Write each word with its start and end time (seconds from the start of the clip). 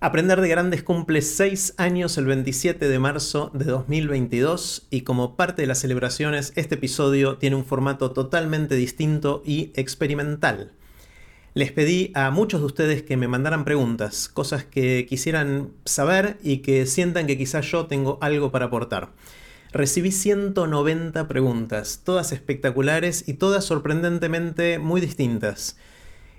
Aprender 0.00 0.40
de 0.40 0.48
Grandes 0.48 0.84
cumple 0.84 1.22
6 1.22 1.74
años 1.76 2.18
el 2.18 2.26
27 2.26 2.86
de 2.86 2.98
marzo 3.00 3.50
de 3.52 3.64
2022 3.64 4.86
y 4.90 5.00
como 5.00 5.34
parte 5.34 5.62
de 5.62 5.66
las 5.66 5.80
celebraciones 5.80 6.52
este 6.54 6.76
episodio 6.76 7.36
tiene 7.36 7.56
un 7.56 7.64
formato 7.64 8.12
totalmente 8.12 8.76
distinto 8.76 9.42
y 9.44 9.72
experimental. 9.74 10.70
Les 11.54 11.72
pedí 11.72 12.12
a 12.14 12.30
muchos 12.30 12.60
de 12.60 12.66
ustedes 12.66 13.02
que 13.02 13.16
me 13.16 13.26
mandaran 13.26 13.64
preguntas, 13.64 14.28
cosas 14.28 14.64
que 14.64 15.04
quisieran 15.08 15.72
saber 15.84 16.38
y 16.44 16.58
que 16.58 16.86
sientan 16.86 17.26
que 17.26 17.36
quizás 17.36 17.68
yo 17.68 17.86
tengo 17.86 18.18
algo 18.20 18.52
para 18.52 18.66
aportar. 18.66 19.10
Recibí 19.72 20.12
190 20.12 21.26
preguntas, 21.26 22.02
todas 22.04 22.30
espectaculares 22.30 23.24
y 23.26 23.34
todas 23.34 23.64
sorprendentemente 23.64 24.78
muy 24.78 25.00
distintas. 25.00 25.76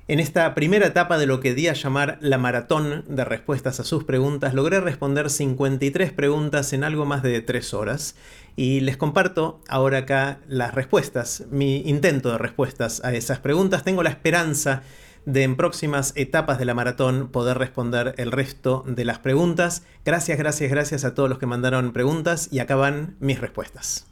En 0.10 0.20
esta 0.20 0.56
primera 0.56 0.88
etapa 0.88 1.20
de 1.20 1.28
lo 1.28 1.40
que 1.40 1.54
di 1.54 1.68
a 1.68 1.74
llamar 1.74 2.18
la 2.20 2.40
maratón 2.40 3.06
de 3.08 3.24
respuestas 3.26 3.80
a 3.80 3.84
sus 3.84 4.06
preguntas, 4.06 4.56
logré 4.56 4.80
responder 4.80 5.30
53 5.30 6.12
preguntas 6.14 6.74
en 6.74 6.84
algo 6.84 7.06
más 7.06 7.22
de 7.22 7.40
3 7.42 7.76
horas 7.76 8.16
y 8.56 8.80
les 8.80 8.98
comparto 8.98 9.62
ahora 9.70 10.00
acá 10.00 10.40
las 10.48 10.74
respuestas, 10.74 11.46
mi 11.52 11.88
intento 11.88 12.32
de 12.32 12.40
respuestas 12.40 13.04
a 13.06 13.14
esas 13.14 13.38
preguntas. 13.38 13.84
Tengo 13.84 14.02
la 14.02 14.10
esperanza 14.10 14.82
de 15.26 15.44
en 15.44 15.56
próximas 15.56 16.14
etapas 16.16 16.58
de 16.58 16.66
la 16.66 16.74
maratón 16.74 17.28
poder 17.28 17.60
responder 17.60 18.16
el 18.18 18.32
resto 18.32 18.84
de 18.88 19.06
las 19.06 19.20
preguntas. 19.20 19.84
Gracias, 20.06 20.40
gracias, 20.40 20.72
gracias 20.72 21.06
a 21.06 21.14
todos 21.14 21.30
los 21.30 21.38
que 21.38 21.46
mandaron 21.46 21.94
preguntas 21.94 22.50
y 22.52 22.58
acá 22.58 22.76
van 22.76 23.16
mis 23.20 23.40
respuestas. 23.40 24.08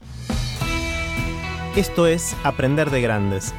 Esto 1.75 2.05
es 2.05 2.35
Aprender 2.43 2.91
de 2.91 3.01
Grandes 3.01 3.51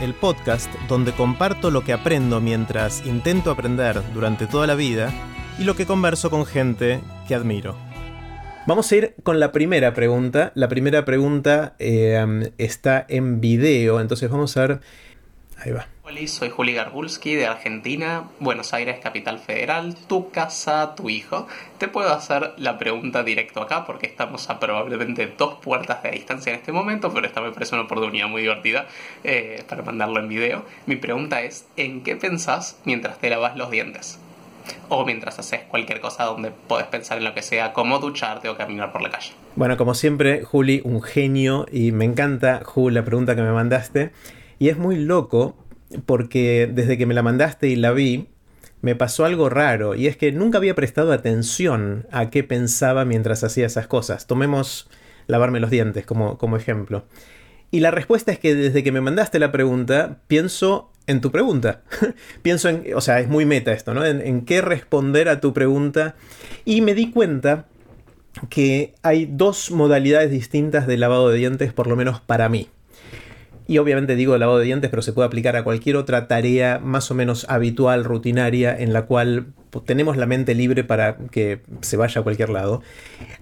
el 0.00 0.14
podcast 0.14 0.72
donde 0.88 1.12
comparto 1.12 1.70
lo 1.70 1.84
que 1.84 1.92
aprendo 1.92 2.40
mientras 2.40 3.04
intento 3.06 3.50
aprender 3.50 4.00
durante 4.14 4.46
toda 4.46 4.66
la 4.66 4.74
vida 4.74 5.12
y 5.58 5.64
lo 5.64 5.76
que 5.76 5.86
converso 5.86 6.30
con 6.30 6.46
gente 6.46 7.00
que 7.26 7.34
admiro. 7.34 7.76
Vamos 8.66 8.90
a 8.92 8.96
ir 8.96 9.14
con 9.22 9.40
la 9.40 9.50
primera 9.50 9.94
pregunta. 9.94 10.52
La 10.54 10.68
primera 10.68 11.04
pregunta 11.04 11.74
eh, 11.78 12.52
está 12.58 13.04
en 13.08 13.40
video, 13.40 14.00
entonces 14.00 14.30
vamos 14.30 14.56
a 14.56 14.66
ver 14.66 14.80
Ahí 15.58 15.72
va. 15.72 15.86
Soy 16.08 16.48
Juli 16.48 16.72
Garbulski 16.72 17.34
de 17.34 17.46
Argentina, 17.46 18.24
Buenos 18.40 18.72
Aires, 18.72 18.98
capital 18.98 19.38
federal, 19.38 19.94
tu 19.94 20.30
casa, 20.30 20.94
tu 20.94 21.10
hijo. 21.10 21.46
Te 21.76 21.86
puedo 21.86 22.12
hacer 22.12 22.54
la 22.56 22.78
pregunta 22.78 23.22
directo 23.22 23.60
acá 23.60 23.84
porque 23.84 24.06
estamos 24.06 24.48
a 24.48 24.58
probablemente 24.58 25.30
dos 25.36 25.58
puertas 25.62 26.02
de 26.02 26.12
distancia 26.12 26.50
en 26.50 26.60
este 26.60 26.72
momento, 26.72 27.12
pero 27.12 27.26
esta 27.26 27.42
me 27.42 27.52
parece 27.52 27.74
una 27.74 27.84
oportunidad 27.84 28.26
muy 28.26 28.40
divertida 28.40 28.86
eh, 29.22 29.62
para 29.68 29.82
mandarlo 29.82 30.18
en 30.18 30.28
video. 30.28 30.64
Mi 30.86 30.96
pregunta 30.96 31.42
es, 31.42 31.66
¿en 31.76 32.02
qué 32.02 32.16
pensás 32.16 32.80
mientras 32.84 33.18
te 33.18 33.28
lavas 33.28 33.56
los 33.56 33.70
dientes? 33.70 34.18
O 34.88 35.04
mientras 35.04 35.38
haces 35.38 35.60
cualquier 35.68 36.00
cosa 36.00 36.24
donde 36.24 36.50
podés 36.50 36.86
pensar 36.86 37.18
en 37.18 37.24
lo 37.24 37.34
que 37.34 37.42
sea, 37.42 37.74
como 37.74 37.98
ducharte 37.98 38.48
o 38.48 38.56
caminar 38.56 38.92
por 38.92 39.02
la 39.02 39.10
calle. 39.10 39.32
Bueno, 39.56 39.76
como 39.76 39.92
siempre, 39.92 40.42
Juli, 40.42 40.80
un 40.84 41.02
genio 41.02 41.66
y 41.70 41.92
me 41.92 42.06
encanta, 42.06 42.62
Juli, 42.64 42.94
la 42.94 43.04
pregunta 43.04 43.36
que 43.36 43.42
me 43.42 43.52
mandaste. 43.52 44.10
Y 44.58 44.70
es 44.70 44.78
muy 44.78 44.96
loco 44.96 45.54
porque 46.06 46.70
desde 46.72 46.98
que 46.98 47.06
me 47.06 47.14
la 47.14 47.22
mandaste 47.22 47.68
y 47.68 47.76
la 47.76 47.92
vi, 47.92 48.28
me 48.80 48.94
pasó 48.94 49.24
algo 49.24 49.48
raro 49.48 49.94
y 49.94 50.06
es 50.06 50.16
que 50.16 50.32
nunca 50.32 50.58
había 50.58 50.74
prestado 50.74 51.12
atención 51.12 52.06
a 52.10 52.30
qué 52.30 52.44
pensaba 52.44 53.04
mientras 53.04 53.42
hacía 53.44 53.66
esas 53.66 53.86
cosas. 53.86 54.26
Tomemos 54.26 54.88
lavarme 55.26 55.60
los 55.60 55.70
dientes 55.70 56.06
como, 56.06 56.38
como 56.38 56.56
ejemplo. 56.56 57.04
Y 57.70 57.80
la 57.80 57.90
respuesta 57.90 58.32
es 58.32 58.38
que 58.38 58.54
desde 58.54 58.82
que 58.82 58.92
me 58.92 59.00
mandaste 59.00 59.38
la 59.38 59.52
pregunta, 59.52 60.18
pienso 60.26 60.90
en 61.06 61.20
tu 61.20 61.30
pregunta. 61.30 61.82
pienso 62.42 62.68
en, 62.68 62.84
o 62.94 63.00
sea, 63.00 63.20
es 63.20 63.28
muy 63.28 63.44
meta 63.44 63.72
esto, 63.72 63.94
¿no? 63.94 64.04
En, 64.04 64.20
en 64.20 64.44
qué 64.44 64.62
responder 64.62 65.28
a 65.28 65.40
tu 65.40 65.52
pregunta. 65.52 66.14
Y 66.64 66.80
me 66.80 66.94
di 66.94 67.10
cuenta 67.10 67.66
que 68.48 68.94
hay 69.02 69.26
dos 69.26 69.70
modalidades 69.70 70.30
distintas 70.30 70.86
de 70.86 70.96
lavado 70.96 71.28
de 71.28 71.38
dientes, 71.38 71.72
por 71.72 71.88
lo 71.88 71.96
menos 71.96 72.20
para 72.20 72.48
mí. 72.48 72.68
Y 73.68 73.76
obviamente 73.78 74.16
digo 74.16 74.36
lavado 74.38 74.58
de 74.58 74.64
dientes, 74.64 74.88
pero 74.88 75.02
se 75.02 75.12
puede 75.12 75.26
aplicar 75.26 75.54
a 75.54 75.62
cualquier 75.62 75.96
otra 75.96 76.26
tarea 76.26 76.80
más 76.82 77.10
o 77.10 77.14
menos 77.14 77.44
habitual, 77.50 78.02
rutinaria, 78.02 78.76
en 78.76 78.94
la 78.94 79.02
cual 79.02 79.48
tenemos 79.84 80.16
la 80.16 80.24
mente 80.24 80.54
libre 80.54 80.84
para 80.84 81.18
que 81.30 81.60
se 81.82 81.98
vaya 81.98 82.22
a 82.22 82.24
cualquier 82.24 82.48
lado. 82.48 82.82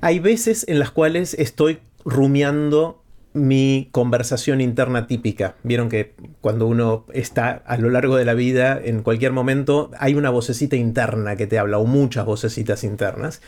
Hay 0.01 0.19
veces 0.19 0.67
en 0.69 0.81
las 0.81 0.91
cuales 0.91 1.35
estoy 1.35 1.79
rumiando 2.05 3.05
mi 3.37 3.89
conversación 3.93 4.61
interna 4.61 5.07
típica. 5.07 5.57
Vieron 5.63 5.89
que 5.89 6.15
cuando 6.41 6.67
uno 6.67 7.05
está 7.13 7.63
a 7.67 7.77
lo 7.77 7.91
largo 7.91 8.17
de 8.17 8.25
la 8.25 8.35
vida, 8.35 8.81
en 8.83 9.03
cualquier 9.03 9.33
momento, 9.33 9.91
hay 9.99 10.15
una 10.15 10.31
vocecita 10.31 10.75
interna 10.75 11.37
que 11.37 11.47
te 11.47 11.59
habla, 11.59 11.79
o 11.79 11.85
muchas 11.85 12.25
vocecitas 12.25 12.83
internas. 12.83 13.43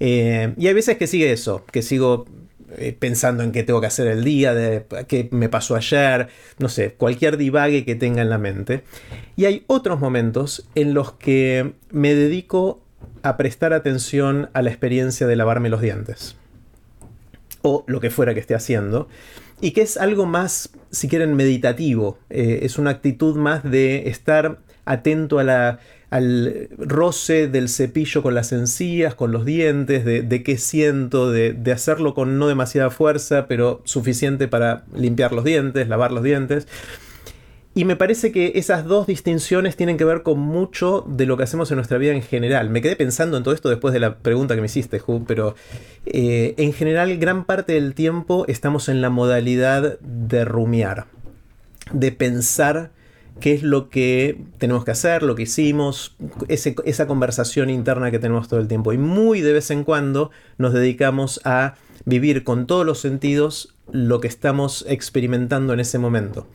Eh, 0.00 0.54
y 0.56 0.68
hay 0.68 0.74
veces 0.74 0.96
que 0.96 1.08
sigue 1.08 1.32
eso, 1.32 1.64
que 1.70 1.82
sigo 1.82 2.24
eh, 2.76 2.96
pensando 2.98 3.42
en 3.42 3.52
qué 3.52 3.62
tengo 3.62 3.80
que 3.80 3.86
hacer 3.86 4.06
el 4.06 4.24
día, 4.24 4.54
de 4.54 4.84
qué 5.08 5.28
me 5.30 5.48
pasó 5.48 5.76
ayer, 5.76 6.28
no 6.58 6.68
sé, 6.68 6.94
cualquier 6.94 7.36
divague 7.36 7.84
que 7.84 7.94
tenga 7.94 8.22
en 8.22 8.30
la 8.30 8.38
mente. 8.38 8.84
Y 9.36 9.44
hay 9.44 9.64
otros 9.66 10.00
momentos 10.00 10.66
en 10.74 10.94
los 10.94 11.12
que 11.12 11.72
me 11.90 12.14
dedico 12.14 12.82
a 13.22 13.36
prestar 13.36 13.72
atención 13.72 14.50
a 14.52 14.62
la 14.62 14.70
experiencia 14.70 15.26
de 15.26 15.36
lavarme 15.36 15.68
los 15.68 15.80
dientes. 15.80 16.36
O 17.62 17.84
lo 17.86 18.00
que 18.00 18.10
fuera 18.10 18.34
que 18.34 18.40
esté 18.40 18.54
haciendo. 18.54 19.08
Y 19.60 19.70
que 19.70 19.82
es 19.82 19.96
algo 19.96 20.26
más, 20.26 20.70
si 20.90 21.08
quieren, 21.08 21.34
meditativo. 21.34 22.18
Eh, 22.30 22.60
es 22.62 22.78
una 22.78 22.90
actitud 22.90 23.36
más 23.36 23.62
de 23.62 24.08
estar 24.08 24.58
atento 24.84 25.38
a 25.38 25.44
la 25.44 25.78
al 26.12 26.68
roce 26.76 27.48
del 27.48 27.70
cepillo 27.70 28.22
con 28.22 28.34
las 28.34 28.52
encías, 28.52 29.14
con 29.14 29.32
los 29.32 29.46
dientes, 29.46 30.04
de, 30.04 30.42
qué 30.42 30.58
siento, 30.58 31.30
de, 31.30 31.72
hacerlo 31.72 32.12
con 32.12 32.38
no 32.38 32.48
demasiada 32.48 32.90
fuerza, 32.90 33.46
pero 33.46 33.80
suficiente 33.84 34.46
para 34.46 34.84
limpiar 34.94 35.32
los 35.32 35.42
dientes, 35.42 35.88
lavar 35.88 36.12
los 36.12 36.22
dientes. 36.22 36.68
Y 37.74 37.86
me 37.86 37.96
parece 37.96 38.30
que 38.30 38.52
esas 38.56 38.84
dos 38.84 39.06
distinciones 39.06 39.74
tienen 39.74 39.96
que 39.96 40.04
ver 40.04 40.22
con 40.22 40.38
mucho 40.38 41.02
de 41.08 41.24
lo 41.24 41.38
que 41.38 41.44
hacemos 41.44 41.70
en 41.70 41.76
nuestra 41.76 41.96
vida 41.96 42.12
en 42.12 42.20
general. 42.20 42.68
Me 42.68 42.82
quedé 42.82 42.94
pensando 42.94 43.38
en 43.38 43.42
todo 43.42 43.54
esto 43.54 43.70
después 43.70 43.94
de 43.94 44.00
la 44.00 44.16
pregunta 44.18 44.54
que 44.54 44.60
me 44.60 44.66
hiciste, 44.66 44.98
Ju, 44.98 45.24
pero 45.26 45.54
eh, 46.04 46.52
en 46.58 46.74
general 46.74 47.16
gran 47.16 47.46
parte 47.46 47.72
del 47.72 47.94
tiempo 47.94 48.44
estamos 48.48 48.90
en 48.90 49.00
la 49.00 49.08
modalidad 49.08 49.98
de 50.00 50.44
rumiar, 50.44 51.06
de 51.90 52.12
pensar 52.12 52.90
qué 53.40 53.54
es 53.54 53.62
lo 53.62 53.88
que 53.88 54.38
tenemos 54.58 54.84
que 54.84 54.90
hacer, 54.90 55.22
lo 55.22 55.34
que 55.34 55.42
hicimos, 55.42 56.16
esa 56.48 57.06
conversación 57.06 57.70
interna 57.70 58.10
que 58.10 58.18
tenemos 58.18 58.48
todo 58.48 58.60
el 58.60 58.68
tiempo. 58.68 58.92
Y 58.92 58.98
muy 58.98 59.40
de 59.40 59.52
vez 59.52 59.70
en 59.70 59.84
cuando 59.84 60.30
nos 60.58 60.72
dedicamos 60.72 61.40
a 61.44 61.74
vivir 62.04 62.44
con 62.44 62.66
todos 62.66 62.84
los 62.84 63.00
sentidos 63.00 63.74
lo 63.90 64.20
que 64.20 64.28
estamos 64.28 64.84
experimentando 64.88 65.72
en 65.72 65.80
ese 65.80 65.98
momento. 65.98 66.46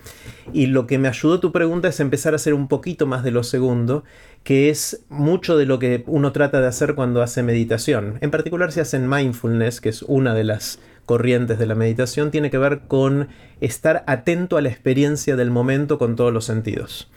Y 0.54 0.68
lo 0.68 0.88
que 0.88 0.98
me 0.98 1.08
ayudó 1.08 1.40
tu 1.40 1.52
pregunta 1.52 1.88
es 1.88 2.00
empezar 2.00 2.34
a 2.34 2.38
hacer 2.38 2.54
un 2.54 2.68
poquito 2.68 3.06
más 3.06 3.24
de 3.24 3.32
lo 3.32 3.44
segundo, 3.44 4.04
que 4.44 4.70
es 4.70 5.04
mucho 5.10 5.58
de 5.58 5.66
lo 5.66 5.78
que 5.78 6.04
uno 6.08 6.32
trata 6.32 6.62
de 6.62 6.68
hacer 6.68 6.96
cuando 6.96 7.22
hace 7.22 7.44
meditación. 7.44 8.18
En 8.22 8.32
particular 8.32 8.72
si 8.72 8.80
hacen 8.80 9.10
mindfulness, 9.10 9.82
que 9.82 9.90
es 9.90 10.02
una 10.04 10.34
de 10.34 10.46
las 10.46 10.80
corrientes 11.08 11.58
de 11.58 11.66
la 11.66 11.74
meditación 11.74 12.30
tiene 12.30 12.52
que 12.52 12.58
ver 12.58 12.82
con 12.88 13.30
estar 13.62 14.04
atento 14.06 14.58
a 14.58 14.62
la 14.62 14.70
experiencia 14.70 15.36
del 15.38 15.50
momento 15.50 15.98
con 15.98 16.16
todos 16.16 16.32
los 16.32 16.46
sentidos. 16.46 17.10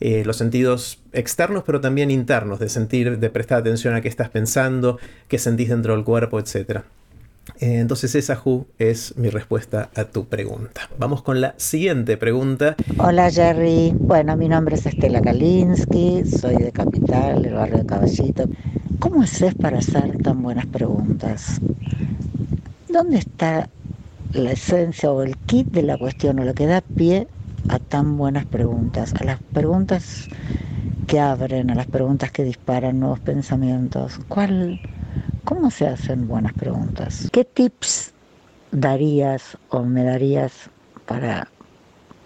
Eh, 0.00 0.22
los 0.24 0.36
sentidos 0.36 1.02
externos, 1.12 1.64
pero 1.66 1.80
también 1.80 2.10
internos, 2.12 2.60
de 2.60 2.68
sentir, 2.68 3.18
de 3.18 3.30
prestar 3.30 3.58
atención 3.58 3.94
a 3.94 4.02
qué 4.02 4.08
estás 4.08 4.28
pensando, 4.28 4.98
qué 5.26 5.38
sentís 5.38 5.70
dentro 5.70 5.94
del 5.94 6.04
cuerpo, 6.04 6.38
etc. 6.38 6.82
Eh, 7.58 7.78
entonces 7.78 8.14
esa, 8.14 8.36
Ju, 8.36 8.66
es 8.78 9.16
mi 9.16 9.30
respuesta 9.30 9.88
a 9.96 10.04
tu 10.04 10.26
pregunta. 10.26 10.82
Vamos 10.98 11.22
con 11.22 11.40
la 11.40 11.54
siguiente 11.56 12.18
pregunta. 12.18 12.76
Hola 12.98 13.30
Jerry, 13.30 13.94
bueno, 13.98 14.36
mi 14.36 14.48
nombre 14.48 14.76
es 14.76 14.84
Estela 14.84 15.22
Kalinsky, 15.22 16.22
soy 16.26 16.56
de 16.56 16.70
Capital, 16.70 17.46
el 17.46 17.54
barrio 17.54 17.78
de 17.78 17.86
Caballito. 17.86 18.44
¿Cómo 18.98 19.22
haces 19.22 19.54
para 19.54 19.78
hacer 19.78 20.18
tan 20.22 20.42
buenas 20.42 20.66
preguntas? 20.66 21.60
¿Dónde 22.88 23.18
está 23.18 23.68
la 24.32 24.52
esencia 24.52 25.12
o 25.12 25.22
el 25.22 25.36
kit 25.36 25.68
de 25.70 25.82
la 25.82 25.98
cuestión 25.98 26.38
o 26.38 26.44
lo 26.44 26.54
que 26.54 26.66
da 26.66 26.80
pie 26.80 27.28
a 27.68 27.78
tan 27.78 28.16
buenas 28.16 28.46
preguntas? 28.46 29.14
A 29.20 29.24
las 29.24 29.40
preguntas 29.52 30.28
que 31.06 31.20
abren, 31.20 31.70
a 31.70 31.74
las 31.74 31.86
preguntas 31.86 32.32
que 32.32 32.44
disparan 32.44 33.00
nuevos 33.00 33.20
pensamientos. 33.20 34.18
¿Cuál, 34.28 34.80
¿Cómo 35.44 35.70
se 35.70 35.86
hacen 35.86 36.26
buenas 36.28 36.54
preguntas? 36.54 37.28
¿Qué 37.30 37.44
tips 37.44 38.14
darías 38.72 39.58
o 39.68 39.82
me 39.82 40.04
darías 40.04 40.70
para, 41.06 41.48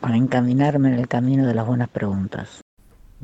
para 0.00 0.16
encaminarme 0.16 0.92
en 0.92 1.00
el 1.00 1.08
camino 1.08 1.44
de 1.46 1.54
las 1.54 1.66
buenas 1.66 1.88
preguntas? 1.88 2.61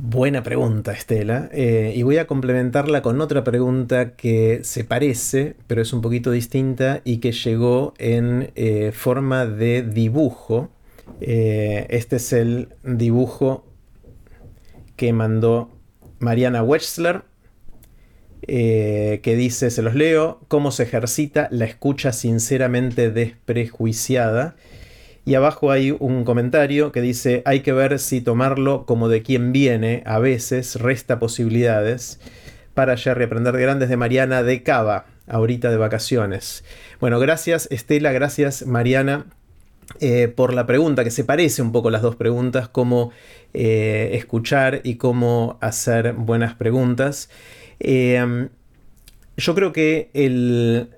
Buena 0.01 0.45
pregunta, 0.45 0.93
Estela. 0.93 1.49
Eh, 1.53 1.93
y 1.97 2.05
voy 2.05 2.19
a 2.19 2.29
complementarla 2.29 3.03
con 3.03 3.21
otra 3.21 3.43
pregunta 3.43 4.13
que 4.13 4.61
se 4.63 4.85
parece, 4.85 5.57
pero 5.67 5.83
es 5.83 5.93
un 5.93 6.03
poquito 6.03 6.31
distinta 6.31 7.01
y 7.03 7.19
que 7.19 7.33
llegó 7.33 7.95
en 7.99 8.53
eh, 8.55 8.93
forma 8.95 9.45
de 9.45 9.83
dibujo. 9.83 10.71
Eh, 11.21 11.89
este 11.91 12.17
es 12.17 12.33
el 12.33 12.69
dibujo 12.85 13.67
que 14.95 15.13
mandó 15.13 15.69
Mariana 16.21 16.63
Wechsler. 16.63 17.23
que 18.47 19.35
dice, 19.37 19.69
se 19.69 19.83
los 19.83 19.97
leo, 19.97 20.39
cómo 20.47 20.71
se 20.71 20.85
ejercita 20.85 21.49
la 21.51 21.65
escucha 21.65 22.13
sinceramente 22.13 23.11
desprejuiciada. 23.11 24.55
Y 25.29 25.35
abajo 25.35 25.71
hay 25.71 25.91
un 25.91 26.25
comentario 26.25 26.91
que 26.91 27.03
dice, 27.03 27.43
hay 27.45 27.61
que 27.61 27.75
ver 27.75 27.99
si 27.99 28.23
tomarlo 28.23 28.87
como 28.87 29.11
de 29.11 29.23
quien 29.23 29.53
viene, 29.53 30.03
a 30.07 30.19
veces 30.19 30.77
resta 30.77 31.19
posibilidades. 31.19 32.19
Para 32.73 32.97
Jerry 32.97 33.25
Aprender 33.25 33.53
de 33.55 33.61
Grandes 33.61 33.91
de 33.91 33.99
Mariana 33.99 34.43
de 34.43 34.63
Cava, 34.63 35.05
ahorita 35.27 35.71
de 35.71 35.77
vacaciones. 35.77 36.65
Bueno, 36.99 37.21
gracias 37.21 37.69
Estela, 37.71 38.11
gracias 38.11 38.65
Mariana 38.65 39.27
eh, 40.01 40.29
por 40.29 40.55
la 40.55 40.65
pregunta, 40.65 41.05
que 41.05 41.11
se 41.11 41.25
parece 41.25 41.61
un 41.61 41.73
poco 41.73 41.91
las 41.91 42.01
dos 42.01 42.17
preguntas, 42.17 42.71
cómo 42.71 43.11
eh, 43.53 44.13
escuchar 44.15 44.81
y 44.83 44.95
cómo 44.95 45.59
hacer 45.61 46.15
buenas 46.15 46.55
preguntas. 46.55 47.29
Eh, 47.81 48.49
yo 49.37 49.55
creo 49.55 49.75
que 49.75 50.89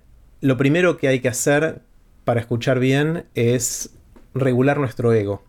lo 0.40 0.56
primero 0.56 0.98
que 0.98 1.08
hay 1.08 1.18
que 1.18 1.28
hacer 1.28 1.80
para 2.24 2.38
escuchar 2.38 2.78
bien 2.78 3.24
es 3.34 3.96
regular 4.34 4.78
nuestro 4.78 5.12
ego. 5.12 5.42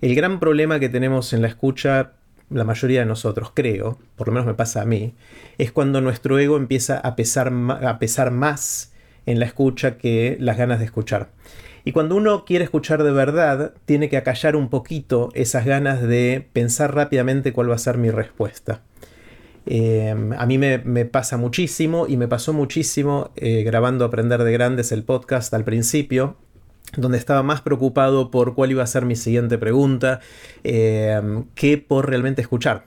El 0.00 0.14
gran 0.14 0.40
problema 0.40 0.78
que 0.78 0.88
tenemos 0.88 1.32
en 1.32 1.42
la 1.42 1.48
escucha, 1.48 2.12
la 2.50 2.64
mayoría 2.64 3.00
de 3.00 3.06
nosotros, 3.06 3.50
creo, 3.54 3.98
por 4.16 4.28
lo 4.28 4.32
menos 4.32 4.46
me 4.46 4.54
pasa 4.54 4.82
a 4.82 4.84
mí, 4.84 5.14
es 5.58 5.72
cuando 5.72 6.00
nuestro 6.00 6.38
ego 6.38 6.56
empieza 6.56 6.98
a 6.98 7.16
pesar, 7.16 7.52
a 7.82 7.98
pesar 7.98 8.30
más 8.30 8.92
en 9.26 9.40
la 9.40 9.46
escucha 9.46 9.98
que 9.98 10.36
las 10.40 10.56
ganas 10.56 10.78
de 10.78 10.84
escuchar. 10.84 11.30
Y 11.84 11.92
cuando 11.92 12.16
uno 12.16 12.44
quiere 12.44 12.64
escuchar 12.64 13.02
de 13.02 13.12
verdad, 13.12 13.72
tiene 13.86 14.08
que 14.08 14.16
acallar 14.16 14.56
un 14.56 14.68
poquito 14.68 15.30
esas 15.34 15.64
ganas 15.64 16.02
de 16.02 16.46
pensar 16.52 16.94
rápidamente 16.94 17.52
cuál 17.52 17.70
va 17.70 17.74
a 17.74 17.78
ser 17.78 17.98
mi 17.98 18.10
respuesta. 18.10 18.82
Em, 19.70 20.32
a 20.32 20.46
mí 20.46 20.56
me, 20.56 20.78
pasa 21.04 21.36
muchísimo 21.36 22.06
y 22.08 22.16
me 22.16 22.26
pasó 22.26 22.54
muchísimo 22.54 23.30
eh, 23.36 23.62
grabando 23.64 24.04
Aprender 24.04 24.42
de 24.42 24.52
Grandes 24.52 24.92
el 24.92 25.02
podcast 25.02 25.52
al 25.52 25.64
principio, 25.64 26.36
donde 26.96 27.18
estaba 27.18 27.42
más 27.42 27.60
preocupado 27.60 28.30
por 28.30 28.54
cuál 28.54 28.70
iba 28.70 28.82
a 28.82 28.86
ser 28.86 29.04
mi 29.04 29.16
siguiente 29.16 29.58
pregunta 29.58 30.20
em, 30.64 31.44
que 31.54 31.78
por 31.78 32.08
realmente 32.08 32.42
escuchar. 32.42 32.86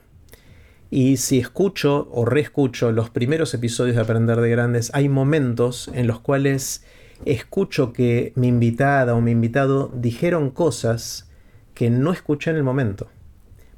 Y 0.90 1.16
si 1.16 1.38
escucho 1.38 2.08
o 2.12 2.24
reescucho 2.24 2.92
los 2.92 3.08
primeros 3.10 3.54
episodios 3.54 3.96
de 3.96 4.02
Aprender 4.02 4.40
de 4.40 4.50
Grandes, 4.50 4.90
hay 4.94 5.08
momentos 5.08 5.90
en 5.94 6.06
los 6.06 6.20
cuales 6.20 6.84
escucho 7.24 7.92
que 7.92 8.32
mi 8.36 8.48
invitada 8.48 9.14
o 9.14 9.20
mi 9.20 9.30
invitado 9.30 9.90
dijeron 9.94 10.50
cosas 10.50 11.30
que 11.74 11.88
no 11.88 12.12
escuché 12.12 12.50
en 12.50 12.56
el 12.56 12.64
momento 12.64 13.08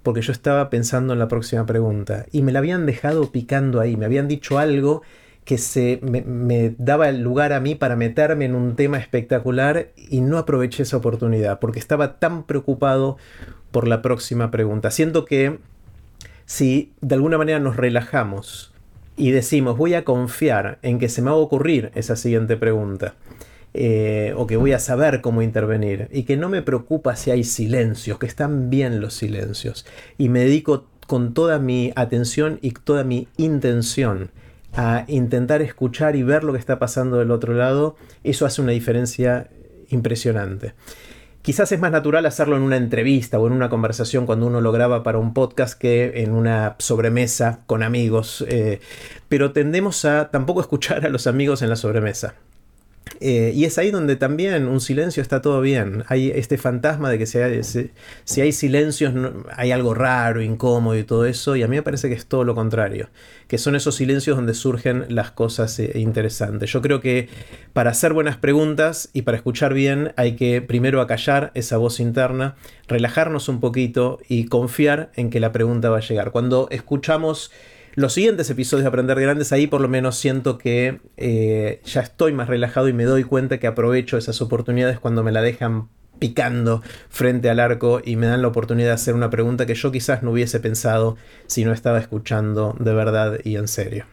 porque 0.04 0.20
yo 0.20 0.32
estaba 0.32 0.70
pensando 0.70 1.14
en 1.14 1.18
la 1.18 1.28
próxima 1.28 1.66
pregunta 1.66 2.26
y 2.30 2.42
me 2.42 2.52
la 2.52 2.60
habían 2.60 2.84
dejado 2.86 3.32
picando 3.32 3.80
ahí, 3.80 3.96
me 3.96 4.04
habían 4.04 4.28
dicho 4.28 4.58
algo 4.58 5.02
que 5.44 5.58
se 5.58 6.00
me, 6.02 6.74
daba 6.78 7.08
el 7.08 7.20
lugar 7.20 7.52
a 7.52 7.60
mí 7.60 7.74
para 7.74 7.96
meterme 7.96 8.46
en 8.46 8.54
un 8.54 8.76
tema 8.76 8.98
espectacular 8.98 9.88
y 9.96 10.20
no 10.20 10.38
aproveché 10.38 10.84
esa 10.84 10.96
oportunidad 10.96 11.60
porque 11.60 11.78
estaba 11.78 12.18
tan 12.18 12.44
preocupado 12.44 13.18
por 13.70 13.86
la 13.86 14.00
próxima 14.00 14.50
pregunta. 14.50 14.90
Siento 14.90 15.24
que 15.24 15.58
si 16.46 16.92
de 17.00 17.14
alguna 17.14 17.38
manera 17.38 17.58
nos 17.58 17.76
relajamos 17.76 18.72
y 19.16 19.30
decimos 19.32 19.76
voy 19.76 19.94
a 19.94 20.04
confiar 20.04 20.78
en 20.82 20.98
que 20.98 21.08
se 21.08 21.20
me 21.20 21.30
va 21.30 21.36
a 21.36 21.40
ocurrir 21.40 21.90
esa 21.94 22.16
siguiente 22.16 22.56
pregunta, 22.56 23.14
eh, 23.76 24.32
o 24.36 24.46
que 24.46 24.56
voy 24.56 24.72
a 24.72 24.78
saber 24.78 25.20
cómo 25.20 25.42
intervenir 25.42 26.08
y 26.12 26.22
que 26.22 26.36
no 26.36 26.48
me 26.48 26.62
preocupa 26.62 27.16
si 27.16 27.32
hay 27.32 27.42
silencios, 27.42 28.18
que 28.18 28.26
están 28.26 28.70
bien 28.70 29.00
los 29.00 29.14
silencios 29.14 29.84
y 30.16 30.28
me 30.28 30.40
dedico 30.40 30.86
con 31.08 31.34
toda 31.34 31.58
mi 31.58 31.92
atención 31.96 32.60
y 32.62 32.70
toda 32.70 33.02
mi 33.02 33.26
intención 33.36 34.30
a 34.76 35.04
intentar 35.08 35.62
escuchar 35.62 36.16
y 36.16 36.22
ver 36.22 36.44
lo 36.44 36.52
que 36.52 36.58
está 36.58 36.78
pasando 36.78 37.18
del 37.18 37.30
otro 37.30 37.54
lado, 37.54 37.96
eso 38.22 38.46
hace 38.46 38.62
una 38.62 38.72
diferencia 38.72 39.48
impresionante. 39.88 40.74
Quizás 41.42 41.70
es 41.72 41.78
más 41.78 41.92
natural 41.92 42.24
hacerlo 42.24 42.56
en 42.56 42.62
una 42.62 42.78
entrevista 42.78 43.38
o 43.38 43.46
en 43.46 43.52
una 43.52 43.68
conversación 43.68 44.24
cuando 44.24 44.46
uno 44.46 44.62
lo 44.62 44.72
graba 44.72 45.02
para 45.02 45.18
un 45.18 45.34
podcast 45.34 45.78
que 45.78 46.22
en 46.22 46.32
una 46.32 46.74
sobremesa 46.78 47.60
con 47.66 47.82
amigos, 47.82 48.44
eh, 48.48 48.80
pero 49.28 49.52
tendemos 49.52 50.06
a 50.06 50.30
tampoco 50.30 50.62
escuchar 50.62 51.04
a 51.04 51.10
los 51.10 51.26
amigos 51.26 51.60
en 51.60 51.68
la 51.68 51.76
sobremesa. 51.76 52.34
Eh, 53.20 53.52
y 53.54 53.64
es 53.64 53.78
ahí 53.78 53.90
donde 53.90 54.16
también 54.16 54.66
un 54.66 54.80
silencio 54.80 55.22
está 55.22 55.40
todo 55.40 55.60
bien. 55.60 56.04
Hay 56.08 56.30
este 56.30 56.58
fantasma 56.58 57.10
de 57.10 57.18
que 57.18 57.26
si 57.26 57.38
hay, 57.38 57.62
si, 57.62 58.40
hay 58.40 58.52
silencios 58.52 59.14
hay 59.56 59.72
algo 59.72 59.94
raro, 59.94 60.42
incómodo 60.42 60.96
y 60.98 61.04
todo 61.04 61.26
eso. 61.26 61.56
Y 61.56 61.62
a 61.62 61.68
mí 61.68 61.76
me 61.76 61.82
parece 61.82 62.08
que 62.08 62.14
es 62.14 62.26
todo 62.26 62.44
lo 62.44 62.54
contrario. 62.54 63.08
Que 63.46 63.58
son 63.58 63.76
esos 63.76 63.94
silencios 63.94 64.36
donde 64.36 64.54
surgen 64.54 65.06
las 65.08 65.30
cosas 65.30 65.78
eh, 65.78 65.92
interesantes. 65.94 66.70
Yo 66.72 66.82
creo 66.82 67.00
que 67.00 67.28
para 67.72 67.90
hacer 67.90 68.12
buenas 68.12 68.36
preguntas 68.36 69.10
y 69.12 69.22
para 69.22 69.36
escuchar 69.36 69.74
bien 69.74 70.12
hay 70.16 70.36
que 70.36 70.62
primero 70.62 71.00
acallar 71.00 71.50
esa 71.54 71.76
voz 71.76 72.00
interna, 72.00 72.56
relajarnos 72.88 73.48
un 73.48 73.60
poquito 73.60 74.18
y 74.28 74.46
confiar 74.46 75.12
en 75.14 75.30
que 75.30 75.40
la 75.40 75.52
pregunta 75.52 75.90
va 75.90 75.98
a 75.98 76.00
llegar. 76.00 76.30
Cuando 76.30 76.68
escuchamos 76.70 77.50
los 77.94 78.12
siguientes 78.12 78.50
episodios 78.50 78.84
de 78.84 78.88
Aprender 78.88 79.20
Grandes, 79.20 79.52
ahí 79.52 79.66
por 79.66 79.80
lo 79.80 79.88
menos 79.88 80.16
siento 80.16 80.58
que 80.58 81.00
eh, 81.16 81.80
ya 81.84 82.00
estoy 82.00 82.32
más 82.32 82.48
relajado 82.48 82.88
y 82.88 82.92
me 82.92 83.04
doy 83.04 83.24
cuenta 83.24 83.58
que 83.58 83.66
aprovecho 83.66 84.18
esas 84.18 84.40
oportunidades 84.40 84.98
cuando 84.98 85.22
me 85.22 85.32
la 85.32 85.42
dejan 85.42 85.88
picando 86.18 86.82
frente 87.08 87.50
al 87.50 87.60
arco 87.60 88.00
y 88.04 88.16
me 88.16 88.26
dan 88.26 88.42
la 88.42 88.48
oportunidad 88.48 88.88
de 88.88 88.94
hacer 88.94 89.14
una 89.14 89.30
pregunta 89.30 89.66
que 89.66 89.74
yo 89.74 89.92
quizás 89.92 90.22
no 90.22 90.30
hubiese 90.30 90.60
pensado 90.60 91.16
si 91.46 91.64
no 91.64 91.72
estaba 91.72 91.98
escuchando 91.98 92.76
de 92.78 92.94
verdad 92.94 93.38
y 93.44 93.56
en 93.56 93.68
serio. 93.68 94.06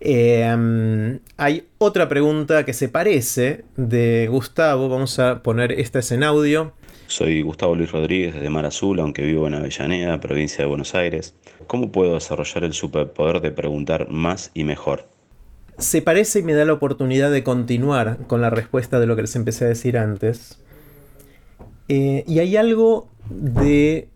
Eh, 0.00 1.18
hay 1.36 1.68
otra 1.78 2.08
pregunta 2.08 2.64
que 2.64 2.72
se 2.72 2.88
parece 2.88 3.64
de 3.76 4.28
Gustavo, 4.30 4.88
vamos 4.88 5.18
a 5.18 5.42
poner 5.42 5.72
esta 5.72 5.98
es 5.98 6.12
en 6.12 6.22
audio. 6.22 6.72
Soy 7.08 7.40
Gustavo 7.40 7.74
Luis 7.74 7.90
Rodríguez 7.90 8.34
desde 8.34 8.50
Mar 8.50 8.66
Azul, 8.66 9.00
aunque 9.00 9.22
vivo 9.22 9.46
en 9.46 9.54
Avellaneda, 9.54 10.20
provincia 10.20 10.58
de 10.58 10.66
Buenos 10.68 10.94
Aires. 10.94 11.34
¿Cómo 11.66 11.90
puedo 11.90 12.12
desarrollar 12.12 12.64
el 12.64 12.74
superpoder 12.74 13.40
de 13.40 13.50
preguntar 13.50 14.10
más 14.10 14.50
y 14.52 14.64
mejor? 14.64 15.08
Se 15.78 16.02
parece 16.02 16.40
y 16.40 16.42
me 16.42 16.52
da 16.52 16.66
la 16.66 16.74
oportunidad 16.74 17.30
de 17.30 17.42
continuar 17.42 18.18
con 18.26 18.42
la 18.42 18.50
respuesta 18.50 19.00
de 19.00 19.06
lo 19.06 19.16
que 19.16 19.22
les 19.22 19.34
empecé 19.36 19.64
a 19.64 19.68
decir 19.68 19.96
antes. 19.96 20.62
Eh, 21.88 22.24
y 22.26 22.40
hay 22.40 22.58
algo 22.58 23.08
de 23.30 24.08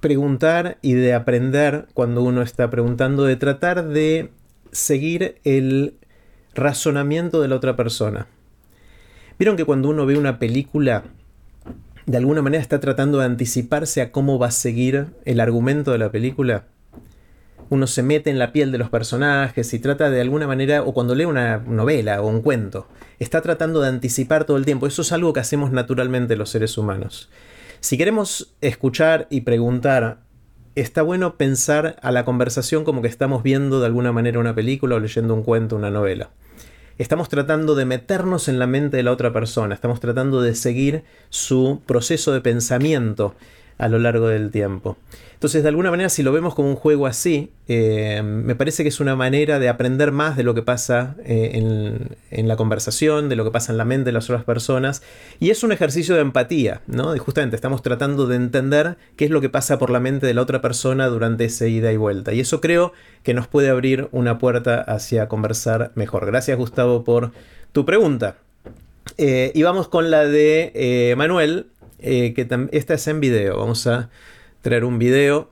preguntar 0.00 0.78
y 0.80 0.94
de 0.94 1.12
aprender 1.12 1.86
cuando 1.92 2.22
uno 2.22 2.40
está 2.40 2.70
preguntando, 2.70 3.24
de 3.24 3.36
tratar 3.36 3.88
de 3.88 4.30
seguir 4.70 5.36
el 5.44 5.96
razonamiento 6.54 7.42
de 7.42 7.48
la 7.48 7.56
otra 7.56 7.76
persona. 7.76 8.26
Vieron 9.42 9.56
que 9.56 9.64
cuando 9.64 9.88
uno 9.88 10.06
ve 10.06 10.16
una 10.16 10.38
película, 10.38 11.02
de 12.06 12.16
alguna 12.16 12.42
manera 12.42 12.62
está 12.62 12.78
tratando 12.78 13.18
de 13.18 13.24
anticiparse 13.24 14.00
a 14.00 14.12
cómo 14.12 14.38
va 14.38 14.46
a 14.46 14.50
seguir 14.52 15.06
el 15.24 15.40
argumento 15.40 15.90
de 15.90 15.98
la 15.98 16.12
película. 16.12 16.66
Uno 17.68 17.88
se 17.88 18.04
mete 18.04 18.30
en 18.30 18.38
la 18.38 18.52
piel 18.52 18.70
de 18.70 18.78
los 18.78 18.88
personajes 18.88 19.74
y 19.74 19.80
trata 19.80 20.10
de 20.10 20.20
alguna 20.20 20.46
manera, 20.46 20.84
o 20.84 20.94
cuando 20.94 21.16
lee 21.16 21.24
una 21.24 21.58
novela 21.58 22.22
o 22.22 22.28
un 22.28 22.40
cuento, 22.40 22.86
está 23.18 23.40
tratando 23.40 23.80
de 23.80 23.88
anticipar 23.88 24.44
todo 24.44 24.58
el 24.58 24.64
tiempo. 24.64 24.86
Eso 24.86 25.02
es 25.02 25.10
algo 25.10 25.32
que 25.32 25.40
hacemos 25.40 25.72
naturalmente 25.72 26.36
los 26.36 26.48
seres 26.48 26.78
humanos. 26.78 27.28
Si 27.80 27.98
queremos 27.98 28.54
escuchar 28.60 29.26
y 29.28 29.40
preguntar, 29.40 30.20
está 30.76 31.02
bueno 31.02 31.36
pensar 31.36 31.96
a 32.00 32.12
la 32.12 32.24
conversación 32.24 32.84
como 32.84 33.02
que 33.02 33.08
estamos 33.08 33.42
viendo 33.42 33.80
de 33.80 33.86
alguna 33.86 34.12
manera 34.12 34.38
una 34.38 34.54
película 34.54 34.94
o 34.94 35.00
leyendo 35.00 35.34
un 35.34 35.42
cuento, 35.42 35.74
una 35.74 35.90
novela 35.90 36.30
estamos 36.98 37.28
tratando 37.28 37.74
de 37.74 37.84
meternos 37.84 38.48
en 38.48 38.58
la 38.58 38.66
mente 38.66 38.96
de 38.96 39.02
la 39.02 39.12
otra 39.12 39.32
persona, 39.32 39.74
estamos 39.74 40.00
tratando 40.00 40.40
de 40.42 40.54
seguir 40.54 41.04
su 41.30 41.80
proceso 41.86 42.32
de 42.32 42.40
pensamiento 42.40 43.34
a 43.82 43.88
lo 43.88 43.98
largo 43.98 44.28
del 44.28 44.50
tiempo. 44.50 44.96
Entonces, 45.34 45.64
de 45.64 45.70
alguna 45.70 45.90
manera, 45.90 46.08
si 46.08 46.22
lo 46.22 46.30
vemos 46.30 46.54
como 46.54 46.68
un 46.68 46.76
juego 46.76 47.08
así, 47.08 47.50
eh, 47.66 48.22
me 48.22 48.54
parece 48.54 48.84
que 48.84 48.90
es 48.90 49.00
una 49.00 49.16
manera 49.16 49.58
de 49.58 49.68
aprender 49.68 50.12
más 50.12 50.36
de 50.36 50.44
lo 50.44 50.54
que 50.54 50.62
pasa 50.62 51.16
eh, 51.24 52.06
en, 52.30 52.46
la 52.46 52.54
conversación, 52.54 53.28
de 53.28 53.34
lo 53.34 53.42
que 53.42 53.50
pasa 53.50 53.72
en 53.72 53.78
la 53.78 53.84
mente 53.84 54.04
de 54.04 54.12
las 54.12 54.30
otras 54.30 54.44
personas. 54.44 55.02
Y 55.40 55.50
es 55.50 55.64
un 55.64 55.72
ejercicio 55.72 56.14
de 56.14 56.20
empatía, 56.20 56.82
¿no? 56.86 57.16
Y 57.16 57.18
justamente 57.18 57.56
estamos 57.56 57.82
tratando 57.82 58.28
de 58.28 58.36
entender 58.36 58.96
qué 59.16 59.24
es 59.24 59.32
lo 59.32 59.40
que 59.40 59.48
pasa 59.48 59.80
por 59.80 59.90
la 59.90 59.98
mente 59.98 60.28
de 60.28 60.34
la 60.34 60.42
otra 60.42 60.62
persona 60.62 61.08
durante 61.08 61.46
esa 61.46 61.66
ida 61.66 61.90
y 61.90 61.96
vuelta. 61.96 62.32
Y 62.32 62.38
eso 62.38 62.60
creo 62.60 62.92
que 63.24 63.34
nos 63.34 63.48
puede 63.48 63.68
abrir 63.68 64.06
una 64.12 64.38
puerta 64.38 64.80
hacia 64.80 65.26
conversar 65.26 65.90
mejor. 65.96 66.24
Gracias, 66.24 66.56
Gustavo, 66.56 67.02
por 67.02 67.32
tu 67.72 67.84
pregunta. 67.84 68.36
Eh, 69.18 69.50
y 69.56 69.64
vamos 69.64 69.88
con 69.88 70.12
la 70.12 70.24
de 70.24 71.14
Manuel, 71.18 71.66
que 72.02 72.68
esta 72.72 72.94
es 72.94 73.06
en 73.06 73.20
video. 73.20 73.58
Vamos 73.58 73.86
a 73.86 74.10
traer 74.60 74.84
un 74.84 74.98
video. 74.98 75.50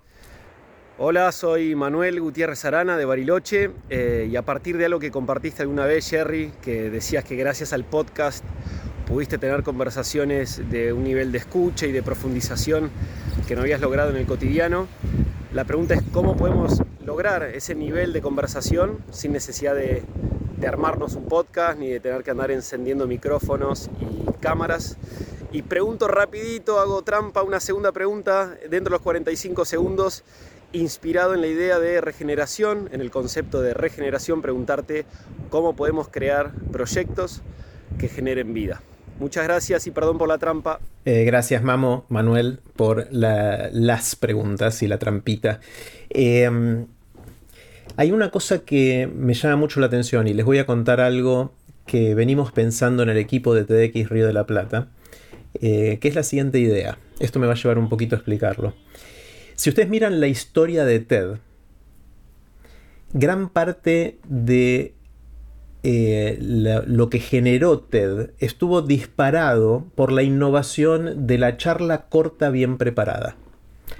Hola, 0.98 1.32
soy 1.32 1.74
Manuel 1.74 2.20
Gutiérrez 2.20 2.64
Arana 2.64 2.98
de 2.98 3.06
Bariloche 3.06 3.70
eh, 3.88 4.28
y 4.30 4.36
a 4.36 4.42
partir 4.42 4.76
de 4.76 4.84
algo 4.84 4.98
que 4.98 5.10
compartiste 5.10 5.62
alguna 5.62 5.86
vez, 5.86 6.10
Jerry, 6.10 6.52
que 6.60 6.90
decías 6.90 7.24
que 7.24 7.36
gracias 7.36 7.72
al 7.72 7.84
podcast 7.84 8.44
pudiste 9.06 9.38
tener 9.38 9.62
conversaciones 9.62 10.62
de 10.70 10.92
un 10.92 11.04
nivel 11.04 11.32
de 11.32 11.38
escucha 11.38 11.86
y 11.86 11.92
de 11.92 12.02
profundización 12.02 12.90
que 13.48 13.56
no 13.56 13.62
habías 13.62 13.80
logrado 13.80 14.10
en 14.10 14.16
el 14.16 14.26
cotidiano, 14.26 14.88
La 15.54 15.64
pregunta 15.64 15.94
es 15.94 16.02
cómo 16.12 16.36
podemos 16.36 16.82
lograr 17.04 17.42
ese 17.42 17.74
nivel 17.74 18.12
de 18.12 18.20
conversación 18.20 18.98
sin 19.10 19.32
necesidad 19.32 19.74
de, 19.74 20.02
de 20.58 20.66
armarnos 20.66 21.14
un 21.14 21.24
podcast 21.24 21.78
ni 21.78 21.88
de 21.88 21.98
tener 21.98 22.22
que 22.22 22.30
andar 22.30 22.50
encendiendo 22.50 23.06
micrófonos 23.06 23.88
y 24.00 24.32
cámaras. 24.40 24.98
Y 25.52 25.62
pregunto 25.62 26.06
rapidito, 26.06 26.78
hago 26.78 27.02
trampa, 27.02 27.42
una 27.42 27.58
segunda 27.58 27.90
pregunta 27.90 28.56
dentro 28.70 28.84
de 28.84 28.90
los 28.90 29.00
45 29.00 29.64
segundos, 29.64 30.22
inspirado 30.72 31.34
en 31.34 31.40
la 31.40 31.48
idea 31.48 31.80
de 31.80 32.00
regeneración, 32.00 32.88
en 32.92 33.00
el 33.00 33.10
concepto 33.10 33.60
de 33.60 33.74
regeneración, 33.74 34.42
preguntarte 34.42 35.06
cómo 35.48 35.74
podemos 35.74 36.06
crear 36.08 36.52
proyectos 36.70 37.42
que 37.98 38.08
generen 38.08 38.54
vida. 38.54 38.80
Muchas 39.18 39.42
gracias 39.42 39.88
y 39.88 39.90
perdón 39.90 40.18
por 40.18 40.28
la 40.28 40.38
trampa. 40.38 40.78
Eh, 41.04 41.24
gracias, 41.24 41.64
Mamo, 41.64 42.04
Manuel, 42.08 42.60
por 42.76 43.08
las 43.10 44.14
preguntas 44.14 44.82
y 44.84 44.86
la 44.86 44.98
trampita. 44.98 45.58
Em, 46.10 46.86
hay 47.96 48.12
una 48.12 48.30
cosa 48.30 48.60
que 48.60 49.10
me 49.12 49.34
llama 49.34 49.56
mucho 49.56 49.80
la 49.80 49.86
atención 49.86 50.28
y 50.28 50.32
les 50.32 50.46
voy 50.46 50.58
a 50.58 50.64
contar 50.64 51.00
algo 51.00 51.52
que 51.86 52.14
venimos 52.14 52.52
pensando 52.52 53.02
en 53.02 53.08
el 53.08 53.18
equipo 53.18 53.52
de 53.52 53.64
TDX 53.64 54.10
Río 54.10 54.28
de 54.28 54.32
la 54.32 54.46
Plata 54.46 54.86
eh, 55.54 55.98
que 56.00 56.08
es 56.08 56.14
la 56.14 56.22
siguiente 56.22 56.58
idea. 56.58 56.98
Esto 57.18 57.38
me 57.38 57.46
va 57.46 57.54
a 57.54 57.56
llevar 57.56 57.78
un 57.78 57.88
poquito 57.88 58.14
a 58.14 58.18
explicarlo. 58.18 58.74
Si 59.54 59.68
ustedes 59.68 59.88
miran 59.88 60.20
la 60.20 60.26
historia 60.26 60.84
de 60.84 61.00
TED, 61.00 61.36
gran 63.12 63.48
parte 63.48 64.18
de 64.28 64.94
eh, 65.82 66.38
lo 66.40 67.08
que 67.10 67.20
generó 67.20 67.80
TED 67.80 68.30
estuvo 68.38 68.82
disparado 68.82 69.86
por 69.94 70.12
la 70.12 70.22
innovación 70.22 71.26
de 71.26 71.38
la 71.38 71.56
charla 71.56 72.02
corta 72.08 72.50
bien 72.50 72.78
preparada. 72.78 73.36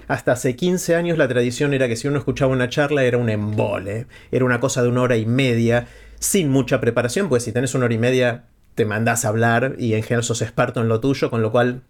Hasta 0.08 0.32
hace 0.32 0.56
15 0.56 0.94
años 0.94 1.18
la 1.18 1.28
tradición 1.28 1.72
era 1.72 1.88
que 1.88 1.96
si 1.96 2.08
uno 2.08 2.18
escuchaba 2.18 2.52
una 2.52 2.68
charla 2.68 3.04
era 3.04 3.18
un 3.18 3.30
embole, 3.30 4.06
era 4.30 4.44
una 4.44 4.60
cosa 4.60 4.82
de 4.82 4.88
una 4.88 5.02
hora 5.02 5.16
y 5.16 5.26
media, 5.26 5.88
sin 6.18 6.50
mucha 6.50 6.80
preparación, 6.80 7.28
pues 7.28 7.44
si 7.44 7.52
tenés 7.52 7.74
una 7.74 7.86
hora 7.86 7.94
y 7.94 7.98
media 7.98 8.44
te 8.74 8.84
mandás 8.84 9.24
a 9.24 9.28
hablar 9.28 9.74
y 9.78 9.94
en 9.94 10.02
general 10.02 10.24
sos 10.24 10.42
experto 10.42 10.80
en 10.80 10.88
lo 10.88 11.00
tuyo, 11.00 11.30
con 11.30 11.42
lo 11.42 11.50
cual 11.50 11.82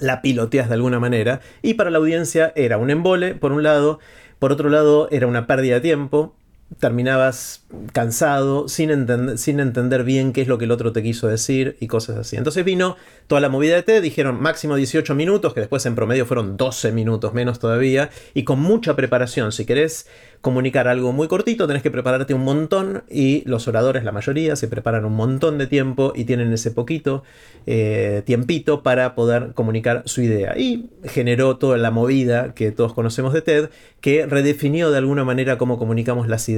la 0.00 0.22
piloteas 0.22 0.68
de 0.68 0.74
alguna 0.74 1.00
manera. 1.00 1.40
Y 1.62 1.74
para 1.74 1.90
la 1.90 1.98
audiencia 1.98 2.52
era 2.56 2.78
un 2.78 2.90
embole, 2.90 3.34
por 3.34 3.52
un 3.52 3.62
lado, 3.62 3.98
por 4.38 4.52
otro 4.52 4.68
lado 4.68 5.08
era 5.10 5.26
una 5.26 5.46
pérdida 5.46 5.76
de 5.76 5.80
tiempo, 5.80 6.34
terminabas 6.80 7.64
cansado, 7.92 8.68
sin, 8.68 9.06
sin, 9.36 9.60
entender 9.60 10.04
bien 10.04 10.32
qué 10.32 10.42
es 10.42 10.48
lo 10.48 10.58
que 10.58 10.66
el 10.66 10.70
otro 10.70 10.92
te 10.92 11.02
quiso 11.02 11.26
decir 11.26 11.76
y 11.80 11.86
cosas 11.86 12.16
así. 12.18 12.36
Entonces 12.36 12.64
vino 12.64 12.96
toda 13.26 13.40
la 13.40 13.48
movida 13.48 13.74
de 13.74 13.82
TED, 13.82 14.02
dijeron 14.02 14.40
máximo 14.40 14.76
18 14.76 15.14
minutos, 15.14 15.54
que 15.54 15.60
después 15.60 15.84
en 15.86 15.94
promedio 15.94 16.26
fueron 16.26 16.56
12 16.56 16.92
minutos 16.92 17.32
menos 17.34 17.58
todavía, 17.58 18.10
y 18.34 18.44
con 18.44 18.60
mucha 18.60 18.96
preparación. 18.96 19.52
Si 19.52 19.64
querés 19.64 20.06
comunicar 20.40 20.88
algo 20.88 21.12
muy 21.12 21.26
cortito, 21.26 21.66
tenés 21.66 21.82
que 21.82 21.90
prepararte 21.90 22.32
un 22.32 22.44
montón 22.44 23.02
y 23.10 23.42
los 23.46 23.66
oradores, 23.66 24.04
la 24.04 24.12
mayoría, 24.12 24.54
se 24.54 24.68
preparan 24.68 25.04
un 25.04 25.14
montón 25.14 25.58
de 25.58 25.66
tiempo 25.66 26.12
y 26.14 26.24
tienen 26.24 26.52
ese 26.52 26.70
poquito 26.70 27.24
eh, 27.66 28.22
tiempito 28.24 28.82
para 28.82 29.14
poder 29.14 29.52
comunicar 29.54 30.02
su 30.06 30.22
idea. 30.22 30.56
Y 30.56 30.90
generó 31.04 31.56
toda 31.56 31.76
la 31.76 31.90
movida 31.90 32.54
que 32.54 32.70
todos 32.70 32.92
conocemos 32.94 33.32
de 33.32 33.42
TED, 33.42 33.70
que 34.00 34.26
redefinió 34.26 34.90
de 34.90 34.98
alguna 34.98 35.24
manera 35.24 35.58
cómo 35.58 35.78
comunicamos 35.78 36.28
las 36.28 36.48
ideas. 36.48 36.57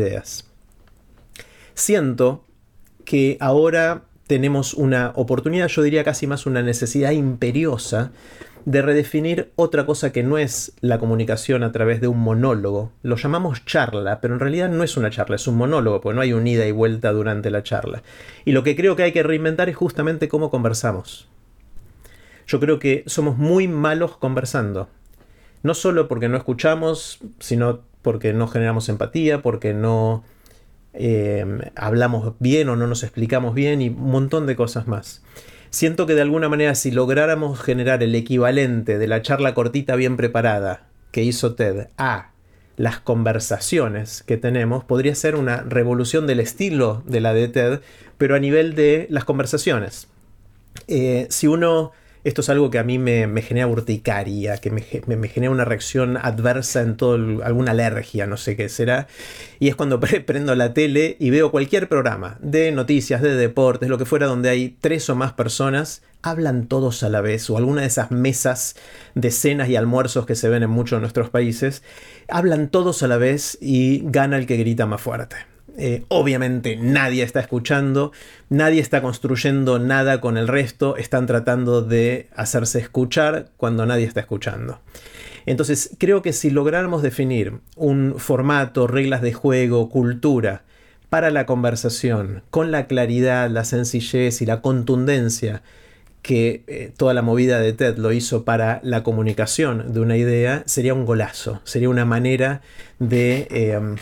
Siento 1.75 2.45
que 3.05 3.37
ahora 3.41 4.05
tenemos 4.27 4.75
una 4.75 5.13
oportunidad, 5.17 5.69
yo 5.69 5.83
diría 5.83 6.05
casi 6.05 6.27
más 6.27 6.47
una 6.47 6.63
necesidad 6.63 7.11
imperiosa, 7.11 8.13
de 8.65 8.83
redefinir 8.83 9.51
otra 9.57 9.87
cosa 9.87 10.13
que 10.13 10.23
no 10.23 10.39
es 10.39 10.73
la 10.81 10.99
comunicación 10.99 11.63
a 11.63 11.73
través 11.73 12.01
de 12.01 12.09
un 12.09 12.19
monólogo. 12.21 12.93
Lo 13.03 13.17
llamamos 13.17 13.65
charla, 13.65 14.21
pero 14.21 14.35
en 14.35 14.41
realidad 14.41 14.69
no 14.69 14.85
es 14.85 14.97
una 14.97 15.11
charla, 15.11 15.37
es 15.37 15.47
un 15.47 15.57
monólogo, 15.57 16.01
porque 16.01 16.15
no 16.15 16.21
hay 16.21 16.33
un 16.33 16.47
ida 16.47 16.67
y 16.67 16.73
vuelta 16.73 17.13
durante 17.13 17.51
la 17.51 17.63
charla. 17.63 18.03
Y 18.45 18.53
lo 18.53 18.63
que 18.63 18.77
creo 18.77 18.97
que 18.97 19.03
hay 19.03 19.13
que 19.13 19.23
reinventar 19.23 19.69
es 19.69 19.77
justamente 19.77 20.29
cómo 20.29 20.51
conversamos. 20.51 21.29
Yo 22.47 22.61
creo 22.61 22.79
que 22.79 23.05
somos 23.07 23.37
muy 23.39 23.69
malos 23.69 24.17
conversando. 24.17 24.89
No 25.63 25.75
solo 25.75 26.09
porque 26.09 26.29
no 26.29 26.37
escuchamos, 26.37 27.19
sino 27.39 27.81
porque 28.03 28.33
no 28.33 28.49
generamos 28.49 28.89
empatía, 28.89 29.43
porque 29.43 29.75
no 29.75 30.25
eh, 30.93 31.45
hablamos 31.77 32.35
bien 32.39 32.69
o 32.69 32.77
no 32.77 32.87
nos 32.87 33.03
explicamos 33.03 33.55
bien 33.55 33.83
y 33.83 33.89
un 33.89 34.11
montón 34.11 34.47
de 34.47 34.57
cosas 34.57 34.87
más. 34.89 35.23
Siento 35.71 36.07
que 36.07 36.15
de 36.15 36.23
alguna 36.23 36.49
manera 36.49 36.75
si 36.75 36.91
lográramos 36.91 37.61
generar 37.61 38.03
el 38.03 38.15
equivalente 38.15 38.99
de 38.99 39.07
la 39.07 39.23
charla 39.23 39.55
cortita 39.55 39.95
bien 39.95 40.17
preparada 40.17 40.89
que 41.13 41.23
hizo 41.23 41.55
TED 41.55 41.89
a 41.97 42.31
las 42.77 42.99
conversaciones 42.99 44.23
que 44.23 44.37
tenemos, 44.37 44.85
podría 44.85 45.15
ser 45.15 45.37
una 45.37 45.63
revolución 45.63 46.27
del 46.27 46.41
estilo 46.41 47.03
de 47.07 47.21
la 47.21 47.35
de 47.35 47.49
TED, 47.49 47.81
pero 48.19 48.35
a 48.35 48.39
nivel 48.39 48.75
de 48.75 49.07
las 49.11 49.25
conversaciones. 49.25 50.09
Eh, 50.89 51.27
si 51.31 51.47
uno 51.47 51.93
esto 52.23 52.43
es 52.43 52.49
algo 52.51 52.71
que 52.71 52.79
a 52.79 52.85
mí 52.85 52.99
me, 52.99 53.43
genera 53.43 53.67
urticaria, 53.67 54.59
que 54.59 54.71
me, 54.71 54.83
genera 55.29 55.51
una 55.51 55.65
reacción 55.65 56.17
adversa 56.17 56.83
en 56.83 56.97
todo, 56.97 57.43
alguna 57.45 57.71
alergia, 57.71 58.27
no 58.27 58.37
sé 58.37 58.57
qué 58.57 58.69
será. 58.69 59.07
Y 59.59 59.69
es 59.69 59.77
cuando 59.77 60.01
prendo 60.27 60.55
la 60.55 60.75
tele 60.75 61.17
y 61.19 61.31
veo 61.31 61.51
cualquier 61.51 61.89
programa 61.89 62.37
de 62.41 62.73
noticias, 62.73 63.23
de 63.23 63.35
deportes, 63.35 63.89
lo 63.89 63.99
que 63.99 64.05
fuera, 64.05 64.27
donde 64.27 64.51
hay 64.51 64.77
tres 64.81 65.09
o 65.09 65.17
más 65.17 65.33
personas, 65.33 66.03
hablan 66.23 66.67
todos 66.67 67.03
a 67.03 67.09
la 67.09 67.21
vez, 67.21 67.49
o 67.49 67.57
alguna 67.57 67.81
de 67.81 67.87
esas 67.87 68.11
mesas 68.11 68.77
de 69.15 69.31
cenas 69.31 69.69
y 69.69 69.77
almuerzos 69.77 70.27
que 70.27 70.35
se 70.35 70.49
ven 70.49 70.63
en 70.63 70.71
muchos 70.71 70.99
de 70.99 71.01
nuestros 71.01 71.31
países, 71.31 71.83
hablan 72.29 72.69
todos 72.69 73.03
a 73.03 73.09
la 73.09 73.17
vez 73.17 73.57
y 73.61 74.03
gana 74.05 74.37
el 74.37 74.47
que 74.47 74.57
grita 74.57 74.87
más 74.87 75.01
fuerte. 75.01 75.50
Eh, 75.77 76.05
obviamente 76.09 76.77
nadie 76.77 77.23
está 77.23 77.41
escuchando, 77.41 78.13
nadie 78.49 78.81
está 78.81 79.03
construyendo 79.03 79.79
nada 79.79 80.21
con 80.21 80.37
el 80.37 80.49
resto, 80.49 80.97
están 80.97 81.27
tratando 81.27 81.83
de 81.83 82.29
hacerse 82.35 82.79
escuchar 82.79 83.51
cuando 83.57 83.87
nadie 83.87 84.05
está 84.05 84.21
escuchando. 84.21 84.81
Entonces 85.47 85.97
creo 85.99 86.23
que 86.23 86.33
si 86.33 86.51
lográramos 86.51 87.03
definir 87.03 87.61
un 87.77 88.15
formato, 88.19 88.87
reglas 88.87 89.23
de 89.23 89.33
juego, 89.33 89.89
cultura 89.89 90.63
para 91.09 91.31
la 91.31 91.47
conversación, 91.47 92.43
con 92.51 92.71
la 92.71 92.87
claridad, 92.87 93.51
la 93.51 93.65
sencillez 93.65 94.43
y 94.43 94.47
la 94.47 94.61
contundencia 94.61 95.63
que 96.23 96.63
eh, 96.67 96.93
toda 96.97 97.15
la 97.15 97.23
movida 97.23 97.61
de 97.61 97.73
TED 97.73 97.97
lo 97.97 98.13
hizo 98.13 98.45
para 98.45 98.81
la 98.85 99.03
comunicación 99.03 99.93
de 99.93 100.01
una 100.01 100.17
idea, 100.17 100.63
sería 100.67 100.95
un 100.95 101.07
golazo, 101.07 101.61
sería 101.65 101.89
una 101.89 102.05
manera 102.05 102.61
de... 102.99 103.49
Eh, 103.51 103.97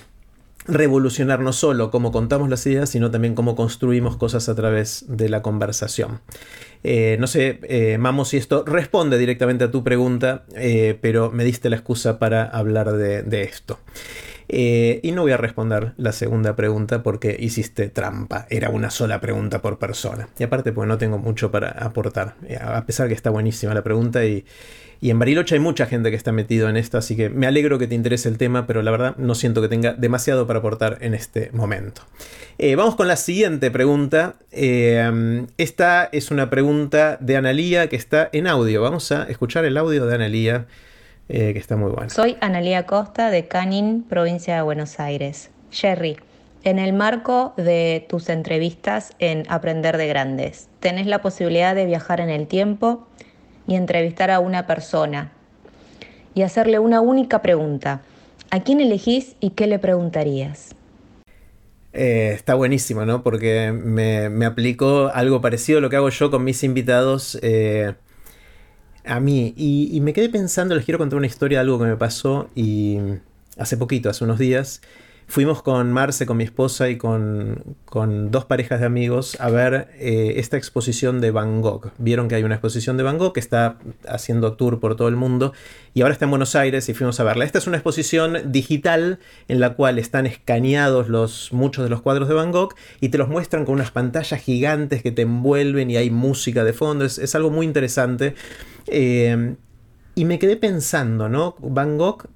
revolucionar 0.68 1.40
no 1.40 1.52
solo 1.52 1.90
cómo 1.90 2.12
contamos 2.12 2.48
las 2.48 2.64
ideas, 2.66 2.90
sino 2.90 3.10
también 3.10 3.34
cómo 3.34 3.56
construimos 3.56 4.16
cosas 4.16 4.48
a 4.48 4.54
través 4.54 5.06
de 5.08 5.28
la 5.28 5.42
conversación. 5.42 6.20
Eh, 6.84 7.16
no 7.18 7.26
sé, 7.26 7.58
eh, 7.62 7.98
Mamo, 7.98 8.24
si 8.24 8.36
esto 8.36 8.64
responde 8.64 9.18
directamente 9.18 9.64
a 9.64 9.70
tu 9.70 9.82
pregunta, 9.82 10.44
eh, 10.54 10.96
pero 11.00 11.30
me 11.30 11.44
diste 11.44 11.70
la 11.70 11.76
excusa 11.76 12.18
para 12.18 12.44
hablar 12.44 12.92
de, 12.92 13.42
esto. 13.42 13.78
y 14.48 15.10
no 15.12 15.22
voy 15.22 15.32
a 15.32 15.36
responder 15.36 15.94
la 15.96 16.12
segunda 16.12 16.54
pregunta 16.54 17.02
porque 17.02 17.36
hiciste 17.38 17.88
trampa. 17.88 18.46
Era 18.50 18.70
una 18.70 18.90
sola 18.90 19.20
pregunta 19.20 19.60
por 19.60 19.78
persona. 19.78 20.28
Y 20.38 20.44
aparte, 20.44 20.72
pues 20.72 20.86
no 20.86 20.98
tengo 20.98 21.18
mucho 21.18 21.50
para 21.50 21.70
aportar. 21.70 22.36
A 22.60 22.84
pesar 22.86 23.08
que 23.08 23.14
está 23.14 23.30
buenísima 23.30 23.74
la 23.74 23.82
pregunta 23.82 24.24
y, 24.24 24.44
y 25.00 25.10
en 25.10 25.18
Bariloche 25.18 25.54
hay 25.54 25.60
mucha 25.60 25.86
gente 25.86 26.10
que 26.10 26.16
está 26.16 26.32
metido 26.32 26.68
en 26.68 26.76
esto, 26.76 26.98
así 26.98 27.16
que 27.16 27.28
me 27.30 27.46
alegro 27.46 27.78
que 27.78 27.86
te 27.86 27.94
interese 27.94 28.28
el 28.28 28.38
tema, 28.38 28.66
pero 28.66 28.82
la 28.82 28.90
verdad 28.90 29.16
no 29.16 29.34
siento 29.34 29.62
que 29.62 29.68
tenga 29.68 29.92
demasiado 29.92 30.46
para 30.46 30.58
aportar 30.58 30.98
en 31.00 31.14
este 31.14 31.50
momento. 31.52 32.02
Eh, 32.58 32.74
vamos 32.74 32.96
con 32.96 33.06
la 33.06 33.14
siguiente 33.14 33.70
pregunta. 33.70 34.34
Eh, 34.50 35.46
esta 35.58 36.08
es 36.10 36.32
una 36.32 36.50
pregunta 36.50 37.16
de 37.20 37.36
Analía 37.36 37.88
que 37.88 37.94
está 37.94 38.28
en 38.32 38.48
audio. 38.48 38.82
Vamos 38.82 39.12
a 39.12 39.24
escuchar 39.24 39.64
el 39.64 39.76
audio 39.76 40.06
de 40.06 40.14
Analía, 40.16 40.66
eh, 41.28 41.52
que 41.52 41.58
está 41.60 41.76
muy 41.76 41.92
bueno. 41.92 42.10
Soy 42.10 42.36
Analía 42.40 42.84
Costa 42.84 43.30
de 43.30 43.46
Canin, 43.46 44.02
provincia 44.02 44.56
de 44.56 44.62
Buenos 44.62 44.98
Aires. 44.98 45.50
Jerry, 45.70 46.16
en 46.64 46.80
el 46.80 46.92
marco 46.92 47.54
de 47.56 48.04
tus 48.08 48.28
entrevistas 48.28 49.12
en 49.20 49.44
Aprender 49.48 49.96
de 49.96 50.08
Grandes, 50.08 50.68
tenés 50.80 51.06
la 51.06 51.22
posibilidad 51.22 51.76
de 51.76 51.86
viajar 51.86 52.20
en 52.20 52.30
el 52.30 52.48
tiempo 52.48 53.06
y 53.68 53.76
entrevistar 53.76 54.32
a 54.32 54.40
una 54.40 54.66
persona 54.66 55.30
y 56.34 56.42
hacerle 56.42 56.80
una 56.80 57.00
única 57.00 57.42
pregunta. 57.42 58.00
¿A 58.50 58.60
quién 58.60 58.80
elegís 58.80 59.36
y 59.40 59.50
qué 59.50 59.66
le 59.66 59.78
preguntarías? 59.78 60.74
Eh, 61.92 62.32
está 62.34 62.54
buenísimo, 62.54 63.04
¿no? 63.04 63.22
Porque 63.22 63.72
me, 63.72 64.30
me, 64.30 64.46
aplicó 64.46 65.10
algo 65.12 65.40
parecido 65.40 65.78
a 65.78 65.80
lo 65.82 65.90
que 65.90 65.96
hago 65.96 66.08
yo 66.08 66.30
con 66.30 66.44
mis 66.44 66.64
invitados 66.64 67.38
eh, 67.42 67.94
a 69.04 69.20
mí. 69.20 69.52
Y, 69.56 69.90
y, 69.92 70.00
me 70.00 70.12
quedé 70.12 70.28
pensando, 70.30 70.74
les 70.74 70.84
quiero 70.84 70.98
contar 70.98 71.18
una 71.18 71.26
historia 71.26 71.58
de 71.58 71.62
algo 71.62 71.78
que 71.78 71.84
me 71.84 71.96
pasó 71.96 72.48
y 72.54 72.98
hace 73.58 73.76
poquito, 73.76 74.08
hace 74.08 74.24
unos 74.24 74.38
días. 74.38 74.80
Fuimos 75.28 75.62
con 75.62 75.92
Marce, 75.92 76.24
con 76.24 76.38
mi 76.38 76.44
esposa 76.44 76.88
y 76.88 76.96
con, 76.96 77.62
dos 78.30 78.46
parejas 78.46 78.80
de 78.80 78.86
amigos 78.86 79.36
a 79.40 79.50
ver 79.50 79.88
eh, 79.98 80.34
esta 80.36 80.56
exposición 80.56 81.20
de 81.20 81.30
Van 81.30 81.60
Gogh. 81.60 81.92
Vieron 81.98 82.28
que 82.28 82.34
hay 82.34 82.42
una 82.42 82.54
exposición 82.54 82.96
de 82.96 83.02
Van 83.02 83.18
Gogh 83.18 83.34
que 83.34 83.40
está 83.40 83.78
haciendo 84.08 84.54
tour 84.54 84.80
por 84.80 84.96
todo 84.96 85.08
el 85.08 85.16
mundo 85.16 85.52
y 85.92 86.00
ahora 86.00 86.14
está 86.14 86.24
en 86.24 86.30
Buenos 86.30 86.56
Aires 86.56 86.88
y 86.88 86.94
fuimos 86.94 87.20
a 87.20 87.24
verla. 87.24 87.44
Esta 87.44 87.58
es 87.58 87.66
una 87.66 87.76
exposición 87.76 88.50
digital 88.50 89.18
en 89.48 89.60
la 89.60 89.74
cual 89.74 89.98
están 89.98 90.26
escaneados 90.26 91.08
los, 91.08 91.52
muchos 91.52 91.84
de 91.84 91.90
los 91.90 92.00
cuadros 92.00 92.28
de 92.28 92.34
Van 92.34 92.50
Gogh 92.50 92.74
y 93.00 93.10
te 93.10 93.18
los 93.18 93.28
muestran 93.28 93.66
con 93.66 93.74
unas 93.74 93.90
pantallas 93.90 94.40
gigantes 94.40 95.02
que 95.02 95.12
te 95.12 95.22
envuelven 95.22 95.90
y 95.90 95.98
hay 95.98 96.10
música 96.10 96.64
de 96.64 96.72
fondo. 96.72 97.04
Es, 97.04 97.34
algo 97.34 97.50
muy 97.50 97.66
interesante. 97.66 98.34
Eh, 98.86 99.56
y 100.14 100.24
me 100.24 100.38
quedé 100.38 100.56
pensando, 100.56 101.28
¿no? 101.28 101.54
Van 101.60 101.98
Gogh 101.98 102.26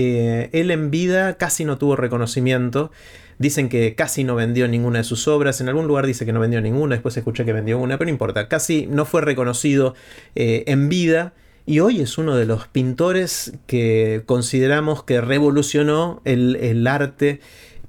eh, 0.00 0.48
él 0.52 0.70
en 0.70 0.92
vida 0.92 1.34
casi 1.38 1.64
no 1.64 1.76
tuvo 1.76 1.96
reconocimiento. 1.96 2.92
Dicen 3.38 3.68
que 3.68 3.96
casi 3.96 4.22
no 4.22 4.36
vendió 4.36 4.68
ninguna 4.68 4.98
de 4.98 5.04
sus 5.04 5.26
obras. 5.26 5.60
En 5.60 5.68
algún 5.68 5.88
lugar 5.88 6.06
dice 6.06 6.24
que 6.24 6.32
no 6.32 6.38
vendió 6.38 6.60
ninguna. 6.60 6.94
Después 6.94 7.16
escuché 7.16 7.44
que 7.44 7.52
vendió 7.52 7.80
una, 7.80 7.98
pero 7.98 8.06
no 8.06 8.12
importa. 8.12 8.46
Casi 8.46 8.86
no 8.86 9.04
fue 9.04 9.22
reconocido 9.22 9.96
eh, 10.36 10.62
en 10.68 10.88
vida. 10.88 11.32
Y 11.66 11.80
hoy 11.80 12.00
es 12.00 12.16
uno 12.16 12.36
de 12.36 12.46
los 12.46 12.68
pintores 12.68 13.54
que 13.66 14.22
consideramos 14.24 15.02
que 15.02 15.20
revolucionó 15.20 16.22
el, 16.24 16.86
arte 16.86 17.40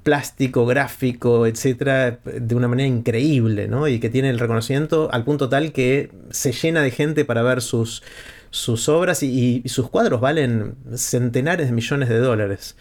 plástico, 0.02 0.66
gráfico, 0.66 1.46
etcétera, 1.46 2.20
de 2.26 2.56
una 2.56 2.68
manera 2.68 2.88
increíble, 2.88 3.68
¿no? 3.68 3.88
Y 3.88 4.00
que 4.00 4.10
tiene 4.10 4.32
el 4.32 4.40
reconocimiento 4.40 5.10
al 5.14 5.24
punto 5.24 5.48
tal 5.48 5.72
que 5.72 6.10
se 6.32 6.52
llena 6.54 6.82
de 6.82 6.92
gente 6.92 7.24
para 7.24 7.42
ver 7.44 7.62
sus, 7.62 8.04
sus 8.52 8.90
obras 8.90 9.24
y, 9.24 9.64
sus 9.66 9.90
cuadros 9.90 10.22
valen 10.22 10.76
centenares 10.96 11.68
de 11.68 11.74
millones 11.74 12.10
de 12.10 12.20
dólares. 12.20 12.76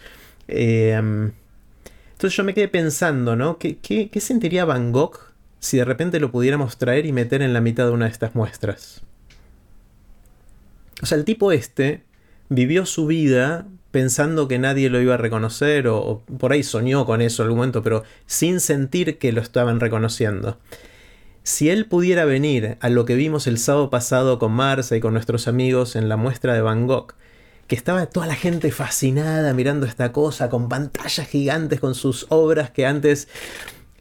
Em, 0.47 1.31
entonces 2.11 2.35
yo 2.35 2.43
me 2.43 2.53
quedé 2.53 2.67
pensando, 2.67 3.35
¿no? 3.35 3.57
¿Qué, 3.57 3.77
¿Qué, 3.77 4.19
sentiría 4.19 4.65
Van 4.65 4.91
Gogh 4.91 5.19
si 5.59 5.77
de 5.77 5.85
repente 5.85 6.19
lo 6.19 6.31
pudiéramos 6.31 6.77
traer 6.77 7.05
y 7.05 7.11
meter 7.11 7.41
en 7.41 7.53
la 7.53 7.61
mitad 7.61 7.85
de 7.85 7.91
una 7.91 8.05
de 8.05 8.11
estas 8.11 8.35
muestras? 8.35 9.01
O 11.01 11.05
sea, 11.05 11.17
el 11.17 11.23
tipo 11.23 11.51
este 11.51 12.03
vivió 12.49 12.85
su 12.85 13.05
vida 13.05 13.67
pensando 13.91 14.47
que 14.47 14.59
nadie 14.59 14.89
lo 14.89 14.99
iba 14.99 15.13
a 15.13 15.17
reconocer 15.17 15.87
o, 15.87 15.97
o 15.97 16.19
por 16.21 16.51
ahí 16.51 16.63
soñó 16.63 17.05
con 17.05 17.21
eso 17.21 17.41
en 17.41 17.47
algún 17.47 17.59
momento, 17.59 17.83
pero 17.83 18.03
sin 18.25 18.59
sentir 18.59 19.17
que 19.17 19.31
lo 19.31 19.41
estaban 19.41 19.79
reconociendo. 19.79 20.57
Si 21.43 21.69
él 21.69 21.85
pudiera 21.85 22.25
venir 22.25 22.77
a 22.81 22.89
lo 22.89 23.05
que 23.05 23.15
vimos 23.15 23.47
el 23.47 23.57
sábado 23.57 23.89
pasado 23.89 24.39
con 24.39 24.51
Marcia 24.51 24.97
y 24.97 24.99
con 24.99 25.13
nuestros 25.13 25.47
amigos 25.47 25.95
en 25.95 26.09
la 26.09 26.17
muestra 26.17 26.53
de 26.53 26.61
Van 26.61 26.85
Gogh, 26.85 27.13
que 27.67 27.75
estaba 27.75 28.07
toda 28.07 28.27
la 28.27 28.35
gente 28.35 28.71
fascinada 28.71 29.53
mirando 29.53 29.85
esta 29.85 30.11
cosa, 30.11 30.49
con 30.49 30.69
pantallas 30.69 31.27
gigantes, 31.27 31.79
con 31.79 31.95
sus 31.95 32.25
obras 32.29 32.71
que 32.71 32.85
antes... 32.85 33.27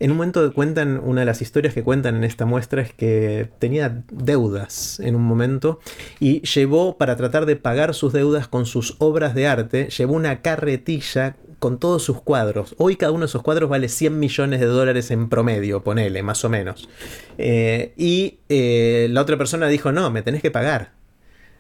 En 0.00 0.12
un 0.12 0.16
momento 0.16 0.54
cuentan, 0.54 1.00
una 1.02 1.22
de 1.22 1.26
las 1.26 1.42
historias 1.42 1.74
que 1.74 1.82
cuentan 1.82 2.14
en 2.14 2.22
esta 2.22 2.46
muestra 2.46 2.82
es 2.82 2.92
que 2.92 3.50
tenía 3.58 4.04
deudas 4.12 5.00
en 5.00 5.16
un 5.16 5.22
momento 5.22 5.80
y 6.20 6.40
llevó 6.42 6.96
para 6.96 7.16
tratar 7.16 7.46
de 7.46 7.56
pagar 7.56 7.94
sus 7.94 8.12
deudas 8.12 8.46
con 8.46 8.64
sus 8.64 8.94
obras 9.00 9.34
de 9.34 9.48
arte, 9.48 9.88
llevó 9.90 10.14
una 10.14 10.40
carretilla 10.40 11.34
con 11.58 11.78
todos 11.78 12.02
sus 12.02 12.20
cuadros. 12.20 12.74
Hoy 12.78 12.96
cada 12.96 13.12
uno 13.12 13.20
de 13.20 13.26
esos 13.26 13.42
cuadros 13.42 13.68
vale 13.68 13.88
100 13.88 14.18
millones 14.18 14.60
de 14.60 14.66
dólares 14.66 15.10
en 15.10 15.28
promedio, 15.28 15.82
ponele, 15.82 16.22
más 16.22 16.44
o 16.44 16.48
menos. 16.48 16.88
Eh, 17.36 17.92
y 17.96 18.38
eh, 18.48 19.08
la 19.10 19.22
otra 19.22 19.36
persona 19.36 19.68
dijo, 19.68 19.92
no, 19.92 20.10
me 20.10 20.22
tenés 20.22 20.42
que 20.42 20.50
pagar. 20.50 20.92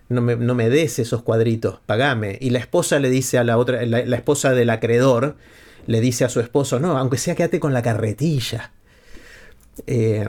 No 0.08 0.22
me, 0.22 0.70
des 0.70 0.98
esos 0.98 1.22
cuadritos, 1.22 1.80
pagame. 1.84 2.38
Y 2.40 2.50
la 2.50 2.58
esposa 2.58 2.98
le 2.98 3.10
dice 3.10 3.36
a 3.36 3.44
la 3.44 3.58
otra, 3.58 3.84
la, 3.84 4.16
esposa 4.16 4.54
del 4.54 4.70
acreedor, 4.70 5.36
le 5.86 6.00
dice 6.00 6.24
a 6.24 6.30
su 6.30 6.40
esposo, 6.40 6.80
no, 6.80 6.96
aunque 6.96 7.18
sea 7.18 7.34
quédate 7.34 7.60
con 7.60 7.74
la 7.74 7.82
carretilla. 7.82 8.72
Eh, 9.86 10.26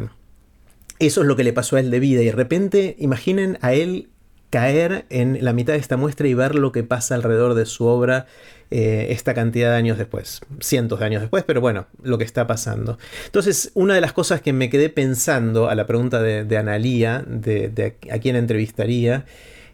eso 0.99 1.21
es 1.21 1.27
lo 1.27 1.37
que 1.37 1.45
le 1.45 1.53
pasó 1.53 1.77
a 1.77 1.79
él 1.79 1.91
de 1.91 1.99
vida. 2.01 2.21
Y 2.21 2.25
de 2.25 2.31
repente, 2.33 2.97
imaginen 2.99 3.57
a 3.61 3.73
él 3.73 4.09
caer 4.49 5.05
en 5.09 5.37
la 5.45 5.53
mitad 5.53 5.73
de 5.73 5.79
esta 5.79 5.95
muestra 5.95 6.27
y 6.27 6.33
ver 6.33 6.55
lo 6.55 6.71
que 6.71 6.83
pasa 6.83 7.15
alrededor 7.15 7.53
de 7.53 7.65
su 7.65 7.85
obra 7.85 8.25
eh, 8.71 9.07
esta 9.09 9.33
cantidad 9.33 9.71
de 9.71 9.77
años 9.77 9.97
después, 9.97 10.41
cientos 10.59 10.99
de 10.99 11.05
años 11.05 11.21
después, 11.21 11.43
pero 11.43 11.59
bueno, 11.59 11.87
lo 12.03 12.19
que 12.19 12.23
está 12.23 12.45
pasando. 12.45 12.99
Entonces, 13.25 13.71
una 13.73 13.95
de 13.95 14.01
las 14.01 14.13
cosas 14.13 14.41
que 14.41 14.53
me 14.53 14.69
quedé 14.69 14.89
pensando 14.89 15.69
a 15.69 15.75
la 15.75 15.87
pregunta 15.87 16.21
de, 16.21 16.57
Analía, 16.57 17.23
de, 17.25 17.95
a 18.11 18.19
quién 18.19 18.35
entrevistaría, 18.35 19.25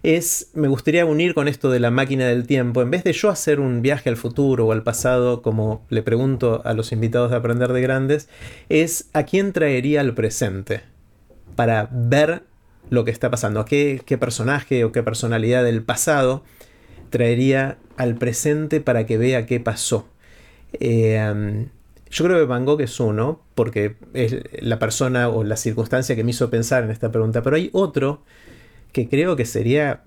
es, 0.02 0.52
me 0.54 0.70
gustaría 0.70 1.06
unir 1.06 1.34
con 1.34 1.50
esto 1.50 1.70
de 1.70 1.82
la 1.82 1.92
máquina 1.92 2.28
del 2.28 2.48
tiempo, 2.48 2.82
en 2.82 2.90
vez 2.90 3.04
de 3.04 3.12
yo 3.12 3.30
hacer 3.30 3.60
un 3.60 3.82
viaje 3.82 4.08
al 4.08 4.16
futuro 4.16 4.68
o 4.68 4.72
al 4.72 4.84
pasado, 4.84 5.42
como 5.42 5.86
le 5.90 6.02
pregunto 6.02 6.62
a 6.64 6.74
los 6.74 6.94
invitados 6.94 7.32
de 7.32 7.38
Aprender 7.38 7.74
de 7.74 7.82
Grandes, 7.82 8.30
es 8.70 9.10
a 9.12 9.24
quién 9.24 9.52
traería 9.52 10.00
al 10.00 10.14
presente 10.14 10.84
para 11.58 11.90
ver 11.92 12.44
lo 12.90 13.04
que 13.04 13.12
está 13.12 13.30
pasando, 13.30 13.66
qué, 13.66 14.02
qué 14.06 14.18
personaje 14.18 14.86
o 14.86 14.94
qué 14.94 15.04
personalidad 15.04 15.66
del 15.66 15.84
pasado 15.84 16.44
traería 17.10 17.78
al 17.98 18.16
presente 18.16 18.82
para 18.82 19.06
que 19.06 19.18
vea 19.18 19.46
qué 19.46 19.60
pasó. 19.60 20.08
Eh, 20.80 21.68
yo 22.10 22.24
creo 22.24 22.40
que 22.40 22.46
Van 22.46 22.66
Gogh 22.66 22.82
es 22.82 23.00
uno, 23.00 23.42
porque 23.56 23.96
es 24.14 24.38
la 24.62 24.80
persona 24.80 25.30
o 25.30 25.44
la 25.44 25.58
circunstancia 25.58 26.16
que 26.16 26.24
me 26.24 26.32
hizo 26.32 26.50
pensar 26.50 26.84
en 26.84 26.92
esta 26.92 27.12
pregunta, 27.12 27.42
pero 27.42 27.56
hay 27.56 27.70
otro 27.74 28.22
que 28.92 29.10
creo 29.10 29.36
que 29.36 29.46
sería 29.46 30.04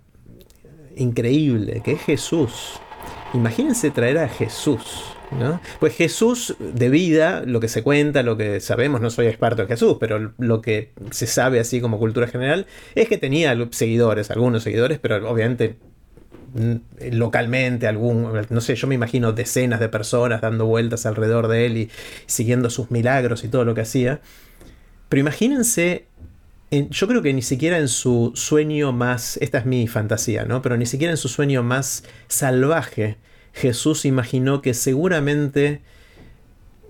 increíble, 0.96 1.82
que 1.84 1.92
es 1.92 2.00
Jesús. 2.00 2.80
Imagínense 3.34 3.90
traer 3.90 4.18
a 4.18 4.28
Jesús. 4.28 5.14
¿no? 5.30 5.60
Pues 5.78 5.94
Jesús 5.94 6.56
de 6.58 6.88
vida, 6.88 7.42
lo 7.44 7.60
que 7.60 7.68
se 7.68 7.82
cuenta, 7.82 8.22
lo 8.22 8.38
que 8.38 8.60
sabemos, 8.60 9.02
no 9.02 9.10
soy 9.10 9.26
experto 9.26 9.60
en 9.60 9.68
Jesús, 9.68 9.98
pero 10.00 10.32
lo 10.38 10.62
que 10.62 10.92
se 11.10 11.26
sabe 11.26 11.60
así 11.60 11.82
como 11.82 11.98
cultura 11.98 12.26
general, 12.28 12.66
es 12.94 13.08
que 13.08 13.18
tenía 13.18 13.54
seguidores, 13.70 14.30
algunos 14.30 14.62
seguidores, 14.62 14.98
pero 14.98 15.30
obviamente 15.30 15.76
localmente, 17.12 17.86
algún, 17.86 18.32
no 18.50 18.60
sé, 18.60 18.74
yo 18.74 18.86
me 18.86 18.94
imagino 18.94 19.32
decenas 19.32 19.80
de 19.80 19.88
personas 19.88 20.40
dando 20.40 20.66
vueltas 20.66 21.06
alrededor 21.06 21.48
de 21.48 21.66
él 21.66 21.76
y 21.76 21.90
siguiendo 22.26 22.70
sus 22.70 22.90
milagros 22.90 23.44
y 23.44 23.48
todo 23.48 23.64
lo 23.64 23.74
que 23.74 23.82
hacía. 23.82 24.20
Pero 25.08 25.20
imagínense, 25.20 26.06
yo 26.70 27.08
creo 27.08 27.22
que 27.22 27.32
ni 27.32 27.42
siquiera 27.42 27.78
en 27.78 27.88
su 27.88 28.32
sueño 28.34 28.92
más, 28.92 29.38
esta 29.38 29.58
es 29.58 29.66
mi 29.66 29.86
fantasía, 29.88 30.44
¿no? 30.44 30.62
Pero 30.62 30.76
ni 30.76 30.86
siquiera 30.86 31.12
en 31.12 31.16
su 31.16 31.28
sueño 31.28 31.62
más 31.62 32.04
salvaje, 32.28 33.16
Jesús 33.52 34.04
imaginó 34.04 34.62
que 34.62 34.74
seguramente 34.74 35.80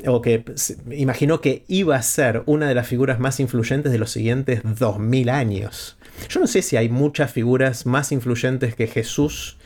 o 0.07 0.23
que 0.23 0.45
imaginó 0.91 1.41
que 1.41 1.65
iba 1.67 1.97
a 1.97 2.03
ser 2.03 2.43
una 2.47 2.69
de 2.69 2.75
las 2.75 2.87
figuras 2.87 3.19
más 3.19 3.41
influyentes 3.41 3.91
de 3.91 3.99
los 3.99 4.11
siguientes 4.11 4.63
2000 4.65 5.29
años. 5.29 5.98
Yo 6.29 6.41
no 6.41 6.47
sé 6.47 6.63
si 6.63 6.77
hay 6.77 6.89
muchas 6.89 7.33
figuras 7.33 7.87
más 7.87 8.13
influyentes 8.13 8.75
que 8.75 8.87
Jesús 8.87 9.57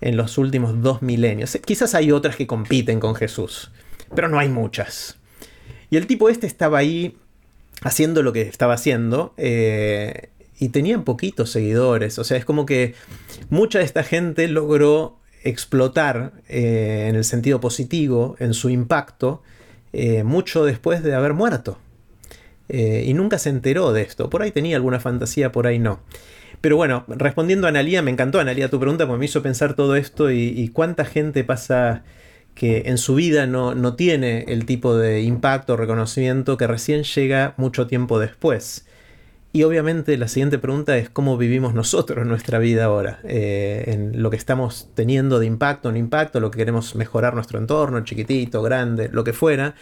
en 0.00 0.16
los 0.16 0.38
últimos 0.38 0.82
dos 0.82 1.02
milenios. 1.02 1.58
Quizás 1.64 1.94
hay 1.94 2.12
otras 2.12 2.36
que 2.36 2.46
compiten 2.46 3.00
con 3.00 3.14
Jesús, 3.14 3.70
pero 4.14 4.28
no 4.28 4.38
hay 4.38 4.48
muchas. 4.48 5.16
Y 5.90 5.96
el 5.96 6.06
tipo 6.06 6.28
este 6.28 6.46
estaba 6.46 6.78
ahí 6.78 7.16
haciendo 7.82 8.22
lo 8.22 8.32
que 8.32 8.42
estaba 8.42 8.74
haciendo 8.74 9.34
eh, 9.36 10.30
y 10.58 10.68
tenía 10.68 10.98
poquitos 11.00 11.50
seguidores. 11.50 12.18
O 12.18 12.24
sea, 12.24 12.36
es 12.36 12.44
como 12.44 12.66
que 12.66 12.94
mucha 13.48 13.78
de 13.78 13.84
esta 13.84 14.02
gente 14.02 14.48
logró 14.48 15.18
explotar 15.42 16.32
eh, 16.48 17.06
en 17.08 17.16
el 17.16 17.24
sentido 17.24 17.60
positivo, 17.60 18.36
en 18.38 18.54
su 18.54 18.68
impacto, 18.68 19.42
eh, 19.92 20.22
mucho 20.22 20.64
después 20.64 21.02
de 21.02 21.14
haber 21.14 21.34
muerto. 21.34 21.78
Eh, 22.72 23.04
y 23.06 23.14
nunca 23.14 23.38
se 23.38 23.50
enteró 23.50 23.92
de 23.92 24.02
esto. 24.02 24.30
Por 24.30 24.42
ahí 24.42 24.52
tenía 24.52 24.76
alguna 24.76 25.00
fantasía, 25.00 25.52
por 25.52 25.66
ahí 25.66 25.78
no. 25.78 26.00
Pero 26.60 26.76
bueno, 26.76 27.04
respondiendo 27.08 27.66
a 27.66 27.70
Analía, 27.70 28.02
me 28.02 28.10
encantó 28.10 28.38
Analía 28.38 28.68
tu 28.68 28.78
pregunta 28.78 29.06
porque 29.06 29.18
me 29.18 29.24
hizo 29.24 29.42
pensar 29.42 29.74
todo 29.74 29.96
esto 29.96 30.30
y, 30.30 30.68
cuánta 30.68 31.04
gente 31.04 31.42
pasa 31.42 32.04
que 32.54 32.82
en 32.86 32.98
su 32.98 33.14
vida 33.14 33.46
no, 33.46 33.74
no, 33.74 33.96
tiene 33.96 34.44
el 34.48 34.66
tipo 34.66 34.96
de 34.96 35.22
impacto 35.22 35.74
o 35.74 35.76
reconocimiento 35.76 36.56
que 36.56 36.66
recién 36.66 37.02
llega 37.04 37.54
mucho 37.56 37.86
tiempo 37.86 38.18
después. 38.18 38.84
Y 39.52 39.64
obviamente 39.64 40.16
la 40.16 40.28
siguiente 40.28 40.58
pregunta 40.58 40.96
es 40.96 41.10
cómo 41.10 41.36
vivimos 41.36 41.74
nosotros 41.74 42.24
nuestra 42.24 42.60
vida 42.60 42.84
ahora, 42.84 43.18
eh, 43.24 43.84
en 43.88 44.22
lo 44.22 44.30
que 44.30 44.36
estamos 44.36 44.88
teniendo 44.94 45.40
de 45.40 45.46
impacto, 45.46 45.90
no 45.90 45.98
impacto, 45.98 46.38
lo 46.38 46.52
que 46.52 46.58
queremos 46.58 46.94
mejorar 46.94 47.34
nuestro 47.34 47.58
entorno, 47.58 48.04
chiquitito, 48.04 48.62
grande, 48.62 49.08
lo 49.10 49.24
que 49.24 49.32
fuera, 49.32 49.74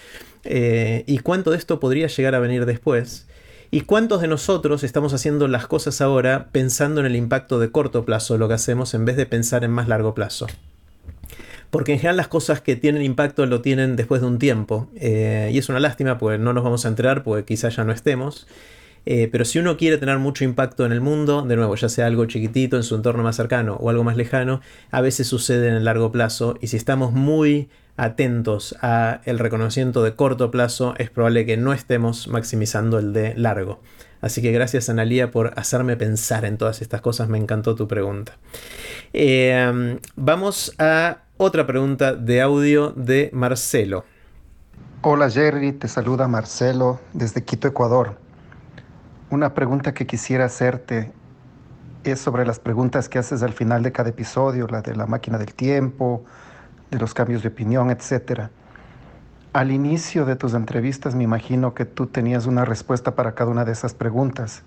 eh, 0.50 1.04
y 1.06 1.18
cuánto 1.18 1.50
de 1.50 1.58
esto 1.58 1.78
podría 1.78 2.06
llegar 2.06 2.34
a 2.34 2.40
venir 2.40 2.64
después. 2.64 3.26
¿Y 3.70 3.82
cuántos 3.82 4.22
de 4.22 4.28
nosotros 4.28 4.82
estamos 4.82 5.12
haciendo 5.12 5.46
las 5.46 5.66
cosas 5.66 6.00
ahora 6.00 6.48
pensando 6.52 7.00
en 7.00 7.06
el 7.06 7.16
impacto 7.16 7.60
de 7.60 7.70
corto 7.70 8.06
plazo 8.06 8.38
lo 8.38 8.48
que 8.48 8.54
hacemos 8.54 8.94
en 8.94 9.04
vez 9.04 9.16
de 9.16 9.26
pensar 9.26 9.62
en 9.62 9.70
más 9.70 9.88
largo 9.88 10.14
plazo? 10.14 10.46
Porque 11.70 11.92
en 11.92 11.98
general 11.98 12.16
las 12.16 12.28
cosas 12.28 12.62
que 12.62 12.76
tienen 12.76 13.02
impacto 13.02 13.44
lo 13.44 13.60
tienen 13.60 13.94
después 13.94 14.22
de 14.22 14.26
un 14.26 14.38
tiempo. 14.38 14.88
Eh, 14.96 15.50
y 15.52 15.58
es 15.58 15.68
una 15.68 15.80
lástima, 15.80 16.16
pues 16.16 16.40
no 16.40 16.54
nos 16.54 16.64
vamos 16.64 16.86
a 16.86 16.88
enterar, 16.88 17.22
porque 17.22 17.44
quizás 17.44 17.76
ya 17.76 17.84
no 17.84 17.92
estemos. 17.92 18.46
Eh, 19.04 19.28
pero 19.30 19.44
si 19.44 19.58
uno 19.58 19.76
quiere 19.76 19.98
tener 19.98 20.18
mucho 20.18 20.44
impacto 20.44 20.86
en 20.86 20.92
el 20.92 21.02
mundo, 21.02 21.42
de 21.42 21.56
nuevo, 21.56 21.74
ya 21.76 21.90
sea 21.90 22.06
algo 22.06 22.24
chiquitito 22.24 22.76
en 22.76 22.82
su 22.82 22.94
entorno 22.94 23.22
más 23.22 23.36
cercano 23.36 23.76
o 23.76 23.90
algo 23.90 24.02
más 24.02 24.16
lejano, 24.16 24.62
a 24.90 25.02
veces 25.02 25.26
sucede 25.26 25.68
en 25.68 25.74
el 25.74 25.84
largo 25.84 26.10
plazo 26.10 26.56
y 26.62 26.68
si 26.68 26.78
estamos 26.78 27.12
muy 27.12 27.68
atentos 27.98 28.76
a 28.80 29.20
el 29.24 29.38
reconocimiento 29.38 30.02
de 30.02 30.14
corto 30.14 30.50
plazo, 30.50 30.94
es 30.96 31.10
probable 31.10 31.44
que 31.44 31.58
no 31.58 31.74
estemos 31.74 32.28
maximizando 32.28 32.98
el 32.98 33.12
de 33.12 33.34
largo. 33.34 33.80
Así 34.20 34.40
que 34.40 34.52
gracias 34.52 34.88
Analia 34.88 35.30
por 35.30 35.52
hacerme 35.58 35.96
pensar 35.96 36.44
en 36.44 36.56
todas 36.56 36.80
estas 36.80 37.00
cosas, 37.00 37.28
me 37.28 37.38
encantó 37.38 37.74
tu 37.74 37.86
pregunta. 37.86 38.38
Eh, 39.12 39.98
vamos 40.16 40.74
a 40.78 41.18
otra 41.36 41.66
pregunta 41.66 42.14
de 42.14 42.40
audio 42.40 42.92
de 42.96 43.30
Marcelo. 43.32 44.04
Hola 45.02 45.30
Jerry, 45.30 45.72
te 45.72 45.86
saluda 45.86 46.26
Marcelo 46.26 47.00
desde 47.12 47.44
Quito, 47.44 47.68
Ecuador. 47.68 48.18
Una 49.30 49.54
pregunta 49.54 49.92
que 49.92 50.06
quisiera 50.06 50.46
hacerte 50.46 51.12
es 52.02 52.20
sobre 52.20 52.46
las 52.46 52.58
preguntas 52.58 53.08
que 53.08 53.18
haces 53.18 53.42
al 53.42 53.52
final 53.52 53.82
de 53.82 53.92
cada 53.92 54.10
episodio, 54.10 54.66
la 54.66 54.82
de 54.82 54.96
la 54.96 55.06
máquina 55.06 55.38
del 55.38 55.54
tiempo, 55.54 56.24
de 56.90 56.98
los 56.98 57.14
cambios 57.14 57.42
de 57.42 57.48
opinión, 57.48 57.90
etc. 57.90 58.48
Al 59.52 59.70
inicio 59.70 60.24
de 60.24 60.36
tus 60.36 60.54
entrevistas 60.54 61.14
me 61.14 61.24
imagino 61.24 61.74
que 61.74 61.84
tú 61.84 62.06
tenías 62.06 62.46
una 62.46 62.64
respuesta 62.64 63.14
para 63.14 63.34
cada 63.34 63.50
una 63.50 63.64
de 63.64 63.72
esas 63.72 63.94
preguntas, 63.94 64.62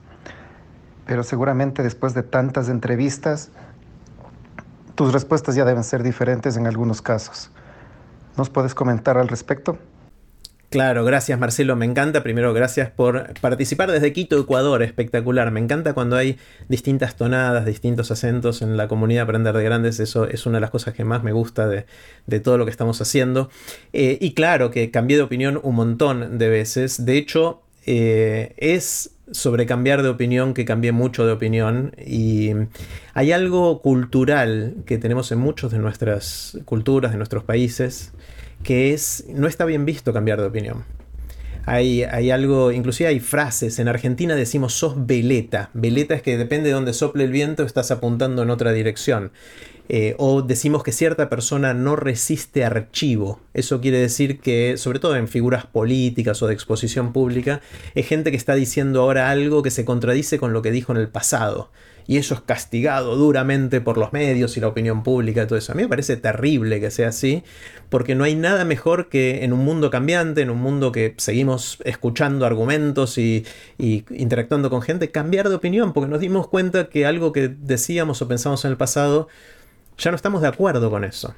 pero 1.05 1.23
seguramente 1.23 1.84
después 1.84 2.13
de 2.13 2.23
tantas 2.23 2.69
entrevistas, 2.69 3.51
tus 4.95 5.13
respuestas 5.13 5.55
ya 5.55 5.65
deben 5.65 5.84
ser 5.84 6.03
diferentes 6.03 6.57
en 6.57 6.67
algunos 6.67 7.01
casos. 7.01 7.51
¿Nos 8.38 8.49
puedes 8.49 8.73
comentar 8.73 9.17
al 9.17 9.27
respecto? 9.27 9.77
Claro, 10.71 11.03
gracias 11.03 11.38
Marcelo, 11.38 11.75
me 11.75 11.86
encanta. 11.86 12.23
Primero, 12.23 12.53
gracias 12.53 12.89
por 12.89 13.34
participar 13.41 13.91
desde 13.91 14.13
Quito, 14.13 14.39
Ecuador, 14.39 14.81
espectacular. 14.84 15.51
Me 15.51 15.60
encanta 15.60 15.91
cuando 15.91 16.15
hay 16.15 16.38
distintas 16.69 17.17
tonadas, 17.17 17.65
distintos 17.65 18.10
acentos 18.10 18.62
en 18.62 18.77
la 18.77 18.88
comunidad 18.88 19.23
Aprender 19.23 19.53
de 19.53 19.65
Grandes. 19.65 19.99
Eso 19.99 20.29
es 20.29 20.45
una 20.45 20.60
de 20.60 20.62
las 20.62 20.69
cosas 20.69 20.93
que 20.93 21.03
más 21.03 21.23
me 21.23 21.34
gusta 21.34 21.67
de, 21.67 22.39
todo 22.39 22.57
lo 22.57 22.63
que 22.63 22.71
estamos 22.71 23.01
haciendo. 23.01 23.49
Eh, 23.91 24.17
y 24.21 24.34
claro 24.34 24.71
que 24.71 24.91
cambié 24.91 25.17
de 25.17 25.23
opinión 25.23 25.60
un 25.62 25.75
montón 25.75 26.38
de 26.38 26.47
veces. 26.47 27.03
De 27.03 27.17
hecho, 27.17 27.63
eh, 27.86 28.53
es 28.55 29.12
sobre 29.29 29.65
cambiar 29.65 30.03
de 30.03 30.07
opinión 30.07 30.53
que 30.53 30.63
cambié 30.63 30.93
mucho 30.93 31.25
de 31.25 31.34
opinión 31.34 31.93
y 31.97 32.51
hay 33.13 33.34
algo 33.34 33.81
cultural 33.81 34.75
que 34.86 34.97
tenemos 34.97 35.34
en 35.34 35.39
muchos 35.39 35.73
de 35.73 35.79
nuestras 35.79 36.57
culturas, 36.63 37.12
de 37.12 37.17
nuestros 37.17 37.43
países, 37.43 38.13
que 38.63 38.93
es, 38.93 39.26
no 39.30 39.47
está 39.47 39.65
bien 39.65 39.86
visto 39.86 40.13
cambiar 40.13 40.39
de 40.39 40.47
opinión. 40.47 40.84
Hay, 41.65 42.04
hay, 42.04 42.32
algo, 42.32 42.71
inclusive 42.71 43.08
hay 43.10 43.19
frases, 43.19 43.78
en 43.78 43.88
Argentina 43.88 44.36
decimos 44.36 44.74
sos 44.74 45.06
veleta. 45.06 45.69
Veleta 45.74 46.15
es 46.15 46.21
que 46.24 46.38
depende 46.38 46.69
de 46.69 46.74
dónde 46.74 46.93
sople 46.93 47.24
el 47.24 47.32
viento, 47.32 47.63
estás 47.63 47.91
apuntando 47.91 48.41
en 48.41 48.50
otra 48.50 48.71
dirección. 48.71 49.32
Eh, 49.89 50.15
o 50.17 50.41
decimos 50.41 50.84
que 50.84 50.91
cierta 50.91 51.30
persona 51.30 51.74
no 51.74 51.95
resiste 51.95 52.63
archivo. 52.63 53.41
Eso 53.54 53.82
quiere 53.82 54.00
decir 54.00 54.39
que, 54.39 54.78
sobre 54.78 55.00
todo 55.00 55.15
en 55.17 55.28
figuras 55.28 55.65
políticas 55.65 56.41
o 56.41 56.47
de 56.47 56.54
exposición 56.54 57.13
pública, 57.13 57.62
es 57.93 58.08
gente 58.08 58.32
que 58.32 58.38
está 58.38 58.56
diciendo 58.56 59.02
ahora 59.02 59.30
algo 59.30 59.62
que 59.62 59.69
se 59.69 59.86
contradice 59.86 60.39
con 60.39 60.54
lo 60.54 60.62
que 60.62 60.71
dijo 60.71 60.93
en 60.93 60.97
el 60.97 61.10
pasado 61.10 61.69
y 62.12 62.17
eso 62.17 62.34
es 62.34 62.41
castigado 62.41 63.15
duramente 63.15 63.80
por 63.80 63.97
los 63.97 64.12
medios 64.12 64.58
y 64.58 64.60
la 64.60 64.67
opinión 64.67 65.02
pública 65.02 65.43
y 65.43 65.47
todo 65.47 65.58
eso. 65.58 65.71
A 65.71 65.76
mí 65.76 65.84
me 65.84 65.88
parece 65.88 66.17
terrible 66.17 66.82
que 66.82 66.91
sea 66.91 67.08
así, 67.08 67.41
porque 67.88 68.15
no 68.15 68.26
hay 68.26 68.36
nada 68.36 68.65
mejor 68.65 69.08
que 69.08 69.45
en 69.45 69.54
un 69.54 69.63
mundo 69.63 69.89
cambiante, 69.89 70.41
en 70.41 70.50
un 70.50 70.60
mundo 70.60 70.91
que 70.91 71.13
seguimos 71.15 71.78
escuchando 71.86 72.45
argumentos 72.45 73.17
y, 73.17 73.45
interactuando 73.78 74.69
con 74.69 74.82
gente, 74.82 75.10
cambiar 75.10 75.47
de 75.47 75.56
opinión, 75.56 75.93
porque 75.93 76.10
nos 76.10 76.19
dimos 76.19 76.50
cuenta 76.50 76.89
que 76.89 77.06
algo 77.06 77.32
que 77.32 77.47
decíamos 77.47 78.21
o 78.21 78.28
pensamos 78.28 78.65
en 78.65 78.71
el 78.71 78.78
pasado, 78.78 79.30
ya 79.97 80.12
no 80.12 80.17
estamos 80.17 80.41
de 80.41 80.50
acuerdo 80.50 80.89
con 80.89 81.06
eso. 81.06 81.34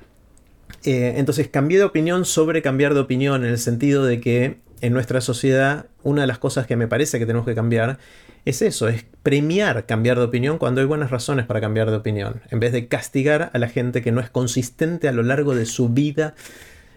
Eh, 0.86 1.13
entonces 1.17 1.48
cambié 1.48 1.78
de 1.78 1.86
opinión 1.86 2.26
sobre 2.26 2.62
cambiar 2.62 2.93
de 2.93 3.00
opinión 3.00 3.46
en 3.46 3.52
el 3.52 3.58
sentido 3.58 4.04
de 4.04 4.19
que 4.19 4.58
en 4.82 4.91
nuestra 4.91 5.22
sociedad 5.22 5.86
una 6.04 6.22
de 6.22 6.28
las 6.28 6.39
cosas 6.39 6.67
que 6.67 6.76
me 6.76 6.88
parece 6.88 7.19
que 7.19 7.26
tenemos 7.26 7.46
que 7.46 7.56
cambiar 7.56 8.00
es 8.43 8.62
eso, 8.62 8.89
es 8.89 9.06
premiar 9.24 9.86
cambiar 9.86 10.17
de 10.17 10.26
opinión 10.26 10.58
cuando 10.58 10.82
hay 10.82 10.88
buenas 10.88 11.10
razones 11.10 11.46
para 11.46 11.62
cambiar 11.62 11.89
de 11.89 11.96
opinión, 11.96 12.41
en 12.50 12.60
vez 12.60 12.74
de 12.74 12.89
castigar 12.89 13.50
a 13.54 13.58
la 13.58 13.69
gente 13.69 14.02
que 14.02 14.12
no 14.12 14.19
es 14.19 14.30
consistente 14.30 15.08
a 15.08 15.13
lo 15.13 15.24
largo 15.24 15.56
de 15.56 15.65
su 15.65 15.88
vida. 15.88 16.36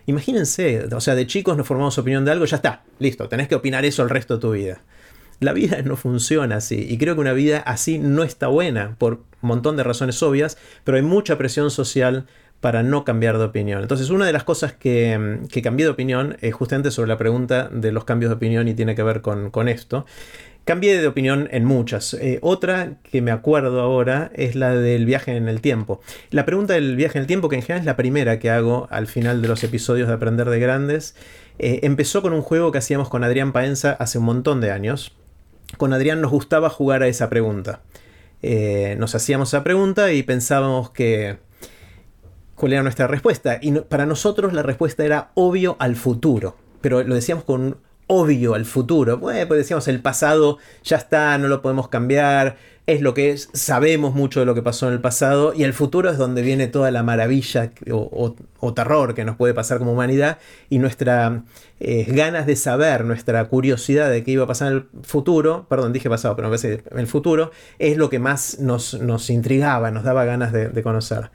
Imagínense, 0.06 0.88
o 0.92 1.00
sea, 1.00 1.14
de 1.14 1.28
chicos 1.28 1.56
nos 1.56 1.68
formamos 1.68 1.96
opinión 1.98 2.24
de 2.24 2.32
algo, 2.32 2.44
ya 2.46 2.56
está, 2.56 2.82
listo, 2.98 3.28
tenés 3.28 3.46
que 3.46 3.54
opinar 3.54 3.84
eso 3.84 4.02
el 4.02 4.10
resto 4.10 4.34
de 4.34 4.40
tu 4.40 4.50
vida. 4.50 4.82
La 5.38 5.52
vida 5.52 5.80
no 5.82 5.96
funciona 5.96 6.56
así 6.56 6.84
y 6.88 6.98
creo 6.98 7.14
que 7.14 7.20
una 7.20 7.34
vida 7.34 7.58
así 7.58 7.98
no 8.00 8.24
está 8.24 8.48
buena 8.48 8.96
por 8.98 9.20
un 9.42 9.48
montón 9.48 9.76
de 9.76 9.84
razones 9.84 10.20
obvias, 10.24 10.58
pero 10.82 10.96
hay 10.96 11.02
mucha 11.04 11.38
presión 11.38 11.70
social 11.70 12.26
para 12.66 12.82
no 12.82 13.04
cambiar 13.04 13.38
de 13.38 13.44
opinión. 13.44 13.82
Entonces, 13.82 14.10
una 14.10 14.26
de 14.26 14.32
las 14.32 14.42
cosas 14.42 14.72
que, 14.72 15.38
que 15.52 15.62
cambié 15.62 15.86
de 15.86 15.92
opinión 15.92 16.36
es 16.40 16.52
justamente 16.52 16.90
sobre 16.90 17.06
la 17.06 17.16
pregunta 17.16 17.68
de 17.70 17.92
los 17.92 18.02
cambios 18.02 18.28
de 18.30 18.34
opinión 18.34 18.66
y 18.66 18.74
tiene 18.74 18.96
que 18.96 19.04
ver 19.04 19.20
con, 19.20 19.52
con 19.52 19.68
esto. 19.68 20.04
Cambié 20.64 21.00
de 21.00 21.06
opinión 21.06 21.48
en 21.52 21.64
muchas. 21.64 22.14
Eh, 22.14 22.40
otra 22.42 22.94
que 23.04 23.22
me 23.22 23.30
acuerdo 23.30 23.80
ahora 23.82 24.32
es 24.34 24.56
la 24.56 24.74
del 24.74 25.06
viaje 25.06 25.36
en 25.36 25.48
el 25.48 25.60
tiempo. 25.60 26.00
La 26.30 26.44
pregunta 26.44 26.74
del 26.74 26.96
viaje 26.96 27.18
en 27.18 27.20
el 27.22 27.28
tiempo, 27.28 27.48
que 27.48 27.54
en 27.54 27.62
general 27.62 27.82
es 27.82 27.86
la 27.86 27.94
primera 27.94 28.40
que 28.40 28.50
hago 28.50 28.88
al 28.90 29.06
final 29.06 29.42
de 29.42 29.46
los 29.46 29.62
episodios 29.62 30.08
de 30.08 30.14
Aprender 30.14 30.50
de 30.50 30.58
Grandes, 30.58 31.14
eh, 31.60 31.78
empezó 31.84 32.20
con 32.20 32.32
un 32.32 32.42
juego 32.42 32.72
que 32.72 32.78
hacíamos 32.78 33.08
con 33.08 33.22
Adrián 33.22 33.52
Paenza 33.52 33.92
hace 33.92 34.18
un 34.18 34.24
montón 34.24 34.60
de 34.60 34.72
años. 34.72 35.14
Con 35.76 35.92
Adrián 35.92 36.20
nos 36.20 36.32
gustaba 36.32 36.68
jugar 36.68 37.04
a 37.04 37.06
esa 37.06 37.30
pregunta. 37.30 37.82
Eh, 38.42 38.96
nos 38.98 39.14
hacíamos 39.14 39.50
esa 39.50 39.62
pregunta 39.62 40.10
y 40.12 40.24
pensábamos 40.24 40.90
que 40.90 41.45
cuál 42.56 42.72
era 42.72 42.82
nuestra 42.82 43.06
respuesta. 43.06 43.58
Y 43.60 43.72
para 43.72 44.06
nosotros 44.06 44.52
la 44.52 44.62
respuesta 44.62 45.04
era 45.04 45.30
obvio 45.34 45.76
al 45.78 45.94
futuro. 45.94 46.56
Pero 46.80 47.02
lo 47.04 47.14
decíamos 47.14 47.44
con 47.44 47.76
obvio 48.08 48.54
al 48.54 48.64
futuro. 48.64 49.18
Bueno, 49.18 49.46
pues 49.46 49.58
decíamos, 49.58 49.88
el 49.88 50.00
pasado 50.00 50.58
ya 50.84 50.96
está, 50.96 51.38
no 51.38 51.48
lo 51.48 51.62
podemos 51.62 51.88
cambiar, 51.88 52.56
es 52.86 53.00
lo 53.00 53.14
que 53.14 53.30
es, 53.30 53.48
sabemos 53.52 54.14
mucho 54.14 54.38
de 54.38 54.46
lo 54.46 54.54
que 54.54 54.62
pasó 54.62 54.86
en 54.86 54.92
el 54.92 55.00
pasado 55.00 55.52
y 55.52 55.64
el 55.64 55.72
futuro 55.72 56.08
es 56.08 56.18
donde 56.18 56.42
viene 56.42 56.68
toda 56.68 56.92
la 56.92 57.02
maravilla 57.02 57.72
o, 57.90 58.36
terror 58.74 59.14
que 59.14 59.24
nos 59.24 59.36
puede 59.36 59.54
pasar 59.54 59.78
como 59.78 59.92
humanidad 59.92 60.38
y 60.70 60.78
nuestra 60.78 61.42
eh, 61.80 62.04
ganas 62.08 62.46
de 62.46 62.54
saber, 62.54 63.04
nuestra 63.04 63.44
curiosidad 63.46 64.08
de 64.08 64.22
qué 64.22 64.32
iba 64.32 64.44
a 64.44 64.46
pasar 64.46 64.68
en 64.68 64.74
el 64.74 64.86
futuro, 65.02 65.66
perdón, 65.68 65.92
dije 65.92 66.08
pasado, 66.08 66.36
pero 66.36 66.48
veces 66.48 66.82
en 66.90 66.98
el 66.98 67.08
futuro, 67.08 67.50
es 67.80 67.96
lo 67.96 68.08
que 68.08 68.20
más 68.20 68.60
nos, 68.60 68.94
nos 68.94 69.30
intrigaba, 69.30 69.90
nos 69.90 70.04
daba 70.04 70.24
ganas 70.24 70.52
de 70.52 70.82
conocer. 70.84 71.30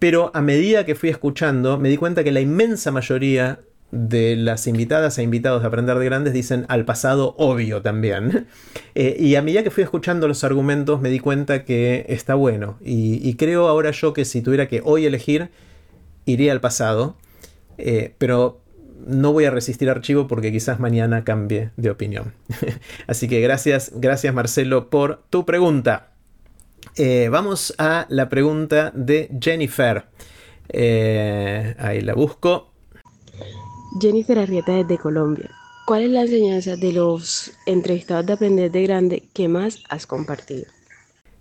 Pero 0.00 0.32
a 0.34 0.40
medida 0.40 0.84
que 0.84 0.96
fui 0.96 1.10
escuchando, 1.10 1.78
me 1.78 1.90
di 1.90 1.98
cuenta 1.98 2.24
que 2.24 2.32
la 2.32 2.40
inmensa 2.40 2.90
mayoría 2.90 3.60
de 3.90 4.34
las 4.34 4.66
invitadas 4.66 5.18
e 5.18 5.22
invitados 5.22 5.60
de 5.60 5.68
Aprender 5.68 5.98
de 5.98 6.04
Grandes 6.04 6.32
dicen 6.32 6.64
al 6.68 6.84
pasado 6.84 7.34
obvio 7.38 7.80
también. 7.82 8.48
Eh, 8.96 9.16
y 9.20 9.36
a 9.36 9.42
medida 9.42 9.62
que 9.62 9.70
fui 9.70 9.84
escuchando 9.84 10.26
los 10.26 10.42
argumentos 10.42 11.00
me 11.00 11.10
di 11.10 11.20
cuenta 11.20 11.64
que 11.64 12.06
está 12.08 12.34
bueno. 12.34 12.76
Y, 12.80 13.34
creo 13.34 13.68
ahora 13.68 13.92
yo 13.92 14.12
que 14.12 14.24
si 14.24 14.42
tuviera 14.42 14.66
que 14.66 14.82
hoy 14.84 15.06
elegir, 15.06 15.50
iría 16.26 16.50
al 16.50 16.60
pasado. 16.60 17.14
Eh, 17.78 18.14
pero 18.18 18.60
no 19.06 19.32
voy 19.32 19.44
a 19.44 19.50
resistir 19.50 19.88
archivo 19.88 20.26
porque 20.26 20.50
quizás 20.50 20.80
mañana 20.80 21.22
cambie 21.22 21.70
de 21.76 21.88
opinión. 21.88 22.34
Así 23.06 23.28
que 23.28 23.40
gracias, 23.40 23.92
gracias 23.94 24.34
Marcelo 24.34 24.90
por 24.90 25.22
tu 25.30 25.46
pregunta. 25.46 26.10
Eh, 27.02 27.30
vamos 27.30 27.72
a 27.78 28.04
la 28.10 28.28
pregunta 28.28 28.92
de 28.94 29.30
Jennifer. 29.40 30.04
ahí 30.68 32.02
la 32.02 32.12
busco. 32.12 32.74
Jennifer 33.98 34.38
Arrieta 34.38 34.72
desde 34.72 34.98
Colombia. 34.98 35.48
¿Cuál 35.86 36.02
es 36.02 36.10
la 36.10 36.20
enseñanza 36.20 36.76
de 36.76 36.92
los 36.92 37.52
entrevistados 37.64 38.26
de 38.26 38.34
Aprender 38.34 38.70
de 38.70 38.82
Grande 38.82 39.22
que 39.32 39.48
más 39.48 39.82
has 39.88 40.06
compartido? 40.06 40.66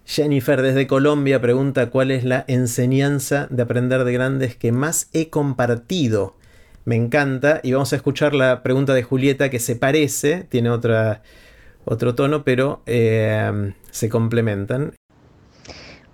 Jennifer 0.06 0.62
desde 0.62 0.88
Colombia 0.88 1.42
pregunta 1.42 1.90
cuál 1.90 2.12
es 2.12 2.24
la 2.24 2.46
enseñanza 2.48 3.48
de 3.50 3.62
Aprender 3.62 4.06
de 4.06 4.14
Grandes 4.14 4.56
que 4.56 4.72
más 4.72 5.10
he 5.12 5.30
compartido. 5.30 6.38
Me 6.86 6.96
encanta 6.96 7.60
y 7.64 7.74
vamos 7.74 7.92
a 7.92 7.98
escuchar 7.98 8.34
la 8.34 8.64
pregunta 8.64 8.94
de 8.94 9.04
Julieta 9.04 9.50
que 9.50 9.60
se 9.60 9.76
parece, 9.76 10.46
tiene 10.48 10.70
otra, 10.70 11.22
otro 11.84 12.16
tono, 12.16 12.46
pero 12.46 12.82
eh, 12.86 13.74
se 13.92 14.08
complementan. 14.08 14.94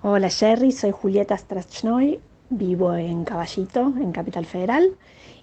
Hola 0.08 0.30
Jerry, 0.30 0.72
soy 0.72 0.92
Julieta 0.92 1.36
Strachnoy, 1.36 2.20
vivo 2.52 2.94
en 2.94 3.24
Caballito, 3.24 3.92
en 4.00 4.12
Capital 4.12 4.46
Federal. 4.46 4.92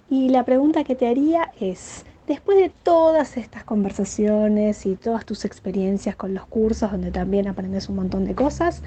Y 0.09 0.29
la 0.29 0.45
pregunta 0.45 0.85
que 0.85 0.95
te 0.95 1.05
haría 1.05 1.51
es, 1.59 2.05
después 2.27 2.57
de 2.57 2.69
todas 2.69 3.35
estas 3.35 3.65
conversaciones 3.65 4.85
y 4.85 4.95
todas 4.95 5.25
tus 5.25 5.43
experiencias 5.43 6.15
con 6.15 6.33
los 6.33 6.45
cursos, 6.45 6.93
donde 6.93 7.11
también 7.11 7.49
aprendes 7.49 7.89
un 7.89 7.97
montón 7.97 8.23
de 8.23 8.35
cosas, 8.35 8.83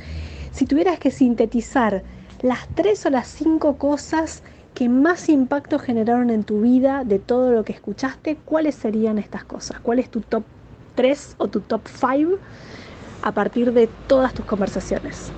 si 0.50 0.64
tuvieras 0.64 0.98
que 0.98 1.10
sintetizar 1.10 2.04
las 2.40 2.66
tres 2.68 3.04
o 3.04 3.10
las 3.10 3.28
cinco 3.28 3.76
cosas 3.76 4.42
que 4.72 4.88
más 4.88 5.28
impacto 5.28 5.78
generaron 5.78 6.30
en 6.30 6.44
tu 6.44 6.62
vida 6.62 7.04
de 7.04 7.18
todo 7.18 7.52
lo 7.52 7.66
que 7.66 7.74
escuchaste, 7.74 8.36
¿cuáles 8.46 8.76
serían 8.76 9.18
estas 9.18 9.44
cosas? 9.44 9.78
¿Cuál 9.80 9.98
es 9.98 10.08
tu 10.08 10.22
top 10.22 10.44
3 10.94 11.34
o 11.36 11.48
tu 11.48 11.60
top 11.60 11.82
5 11.86 12.38
a 13.20 13.32
partir 13.32 13.74
de 13.74 13.90
todas 14.06 14.32
tus 14.32 14.46
conversaciones? 14.46 15.30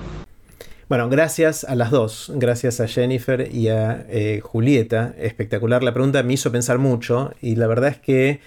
Bueno, 0.89 1.07
gracias 1.07 1.65
a 1.65 1.75
las 1.75 1.91
dos, 1.91 2.31
gracias 2.33 2.79
a 2.79 2.87
Jennifer 2.87 3.47
y 3.53 3.67
a 3.67 4.07
eh, 4.09 4.39
Julieta. 4.41 5.13
Espectacular 5.19 5.83
la 5.83 5.93
pregunta, 5.93 6.23
me 6.23 6.33
hizo 6.33 6.51
pensar 6.51 6.79
mucho 6.79 7.31
y 7.43 7.57
la 7.57 7.67
verdad 7.67 7.89
es 7.89 7.97
que 7.97 8.39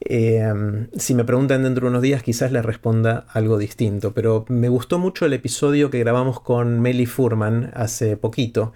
eh, 0.00 0.52
si 0.98 1.14
me 1.14 1.24
preguntan 1.24 1.62
dentro 1.62 1.86
de 1.86 1.90
unos 1.92 2.02
días 2.02 2.22
quizás 2.22 2.52
les 2.52 2.66
responda 2.66 3.24
algo 3.32 3.56
distinto, 3.56 4.12
pero 4.12 4.44
me 4.48 4.68
gustó 4.68 4.98
mucho 4.98 5.24
el 5.24 5.32
episodio 5.32 5.88
que 5.88 6.00
grabamos 6.00 6.40
con 6.40 6.80
Meli 6.80 7.06
Furman 7.06 7.70
hace 7.72 8.18
poquito. 8.18 8.74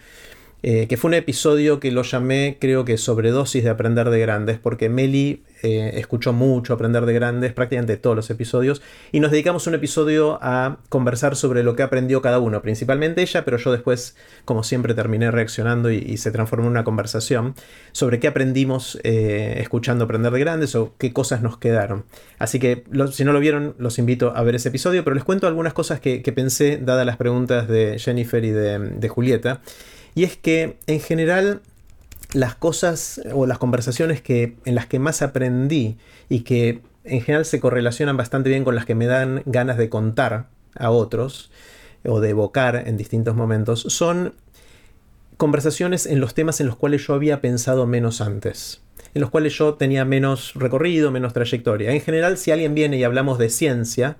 Eh, 0.63 0.87
que 0.89 0.97
fue 0.97 1.09
un 1.09 1.15
episodio 1.15 1.81
que 1.81 1.91
lo 1.91 2.05
llamé, 2.05 2.57
creo 2.59 2.87
que 2.87 2.97
sobredosis 2.97 3.65
de 3.65 3.69
aprender 3.69 4.09
de 4.09 4.19
grandes, 4.19 4.59
porque 4.59 4.89
Meli 4.89 5.43
eh, 5.65 5.99
escuchó 5.99 6.35
mucho 6.35 6.75
aprender 6.75 7.07
de 7.07 7.15
grandes, 7.15 7.55
prácticamente 7.55 7.97
todos 7.97 8.15
los 8.15 8.29
episodios, 8.29 8.83
y 9.13 9.21
nos 9.21 9.31
dedicamos 9.31 9.67
un 9.67 9.75
episodio 9.75 10.39
a 10.43 10.77
conversar 10.91 11.37
sobre 11.37 11.63
lo 11.63 11.75
que 11.75 11.83
aprendió 11.83 12.21
cada 12.21 12.39
uno, 12.39 12.61
principalmente 12.61 13.23
ella, 13.23 13.47
pero 13.47 13.57
yo 13.57 13.73
después, 13.73 14.15
como 14.45 14.63
siempre, 14.63 14.93
terminé 14.93 15.31
reaccionando 15.31 15.91
y, 15.91 16.15
se 16.19 16.31
transformó 16.31 16.67
en 16.67 16.73
una 16.73 16.85
conversación 16.85 17.55
sobre 17.93 18.21
qué 18.21 18.29
aprendimos 18.29 19.01
eh, 19.05 19.55
escuchando 19.59 20.05
aprender 20.05 20.33
de 20.33 20.41
grandes 20.41 20.75
o 20.75 20.93
qué 20.99 21.15
cosas 21.15 21.41
nos 21.41 21.57
quedaron. 21.57 22.05
Así 22.39 22.59
que 22.59 22.85
si 23.11 23.25
no 23.25 23.33
lo 23.33 23.41
vieron, 23.41 23.75
los 23.79 23.99
invito 23.99 24.37
a 24.37 24.43
ver 24.43 24.57
ese 24.57 24.69
episodio, 24.69 25.03
pero 25.03 25.15
les 25.15 25.25
cuento 25.25 25.47
algunas 25.47 25.73
cosas 25.73 25.99
que, 25.99 26.21
pensé, 26.35 26.77
dadas 26.77 27.07
las 27.07 27.17
preguntas 27.17 27.69
de 27.69 27.99
Jennifer 27.99 28.45
y 28.45 28.51
de 28.51 29.09
Julieta. 29.09 29.63
Y 30.15 30.25
es 30.25 30.37
que 30.37 30.77
en 30.87 31.01
general 31.01 31.63
las 32.35 32.55
cosas 32.57 33.23
o 33.33 33.47
las 33.47 33.59
conversaciones 33.59 34.21
que, 34.21 34.57
en 34.65 34.75
las 34.75 34.87
que 34.87 34.99
más 34.99 35.23
aprendí 35.23 35.97
y 36.29 36.41
que 36.41 36.83
en 37.05 37.21
general 37.23 37.45
se 37.45 37.61
correlacionan 37.61 38.17
bastante 38.17 38.51
bien 38.51 38.65
con 38.65 38.75
las 38.75 38.85
que 38.85 38.95
me 38.95 39.07
dan 39.07 39.43
ganas 39.47 39.79
de 39.79 39.89
contar 39.89 40.49
a 40.75 40.91
otros 40.91 41.51
o 42.05 42.21
de 42.21 42.31
evocar 42.31 42.83
en 42.87 42.97
distintos 42.97 43.37
momentos 43.37 43.87
son 43.89 44.35
conversaciones 45.37 46.07
en 46.07 46.21
los 46.21 46.35
temas 46.35 46.61
en 46.61 46.67
los 46.67 46.77
cuales 46.77 47.07
yo 47.07 47.15
había 47.15 47.41
pensado 47.41 47.87
menos 47.87 48.21
antes, 48.21 48.83
en 49.15 49.21
los 49.21 49.31
cuales 49.31 49.57
yo 49.57 49.75
tenía 49.75 50.05
menos 50.05 50.55
recorrido, 50.55 51.11
menos 51.11 51.33
trayectoria. 51.33 51.93
En 51.93 52.01
general, 52.01 52.37
si 52.37 52.51
alguien 52.51 52.75
viene 52.75 52.97
y 52.97 53.05
hablamos 53.05 53.39
de 53.39 53.49
ciencia, 53.49 54.17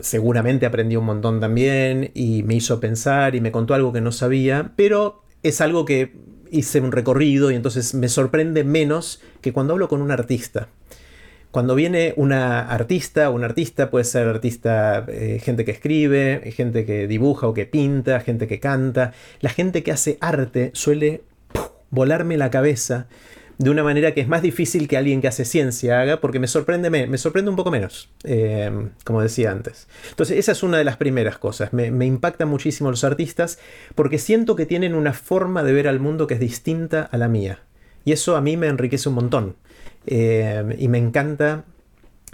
seguramente 0.00 0.66
aprendí 0.66 0.96
un 0.96 1.04
montón 1.04 1.40
también 1.40 2.10
y 2.14 2.42
me 2.44 2.54
hizo 2.54 2.80
pensar 2.80 3.34
y 3.34 3.40
me 3.40 3.52
contó 3.52 3.74
algo 3.74 3.92
que 3.92 4.00
no 4.00 4.12
sabía, 4.12 4.72
pero 4.76 5.22
es 5.42 5.60
algo 5.60 5.84
que 5.84 6.14
hice 6.52 6.80
un 6.80 6.92
recorrido 6.92 7.50
y 7.50 7.54
entonces 7.54 7.94
me 7.94 8.08
sorprende 8.08 8.64
menos 8.64 9.20
que 9.40 9.52
cuando 9.52 9.74
hablo 9.74 9.88
con 9.88 10.02
un 10.02 10.10
artista. 10.10 10.68
Cuando 11.50 11.74
viene 11.74 12.12
una 12.16 12.60
artista, 12.60 13.30
un 13.30 13.42
artista 13.42 13.90
puede 13.90 14.04
ser 14.04 14.28
artista, 14.28 15.06
eh, 15.08 15.40
gente 15.42 15.64
que 15.64 15.70
escribe, 15.70 16.52
gente 16.54 16.84
que 16.84 17.06
dibuja 17.06 17.46
o 17.46 17.54
que 17.54 17.64
pinta, 17.64 18.20
gente 18.20 18.46
que 18.46 18.60
canta, 18.60 19.14
la 19.40 19.48
gente 19.48 19.82
que 19.82 19.92
hace 19.92 20.18
arte 20.20 20.70
suele 20.74 21.22
volarme 21.90 22.36
la 22.36 22.50
cabeza 22.50 23.08
de 23.58 23.70
una 23.70 23.82
manera 23.82 24.14
que 24.14 24.20
es 24.20 24.28
más 24.28 24.40
difícil 24.40 24.86
que 24.86 24.96
alguien 24.96 25.20
que 25.20 25.26
hace 25.26 25.44
ciencia 25.44 26.00
haga, 26.00 26.20
porque 26.20 26.38
me 26.38 26.46
sorprende, 26.46 26.90
me, 26.90 27.18
sorprende 27.18 27.50
un 27.50 27.56
poco 27.56 27.72
menos, 27.72 28.08
eh, 28.22 28.70
como 29.04 29.20
decía 29.20 29.50
antes. 29.50 29.88
Entonces, 30.10 30.38
esa 30.38 30.52
es 30.52 30.62
una 30.62 30.78
de 30.78 30.84
las 30.84 30.96
primeras 30.96 31.38
cosas. 31.38 31.72
Me, 31.72 32.06
impactan 32.06 32.48
muchísimo 32.48 32.90
los 32.90 33.02
artistas 33.02 33.58
porque 33.96 34.18
siento 34.18 34.54
que 34.54 34.64
tienen 34.64 34.94
una 34.94 35.12
forma 35.12 35.64
de 35.64 35.72
ver 35.72 35.88
al 35.88 35.98
mundo 35.98 36.28
que 36.28 36.34
es 36.34 36.40
distinta 36.40 37.02
a 37.02 37.18
la 37.18 37.28
mía. 37.28 37.60
Y 38.04 38.12
eso 38.12 38.36
a 38.36 38.40
mí 38.40 38.56
me 38.56 38.68
enriquece 38.68 39.08
un 39.08 39.16
montón. 39.16 39.56
Eh, 40.06 40.76
y 40.78 40.88
me 40.88 40.98
encanta 40.98 41.64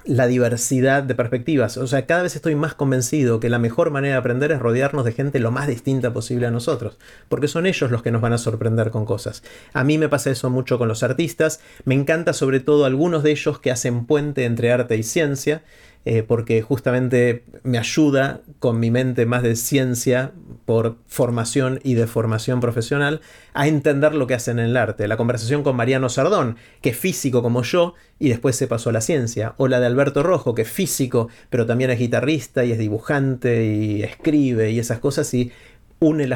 la 0.05 0.27
diversidad 0.27 1.03
de 1.03 1.15
perspectivas. 1.15 1.77
O 1.77 1.87
sea, 1.87 2.07
cada 2.07 2.23
vez 2.23 2.37
estoy 2.37 2.55
más 2.55 2.75
convencido 2.75 3.41
que 3.41 3.49
la 3.49 3.59
mejor 3.59 3.91
manera 3.91 4.15
de 4.15 4.19
aprender 4.19 4.53
es 4.53 4.59
rodearnos 4.59 5.05
de 5.05 5.13
gente 5.13 5.41
lo 5.41 5.51
más 5.51 5.67
distinta 5.67 6.13
posible 6.13 6.47
a 6.47 6.51
nosotros, 6.51 6.99
porque 7.29 7.49
son 7.49 7.67
ellos 7.67 7.91
los 7.91 8.03
que 8.03 8.11
nos 8.11 8.21
van 8.21 8.33
a 8.33 8.39
sorprender 8.39 8.91
con 8.91 9.07
cosas. 9.07 9.43
A 9.73 9.85
mí 9.85 9.99
me 9.99 10.09
pasa 10.09 10.31
eso 10.31 10.51
mucho 10.51 10.79
con 10.79 10.89
los 10.89 11.03
artistas, 11.03 11.61
me 11.85 11.95
encanta 11.95 12.33
sobre 12.33 12.61
todo 12.61 12.85
algunos 12.85 13.23
de 13.23 13.31
ellos 13.31 13.59
que 13.59 13.71
hacen 13.71 14.07
puente 14.07 14.45
entre 14.45 14.73
arte 14.73 14.97
y 14.97 15.03
ciencia, 15.03 15.63
eh, 16.07 16.23
porque 16.23 16.61
justamente 16.61 17.45
me 17.63 17.79
ayuda 17.79 18.43
con 18.59 18.79
mi 18.79 18.91
mente 18.91 19.25
más 19.25 19.43
de 19.43 19.57
ciencia 19.57 20.33
por 20.67 20.97
formación 21.07 21.81
y 21.83 21.95
de 21.95 22.07
formación 22.07 22.61
profesional 22.61 23.21
a 23.55 23.69
entender 23.69 24.15
lo 24.15 24.27
que 24.27 24.35
hacen 24.35 24.59
en 24.59 24.67
el 24.67 24.77
arte. 24.77 25.09
La 25.09 25.17
conversación 25.17 25.63
con 25.63 25.77
Mariano 25.77 26.09
Sardón, 26.09 26.57
que 26.83 26.91
es 26.91 26.97
físico 26.97 27.43
como 27.43 27.63
yo 27.63 27.95
y 28.19 28.29
después 28.29 28.57
se 28.57 28.67
pasó 28.67 28.91
a 28.91 28.93
la 28.93 29.01
ciencia, 29.01 29.55
o 29.57 29.69
la 29.69 29.81
de 29.81 29.87
Alberto 29.87 30.23
Rojo, 30.23 30.55
que 30.55 30.63
es 30.63 30.71
físico, 30.71 31.29
pero 31.51 31.67
también 31.67 31.91
es 31.91 31.99
guitarrista 31.99 32.65
y 32.65 32.73
es 32.73 32.79
dibujante 32.79 33.65
y 33.65 34.03
escribe 34.03 34.71
y 34.71 34.79
esas 34.79 34.99
cosas 34.99 35.33
y 35.35 35.53
une 36.01 36.29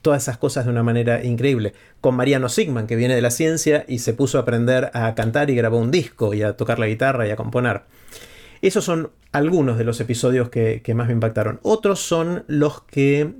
todas 0.00 0.22
esas 0.22 0.38
cosas 0.38 0.64
de 0.64 0.70
una 0.70 0.82
manera 0.82 1.22
increíble. 1.24 1.74
Con 2.00 2.14
Mariano 2.14 2.48
Sigman, 2.48 2.86
que 2.86 2.96
viene 2.96 3.14
de 3.14 3.22
la 3.22 3.30
ciencia 3.30 3.84
y 3.86 3.98
se 3.98 4.14
puso 4.14 4.38
a 4.38 4.42
aprender 4.42 4.90
a 4.94 5.14
cantar 5.14 5.50
y 5.50 5.54
grabó 5.54 5.78
un 5.78 5.90
disco 5.90 6.32
y 6.32 6.42
a 6.42 6.56
tocar 6.56 6.78
la 6.78 6.86
guitarra 6.86 7.26
y 7.26 7.30
a 7.30 7.36
componer. 7.36 7.82
Esos 8.64 8.82
son 8.82 9.10
algunos 9.30 9.76
de 9.76 9.84
los 9.84 10.00
episodios 10.00 10.48
que, 10.48 10.80
más 10.94 11.08
me 11.08 11.12
impactaron. 11.12 11.60
Otros 11.62 12.00
son 12.00 12.44
los 12.46 12.80
que 12.80 13.34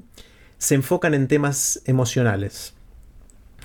se 0.59 0.75
enfocan 0.75 1.15
en 1.15 1.29
temas 1.29 1.81
emocionales. 1.87 2.75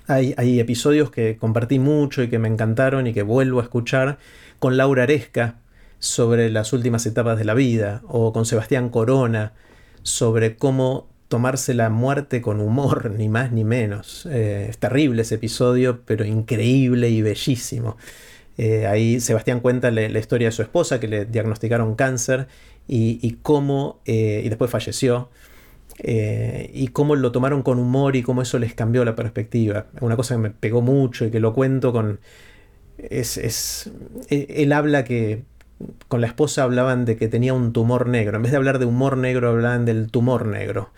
Hay, 0.07 0.59
episodios 0.61 1.11
que 1.11 1.35
compartí 1.37 1.77
mucho 1.77 2.23
y 2.23 2.29
que 2.29 2.39
me 2.39 2.47
encantaron 2.47 3.07
y 3.07 3.13
que 3.13 3.23
vuelvo 3.23 3.59
a 3.59 3.63
escuchar 3.63 4.19
con 4.59 4.77
Laura 4.77 5.03
Aresca 5.03 5.57
sobre 5.99 6.49
las 6.49 6.71
últimas 6.71 7.05
etapas 7.05 7.37
de 7.37 7.43
la 7.43 7.55
vida 7.55 8.03
o 8.07 8.31
con 8.31 8.45
Sebastián 8.45 8.87
Corona 8.87 9.51
sobre 10.01 10.55
cómo 10.55 11.09
tomarse 11.27 11.73
la 11.73 11.89
muerte 11.89 12.41
con 12.41 12.61
humor, 12.61 13.11
ni 13.11 13.27
más 13.27 13.51
ni 13.51 13.65
menos. 13.65 14.25
Eh, 14.31 14.67
es 14.69 14.77
terrible 14.77 15.23
ese 15.23 15.35
episodio, 15.35 16.03
pero 16.05 16.23
increíble 16.23 17.09
y 17.09 17.21
bellísimo. 17.21 17.97
Eh, 18.61 18.87
ahí 18.87 19.21
Sebastián 19.21 19.61
cuenta 19.61 19.89
la, 19.89 20.19
historia 20.19 20.49
de 20.49 20.51
su 20.51 20.61
esposa, 20.61 20.99
que 20.99 21.07
le 21.07 21.23
diagnosticaron 21.23 21.95
cáncer 21.95 22.49
y, 22.89 23.37
cómo, 23.41 24.01
eh, 24.03 24.41
y 24.43 24.49
después 24.49 24.69
falleció, 24.69 25.29
eh, 25.99 26.69
y 26.73 26.89
cómo 26.89 27.15
lo 27.15 27.31
tomaron 27.31 27.63
con 27.63 27.79
humor 27.79 28.17
y 28.17 28.21
cómo 28.21 28.41
eso 28.41 28.59
les 28.59 28.73
cambió 28.73 29.05
la 29.05 29.15
perspectiva. 29.15 29.85
Una 30.01 30.17
cosa 30.17 30.35
que 30.35 30.39
me 30.39 30.49
pegó 30.49 30.81
mucho 30.81 31.23
y 31.25 31.31
que 31.31 31.39
lo 31.39 31.53
cuento 31.53 31.93
con... 31.93 32.19
Es, 32.97 33.37
es, 33.37 33.91
e, 34.29 34.47
él 34.49 34.73
habla 34.73 35.05
que 35.05 35.43
con 36.09 36.19
la 36.19 36.27
esposa 36.27 36.63
hablaban 36.63 37.05
de 37.05 37.15
que 37.15 37.29
tenía 37.29 37.53
un 37.53 37.71
tumor 37.71 38.09
negro. 38.09 38.35
En 38.35 38.43
vez 38.43 38.51
de 38.51 38.57
hablar 38.57 38.77
de 38.79 38.85
humor 38.85 39.15
negro, 39.15 39.51
hablaban 39.51 39.85
del 39.85 40.11
tumor 40.11 40.45
negro. 40.45 40.89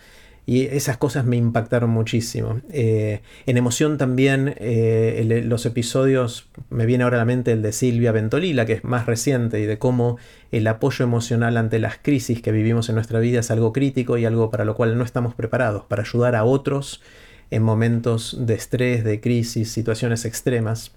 Y 0.44 0.62
esas 0.66 0.96
cosas 0.96 1.24
me 1.24 1.36
impactaron 1.36 1.90
muchísimo. 1.90 2.60
Eh, 2.70 3.20
en 3.46 3.56
emoción 3.56 3.96
también, 3.96 4.54
eh, 4.58 5.42
los 5.44 5.66
episodios, 5.66 6.48
me 6.68 6.84
viene 6.84 7.04
ahora 7.04 7.18
a 7.18 7.20
la 7.20 7.24
mente 7.24 7.52
el 7.52 7.62
de 7.62 7.72
Silvia 7.72 8.10
Ventolila, 8.10 8.66
que 8.66 8.72
es 8.72 8.84
más 8.84 9.06
reciente, 9.06 9.60
y 9.60 9.66
de 9.66 9.78
cómo 9.78 10.18
el 10.50 10.66
apoyo 10.66 11.04
emocional 11.04 11.56
ante 11.56 11.78
las 11.78 11.98
crisis 11.98 12.42
que 12.42 12.50
vivimos 12.50 12.88
en 12.88 12.96
nuestra 12.96 13.20
vida 13.20 13.40
es 13.40 13.50
algo 13.52 13.72
crítico 13.72 14.18
y 14.18 14.24
algo 14.24 14.50
para 14.50 14.64
lo 14.64 14.74
cual 14.74 14.98
no 14.98 15.04
estamos 15.04 15.34
preparados, 15.34 15.84
para 15.84 16.02
ayudar 16.02 16.34
a 16.34 16.44
otros 16.44 17.00
en 17.50 17.62
momentos 17.62 18.36
de 18.40 18.54
estrés, 18.54 19.04
de 19.04 19.20
crisis, 19.20 19.70
situaciones 19.70 20.24
extremas 20.24 20.92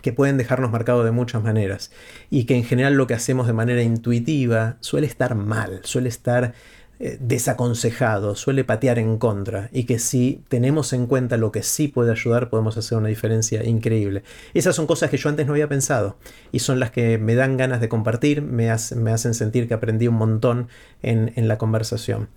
que 0.00 0.12
pueden 0.12 0.36
dejarnos 0.36 0.70
marcados 0.70 1.04
de 1.04 1.12
muchas 1.12 1.42
maneras 1.42 1.92
y 2.28 2.44
que 2.44 2.56
en 2.56 2.64
general 2.64 2.94
lo 2.94 3.06
que 3.06 3.14
hacemos 3.14 3.46
de 3.46 3.52
manera 3.52 3.82
intuitiva 3.82 4.76
suele 4.80 5.06
estar 5.06 5.34
mal, 5.34 5.80
suele 5.84 6.08
estar 6.08 6.54
eh, 7.04 7.18
desaconsejado, 7.18 8.36
suele 8.36 8.62
patear 8.62 9.00
en 9.00 9.18
contra 9.18 9.68
y 9.72 9.86
que 9.86 9.98
si 9.98 10.40
tenemos 10.46 10.92
en 10.92 11.08
cuenta 11.08 11.36
lo 11.36 11.50
que 11.50 11.64
sí 11.64 11.88
puede 11.88 12.12
ayudar 12.12 12.48
podemos 12.48 12.76
hacer 12.76 12.96
una 12.96 13.08
diferencia 13.08 13.64
increíble. 13.64 14.22
Esas 14.54 14.76
son 14.76 14.86
cosas 14.86 15.10
que 15.10 15.16
yo 15.16 15.28
antes 15.28 15.48
no 15.48 15.54
había 15.54 15.68
pensado 15.68 16.16
y 16.52 16.60
son 16.60 16.78
las 16.78 16.92
que 16.92 17.18
me 17.18 17.34
dan 17.34 17.56
ganas 17.56 17.80
de 17.80 17.88
compartir, 17.88 18.40
me, 18.40 18.70
hacen 18.70 19.34
sentir 19.34 19.66
que 19.66 19.74
aprendí 19.74 20.06
un 20.06 20.14
montón 20.14 20.68
en, 21.02 21.32
en 21.34 21.48
la 21.48 21.58
conversación. 21.58 22.28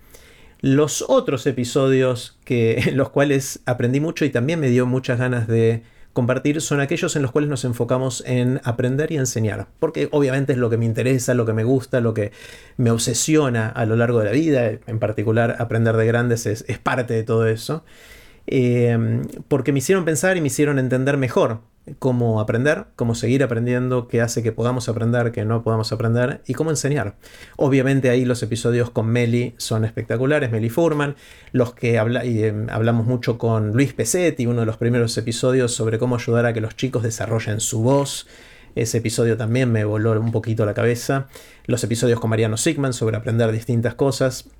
Los 0.60 1.04
otros 1.06 1.46
episodios 1.46 2.36
que, 2.44 2.80
en 2.88 2.96
los 2.96 3.10
cuales 3.10 3.60
aprendí 3.66 4.00
mucho 4.00 4.24
y 4.24 4.30
también 4.30 4.58
me 4.58 4.68
dio 4.68 4.84
muchas 4.84 5.20
ganas 5.20 5.46
de 5.46 5.84
compartir 6.16 6.62
son 6.62 6.80
aquellos 6.80 7.14
en 7.14 7.20
los 7.20 7.30
cuales 7.30 7.50
nos 7.50 7.66
enfocamos 7.66 8.24
en 8.26 8.58
aprender 8.64 9.12
y 9.12 9.18
enseñar, 9.18 9.66
porque 9.78 10.08
obviamente 10.12 10.54
es 10.54 10.58
lo 10.58 10.70
que 10.70 10.78
me 10.78 10.86
interesa, 10.86 11.34
lo 11.34 11.44
que 11.44 11.52
me 11.52 11.62
gusta, 11.62 12.00
lo 12.00 12.14
que 12.14 12.32
me 12.78 12.90
obsesiona 12.90 13.68
a 13.68 13.84
lo 13.84 13.96
largo 13.96 14.20
de 14.20 14.24
la 14.24 14.30
vida, 14.30 14.70
en 14.86 14.98
particular 14.98 15.56
aprender 15.58 15.94
de 15.94 16.06
grandes 16.06 16.46
es, 16.46 16.64
parte 16.78 17.12
de 17.12 17.22
todo 17.22 17.46
eso, 17.46 17.84
eh, 18.46 19.20
porque 19.48 19.72
me 19.72 19.80
hicieron 19.80 20.06
pensar 20.06 20.38
y 20.38 20.40
me 20.40 20.46
hicieron 20.46 20.78
entender 20.78 21.18
mejor 21.18 21.60
cómo 21.98 22.40
aprender, 22.40 22.86
cómo 22.96 23.14
seguir 23.14 23.42
aprendiendo, 23.42 24.08
qué 24.08 24.20
hace 24.20 24.42
que 24.42 24.52
podamos 24.52 24.88
aprender, 24.88 25.32
que 25.32 25.44
no 25.44 25.62
podamos 25.62 25.92
aprender 25.92 26.42
y 26.46 26.54
cómo 26.54 26.70
enseñar. 26.70 27.16
Obviamente 27.56 28.10
ahí 28.10 28.24
los 28.24 28.42
episodios 28.42 28.90
con 28.90 29.06
Meli 29.06 29.54
son 29.56 29.84
espectaculares, 29.84 30.50
Meli 30.50 30.70
Furman, 30.70 31.16
los 31.52 31.74
que 31.74 31.96
em, 31.96 32.68
hablamos 32.70 33.06
mucho 33.06 33.38
con 33.38 33.72
Luis 33.72 33.92
Pesetti, 33.92 34.46
uno 34.46 34.60
de 34.60 34.66
los 34.66 34.76
primeros 34.76 35.16
episodios 35.16 35.72
sobre 35.72 35.98
cómo 35.98 36.16
ayudar 36.16 36.46
a 36.46 36.52
que 36.52 36.60
los 36.60 36.76
chicos 36.76 37.02
desarrollen 37.02 37.60
su 37.60 37.82
voz. 37.82 38.26
Ese 38.74 38.98
episodio 38.98 39.36
también 39.36 39.72
me 39.72 39.84
voló 39.84 40.20
un 40.20 40.32
poquito 40.32 40.66
la 40.66 40.74
cabeza. 40.74 41.28
Los 41.64 41.82
episodios 41.82 42.20
con 42.20 42.28
Mariano 42.28 42.58
Sigman 42.58 42.92
sobre 42.92 43.16
aprender 43.16 43.50
distintas 43.50 43.94
cosas. 43.94 44.50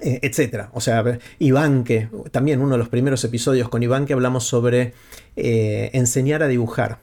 Eh, 0.00 0.20
etcétera. 0.22 0.70
O 0.74 0.80
sea, 0.80 1.18
Iván, 1.38 1.84
que 1.84 2.08
también 2.30 2.60
uno 2.60 2.72
de 2.72 2.78
los 2.78 2.88
primeros 2.88 3.24
episodios 3.24 3.68
con 3.68 3.82
Iván 3.82 4.06
que 4.06 4.12
hablamos 4.12 4.44
sobre 4.44 4.94
eh, 5.36 5.90
enseñar 5.92 6.42
a 6.42 6.48
dibujar. 6.48 7.00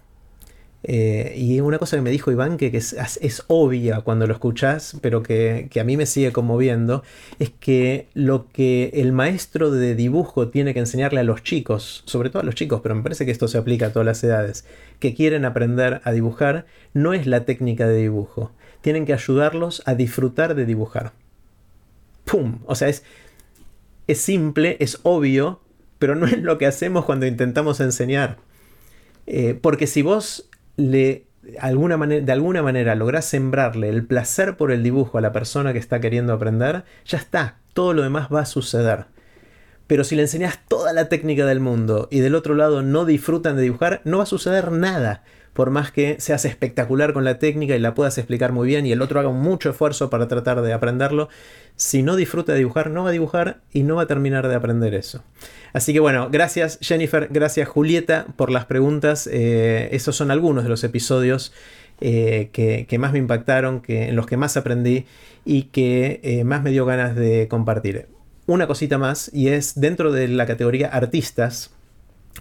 Eh, 0.87 1.33
y 1.35 1.59
una 1.61 1.79
cosa 1.79 1.97
que 1.97 2.03
me 2.03 2.11
dijo 2.11 2.31
Iván, 2.31 2.57
que, 2.57 2.67
es, 2.67 3.43
obvia 3.47 4.01
cuando 4.01 4.27
lo 4.27 4.33
escuchás, 4.33 4.97
pero 5.01 5.23
que, 5.23 5.67
a 5.79 5.83
mí 5.83 5.97
me 5.97 6.05
sigue 6.05 6.31
conmoviendo, 6.31 7.03
es 7.39 7.49
que 7.59 8.07
lo 8.13 8.47
que 8.49 8.91
el 8.93 9.11
maestro 9.11 9.71
de 9.71 9.95
dibujo 9.95 10.49
tiene 10.49 10.73
que 10.73 10.79
enseñarle 10.79 11.21
a 11.21 11.23
los 11.23 11.43
chicos, 11.43 12.03
sobre 12.05 12.29
todo 12.29 12.43
a 12.43 12.45
los 12.45 12.55
chicos, 12.55 12.81
pero 12.83 12.93
me 12.93 13.01
parece 13.01 13.25
que 13.25 13.31
esto 13.31 13.47
se 13.47 13.57
aplica 13.57 13.87
a 13.87 13.93
todas 13.93 14.05
las 14.05 14.23
edades, 14.23 14.65
que 14.99 15.15
quieren 15.15 15.43
aprender 15.43 16.01
a 16.03 16.11
dibujar, 16.11 16.67
no 16.93 17.13
es 17.13 17.25
la 17.25 17.45
técnica 17.45 17.87
de 17.87 17.97
dibujo. 17.97 18.51
Tienen 18.81 19.05
que 19.05 19.13
ayudarlos 19.13 19.81
a 19.87 19.95
disfrutar 19.95 20.53
de 20.53 20.65
dibujar. 20.67 21.13
¡Pum! 22.25 22.59
O 22.65 22.75
sea, 22.75 22.89
es, 22.89 23.03
es 24.07 24.19
simple, 24.19 24.77
es 24.79 24.99
obvio, 25.03 25.61
pero 25.99 26.15
no 26.15 26.25
es 26.25 26.41
lo 26.41 26.57
que 26.57 26.65
hacemos 26.65 27.05
cuando 27.05 27.25
intentamos 27.25 27.79
enseñar. 27.79 28.37
Eh, 29.27 29.57
porque 29.59 29.87
si 29.87 30.01
vos 30.01 30.49
le, 30.75 31.25
de 31.43 31.59
alguna 31.59 32.61
manera 32.63 32.95
lográs 32.95 33.25
sembrarle 33.25 33.89
el 33.89 34.05
placer 34.05 34.57
por 34.57 34.71
el 34.71 34.83
dibujo 34.83 35.17
a 35.17 35.21
la 35.21 35.31
persona 35.31 35.73
que 35.73 35.79
está 35.79 35.99
queriendo 35.99 36.33
aprender, 36.33 36.83
ya 37.05 37.17
está, 37.17 37.59
todo 37.73 37.93
lo 37.93 38.03
demás 38.03 38.27
va 38.33 38.41
a 38.41 38.45
suceder. 38.45 39.05
Pero 39.87 40.03
si 40.03 40.15
le 40.15 40.23
enseñas 40.23 40.59
toda 40.67 40.93
la 40.93 41.09
técnica 41.09 41.45
del 41.45 41.59
mundo 41.59 42.07
y 42.09 42.19
del 42.19 42.35
otro 42.35 42.55
lado 42.55 42.81
no 42.81 43.05
disfrutan 43.05 43.55
de 43.55 43.63
dibujar, 43.63 44.01
no 44.03 44.17
va 44.17 44.23
a 44.23 44.27
suceder 44.27 44.71
nada. 44.71 45.23
Por 45.55 45.69
más 45.69 45.89
que 45.89 46.17
seas 46.19 46.43
espectacular 46.43 47.13
con 47.13 47.23
la 47.23 47.39
técnica 47.39 47.77
y 47.77 47.79
la 47.79 47.95
puedas 47.95 48.17
explicar 48.17 48.51
muy 48.51 48.67
bien 48.67 48.85
y 48.85 48.91
el 48.91 49.01
otro 49.01 49.21
haga 49.21 49.29
mucho 49.29 49.69
esfuerzo 49.69 50.09
para 50.09 50.27
tratar 50.27 50.61
de 50.61 50.73
aprenderlo, 50.73 51.29
si 51.77 52.03
no 52.03 52.17
disfruta 52.17 52.51
de 52.51 52.57
dibujar, 52.57 52.89
no 52.89 53.03
va 53.03 53.09
a 53.09 53.13
dibujar 53.13 53.61
y 53.71 53.83
no 53.83 53.95
va 53.95 54.01
a 54.01 54.05
terminar 54.05 54.49
de 54.49 54.55
aprender 54.55 54.93
eso. 54.93 55.23
Así 55.71 55.93
que 55.93 56.01
bueno, 56.01 56.27
gracias 56.29 56.77
Jennifer, 56.81 57.29
gracias 57.31 57.69
Julieta 57.69 58.25
por 58.35 58.51
las 58.51 58.65
preguntas. 58.65 59.29
Eh, 59.31 59.87
esos 59.93 60.17
son 60.17 60.29
algunos 60.29 60.65
de 60.65 60.69
los 60.69 60.83
episodios 60.83 61.53
eh, 62.01 62.49
que, 62.51 62.97
más 62.99 63.13
me 63.13 63.19
impactaron, 63.19 63.79
que, 63.79 64.09
en 64.09 64.17
los 64.17 64.27
que 64.27 64.35
más 64.35 64.57
aprendí 64.57 65.05
y 65.45 65.63
que 65.63 66.19
eh, 66.21 66.43
más 66.43 66.63
me 66.63 66.71
dio 66.71 66.85
ganas 66.85 67.15
de 67.15 67.47
compartir. 67.47 68.07
Una 68.45 68.67
cosita 68.67 68.97
más 68.97 69.31
y 69.33 69.47
es 69.47 69.79
dentro 69.79 70.11
de 70.11 70.27
la 70.27 70.45
categoría 70.45 70.89
artistas, 70.89 71.71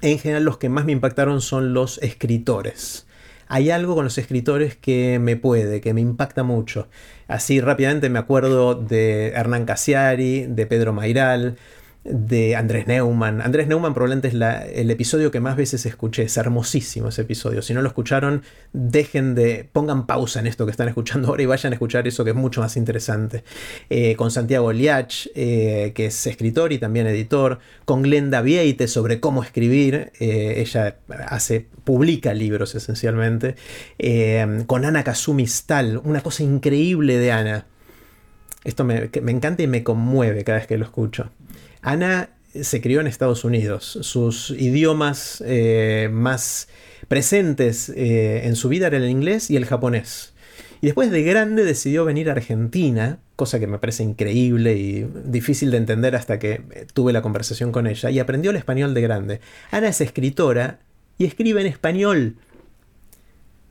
en 0.03 0.19
general 0.19 0.45
los 0.45 0.59
que 0.59 0.69
más 0.69 0.85
me 0.85 0.93
impactaron 0.93 1.41
son 1.41 1.75
los 1.75 1.99
escritores 1.99 3.07
hay 3.49 3.71
algo 3.71 3.95
con 3.95 4.05
los 4.05 4.19
escritores 4.19 4.77
que 4.77 5.19
me 5.19 5.37
puede, 5.37 5.81
que 5.81 5.95
me 5.95 6.01
impacta 6.01 6.43
mucho. 6.43 6.89
Así 7.29 7.61
rápidamente 7.61 8.09
me 8.09 8.19
acuerdo 8.19 8.75
de 8.75 9.29
Hernán 9.29 9.65
Casiari, 9.65 10.47
de 10.47 10.67
Pedro 10.67 10.93
Mairal, 10.93 11.57
de 12.05 12.55
Andrés 12.55 12.87
Neumann. 12.87 13.41
Andrés 13.41 13.67
Neumann 13.67 13.95
probablemente 13.95 14.29
es 14.29 14.35
el 14.35 14.91
episodio 14.91 15.31
que 15.31 15.41
más 15.41 15.57
veces 15.57 15.87
escuché. 15.87 16.25
Es 16.25 16.37
hermosísimo 16.37 17.09
ese 17.09 17.23
episodio. 17.23 17.63
Si 17.63 17.73
no 17.73 17.81
lo 17.81 17.89
escucharon, 17.89 18.43
dejen 18.73 19.35
de. 19.35 19.69
pongan 19.73 20.07
pausa 20.07 20.41
en 20.41 20.47
esto 20.47 20.67
que 20.67 20.71
están 20.71 20.89
escuchando 20.89 21.29
ahora 21.29 21.43
y 21.43 21.47
vayan 21.47 21.73
a 21.73 21.77
escuchar 21.77 22.07
eso 22.07 22.23
que 22.25 22.31
es 22.31 22.37
mucho 22.37 22.61
más 22.61 22.77
interesante. 22.77 23.43
Eh, 23.89 24.17
con 24.17 24.31
Santiago 24.31 24.73
Liach, 24.73 25.29
eh, 25.35 25.93
que 25.95 26.07
es 26.07 26.27
escritor 26.27 26.73
y 26.73 26.79
también 26.79 27.07
editor. 27.07 27.59
Con 27.87 28.03
Glenda 28.03 28.43
Vieite 28.43 28.87
sobre 28.87 29.21
cómo 29.21 29.43
escribir. 29.43 30.13
Eh, 30.21 30.55
ella 30.59 30.99
hace. 31.27 31.67
publica 31.85 32.35
libros 32.35 32.75
esencialmente. 32.75 33.57
con 34.67 34.85
Ana 34.85 35.05
Kazumi 35.05 35.47
Stahl. 35.47 36.01
Una 36.05 36.21
cosa 36.21 36.43
increíble 36.43 37.19
de 37.19 37.33
Ana. 37.33 37.67
Esto 38.63 38.85
me, 38.85 39.11
me 39.23 39.33
encanta 39.33 39.63
y 39.63 39.67
me 39.67 39.83
conmueve 39.83 40.45
cada 40.45 40.59
vez 40.59 40.67
que 40.67 40.79
lo 40.79 40.85
escucho. 40.85 41.31
Ana 41.85 42.31
se 42.63 42.81
crió 42.81 43.01
en 43.01 43.07
Estados 43.07 43.45
Unidos. 43.45 43.99
Sus 44.01 44.51
idiomas 44.51 45.45
eh, 45.47 46.09
más 46.11 46.69
presentes 47.09 47.91
eh, 47.91 48.47
en 48.47 48.57
su 48.57 48.71
vida 48.71 48.87
eran 48.87 49.03
el 49.03 49.11
inglés 49.11 49.51
y 49.51 49.57
el 49.57 49.67
japonés. 49.67 50.33
Y 50.81 50.87
después 50.87 51.11
de 51.11 51.23
grande 51.23 51.63
decidió 51.63 52.07
venir 52.07 52.31
a 52.31 52.33
Argentina, 52.33 53.19
cosa 53.37 53.61
que 53.61 53.67
me 53.67 53.79
parece 53.79 54.03
increíble 54.03 54.77
y 54.77 55.07
difícil 55.27 55.71
de 55.71 55.77
entender 55.77 56.17
hasta 56.17 56.39
que 56.39 56.63
eh, 56.71 56.87
tuve 56.95 57.13
la 57.13 57.21
conversación 57.21 57.71
con 57.71 57.87
ella, 57.87 58.11
y 58.11 58.19
aprendió 58.19 58.51
el 58.51 58.57
español 58.57 58.95
de 58.95 59.01
grande. 59.03 59.41
Ana 59.71 59.89
es 59.89 60.01
escritora 60.01 60.81
y 61.19 61.27
escribe 61.27 61.61
en 61.61 61.67
español. 61.67 62.37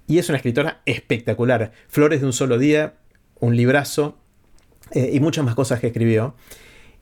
Y 0.05 0.19
es 0.19 0.29
una 0.29 0.37
escritora 0.37 0.81
espectacular. 0.85 1.71
Flores 1.87 2.21
de 2.21 2.27
un 2.27 2.33
solo 2.33 2.59
día, 2.59 2.93
un 3.39 3.57
librazo 3.57 4.19
y 4.93 5.19
muchas 5.19 5.43
más 5.43 5.55
cosas 5.55 5.79
que 5.79 5.87
escribió. 5.87 6.35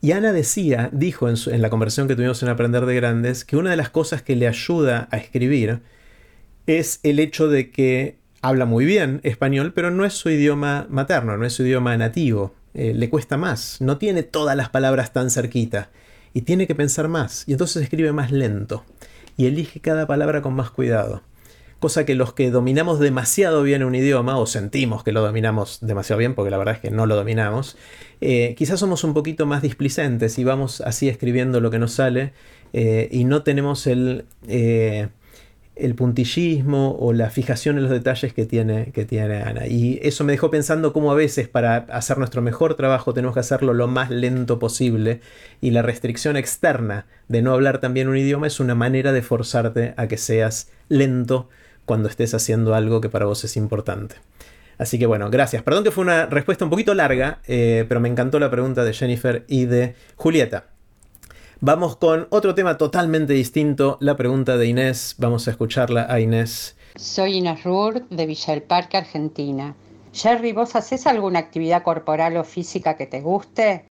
Y 0.04 0.10
Ana 0.10 0.32
decía, 0.32 0.90
dijo 0.92 1.28
en, 1.28 1.62
la 1.62 1.70
conversación 1.70 2.08
que 2.08 2.16
tuvimos 2.16 2.42
en 2.42 2.48
Aprender 2.48 2.86
de 2.86 2.96
Grandes, 2.96 3.44
que 3.44 3.56
una 3.56 3.70
de 3.70 3.76
las 3.76 3.88
cosas 3.88 4.20
que 4.20 4.34
le 4.34 4.48
ayuda 4.48 5.06
a 5.12 5.16
escribir 5.16 5.80
es 6.66 6.98
el 7.04 7.20
hecho 7.20 7.46
de 7.46 7.70
que 7.70 8.18
habla 8.40 8.66
muy 8.66 8.84
bien 8.84 9.20
español, 9.22 9.72
pero 9.72 9.92
no 9.92 10.04
es 10.04 10.14
su 10.14 10.28
idioma 10.28 10.88
materno, 10.90 11.36
no 11.36 11.46
es 11.46 11.52
su 11.52 11.62
idioma 11.62 11.96
nativo. 11.96 12.52
Eh, 12.74 12.94
le 12.94 13.08
cuesta 13.08 13.36
más, 13.36 13.80
no 13.80 13.98
tiene 13.98 14.24
todas 14.24 14.56
las 14.56 14.70
palabras 14.70 15.12
tan 15.12 15.30
cerquita 15.30 15.90
y 16.34 16.42
tiene 16.42 16.66
que 16.66 16.74
pensar 16.74 17.06
más 17.06 17.44
y 17.46 17.52
entonces 17.52 17.80
escribe 17.84 18.12
más 18.12 18.32
lento 18.32 18.84
y 19.36 19.46
elige 19.46 19.78
cada 19.78 20.08
palabra 20.08 20.42
con 20.42 20.54
más 20.54 20.70
cuidado 20.70 21.22
cosa 21.82 22.06
que 22.06 22.14
los 22.14 22.32
que 22.32 22.50
dominamos 22.50 23.00
demasiado 23.00 23.62
bien 23.62 23.82
un 23.82 23.94
idioma, 23.94 24.38
o 24.38 24.46
sentimos 24.46 25.02
que 25.02 25.12
lo 25.12 25.20
dominamos 25.20 25.80
demasiado 25.82 26.20
bien, 26.20 26.34
porque 26.34 26.50
la 26.50 26.56
verdad 26.56 26.76
es 26.76 26.80
que 26.80 26.92
no 26.92 27.06
lo 27.06 27.16
dominamos, 27.16 27.76
eh, 28.20 28.54
quizás 28.56 28.80
somos 28.80 29.02
un 29.02 29.12
poquito 29.12 29.46
más 29.46 29.62
displicentes 29.62 30.38
y 30.38 30.44
vamos 30.44 30.80
así 30.80 31.08
escribiendo 31.08 31.60
lo 31.60 31.72
que 31.72 31.80
nos 31.80 31.92
sale 31.92 32.32
eh, 32.72 33.08
y 33.10 33.24
no 33.24 33.42
tenemos 33.42 33.88
el, 33.88 34.26
eh, 34.46 35.08
el 35.74 35.96
puntillismo 35.96 36.96
o 37.00 37.12
la 37.12 37.30
fijación 37.30 37.78
en 37.78 37.82
los 37.82 37.90
detalles 37.90 38.32
que 38.32 38.46
tiene, 38.46 38.92
que 38.92 39.04
tiene 39.04 39.42
Ana. 39.42 39.66
Y 39.66 39.98
eso 40.02 40.22
me 40.22 40.34
dejó 40.34 40.52
pensando 40.52 40.92
cómo 40.92 41.10
a 41.10 41.16
veces 41.16 41.48
para 41.48 41.78
hacer 41.78 42.16
nuestro 42.16 42.42
mejor 42.42 42.76
trabajo 42.76 43.12
tenemos 43.12 43.34
que 43.34 43.40
hacerlo 43.40 43.74
lo 43.74 43.88
más 43.88 44.08
lento 44.08 44.60
posible 44.60 45.20
y 45.60 45.72
la 45.72 45.82
restricción 45.82 46.36
externa 46.36 47.06
de 47.26 47.42
no 47.42 47.52
hablar 47.52 47.80
también 47.80 48.06
un 48.06 48.16
idioma 48.16 48.46
es 48.46 48.60
una 48.60 48.76
manera 48.76 49.12
de 49.12 49.22
forzarte 49.22 49.94
a 49.96 50.06
que 50.06 50.16
seas 50.16 50.70
lento 50.88 51.48
cuando 51.84 52.08
estés 52.08 52.34
haciendo 52.34 52.74
algo 52.74 53.00
que 53.00 53.08
para 53.08 53.26
vos 53.26 53.44
es 53.44 53.56
importante. 53.56 54.16
Así 54.78 54.98
que 54.98 55.06
bueno, 55.06 55.30
gracias. 55.30 55.62
Perdón 55.62 55.84
que 55.84 55.90
fue 55.90 56.02
una 56.02 56.26
respuesta 56.26 56.64
un 56.64 56.70
poquito 56.70 56.94
larga, 56.94 57.40
eh, 57.46 57.84
pero 57.88 58.00
me 58.00 58.08
encantó 58.08 58.38
la 58.38 58.50
pregunta 58.50 58.84
de 58.84 58.92
Jennifer 58.92 59.44
y 59.48 59.66
de 59.66 59.94
Julieta. 60.16 60.66
Vamos 61.60 61.96
con 61.96 62.26
otro 62.30 62.56
tema 62.56 62.76
totalmente 62.76 63.32
distinto, 63.34 63.96
la 64.00 64.16
pregunta 64.16 64.56
de 64.56 64.66
Inés. 64.66 65.14
Vamos 65.18 65.46
a 65.46 65.52
escucharla 65.52 66.06
a 66.08 66.18
Inés. 66.18 66.76
Soy 66.96 67.38
Inés 67.38 67.62
Rur 67.62 68.08
de 68.08 68.26
Villa 68.26 68.54
del 68.54 68.62
Parque, 68.62 68.96
Argentina. 68.96 69.76
Jerry, 70.12 70.52
¿vos 70.52 70.74
haces 70.74 71.06
alguna 71.06 71.38
actividad 71.38 71.84
corporal 71.84 72.36
o 72.36 72.44
física 72.44 72.96
que 72.96 73.06
te 73.06 73.20
guste? 73.20 73.86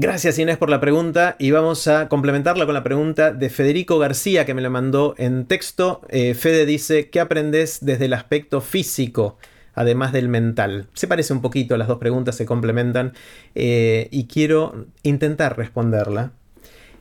Gracias 0.00 0.38
Inés 0.38 0.58
por 0.58 0.70
la 0.70 0.78
pregunta 0.78 1.34
y 1.40 1.50
vamos 1.50 1.88
a 1.88 2.08
complementarla 2.08 2.66
con 2.66 2.74
la 2.74 2.84
pregunta 2.84 3.32
de 3.32 3.50
Federico 3.50 3.98
García 3.98 4.46
que 4.46 4.54
me 4.54 4.62
la 4.62 4.70
mandó 4.70 5.16
en 5.18 5.44
texto. 5.46 6.02
Eh, 6.08 6.34
Fede 6.34 6.66
dice, 6.66 7.10
¿qué 7.10 7.18
aprendes 7.18 7.78
desde 7.80 8.04
el 8.04 8.12
aspecto 8.12 8.60
físico? 8.60 9.38
además 9.74 10.12
del 10.12 10.28
mental. 10.28 10.86
Se 10.94 11.08
parece 11.08 11.32
un 11.32 11.40
poquito, 11.40 11.76
las 11.76 11.88
dos 11.88 11.98
preguntas 11.98 12.36
se 12.36 12.46
complementan 12.46 13.12
eh, 13.56 14.06
y 14.12 14.26
quiero 14.26 14.86
intentar 15.02 15.56
responderla. 15.56 16.32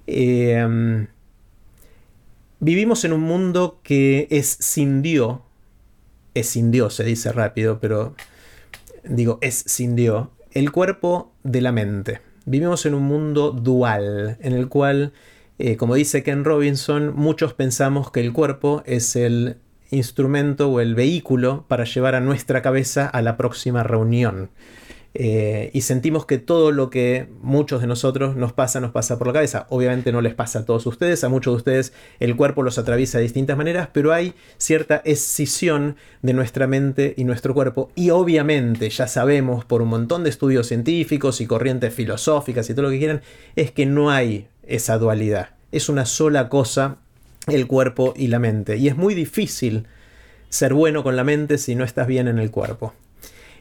Eh, 0.07 1.07
vivimos 2.59 3.05
en 3.05 3.13
un 3.13 3.21
mundo 3.21 3.79
que 3.83 4.27
es 4.31 4.47
sin 4.47 5.03
Dios, 5.03 5.39
es 6.33 6.49
sin 6.49 6.71
Dios, 6.71 6.95
se 6.95 7.03
dice 7.03 7.31
rápido, 7.31 7.79
pero 7.79 8.15
digo, 9.03 9.37
es 9.41 9.55
sin 9.67 9.95
Dios, 9.95 10.29
el 10.51 10.71
cuerpo 10.71 11.31
de 11.43 11.61
la 11.61 11.71
mente. 11.71 12.26
Vivimos 12.49 12.85
en 12.85 12.93
un 12.93 13.03
mundo 13.03 13.51
dual, 13.51 14.37
en 14.39 14.53
el 14.53 14.69
cual, 14.69 15.11
eh, 15.59 15.75
como 15.75 15.95
dice 15.95 16.23
Ken 16.23 16.45
Robinson, 16.45 17.13
muchos 17.13 17.53
pensamos 17.53 18.09
que 18.09 18.21
el 18.21 18.31
cuerpo 18.31 18.83
es 18.85 19.17
el 19.17 19.57
instrumento 19.91 20.69
o 20.69 20.79
el 20.79 20.95
vehículo 20.95 21.65
para 21.67 21.83
llevar 21.83 22.15
a 22.15 22.21
nuestra 22.21 22.61
cabeza 22.61 23.05
a 23.05 23.21
la 23.21 23.35
próxima 23.35 23.83
reunión. 23.83 24.49
Eh, 25.19 25.71
y 25.73 25.81
sentimos 25.81 26.27
que 26.27 26.37
todo 26.37 26.71
lo 26.71 26.91
que 26.91 27.27
muchos 27.41 27.81
de 27.81 27.87
nosotros 27.87 28.35
nos 28.35 28.53
pasa, 28.53 28.79
nos 28.79 28.91
pasa 28.91 29.17
por 29.17 29.25
la 29.25 29.33
cabeza. 29.33 29.65
Obviamente 29.71 30.11
no 30.11 30.21
les 30.21 30.35
pasa 30.35 30.59
a 30.59 30.65
todos 30.65 30.85
ustedes, 30.85 31.23
a 31.23 31.29
muchos 31.29 31.53
de 31.53 31.57
ustedes 31.57 31.93
el 32.19 32.35
cuerpo 32.35 32.61
los 32.61 32.77
atraviesa 32.77 33.17
de 33.17 33.23
distintas 33.23 33.57
maneras, 33.57 33.89
pero 33.91 34.13
hay 34.13 34.35
cierta 34.59 35.01
escisión 35.05 35.95
de 36.21 36.33
nuestra 36.33 36.67
mente 36.67 37.15
y 37.17 37.23
nuestro 37.23 37.55
cuerpo. 37.55 37.89
Y 37.95 38.11
obviamente 38.11 38.91
ya 38.91 39.07
sabemos 39.07 39.65
por 39.65 39.81
un 39.81 39.89
montón 39.89 40.23
de 40.23 40.29
estudios 40.29 40.67
científicos 40.67 41.41
y 41.41 41.47
corrientes 41.47 41.95
filosóficas 41.95 42.69
y 42.69 42.75
todo 42.75 42.83
lo 42.83 42.91
que 42.91 42.99
quieran, 42.99 43.21
es 43.55 43.71
que 43.71 43.87
no 43.87 44.11
hay 44.11 44.49
esa 44.67 44.99
dualidad. 44.99 45.49
Es 45.71 45.89
una 45.89 46.05
sola 46.05 46.47
cosa 46.47 46.97
el 47.47 47.65
cuerpo 47.65 48.13
y 48.15 48.27
la 48.27 48.37
mente. 48.37 48.77
Y 48.77 48.87
es 48.87 48.95
muy 48.95 49.15
difícil 49.15 49.87
ser 50.49 50.75
bueno 50.75 51.01
con 51.01 51.15
la 51.15 51.23
mente 51.23 51.57
si 51.57 51.73
no 51.73 51.83
estás 51.83 52.05
bien 52.05 52.27
en 52.27 52.37
el 52.37 52.51
cuerpo. 52.51 52.93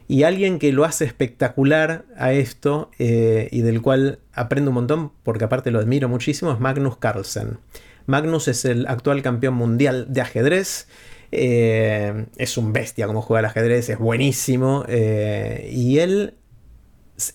Y 0.09 0.23
alguien 0.23 0.59
que 0.59 0.73
lo 0.73 0.85
hace 0.85 1.05
espectacular 1.05 2.05
a 2.17 2.33
esto 2.33 2.91
eh, 2.99 3.49
y 3.51 3.63
del 3.63 3.83
cual 3.83 4.21
aprendo 4.33 4.71
un 4.71 4.77
montón, 4.77 5.13
porque 5.25 5.45
aparte 5.45 5.71
lo 5.71 5.81
admiro 5.81 6.09
muchísimo, 6.09 6.53
es 6.53 6.61
Magnus 6.61 6.97
Carlsen. 6.97 7.59
Magnus 8.07 8.47
es 8.47 8.65
el 8.65 8.87
actual 8.87 9.23
campeón 9.23 9.55
mundial 9.55 10.07
de 10.09 10.21
ajedrez. 10.21 10.87
Eh, 11.33 12.27
es 12.37 12.57
un 12.57 12.73
bestia 12.73 13.09
como 13.09 13.21
juega 13.21 13.41
el 13.41 13.47
ajedrez, 13.47 13.89
es 13.89 13.99
buenísimo. 13.99 14.85
Eh, 14.87 15.69
y 15.73 15.99
él 15.99 16.35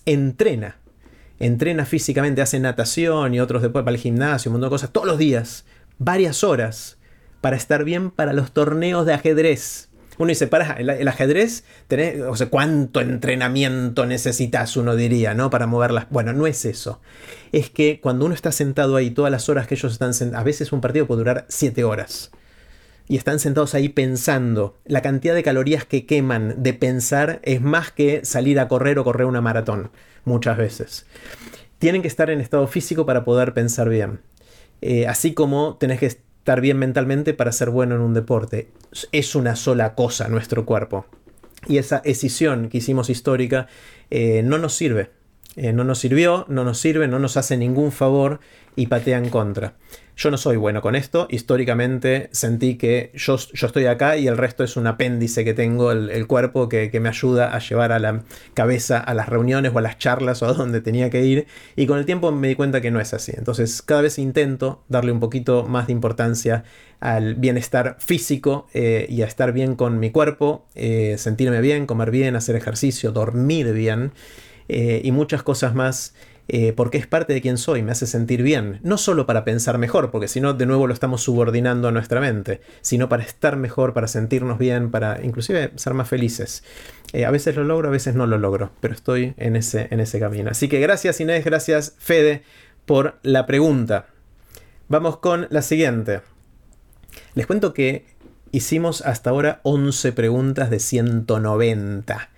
entrena. 0.06 0.78
Entrena 1.38 1.84
físicamente, 1.84 2.40
hace 2.40 2.58
natación 2.58 3.34
y 3.34 3.40
otros 3.40 3.62
deportes 3.62 3.84
para 3.84 3.96
el 3.96 4.00
gimnasio, 4.00 4.50
un 4.50 4.54
montón 4.54 4.68
de 4.68 4.74
cosas, 4.74 4.90
todos 4.92 5.06
los 5.06 5.18
días, 5.18 5.66
varias 5.98 6.44
horas, 6.44 6.98
para 7.40 7.56
estar 7.56 7.84
bien 7.84 8.10
para 8.10 8.32
los 8.32 8.52
torneos 8.52 9.04
de 9.04 9.12
ajedrez. 9.12 9.90
Uno 10.18 10.28
dice, 10.28 10.46
para, 10.46 10.74
el, 10.74 11.08
ajedrez, 11.08 11.64
tenés, 11.88 12.20
o 12.20 12.36
sea, 12.36 12.48
¿cuánto 12.48 13.00
entrenamiento 13.00 14.04
necesitas? 14.06 14.76
Uno 14.76 14.94
diría, 14.94 15.34
¿no? 15.34 15.50
Para 15.50 15.66
moverlas. 15.66 16.06
Bueno, 16.10 16.32
no 16.32 16.46
es 16.46 16.64
eso. 16.64 17.00
Es 17.50 17.70
que 17.70 18.00
cuando 18.00 18.26
uno 18.26 18.34
está 18.34 18.52
sentado 18.52 18.96
ahí, 18.96 19.10
todas 19.10 19.32
las 19.32 19.48
horas 19.48 19.66
que 19.66 19.74
ellos 19.74 19.92
están 19.92 20.14
sentados, 20.14 20.40
a 20.40 20.44
veces 20.44 20.72
un 20.72 20.80
partido 20.80 21.06
puede 21.06 21.20
durar 21.20 21.46
7 21.48 21.82
horas. 21.84 22.30
Y 23.08 23.16
están 23.16 23.38
sentados 23.38 23.74
ahí 23.74 23.88
pensando. 23.88 24.78
La 24.84 25.02
cantidad 25.02 25.34
de 25.34 25.42
calorías 25.42 25.84
que 25.84 26.06
queman 26.06 26.62
de 26.62 26.74
pensar 26.74 27.40
es 27.42 27.60
más 27.60 27.90
que 27.90 28.24
salir 28.24 28.60
a 28.60 28.68
correr 28.68 28.98
o 28.98 29.04
correr 29.04 29.26
una 29.26 29.40
maratón, 29.40 29.90
muchas 30.24 30.56
veces. 30.56 31.06
Tienen 31.78 32.02
que 32.02 32.08
estar 32.08 32.30
en 32.30 32.40
estado 32.40 32.66
físico 32.68 33.06
para 33.06 33.24
poder 33.24 33.54
pensar 33.54 33.88
bien. 33.88 34.20
Eh, 34.82 35.06
así 35.06 35.32
como 35.32 35.76
tenés 35.78 36.00
que 36.00 36.16
estar 36.42 36.60
bien 36.60 36.76
mentalmente 36.76 37.34
para 37.34 37.52
ser 37.52 37.70
bueno 37.70 37.94
en 37.94 38.00
un 38.00 38.14
deporte. 38.14 38.66
Es 39.12 39.36
una 39.36 39.54
sola 39.54 39.94
cosa 39.94 40.26
nuestro 40.26 40.66
cuerpo. 40.66 41.06
Y 41.68 41.78
esa 41.78 42.02
escisión 42.04 42.68
que 42.68 42.78
hicimos 42.78 43.10
histórica 43.10 43.68
eh, 44.10 44.42
no 44.42 44.58
nos 44.58 44.74
sirve. 44.74 45.10
Eh, 45.54 45.72
no 45.72 45.84
nos 45.84 46.00
sirvió, 46.00 46.44
no 46.48 46.64
nos 46.64 46.80
sirve, 46.80 47.06
no 47.06 47.20
nos 47.20 47.36
hace 47.36 47.56
ningún 47.56 47.92
favor 47.92 48.40
y 48.74 48.88
patea 48.88 49.18
en 49.18 49.28
contra. 49.28 49.74
Yo 50.16 50.30
no 50.30 50.36
soy 50.36 50.56
bueno 50.56 50.82
con 50.82 50.94
esto. 50.94 51.26
Históricamente 51.30 52.28
sentí 52.32 52.76
que 52.76 53.10
yo, 53.14 53.36
yo 53.36 53.66
estoy 53.66 53.86
acá 53.86 54.16
y 54.18 54.28
el 54.28 54.36
resto 54.36 54.62
es 54.62 54.76
un 54.76 54.86
apéndice 54.86 55.44
que 55.44 55.54
tengo, 55.54 55.90
el, 55.90 56.26
cuerpo 56.26 56.68
que, 56.68 56.90
me 57.00 57.08
ayuda 57.08 57.54
a 57.54 57.58
llevar 57.58 57.92
a 57.92 57.98
la 57.98 58.22
cabeza 58.54 58.98
a 58.98 59.14
las 59.14 59.28
reuniones 59.28 59.72
o 59.74 59.78
a 59.78 59.82
las 59.82 59.98
charlas 59.98 60.42
o 60.42 60.46
a 60.46 60.52
donde 60.52 60.80
tenía 60.80 61.08
que 61.10 61.24
ir. 61.24 61.46
Y 61.76 61.86
con 61.86 61.98
el 61.98 62.04
tiempo 62.04 62.30
me 62.30 62.48
di 62.48 62.54
cuenta 62.54 62.80
que 62.80 62.90
no 62.90 63.00
es 63.00 63.14
así. 63.14 63.32
Entonces 63.34 63.80
cada 63.82 64.02
vez 64.02 64.18
intento 64.18 64.84
darle 64.88 65.12
un 65.12 65.20
poquito 65.20 65.64
más 65.64 65.86
de 65.86 65.92
importancia 65.92 66.64
al 67.00 67.34
bienestar 67.34 67.96
físico 67.98 68.68
eh, 68.74 69.06
y 69.08 69.22
a 69.22 69.26
estar 69.26 69.52
bien 69.52 69.74
con 69.74 69.98
mi 69.98 70.10
cuerpo, 70.10 70.66
eh, 70.74 71.16
sentirme 71.18 71.60
bien, 71.60 71.86
comer 71.86 72.10
bien, 72.10 72.36
hacer 72.36 72.54
ejercicio, 72.54 73.10
dormir 73.10 73.72
bien 73.72 74.12
eh, 74.68 75.00
y 75.02 75.10
muchas 75.10 75.42
cosas 75.42 75.74
más 75.74 76.14
eh, 76.48 76.72
porque 76.72 76.98
es 76.98 77.06
parte 77.06 77.32
de 77.32 77.40
quien 77.40 77.56
soy, 77.56 77.82
me 77.82 77.92
hace 77.92 78.06
sentir 78.06 78.42
bien, 78.42 78.80
no 78.82 78.98
solo 78.98 79.26
para 79.26 79.44
pensar 79.44 79.78
mejor, 79.78 80.10
porque 80.10 80.28
si 80.28 80.40
no 80.40 80.54
de 80.54 80.66
nuevo 80.66 80.86
lo 80.86 80.94
estamos 80.94 81.22
subordinando 81.22 81.88
a 81.88 81.92
nuestra 81.92 82.20
mente, 82.20 82.60
sino 82.80 83.08
para 83.08 83.22
estar 83.22 83.56
mejor, 83.56 83.94
para 83.94 84.08
sentirnos 84.08 84.58
bien, 84.58 84.90
para 84.90 85.22
inclusive 85.22 85.70
ser 85.76 85.94
más 85.94 86.08
felices. 86.08 86.64
Eh, 87.12 87.24
a 87.24 87.30
veces 87.30 87.54
lo 87.54 87.64
logro, 87.64 87.88
a 87.88 87.92
veces 87.92 88.14
no 88.14 88.26
lo 88.26 88.38
logro, 88.38 88.72
pero 88.80 88.92
estoy 88.92 89.34
en 89.36 89.54
ese, 89.56 89.86
en 89.90 90.00
ese 90.00 90.18
camino. 90.18 90.50
Así 90.50 90.68
que 90.68 90.80
gracias 90.80 91.20
Inés, 91.20 91.44
gracias 91.44 91.94
Fede 91.98 92.42
por 92.86 93.18
la 93.22 93.46
pregunta. 93.46 94.06
Vamos 94.88 95.18
con 95.18 95.46
la 95.50 95.62
siguiente. 95.62 96.22
Les 97.34 97.46
cuento 97.46 97.72
que 97.72 98.04
hicimos 98.50 99.00
hasta 99.02 99.30
ahora 99.30 99.60
11 99.62 100.12
preguntas 100.12 100.70
de 100.70 100.80
190 100.80 102.31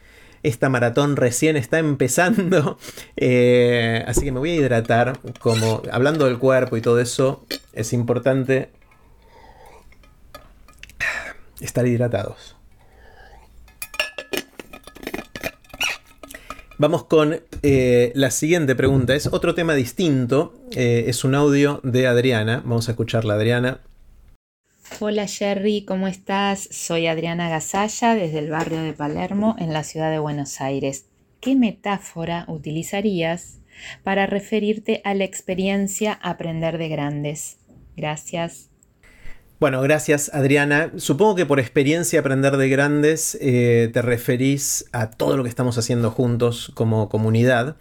esta 0.45 0.69
maratón 0.69 1.17
recién 1.17 1.57
está 1.57 1.81
empezando. 1.81 2.79
Eh, 3.17 4.05
así 4.07 4.23
que 4.23 4.33
me 4.33 4.39
voy 4.39 4.51
a 4.51 4.55
hidratar. 4.57 5.19
Como 5.41 5.83
hablando 5.91 6.27
del 6.27 6.39
cuerpo 6.39 6.77
y 6.77 6.81
todo 6.81 7.01
eso, 7.01 7.45
es 7.73 7.93
importante 7.93 8.71
estar 11.61 11.87
hidratados. 11.87 12.57
Vamos 16.77 17.05
con 17.05 17.41
eh, 17.63 18.13
la 18.15 18.31
siguiente 18.31 18.75
pregunta. 18.75 19.15
Es 19.15 19.29
otro 19.29 19.55
tema 19.55 19.75
distinto. 19.75 20.55
Eh, 20.73 21.05
es 21.07 21.25
un 21.25 21.35
audio 21.35 21.81
de 21.83 22.07
Adriana. 22.07 22.63
Vamos 22.65 22.89
a 22.89 22.93
escucharla, 22.93 23.35
Adriana. 23.35 23.81
Hola 25.01 25.27
Jerry, 25.27 25.85
¿cómo 25.85 26.07
estás? 26.07 26.69
Soy 26.71 27.09
Adriana 27.09 27.49
Gasalla 27.49 28.15
desde 28.15 28.39
el 28.39 28.51
barrio 28.51 28.81
de 28.81 28.93
Palermo 28.93 29.57
en 29.59 29.73
la 29.73 29.83
ciudad 29.83 30.09
de 30.13 30.21
Buenos 30.21 30.61
Aires. 30.61 31.07
¿Qué 31.41 31.57
metáfora 31.57 32.45
utilizarías 32.47 33.59
para 34.05 34.27
referirte 34.27 35.03
a 35.05 35.15
la 35.15 35.25
experiencia 35.25 36.13
aprender 36.13 36.79
de 36.79 36.89
grandes? 36.89 37.59
Gracias. 37.97 38.71
Bueno, 39.59 39.83
gracias 39.83 40.31
Adriana. 40.33 40.93
Supongo 40.97 41.35
que 41.35 41.47
por 41.47 41.59
experiencia 41.59 42.21
aprender 42.21 42.57
de 42.57 42.69
grandes 42.69 43.37
eh, 43.41 43.91
te 43.93 44.01
referís 44.01 44.85
a 44.93 45.11
todo 45.11 45.37
lo 45.37 45.43
que 45.43 45.49
estamos 45.49 45.77
haciendo 45.77 46.13
juntos 46.13 46.71
como 46.75 47.09
comunidad. 47.09 47.77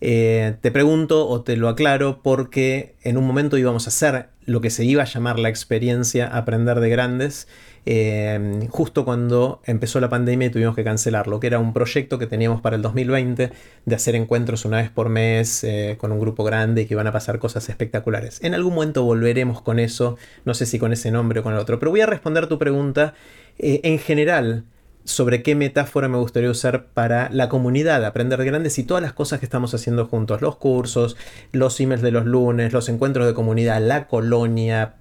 Eh, 0.00 0.56
te 0.60 0.70
pregunto 0.70 1.28
o 1.28 1.42
te 1.42 1.56
lo 1.56 1.68
aclaro 1.68 2.20
porque 2.22 2.94
en 3.02 3.16
un 3.16 3.26
momento 3.26 3.56
íbamos 3.56 3.86
a 3.86 3.88
hacer 3.88 4.28
lo 4.44 4.60
que 4.60 4.70
se 4.70 4.84
iba 4.84 5.02
a 5.02 5.06
llamar 5.06 5.38
la 5.38 5.48
experiencia 5.48 6.26
Aprender 6.26 6.80
de 6.80 6.90
Grandes, 6.90 7.48
eh, 7.86 8.66
justo 8.70 9.04
cuando 9.04 9.62
empezó 9.64 10.00
la 10.00 10.10
pandemia 10.10 10.48
y 10.48 10.50
tuvimos 10.50 10.74
que 10.74 10.84
cancelarlo, 10.84 11.40
que 11.40 11.46
era 11.46 11.58
un 11.58 11.72
proyecto 11.72 12.18
que 12.18 12.26
teníamos 12.26 12.60
para 12.60 12.76
el 12.76 12.82
2020 12.82 13.52
de 13.84 13.94
hacer 13.94 14.14
encuentros 14.14 14.64
una 14.64 14.78
vez 14.78 14.90
por 14.90 15.08
mes 15.08 15.64
eh, 15.64 15.96
con 15.98 16.12
un 16.12 16.20
grupo 16.20 16.44
grande 16.44 16.82
y 16.82 16.86
que 16.86 16.94
iban 16.94 17.06
a 17.06 17.12
pasar 17.12 17.38
cosas 17.38 17.68
espectaculares. 17.68 18.40
En 18.42 18.54
algún 18.54 18.74
momento 18.74 19.04
volveremos 19.04 19.62
con 19.62 19.78
eso, 19.78 20.18
no 20.44 20.52
sé 20.54 20.66
si 20.66 20.78
con 20.78 20.92
ese 20.92 21.10
nombre 21.10 21.40
o 21.40 21.42
con 21.42 21.54
el 21.54 21.58
otro, 21.58 21.78
pero 21.78 21.90
voy 21.90 22.02
a 22.02 22.06
responder 22.06 22.46
tu 22.46 22.58
pregunta 22.58 23.14
en 23.56 23.98
general 23.98 24.64
sobre 25.04 25.42
qué 25.42 25.54
metáfora 25.54 26.08
me 26.08 26.16
gustaría 26.16 26.50
usar 26.50 26.86
para 26.86 27.28
la 27.30 27.48
comunidad, 27.48 28.04
aprender 28.04 28.38
de 28.38 28.46
grandes 28.46 28.78
y 28.78 28.84
todas 28.84 29.02
las 29.02 29.12
cosas 29.12 29.38
que 29.38 29.46
estamos 29.46 29.74
haciendo 29.74 30.06
juntos, 30.06 30.40
los 30.40 30.56
cursos, 30.56 31.16
los 31.52 31.78
emails 31.78 32.02
de 32.02 32.10
los 32.10 32.24
lunes, 32.24 32.72
los 32.72 32.88
encuentros 32.88 33.26
de 33.26 33.34
comunidad, 33.34 33.82
la 33.82 34.08
colonia, 34.08 34.94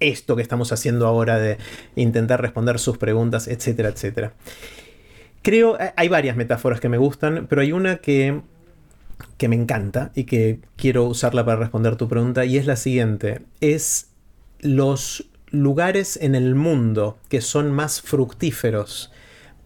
esto 0.00 0.34
que 0.36 0.42
estamos 0.42 0.72
haciendo 0.72 1.06
ahora 1.06 1.38
de 1.38 1.58
intentar 1.94 2.40
responder 2.40 2.78
sus 2.78 2.96
preguntas, 2.96 3.48
etcétera, 3.48 3.90
etcétera. 3.90 4.32
Creo, 5.42 5.78
eh, 5.78 5.92
hay 5.96 6.08
varias 6.08 6.36
metáforas 6.36 6.80
que 6.80 6.88
me 6.88 6.98
gustan, 6.98 7.46
pero 7.48 7.60
hay 7.60 7.72
una 7.72 7.96
que, 7.98 8.40
que 9.36 9.48
me 9.48 9.56
encanta 9.56 10.10
y 10.14 10.24
que 10.24 10.60
quiero 10.76 11.04
usarla 11.04 11.44
para 11.44 11.58
responder 11.58 11.96
tu 11.96 12.08
pregunta 12.08 12.46
y 12.46 12.56
es 12.56 12.66
la 12.66 12.76
siguiente, 12.76 13.42
es 13.60 14.08
los 14.60 15.28
lugares 15.50 16.18
en 16.20 16.34
el 16.34 16.54
mundo 16.54 17.18
que 17.28 17.40
son 17.40 17.72
más 17.72 18.00
fructíferos 18.00 19.12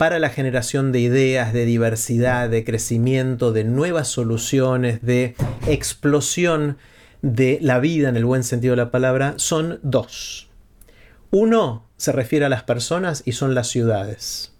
para 0.02 0.18
la 0.18 0.30
generación 0.30 0.90
de 0.90 0.98
ideas, 0.98 1.52
de 1.52 1.64
diversidad, 1.64 2.50
de 2.50 2.64
crecimiento, 2.64 3.52
de 3.52 3.62
nuevas 3.62 4.08
soluciones, 4.08 5.00
de 5.00 5.36
explosión 5.68 6.76
de 7.20 7.60
la 7.62 7.78
vida 7.78 8.08
en 8.08 8.16
el 8.16 8.24
buen 8.24 8.42
sentido 8.42 8.72
de 8.72 8.78
la 8.78 8.90
palabra, 8.90 9.34
son 9.36 9.78
dos. 9.84 10.50
Uno 11.30 11.86
se 11.98 12.10
refiere 12.10 12.46
a 12.46 12.48
las 12.48 12.64
personas 12.64 13.22
y 13.26 13.30
son 13.30 13.54
las 13.54 13.68
ciudades. 13.68 14.52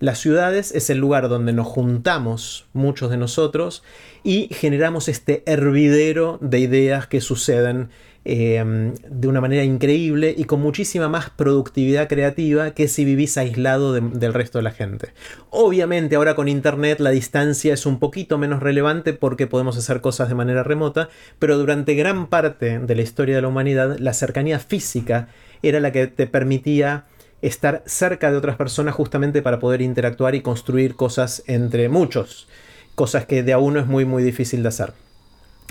Las 0.00 0.18
ciudades 0.18 0.72
es 0.72 0.90
el 0.90 0.98
lugar 0.98 1.28
donde 1.28 1.52
nos 1.52 1.68
juntamos 1.68 2.66
muchos 2.72 3.08
de 3.08 3.18
nosotros 3.18 3.84
y 4.24 4.48
generamos 4.52 5.06
este 5.06 5.44
hervidero 5.46 6.38
de 6.40 6.58
ideas 6.58 7.06
que 7.06 7.20
suceden 7.20 7.90
Em, 8.24 8.94
de 9.10 9.26
una 9.26 9.40
manera 9.40 9.64
increíble 9.64 10.32
y 10.36 10.44
con 10.44 10.60
muchísima 10.60 11.08
más 11.08 11.30
productividad 11.30 12.08
creativa 12.08 12.70
que 12.70 12.86
si 12.86 13.04
vivís 13.04 13.36
aislado 13.36 13.94
del 13.94 14.32
resto 14.32 14.58
de 14.58 14.62
la 14.62 14.70
gente. 14.70 15.08
Obviamente 15.50 16.14
ahora 16.14 16.36
con 16.36 16.46
Internet 16.46 17.00
la 17.00 17.10
distancia 17.10 17.74
es 17.74 17.84
un 17.84 17.98
poquito 17.98 18.38
menos 18.38 18.60
relevante 18.60 19.12
porque 19.12 19.48
podemos 19.48 19.76
hacer 19.76 20.00
cosas 20.00 20.28
de 20.28 20.36
manera 20.36 20.62
remota, 20.62 21.08
pero 21.40 21.58
durante 21.58 21.94
gran 21.94 22.28
parte 22.28 22.78
de 22.78 22.94
la 22.94 23.02
historia 23.02 23.34
de 23.34 23.42
la 23.42 23.48
humanidad 23.48 23.98
la 23.98 24.12
cercanía 24.12 24.60
física 24.60 25.26
era 25.64 25.80
la 25.80 25.90
que 25.90 26.06
te 26.06 26.28
permitía 26.28 27.06
estar 27.40 27.82
cerca 27.86 28.30
de 28.30 28.36
otras 28.36 28.54
personas 28.54 28.94
justamente 28.94 29.42
para 29.42 29.58
poder 29.58 29.82
interactuar 29.82 30.36
y 30.36 30.42
construir 30.42 30.94
cosas 30.94 31.42
entre 31.48 31.88
muchos, 31.88 32.46
cosas 32.94 33.26
que 33.26 33.42
de 33.42 33.52
a 33.52 33.58
uno 33.58 33.80
es 33.80 33.86
muy 33.88 34.04
muy 34.04 34.22
difícil 34.22 34.62
de 34.62 34.68
hacer. 34.68 34.92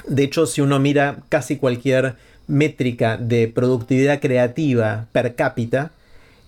De 0.08 0.24
hecho, 0.24 0.46
si 0.46 0.62
uno 0.62 0.80
mira 0.80 1.24
casi 1.30 1.58
cualquier 1.58 2.16
métrica 2.48 3.18
de 3.18 3.48
productividad 3.48 4.20
creativa 4.20 5.08
per 5.12 5.36
cápita, 5.36 5.92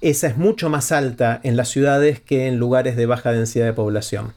esa 0.01 0.27
es 0.27 0.37
mucho 0.37 0.69
más 0.69 0.91
alta 0.91 1.39
en 1.43 1.55
las 1.55 1.69
ciudades 1.69 2.19
que 2.19 2.47
en 2.47 2.57
lugares 2.57 2.95
de 2.95 3.05
baja 3.05 3.31
densidad 3.31 3.65
de 3.65 3.73
población. 3.73 4.33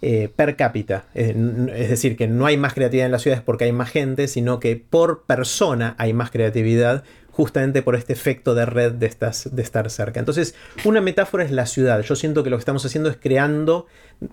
Eh, 0.00 0.28
per 0.36 0.54
cápita. 0.54 1.06
es 1.14 1.88
decir, 1.88 2.16
que 2.16 2.28
no 2.28 2.46
hay 2.46 2.56
más 2.56 2.72
creatividad 2.72 3.06
en 3.06 3.12
las 3.12 3.22
ciudades 3.22 3.42
porque 3.42 3.64
hay 3.64 3.72
más 3.72 3.90
gente, 3.90 4.28
sino 4.28 4.60
que 4.60 4.76
por 4.76 5.24
persona 5.24 5.96
hay 5.98 6.12
más 6.12 6.30
creatividad 6.30 7.02
justamente 7.32 7.82
por 7.82 7.96
este 7.96 8.12
efecto 8.12 8.54
de 8.54 8.66
red 8.66 8.92
de, 8.92 9.08
de 9.08 9.62
estar 9.62 9.90
cerca. 9.90 10.20
Entonces, 10.20 10.54
una 10.84 11.00
metáfora 11.00 11.44
es 11.44 11.50
la 11.50 11.66
ciudad. 11.66 12.00
Yo 12.02 12.16
siento 12.16 12.44
que 12.44 12.50
lo 12.50 12.56
que 12.56 12.60
estamos 12.60 12.84
haciendo 12.84 13.10
es 13.10 13.16
creando 13.16 13.86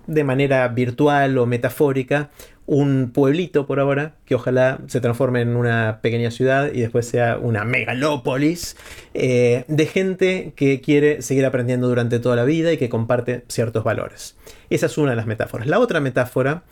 de 0.06 0.24
manera 0.24 0.66
virtual 0.68 1.38
o 1.38 1.46
metafórica 1.46 2.30
un 2.66 3.12
pueblito 3.12 3.66
por 3.66 3.78
ahora, 3.78 4.16
que 4.24 4.34
ojalá 4.34 4.80
se 4.88 5.00
transforme 5.00 5.40
en 5.40 5.56
una 5.56 6.00
pequeña 6.02 6.30
ciudad 6.30 6.72
y 6.72 6.80
después 6.80 7.06
sea 7.06 7.38
una 7.38 7.64
megalópolis 7.64 8.76
eh, 9.14 9.64
de 9.68 9.86
gente 9.86 10.52
que 10.56 10.80
quiere 10.80 11.22
seguir 11.22 11.46
aprendiendo 11.46 11.88
durante 11.88 12.18
toda 12.18 12.34
la 12.34 12.44
vida 12.44 12.72
y 12.72 12.76
que 12.76 12.88
comparte 12.88 13.44
ciertos 13.48 13.84
valores. 13.84 14.36
Esa 14.68 14.86
es 14.86 14.98
una 14.98 15.10
de 15.10 15.16
las 15.16 15.26
metáforas. 15.26 15.68
La 15.68 15.78
otra 15.78 16.00
metáfora 16.00 16.64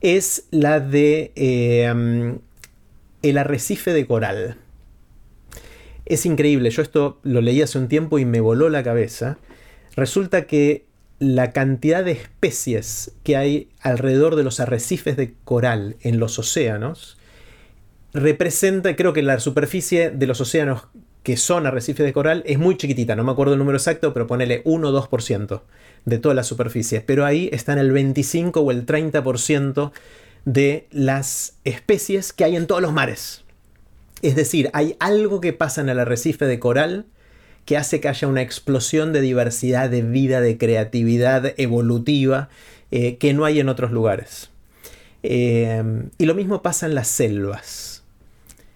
es 0.00 0.46
la 0.50 0.78
de 0.78 1.32
eh, 1.34 2.38
el 3.22 3.38
arrecife 3.38 3.92
de 3.92 4.06
coral. 4.06 4.56
Es 6.06 6.26
increíble, 6.26 6.70
yo 6.70 6.82
esto 6.82 7.20
lo 7.22 7.40
leí 7.40 7.62
hace 7.62 7.78
un 7.78 7.88
tiempo 7.88 8.18
y 8.18 8.24
me 8.24 8.40
voló 8.40 8.68
la 8.68 8.82
cabeza. 8.82 9.38
Resulta 9.96 10.46
que 10.46 10.84
la 11.20 11.52
cantidad 11.52 12.02
de 12.02 12.12
especies 12.12 13.12
que 13.22 13.36
hay 13.36 13.68
alrededor 13.80 14.36
de 14.36 14.42
los 14.42 14.58
arrecifes 14.58 15.16
de 15.16 15.34
coral 15.44 15.96
en 16.00 16.18
los 16.18 16.38
océanos 16.38 17.18
representa, 18.12 18.96
creo 18.96 19.12
que 19.12 19.22
la 19.22 19.38
superficie 19.38 20.10
de 20.10 20.26
los 20.26 20.40
océanos 20.40 20.88
que 21.22 21.36
son 21.36 21.66
arrecifes 21.66 22.06
de 22.06 22.14
coral 22.14 22.42
es 22.46 22.58
muy 22.58 22.76
chiquitita, 22.78 23.14
no 23.14 23.22
me 23.22 23.32
acuerdo 23.32 23.52
el 23.52 23.58
número 23.58 23.76
exacto, 23.76 24.14
pero 24.14 24.26
ponele 24.26 24.62
1 24.64 24.88
o 24.88 25.08
2% 25.08 25.60
de 26.06 26.18
toda 26.18 26.34
la 26.34 26.42
superficie. 26.42 27.02
Pero 27.02 27.26
ahí 27.26 27.50
están 27.52 27.78
el 27.78 27.92
25 27.92 28.60
o 28.60 28.70
el 28.70 28.86
30% 28.86 29.92
de 30.46 30.86
las 30.90 31.58
especies 31.64 32.32
que 32.32 32.44
hay 32.44 32.56
en 32.56 32.66
todos 32.66 32.80
los 32.80 32.94
mares. 32.94 33.44
Es 34.22 34.34
decir, 34.34 34.70
hay 34.72 34.96
algo 34.98 35.42
que 35.42 35.52
pasa 35.52 35.82
en 35.82 35.90
el 35.90 35.98
arrecife 35.98 36.46
de 36.46 36.58
coral 36.58 37.04
que 37.70 37.76
hace 37.76 38.00
que 38.00 38.08
haya 38.08 38.26
una 38.26 38.42
explosión 38.42 39.12
de 39.12 39.20
diversidad 39.20 39.88
de 39.88 40.02
vida, 40.02 40.40
de 40.40 40.58
creatividad 40.58 41.54
evolutiva 41.56 42.48
eh, 42.90 43.16
que 43.16 43.32
no 43.32 43.44
hay 43.44 43.60
en 43.60 43.68
otros 43.68 43.92
lugares. 43.92 44.50
Eh, 45.22 45.80
y 46.18 46.26
lo 46.26 46.34
mismo 46.34 46.62
pasa 46.62 46.86
en 46.86 46.96
las 46.96 47.06
selvas. 47.06 48.02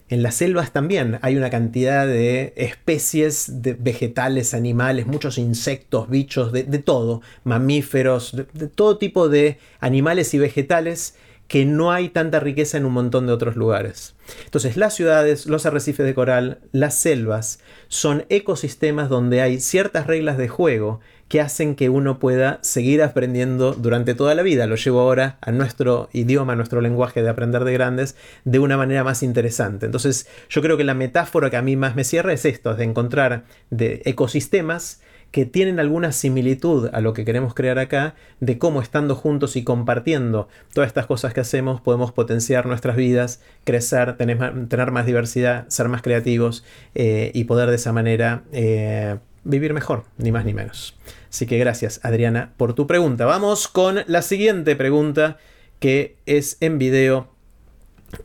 En 0.09 0.23
las 0.23 0.37
selvas 0.37 0.73
también 0.73 1.19
hay 1.23 1.35
una 1.37 1.51
cantidad 1.51 2.07
de 2.07 2.53
especies 2.57 3.63
de 3.63 3.75
vegetales, 3.75 4.55
animales, 4.55 5.09
muchos 5.09 5.39
insectos, 5.39 6.09
bichos, 6.09 6.53
de, 6.53 6.63
todo, 6.79 7.21
mamíferos, 7.43 8.37
de 8.53 8.69
todo 8.69 8.97
tipo 8.99 9.29
de 9.29 9.59
animales 9.81 10.33
y 10.35 10.39
vegetales 10.39 11.17
que 11.49 11.65
no 11.65 11.93
hay 11.93 12.09
tanta 12.09 12.41
riqueza 12.41 12.79
en 12.79 12.87
un 12.87 12.93
montón 12.93 13.27
de 13.27 13.33
otros 13.33 13.57
lugares. 13.57 14.15
Entonces 14.45 14.77
las 14.77 14.95
ciudades, 14.95 15.47
los 15.47 15.67
arrecifes 15.67 16.07
de 16.07 16.15
coral, 16.15 16.59
las 16.73 16.95
selvas 16.95 17.61
son 17.89 18.25
ecosistemas 18.29 19.09
donde 19.09 19.43
hay 19.43 19.61
ciertas 19.61 20.07
reglas 20.07 20.39
de 20.39 20.49
juego 20.49 21.01
que 21.29 21.41
hacen 21.41 21.75
que 21.75 21.89
uno 21.89 22.19
pueda 22.19 22.59
seguir 22.63 23.03
aprendiendo 23.03 23.73
durante 23.73 24.15
toda 24.15 24.35
la 24.35 24.43
vida. 24.43 24.67
Lo 24.67 24.77
llevo 24.77 25.01
ahora 25.01 25.39
a 25.41 25.53
nuestro 25.53 26.09
idioma, 26.13 26.53
a 26.53 26.57
nuestro 26.57 26.81
lenguaje 26.81 27.23
de 27.23 27.29
aprender 27.29 27.65
de 27.65 27.73
grandes, 27.73 28.17
de 28.45 28.59
una 28.59 28.77
manera 28.77 29.05
más 29.05 29.23
interesante. 29.23 29.87
Entonces 29.87 30.29
yo 30.49 30.63
creo 30.63 30.77
que 30.77 30.85
la 30.85 30.95
metáfora 30.95 31.51
que 31.51 31.57
a 31.57 31.63
mí 31.63 31.77
más 31.77 31.97
me 31.97 32.05
cierra 32.05 32.33
es 32.33 32.45
esto, 32.45 32.73
es 32.73 32.79
de 32.79 32.85
encontrar 32.85 33.45
de 33.71 34.03
ecosistemas 34.05 35.01
que 35.35 35.47
tienen 35.47 35.80
alguna 35.80 36.12
similitud 36.12 36.91
a 36.93 37.01
lo 37.01 37.12
que 37.12 37.24
queremos 37.24 37.55
crear 37.55 37.80
acá, 37.80 38.14
de 38.39 38.57
cómo 38.57 38.80
estando 38.80 39.16
juntos 39.16 39.57
y 39.57 39.64
compartiendo 39.64 40.47
todas 40.72 40.87
estas 40.87 41.07
cosas 41.07 41.35
que 41.35 41.41
hacemos 41.41 41.80
podemos 41.80 42.12
potenciar 42.12 42.66
nuestras 42.66 42.95
vidas, 42.95 43.41
crecer, 43.64 44.16
tener, 44.16 44.93
más 44.93 45.07
diversidad, 45.07 45.66
ser 45.66 45.89
más 45.89 46.03
creativos 46.03 46.62
eh, 46.95 47.32
y 47.35 47.45
poder 47.45 47.68
de 47.70 47.74
esa 47.74 47.93
manera 47.93 48.45
eh, 48.53 49.16
vivir 49.43 49.74
mejor, 49.74 50.05
ni 50.18 50.30
más 50.30 50.45
ni 50.45 50.55
menos. 50.55 50.97
Así 51.30 51.47
que 51.47 51.59
gracias 51.59 51.99
Adriana 52.05 52.53
por 52.57 52.74
tu 52.74 52.87
pregunta. 52.87 53.26
Vamos 53.26 53.66
con 53.66 54.05
la 54.07 54.22
siguiente 54.22 54.76
pregunta 54.76 55.39
que 55.80 56.14
es 56.26 56.59
en 56.61 56.78
video 56.78 57.26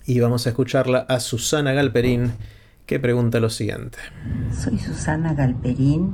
y 0.06 0.20
vamos 0.20 0.46
a 0.46 0.50
escucharla 0.52 1.00
a 1.10 1.20
Susana 1.20 1.74
Galperín 1.74 2.34
que 2.86 3.00
pregunta 3.00 3.40
lo 3.40 3.50
siguiente. 3.50 3.98
Soy 4.64 4.78
Susana 4.78 5.34
Galperín 5.34 6.14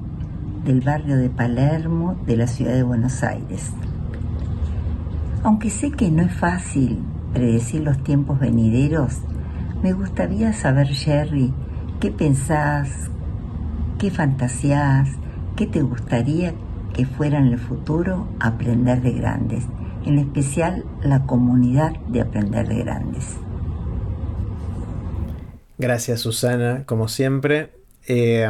del 0.65 0.81
barrio 0.81 1.15
de 1.17 1.29
Palermo 1.29 2.19
de 2.25 2.37
la 2.37 2.47
ciudad 2.47 2.73
de 2.73 2.83
Buenos 2.83 3.23
Aires. 3.23 3.71
Aunque 5.43 5.69
sé 5.69 5.91
que 5.91 6.09
no 6.09 6.23
es 6.23 6.33
fácil 6.33 6.99
predecir 7.33 7.83
los 7.83 8.03
tiempos 8.03 8.39
venideros, 8.39 9.19
me 9.83 9.93
gustaría 9.93 10.53
saber, 10.53 10.87
Jerry, 10.87 11.53
qué 11.99 12.09
pensás, 12.09 13.11
qué 13.99 14.09
fantasías, 14.09 15.09
qué 15.55 15.67
te 15.67 15.83
gustaría 15.83 16.55
que 16.93 17.05
fuera 17.05 17.37
en 17.37 17.47
el 17.47 17.59
futuro 17.59 18.27
aprender 18.39 19.01
de 19.03 19.11
grandes, 19.11 19.65
en 20.05 20.17
especial 20.17 20.83
la 21.03 21.27
comunidad 21.27 21.95
de 22.07 22.21
aprender 22.21 22.67
de 22.67 22.79
grandes. 22.79 23.37
Gracias 25.77 26.21
Susana, 26.21 26.85
como 26.85 27.07
siempre. 27.07 27.73
Eh, 28.07 28.49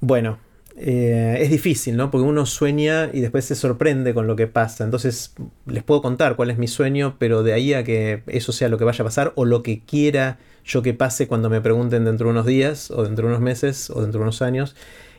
Bueno, 0.00 0.38
eh, 0.76 1.36
es 1.40 1.50
difícil, 1.50 1.96
¿no? 1.96 2.10
Porque 2.10 2.26
uno 2.26 2.46
sueña 2.46 3.10
y 3.12 3.20
después 3.20 3.44
se 3.44 3.54
sorprende 3.54 4.14
con 4.14 4.26
lo 4.26 4.34
que 4.34 4.46
pasa. 4.46 4.84
Entonces, 4.84 5.34
les 5.66 5.82
puedo 5.82 6.00
contar 6.00 6.36
cuál 6.36 6.50
es 6.50 6.58
mi 6.58 6.68
sueño, 6.68 7.16
pero 7.18 7.42
de 7.42 7.52
ahí 7.52 7.74
a 7.74 7.84
que 7.84 8.22
eso 8.26 8.52
sea 8.52 8.68
lo 8.68 8.78
que 8.78 8.84
vaya 8.84 9.02
a 9.02 9.04
pasar 9.04 9.32
o 9.36 9.44
lo 9.44 9.62
que 9.62 9.80
quiera 9.80 10.38
yo 10.64 10.82
que 10.82 10.94
pase 10.94 11.26
cuando 11.26 11.50
me 11.50 11.60
pregunten 11.60 12.04
dentro 12.04 12.26
de 12.26 12.32
unos 12.32 12.46
días 12.46 12.90
o 12.90 13.02
dentro 13.02 13.26
de 13.26 13.34
unos 13.34 13.42
meses 13.42 13.90
o 13.90 14.02
dentro 14.02 14.20
de 14.20 14.22
unos 14.22 14.42
años, 14.42 14.76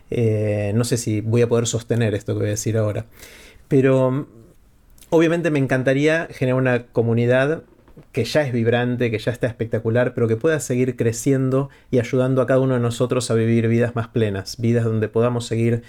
eh, 0.10 0.72
no 0.76 0.84
sé 0.84 0.98
si 0.98 1.22
voy 1.22 1.42
a 1.42 1.48
poder 1.48 1.68
sostener 1.68 2.16
esto 2.16 2.34
que 2.34 2.40
voy 2.40 2.48
a 2.48 2.52
decir 2.52 2.78
ahora. 2.78 3.06
Pero 3.68 4.28
obviamente 5.10 5.52
me 5.52 5.60
encantaría 5.60 6.28
generar 6.32 6.60
una 6.60 6.88
comunidad 6.88 7.64
que 8.12 8.24
ya 8.24 8.42
es 8.42 8.54
vibrante, 8.54 9.12
que 9.12 9.20
ya 9.20 9.32
está 9.32 9.48
espectacular, 9.48 10.14
pero 10.14 10.28
que 10.28 10.36
pueda 10.36 10.60
seguir 10.60 10.96
creciendo 10.96 11.70
y 11.90 12.00
ayudando 12.00 12.42
a 12.42 12.48
cada 12.48 12.60
uno 12.60 12.74
de 12.74 12.80
nosotros 12.80 13.32
a 13.32 13.36
vivir 13.36 13.68
vidas 13.68 13.96
más 13.96 14.08
plenas, 14.08 14.58
vidas 14.60 14.86
donde 14.86 15.08
podamos 15.08 15.46
seguir 15.46 15.84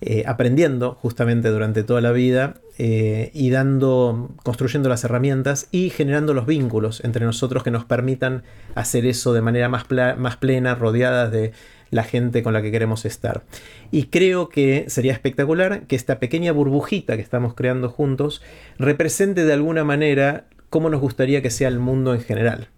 eh, 0.00 0.22
aprendiendo 0.26 0.94
justamente 0.94 1.48
durante 1.48 1.82
toda 1.82 2.00
la 2.00 2.12
vida 2.12 2.54
eh, 2.78 3.32
y 3.34 3.50
dando, 3.50 4.30
construyendo 4.44 4.88
las 4.88 5.02
herramientas 5.02 5.66
y 5.72 5.90
generando 5.90 6.34
los 6.34 6.46
vínculos 6.46 7.02
entre 7.02 7.24
nosotros 7.24 7.64
que 7.64 7.72
nos 7.72 7.84
permitan 7.84 8.44
hacer 8.76 9.06
eso 9.06 9.32
de 9.32 9.42
manera 9.42 9.68
más, 9.68 9.86
más 10.16 10.36
plena, 10.36 10.76
rodeadas 10.76 11.32
de 11.32 11.50
la 11.90 12.04
gente 12.04 12.44
con 12.44 12.52
la 12.52 12.62
que 12.62 12.70
queremos 12.70 13.04
estar. 13.04 13.42
Y 13.90 14.04
creo 14.04 14.48
que 14.48 14.84
sería 14.88 15.12
espectacular 15.12 15.82
que 15.88 15.96
esta 15.96 16.20
pequeña 16.20 16.52
burbujita 16.52 17.16
que 17.16 17.22
estamos 17.22 17.54
creando 17.54 17.88
juntos 17.88 18.40
represente 18.78 19.44
de 19.44 19.52
alguna 19.52 19.82
manera 19.82 20.44
cómo 20.70 20.90
nos 20.90 21.00
gustaría 21.00 21.42
que 21.42 21.50
sea 21.50 21.68
el 21.68 21.78
mundo 21.78 22.14
en 22.14 22.20
general. 22.20 22.68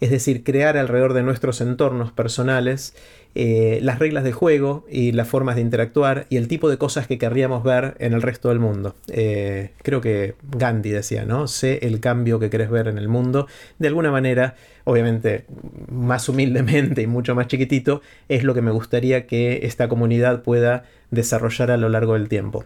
Es 0.00 0.10
decir, 0.10 0.44
crear 0.44 0.78
alrededor 0.78 1.12
de 1.12 1.22
nuestros 1.22 1.60
entornos 1.60 2.10
personales 2.10 2.94
eh, 3.34 3.78
las 3.82 4.00
reglas 4.00 4.24
de 4.24 4.32
juego 4.32 4.84
y 4.90 5.12
las 5.12 5.28
formas 5.28 5.54
de 5.54 5.60
interactuar 5.60 6.26
y 6.30 6.36
el 6.36 6.48
tipo 6.48 6.68
de 6.68 6.78
cosas 6.78 7.06
que 7.06 7.16
querríamos 7.16 7.62
ver 7.62 7.94
en 8.00 8.12
el 8.12 8.22
resto 8.22 8.48
del 8.48 8.58
mundo. 8.58 8.96
Eh, 9.08 9.70
creo 9.82 10.00
que 10.00 10.34
Gandhi 10.50 10.90
decía, 10.90 11.24
¿no? 11.24 11.46
Sé 11.46 11.78
el 11.82 12.00
cambio 12.00 12.40
que 12.40 12.50
querés 12.50 12.70
ver 12.70 12.88
en 12.88 12.98
el 12.98 13.08
mundo. 13.08 13.46
De 13.78 13.88
alguna 13.88 14.10
manera, 14.10 14.56
obviamente 14.84 15.44
más 15.92 16.28
humildemente 16.28 17.02
y 17.02 17.06
mucho 17.06 17.34
más 17.36 17.46
chiquitito, 17.46 18.02
es 18.28 18.42
lo 18.42 18.54
que 18.54 18.62
me 18.62 18.72
gustaría 18.72 19.26
que 19.26 19.60
esta 19.62 19.88
comunidad 19.88 20.42
pueda 20.42 20.84
desarrollar 21.10 21.70
a 21.70 21.76
lo 21.76 21.88
largo 21.88 22.14
del 22.14 22.28
tiempo. 22.28 22.64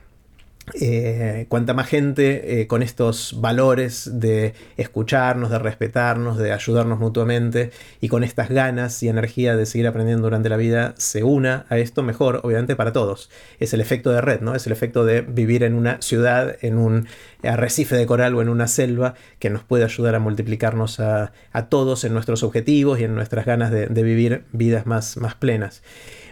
Eh, 0.80 1.44
cuanta 1.50 1.74
más 1.74 1.88
gente 1.88 2.60
eh, 2.60 2.66
con 2.66 2.82
estos 2.82 3.38
valores 3.38 4.10
de 4.14 4.54
escucharnos, 4.78 5.50
de 5.50 5.58
respetarnos, 5.58 6.38
de 6.38 6.52
ayudarnos 6.52 6.98
mutuamente 6.98 7.70
y 8.00 8.08
con 8.08 8.24
estas 8.24 8.48
ganas 8.48 9.02
y 9.02 9.08
energía 9.08 9.56
de 9.56 9.66
seguir 9.66 9.86
aprendiendo 9.86 10.24
durante 10.24 10.48
la 10.48 10.56
vida 10.56 10.94
se 10.96 11.22
una 11.22 11.66
a 11.68 11.76
esto 11.76 12.02
mejor, 12.02 12.40
obviamente 12.44 12.76
para 12.76 12.94
todos. 12.94 13.30
Es 13.60 13.74
el 13.74 13.82
efecto 13.82 14.10
de 14.10 14.22
red, 14.22 14.40
¿no? 14.40 14.54
Es 14.54 14.66
el 14.66 14.72
efecto 14.72 15.04
de 15.04 15.20
vivir 15.20 15.64
en 15.64 15.74
una 15.74 16.00
ciudad, 16.00 16.56
en 16.62 16.78
un 16.78 17.08
arrecife 17.42 17.96
de 17.96 18.06
coral 18.06 18.34
o 18.34 18.40
en 18.40 18.48
una 18.48 18.66
selva 18.66 19.14
que 19.38 19.50
nos 19.50 19.64
puede 19.64 19.84
ayudar 19.84 20.14
a 20.14 20.18
multiplicarnos 20.18 20.98
a, 20.98 21.32
todos 21.68 22.04
en 22.04 22.14
nuestros 22.14 22.42
objetivos 22.42 23.00
y 23.00 23.04
en 23.04 23.14
nuestras 23.14 23.44
ganas 23.44 23.70
de, 23.70 23.86
vivir 23.86 24.44
vidas 24.52 24.86
más, 24.86 25.18
más 25.18 25.34
plenas. 25.34 25.82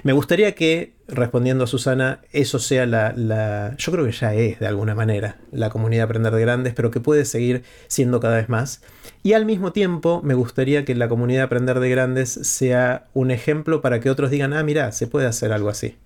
Me 0.03 0.13
gustaría 0.13 0.53
que 0.55 0.95
respondiendo 1.09 1.65
a 1.65 1.67
Susana, 1.67 2.21
eso 2.33 2.59
sea 2.59 2.87
la, 2.87 3.75
Yo 3.77 3.93
creo 3.93 4.05
que 4.05 4.13
ya 4.13 4.35
es 4.35 4.59
de 4.59 4.67
alguna 4.67 4.95
manera 4.95 5.37
la 5.51 5.71
comunidad 5.71 6.05
Aprender 6.05 6.33
de 6.33 6.41
Grandes, 6.41 6.75
pero 6.75 6.91
que 6.91 7.01
puede 7.01 7.25
seguir 7.25 7.63
siendo 7.89 8.21
cada 8.21 8.37
vez 8.37 8.49
más. 8.49 8.83
Y 9.23 9.35
al 9.35 9.45
mismo 9.45 9.73
tiempo 9.73 10.21
me 10.25 10.35
gustaría 10.35 10.85
que 10.85 10.95
la 10.95 11.09
comunidad 11.09 11.45
Aprender 11.45 11.81
de 11.81 11.91
Grandes 11.91 12.31
sea 12.31 13.07
un 13.15 13.31
ejemplo 13.31 13.81
para 13.81 14.01
que 14.01 14.11
otros 14.11 14.31
digan, 14.31 14.53
ah, 14.53 14.63
mira, 14.63 14.93
se 14.93 15.07
puede 15.07 15.27
hacer 15.27 15.53
algo 15.53 15.69
así. 15.69 15.97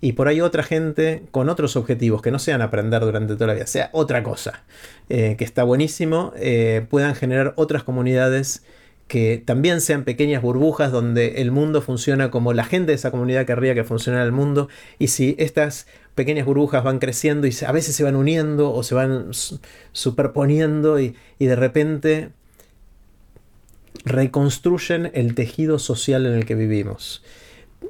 Y 0.00 0.12
por 0.12 0.28
ahí 0.28 0.40
otra 0.40 0.62
gente 0.62 1.24
con 1.30 1.48
otros 1.48 1.74
objetivos 1.76 2.20
que 2.20 2.30
no 2.30 2.38
sean 2.38 2.60
aprender 2.60 3.00
durante 3.00 3.34
toda 3.34 3.48
la 3.48 3.54
vida, 3.54 3.66
sea 3.66 3.88
otra 3.92 4.22
cosa, 4.22 4.64
eh, 5.08 5.36
que 5.38 5.44
está 5.44 5.64
buenísimo, 5.64 6.32
eh, 6.36 6.86
puedan 6.90 7.14
generar 7.14 7.54
otras 7.56 7.82
comunidades 7.82 8.62
que 9.08 9.42
también 9.44 9.80
sean 9.80 10.04
pequeñas 10.04 10.42
burbujas 10.42 10.90
donde 10.90 11.40
el 11.40 11.52
mundo 11.52 11.80
funciona 11.80 12.30
como 12.30 12.52
la 12.52 12.64
gente 12.64 12.92
de 12.92 12.96
esa 12.96 13.10
comunidad 13.10 13.46
querría 13.46 13.74
que 13.74 13.84
funcionara 13.84 14.24
el 14.24 14.32
mundo. 14.32 14.68
Y 14.98 15.08
si 15.08 15.36
estas 15.38 15.86
pequeñas 16.14 16.46
burbujas 16.46 16.82
van 16.82 16.98
creciendo 16.98 17.46
y 17.46 17.54
a 17.66 17.72
veces 17.72 17.94
se 17.94 18.02
van 18.02 18.16
uniendo 18.16 18.72
o 18.72 18.82
se 18.82 18.94
van 18.94 19.28
superponiendo 19.92 20.98
y, 20.98 21.14
y 21.38 21.46
de 21.46 21.56
repente 21.56 22.30
reconstruyen 24.04 25.10
el 25.14 25.34
tejido 25.34 25.78
social 25.78 26.26
en 26.26 26.34
el 26.34 26.44
que 26.44 26.54
vivimos. 26.54 27.22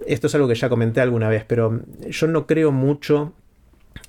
Esto 0.07 0.27
es 0.27 0.35
algo 0.35 0.49
que 0.49 0.55
ya 0.55 0.69
comenté 0.69 1.01
alguna 1.01 1.29
vez, 1.29 1.45
pero 1.47 1.81
yo 2.09 2.27
no 2.27 2.47
creo 2.47 2.73
mucho 2.73 3.33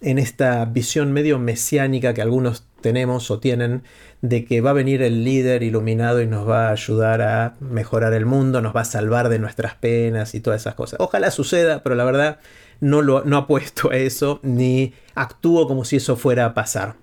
en 0.02 0.20
esta 0.20 0.66
visión 0.66 1.12
medio 1.12 1.40
mesiánica 1.40 2.14
que 2.14 2.22
algunos 2.22 2.66
tenemos 2.82 3.32
o 3.32 3.40
tienen 3.40 3.84
de 4.22 4.46
que 4.46 4.62
va 4.62 4.72
a 4.72 4.74
venir 4.74 5.02
el 5.02 5.24
líder 5.24 5.64
iluminado 5.64 6.22
y 6.22 6.28
nos 6.28 6.48
va 6.48 6.70
a 6.70 6.72
ayudar 6.72 7.22
a 7.22 7.56
mejorar 7.60 8.14
el 8.14 8.26
mundo, 8.26 8.62
nos 8.62 8.76
va 8.76 8.82
a 8.82 8.86
salvar 8.86 9.30
de 9.30 9.40
nuestras 9.40 9.76
penas 9.76 10.36
y 10.36 10.40
todas 10.40 10.62
esas 10.62 10.76
cosas. 10.76 11.00
Ojalá 11.00 11.32
suceda, 11.32 11.84
pero 11.84 11.96
la 11.96 12.04
verdad 12.04 12.40
no, 12.80 13.02
lo, 13.02 13.24
no 13.24 13.38
apuesto 13.38 13.92
a 13.92 13.98
eso 13.98 14.40
ni 14.44 14.94
actúo 15.16 15.68
como 15.68 15.86
si 15.86 15.98
eso 15.98 16.16
fuera 16.16 16.46
a 16.46 16.54
pasar. 16.54 16.96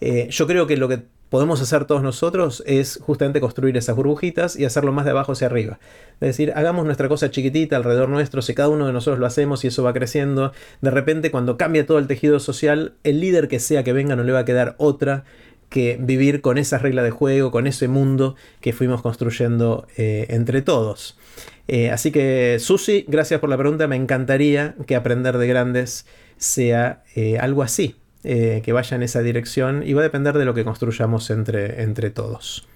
Eh, 0.00 0.28
yo 0.30 0.46
creo 0.46 0.66
que 0.66 0.76
lo 0.76 0.88
que 0.88 1.02
podemos 1.30 1.62
hacer 1.62 1.86
todos 1.86 2.02
nosotros 2.02 2.62
es 2.66 2.98
justamente 3.00 3.40
construir 3.40 3.76
esas 3.76 3.96
burbujitas 3.96 4.56
y 4.56 4.64
hacerlo 4.64 4.92
más 4.92 5.06
de 5.06 5.12
abajo 5.12 5.32
hacia 5.32 5.46
arriba. 5.46 5.78
Es 6.20 6.28
decir, 6.28 6.52
hagamos 6.54 6.84
nuestra 6.84 7.08
cosa 7.08 7.30
chiquitita 7.30 7.76
alrededor 7.76 8.08
nuestro, 8.08 8.42
si 8.42 8.52
cada 8.52 8.68
uno 8.68 8.86
de 8.86 8.92
nosotros 8.92 9.18
lo 9.18 9.26
hacemos 9.26 9.64
y 9.64 9.68
eso 9.68 9.82
va 9.82 9.94
creciendo, 9.94 10.52
de 10.82 10.90
repente 10.90 11.30
cuando 11.30 11.56
cambia 11.56 11.86
todo 11.86 11.98
el 11.98 12.06
tejido 12.06 12.40
social, 12.40 12.94
el 13.04 13.20
líder 13.20 13.48
que 13.48 13.60
sea 13.60 13.84
que 13.84 13.92
venga 13.92 14.16
no 14.16 14.24
le 14.24 14.32
va 14.32 14.40
a 14.40 14.44
quedar 14.44 14.74
otra 14.78 15.24
que 15.70 15.96
vivir 16.00 16.40
con 16.40 16.58
esa 16.58 16.78
regla 16.78 17.02
de 17.02 17.12
juego, 17.12 17.52
con 17.52 17.66
ese 17.66 17.88
mundo 17.88 18.34
que 18.60 18.72
fuimos 18.72 19.00
construyendo 19.00 19.86
eh, 19.96 20.26
entre 20.28 20.62
todos. 20.62 21.16
Eh, 21.68 21.90
así 21.90 22.10
que, 22.10 22.56
Susi, 22.58 23.04
gracias 23.06 23.38
por 23.38 23.48
la 23.48 23.56
pregunta. 23.56 23.86
Me 23.86 23.94
encantaría 23.94 24.74
que 24.86 24.96
aprender 24.96 25.38
de 25.38 25.46
grandes 25.46 26.06
sea 26.36 27.04
eh, 27.14 27.38
algo 27.38 27.62
así, 27.62 27.94
eh, 28.22 28.60
que 28.64 28.72
vaya 28.72 28.96
en 28.96 29.02
esa 29.02 29.20
dirección 29.22 29.82
y 29.82 29.92
va 29.94 30.00
a 30.00 30.04
depender 30.04 30.36
de 30.36 30.44
lo 30.44 30.54
que 30.54 30.64
construyamos 30.64 31.30
entre, 31.30 31.82
entre 31.82 32.10
todos. 32.10 32.68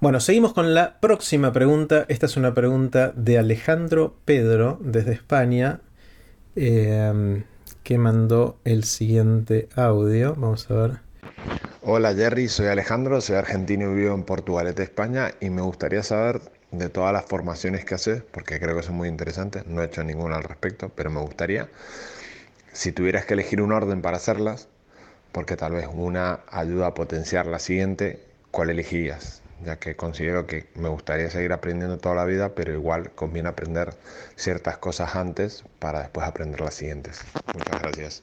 Bueno, 0.00 0.20
seguimos 0.20 0.52
con 0.52 0.74
la 0.74 1.00
próxima 1.00 1.52
pregunta. 1.52 2.04
Esta 2.08 2.26
es 2.26 2.36
una 2.36 2.52
pregunta 2.52 3.12
de 3.16 3.38
Alejandro 3.38 4.16
Pedro 4.24 4.78
desde 4.82 5.12
España, 5.12 5.80
em, 6.56 7.44
que 7.82 7.98
mandó 7.98 8.58
el 8.64 8.84
siguiente 8.84 9.68
audio. 9.76 10.34
Vamos 10.34 10.70
a 10.70 10.74
ver. 10.74 10.90
Hola 11.82 12.14
Jerry, 12.14 12.48
soy 12.48 12.66
Alejandro, 12.66 13.20
soy 13.20 13.36
argentino 13.36 13.92
y 13.92 13.94
vivo 13.94 14.14
en 14.14 14.24
Portugalete, 14.24 14.82
España 14.82 15.32
y 15.40 15.50
me 15.50 15.62
gustaría 15.62 16.02
saber 16.02 16.40
de 16.70 16.88
todas 16.88 17.12
las 17.12 17.24
formaciones 17.26 17.84
que 17.84 17.94
haces, 17.94 18.22
porque 18.32 18.58
creo 18.58 18.76
que 18.76 18.82
son 18.82 18.96
muy 18.96 19.08
interesantes, 19.08 19.66
no 19.66 19.82
he 19.82 19.86
hecho 19.86 20.02
ninguna 20.02 20.36
al 20.36 20.44
respecto, 20.44 20.90
pero 20.94 21.10
me 21.10 21.20
gustaría 21.20 21.68
si 22.74 22.92
tuvieras 22.92 23.24
que 23.24 23.34
elegir 23.34 23.62
un 23.62 23.72
orden 23.72 24.02
para 24.02 24.18
hacerlas, 24.18 24.68
porque 25.32 25.56
tal 25.56 25.72
vez 25.72 25.88
una 25.90 26.40
ayuda 26.50 26.88
a 26.88 26.94
potenciar 26.94 27.46
la 27.46 27.60
siguiente, 27.60 28.20
¿cuál 28.50 28.68
elegirías? 28.68 29.42
Ya 29.64 29.76
que 29.76 29.96
considero 29.96 30.46
que 30.46 30.66
me 30.74 30.88
gustaría 30.88 31.30
seguir 31.30 31.52
aprendiendo 31.52 31.98
toda 31.98 32.16
la 32.16 32.24
vida, 32.24 32.54
pero 32.54 32.72
igual 32.72 33.12
conviene 33.12 33.48
aprender 33.48 33.94
ciertas 34.36 34.76
cosas 34.76 35.14
antes 35.16 35.64
para 35.78 36.00
después 36.00 36.26
aprender 36.26 36.60
las 36.60 36.74
siguientes. 36.74 37.20
Muchas 37.54 37.80
gracias. 37.80 38.22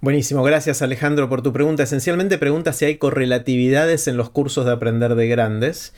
Buenísimo, 0.00 0.42
gracias 0.42 0.80
Alejandro 0.80 1.28
por 1.28 1.42
tu 1.42 1.52
pregunta. 1.52 1.82
Esencialmente 1.82 2.38
pregunta 2.38 2.72
si 2.72 2.86
hay 2.86 2.96
correlatividades 2.96 4.08
en 4.08 4.16
los 4.16 4.30
cursos 4.30 4.64
de 4.64 4.72
aprender 4.72 5.14
de 5.14 5.28
grandes. 5.28 5.92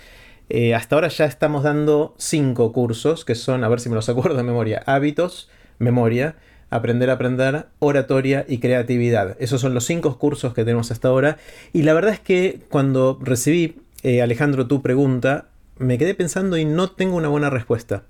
Eh, 0.49 0.75
hasta 0.75 0.97
ahora 0.97 1.09
ya 1.09 1.25
estamos 1.25 1.63
dando 1.63 2.17
cinco 2.19 2.73
cursos, 2.73 3.25
que 3.25 3.37
son, 3.37 3.63
a 3.63 3.69
ver 3.69 3.79
si 3.79 3.89
me 3.89 3.95
los 3.95 4.09
acuerdo 4.09 4.37
de 4.37 4.43
memoria, 4.43 4.83
hábitos, 4.87 5.49
memoria, 5.79 6.35
aprender 6.73 7.11
a 7.11 7.15
aprender, 7.15 7.67
oratoria 7.79 8.47
y 8.49 8.59
creatividad. 8.59 9.37
Esos 9.39 9.61
son 9.61 9.75
los 9.75 9.85
cinco 9.85 10.19
cursos 10.19 10.55
que 10.55 10.65
tenemos 10.65 10.91
hasta 10.91 11.09
ahora. 11.09 11.37
Y 11.73 11.83
la 11.83 11.93
verdad 11.93 12.15
es 12.15 12.21
que 12.21 12.61
cuando 12.71 13.19
recibí, 13.21 13.77
eh, 14.03 14.23
Alejandro, 14.23 14.67
tu 14.67 14.81
pregunta, 14.81 15.47
me 15.79 15.99
quedé 15.99 16.15
pensando 16.15 16.57
y 16.57 16.65
no 16.65 16.91
tengo 16.91 17.17
una 17.17 17.29
buena 17.29 17.51
respuesta. 17.51 18.05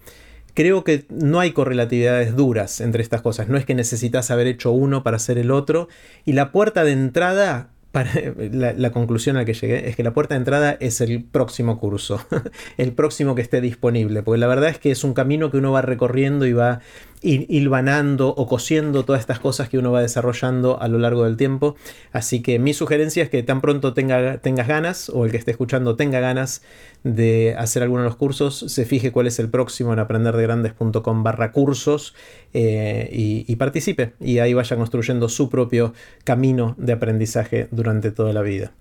Creo 0.55 0.85
que 0.85 1.07
no 1.09 1.41
hay 1.41 1.53
correlatividades 1.53 2.37
duras 2.37 2.81
entre 2.81 3.03
estas 3.03 3.21
cosas. 3.21 3.49
No 3.49 3.57
es 3.57 3.65
que 3.65 3.75
necesitas 3.75 4.31
haber 4.31 4.47
hecho 4.47 4.71
uno 4.71 5.03
para 5.03 5.17
hacer 5.17 5.39
el 5.39 5.51
otro. 5.51 5.89
Y 6.25 6.35
la 6.35 6.53
puerta 6.53 6.85
de 6.85 6.93
entrada 6.93 7.71
la, 8.53 8.91
conclusión 8.91 9.37
a 9.37 9.41
la 9.41 9.45
que 9.45 9.55
llegué 9.55 9.89
es 9.89 9.97
que 9.97 10.03
la 10.03 10.15
puerta 10.15 10.35
de 10.35 10.39
entrada 10.39 10.77
es 10.81 11.01
el 11.01 11.25
próximo 11.25 11.79
curso, 11.79 12.25
el 12.79 12.93
próximo 12.93 13.35
que 13.35 13.43
esté 13.43 13.61
disponible, 13.61 14.23
porque 14.23 14.39
la 14.39 14.47
verdad 14.47 14.71
es 14.71 14.79
que 14.79 14.91
es 14.91 15.05
un 15.05 15.13
camino 15.13 15.51
que 15.51 15.59
uno 15.59 15.73
va 15.73 15.83
recorriendo 15.83 16.47
y 16.47 16.55
va 16.55 16.81
hilvanando 17.23 18.29
o 18.29 18.47
cosiendo 18.47 19.05
todas 19.05 19.21
estas 19.21 19.39
cosas 19.39 19.69
que 19.69 19.79
uno 19.79 19.93
va 19.93 20.03
desarrollando 20.03 20.81
a 20.81 20.89
lo 20.89 20.99
largo 20.99 21.25
del 21.25 21.37
tiempo. 21.37 21.77
Así 22.13 22.43
que 22.43 22.59
mi 22.59 22.75
sugerencia 22.75 23.23
es 23.23 23.31
que 23.31 23.43
tan 23.43 23.61
pronto 23.61 23.95
tenga, 23.95 24.39
tengas 24.39 24.67
ganas 24.67 25.09
o 25.09 25.25
el 25.25 25.31
que 25.31 25.37
esté 25.37 25.53
escuchando 25.53 25.97
tenga 25.97 26.21
ganas 26.21 26.63
de 27.05 27.55
hacer 27.59 27.83
alguno 27.83 28.03
de 28.03 28.09
los 28.09 28.17
cursos, 28.17 28.59
se 28.59 28.85
fije 28.85 29.11
cuál 29.11 29.27
es 29.27 29.39
el 29.39 29.49
próximo 29.49 29.93
en 29.93 29.99
aprenderdegrandes.com 29.99 31.23
barra 31.23 31.53
cursos 31.53 32.15
eh, 32.53 33.09
y, 33.13 33.57
participe 33.57 34.13
y 34.21 34.39
ahí 34.39 34.55
vaya 34.55 34.77
construyendo 34.77 35.29
su 35.29 35.49
propio 35.49 35.95
camino 36.25 36.75
de 36.79 36.93
aprendizaje 36.93 37.69
durante 37.71 38.11
toda 38.11 38.33
la 38.33 38.43
vida. 38.43 38.73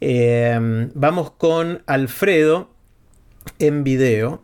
Eh, 0.00 0.88
vamos 0.94 1.30
con 1.32 1.82
Alfredo 1.86 2.70
en 3.58 3.84
video. 3.84 4.42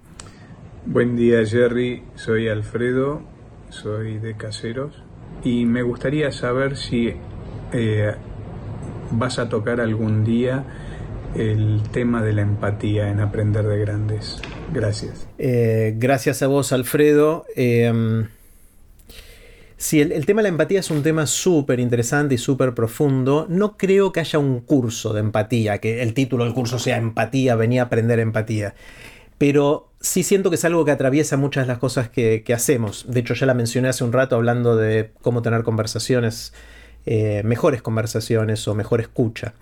Buen 0.86 1.16
día 1.16 1.44
Jerry, 1.44 2.02
soy 2.14 2.48
Alfredo 2.48 3.37
soy 3.82 4.18
de 4.18 4.36
Caseros 4.36 5.02
y 5.44 5.64
me 5.64 5.82
gustaría 5.82 6.32
saber 6.32 6.76
si 6.76 7.12
eh, 7.72 8.14
vas 9.12 9.38
a 9.38 9.48
tocar 9.48 9.80
algún 9.80 10.24
día 10.24 10.64
el 11.34 11.82
tema 11.92 12.22
de 12.22 12.32
la 12.32 12.42
empatía 12.42 13.08
en 13.08 13.20
Aprender 13.20 13.66
de 13.66 13.78
Grandes. 13.78 14.40
Gracias. 14.72 15.28
Eh, 15.38 15.94
gracias 15.96 16.42
a 16.42 16.48
vos, 16.48 16.72
Alfredo. 16.72 17.44
Eh, 17.54 18.26
sí, 19.76 20.00
el, 20.00 20.12
el, 20.12 20.26
tema 20.26 20.40
de 20.40 20.44
la 20.44 20.48
empatía 20.48 20.80
es 20.80 20.90
un 20.90 21.02
tema 21.02 21.26
súper 21.26 21.78
interesante 21.80 22.34
y 22.34 22.38
súper 22.38 22.74
profundo. 22.74 23.46
No 23.48 23.76
creo 23.76 24.10
que 24.12 24.20
haya 24.20 24.38
un 24.38 24.60
curso 24.60 25.12
de 25.12 25.20
empatía, 25.20 25.78
que 25.78 26.02
el 26.02 26.14
título 26.14 26.44
del 26.44 26.54
curso 26.54 26.78
sea 26.78 26.96
Empatía, 26.96 27.54
venía 27.54 27.82
a 27.82 27.84
aprender 27.86 28.18
empatía. 28.18 28.74
Pero 29.36 29.87
sí 30.00 30.22
siento 30.22 30.50
que 30.50 30.56
es 30.56 30.64
algo 30.64 30.84
que 30.84 30.90
atraviesa 30.90 31.36
muchas 31.36 31.64
de 31.64 31.68
las 31.68 31.78
cosas 31.78 32.08
que, 32.08 32.44
hacemos. 32.54 33.06
De 33.08 33.20
hecho, 33.20 33.34
ya 33.34 33.46
la 33.46 33.54
mencioné 33.54 33.88
hace 33.88 34.04
un 34.04 34.12
rato 34.12 34.36
hablando 34.36 34.76
de 34.76 35.10
cómo 35.22 35.42
tener 35.42 35.62
conversaciones, 35.62 36.52
eh, 37.06 37.42
mejores 37.44 37.82
conversaciones 37.82 38.66
o 38.68 38.74
mejor 38.74 39.00
escucha. 39.00 39.54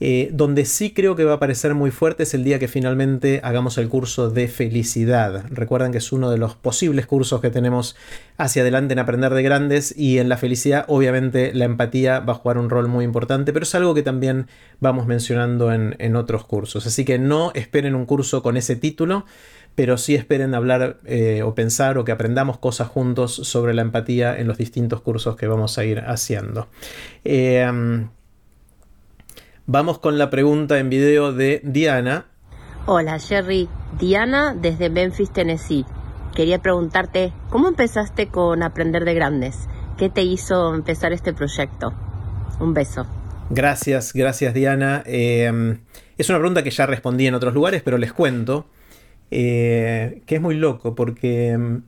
Eh, 0.00 0.30
donde 0.32 0.64
sí 0.64 0.92
creo 0.92 1.16
que 1.16 1.24
va 1.24 1.32
a 1.32 1.34
aparecer 1.36 1.74
muy 1.74 1.90
fuerte 1.90 2.22
es 2.22 2.32
el 2.32 2.44
día 2.44 2.60
que 2.60 2.68
finalmente 2.68 3.40
hagamos 3.42 3.78
el 3.78 3.88
curso 3.88 4.30
de 4.30 4.46
felicidad. 4.46 5.44
Recuerden 5.50 5.90
que 5.90 5.98
es 5.98 6.12
uno 6.12 6.30
de 6.30 6.38
los 6.38 6.54
posibles 6.54 7.06
cursos 7.06 7.40
que 7.40 7.50
tenemos 7.50 7.96
hacia 8.36 8.62
adelante 8.62 8.92
en 8.92 9.00
Aprender 9.00 9.34
de 9.34 9.42
Grandes 9.42 9.92
y 9.96 10.18
en 10.18 10.28
la 10.28 10.36
felicidad 10.36 10.84
obviamente 10.86 11.52
la 11.52 11.64
empatía 11.64 12.20
va 12.20 12.34
a 12.34 12.36
jugar 12.36 12.58
un 12.58 12.70
rol 12.70 12.86
muy 12.86 13.04
importante, 13.04 13.52
pero 13.52 13.64
es 13.64 13.74
algo 13.74 13.92
que 13.92 14.04
también 14.04 14.46
vamos 14.78 15.08
mencionando 15.08 15.72
en, 15.72 15.96
en 15.98 16.14
otros 16.14 16.44
cursos. 16.44 16.86
Así 16.86 17.04
que 17.04 17.18
no 17.18 17.50
esperen 17.54 17.96
un 17.96 18.06
curso 18.06 18.40
con 18.40 18.56
ese 18.56 18.76
título 18.76 19.26
pero 19.78 19.96
sí 19.96 20.16
esperen 20.16 20.56
hablar 20.56 20.96
eh, 21.04 21.44
o 21.44 21.54
pensar 21.54 21.98
o 21.98 22.04
que 22.04 22.10
aprendamos 22.10 22.58
cosas 22.58 22.88
juntos 22.88 23.32
sobre 23.32 23.74
la 23.74 23.82
empatía 23.82 24.36
en 24.36 24.48
los 24.48 24.58
distintos 24.58 25.02
cursos 25.02 25.36
que 25.36 25.46
vamos 25.46 25.78
a 25.78 25.84
ir 25.84 26.00
haciendo. 26.00 26.66
Em, 27.22 28.08
vamos 29.66 30.00
con 30.00 30.18
la 30.18 30.30
pregunta 30.30 30.80
en 30.80 30.90
video 30.90 31.32
de 31.32 31.60
Diana. 31.62 32.26
Hola 32.86 33.20
Jerry, 33.20 33.68
Diana 34.00 34.52
desde 34.52 34.90
Memphis, 34.90 35.32
Tennessee. 35.32 35.86
Quería 36.34 36.58
preguntarte, 36.58 37.32
¿cómo 37.48 37.68
empezaste 37.68 38.26
con 38.26 38.64
Aprender 38.64 39.04
de 39.04 39.14
Grandes? 39.14 39.68
¿Qué 39.96 40.10
te 40.10 40.22
hizo 40.22 40.74
empezar 40.74 41.12
este 41.12 41.32
proyecto? 41.32 41.94
Un 42.58 42.74
beso. 42.74 43.06
Gracias, 43.48 44.12
gracias 44.12 44.54
Diana. 44.54 45.04
Em, 45.06 45.78
es 46.16 46.28
una 46.30 46.38
pregunta 46.38 46.64
que 46.64 46.72
ya 46.72 46.84
respondí 46.84 47.28
en 47.28 47.34
otros 47.34 47.54
lugares, 47.54 47.80
pero 47.84 47.96
les 47.96 48.12
cuento. 48.12 48.66
Eh, 49.30 50.22
que 50.26 50.36
es 50.36 50.40
muy 50.40 50.54
loco 50.54 50.94
porque 50.94 51.56
mm, 51.58 51.82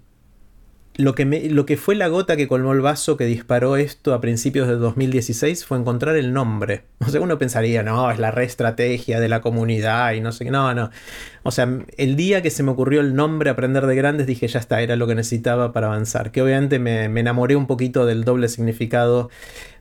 lo 0.97 1.15
que, 1.15 1.25
lo 1.25 1.65
que 1.65 1.77
fue 1.79 1.95
la 1.95 2.09
gota 2.09 2.37
que 2.37 2.47
colmó 2.47 2.73
el 2.73 2.83
vaso 2.83 3.17
que 3.17 3.25
disparó 3.25 3.77
esto 3.77 4.13
a 4.13 4.21
principios 4.21 4.69
de 4.69 4.75
2016 4.77 5.65
fue 5.65 5.79
encontrar 5.79 6.17
el 6.17 6.33
nombre. 6.33 6.85
O 7.07 7.09
sea, 7.09 7.23
uno 7.23 7.39
pensaría, 7.39 7.83
no, 7.83 8.11
es 8.11 8.19
la 8.19 8.31
reestrategia 8.31 9.21
de 9.21 9.29
la 9.29 9.41
comunidad 9.41 10.13
y 10.13 10.21
no 10.21 10.33
sé 10.33 10.45
qué. 10.45 10.51
No, 10.51 10.75
no. 10.75 10.91
O 11.43 11.51
sea, 11.51 11.67
el 11.97 12.15
día 12.15 12.43
que 12.43 12.51
se 12.51 12.63
me 12.63 12.71
ocurrió 12.71 13.01
el 13.01 13.15
nombre 13.15 13.49
Aprender 13.49 13.87
de 13.87 13.97
Grandes, 13.97 14.27
dije, 14.27 14.47
ya 14.49 14.61
está, 14.61 14.83
era 14.83 14.97
lo 14.97 15.07
que 15.07 15.15
necesitaba 15.15 15.73
para 15.73 15.87
avanzar. 15.87 16.31
Que 16.31 16.43
obviamente 16.43 16.79
me, 16.79 17.09
me 17.09 17.21
enamoré 17.21 17.57
un 17.57 17.67
poquito 17.67 18.05
del 18.05 18.25
doble 18.25 18.49
significado 18.49 19.31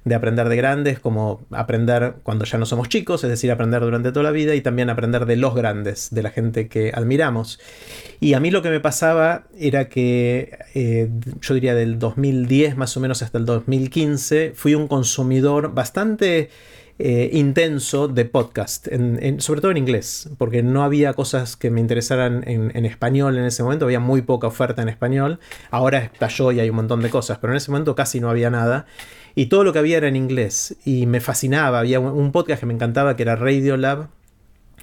de 0.05 0.15
aprender 0.15 0.49
de 0.49 0.55
grandes, 0.55 0.99
como 0.99 1.45
aprender 1.51 2.15
cuando 2.23 2.45
ya 2.45 2.57
no 2.57 2.65
somos 2.65 2.89
chicos, 2.89 3.23
es 3.23 3.29
decir, 3.29 3.51
aprender 3.51 3.81
durante 3.81 4.11
toda 4.11 4.23
la 4.23 4.31
vida 4.31 4.55
y 4.55 4.61
también 4.61 4.89
aprender 4.89 5.25
de 5.25 5.35
los 5.35 5.55
grandes, 5.55 6.09
de 6.11 6.23
la 6.23 6.31
gente 6.31 6.67
que 6.67 6.91
admiramos. 6.93 7.59
Y 8.19 8.33
a 8.33 8.39
mí 8.39 8.51
lo 8.51 8.61
que 8.61 8.69
me 8.69 8.79
pasaba 8.79 9.43
era 9.57 9.89
que 9.89 10.57
eh, 10.73 11.09
yo 11.41 11.53
diría 11.53 11.75
del 11.75 11.99
2010 11.99 12.77
más 12.77 12.95
o 12.97 12.99
menos 12.99 13.21
hasta 13.21 13.37
el 13.37 13.45
2015 13.45 14.53
fui 14.55 14.75
un 14.75 14.87
consumidor 14.87 15.73
bastante 15.73 16.49
eh, 17.01 17.29
intenso 17.31 18.09
de 18.09 18.25
podcast, 18.25 18.87
sobre 19.37 19.61
todo 19.61 19.71
en 19.71 19.77
inglés, 19.77 20.29
porque 20.37 20.61
no 20.61 20.83
había 20.83 21.13
cosas 21.13 21.55
que 21.55 21.71
me 21.71 21.79
interesaran 21.79 22.43
en, 22.45 22.85
español 22.85 23.37
en 23.37 23.45
ese 23.45 23.63
momento, 23.63 23.85
había 23.85 24.01
muy 24.01 24.21
poca 24.21 24.47
oferta 24.47 24.81
en 24.81 24.89
español, 24.89 25.39
ahora 25.71 25.99
estalló 25.99 26.51
y 26.51 26.59
hay 26.59 26.69
un 26.69 26.75
montón 26.75 27.01
de 27.01 27.09
cosas, 27.09 27.37
pero 27.37 27.53
en 27.53 27.57
ese 27.57 27.71
momento 27.71 27.95
casi 27.95 28.19
no 28.19 28.29
había 28.29 28.49
nada, 28.49 28.85
y 29.39 29.45
todo 29.45 29.63
lo 29.63 29.71
que 29.71 29.79
había 29.79 29.95
era 29.95 30.09
en 30.09 30.17
inglés, 30.17 30.75
y 30.83 31.05
me 31.05 31.21
fascinaba, 31.21 31.79
había 31.79 32.01
un 32.01 32.33
podcast 32.33 32.59
que 32.59 32.65
me 32.65 32.73
encantaba 32.73 33.15
que 33.15 33.23
era 33.23 33.37
Radio 33.37 33.77
Lab, 33.77 34.09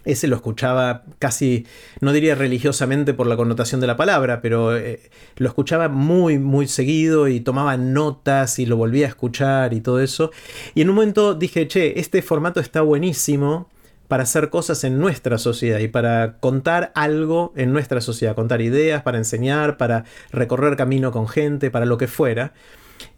ese 0.06 0.28
lo 0.28 0.36
escuchaba 0.36 1.02
casi, 1.18 1.66
no 2.00 2.10
diría 2.10 2.34
religiosamente 2.34 3.12
por 3.12 3.26
la 3.26 3.36
connotación 3.36 3.82
de 3.82 3.86
la 3.86 3.98
palabra, 3.98 4.40
pero 4.40 4.74
eh, 4.74 5.10
lo 5.36 5.48
escuchaba 5.48 5.90
muy, 5.90 6.38
muy 6.38 6.68
seguido 6.68 7.28
y 7.28 7.40
tomaba 7.40 7.76
notas 7.76 8.58
y 8.58 8.64
lo 8.64 8.78
volvía 8.78 9.04
a 9.04 9.10
escuchar 9.10 9.74
y 9.74 9.82
todo 9.82 10.00
eso. 10.00 10.30
Y 10.74 10.80
en 10.80 10.88
un 10.88 10.94
momento 10.94 11.34
dije, 11.34 11.68
che, 11.68 12.00
este 12.00 12.22
formato 12.22 12.58
está 12.58 12.80
buenísimo 12.80 13.68
para 14.08 14.22
hacer 14.22 14.48
cosas 14.48 14.84
en 14.84 14.98
nuestra 14.98 15.36
sociedad 15.36 15.80
y 15.80 15.88
para 15.88 16.38
contar 16.38 16.92
algo 16.94 17.52
en 17.56 17.74
nuestra 17.74 18.00
sociedad, 18.00 18.34
contar 18.34 18.62
ideas, 18.62 19.02
para 19.02 19.18
enseñar, 19.18 19.76
para 19.76 20.04
recorrer 20.32 20.76
camino 20.76 21.12
con 21.12 21.28
gente, 21.28 21.70
para 21.70 21.84
lo 21.84 21.98
que 21.98 22.06
fuera. 22.06 22.54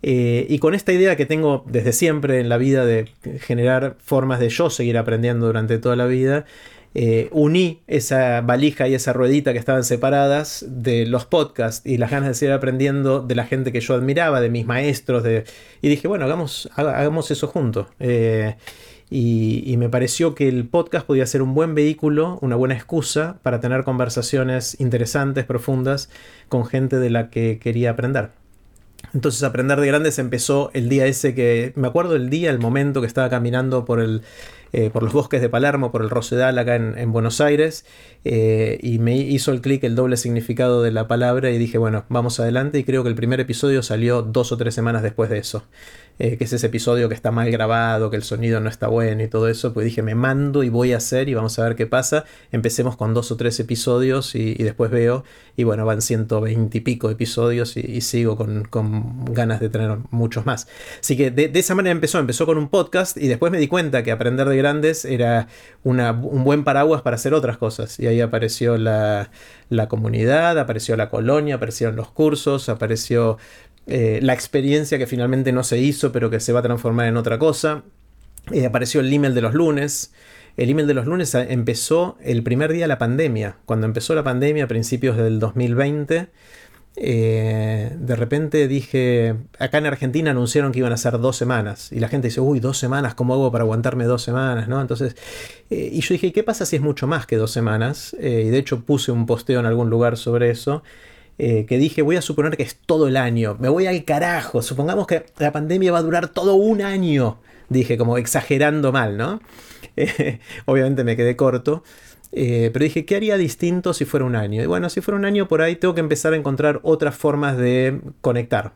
Eh, 0.03 0.47
y 0.49 0.59
con 0.59 0.75
esta 0.75 0.93
idea 0.93 1.17
que 1.17 1.27
tengo 1.27 1.65
desde 1.67 1.93
siempre 1.93 2.41
en 2.41 2.49
la 2.49 2.57
vida 2.57 2.85
de 2.85 3.09
generar 3.41 3.97
formas 4.03 4.41
de 4.41 4.49
yo 4.49 4.71
seguir 4.71 4.97
aprendiendo 4.99 5.47
durante 5.47 5.79
toda 5.79 5.97
la 5.97 6.07
vida, 6.07 6.45
eh, 6.95 7.29
uní 7.33 7.83
esa 7.87 8.41
valija 8.41 8.89
y 8.89 8.95
esa 8.95 9.13
ruedita 9.13 9.53
que 9.53 9.59
estaban 9.59 9.85
separadas 9.85 10.65
de 10.69 11.07
los 11.07 11.27
podcasts 11.27 11.87
y 11.87 11.99
las 11.99 12.11
ganas 12.11 12.31
de 12.31 12.35
seguir 12.35 12.53
aprendiendo 12.53 13.21
de 13.21 13.35
la 13.35 13.45
gente 13.45 13.73
que 13.73 13.81
yo 13.81 13.95
admiraba, 13.95 14.41
de 14.41 14.49
mis 14.49 14.67
maestros, 14.67 15.23
de... 15.23 15.45
y 15.83 15.89
dije, 15.89 16.09
bueno, 16.09 16.25
hagamos, 16.25 16.69
hagamos 16.75 17.31
eso 17.31 17.47
juntos. 17.47 17.87
Eh, 18.01 18.57
y, 19.11 19.77
me 19.79 19.89
pareció 19.89 20.35
que 20.35 20.49
el 20.49 20.67
podcast 20.69 21.07
podía 21.07 21.25
ser 21.27 21.41
un 21.41 21.55
buen 21.55 21.75
vehículo, 21.75 22.39
una 22.43 22.57
buena 22.57 22.75
excusa 22.75 23.39
para 23.43 23.61
tener 23.61 23.85
conversaciones 23.85 24.79
interesantes, 24.81 25.45
profundas, 25.45 26.11
con 26.49 26.67
gente 26.67 26.99
de 26.99 27.11
la 27.11 27.31
que 27.31 27.59
quería 27.59 27.91
aprender. 27.91 28.31
Entonces 29.15 29.43
aprender 29.43 29.81
de 29.81 29.87
grandes 29.87 30.19
empezó 30.19 30.71
el 30.75 30.89
día 30.89 31.07
ese 31.07 31.35
que, 31.35 31.73
me 31.77 31.89
acuerdo 31.89 32.17
el 32.17 32.31
día, 32.31 32.51
el 32.51 32.59
momento 32.59 33.01
que 33.01 33.07
estaba 33.07 33.31
caminando 33.31 33.85
por 33.85 34.01
el, 34.01 34.23
eh, 34.73 34.91
por 34.91 35.03
los 35.03 35.13
bosques 35.13 35.41
de 35.41 35.49
Palermo, 35.49 35.91
por 35.91 36.03
el 36.03 36.11
Rosedal 36.11 36.59
acá 36.59 36.77
en, 36.77 37.13
Buenos 37.13 37.41
Aires, 37.41 37.85
eh, 38.25 38.79
y 38.83 38.99
me 38.99 39.17
hizo 39.17 39.53
el 39.53 39.61
clic 39.61 39.85
el 39.85 39.95
doble 39.95 40.17
significado 40.17 40.83
de 40.83 40.91
la 40.91 41.09
palabra 41.09 41.51
y 41.51 41.59
dije, 41.59 41.79
bueno, 41.79 42.05
vamos 42.09 42.41
adelante 42.41 42.79
y 42.79 42.85
creo 42.85 43.03
que 43.03 43.09
el 43.09 43.15
primer 43.15 43.41
episodio 43.41 43.83
salió 43.83 44.23
dos 44.23 44.53
o 44.53 44.57
tres 44.57 44.75
semanas 44.75 45.03
después 45.03 45.31
de 45.31 45.39
eso. 45.39 45.65
Eh, 46.21 46.37
que 46.37 46.45
es 46.45 46.53
ese 46.53 46.67
episodio 46.67 47.09
que 47.09 47.15
está 47.15 47.31
mal 47.31 47.49
grabado, 47.53 48.11
que 48.11 48.17
el 48.17 48.25
sonido 48.25 48.59
no 48.59 48.69
está 48.69 48.89
bueno 48.89 49.23
y 49.23 49.29
todo 49.29 49.47
eso, 49.47 49.73
pues 49.73 49.85
dije, 49.85 50.03
me 50.03 50.17
mando 50.17 50.65
y 50.65 50.69
voy 50.69 50.93
a 50.93 50.97
hacer 50.97 51.29
y 51.29 51.35
vamos 51.35 51.57
a 51.61 51.63
ver 51.63 51.77
qué 51.77 51.87
pasa. 51.87 52.25
Empecemos 52.51 52.97
con 52.97 53.15
dos 53.15 53.31
o 53.31 53.37
tres 53.37 53.61
episodios 53.61 54.35
y, 54.35 54.55
después 54.55 54.91
veo, 54.91 55.23
y 55.57 55.63
bueno, 55.63 55.87
van 55.87 56.03
120 56.03 56.77
y 56.77 56.81
pico 56.81 57.09
episodios 57.09 57.77
y, 57.77 58.01
sigo 58.01 58.37
con, 58.37 58.67
ganas 59.31 59.61
de 59.61 59.69
tener 59.69 59.97
muchos 60.11 60.45
más. 60.45 60.67
Así 60.99 61.17
que 61.17 61.31
de, 61.31 61.53
esa 61.55 61.77
manera 61.77 61.93
empezó, 61.93 62.19
empezó 62.19 62.47
con 62.47 62.59
un 62.59 62.69
podcast 62.69 63.17
y 63.17 63.29
después 63.29 63.53
me 63.53 63.59
di 63.59 63.69
cuenta 63.69 64.03
que 64.03 64.11
aprender 64.11 64.49
de 64.49 64.57
grandes 64.59 65.05
era 65.05 65.49
un 65.85 66.45
buen 66.45 66.65
paraguas 66.65 67.01
para 67.03 67.17
hacer 67.17 67.33
otras 67.33 67.57
cosas. 67.57 67.99
Y 67.99 68.07
ahí 68.07 68.21
apareció 68.21 68.77
la, 68.77 69.31
la 69.71 69.89
comunidad, 69.89 70.59
apareció 70.59 70.97
la 70.97 71.09
colonia, 71.09 71.55
aparecieron 71.55 71.97
los 71.97 72.11
cursos, 72.11 72.69
apareció 72.69 73.39
eh, 73.87 74.19
la 74.23 74.35
experiencia 74.35 74.99
que 74.99 75.07
finalmente 75.07 75.51
no 75.51 75.65
se 75.65 75.79
hizo, 75.79 76.13
pero 76.13 76.29
que 76.29 76.41
se 76.41 76.53
va 76.53 76.61
a 76.61 76.63
transformar 76.63 77.07
en 77.07 77.17
otra 77.17 77.39
cosa. 77.39 77.85
Eh, 78.53 78.67
apareció 78.67 79.01
el 79.01 79.13
email 79.13 79.35
de 79.35 79.41
los 79.41 79.55
lunes. 79.55 80.13
El 80.59 80.71
email 80.71 80.87
de 80.87 80.95
los 80.95 81.07
lunes 81.07 81.35
empezó 81.35 82.19
el 82.21 82.43
primer 82.43 82.73
día 82.73 82.85
de 82.85 82.89
la 82.89 82.99
pandemia. 82.99 83.57
Cuando 83.65 83.87
empezó 83.87 84.15
la 84.15 84.25
pandemia 84.25 84.65
a 84.65 84.69
principios 84.69 85.17
del 85.17 85.39
2020, 85.39 86.29
eh, 86.97 87.97
de 87.99 88.17
repente 88.17 88.67
dije, 88.69 89.37
acá 89.59 89.79
en 89.79 89.87
Argentina 89.87 90.31
anunciaron 90.31 90.73
que 90.73 90.81
iban 90.81 90.93
a 90.93 90.97
ser 90.97 91.19
dos 91.19 91.37
semanas. 91.37 91.93
Y 91.93 92.01
la 92.01 92.09
gente 92.09 92.29
dice, 92.29 92.41
uy, 92.41 92.61
dos 92.61 92.79
semanas, 92.79 93.15
¿cómo 93.15 93.35
hago 93.35 93.53
para 93.53 93.63
aguantarme 93.63 94.05
dos 94.05 94.23
semanas? 94.23 94.69
¿no? 94.69 94.81
Entonces, 94.81 95.17
y 95.71 96.01
yo 96.01 96.15
dije, 96.15 96.33
¿qué 96.33 96.43
pasa 96.43 96.67
si 96.67 96.77
es 96.77 96.83
mucho 96.83 97.07
más 97.07 97.27
que 97.27 97.37
dos 97.37 97.51
semanas? 97.51 98.17
y 98.19 98.49
de 98.49 98.59
hecho 98.59 98.81
puse 98.81 99.13
un 99.13 99.27
posteo 99.27 99.61
en 99.61 99.67
algún 99.67 99.91
lugar 99.91 100.17
sobre 100.17 100.51
eso. 100.51 100.83
Eh, 101.41 101.67
que 101.67 101.79
dije, 101.79 102.03
voy 102.03 102.17
a 102.17 102.23
suponer 102.23 102.57
que 102.57 102.65
es 102.65 102.75
todo 102.75 103.07
el 103.07 103.17
año, 103.17 103.57
me 103.61 103.69
voy 103.69 103.87
al 103.87 104.05
carajo, 104.05 104.61
supongamos 104.61 105.07
que 105.07 105.25
la 105.39 105.53
pandemia 105.53 105.93
va 105.93 105.99
a 105.99 106.03
durar 106.03 106.31
todo 106.31 106.57
un 106.57 106.83
año, 106.83 107.39
dije, 107.69 107.97
como 107.97 108.19
exagerando 108.19 108.91
mal, 108.91 109.17
¿no? 109.17 109.41
obviamente 110.65 111.05
me 111.05 111.17
quedé 111.17 111.37
corto. 111.37 111.85
Eh, 112.33 112.71
pero 112.73 112.85
dije, 112.85 113.05
¿qué 113.05 113.17
haría 113.17 113.37
distinto 113.37 113.95
si 113.95 114.05
fuera 114.05 114.27
un 114.27 114.37
año? 114.37 114.63
Y 114.63 114.67
bueno, 114.67 114.89
si 114.91 115.01
fuera 115.01 115.19
un 115.19 115.25
año 115.25 115.49
por 115.49 115.63
ahí 115.63 115.77
tengo 115.77 115.95
que 115.95 116.01
empezar 116.01 116.33
a 116.33 116.37
encontrar 116.37 116.81
otras 116.83 117.17
formas 117.17 117.57
de 117.57 118.01
conectar. 118.21 118.73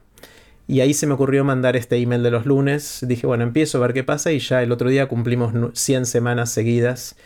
Y 0.68 0.80
ahí 0.80 0.94
se 0.94 1.06
me 1.06 1.14
ocurrió 1.14 1.44
mandar 1.44 1.76
este 1.76 1.96
email 1.96 2.22
de 2.22 2.30
los 2.30 2.46
lunes. 2.46 3.04
Dije, 3.06 3.26
bueno, 3.26 3.44
empiezo 3.44 3.78
a 3.78 3.80
ver 3.82 3.92
qué 3.92 4.04
pasa 4.04 4.32
y 4.32 4.38
ya 4.38 4.62
el 4.62 4.72
otro 4.72 4.88
día 4.88 5.06
cumplimos 5.06 5.52
100 5.74 6.06
semanas 6.06 6.50
seguidas 6.50 7.16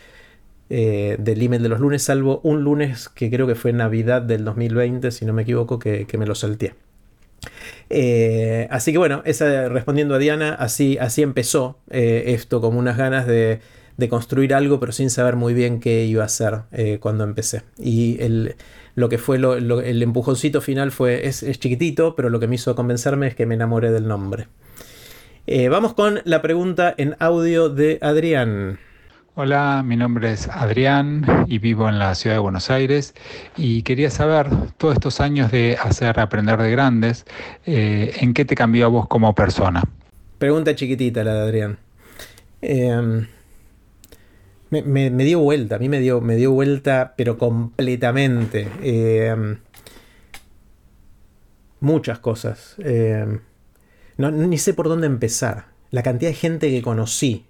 eh, 0.69 1.15
del 1.19 1.41
email 1.41 1.63
de 1.63 1.69
los 1.69 1.79
lunes, 1.79 2.03
salvo 2.03 2.41
un 2.43 2.63
lunes 2.63 3.07
que 3.07 3.29
creo 3.29 3.47
que 3.47 3.55
fue 3.55 3.71
Navidad 3.71 4.21
del 4.21 4.43
2020, 4.43 5.11
si 5.11 5.23
no 5.23 5.31
me 5.31 5.43
equivoco, 5.43 5.79
que, 5.79 6.05
me 6.17 6.25
lo 6.25 6.35
salteé. 6.35 6.73
Eh, 7.89 8.67
así 8.69 8.91
que 8.91 8.97
bueno, 8.97 9.23
respondiendo 9.23 10.15
a 10.15 10.17
Diana, 10.17 10.53
así, 10.55 10.97
así 10.99 11.21
empezó 11.21 11.77
esto, 11.89 12.59
como 12.59 12.79
unas 12.79 12.97
ganas 12.97 13.27
de, 13.27 13.61
construir 14.09 14.53
algo, 14.53 14.79
pero 14.79 14.91
sin 14.91 15.09
saber 15.09 15.35
muy 15.35 15.53
bien 15.53 15.79
qué 15.79 16.05
iba 16.05 16.23
a 16.23 16.27
hacer 16.27 16.61
cuando 16.99 17.23
empecé. 17.23 17.63
Y 17.77 18.21
el, 18.21 18.55
lo 18.95 19.09
que 19.09 19.17
fue 19.17 19.37
el 19.37 20.03
empujoncito 20.03 20.61
final 20.61 20.91
fue, 20.91 21.27
es, 21.27 21.41
es, 21.41 21.59
chiquitito, 21.59 22.15
pero 22.15 22.29
lo 22.29 22.39
que 22.39 22.47
me 22.47 22.55
hizo 22.55 22.75
convencerme 22.75 23.27
es 23.27 23.35
que 23.35 23.47
me 23.47 23.55
enamoré 23.55 23.91
del 23.91 24.07
nombre. 24.07 24.47
vamos 25.71 25.93
con 25.93 26.21
la 26.25 26.43
pregunta 26.43 26.93
en 26.97 27.15
audio 27.19 27.69
de 27.69 27.97
Adrián. 28.01 28.79
Hola, 29.39 29.83
mi 29.85 29.95
nombre 29.95 30.31
es 30.31 30.47
Adrián 30.47 31.23
y 31.45 31.59
vivo 31.59 31.87
en 31.87 31.99
la 31.99 32.15
ciudad 32.15 32.37
de 32.37 32.39
Buenos 32.39 32.71
Aires 32.71 33.13
y 33.55 33.83
quería 33.83 34.09
saber, 34.09 34.47
todos 34.79 34.95
estos 34.95 35.21
años 35.21 35.51
de 35.51 35.77
hacer 35.79 36.19
aprender 36.19 36.57
de 36.57 36.71
grandes, 36.71 37.23
eh, 37.67 38.15
¿en 38.19 38.33
qué 38.33 38.45
te 38.45 38.55
cambió 38.55 38.87
a 38.87 38.89
vos 38.89 39.07
como 39.07 39.35
persona? 39.35 39.83
Pregunta 40.39 40.73
chiquitita 40.73 41.23
la 41.23 41.35
de 41.35 41.41
Adrián. 41.41 41.77
Me, 44.69 45.09
dio 45.09 45.39
vuelta, 45.39 45.75
a 45.75 45.79
mí 45.79 45.89
me 45.89 45.99
dio, 45.99 46.21
me 46.21 46.35
dio 46.35 46.51
vuelta, 46.51 47.13
pero 47.17 47.37
completamente. 47.37 48.67
Em, 48.81 49.59
muchas 51.79 52.19
cosas. 52.19 52.75
Em, 52.79 53.39
no, 54.17 54.31
ni 54.31 54.57
sé 54.57 54.73
por 54.73 54.87
dónde 54.87 55.07
empezar. 55.07 55.67
La 55.91 56.03
cantidad 56.03 56.31
de 56.31 56.35
gente 56.35 56.69
que 56.69 56.81
conocí 56.81 57.45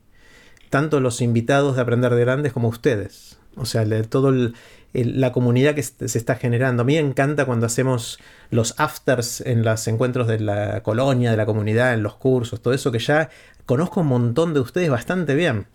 tanto 0.69 0.99
los 0.99 1.21
invitados 1.21 1.75
de 1.75 1.81
Aprender 1.81 2.13
de 2.13 2.21
Grandes 2.21 2.53
como 2.53 2.67
ustedes. 2.67 3.39
O 3.55 3.65
sea, 3.65 3.85
toda 4.03 4.51
la 4.93 5.31
comunidad 5.31 5.73
que 5.73 5.83
se 5.83 6.17
está 6.17 6.35
generando. 6.35 6.83
A 6.83 6.85
mí 6.85 6.93
me 6.93 6.99
encanta 6.99 7.45
cuando 7.45 7.65
hacemos 7.65 8.19
los 8.51 8.75
afters 8.77 9.41
en 9.41 9.63
los 9.63 9.87
encuentros 9.87 10.27
de 10.27 10.39
la 10.39 10.83
colonia, 10.83 11.31
de 11.31 11.37
la 11.37 11.45
comunidad, 11.45 11.93
en 11.93 12.03
los 12.03 12.15
cursos, 12.15 12.61
todo 12.61 12.73
eso 12.73 12.91
que 12.91 12.99
ya 12.99 13.29
conozco 13.65 14.01
un 14.01 14.07
montón 14.07 14.53
de 14.53 14.59
ustedes 14.59 14.89
bastante 14.89 15.33
bien. 15.35 15.65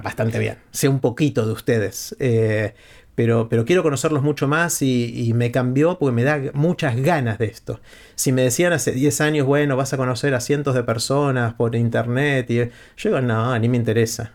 Bastante 0.00 0.38
bien, 0.38 0.56
sé 0.70 0.88
un 0.88 1.00
poquito 1.00 1.46
de 1.46 1.52
ustedes. 1.52 2.16
Eh, 2.18 2.74
pero, 3.14 3.50
pero, 3.50 3.66
quiero 3.66 3.82
conocerlos 3.82 4.22
mucho 4.22 4.48
más 4.48 4.80
y, 4.80 5.32
me 5.34 5.50
cambió 5.50 5.98
porque 5.98 6.14
me 6.14 6.24
da 6.24 6.40
muchas 6.54 6.96
ganas 6.96 7.38
de 7.38 7.44
esto. 7.46 7.80
Si 8.14 8.32
me 8.32 8.42
decían 8.42 8.72
hace 8.72 8.92
10 8.92 9.20
años, 9.20 9.46
bueno, 9.46 9.76
vas 9.76 9.92
a 9.92 9.98
conocer 9.98 10.32
a 10.34 10.40
cientos 10.40 10.74
de 10.74 10.82
personas 10.82 11.52
por 11.54 11.76
internet, 11.76 12.50
y 12.50 12.56
yo 12.56 12.70
digo, 13.04 13.20
no, 13.20 13.58
ni 13.58 13.68
me 13.68 13.76
interesa. 13.76 14.32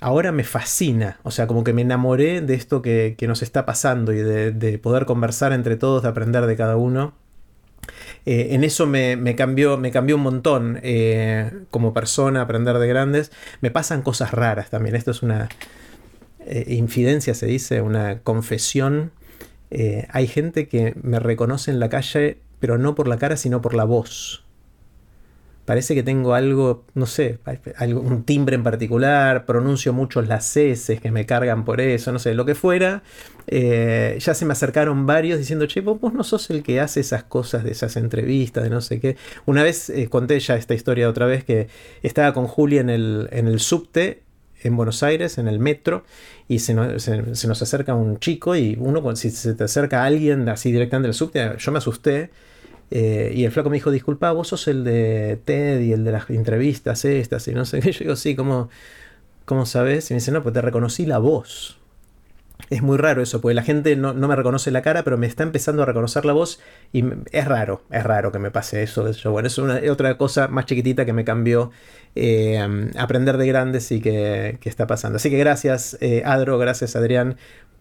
Ahora 0.00 0.32
me 0.32 0.44
fascina, 0.44 1.18
o 1.24 1.30
sea, 1.30 1.46
como 1.46 1.62
que 1.64 1.72
me 1.74 1.82
enamoré 1.82 2.40
de 2.40 2.54
esto 2.54 2.82
que, 2.82 3.16
que 3.18 3.26
nos 3.28 3.42
está 3.42 3.66
pasando 3.66 4.12
y 4.12 4.18
de, 4.18 4.50
de, 4.52 4.78
poder 4.78 5.04
conversar 5.06 5.52
entre 5.52 5.76
todos, 5.76 6.02
de 6.02 6.08
aprender 6.08 6.46
de 6.46 6.56
cada 6.56 6.76
uno. 6.76 7.14
Eh, 8.26 8.48
en 8.52 8.64
eso 8.64 8.86
me, 8.86 9.36
cambió, 9.36 9.76
un 9.76 10.22
montón 10.22 10.80
eh, 10.82 11.50
como 11.70 11.92
persona, 11.92 12.42
aprender 12.42 12.78
de 12.78 12.88
grandes. 12.88 13.32
Me 13.60 13.70
pasan 13.70 14.02
cosas 14.02 14.32
raras 14.32 14.70
también. 14.70 14.96
Esto 14.96 15.10
es 15.10 15.22
una, 15.22 15.48
eh, 16.46 16.64
infidencia 16.68 17.34
se 17.34 17.46
dice, 17.46 17.80
una 17.80 18.20
confesión. 18.20 19.12
Hay 20.10 20.28
gente 20.28 20.68
que 20.68 20.94
me 21.02 21.18
reconoce 21.18 21.72
en 21.72 21.80
la 21.80 21.88
calle, 21.88 22.38
pero 22.60 22.78
no 22.78 22.94
por 22.94 23.08
la 23.08 23.18
cara, 23.18 23.36
sino 23.36 23.60
por 23.60 23.74
la 23.74 23.82
voz. 23.82 24.43
Parece 25.64 25.94
que 25.94 26.02
tengo 26.02 26.34
algo, 26.34 26.84
no 26.94 27.06
sé, 27.06 27.38
algo, 27.76 28.00
un 28.00 28.24
timbre 28.24 28.54
en 28.54 28.62
particular, 28.62 29.46
pronuncio 29.46 29.92
mucho 29.92 30.22
las 30.22 30.56
S 30.56 30.98
que 30.98 31.10
me 31.10 31.26
cargan 31.26 31.64
por 31.64 31.80
eso, 31.80 32.12
no 32.12 32.18
sé, 32.18 32.34
lo 32.34 32.44
que 32.44 32.54
fuera. 32.54 33.02
Eh, 33.46 34.16
ya 34.20 34.34
se 34.34 34.44
me 34.44 34.52
acercaron 34.52 35.06
varios 35.06 35.38
diciendo, 35.38 35.66
che, 35.66 35.80
vos, 35.80 36.12
no 36.12 36.24
sos 36.24 36.50
el 36.50 36.62
que 36.62 36.80
hace 36.80 37.00
esas 37.00 37.24
cosas 37.24 37.64
de 37.64 37.72
esas 37.72 37.96
entrevistas, 37.96 38.64
de 38.64 38.70
no 38.70 38.80
sé 38.80 39.00
qué. 39.00 39.16
Una 39.46 39.62
vez 39.62 39.90
eh, 39.90 40.08
conté 40.08 40.38
ya 40.40 40.56
esta 40.56 40.74
historia 40.74 41.08
otra 41.08 41.26
vez 41.26 41.44
que 41.44 41.68
estaba 42.02 42.32
con 42.32 42.46
Juli 42.46 42.78
en 42.78 42.90
el, 42.90 43.28
en 43.32 43.46
el 43.46 43.60
subte 43.60 44.24
en 44.64 44.76
Buenos 44.76 45.02
Aires, 45.02 45.38
en 45.38 45.46
el 45.46 45.58
metro, 45.58 46.04
y 46.48 46.60
se 46.60 46.74
nos, 46.74 47.62
acerca 47.62 47.94
un 47.94 48.18
chico 48.18 48.56
y 48.56 48.76
uno, 48.80 49.14
si 49.14 49.30
se 49.30 49.54
te 49.54 49.64
acerca 49.64 50.04
alguien 50.04 50.48
así 50.48 50.72
directamente 50.72 51.08
del 51.08 51.14
subte, 51.14 51.56
yo 51.58 51.72
me 51.72 51.78
asusté 51.78 52.30
eh, 52.90 53.32
y 53.34 53.44
el 53.44 53.52
flaco 53.52 53.70
me 53.70 53.76
dijo, 53.76 53.90
disculpa, 53.90 54.32
vos 54.32 54.48
sos 54.48 54.68
el 54.68 54.84
de 54.84 55.38
TED 55.44 55.80
y 55.80 55.92
el 55.92 56.04
de 56.04 56.12
las 56.12 56.30
entrevistas 56.30 57.04
estas 57.04 57.46
y 57.48 57.52
no 57.52 57.64
sé 57.64 57.80
qué. 57.80 57.92
Yo 57.92 57.98
digo, 58.00 58.16
sí, 58.16 58.36
¿cómo, 58.36 58.68
cómo 59.44 59.66
sabes? 59.66 60.10
Y 60.10 60.14
me 60.14 60.20
dice, 60.20 60.32
no, 60.32 60.42
pues 60.42 60.52
te 60.52 60.60
reconocí 60.60 61.06
la 61.06 61.18
voz. 61.18 61.78
Es 62.70 62.82
muy 62.82 62.96
raro 62.96 63.20
eso, 63.20 63.40
porque 63.40 63.54
la 63.54 63.62
gente 63.62 63.94
no, 63.96 64.14
me 64.14 64.36
reconoce 64.36 64.70
la 64.70 64.80
cara, 64.80 65.02
pero 65.02 65.18
me 65.18 65.26
está 65.26 65.42
empezando 65.42 65.82
a 65.82 65.86
reconocer 65.86 66.24
la 66.24 66.32
voz 66.32 66.60
y 66.92 67.04
es 67.32 67.44
raro, 67.44 67.82
es 67.90 68.04
raro 68.04 68.32
que 68.32 68.38
me 68.38 68.50
pase 68.50 68.82
eso. 68.82 69.04
Bueno, 69.30 69.48
es 69.48 69.58
una, 69.58 69.80
otra 69.90 70.16
cosa 70.16 70.48
más 70.48 70.64
chiquitita 70.64 71.04
que 71.04 71.12
me 71.12 71.24
cambió 71.24 71.72
eh, 72.14 72.90
aprender 72.96 73.38
de 73.38 73.46
grandes 73.48 73.90
y 73.92 74.00
que, 74.00 74.58
está 74.64 74.86
pasando. 74.86 75.16
Así 75.16 75.30
que 75.30 75.38
gracias 75.38 75.98
eh, 76.00 76.22
Adro, 76.24 76.56
gracias 76.56 76.96
Adrián 76.96 77.36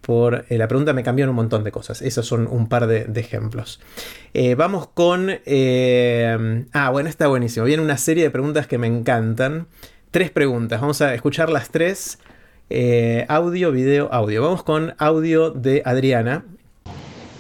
por 0.06 0.46
eh, 0.50 0.58
la 0.58 0.68
pregunta, 0.68 0.92
me 0.92 1.02
cambiaron 1.02 1.30
un 1.30 1.38
montón 1.38 1.64
de 1.64 1.72
cosas. 1.72 2.02
Esos 2.02 2.26
son 2.26 2.48
un 2.48 2.68
par 2.68 2.88
de, 2.88 3.08
ejemplos. 3.20 3.80
Eh, 4.34 4.56
vamos 4.56 4.88
con... 4.88 5.30
Eh, 5.46 6.66
ah, 6.74 6.90
bueno, 6.90 7.08
está 7.08 7.28
buenísimo. 7.28 7.66
Viene 7.66 7.82
una 7.82 7.98
serie 7.98 8.24
de 8.24 8.30
preguntas 8.30 8.68
que 8.68 8.78
me 8.78 8.88
encantan. 8.88 9.68
Tres 10.12 10.30
preguntas. 10.30 10.82
Vamos 10.82 11.02
a 11.02 11.14
escuchar 11.14 11.50
las 11.50 11.70
tres. 11.70 12.20
audio, 13.30 13.72
video, 13.72 14.10
audio. 14.12 14.42
Vamos 14.42 14.64
con 14.64 14.94
audio 14.98 15.52
de 15.52 15.82
Adriana. 15.86 16.44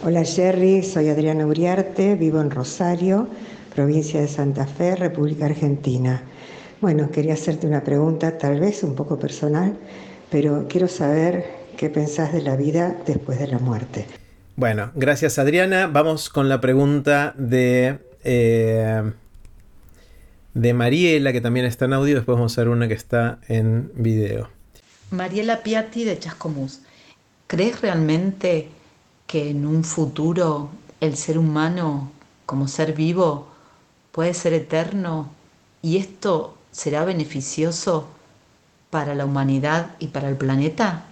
Hola 0.05 0.23
Jerry, 0.23 0.83
soy 0.83 1.09
Adriana 1.09 1.45
Uriarte, 1.45 2.15
vivo 2.15 2.41
en 2.41 2.51
Rosario, 2.51 3.27
provincia 3.73 4.19
de 4.19 4.27
Santa 4.27 4.67
Fe, 4.67 4.97
República 4.97 5.45
Argentina. 5.45 6.23
Bueno, 6.81 7.09
quería 7.09 7.35
hacerte 7.35 7.67
una 7.67 7.85
pregunta, 7.85 8.37
tal 8.37 8.59
vez 8.59 8.83
un 8.83 8.95
poco 8.95 9.17
personal, 9.17 9.77
pero 10.29 10.65
quiero 10.67 10.89
saber 10.89 11.62
¿Qué 11.77 11.89
pensás 11.89 12.31
de 12.33 12.41
la 12.41 12.55
vida 12.55 12.95
después 13.05 13.39
de 13.39 13.47
la 13.47 13.59
muerte? 13.59 14.05
Bueno, 14.55 14.91
gracias 14.95 15.39
Adriana. 15.39 15.87
Vamos 15.87 16.29
con 16.29 16.47
la 16.47 16.61
pregunta 16.61 17.33
de, 17.37 17.99
eh, 18.23 19.11
de 20.53 20.73
Mariela, 20.73 21.31
que 21.33 21.41
también 21.41 21.65
está 21.65 21.85
en 21.85 21.93
audio. 21.93 22.15
Después 22.15 22.35
vamos 22.35 22.57
a 22.57 22.61
ver 22.61 22.69
una 22.69 22.87
que 22.87 22.93
está 22.93 23.39
en 23.47 23.91
video. 23.95 24.49
Mariela 25.09 25.63
Piatti 25.63 26.03
de 26.03 26.19
Chascomús. 26.19 26.81
¿Crees 27.47 27.81
realmente 27.81 28.69
que 29.25 29.49
en 29.49 29.65
un 29.65 29.83
futuro 29.83 30.69
el 31.01 31.17
ser 31.17 31.37
humano 31.37 32.11
como 32.45 32.67
ser 32.67 32.93
vivo 32.93 33.47
puede 34.11 34.33
ser 34.33 34.53
eterno 34.53 35.31
y 35.81 35.97
esto 35.97 36.57
será 36.71 37.05
beneficioso 37.05 38.07
para 38.89 39.15
la 39.15 39.25
humanidad 39.25 39.95
y 39.99 40.07
para 40.07 40.29
el 40.29 40.37
planeta? 40.37 41.05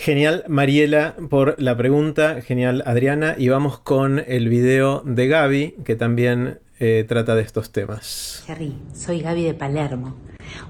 Genial, 0.00 0.44
Mariela, 0.48 1.14
por 1.28 1.60
la 1.60 1.76
pregunta. 1.76 2.40
Genial, 2.40 2.82
Adriana. 2.86 3.34
Y 3.36 3.50
vamos 3.50 3.80
con 3.80 4.18
el 4.26 4.48
video 4.48 5.02
de 5.04 5.28
Gaby, 5.28 5.74
que 5.84 5.94
también 5.94 6.58
eh, 6.78 7.04
trata 7.06 7.34
de 7.34 7.42
estos 7.42 7.70
temas. 7.70 8.42
Jerry, 8.46 8.72
soy 8.94 9.20
Gaby 9.20 9.42
de 9.42 9.52
Palermo. 9.52 10.16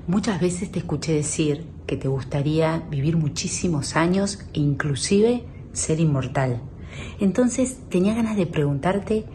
Muchas 0.09 0.41
veces 0.41 0.73
te 0.73 0.81
escuché 0.81 1.13
decir 1.13 1.65
que 1.87 1.97
te 1.97 2.09
gustaría 2.09 2.83
vivir 2.91 3.17
muchísimos 3.17 3.95
años 3.95 4.41
e 4.53 4.59
inclusive 4.59 5.45
ser 5.73 6.01
inmortal. 6.01 6.61
Entonces 7.21 7.79
tenía 7.89 8.15
ganas 8.15 8.37
de 8.37 8.47
preguntarte 8.47 9.27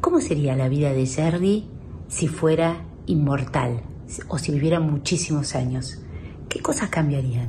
cómo 0.00 0.20
sería 0.20 0.54
la 0.54 0.68
vida 0.68 0.92
de 0.92 1.06
Jerry 1.06 1.66
si 2.06 2.28
fuera 2.28 2.84
inmortal 3.06 3.82
o 4.28 4.38
si 4.38 4.52
viviera 4.52 4.78
muchísimos 4.78 5.56
años. 5.56 6.00
¿Qué 6.48 6.60
cosas 6.60 6.88
cambiarían? 6.90 7.48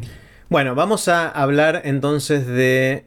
Bueno, 0.52 0.76
vamos 0.76 1.08
a 1.08 1.30
hablar 1.30 1.84
entonces 1.86 2.46
de 2.46 3.06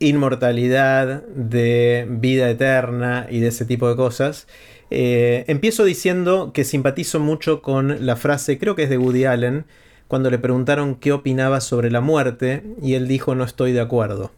inmortalidad, 0.00 1.22
de 1.28 2.04
vida 2.10 2.50
eterna 2.50 3.28
y 3.30 3.38
de 3.38 3.46
ese 3.46 3.64
tipo 3.64 3.88
de 3.88 3.94
cosas. 3.94 4.48
Eh, 4.90 5.44
empiezo 5.46 5.84
diciendo 5.84 6.50
que 6.52 6.64
simpatizo 6.64 7.20
mucho 7.20 7.62
con 7.62 8.04
la 8.04 8.16
frase, 8.16 8.58
creo 8.58 8.74
que 8.74 8.82
es 8.82 8.90
de 8.90 8.98
Woody 8.98 9.24
Allen, 9.24 9.66
cuando 10.08 10.30
le 10.32 10.40
preguntaron 10.40 10.96
qué 10.96 11.12
opinaba 11.12 11.60
sobre 11.60 11.92
la 11.92 12.00
muerte 12.00 12.64
y 12.82 12.94
él 12.94 13.06
dijo 13.06 13.36
no 13.36 13.44
estoy 13.44 13.70
de 13.70 13.82
acuerdo. 13.82 14.32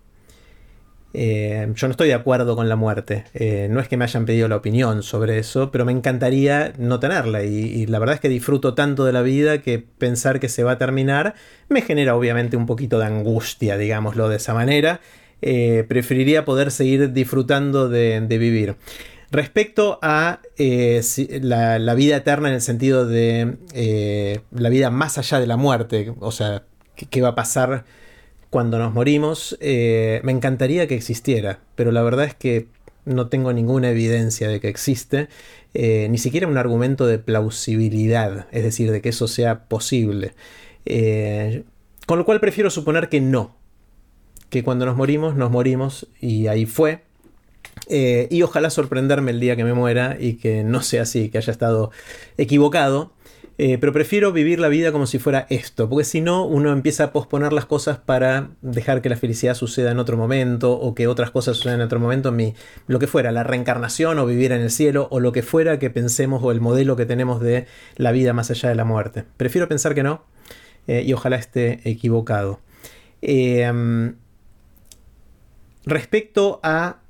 Eh, 1.15 1.71
yo 1.75 1.87
no 1.89 1.91
estoy 1.91 2.09
de 2.09 2.15
acuerdo 2.15 2.57
con 2.57 2.69
la 2.69 2.77
muerte. 2.77 3.25
Eh, 3.35 3.69
no 3.71 3.81
es 3.81 3.89
que 3.89 3.97
me 3.97 4.05
hayan 4.05 4.25
pedido 4.25 4.49
la 4.49 4.57
opinión 4.57 5.03
sobre 5.03 5.39
eso, 5.39 5.71
pero 5.71 5.85
me 5.85 5.93
encantaría 5.93 6.73
no 6.79 7.01
tenerla. 7.01 7.43
Y, 7.43 7.87
la 7.87 7.99
verdad 7.99 8.15
es 8.15 8.21
que 8.21 8.29
disfruto 8.29 8.75
tanto 8.75 9.05
de 9.05 9.13
la 9.13 9.23
vida 9.23 9.59
que 9.59 9.79
pensar 9.79 10.41
que 10.41 10.49
se 10.49 10.65
va 10.65 10.73
a 10.73 10.79
terminar 10.79 11.35
me 11.69 11.83
genera 11.83 12.17
obviamente 12.17 12.57
un 12.57 12.67
poquito 12.67 12.99
de 12.99 13.07
angustia, 13.07 13.77
digámoslo 13.77 14.29
de 14.29 14.37
esa 14.37 14.55
manera. 14.55 15.01
Eh, 15.43 15.85
preferiría 15.89 16.45
poder 16.45 16.71
seguir 16.71 17.13
disfrutando 17.13 17.89
de, 17.89 18.25
vivir. 18.29 18.77
Respecto 19.31 19.99
a 20.03 20.41
la, 20.59 21.95
vida 21.95 22.17
eterna 22.17 22.49
en 22.49 22.55
el 22.55 22.61
sentido 22.61 23.07
de 23.07 24.41
la 24.51 24.69
vida 24.69 24.91
más 24.91 25.19
allá 25.19 25.41
de 25.41 25.47
la 25.47 25.57
muerte, 25.57 26.15
o 26.21 26.31
sea, 26.31 26.65
qué 26.95 27.23
va 27.23 27.29
a 27.29 27.35
pasar 27.35 27.85
cuando 28.53 28.79
nos 28.79 28.93
morimos, 28.93 29.57
eh, 29.61 30.21
me 30.25 30.31
encantaría 30.31 30.87
que 30.87 30.95
existiera, 30.95 31.61
pero 31.75 31.91
la 31.91 32.03
verdad 32.03 32.27
es 32.27 32.35
que 32.35 32.67
no 33.07 33.29
tengo 33.29 33.51
ninguna 33.55 33.89
evidencia 33.89 34.47
de 34.47 34.61
que 34.61 34.69
existe, 34.69 35.31
eh, 35.73 36.07
ni 36.11 36.19
siquiera 36.19 36.47
un 36.47 36.59
argumento 36.59 37.07
de 37.07 37.19
plausibilidad, 37.19 38.49
es 38.53 38.63
decir, 38.63 38.93
de 38.93 39.01
que 39.01 39.09
eso 39.09 39.27
sea 39.27 39.65
posible. 39.65 40.35
Eh, 40.85 41.65
con 42.05 42.19
lo 42.19 42.27
cual 42.27 42.41
prefiero 42.41 42.69
suponer 42.69 43.09
que 43.09 43.23
no, 43.23 43.57
que 44.51 44.63
cuando 44.63 44.85
nos 44.85 44.99
morimos, 44.99 45.35
nos 45.35 45.51
morimos 45.51 46.07
y 46.21 46.49
ahí 46.49 46.67
fue. 46.67 47.05
y 47.89 48.43
ojalá 48.43 48.69
sorprenderme 48.69 49.31
el 49.31 49.41
día 49.41 49.57
que 49.57 49.65
me 49.65 49.73
muera 49.73 50.19
y 50.21 50.35
que 50.35 50.63
no 50.63 50.83
sea 50.83 51.03
así, 51.05 51.31
que 51.31 51.39
haya 51.39 51.53
estado 51.53 51.91
equivocado. 52.37 53.13
Eh, 53.59 53.77
pero 53.79 53.93
prefiero 53.93 54.33
vivir 54.33 54.59
la 54.59 54.69
vida 54.69 54.93
como 54.93 55.07
si 55.07 55.19
fuera 55.19 55.47
esto, 55.51 55.89
porque 55.89 56.05
si 56.05 56.21
no, 56.21 56.47
uno 56.47 56.73
empieza 56.73 57.05
a 57.05 57.13
posponer 57.13 57.53
las 57.53 57.67
cosas 57.67 57.99
para 57.99 58.51
dejar 58.63 59.03
que 59.03 59.11
la 59.11 59.17
felicidad 59.17 59.55
suceda 59.55 59.91
en 59.91 59.99
otro 59.99 60.17
momento 60.17 60.73
o 60.73 60.95
que 60.95 61.07
otras 61.07 61.31
cosas 61.31 61.59
sucedan 61.59 61.81
en 61.81 61.87
otro 61.87 62.01
momento, 62.01 62.33
mi, 62.33 62.55
lo 62.87 62.99
que 62.99 63.07
fuera, 63.07 63.31
la 63.31 63.43
reencarnación 63.43 64.19
o 64.19 64.27
vivir 64.27 64.53
en 64.53 64.63
el 64.63 64.71
cielo 64.71 65.07
o 65.11 65.21
lo 65.21 65.33
que 65.33 65.43
fuera 65.43 65.79
que 65.79 65.91
pensemos 65.91 66.43
o 66.43 66.51
el 66.51 66.61
modelo 66.61 66.97
que 66.97 67.05
tenemos 67.05 67.41
de 67.41 67.67
la 67.97 68.11
vida 68.13 68.33
más 68.33 68.51
allá 68.51 68.71
de 68.71 68.75
la 68.75 68.85
muerte. 68.85 69.25
Prefiero 69.37 69.69
pensar 69.69 69.95
que 69.95 70.03
no 70.03 70.25
eh, 70.87 71.03
y 71.07 71.13
ojalá 71.13 71.37
esté 71.37 71.81
equivocado. 71.89 72.61
Em, 73.21 74.17
respecto 75.85 76.59
a 76.63 77.02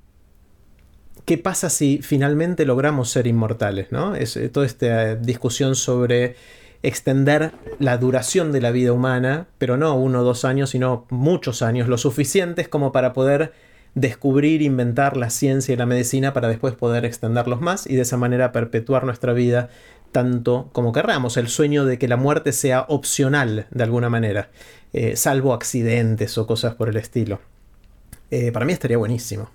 ¿qué 1.25 1.39
pasa 1.39 1.71
si 1.71 2.01
finalmente 2.03 2.65
logramos 2.65 3.11
ser 3.11 3.27
inmortales? 3.27 3.93
¿no? 3.93 4.15
Es 4.15 4.37
eh, 4.37 4.49
toda 4.49 4.67
esta 4.67 5.17
discusión 5.17 5.75
sobre 5.75 6.37
extender 6.83 7.53
la 7.79 7.97
duración 7.97 8.53
de 8.53 8.61
la 8.61 8.71
vida 8.71 8.93
humana, 8.93 9.47
pero 9.59 9.77
no 9.77 9.95
uno 9.95 10.21
o 10.21 10.25
dos 10.25 10.45
años, 10.45 10.71
sino 10.71 11.07
muchos 11.11 11.63
años, 11.63 11.89
lo 11.89 11.97
suficientes 11.97 12.69
como 12.69 12.93
para 12.93 13.13
poder 13.13 13.53
descubrir, 13.95 14.63
inventar 14.63 15.17
la 15.17 15.31
ciencia 15.31 15.75
y 15.75 15.77
la 15.77 15.87
medicina 15.87 16.33
para 16.33 16.49
después 16.49 16.75
poder 16.75 17.05
extenderlos 17.05 17.61
más 17.61 17.87
y 17.87 17.95
de 17.95 18.03
esa 18.03 18.17
manera 18.17 18.53
perpetuar 18.53 19.05
nuestra 19.05 19.33
vida 19.33 19.69
tanto 20.13 20.69
como 20.73 20.93
querramos, 20.93 21.37
el 21.37 21.49
sueño 21.49 21.85
de 21.85 21.99
que 21.99 22.07
la 22.07 22.17
muerte 22.17 22.53
sea 22.53 22.83
opcional 22.89 23.67
de 23.71 23.83
alguna 23.83 24.11
manera, 24.11 24.51
eh, 24.93 25.17
salvo 25.17 25.55
accidentes 25.55 26.37
o 26.37 26.47
cosas 26.47 26.75
por 26.75 26.89
el 26.91 26.97
estilo. 26.97 27.41
Eh, 28.31 28.53
para 28.53 28.67
mí 28.67 28.73
estaría 28.73 28.99
buenísimo. 28.99 29.51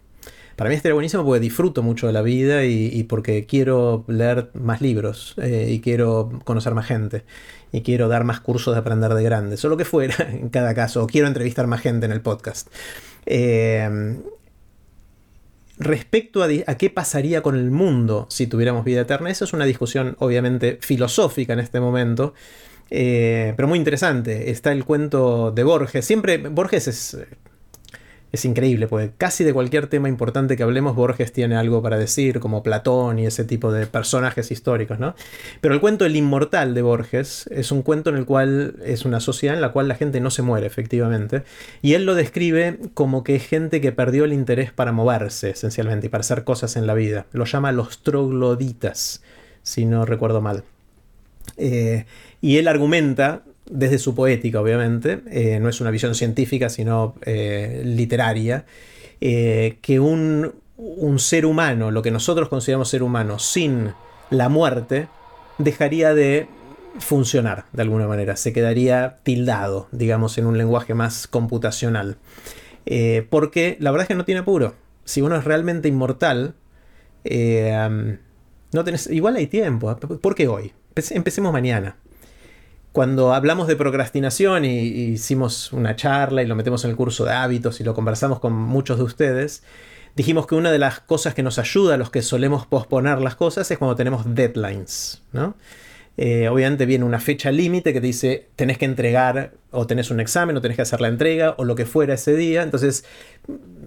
Para 0.57 0.71
mí 0.71 0.75
estaría 0.75 0.95
buenísimo 0.95 1.23
porque 1.23 1.39
disfruto 1.39 1.83
mucho 1.83 2.07
de 2.07 2.13
la 2.13 2.23
vida 2.23 2.65
y, 2.65 3.03
porque 3.03 3.45
quiero 3.45 4.03
leer 4.07 4.49
más 4.55 4.81
libros 4.81 5.35
eh, 5.37 5.67
y 5.69 5.81
quiero 5.81 6.31
conocer 6.45 6.73
más 6.73 6.87
gente 6.87 7.23
y 7.71 7.81
quiero 7.81 8.07
dar 8.07 8.23
más 8.23 8.39
cursos 8.39 8.73
de 8.73 8.79
aprender 8.79 9.13
de 9.13 9.23
grandes 9.23 9.63
o 9.63 9.69
lo 9.69 9.77
que 9.77 9.85
fuera 9.85 10.15
en 10.31 10.49
cada 10.49 10.73
caso, 10.73 11.03
o 11.03 11.07
quiero 11.07 11.27
entrevistar 11.27 11.67
más 11.67 11.81
gente 11.81 12.07
en 12.07 12.11
el 12.11 12.21
podcast. 12.21 12.69
Eh, 13.27 14.17
respecto 15.77 16.41
a, 16.41 16.47
qué 16.47 16.89
pasaría 16.89 17.43
con 17.43 17.55
el 17.55 17.69
mundo 17.69 18.25
si 18.31 18.47
tuviéramos 18.47 18.83
vida 18.83 19.01
eterna, 19.01 19.29
eso 19.29 19.45
es 19.45 19.53
una 19.53 19.65
discusión 19.65 20.15
obviamente 20.17 20.79
filosófica 20.81 21.53
en 21.53 21.59
este 21.59 21.79
momento. 21.79 22.33
Eh, 22.89 23.53
pero 23.55 23.67
muy 23.67 23.77
interesante. 23.77 24.49
Está 24.49 24.71
el 24.71 24.85
cuento 24.85 25.51
de 25.51 25.63
Borges. 25.63 26.03
Siempre 26.03 26.37
Borges 26.37 26.87
es 26.87 27.17
es 28.37 28.45
increíble, 28.45 28.87
porque 28.87 29.11
casi 29.17 29.43
de 29.43 29.53
cualquier 29.53 29.87
tema 29.87 30.07
importante 30.07 30.55
que 30.55 30.63
hablemos, 30.63 30.95
Borges 30.95 31.31
tiene 31.31 31.55
algo 31.55 31.81
para 31.81 31.97
decir, 31.97 32.39
como 32.39 32.63
Platón 32.63 33.19
y 33.19 33.25
ese 33.25 33.43
tipo 33.43 33.71
de 33.71 33.85
personajes 33.87 34.51
históricos, 34.51 34.99
¿no? 34.99 35.15
Pero 35.61 35.73
el 35.73 35.81
cuento 35.81 36.05
El 36.05 36.15
Inmortal 36.15 36.73
de 36.73 36.81
Borges 36.81 37.47
es 37.51 37.71
un 37.71 37.81
cuento 37.81 38.09
en 38.09 38.17
el 38.17 38.25
cual 38.25 38.75
es 38.85 39.05
una 39.05 39.19
sociedad 39.19 39.55
en 39.55 39.61
la 39.61 39.71
cual 39.71 39.87
la 39.87 39.95
gente 39.95 40.19
no 40.19 40.31
se 40.31 40.41
muere, 40.41 40.67
efectivamente, 40.67 41.43
y 41.81 41.93
él 41.93 42.05
lo 42.05 42.15
describe 42.15 42.79
como 42.93 43.23
que 43.23 43.35
es 43.35 43.45
gente 43.45 43.81
que 43.81 43.91
perdió 43.91 44.25
el 44.25 44.33
interés 44.33 44.71
para 44.71 44.91
moverse, 44.91 45.51
esencialmente, 45.51 46.07
y 46.07 46.09
para 46.09 46.21
hacer 46.21 46.43
cosas 46.43 46.75
en 46.75 46.87
la 46.87 46.93
vida. 46.93 47.25
Lo 47.31 47.45
llama 47.45 47.71
los 47.71 48.03
trogloditas, 48.03 49.21
si 49.63 49.85
no 49.85 50.05
recuerdo 50.05 50.41
mal. 50.41 50.63
Eh, 51.57 52.05
y 52.41 52.57
él 52.57 52.67
argumenta 52.67 53.43
desde 53.69 53.97
su 53.99 54.15
poética, 54.15 54.61
obviamente, 54.61 55.21
eh, 55.29 55.59
no 55.59 55.69
es 55.69 55.81
una 55.81 55.91
visión 55.91 56.15
científica, 56.15 56.69
sino 56.69 57.15
eh, 57.23 57.81
literaria, 57.85 58.65
eh, 59.21 59.77
que 59.81 59.99
un, 59.99 60.53
un, 60.77 61.19
ser 61.19 61.45
humano, 61.45 61.91
lo 61.91 62.01
que 62.01 62.11
nosotros 62.11 62.49
consideramos 62.49 62.89
ser 62.89 63.03
humano, 63.03 63.39
sin 63.39 63.93
la 64.29 64.49
muerte, 64.49 65.07
dejaría 65.57 66.13
de 66.13 66.47
funcionar 66.99 67.65
de 67.73 67.81
alguna 67.83 68.07
manera, 68.07 68.35
se 68.35 68.53
quedaría 68.53 69.17
tildado, 69.23 69.87
digamos, 69.91 70.37
en 70.37 70.45
un 70.45 70.57
lenguaje 70.57 70.93
más 70.93 71.27
computacional. 71.27 72.17
porque 73.29 73.77
la 73.79 73.91
verdad 73.91 74.03
es 74.03 74.07
que 74.07 74.15
no 74.15 74.25
tiene 74.25 74.41
apuro. 74.41 74.75
Si 75.03 75.21
uno 75.21 75.35
es 75.35 75.43
realmente 75.43 75.87
inmortal, 75.87 76.55
no 77.23 78.83
tenés, 78.83 79.07
igual 79.07 79.35
hay 79.35 79.47
tiempo. 79.47 79.95
¿Por 79.97 80.35
qué 80.35 80.47
hoy? 80.47 80.73
Empecemos 80.95 81.53
mañana 81.53 81.95
cuando 82.97 83.31
hablamos 83.31 83.67
de 83.67 83.75
procrastinación 83.75 84.65
y, 84.65 84.71
hicimos 84.79 85.71
una 85.71 85.95
charla 85.95 86.41
y 86.41 86.47
lo 86.47 86.55
metemos 86.55 86.83
en 86.83 86.89
el 86.89 86.97
curso 86.97 87.25
de 87.25 87.31
hábitos 87.31 87.79
y 87.79 87.83
lo 87.83 87.93
conversamos 87.93 88.39
con 88.39 88.53
muchos 88.53 88.97
de 88.97 89.03
ustedes, 89.03 89.61
dijimos 90.15 90.47
que 90.47 90.55
una 90.55 90.71
de 90.71 90.79
las 90.79 90.99
cosas 91.01 91.35
que 91.35 91.43
nos 91.43 91.59
ayuda 91.59 91.93
a 91.93 91.97
los 91.97 92.09
que 92.09 92.23
solemos 92.23 92.65
posponer 92.65 93.21
las 93.21 93.35
cosas 93.35 93.69
es 93.69 93.77
cuando 93.77 93.95
tenemos 93.95 94.33
deadlines, 94.33 95.21
¿no? 95.31 95.55
Eh, 96.17 96.49
obviamente 96.49 96.87
viene 96.87 97.05
una 97.05 97.19
fecha 97.19 97.51
límite 97.51 97.93
que 97.93 98.01
te 98.01 98.07
dice 98.07 98.49
tenés 98.55 98.79
que 98.79 98.85
entregar 98.85 99.51
o 99.69 99.85
tenés 99.85 100.09
un 100.09 100.19
examen 100.19 100.57
o 100.57 100.61
tenés 100.61 100.77
que 100.77 100.81
hacer 100.81 100.99
la 100.99 101.09
entrega 101.09 101.53
o 101.59 101.65
lo 101.65 101.75
que 101.75 101.85
fuera 101.85 102.15
ese 102.15 102.35
día. 102.35 102.63
Entonces 102.63 103.05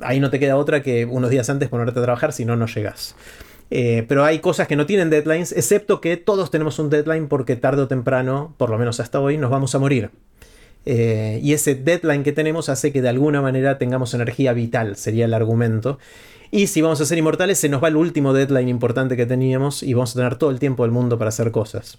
ahí 0.03 0.21
no 0.21 0.31
te 0.31 0.39
queda 0.39 0.55
otra 0.55 0.85
que 0.85 1.05
unos 1.05 1.31
días 1.31 1.51
antes 1.51 1.69
ponerte 1.69 1.99
a 1.99 2.03
trabajar, 2.05 2.33
si 2.33 2.45
no, 2.45 2.55
no 2.55 2.67
llegas. 2.67 3.17
Eh, 3.71 4.05
pero 4.09 4.25
hay 4.25 4.41
cosas 4.41 4.67
que 4.67 4.75
no 4.75 4.85
tienen 4.85 5.11
deadlines, 5.11 5.53
excepto 5.53 6.01
que 6.01 6.17
todos 6.17 6.51
tenemos 6.51 6.79
un 6.79 6.91
deadline 6.91 7.29
porque 7.29 7.55
tarde 7.57 7.83
o 7.83 7.89
temprano, 7.89 8.55
por 8.57 8.71
lo 8.71 8.79
menos 8.79 8.99
hasta 8.99 9.21
hoy, 9.21 9.39
nos 9.39 9.51
vamos 9.51 9.75
a 9.75 9.79
morir. 9.79 10.11
Eh, 10.87 11.39
y 11.43 11.53
ese 11.53 11.75
deadline 11.75 12.23
que 12.25 12.33
tenemos 12.33 12.69
hace 12.69 12.93
que 12.93 13.03
de 13.03 13.09
alguna 13.09 13.43
manera 13.43 13.79
tengamos 13.79 14.15
energía 14.15 14.53
vital, 14.53 14.97
sería 14.97 15.27
el 15.27 15.35
argumento. 15.35 15.99
Y 16.51 16.67
si 16.67 16.81
vamos 16.81 17.01
a 17.01 17.07
ser 17.07 17.19
inmortales, 17.19 17.59
se 17.59 17.69
nos 17.69 17.83
va 17.83 17.89
el 17.89 17.97
último 17.97 18.33
deadline 18.33 18.69
importante 18.69 19.17
que 19.17 19.27
teníamos 19.27 19.85
y 19.85 19.95
vamos 19.95 20.13
a 20.13 20.19
tener 20.19 20.37
todo 20.37 20.51
el 20.51 20.59
tiempo 20.59 20.83
del 20.83 20.91
mundo 20.91 21.17
para 21.17 21.29
hacer 21.29 21.53
cosas. 21.53 21.99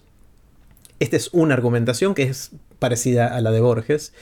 Esta 1.00 1.16
es 1.16 1.30
una 1.32 1.54
argumentación 1.54 2.14
que 2.14 2.24
es 2.24 2.52
parecida 2.80 3.36
a 3.36 3.40
la 3.40 3.52
de 3.52 3.62
Borges. 3.62 4.14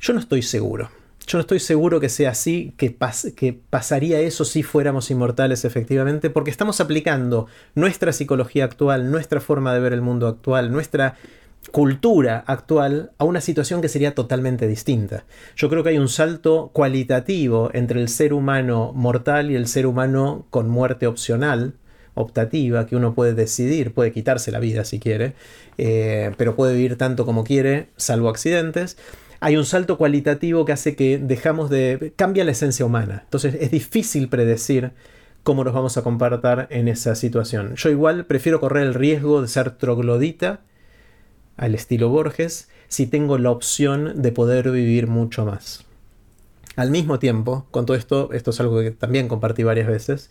Yo 0.00 0.14
no 0.14 0.20
estoy 0.20 0.42
seguro. 0.42 0.88
Yo 1.26 1.38
no 1.38 1.40
estoy 1.40 1.58
seguro 1.58 2.00
que 2.00 2.08
sea 2.08 2.30
así, 2.30 2.74
que, 2.76 2.90
pasaría 3.70 4.20
eso 4.20 4.44
si 4.44 4.62
fuéramos 4.62 5.10
inmortales 5.10 5.64
efectivamente, 5.64 6.28
porque 6.28 6.50
estamos 6.50 6.80
aplicando 6.80 7.46
nuestra 7.74 8.12
psicología 8.12 8.64
actual, 8.64 9.10
nuestra 9.10 9.40
forma 9.40 9.72
de 9.72 9.80
ver 9.80 9.94
el 9.94 10.02
mundo 10.02 10.26
actual, 10.26 10.70
nuestra 10.70 11.16
cultura 11.72 12.44
actual 12.46 13.12
a 13.16 13.24
una 13.24 13.40
situación 13.40 13.80
que 13.80 13.88
sería 13.88 14.14
totalmente 14.14 14.68
distinta. 14.68 15.24
Yo 15.56 15.70
creo 15.70 15.82
que 15.82 15.90
hay 15.90 15.98
un 15.98 16.10
salto 16.10 16.70
cualitativo 16.74 17.70
entre 17.72 18.02
el 18.02 18.10
ser 18.10 18.34
humano 18.34 18.92
mortal 18.94 19.50
y 19.50 19.54
el 19.54 19.66
ser 19.66 19.86
humano 19.86 20.44
con 20.50 20.68
muerte 20.68 21.06
opcional, 21.06 21.72
optativa, 22.12 22.86
que 22.86 22.96
uno 22.96 23.14
puede 23.14 23.32
decidir, 23.32 23.94
puede 23.94 24.12
quitarse 24.12 24.52
la 24.52 24.60
vida 24.60 24.84
si 24.84 25.00
quiere, 25.00 25.32
eh, 25.78 26.32
pero 26.36 26.54
puede 26.54 26.74
vivir 26.74 26.96
tanto 26.96 27.24
como 27.24 27.44
quiere, 27.44 27.88
salvo 27.96 28.28
accidentes 28.28 28.98
hay 29.44 29.58
un 29.58 29.66
salto 29.66 29.98
cualitativo 29.98 30.64
que 30.64 30.72
hace 30.72 30.96
que 30.96 31.18
dejamos 31.18 31.68
de... 31.68 32.14
cambia 32.16 32.44
la 32.44 32.52
esencia 32.52 32.86
humana. 32.86 33.20
Entonces 33.24 33.54
es 33.60 33.70
difícil 33.70 34.30
predecir 34.30 34.92
cómo 35.42 35.64
nos 35.64 35.74
vamos 35.74 35.98
a 35.98 36.02
comportar 36.02 36.66
en 36.70 36.88
esa 36.88 37.14
situación. 37.14 37.74
Yo 37.76 37.90
igual 37.90 38.24
prefiero 38.24 38.58
correr 38.58 38.84
el 38.84 38.94
riesgo 38.94 39.42
de 39.42 39.48
ser 39.48 39.72
troglodita 39.72 40.62
al 41.58 41.74
estilo 41.74 42.08
Borges 42.08 42.70
si 42.88 43.06
tengo 43.06 43.36
la 43.36 43.50
opción 43.50 44.22
de 44.22 44.32
poder 44.32 44.70
vivir 44.70 45.08
mucho 45.08 45.44
más. 45.44 45.84
Al 46.76 46.90
mismo 46.90 47.18
tiempo, 47.18 47.66
con 47.70 47.84
todo 47.84 47.98
esto, 47.98 48.32
esto 48.32 48.50
es 48.50 48.60
algo 48.60 48.80
que 48.80 48.92
también 48.92 49.28
compartí 49.28 49.62
varias 49.62 49.88
veces, 49.88 50.30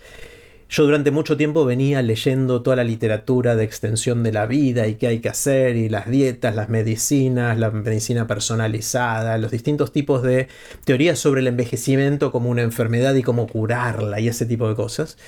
yo 0.73 0.85
durante 0.85 1.11
mucho 1.11 1.37
tiempo 1.37 1.65
venía 1.65 2.01
leyendo 2.01 2.63
toda 2.63 2.75
la 2.75 2.83
literatura 2.83 3.55
de 3.55 3.63
extensión 3.63 4.23
de 4.23 4.31
la 4.31 4.47
vida 4.47 4.87
y 4.87 4.95
qué 4.95 5.05
hay 5.05 5.19
que 5.19 5.29
hacer, 5.29 5.75
y 5.75 5.87
las 5.87 6.09
dietas, 6.09 6.55
las 6.55 6.67
medicinas, 6.67 7.59
la 7.59 7.69
medicina 7.69 8.25
personalizada, 8.25 9.37
los 9.37 9.51
distintos 9.51 9.91
tipos 9.91 10.23
de 10.23 10.47
teorías 10.83 11.19
sobre 11.19 11.41
el 11.41 11.47
envejecimiento 11.47 12.31
como 12.31 12.49
una 12.49 12.63
enfermedad 12.63 13.13
y 13.13 13.21
cómo 13.21 13.45
curarla 13.45 14.19
y 14.19 14.27
ese 14.27 14.47
tipo 14.47 14.67
de 14.67 14.73
cosas, 14.73 15.19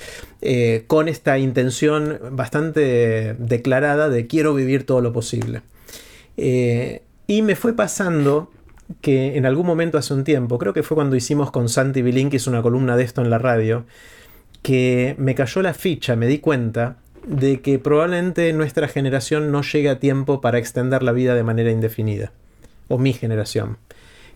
eh, 0.42 0.82
con 0.88 1.06
esta 1.06 1.38
intención 1.38 2.18
bastante 2.32 3.34
declarada 3.38 4.08
de 4.08 4.26
quiero 4.26 4.52
vivir 4.52 4.84
todo 4.84 5.00
lo 5.00 5.12
posible. 5.12 5.62
Eh, 6.36 7.02
y 7.28 7.42
me 7.42 7.54
fue 7.54 7.72
pasando 7.72 8.50
que 9.00 9.36
en 9.36 9.46
algún 9.46 9.64
momento 9.64 9.96
hace 9.96 10.12
un 10.12 10.24
tiempo, 10.24 10.58
creo 10.58 10.72
que 10.72 10.82
fue 10.82 10.96
cuando 10.96 11.14
hicimos 11.14 11.52
con 11.52 11.68
Santi 11.68 12.02
Bilinkis 12.02 12.48
una 12.48 12.62
columna 12.62 12.96
de 12.96 13.04
esto 13.04 13.22
en 13.22 13.30
la 13.30 13.38
radio, 13.38 13.84
que 14.66 15.14
me 15.16 15.36
cayó 15.36 15.62
la 15.62 15.74
ficha, 15.74 16.16
me 16.16 16.26
di 16.26 16.40
cuenta 16.40 16.96
de 17.24 17.60
que 17.60 17.78
probablemente 17.78 18.52
nuestra 18.52 18.88
generación 18.88 19.52
no 19.52 19.62
llegue 19.62 19.88
a 19.88 20.00
tiempo 20.00 20.40
para 20.40 20.58
extender 20.58 21.04
la 21.04 21.12
vida 21.12 21.36
de 21.36 21.44
manera 21.44 21.70
indefinida. 21.70 22.32
O 22.88 22.98
mi 22.98 23.12
generación. 23.12 23.76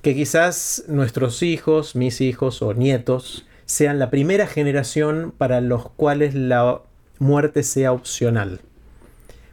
Que 0.02 0.14
quizás 0.14 0.84
nuestros 0.86 1.42
hijos, 1.42 1.96
mis 1.96 2.20
hijos 2.20 2.62
o 2.62 2.74
nietos 2.74 3.44
sean 3.66 3.98
la 3.98 4.10
primera 4.10 4.46
generación 4.46 5.34
para 5.36 5.60
los 5.60 5.90
cuales 5.90 6.36
la 6.36 6.80
muerte 7.18 7.64
sea 7.64 7.90
opcional. 7.90 8.60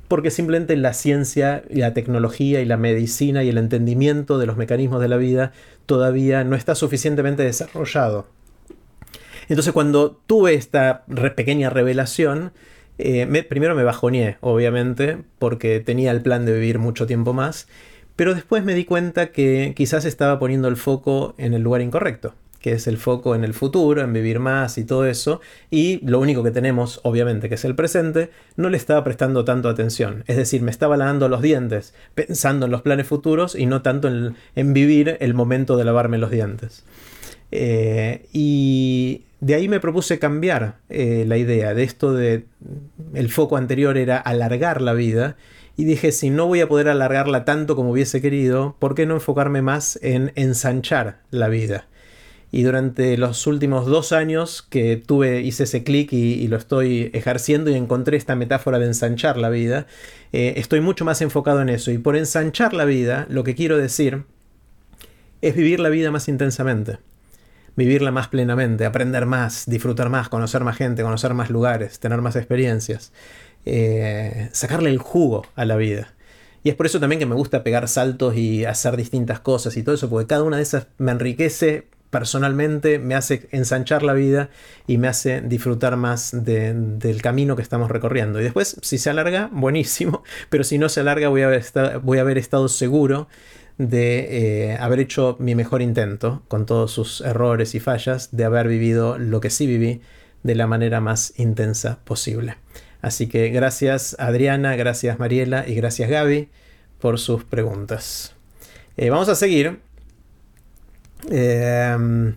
Porque 0.07 0.29
simplemente 0.29 0.77
la 0.77 0.93
ciencia 0.93 1.63
y 1.71 1.77
la 1.77 1.95
tecnología 1.95 2.61
y 2.61 2.65
la 2.65 2.77
medicina 2.77 3.43
y 3.43 3.49
el 3.49 3.57
entendimiento 3.57 4.37
de 4.37 4.45
los 4.45 4.57
mecanismos 4.57 5.01
de 5.01 5.07
la 5.07 5.17
vida 5.17 5.53
todavía 5.87 6.43
no 6.43 6.55
está 6.55 6.75
suficientemente 6.75 7.41
desarrollado 7.41 8.36
entonces 9.49 9.73
cuando 9.73 10.19
tuve 10.27 10.53
esta 10.53 11.05
pequeña 11.35 11.69
revelación, 11.69 12.51
eh, 12.97 13.45
primero 13.47 13.75
me 13.75 13.83
bajoneé, 13.83 14.37
obviamente, 14.41 15.17
porque 15.39 15.79
tenía 15.79 16.11
el 16.11 16.21
plan 16.21 16.45
de 16.45 16.53
vivir 16.53 16.79
mucho 16.79 17.05
tiempo 17.05 17.33
más, 17.33 17.67
pero 18.15 18.33
después 18.33 18.63
me 18.63 18.73
di 18.73 18.85
cuenta 18.85 19.31
que 19.31 19.73
quizás 19.75 20.05
estaba 20.05 20.39
poniendo 20.39 20.67
el 20.67 20.77
foco 20.77 21.35
en 21.37 21.53
el 21.53 21.61
lugar 21.61 21.81
incorrecto 21.81 22.33
que 22.59 22.73
es 22.73 22.87
el 22.87 22.97
foco 22.97 23.35
en 23.35 23.43
el 23.43 23.53
futuro, 23.53 24.01
en 24.01 24.13
vivir 24.13 24.39
más 24.39 24.77
y 24.77 24.83
todo 24.83 25.05
eso, 25.05 25.41
y 25.69 26.05
lo 26.05 26.19
único 26.19 26.43
que 26.43 26.51
tenemos, 26.51 26.99
obviamente, 27.03 27.49
que 27.49 27.55
es 27.55 27.65
el 27.65 27.75
presente, 27.75 28.29
no 28.55 28.69
le 28.69 28.77
estaba 28.77 29.03
prestando 29.03 29.45
tanto 29.45 29.69
atención. 29.69 30.23
Es 30.27 30.37
decir, 30.37 30.61
me 30.61 30.71
estaba 30.71 30.97
lavando 30.97 31.29
los 31.29 31.41
dientes, 31.41 31.93
pensando 32.15 32.65
en 32.65 32.71
los 32.71 32.81
planes 32.81 33.07
futuros 33.07 33.55
y 33.55 33.65
no 33.65 33.81
tanto 33.81 34.09
en, 34.09 34.73
vivir 34.73 35.17
el 35.19 35.33
momento 35.33 35.77
de 35.77 35.85
lavarme 35.85 36.17
los 36.17 36.31
dientes. 36.31 36.83
Eh, 37.51 38.25
y 38.33 39.26
de 39.39 39.55
ahí 39.55 39.67
me 39.67 39.79
propuse 39.79 40.19
cambiar 40.19 40.79
eh, 40.89 41.23
la 41.27 41.37
idea 41.37 41.73
de 41.73 41.83
esto 41.83 42.13
de 42.13 42.45
el 43.13 43.29
foco 43.29 43.57
anterior 43.57 43.97
era 43.97 44.17
alargar 44.17 44.81
la 44.81 44.93
vida 44.93 45.37
y 45.75 45.85
dije 45.85 46.11
si 46.11 46.31
no 46.31 46.47
voy 46.47 46.61
a 46.61 46.67
poder 46.67 46.89
alargarla 46.89 47.45
tanto 47.45 47.75
como 47.75 47.91
hubiese 47.91 48.19
querido, 48.19 48.75
¿por 48.79 48.95
qué 48.95 49.05
no 49.05 49.13
enfocarme 49.13 49.61
más 49.61 49.99
en 50.01 50.31
ensanchar 50.35 51.21
la 51.29 51.49
vida? 51.49 51.87
Y 52.49 52.63
durante 52.63 53.17
los 53.17 53.45
últimos 53.45 53.85
dos 53.85 54.11
años 54.11 54.65
que 54.67 54.95
tuve, 54.95 55.41
hice 55.41 55.63
ese 55.63 55.83
clic 55.83 56.13
y, 56.13 56.47
lo 56.47 56.55
estoy 56.55 57.11
ejerciendo 57.13 57.69
y 57.69 57.75
encontré 57.75 58.15
esta 58.17 58.35
metáfora 58.35 58.79
de 58.79 58.85
ensanchar 58.85 59.37
la 59.37 59.49
vida, 59.49 59.85
eh, 60.31 60.53
estoy 60.55 60.79
mucho 60.79 61.03
más 61.03 61.21
enfocado 61.21 61.61
en 61.61 61.67
eso. 61.67 61.91
Y 61.91 61.97
por 61.97 62.15
ensanchar 62.15 62.73
la 62.73 62.85
vida, 62.85 63.27
lo 63.29 63.43
que 63.43 63.53
quiero 63.53 63.77
decir 63.77 64.23
es 65.41 65.55
vivir 65.55 65.81
la 65.81 65.89
vida 65.89 66.09
más 66.09 66.29
intensamente 66.29 66.99
vivirla 67.77 68.11
más 68.11 68.27
plenamente, 68.27 68.85
aprender 68.85 69.25
más, 69.25 69.63
disfrutar 69.67 70.09
más, 70.09 70.27
conocer 70.27 70.63
más 70.63 70.75
gente, 70.75 71.03
conocer 71.03 71.33
más 71.33 71.49
lugares, 71.49 71.99
tener 71.99 72.21
más 72.21 72.35
experiencias, 72.35 73.13
eh, 73.65 74.49
sacarle 74.51 74.89
el 74.89 74.97
jugo 74.97 75.45
a 75.55 75.63
la 75.63 75.77
vida. 75.77 76.13
Y 76.63 76.69
es 76.69 76.75
por 76.75 76.87
eso 76.87 76.99
también 76.99 77.19
que 77.19 77.25
me 77.25 77.35
gusta 77.35 77.63
pegar 77.63 77.87
saltos 77.87 78.35
y 78.35 78.65
hacer 78.65 78.97
distintas 78.97 79.39
cosas 79.39 79.77
y 79.77 79.83
todo 79.83 79.95
eso, 79.95 80.09
porque 80.09 80.27
cada 80.27 80.43
una 80.43 80.57
de 80.57 80.63
esas 80.63 80.87
me 80.97 81.11
enriquece 81.11 81.87
personalmente, 82.09 82.99
me 82.99 83.15
hace 83.15 83.47
ensanchar 83.51 84.01
la 84.01 84.13
vida 84.13 84.49
y 84.87 84.97
me 84.97 85.07
hace 85.07 85.41
disfrutar 85.41 85.97
más 85.97 86.31
del 86.33 87.21
camino 87.21 87.55
que 87.55 87.61
estamos 87.61 87.91
recorriendo. 87.91 88.39
Y 88.39 88.43
después, 88.43 88.77
si 88.81 88.97
se 88.97 89.11
alarga, 89.11 89.49
buenísimo, 89.53 90.23
pero 90.49 90.63
si 90.63 90.79
no 90.79 90.89
se 90.89 91.01
alarga, 91.01 91.29
voy 91.29 91.43
a 91.43 91.47
haber, 91.47 91.63
voy 92.01 92.17
a 92.17 92.21
haber 92.21 92.39
estado 92.39 92.69
seguro 92.69 93.27
de 93.77 94.71
eh, 94.71 94.77
haber 94.79 94.99
hecho 94.99 95.35
mi 95.39 95.55
mejor 95.55 95.81
intento, 95.81 96.41
con 96.47 96.65
todos 96.65 96.91
sus 96.91 97.21
errores 97.21 97.75
y 97.75 97.79
fallas, 97.79 98.29
de 98.31 98.45
haber 98.45 98.67
vivido 98.67 99.17
lo 99.17 99.39
que 99.39 99.49
sí 99.49 99.67
viví 99.67 100.01
de 100.43 100.55
la 100.55 100.67
manera 100.67 101.01
más 101.01 101.33
intensa 101.37 101.99
posible. 102.03 102.55
Así 103.01 103.27
que 103.27 103.49
gracias 103.49 104.15
Adriana, 104.19 104.75
gracias 104.75 105.19
Mariela 105.19 105.67
y 105.67 105.75
gracias 105.75 106.09
Gaby 106.09 106.49
por 106.99 107.19
sus 107.19 107.43
preguntas. 107.43 108.33
Eh, 108.97 109.09
vamos 109.09 109.29
a 109.29 109.35
seguir. 109.35 109.79
Em, 111.29 112.35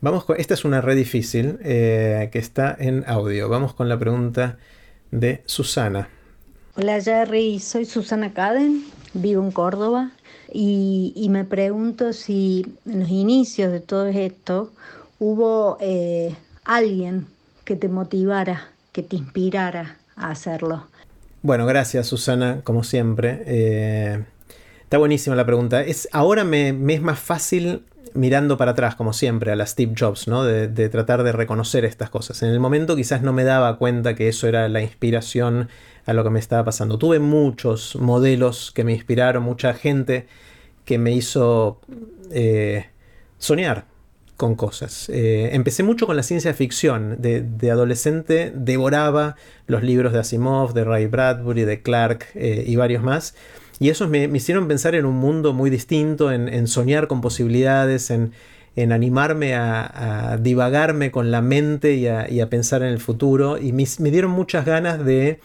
vamos 0.00 0.24
con, 0.24 0.40
esta 0.40 0.54
es 0.54 0.64
una 0.64 0.80
red 0.80 0.96
difícil 0.96 1.58
eh, 1.62 2.28
que 2.32 2.40
está 2.40 2.76
en 2.78 3.04
audio. 3.06 3.48
Vamos 3.48 3.74
con 3.74 3.88
la 3.88 3.98
pregunta 3.98 4.58
de 5.12 5.42
Susana. 5.46 6.08
Hola 6.76 7.00
Jerry, 7.00 7.58
soy 7.60 7.84
Susana 7.84 8.32
Caden, 8.32 8.84
vivo 9.14 9.42
en 9.42 9.50
Córdoba 9.50 10.10
y, 10.52 11.26
me 11.30 11.44
pregunto 11.44 12.12
si 12.12 12.66
en 12.86 13.00
los 13.00 13.08
inicios 13.08 13.72
de 13.72 13.80
todo 13.80 14.06
esto 14.06 14.72
hubo 15.18 15.78
eh, 15.80 16.34
alguien 16.64 17.26
que 17.64 17.76
te 17.76 17.88
motivara, 17.88 18.68
que 18.92 19.02
te 19.02 19.16
inspirara 19.16 19.96
a 20.16 20.30
hacerlo. 20.30 20.86
Bueno, 21.42 21.66
gracias 21.66 22.06
Susana, 22.08 22.60
como 22.64 22.82
siempre. 22.82 23.42
Eh, 23.46 24.24
está 24.82 24.98
buenísima 24.98 25.36
la 25.36 25.46
pregunta. 25.46 25.82
Es, 25.82 26.08
ahora 26.12 26.44
me, 26.44 26.68
es 26.68 27.02
más 27.02 27.18
fácil 27.18 27.84
mirando 28.14 28.56
para 28.56 28.72
atrás, 28.72 28.94
como 28.94 29.12
siempre, 29.12 29.52
a 29.52 29.56
la 29.56 29.66
Steve 29.66 29.94
Jobs, 29.98 30.28
¿no? 30.28 30.44
De, 30.44 30.88
tratar 30.88 31.22
de 31.22 31.32
reconocer 31.32 31.84
estas 31.84 32.10
cosas. 32.10 32.42
En 32.42 32.50
el 32.50 32.60
momento 32.60 32.96
quizás 32.96 33.22
no 33.22 33.32
me 33.32 33.44
daba 33.44 33.78
cuenta 33.78 34.14
que 34.14 34.28
eso 34.28 34.48
era 34.48 34.68
la 34.68 34.82
inspiración 34.82 35.68
a 36.06 36.12
lo 36.12 36.24
que 36.24 36.30
me 36.30 36.38
estaba 36.38 36.64
pasando. 36.64 36.98
Tuve 36.98 37.18
muchos 37.18 37.96
modelos 37.96 38.72
que 38.72 38.84
me 38.84 38.92
inspiraron, 38.92 39.42
mucha 39.42 39.74
gente 39.74 40.26
que 40.84 40.98
me 40.98 41.12
hizo 41.12 41.80
eh, 42.30 42.86
soñar 43.38 43.86
con 44.36 44.54
cosas. 44.54 45.10
Eh, 45.10 45.50
empecé 45.52 45.82
mucho 45.82 46.06
con 46.06 46.16
la 46.16 46.22
ciencia 46.22 46.54
ficción. 46.54 47.16
De, 47.20 47.70
adolescente 47.70 48.52
devoraba 48.54 49.36
los 49.66 49.82
libros 49.82 50.12
de 50.14 50.20
Asimov, 50.20 50.72
de 50.72 50.84
Ray 50.84 51.06
Bradbury, 51.06 51.64
de 51.64 51.82
Clark 51.82 52.26
eh, 52.34 52.64
y 52.66 52.76
varios 52.76 53.02
más. 53.02 53.34
Y 53.80 53.88
esos 53.88 54.08
me, 54.08 54.24
hicieron 54.24 54.68
pensar 54.68 54.94
en 54.94 55.06
un 55.06 55.16
mundo 55.16 55.52
muy 55.54 55.70
distinto, 55.70 56.30
en, 56.30 56.66
soñar 56.68 57.08
con 57.08 57.20
posibilidades, 57.20 58.10
en, 58.10 58.32
animarme 58.92 59.54
a, 59.54 60.38
divagarme 60.40 61.10
con 61.10 61.30
la 61.30 61.40
mente 61.40 61.94
y 61.94 62.06
a, 62.06 62.50
pensar 62.50 62.82
en 62.82 62.88
el 62.88 63.00
futuro. 63.00 63.58
Y 63.58 63.72
me 63.72 64.10
dieron 64.10 64.30
muchas 64.30 64.66
ganas 64.66 65.04
de 65.04 65.40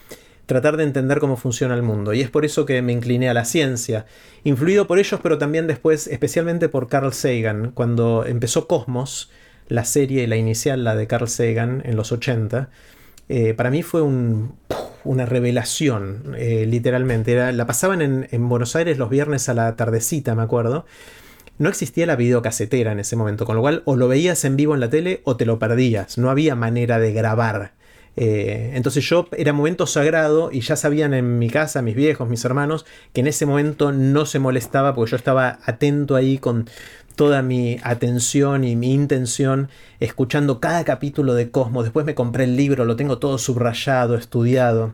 tratar 0.46 0.78
de 0.78 0.84
entender 0.84 1.20
cómo 1.20 1.38
funciona 1.38 1.76
el 1.76 1.82
mundo. 1.82 2.14
Y 2.14 2.22
es 2.22 2.30
por 2.30 2.46
eso 2.46 2.66
que 2.66 2.82
me 2.82 2.92
incliné 2.92 3.30
a 3.30 3.34
la 3.34 3.46
ciencia, 3.46 4.06
influido 4.44 4.86
por 4.86 5.00
ellos, 5.00 5.20
pero 5.24 5.38
también 5.38 5.68
después, 5.68 6.08
especialmente 6.08 6.70
por 6.70 6.88
Carl 6.88 7.14
Sagan. 7.14 7.72
Cuando 7.72 8.26
empezó 8.26 8.68
Cosmos, 8.68 9.32
la 9.68 9.86
serie, 9.86 10.28
la 10.28 10.36
inicial, 10.36 10.84
la 10.84 10.96
de 10.96 11.08
Carl 11.08 11.28
Sagan, 11.28 11.82
en 11.86 11.96
los 11.96 12.12
80, 12.12 12.70
eh, 13.30 13.54
para 13.54 13.72
mí 13.72 13.84
fue 13.84 14.02
una 14.02 15.26
revelación, 15.26 16.36
eh, 16.38 16.66
literalmente. 16.68 17.32
Era, 17.32 17.52
la 17.52 17.66
pasaban 17.66 18.02
en, 18.02 18.28
en 18.32 18.50
Buenos 18.50 18.76
Aires 18.76 18.98
los 18.98 19.10
viernes 19.10 19.50
a 19.50 19.54
la 19.54 19.76
tardecita, 19.76 20.36
me 20.36 20.44
acuerdo. 20.44 20.86
No 21.58 21.70
existía 21.70 22.06
la 22.06 22.16
videocasetera 22.16 22.92
en 22.92 23.00
ese 23.00 23.16
momento, 23.16 23.46
con 23.46 23.56
lo 23.56 23.62
cual 23.62 23.82
o 23.86 23.96
lo 23.96 24.08
veías 24.08 24.44
en 24.46 24.58
vivo 24.58 24.74
en 24.74 24.82
la 24.82 24.90
tele 24.90 25.22
o 25.24 25.38
te 25.38 25.46
lo 25.46 25.58
perdías. 25.58 26.18
No 26.18 26.30
había 26.30 26.56
manera 26.56 27.00
de 27.00 27.14
grabar 27.14 27.72
eh, 28.18 28.72
entonces 28.76 29.04
yo 29.04 29.28
era 29.36 29.52
momento 29.52 29.88
sagrado 29.88 30.50
y 30.52 30.62
ya 30.62 30.76
sabían 30.76 31.14
en 31.14 31.38
mi 31.38 31.50
casa, 31.50 31.82
mis 31.82 31.96
viejos, 31.96 32.30
mis 32.30 32.46
hermanos, 32.46 32.86
que 33.14 33.22
en 33.22 33.28
ese 33.28 33.46
momento 33.46 33.92
no 33.92 34.26
se 34.26 34.40
molestaba 34.40 34.96
porque 34.96 35.12
yo 35.12 35.18
estaba 35.18 35.60
atento 35.66 36.16
ahí 36.16 36.38
con 36.38 36.70
toda 37.16 37.42
mi 37.42 37.80
atención 37.84 38.64
y 38.64 38.76
mi 38.76 38.94
intención 38.94 39.70
escuchando 40.00 40.60
cada 40.60 40.84
capítulo 40.84 41.34
de 41.34 41.52
Cosmos. 41.52 41.84
Después 41.84 42.06
me 42.06 42.16
compré 42.16 42.46
el 42.46 42.56
libro, 42.56 42.86
lo 42.86 42.96
tengo 42.96 43.18
todo 43.18 43.38
subrayado, 43.38 44.16
estudiado. 44.16 44.94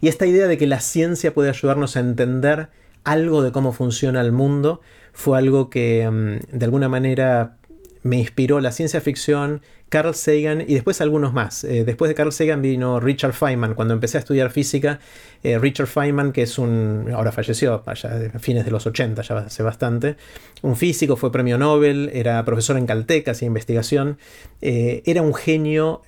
Y 0.00 0.08
esta 0.08 0.26
idea 0.26 0.46
de 0.46 0.58
que 0.58 0.66
la 0.66 0.80
ciencia 0.80 1.34
puede 1.34 1.50
ayudarnos 1.50 1.96
a 1.96 2.00
entender 2.00 2.68
algo 3.04 3.42
de 3.42 3.52
cómo 3.52 3.72
funciona 3.72 4.20
el 4.20 4.32
mundo 4.32 4.80
fue 5.12 5.38
algo 5.38 5.70
que 5.70 6.08
mm, 6.10 6.56
de 6.56 6.64
alguna 6.64 6.88
manera 6.88 7.56
me 8.02 8.18
inspiró 8.18 8.60
la 8.60 8.72
ciencia 8.72 9.00
ficción, 9.00 9.62
Carl 9.88 10.14
Sagan 10.14 10.62
y 10.66 10.74
después 10.74 11.00
algunos 11.00 11.32
más. 11.32 11.62
Eh, 11.64 11.84
después 11.84 12.08
de 12.08 12.14
Carl 12.14 12.32
Sagan 12.32 12.60
vino 12.60 12.98
Richard 12.98 13.32
Feynman. 13.32 13.74
Cuando 13.74 13.94
empecé 13.94 14.18
a 14.18 14.20
estudiar 14.20 14.50
física, 14.50 14.98
eh, 15.42 15.58
Richard 15.58 15.86
Feynman, 15.86 16.32
que 16.32 16.42
es 16.42 16.58
un. 16.58 17.10
ahora 17.14 17.30
falleció, 17.30 17.82
allá 17.86 18.30
a 18.34 18.38
fines 18.38 18.64
de 18.64 18.70
los 18.70 18.86
80, 18.86 19.22
ya 19.22 19.38
hace 19.38 19.62
bastante. 19.62 20.16
Un 20.62 20.76
físico, 20.76 21.16
fue 21.16 21.30
premio 21.30 21.56
Nobel, 21.56 22.10
era 22.12 22.44
profesor 22.44 22.76
en 22.76 22.86
Caltech, 22.86 23.28
hacía 23.28 23.46
investigación. 23.46 24.18
Eh, 24.60 25.02
era 25.06 25.22
un 25.22 25.34
genio 25.34 26.02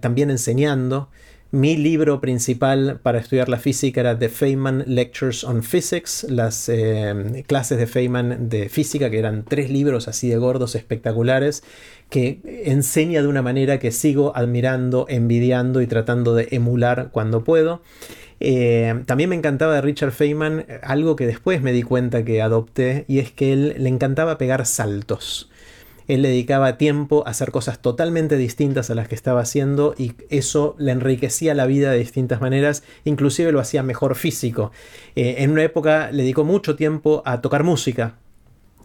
también 0.00 0.30
enseñando. 0.30 1.08
Mi 1.50 1.78
libro 1.78 2.20
principal 2.20 3.00
para 3.02 3.18
estudiar 3.20 3.48
la 3.48 3.56
física 3.56 4.02
era 4.02 4.18
The 4.18 4.28
Feynman 4.28 4.84
Lectures 4.86 5.44
on 5.44 5.62
Physics, 5.62 6.26
las 6.28 6.68
eh, 6.68 7.42
clases 7.46 7.78
de 7.78 7.86
Feynman 7.86 8.50
de 8.50 8.68
física, 8.68 9.08
que 9.08 9.18
eran 9.18 9.46
tres 9.46 9.70
libros 9.70 10.08
así 10.08 10.28
de 10.28 10.36
gordos, 10.36 10.74
espectaculares, 10.74 11.62
que 12.10 12.40
enseña 12.66 13.22
de 13.22 13.28
una 13.28 13.40
manera 13.40 13.78
que 13.78 13.92
sigo 13.92 14.36
admirando, 14.36 15.06
envidiando 15.08 15.80
y 15.80 15.86
tratando 15.86 16.34
de 16.34 16.48
emular 16.50 17.08
cuando 17.12 17.44
puedo. 17.44 17.80
Eh, 18.40 19.04
también 19.06 19.30
me 19.30 19.36
encantaba 19.36 19.76
de 19.76 19.80
Richard 19.80 20.12
Feynman 20.12 20.66
algo 20.82 21.16
que 21.16 21.26
después 21.26 21.62
me 21.62 21.72
di 21.72 21.82
cuenta 21.82 22.26
que 22.26 22.42
adopté, 22.42 23.06
y 23.08 23.20
es 23.20 23.32
que 23.32 23.54
él 23.54 23.74
le 23.78 23.88
encantaba 23.88 24.36
pegar 24.36 24.66
saltos 24.66 25.48
él 26.08 26.22
le 26.22 26.28
dedicaba 26.28 26.78
tiempo 26.78 27.22
a 27.26 27.30
hacer 27.30 27.50
cosas 27.50 27.80
totalmente 27.80 28.36
distintas 28.36 28.90
a 28.90 28.94
las 28.94 29.08
que 29.08 29.14
estaba 29.14 29.42
haciendo 29.42 29.94
y 29.96 30.14
eso 30.30 30.74
le 30.78 30.92
enriquecía 30.92 31.54
la 31.54 31.66
vida 31.66 31.92
de 31.92 31.98
distintas 31.98 32.40
maneras, 32.40 32.82
inclusive 33.04 33.52
lo 33.52 33.60
hacía 33.60 33.82
mejor 33.82 34.16
físico. 34.16 34.72
Eh, 35.14 35.36
en 35.38 35.50
una 35.50 35.62
época 35.62 36.10
le 36.10 36.22
dedicó 36.22 36.44
mucho 36.44 36.74
tiempo 36.76 37.22
a 37.24 37.40
tocar 37.42 37.62
música. 37.62 38.16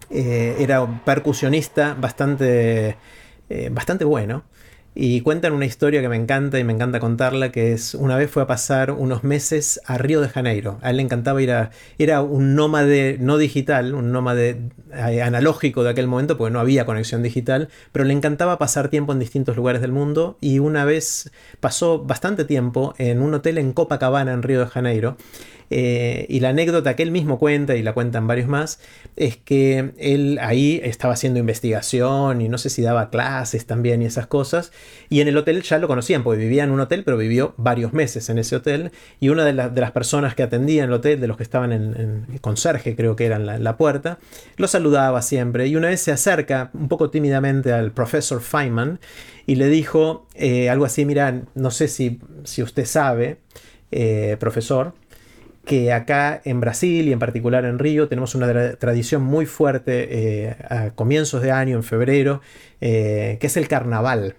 Eh, 0.10 0.58
era 0.60 0.82
un 0.82 1.00
percusionista 1.00 1.96
bastante, 2.00 2.98
eh, 3.50 3.70
bastante 3.72 4.04
bueno. 4.04 4.44
Y 4.96 5.22
cuentan 5.22 5.54
una 5.54 5.66
historia 5.66 6.02
que 6.02 6.10
me 6.10 6.16
encanta 6.16 6.60
y 6.60 6.64
me 6.64 6.74
encanta 6.74 7.00
contarla, 7.00 7.52
que 7.52 7.74
es 7.74 7.96
una 7.96 8.16
vez 8.16 8.30
fue 8.30 8.44
a 8.44 8.48
pasar 8.48 8.92
unos 8.92 9.24
meses 9.24 9.82
a 9.86 9.98
Río 9.98 10.22
de 10.22 10.30
Janeiro. 10.30 10.78
A 10.82 10.92
él 10.92 10.98
le 10.98 11.04
encantaba 11.04 11.42
ir 11.42 11.52
a... 11.52 11.72
Era 11.98 12.22
un 12.22 12.54
nómade 12.54 13.18
no 13.20 13.38
digital, 13.38 13.96
un 13.96 14.12
nómade 14.12 14.70
eh, 14.94 15.22
analógico 15.24 15.84
de 15.84 15.90
aquel 15.90 16.08
momento, 16.08 16.38
porque 16.38 16.54
no 16.54 16.60
había 16.60 16.86
conexión 16.86 17.24
digital, 17.24 17.70
pero 17.92 18.06
le 18.06 18.14
encantaba 18.14 18.60
pasar 18.60 18.90
tiempo 18.90 19.14
en 19.14 19.20
distintos 19.20 19.56
lugares 19.56 19.82
del 19.82 19.92
mundo 19.92 20.38
y 20.42 20.60
una 20.60 20.86
vez 20.86 21.32
pasó 21.60 22.04
bastante 22.04 22.46
tiempo 22.46 22.94
en 23.00 23.22
un 23.22 23.34
hotel 23.34 23.58
en 23.58 23.74
Copacabana, 23.74 24.34
en 24.34 24.44
Río 24.44 24.60
de 24.60 24.68
Janeiro, 24.68 25.18
eh, 25.70 26.26
y 26.30 26.40
la 26.40 26.50
anécdota 26.50 26.96
que 26.96 27.04
él 27.04 27.12
mismo 27.12 27.40
cuenta, 27.40 27.76
y 27.76 27.84
la 27.84 27.94
cuentan 27.94 28.28
varios 28.28 28.48
más, 28.48 28.80
es 29.16 29.38
que 29.38 29.92
él 29.98 30.40
ahí 30.42 30.80
estaba 30.84 31.14
haciendo 31.14 31.40
investigación 31.40 32.42
y 32.42 32.50
no 32.50 32.58
sé 32.58 32.70
si 32.70 32.82
daba 32.82 33.10
clases 33.10 33.66
también 33.66 34.02
y 34.02 34.06
esas 34.06 34.28
cosas. 34.28 34.72
Y 35.10 35.22
en 35.22 35.28
el 35.28 35.38
hotel 35.38 35.62
ya 35.64 35.78
lo 35.78 35.88
conocían, 35.88 36.24
porque 36.24 36.40
vivía 36.40 36.64
en 36.64 36.72
un 36.72 36.80
hotel, 36.80 37.04
pero 37.04 37.18
vivió 37.18 37.54
varios 37.58 37.94
meses 37.94 38.30
en 38.30 38.38
ese 38.40 38.56
hotel. 38.56 38.92
Y 39.20 39.30
una 39.30 39.46
de, 39.46 39.54
las 39.54 39.92
personas 39.92 40.36
que 40.36 40.44
atendía 40.44 40.84
en 40.84 40.90
el 40.90 40.94
hotel, 40.94 41.20
de 41.20 41.28
los 41.28 41.38
que 41.38 41.44
estaban 41.44 41.72
en, 41.72 42.26
conserje, 42.42 42.96
creo 42.96 43.16
que 43.16 43.26
eran 43.26 43.46
la, 43.46 43.58
la 43.60 43.78
puerta, 43.78 44.20
lo 44.58 44.68
saludaba 44.68 45.22
siempre. 45.22 45.68
Y 45.68 45.76
una 45.76 45.90
vez 45.90 46.02
se 46.02 46.12
acerca 46.12 46.72
un 46.74 46.88
poco 46.88 47.10
tímidamente 47.10 47.72
al 47.72 47.92
profesor 47.92 48.42
Feynman 48.42 49.00
y 49.46 49.56
le 49.56 49.68
dijo 49.68 50.28
eh, 50.36 50.70
algo 50.70 50.86
así: 50.86 51.06
Mira, 51.06 51.42
no 51.56 51.72
sé 51.72 51.88
si, 51.88 52.20
si 52.44 52.64
usted 52.64 52.86
sabe, 52.86 53.38
eh, 53.92 54.38
profesor, 54.40 54.94
que 55.66 55.94
acá 55.94 56.42
en 56.44 56.60
Brasil 56.60 57.08
y 57.08 57.14
en 57.14 57.20
particular 57.20 57.66
en 57.66 57.80
Río 57.80 58.08
tenemos 58.08 58.36
una 58.36 58.76
tradición 58.76 59.24
muy 59.24 59.46
fuerte 59.46 60.08
eh, 60.10 60.56
a 60.70 60.90
comienzos 60.92 61.42
de 61.42 61.52
año, 61.52 61.78
en 61.78 61.84
febrero, 61.84 62.42
eh, 62.82 63.38
que 63.40 63.48
es 63.48 63.58
el 63.58 63.68
carnaval. 63.68 64.36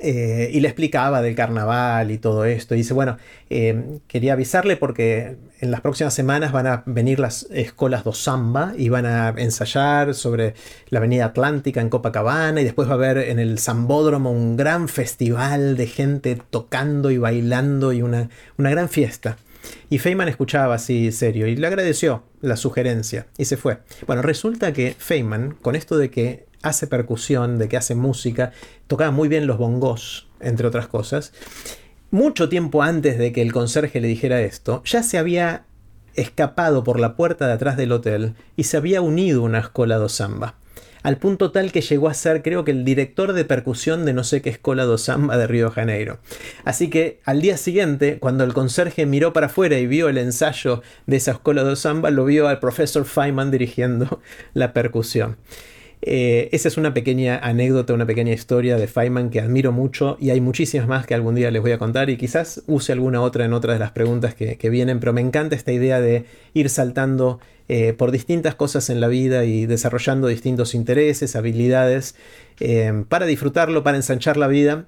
Eh, 0.00 0.50
y 0.52 0.60
le 0.60 0.68
explicaba 0.68 1.22
del 1.22 1.34
carnaval 1.34 2.10
y 2.10 2.18
todo 2.18 2.44
esto. 2.44 2.74
Y 2.74 2.78
dice, 2.78 2.92
bueno, 2.92 3.16
quería 3.48 4.34
avisarle 4.34 4.76
porque 4.76 5.38
en 5.60 5.70
las 5.70 5.80
próximas 5.80 6.12
semanas 6.12 6.52
van 6.52 6.66
a 6.66 6.82
venir 6.84 7.18
las 7.18 7.46
escuelas 7.50 8.04
do 8.04 8.12
samba 8.12 8.74
y 8.76 8.90
van 8.90 9.06
a 9.06 9.30
ensayar 9.30 10.14
sobre 10.14 10.54
la 10.90 10.98
avenida 10.98 11.24
Atlántica 11.24 11.80
en 11.80 11.88
Copacabana 11.88 12.60
y 12.60 12.64
después 12.64 12.86
va 12.86 12.92
a 12.92 12.96
haber 12.96 13.16
en 13.16 13.38
el 13.38 13.58
Zambódromo 13.58 14.30
un 14.30 14.58
gran 14.58 14.88
festival 14.88 15.78
de 15.78 15.86
gente 15.86 16.38
tocando 16.50 17.10
y 17.10 17.16
bailando 17.16 17.94
y 17.94 18.02
una, 18.02 18.28
una 18.58 18.70
gran 18.70 18.90
fiesta. 18.90 19.38
Y 19.90 19.98
Feynman 19.98 20.28
escuchaba 20.28 20.74
así 20.74 21.12
serio 21.12 21.46
y 21.46 21.56
le 21.56 21.66
agradeció 21.66 22.24
la 22.40 22.56
sugerencia 22.56 23.26
y 23.36 23.46
se 23.46 23.56
fue. 23.56 23.78
Bueno, 24.06 24.22
resulta 24.22 24.72
que 24.72 24.94
Feynman, 24.98 25.52
con 25.62 25.76
esto 25.76 25.96
de 25.96 26.10
que 26.10 26.46
hace 26.62 26.86
percusión, 26.86 27.58
de 27.58 27.68
que 27.68 27.76
hace 27.76 27.94
música, 27.94 28.52
tocaba 28.86 29.10
muy 29.10 29.28
bien 29.28 29.46
los 29.46 29.58
bongos, 29.58 30.28
entre 30.40 30.66
otras 30.66 30.88
cosas. 30.88 31.32
Mucho 32.10 32.48
tiempo 32.48 32.82
antes 32.82 33.18
de 33.18 33.32
que 33.32 33.42
el 33.42 33.52
conserje 33.52 34.00
le 34.00 34.08
dijera 34.08 34.40
esto, 34.40 34.82
ya 34.84 35.02
se 35.02 35.18
había 35.18 35.64
escapado 36.14 36.82
por 36.82 36.98
la 36.98 37.16
puerta 37.16 37.46
de 37.46 37.52
atrás 37.52 37.76
del 37.76 37.92
hotel 37.92 38.34
y 38.56 38.64
se 38.64 38.76
había 38.76 39.00
unido 39.00 39.42
una 39.42 39.60
escuela 39.60 39.98
de 39.98 40.08
samba 40.08 40.56
al 41.02 41.18
punto 41.18 41.50
tal 41.50 41.72
que 41.72 41.80
llegó 41.80 42.08
a 42.08 42.14
ser 42.14 42.42
creo 42.42 42.64
que 42.64 42.70
el 42.70 42.84
director 42.84 43.32
de 43.32 43.44
percusión 43.44 44.04
de 44.04 44.12
no 44.12 44.24
sé 44.24 44.42
qué 44.42 44.50
escuela 44.50 44.86
de 44.86 44.98
samba 44.98 45.36
de 45.36 45.46
Río 45.46 45.66
de 45.66 45.74
Janeiro. 45.74 46.18
Así 46.64 46.90
que 46.90 47.20
al 47.24 47.40
día 47.40 47.56
siguiente, 47.56 48.18
cuando 48.18 48.44
el 48.44 48.54
conserje 48.54 49.06
miró 49.06 49.32
para 49.32 49.46
afuera 49.46 49.78
y 49.78 49.86
vio 49.86 50.08
el 50.08 50.18
ensayo 50.18 50.82
de 51.06 51.16
esa 51.16 51.32
escuela 51.32 51.64
de 51.64 51.76
samba, 51.76 52.10
lo 52.10 52.24
vio 52.24 52.48
al 52.48 52.60
profesor 52.60 53.04
Feynman 53.04 53.50
dirigiendo 53.50 54.20
la 54.54 54.72
percusión. 54.72 55.36
Eh, 56.00 56.48
esa 56.52 56.68
es 56.68 56.76
una 56.76 56.94
pequeña 56.94 57.38
anécdota, 57.38 57.92
una 57.92 58.06
pequeña 58.06 58.32
historia 58.32 58.76
de 58.76 58.86
Feynman 58.86 59.30
que 59.30 59.40
admiro 59.40 59.72
mucho 59.72 60.16
y 60.20 60.30
hay 60.30 60.40
muchísimas 60.40 60.86
más 60.86 61.06
que 61.06 61.14
algún 61.14 61.34
día 61.34 61.50
les 61.50 61.60
voy 61.60 61.72
a 61.72 61.78
contar 61.78 62.08
y 62.08 62.16
quizás 62.16 62.62
use 62.66 62.92
alguna 62.92 63.20
otra 63.20 63.44
en 63.44 63.52
otras 63.52 63.74
de 63.74 63.80
las 63.80 63.90
preguntas 63.90 64.34
que, 64.34 64.70
vienen, 64.70 65.00
pero 65.00 65.12
me 65.12 65.20
encanta 65.20 65.56
esta 65.56 65.72
idea 65.72 66.00
de 66.00 66.24
ir 66.54 66.70
saltando 66.70 67.40
eh, 67.68 67.92
por 67.92 68.10
distintas 68.10 68.54
cosas 68.54 68.90
en 68.90 69.00
la 69.00 69.08
vida 69.08 69.44
y 69.44 69.66
desarrollando 69.66 70.28
distintos 70.28 70.74
intereses, 70.74 71.36
habilidades, 71.36 72.14
eh, 72.60 73.04
para 73.08 73.26
disfrutarlo, 73.26 73.82
para 73.82 73.96
ensanchar 73.96 74.36
la 74.36 74.48
vida 74.48 74.86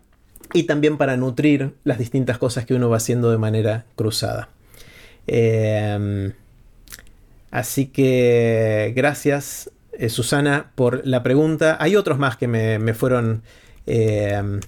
y 0.52 0.64
también 0.64 0.96
para 0.96 1.16
nutrir 1.16 1.74
las 1.84 1.98
distintas 1.98 2.38
cosas 2.38 2.66
que 2.66 2.74
uno 2.74 2.88
va 2.90 2.96
haciendo 2.96 3.30
de 3.30 3.38
manera 3.38 3.84
cruzada. 3.96 4.48
así 7.50 7.86
que 7.86 8.92
gracias 8.96 9.70
eh, 10.00 10.08
Susana, 10.08 10.70
por 10.76 11.06
la 11.06 11.22
pregunta. 11.22 11.76
Hay 11.78 11.94
otros 11.94 12.18
más 12.18 12.38
que 12.38 12.48
me, 12.48 12.94
fueron. 12.94 13.42
Eh, 13.86 14.60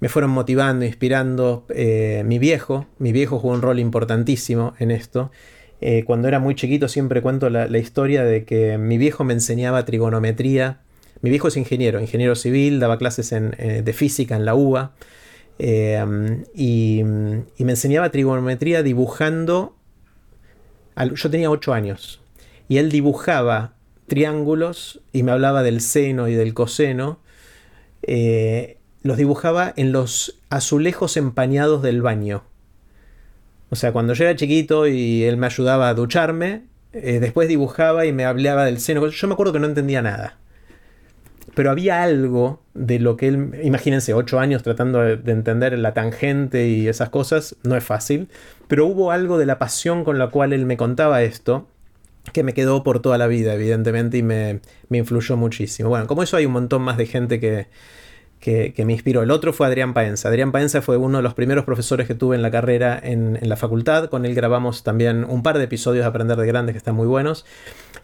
me 0.00 0.08
fueron 0.08 0.30
motivando, 0.30 0.86
inspirando. 0.86 1.66
Mi 1.68 2.38
viejo, 2.38 2.86
mi 2.98 3.12
viejo 3.12 3.38
jugó 3.38 3.52
un 3.52 3.60
rol 3.60 3.78
importantísimo 3.78 4.74
en 4.78 4.90
esto. 4.90 5.30
Cuando 6.06 6.28
era 6.28 6.38
muy 6.38 6.54
chiquito 6.54 6.88
siempre 6.88 7.20
cuento 7.20 7.50
la, 7.50 7.78
historia 7.78 8.24
de 8.24 8.44
que 8.44 8.78
mi 8.78 8.98
viejo 8.98 9.24
me 9.24 9.34
enseñaba 9.34 9.84
trigonometría. 9.84 10.80
Mi 11.20 11.30
viejo 11.30 11.48
es 11.48 11.56
ingeniero, 11.56 12.00
ingeniero 12.00 12.34
civil, 12.34 12.80
daba 12.80 12.98
clases 12.98 13.30
de 13.30 13.92
física 13.92 14.36
en 14.36 14.44
la 14.44 14.54
UBA. 14.54 14.92
Y, 15.58 17.00
y, 17.00 17.04
me 17.04 17.72
enseñaba 17.72 18.10
trigonometría 18.10 18.82
dibujando. 18.82 19.76
Yo 21.14 21.30
tenía 21.30 21.50
8 21.50 21.72
años 21.74 22.20
y 22.68 22.78
él 22.78 22.90
dibujaba 22.90 23.74
triángulos 24.06 25.00
y 25.12 25.22
me 25.22 25.32
hablaba 25.32 25.62
del 25.62 25.80
seno 25.80 26.28
y 26.28 26.34
del 26.34 26.54
coseno. 26.54 27.18
Eh, 28.02 28.78
los 29.02 29.16
dibujaba 29.16 29.72
en 29.76 29.92
los 29.92 30.40
azulejos 30.50 31.16
empañados 31.16 31.82
del 31.82 32.02
baño. 32.02 32.44
O 33.74 33.76
sea, 33.76 33.90
cuando 33.90 34.14
yo 34.14 34.22
era 34.22 34.36
chiquito 34.36 34.86
y 34.86 35.24
él 35.24 35.36
me 35.36 35.46
ayudaba 35.46 35.88
a 35.88 35.94
ducharme, 35.94 36.62
eh, 36.92 37.18
después 37.18 37.48
dibujaba 37.48 38.06
y 38.06 38.12
me 38.12 38.24
hablaba 38.24 38.64
del 38.64 38.78
seno. 38.78 39.04
Yo 39.08 39.26
me 39.26 39.34
acuerdo 39.34 39.52
que 39.52 39.58
no 39.58 39.66
entendía 39.66 40.00
nada. 40.00 40.38
Pero 41.56 41.72
había 41.72 42.04
algo 42.04 42.62
de 42.74 43.00
lo 43.00 43.16
que 43.16 43.26
él, 43.26 43.50
imagínense, 43.64 44.14
ocho 44.14 44.38
años 44.38 44.62
tratando 44.62 45.00
de 45.00 45.32
entender 45.32 45.76
la 45.76 45.92
tangente 45.92 46.68
y 46.68 46.86
esas 46.86 47.08
cosas, 47.08 47.56
no 47.64 47.76
es 47.76 47.82
fácil, 47.82 48.28
pero 48.68 48.86
hubo 48.86 49.10
algo 49.10 49.38
de 49.38 49.46
la 49.46 49.58
pasión 49.58 50.04
con 50.04 50.20
la 50.20 50.28
cual 50.28 50.52
él 50.52 50.66
me 50.66 50.76
contaba 50.76 51.24
esto, 51.24 51.66
que 52.32 52.44
me 52.44 52.54
quedó 52.54 52.84
por 52.84 53.02
toda 53.02 53.18
la 53.18 53.26
vida, 53.26 53.54
evidentemente, 53.54 54.18
y 54.18 54.22
me, 54.22 54.60
influyó 54.88 55.36
muchísimo. 55.36 55.88
Bueno, 55.88 56.06
como 56.06 56.22
eso 56.22 56.36
hay 56.36 56.46
un 56.46 56.52
montón 56.52 56.82
más 56.82 56.96
de 56.96 57.06
gente 57.06 57.40
que, 57.40 57.66
me 58.46 58.92
inspiró. 58.92 59.22
El 59.22 59.30
otro 59.30 59.52
fue 59.52 59.66
Adrián 59.66 59.94
Paenza. 59.94 60.28
Adrián 60.28 60.52
Paenza 60.52 60.82
fue 60.82 60.96
uno 60.96 61.18
de 61.18 61.22
los 61.22 61.34
primeros 61.34 61.64
profesores 61.64 62.06
que 62.06 62.14
tuve 62.14 62.36
en 62.36 62.42
la 62.42 62.50
carrera 62.50 63.00
en, 63.02 63.38
la 63.40 63.56
facultad. 63.56 64.08
Con 64.08 64.26
él 64.26 64.34
grabamos 64.34 64.82
también 64.82 65.24
un 65.24 65.42
par 65.42 65.58
de 65.58 65.64
episodios 65.64 66.04
de 66.04 66.08
Aprender 66.08 66.36
de 66.36 66.46
Grandes 66.46 66.74
que 66.74 66.78
están 66.78 66.94
muy 66.94 67.06
buenos. 67.06 67.44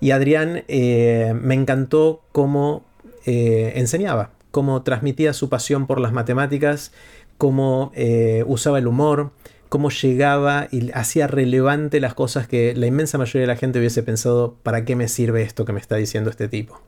Y 0.00 0.12
Adrián 0.12 0.64
eh, 0.68 1.34
me 1.40 1.54
encantó 1.54 2.22
cómo 2.32 2.84
eh, 3.26 3.72
enseñaba, 3.76 4.30
cómo 4.50 4.82
transmitía 4.82 5.32
su 5.32 5.48
pasión 5.48 5.86
por 5.86 6.00
las 6.00 6.12
matemáticas, 6.12 6.92
cómo 7.36 7.92
eh, 7.94 8.44
usaba 8.46 8.78
el 8.78 8.86
humor, 8.86 9.32
cómo 9.68 9.90
llegaba 9.90 10.68
y 10.70 10.90
hacía 10.92 11.26
relevante 11.26 12.00
las 12.00 12.14
cosas 12.14 12.48
que 12.48 12.74
la 12.74 12.86
inmensa 12.86 13.18
mayoría 13.18 13.42
de 13.42 13.46
la 13.46 13.56
gente 13.56 13.78
hubiese 13.78 14.02
pensado, 14.02 14.56
¿para 14.62 14.84
qué 14.84 14.96
me 14.96 15.06
sirve 15.06 15.42
esto 15.42 15.64
que 15.64 15.72
me 15.72 15.80
está 15.80 15.96
diciendo 15.96 16.28
este 16.28 16.48
tipo? 16.48 16.80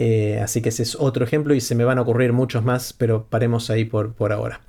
Eh, 0.00 0.38
así 0.40 0.62
que 0.62 0.68
ese 0.68 0.84
es 0.84 0.94
otro 0.94 1.24
ejemplo 1.24 1.54
y 1.54 1.60
se 1.60 1.74
me 1.74 1.82
van 1.82 1.98
a 1.98 2.02
ocurrir 2.02 2.32
muchos 2.32 2.64
más, 2.64 2.92
pero 2.92 3.26
paremos 3.28 3.68
ahí 3.68 3.84
por, 3.84 4.14
por 4.14 4.32
ahora. 4.32 4.60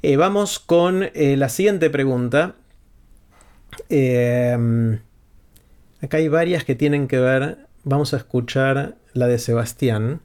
Eh, 0.00 0.16
vamos 0.16 0.60
con 0.60 1.08
eh, 1.12 1.36
la 1.36 1.48
siguiente 1.48 1.90
pregunta. 1.90 2.54
acá 6.00 6.16
hay 6.18 6.28
varias 6.28 6.64
que 6.64 6.76
tienen 6.76 7.08
que 7.08 7.18
ver, 7.18 7.66
vamos 7.82 8.14
a 8.14 8.18
escuchar 8.18 8.94
la 9.12 9.26
de 9.26 9.38
Sebastián. 9.38 10.20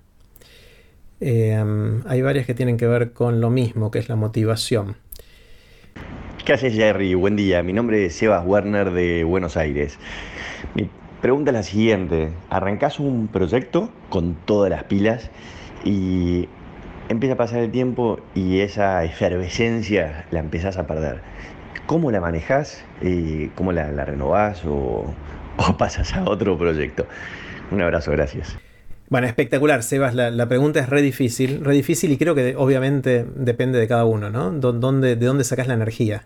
hay 1.19 2.21
varias 2.21 2.45
que 2.45 2.53
tienen 2.53 2.77
que 2.77 2.85
ver 2.85 3.13
con 3.13 3.41
lo 3.41 3.49
mismo, 3.49 3.89
que 3.89 3.97
es 3.97 4.09
la 4.09 4.15
motivación. 4.15 4.95
¿Qué 6.45 6.53
haces, 6.53 6.73
Jerry? 6.75 7.15
Buen 7.15 7.35
día. 7.35 7.63
Mi 7.63 7.73
nombre 7.73 8.05
es 8.05 8.13
Sebas 8.13 8.45
Werner 8.45 8.91
de 8.91 9.23
Buenos 9.23 9.57
Aires. 9.57 9.97
Mi 10.75 10.87
pregunta 11.21 11.51
es 11.51 11.53
la 11.53 11.63
siguiente. 11.63 12.31
Arrancás 12.49 12.99
un 12.99 13.27
proyecto 13.27 13.89
con 14.09 14.35
todas 14.45 14.69
las 14.69 14.83
pilas 14.85 15.29
y 15.85 16.49
empieza 17.09 17.35
a 17.35 17.37
pasar 17.37 17.59
el 17.59 17.71
tiempo 17.71 18.19
y 18.35 18.59
esa 18.59 19.03
efervescencia 19.03 20.25
la 20.31 20.39
empezás 20.39 20.77
a 20.77 20.87
perder. 20.87 21.21
¿Cómo 21.85 22.11
la 22.11 22.19
manejás? 22.19 22.83
¿Cómo 23.55 23.71
la, 23.71 24.05
renovás 24.05 24.63
o, 24.65 25.13
pasas 25.77 26.13
a 26.13 26.23
otro 26.23 26.57
proyecto? 26.57 27.05
Un 27.71 27.81
abrazo, 27.81 28.11
gracias. 28.11 28.57
Bueno, 29.09 29.27
espectacular, 29.27 29.83
Sebas. 29.83 30.15
La, 30.15 30.47
pregunta 30.47 30.79
es 30.79 30.89
re 30.89 31.01
difícil, 31.01 31.63
re 31.63 31.73
difícil 31.73 32.11
y 32.11 32.17
creo 32.17 32.33
que 32.33 32.55
obviamente 32.55 33.25
depende 33.35 33.77
de 33.77 33.87
cada 33.87 34.05
uno, 34.05 34.29
¿no? 34.29 34.51
¿Dónde, 34.51 35.15
¿De 35.17 35.25
dónde 35.25 35.43
sacas 35.43 35.67
la 35.67 35.73
energía? 35.73 36.23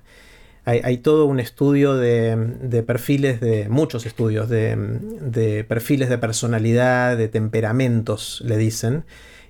Hay, 0.66 0.98
todo 0.98 1.26
un 1.26 1.40
estudio 1.40 1.96
de, 1.96 2.84
perfiles, 2.88 3.40
de 3.40 3.70
muchos 3.70 4.08
estudios, 4.08 4.50
de, 4.50 5.66
perfiles 5.68 6.10
de 6.10 6.18
personalidad, 6.18 7.18
de 7.18 7.28
temperamentos, 7.28 8.42
le 8.44 8.58
dicen, 8.58 9.06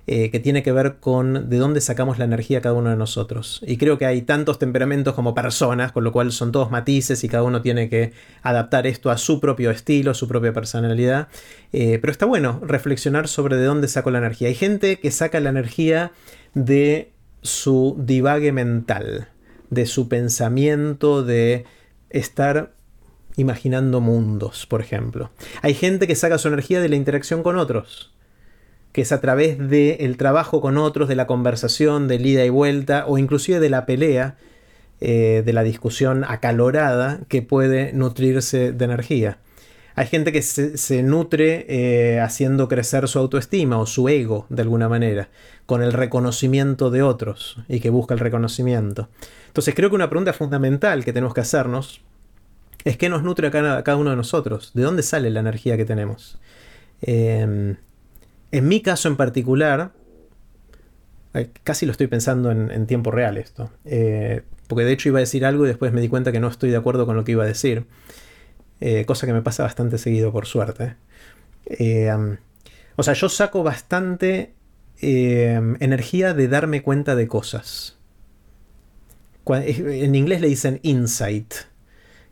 eh, 0.08 0.30
que 0.30 0.40
tiene 0.40 0.62
que 0.62 0.72
ver 0.72 0.96
con 1.00 1.48
de 1.48 1.56
dónde 1.56 1.80
sacamos 1.80 2.18
la 2.18 2.26
energía 2.26 2.60
cada 2.60 2.74
uno 2.74 2.90
de 2.90 2.96
nosotros. 2.96 3.62
Y 3.66 3.78
creo 3.78 3.96
que 3.96 4.04
hay 4.04 4.22
tantos 4.22 4.58
temperamentos 4.58 5.14
como 5.14 5.34
personas, 5.34 5.90
con 5.90 6.04
lo 6.04 6.12
cual 6.12 6.32
son 6.32 6.52
todos 6.52 6.70
matices 6.70 7.24
y 7.24 7.28
cada 7.28 7.44
uno 7.44 7.62
tiene 7.62 7.88
que 7.88 8.12
adaptar 8.42 8.86
esto 8.86 9.10
a 9.10 9.16
su 9.16 9.40
propio 9.40 9.70
estilo, 9.70 10.10
a 10.10 10.14
su 10.14 10.28
propia 10.28 10.52
personalidad. 10.52 11.28
Eh, 11.72 11.98
pero 11.98 12.10
está 12.10 12.26
bueno 12.26 12.60
reflexionar 12.62 13.26
sobre 13.26 13.56
de 13.56 13.64
dónde 13.64 13.88
saco 13.88 14.10
la 14.10 14.18
energía. 14.18 14.48
Hay 14.48 14.54
gente 14.54 15.00
que 15.00 15.10
saca 15.10 15.40
la 15.40 15.48
energía 15.48 16.12
de 16.52 17.10
su 17.40 17.96
divague 17.98 18.52
mental, 18.52 19.28
de 19.70 19.86
su 19.86 20.08
pensamiento, 20.08 21.22
de 21.22 21.64
estar 22.10 22.74
imaginando 23.36 24.00
mundos, 24.00 24.66
por 24.66 24.80
ejemplo. 24.80 25.30
Hay 25.62 25.74
gente 25.74 26.06
que 26.06 26.14
saca 26.14 26.38
su 26.38 26.48
energía 26.48 26.80
de 26.80 26.88
la 26.88 26.96
interacción 26.96 27.42
con 27.42 27.56
otros 27.58 28.12
que 28.96 29.02
es 29.02 29.12
a 29.12 29.20
través 29.20 29.58
del 29.58 30.16
trabajo 30.16 30.62
con 30.62 30.78
otros, 30.78 31.06
de 31.06 31.16
la 31.16 31.26
conversación, 31.26 32.08
del 32.08 32.24
ida 32.24 32.46
y 32.46 32.48
vuelta, 32.48 33.04
o 33.06 33.18
inclusive 33.18 33.60
de 33.60 33.68
la 33.68 33.84
pelea, 33.84 34.38
eh, 35.02 35.42
de 35.44 35.52
la 35.52 35.64
discusión 35.64 36.24
acalorada, 36.26 37.20
que 37.28 37.42
puede 37.42 37.92
nutrirse 37.92 38.72
de 38.72 38.84
energía. 38.86 39.36
Hay 39.96 40.06
gente 40.06 40.32
que 40.32 40.40
se, 40.40 41.02
nutre 41.02 41.66
eh, 41.68 42.20
haciendo 42.20 42.68
crecer 42.68 43.06
su 43.06 43.18
autoestima 43.18 43.78
o 43.78 43.84
su 43.84 44.08
ego 44.08 44.46
de 44.48 44.62
alguna 44.62 44.88
manera, 44.88 45.28
con 45.66 45.82
el 45.82 45.92
reconocimiento 45.92 46.90
de 46.90 47.02
otros 47.02 47.58
y 47.68 47.80
que 47.80 47.90
busca 47.90 48.14
el 48.14 48.20
reconocimiento. 48.20 49.10
Entonces 49.56 49.74
creo 49.74 49.88
que 49.88 49.96
una 49.96 50.10
pregunta 50.10 50.34
fundamental 50.34 51.02
que 51.02 51.14
tenemos 51.14 51.32
que 51.32 51.40
hacernos 51.40 52.02
es 52.84 52.98
qué 52.98 53.08
nos 53.08 53.22
nutre 53.22 53.46
a 53.46 53.50
cada, 53.50 53.96
uno 53.96 54.10
de 54.10 54.16
nosotros, 54.16 54.72
de 54.74 54.82
dónde 54.82 55.02
sale 55.02 55.30
la 55.30 55.40
energía 55.40 55.78
que 55.78 55.86
tenemos. 55.86 56.38
Em, 57.00 57.76
en 58.52 58.68
mi 58.68 58.82
caso 58.82 59.08
en 59.08 59.16
particular, 59.16 59.92
casi 61.62 61.86
lo 61.86 61.92
estoy 61.92 62.06
pensando 62.06 62.50
en, 62.50 62.86
tiempo 62.86 63.10
real 63.10 63.38
esto, 63.38 63.70
eh, 63.86 64.42
porque 64.66 64.84
de 64.84 64.92
hecho 64.92 65.08
iba 65.08 65.20
a 65.20 65.20
decir 65.20 65.46
algo 65.46 65.64
y 65.64 65.68
después 65.68 65.90
me 65.90 66.02
di 66.02 66.10
cuenta 66.10 66.32
que 66.32 66.40
no 66.40 66.48
estoy 66.48 66.68
de 66.68 66.76
acuerdo 66.76 67.06
con 67.06 67.16
lo 67.16 67.24
que 67.24 67.32
iba 67.32 67.44
a 67.44 67.46
decir, 67.46 67.86
eh, 68.82 69.06
cosa 69.06 69.26
que 69.26 69.32
me 69.32 69.40
pasa 69.40 69.62
bastante 69.62 69.96
seguido 69.96 70.32
por 70.32 70.44
suerte. 70.44 70.96
o 72.96 73.02
sea, 73.02 73.14
yo 73.14 73.30
saco 73.30 73.62
bastante 73.62 74.52
energía 75.00 76.34
de 76.34 76.46
darme 76.46 76.82
cuenta 76.82 77.16
de 77.16 77.26
cosas. 77.26 77.95
En 79.48 80.14
inglés 80.14 80.40
le 80.40 80.48
dicen 80.48 80.80
insight, 80.82 81.54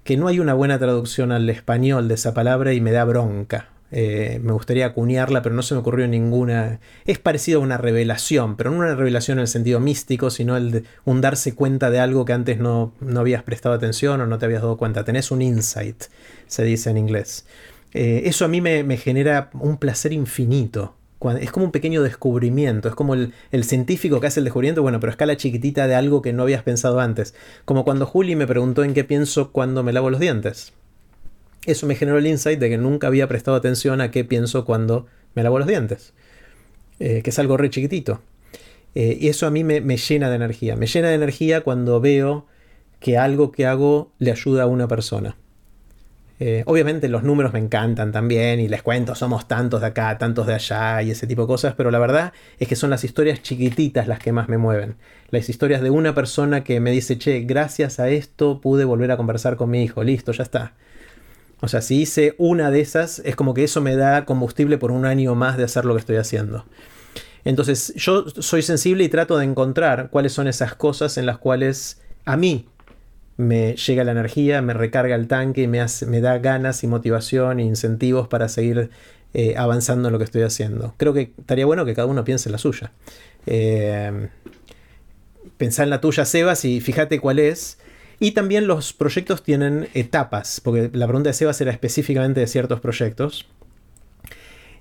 que 0.03 0.17
no 0.17 0.29
hay 0.29 0.41
una 0.41 0.55
buena 0.55 0.79
traducción 0.79 1.33
al 1.33 1.49
español 1.49 2.09
de 2.09 2.15
esa 2.15 2.35
palabra 2.35 2.73
y 2.73 2.81
me 2.81 2.93
da 2.93 3.05
bronca 3.05 3.69
Eh, 3.97 4.41
me 4.43 4.53
gustaría 4.53 4.87
acuñarla, 4.87 5.41
pero 5.43 5.55
no 5.55 5.63
se 5.63 5.75
me 5.75 5.81
ocurrió 5.81 6.09
ninguna. 6.09 6.81
Es 7.07 7.21
parecido 7.21 7.61
a 7.61 7.63
una 7.63 7.77
revelación, 7.79 8.57
pero 8.57 8.71
no 8.71 8.79
una 8.79 8.97
revelación 8.97 9.39
en 9.39 9.43
el 9.43 9.49
sentido 9.49 9.79
místico, 9.79 10.31
sino 10.31 10.57
el 10.57 10.71
de 10.73 10.85
un 11.05 11.21
darse 11.21 11.55
cuenta 11.55 11.91
de 11.91 12.01
algo 12.01 12.25
que 12.25 12.33
antes 12.33 12.59
no, 12.59 12.93
no 13.01 13.21
habías 13.21 13.45
prestado 13.45 13.73
atención 13.75 14.21
o 14.21 14.27
no 14.27 14.39
te 14.39 14.47
habías 14.47 14.63
dado 14.63 14.77
cuenta. 14.79 15.05
Tenés 15.05 15.31
un 15.31 15.43
insight, 15.43 16.05
se 16.49 16.65
dice 16.65 16.91
en 16.91 16.97
inglés. 16.97 17.47
Eh, 17.93 18.23
eso 18.27 18.45
a 18.45 18.49
mí 18.49 18.61
me, 18.61 18.83
me 18.83 18.97
genera 18.97 19.51
un 19.53 19.77
placer 19.77 20.13
infinito 20.13 20.97
es 21.33 21.51
como 21.51 21.67
un 21.67 21.73
pequeño 21.73 22.03
descubrimiento, 22.03 22.89
es 22.89 22.95
como 22.95 23.15
el, 23.15 23.33
científico 23.65 24.21
que 24.21 24.27
hace 24.27 24.41
el 24.41 24.45
descubrimiento, 24.45 24.83
bueno, 24.83 25.01
pero 25.01 25.11
a 25.11 25.15
escala 25.15 25.37
chiquitita 25.37 25.87
de 25.87 25.95
algo 25.95 26.23
que 26.23 26.33
no 26.33 26.43
habías 26.43 26.63
pensado 26.63 27.01
antes. 27.01 27.35
Como 27.65 27.85
cuando 27.85 28.07
Juli 28.07 28.37
me 28.37 28.47
preguntó 28.47 28.85
en 28.85 28.95
qué 28.95 29.05
pienso 29.05 29.51
cuando 29.51 29.83
me 29.83 29.93
lavo 29.93 30.11
los 30.11 30.21
dientes. 30.21 30.73
Eso 31.67 31.87
me 31.87 31.95
generó 31.95 32.19
el 32.19 32.27
insight 32.27 32.59
de 32.59 32.69
que 32.69 32.79
nunca 32.79 33.07
había 33.07 33.27
prestado 33.27 33.57
atención 33.57 34.01
a 34.01 34.11
qué 34.11 34.25
pienso 34.25 34.65
cuando 34.65 35.07
me 35.35 35.43
lavo 35.43 35.59
los 35.59 35.69
dientes. 35.69 36.13
Eh, 37.01 37.23
que 37.23 37.31
es 37.31 37.39
algo 37.39 37.57
re 37.57 37.71
chiquitito. 37.71 38.21
Eh, 38.95 39.17
y 39.21 39.29
eso 39.29 39.47
a 39.47 39.51
mí 39.51 39.65
me, 39.65 39.81
me 39.81 39.97
llena 39.97 40.29
de 40.29 40.37
energía. 40.37 40.77
Me 40.77 40.87
llena 40.87 41.09
de 41.09 41.15
energía 41.15 41.63
cuando 41.63 42.01
veo 42.01 42.47
que 43.01 43.19
algo 43.19 43.51
que 43.51 43.67
hago 43.67 44.13
le 44.19 44.31
ayuda 44.31 44.65
a 44.65 44.67
una 44.67 44.89
persona. 44.89 45.37
Eh, 46.41 46.65
obviamente 46.67 47.09
los 47.09 47.23
números 47.23 47.53
me 47.53 47.61
encantan 47.61 48.11
también 48.11 48.59
y 48.59 48.67
les 48.67 48.83
cuento, 48.83 49.15
somos 49.15 49.47
tantos 49.47 49.81
de 49.81 49.87
acá, 49.87 50.19
tantos 50.19 50.47
de 50.49 50.55
allá 50.55 51.01
y 51.03 51.13
ese 51.13 51.29
tipo 51.29 51.43
de 51.43 51.47
cosas, 51.47 51.75
pero 51.77 51.93
la 51.93 52.01
verdad 52.01 52.33
es 52.59 52.67
que 52.67 52.75
son 52.75 52.91
las 52.91 53.05
historias 53.05 53.41
chiquititas 53.41 54.09
las 54.09 54.19
que 54.19 54.33
más 54.33 54.49
me 54.49 54.59
mueven. 54.59 54.97
Las 55.31 55.49
historias 55.49 55.81
de 55.81 55.91
una 55.91 56.15
persona 56.15 56.65
que 56.65 56.81
me 56.81 56.91
dice, 56.91 57.19
che, 57.19 57.41
gracias 57.43 58.01
a 58.01 58.09
esto 58.09 58.61
pude 58.61 58.85
volver 58.85 59.13
a 59.13 59.17
conversar 59.17 59.57
con 59.57 59.71
mi 59.71 59.85
hijo, 59.85 60.03
listo, 60.03 60.33
ya 60.33 60.43
está. 60.43 60.75
O 61.61 61.69
sea, 61.69 61.81
si 61.81 62.03
hice 62.03 62.35
una 62.37 62.71
de 62.71 62.81
esas, 62.81 63.21
es 63.21 63.37
como 63.37 63.55
que 63.55 63.65
eso 63.65 63.81
me 63.81 63.97
da 63.97 64.25
combustible 64.25 64.77
por 64.77 64.91
un 64.91 65.07
año 65.07 65.35
más 65.35 65.57
de 65.57 65.65
hacer 65.65 65.85
lo 65.85 65.95
que 65.95 66.01
estoy 66.01 66.17
haciendo. 66.17 66.67
Entonces, 67.45 67.95
yo 67.97 68.25
soy 68.29 68.63
sensible 68.63 69.05
y 69.05 69.09
trato 69.09 69.39
de 69.39 69.45
encontrar 69.45 70.09
cuáles 70.11 70.33
son 70.33 70.49
esas 70.49 70.75
cosas 70.75 71.17
en 71.17 71.27
las 71.27 71.39
cuales 71.39 72.01
a 72.25 72.37
mí 72.37 72.67
me 73.37 73.75
llega 73.75 74.05
la 74.05 74.13
energía, 74.13 74.63
me 74.63 74.75
recarga 74.75 75.15
el 75.15 75.27
tanque 75.27 75.67
me, 75.67 75.85
me 76.07 76.21
da 76.21 76.39
ganas 76.39 76.85
y 76.85 76.87
motivación 76.87 77.61
e 77.61 77.65
incentivos 77.65 78.29
para 78.29 78.49
seguir 78.49 78.91
eh, 79.33 79.55
avanzando 79.57 80.09
en 80.09 80.13
lo 80.13 80.19
que 80.19 80.25
estoy 80.25 80.43
haciendo. 80.43 80.95
Creo 80.97 81.13
que 81.13 81.33
estaría 81.39 81.67
bueno 81.67 81.85
que 81.85 81.95
cada 81.95 82.07
uno 82.07 82.25
piense 82.25 82.49
en 82.49 82.53
la 82.53 82.59
suya. 82.59 82.93
Eh, 83.47 84.29
pensá 85.57 85.83
en 85.83 85.91
la 85.91 86.01
tuya, 86.01 86.25
Sebas, 86.25 86.65
y 86.65 86.81
fíjate 86.81 87.19
cuál 87.19 87.41
es. 87.41 87.79
Y 88.21 88.31
también 88.31 88.69
los 88.69 88.93
proyectos 88.93 89.43
tienen 89.43 89.89
etapas, 89.93 90.61
porque 90.61 90.89
la 90.93 91.07
pregunta 91.07 91.31
de 91.31 91.35
Sebas 91.35 91.61
era 91.61 91.73
específicamente 91.73 92.41
de 92.41 92.47
ciertos 92.47 92.81
proyectos. 92.81 93.49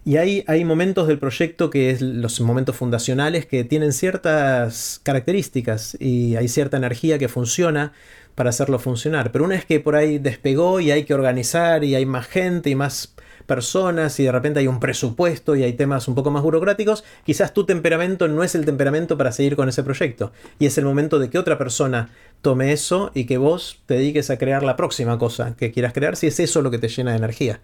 Y 0.06 0.18
hay, 0.18 0.44
hay 0.48 0.66
momentos 0.66 1.08
del 1.08 1.18
proyecto 1.18 1.70
que 1.70 1.90
es 1.90 2.02
los 2.02 2.40
momentos 2.42 2.76
fundacionales 2.76 3.46
que 3.46 3.64
tienen 3.64 3.94
ciertas 3.94 5.00
características 5.02 5.98
y 6.00 6.36
hay 6.36 6.50
cierta 6.50 6.76
energía 6.76 7.18
que 7.18 7.30
funciona 7.30 7.94
para 8.36 8.50
hacerlo 8.50 8.80
funcionar. 8.80 9.32
Pero 9.32 9.46
una 9.46 9.56
vez 9.56 9.66
que 9.66 9.80
por 9.80 9.96
ahí 9.96 10.18
despegó 10.18 10.80
y 10.80 10.92
hay 10.92 11.04
que 11.04 11.14
organizar 11.14 11.84
y 11.84 11.96
hay 11.96 12.06
más 12.06 12.28
gente 12.28 12.70
y 12.70 12.76
más 12.76 13.14
personas 13.46 14.20
y 14.20 14.24
de 14.24 14.32
repente 14.32 14.60
hay 14.60 14.68
un 14.68 14.80
presupuesto 14.80 15.56
y 15.56 15.64
hay 15.64 15.74
temas 15.74 16.08
un 16.08 16.16
poco 16.16 16.32
más 16.32 16.44
burocráticos, 16.44 17.04
quizás 17.26 17.54
tu 17.54 17.66
temperamento 17.66 18.28
no 18.28 18.44
es 18.44 18.56
el 18.56 18.66
temperamento 18.66 19.18
para 19.18 19.32
seguir 19.32 19.56
con 19.56 19.70
ese 19.70 19.84
proyecto. 19.84 20.32
Y 20.60 20.66
es 20.66 20.78
el 20.78 20.86
momento 20.86 21.20
de 21.20 21.30
que 21.30 21.38
otra 21.38 21.58
persona 21.58 22.10
tome 22.42 22.72
eso 22.72 23.12
y 23.14 23.26
que 23.26 23.38
vos 23.38 23.82
te 23.86 23.96
dediques 23.96 24.30
a 24.30 24.38
crear 24.38 24.64
la 24.64 24.76
próxima 24.76 25.18
cosa 25.18 25.56
que 25.58 25.72
quieras 25.72 25.94
crear, 25.94 26.16
si 26.16 26.28
es 26.28 26.40
eso 26.40 26.62
lo 26.62 26.72
que 26.72 26.80
te 26.80 26.88
llena 26.88 27.12
de 27.12 27.18
energía. 27.18 27.62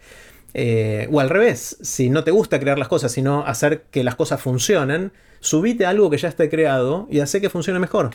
Eh, 0.54 1.08
o 1.12 1.20
al 1.20 1.30
revés, 1.30 1.78
si 1.82 2.10
no 2.10 2.24
te 2.24 2.32
gusta 2.32 2.60
crear 2.60 2.80
las 2.80 2.88
cosas, 2.88 3.12
sino 3.12 3.46
hacer 3.46 3.84
que 3.92 4.04
las 4.04 4.16
cosas 4.16 4.42
funcionen, 4.42 5.12
subite 5.40 5.86
algo 5.86 6.10
que 6.10 6.18
ya 6.18 6.28
esté 6.28 6.50
creado 6.50 7.08
y 7.10 7.20
hace 7.20 7.40
que 7.40 7.50
funcione 7.50 7.80
mejor 7.80 8.12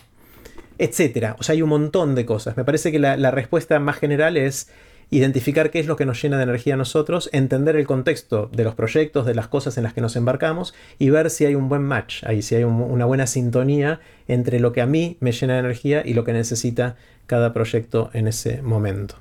etcétera. 0.78 1.36
O 1.38 1.42
sea, 1.42 1.54
hay 1.54 1.62
un 1.62 1.68
montón 1.68 2.14
de 2.14 2.26
cosas. 2.26 2.56
Me 2.56 2.64
parece 2.64 2.92
que 2.92 2.98
la, 2.98 3.30
respuesta 3.30 3.78
más 3.78 3.96
general 3.96 4.36
es 4.36 4.68
identificar 5.10 5.70
qué 5.70 5.80
es 5.80 5.86
lo 5.86 5.96
que 5.96 6.06
nos 6.06 6.20
llena 6.20 6.38
de 6.38 6.44
energía 6.44 6.74
a 6.74 6.76
nosotros, 6.76 7.28
entender 7.32 7.76
el 7.76 7.86
contexto 7.86 8.50
de 8.52 8.64
los 8.64 8.74
proyectos, 8.74 9.26
de 9.26 9.34
las 9.34 9.48
cosas 9.48 9.76
en 9.76 9.84
las 9.84 9.92
que 9.92 10.00
nos 10.00 10.16
embarcamos 10.16 10.74
y 10.98 11.10
ver 11.10 11.30
si 11.30 11.44
hay 11.44 11.54
un 11.54 11.68
buen 11.68 11.82
match 11.82 12.24
ahí, 12.24 12.42
si 12.42 12.54
hay 12.54 12.64
una 12.64 13.04
buena 13.04 13.26
sintonía 13.26 14.00
entre 14.28 14.60
lo 14.60 14.72
que 14.72 14.80
a 14.80 14.86
mí 14.86 15.16
me 15.20 15.32
llena 15.32 15.54
de 15.54 15.60
energía 15.60 16.02
y 16.04 16.14
lo 16.14 16.24
que 16.24 16.32
necesita 16.32 16.96
cada 17.26 17.52
proyecto 17.52 18.10
en 18.12 18.28
ese 18.28 18.62
momento. 18.62 19.16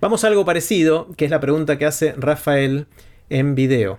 Vamos 0.00 0.24
a 0.24 0.28
algo 0.28 0.44
parecido, 0.44 1.08
que 1.16 1.24
es 1.24 1.30
la 1.30 1.40
pregunta 1.40 1.78
que 1.78 1.86
hace 1.86 2.14
Rafael 2.16 2.86
en 3.30 3.54
video. 3.54 3.98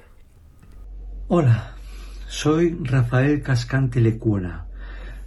Hola, 1.28 1.76
soy 2.28 2.78
Rafael 2.84 3.42
Cascante 3.44 4.02
Lecuona, 4.02 4.66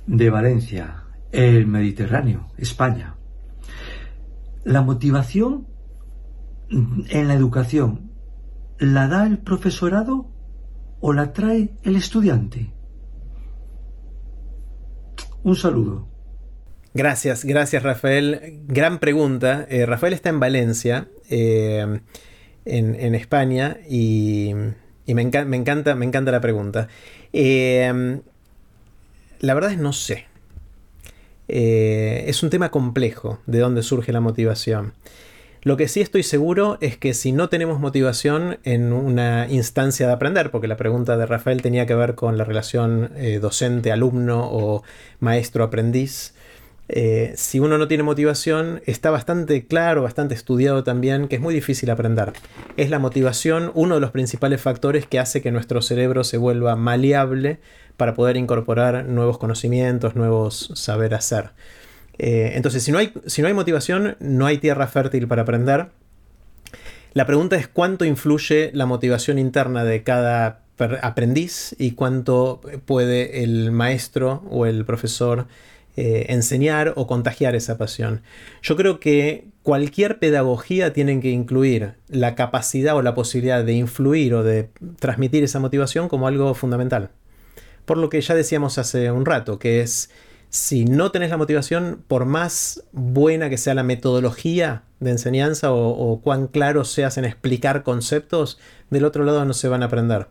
de 0.07 0.31
Valencia, 0.31 1.02
el 1.33 1.67
Mediterráneo, 1.67 2.49
España. 2.59 3.17
La 4.65 4.83
motivación 4.83 5.67
en 6.71 7.29
la 7.29 7.35
educación, 7.35 8.13
¿la 8.79 9.09
da 9.09 9.27
el 9.27 9.39
profesorado 9.39 10.31
o 11.01 11.13
la 11.13 11.33
trae 11.33 11.75
el 11.83 11.97
estudiante? 11.97 12.73
Un 15.43 15.57
saludo. 15.57 16.09
Gracias, 16.95 17.45
gracias 17.45 17.83
Rafael. 17.83 18.61
Gran 18.67 18.99
pregunta. 18.99 19.67
Eh, 19.69 19.87
Rafael 19.87 20.13
está 20.13 20.29
en 20.29 20.41
Valencia, 20.41 21.09
eh, 21.31 22.01
en, 22.65 23.15
España, 23.15 23.79
y, 23.89 24.53
me, 25.07 25.23
encanta, 25.23 25.95
me 25.95 26.07
encanta 26.07 26.31
la 26.31 26.41
pregunta. 26.41 26.89
Eh, 27.33 28.21
la 29.41 29.55
verdad 29.55 29.73
es 29.73 29.79
no 29.79 29.93
sé. 29.93 30.27
Eh, 31.55 32.25
es 32.29 32.43
un 32.43 32.49
tema 32.49 32.71
complejo 32.71 33.39
de 33.45 33.59
dónde 33.59 33.83
surge 33.83 34.11
la 34.11 34.21
motivación. 34.21 34.95
Lo 35.61 35.77
que 35.77 35.87
sí 35.87 36.01
estoy 36.01 36.23
seguro 36.23 36.79
es 36.81 36.97
que 36.97 37.13
si 37.13 37.31
no 37.31 37.51
tenemos 37.51 37.79
motivación 37.79 38.59
en 38.65 38.95
una 38.95 39.47
instancia 39.51 40.07
de 40.07 40.15
aprender, 40.15 40.51
porque 40.51 40.67
la 40.67 40.79
pregunta 40.79 41.19
de 41.19 41.27
Rafael 41.27 41.61
tenía 41.61 41.85
que 41.85 41.95
ver 41.95 42.15
con 42.15 42.39
la 42.39 42.45
relación 42.45 43.11
eh, 43.17 43.39
docente-alumno 43.39 44.49
o 44.51 44.83
maestro-aprendiz, 45.21 46.33
eh, 46.89 47.35
si 47.37 47.61
uno 47.61 47.77
no 47.77 47.87
tiene 47.87 48.03
motivación, 48.03 48.81
está 48.87 49.11
bastante 49.11 49.67
claro, 49.67 50.03
bastante 50.03 50.35
estudiado 50.35 50.85
también, 50.85 51.29
que 51.29 51.37
es 51.37 51.43
muy 51.43 51.55
difícil 51.55 51.91
aprender. 51.91 52.33
Es 52.79 52.89
la 52.89 52.99
motivación 52.99 53.71
uno 53.75 53.97
de 53.97 54.01
los 54.01 54.11
principales 54.11 54.63
factores 54.63 55.07
que 55.07 55.19
hace 55.19 55.43
que 55.43 55.53
nuestro 55.53 55.83
cerebro 55.83 56.25
se 56.25 56.39
vuelva 56.39 56.77
maleable 56.77 57.61
para 58.03 58.15
poder 58.15 58.37
incorporar 58.37 59.05
nuevos 59.05 59.39
conocimientos, 59.39 60.17
nuevos 60.17 60.73
saber 60.75 61.15
hacer. 61.15 61.51
Eh, 62.19 62.55
entonces, 62.57 62.83
si 62.83 62.91
no, 62.91 62.99
hay, 62.99 63.13
si 63.27 63.43
no 63.43 63.47
hay 63.47 63.55
motivación, 63.55 64.17
no 64.19 64.47
hay 64.47 64.59
tierra 64.59 64.89
fértil 64.89 65.29
para 65.29 65.43
aprender. 65.43 65.91
La 67.13 67.27
pregunta 67.27 67.55
es 67.55 67.69
cuánto 67.69 68.05
influye 68.05 68.73
la 68.75 68.87
motivación 68.87 69.39
interna 69.39 69.85
de 69.85 70.03
cada 70.03 70.63
aprendiz 71.01 71.77
y 71.79 71.93
cuánto 71.93 72.61
puede 72.87 73.45
el 73.45 73.71
maestro 73.71 74.43
o 74.51 74.67
el 74.67 74.85
profesor 74.85 75.47
eh, 75.97 76.27
enseñar 76.29 76.95
o 76.97 77.07
contagiar 77.07 77.55
esa 77.55 77.79
pasión. 77.79 78.23
Yo 78.63 78.75
creo 78.75 78.99
que 78.99 79.47
cualquier 79.63 80.19
pedagogía 80.19 80.93
tiene 80.93 81.21
que 81.21 81.31
incluir 81.31 81.93
la 82.09 82.35
capacidad 82.35 82.97
o 82.97 83.03
la 83.03 83.15
posibilidad 83.15 83.63
de 83.63 83.75
influir 83.75 84.35
o 84.35 84.43
de 84.43 84.71
transmitir 84.99 85.45
esa 85.45 85.61
motivación 85.61 86.09
como 86.09 86.27
algo 86.27 86.53
fundamental 86.55 87.11
por 87.85 87.99
lo 87.99 88.09
que 88.09 88.21
ya 88.21 88.35
decíamos 88.35 88.79
hace 88.79 89.11
un 89.11 89.25
rato, 89.25 89.59
que 89.59 89.81
es 89.81 90.11
si 90.53 90.85
no 90.85 91.11
tenés 91.11 91.31
la 91.31 91.39
motivación, 91.39 92.05
por 92.07 92.27
más 92.27 92.85
buena 92.93 93.49
que 93.49 93.57
sea 93.57 93.73
la 93.73 93.83
metodología 93.83 94.83
de 95.01 95.11
enseñanza 95.11 95.73
o, 95.73 96.21
cuán 96.23 96.47
claro 96.47 96.85
seas 96.85 97.17
en 97.17 97.25
explicar 97.25 97.83
conceptos, 97.83 98.59
del 98.91 99.07
otro 99.07 99.25
lado 99.25 99.47
no 99.47 99.55
se 99.55 99.69
van 99.69 99.83
a 99.83 99.87
aprender. 99.87 100.27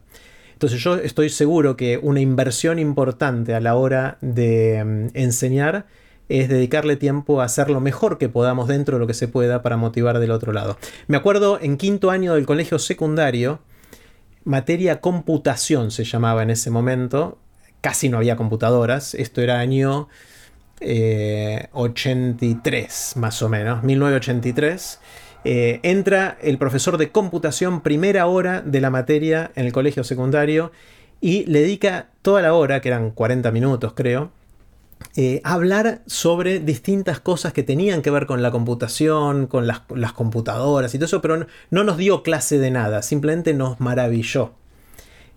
Entonces 0.53 0.79
yo 0.79 0.95
estoy 0.97 1.29
seguro 1.29 1.75
que 1.75 1.97
una 1.97 2.19
inversión 2.19 2.77
importante 2.77 3.55
a 3.55 3.59
la 3.59 3.73
hora 3.73 4.19
de 4.21 4.83
mm, 4.85 5.17
enseñar 5.17 5.87
es 6.29 6.49
dedicarle 6.49 6.97
tiempo 6.97 7.41
a 7.41 7.45
hacer 7.45 7.71
lo 7.71 7.81
mejor 7.81 8.19
que 8.19 8.29
podamos 8.29 8.67
dentro 8.67 8.97
de 8.97 8.99
lo 8.99 9.07
que 9.07 9.15
se 9.15 9.27
pueda 9.27 9.63
para 9.63 9.75
motivar 9.75 10.19
del 10.19 10.29
otro 10.29 10.53
lado. 10.53 10.77
Me 11.07 11.17
acuerdo 11.17 11.57
en 11.59 11.77
quinto 11.77 12.11
año 12.11 12.35
del 12.35 12.45
colegio 12.45 12.77
secundario, 12.77 13.59
materia 14.43 15.01
computación 15.01 15.91
se 15.91 16.03
llamaba 16.03 16.43
en 16.43 16.49
ese 16.49 16.69
momento. 16.69 17.37
Casi 17.81 18.09
no 18.09 18.17
había 18.17 18.35
computadoras. 18.35 19.15
Esto 19.15 19.41
era 19.41 19.59
año 19.59 20.07
83, 20.81 23.13
eh, 23.15 23.19
más 23.19 23.41
o 23.41 23.49
menos, 23.49 23.83
1983. 23.83 24.99
Eh, 25.43 25.79
entra 25.83 26.37
el 26.41 26.57
profesor 26.57 26.97
de 26.97 27.11
computación, 27.11 27.81
primera 27.81 28.27
hora 28.27 28.61
de 28.61 28.81
la 28.81 28.89
materia 28.89 29.51
en 29.55 29.65
el 29.65 29.71
colegio 29.71 30.03
secundario, 30.03 30.71
y 31.19 31.45
le 31.45 31.61
dedica 31.61 32.09
toda 32.21 32.41
la 32.41 32.53
hora, 32.53 32.81
que 32.81 32.89
eran 32.89 33.11
40 33.11 33.51
minutos 33.51 33.93
creo, 33.93 34.31
eh, 35.17 35.41
hablar 35.43 36.01
sobre 36.07 36.59
distintas 36.59 37.19
cosas 37.19 37.51
que 37.51 37.63
tenían 37.63 38.01
que 38.01 38.11
ver 38.11 38.25
con 38.25 38.41
la 38.41 38.51
computación, 38.51 39.47
con 39.47 39.67
las, 39.67 39.81
computadoras 40.13 40.93
y 40.93 40.97
todo 40.97 41.05
eso, 41.05 41.21
pero 41.21 41.45
no, 41.69 41.83
nos 41.83 41.97
dio 41.97 42.23
clase 42.23 42.59
de 42.59 42.71
nada, 42.71 43.01
simplemente 43.01 43.53
nos 43.53 43.79
maravilló. 43.79 44.53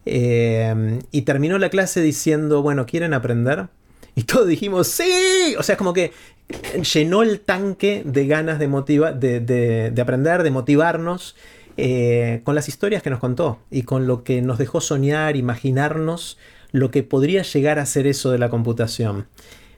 Eh, 0.06 1.00
y 1.10 1.22
terminó 1.22 1.58
la 1.58 1.70
clase 1.70 2.02
diciendo, 2.02 2.62
bueno, 2.62 2.86
¿quieren 2.86 3.14
aprender? 3.14 3.68
Y 4.14 4.24
todos 4.24 4.46
dijimos, 4.46 4.86
sí, 4.86 5.54
o 5.58 5.62
sea, 5.62 5.74
es 5.74 5.78
como 5.78 5.92
que 5.92 6.12
llenó 6.92 7.22
el 7.22 7.40
tanque 7.40 8.02
de 8.04 8.26
ganas 8.26 8.58
de, 8.60 8.68
de, 9.90 10.00
aprender, 10.00 10.42
de 10.42 10.50
motivarnos. 10.50 11.36
Eh, 11.76 12.40
con 12.44 12.54
las 12.54 12.68
historias 12.68 13.02
que 13.02 13.10
nos 13.10 13.18
contó 13.18 13.58
y 13.68 13.82
con 13.82 14.06
lo 14.06 14.22
que 14.22 14.40
nos 14.42 14.58
dejó 14.58 14.80
soñar, 14.80 15.34
imaginarnos 15.34 16.38
lo 16.74 16.90
que 16.90 17.05
podría 17.05 17.42
llegar 17.42 17.78
a 17.78 17.86
ser 17.86 18.09
eso 18.09 18.32
de 18.32 18.38
la 18.38 18.51
computación. 18.51 19.28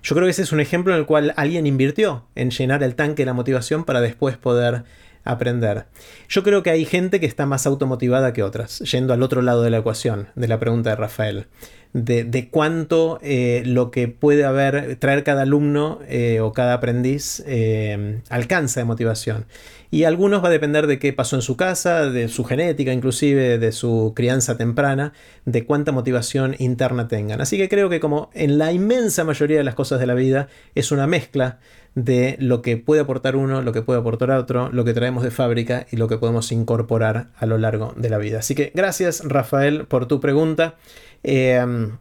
Yo 0.03 0.15
creo 0.15 0.27
que 0.27 0.31
ese 0.31 0.43
es 0.43 0.53
un 0.53 0.61
ejemplo 0.61 0.95
en 0.95 1.01
el 1.01 1.05
cual 1.05 1.35
alguien 1.37 1.67
invirtió 1.67 2.25
en 2.35 2.51
llenar 2.51 2.83
el 2.83 2.95
tanque 2.95 3.23
de 3.23 3.27
la 3.27 3.35
motivación 3.35 3.85
para 3.85 4.01
después 4.01 4.39
poder 4.39 4.85
aprender. 5.23 5.89
Yo 6.31 6.43
creo 6.43 6.63
que 6.63 6.71
hay 6.71 6.87
gente 6.87 7.21
que 7.21 7.27
está 7.27 7.45
más 7.45 7.67
automotivada 7.67 8.33
que 8.33 8.43
otras, 8.43 8.79
yendo 8.79 9.13
al 9.13 9.23
otro 9.23 9.43
lado 9.43 9.63
de 9.63 9.69
la 9.69 9.79
ecuación, 9.79 10.29
de 10.37 10.49
la 10.49 10.59
pregunta 10.59 10.89
de 10.89 10.97
Rafael 10.97 11.49
de, 11.97 12.49
cuánto 12.51 13.19
eh, 13.23 13.63
lo 13.65 13.91
que 13.91 14.09
puede 14.09 14.45
haber, 14.45 14.97
traer 14.97 15.25
cada 15.25 15.43
alumno 15.43 16.01
eh, 16.09 16.41
o 16.41 16.53
cada 16.53 16.75
aprendiz 16.75 17.43
eh, 17.47 18.21
alcanza 18.29 18.81
de 18.81 18.85
motivación. 18.85 19.47
Y 19.91 20.05
algunos 20.05 20.43
va 20.43 20.49
a 20.49 20.51
depender 20.51 20.87
de 20.87 20.99
qué 20.99 21.13
pasó 21.13 21.37
en 21.37 21.43
su 21.43 21.57
casa, 21.57 22.11
de 22.11 22.29
su 22.29 22.45
genética, 22.45 22.93
inclusive 22.93 23.59
de 23.59 23.73
su 23.73 24.13
crianza 24.15 24.57
temprana, 24.57 25.13
de 25.45 25.65
cuánta 25.65 25.93
motivación 25.93 26.57
interna 26.59 27.09
tengan. 27.09 27.41
Así 27.41 27.57
que 27.57 27.69
creo 27.69 27.89
que 27.89 28.01
como 28.01 28.31
en 28.35 28.59
la 28.59 28.73
inmensa 28.73 29.25
mayoría 29.25 29.59
de 29.59 29.65
las 29.65 29.75
cosas 29.75 30.01
de 30.01 30.07
la 30.07 30.15
vida 30.15 30.49
es 30.75 30.91
una 30.93 31.07
mezcla 31.07 31.59
de 31.97 32.37
lo 32.39 32.61
que 32.61 32.77
puede 32.77 33.01
aportar 33.01 33.37
uno, 33.37 33.63
lo 33.63 33.73
que 33.73 33.83
puede 33.83 33.99
aportar 33.99 34.31
otro, 34.31 34.71
lo 34.71 34.85
que 34.85 34.93
traemos 34.93 35.25
de 35.25 35.31
fábrica 35.31 35.87
y 35.91 35.97
lo 35.97 36.09
que 36.09 36.19
podemos 36.19 36.53
incorporar 36.53 37.29
a 37.37 37.47
lo 37.47 37.57
largo 37.57 37.95
de 37.97 38.11
la 38.11 38.19
vida. 38.19 38.41
Así 38.41 38.55
que 38.55 38.71
gracias 38.75 39.23
Rafael 39.25 39.87
por 39.87 40.07
tu 40.07 40.21
pregunta. 40.21 40.75
Em, 41.23 41.97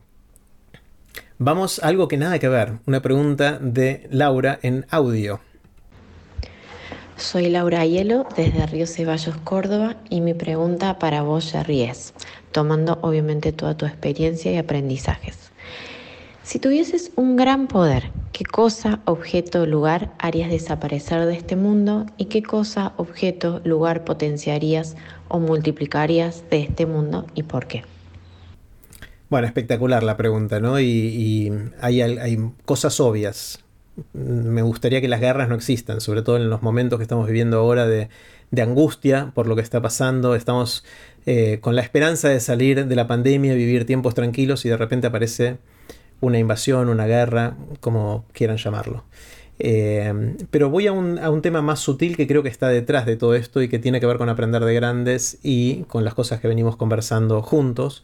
vamos 1.37 1.79
a 1.81 1.87
algo 1.87 2.09
que 2.09 2.17
nada 2.17 2.39
que 2.39 2.49
ver, 2.49 2.73
una 2.85 3.01
pregunta 3.01 3.57
de 3.61 4.07
Laura 4.11 4.59
en 4.61 4.85
audio. 4.89 5.39
Soy 7.17 7.49
Laura 7.49 7.85
Hielo 7.85 8.27
desde 8.35 8.65
Río 8.65 8.85
Ceballos, 8.85 9.37
Córdoba, 9.37 9.95
y 10.09 10.19
mi 10.19 10.33
pregunta 10.33 10.99
para 10.99 11.21
vos, 11.21 11.49
Jerry, 11.51 11.83
es, 11.83 12.13
tomando 12.51 12.99
obviamente 13.01 13.53
toda 13.53 13.77
tu 13.77 13.85
experiencia 13.85 14.51
y 14.51 14.57
aprendizajes. 14.57 15.51
Si 16.43 16.59
tuvieses 16.59 17.11
un 17.15 17.37
gran 17.37 17.67
poder, 17.67 18.11
¿qué 18.33 18.43
cosa, 18.43 18.99
objeto, 19.05 19.65
lugar 19.65 20.11
harías 20.19 20.51
desaparecer 20.51 21.25
de 21.25 21.35
este 21.35 21.55
mundo 21.55 22.05
y 22.17 22.25
qué 22.25 22.43
cosa, 22.43 22.93
objeto, 22.97 23.61
lugar 23.63 24.03
potenciarías 24.03 24.95
o 25.29 25.39
multiplicarías 25.39 26.43
de 26.51 26.61
este 26.61 26.85
mundo 26.85 27.25
y 27.33 27.43
por 27.43 27.65
qué? 27.65 27.83
Bueno, 29.29 29.47
espectacular 29.47 30.03
la 30.03 30.17
pregunta, 30.17 30.59
¿no? 30.59 30.79
Y, 30.79 31.51
hay, 31.81 32.01
hay, 32.01 32.37
cosas 32.65 32.99
obvias. 32.99 33.64
Me 34.13 34.61
gustaría 34.61 34.99
que 35.01 35.07
las 35.07 35.21
guerras 35.21 35.47
no 35.47 35.55
existan, 35.55 36.01
sobre 36.01 36.21
todo 36.21 36.37
en 36.37 36.49
los 36.49 36.61
momentos 36.61 36.99
que 36.99 37.03
estamos 37.03 37.27
viviendo 37.27 37.59
ahora 37.59 37.87
de, 37.87 38.09
angustia 38.61 39.31
por 39.33 39.47
lo 39.47 39.55
que 39.55 39.61
está 39.61 39.81
pasando. 39.81 40.35
Estamos 40.35 40.83
eh, 41.25 41.59
con 41.61 41.75
la 41.75 41.81
esperanza 41.81 42.29
de 42.29 42.39
salir 42.39 42.85
de 42.85 42.95
la 42.95 43.07
pandemia, 43.07 43.53
vivir 43.53 43.85
tiempos 43.85 44.15
tranquilos 44.15 44.65
y 44.65 44.69
de 44.69 44.77
repente 44.77 45.07
aparece 45.07 45.57
una 46.21 46.39
invasión, 46.39 46.89
una 46.89 47.05
guerra, 47.05 47.55
como 47.79 48.25
quieran 48.33 48.57
llamarlo. 48.57 49.03
Eh, 49.59 50.35
pero 50.51 50.69
voy 50.69 50.87
a 50.87 50.91
un, 50.91 51.17
a 51.17 51.29
un, 51.29 51.41
tema 51.41 51.61
más 51.61 51.79
sutil 51.79 52.17
que 52.17 52.27
creo 52.27 52.43
que 52.43 52.49
está 52.49 52.67
detrás 52.67 53.05
de 53.05 53.15
todo 53.15 53.35
esto 53.35 53.61
y 53.61 53.69
que 53.69 53.79
tiene 53.79 54.01
que 54.01 54.05
ver 54.05 54.17
con 54.17 54.27
aprender 54.27 54.65
de 54.65 54.73
grandes 54.73 55.37
y 55.43 55.83
con 55.83 56.03
las 56.03 56.13
cosas 56.13 56.41
que 56.41 56.47
venimos 56.47 56.75
conversando 56.75 57.41
juntos. 57.41 58.03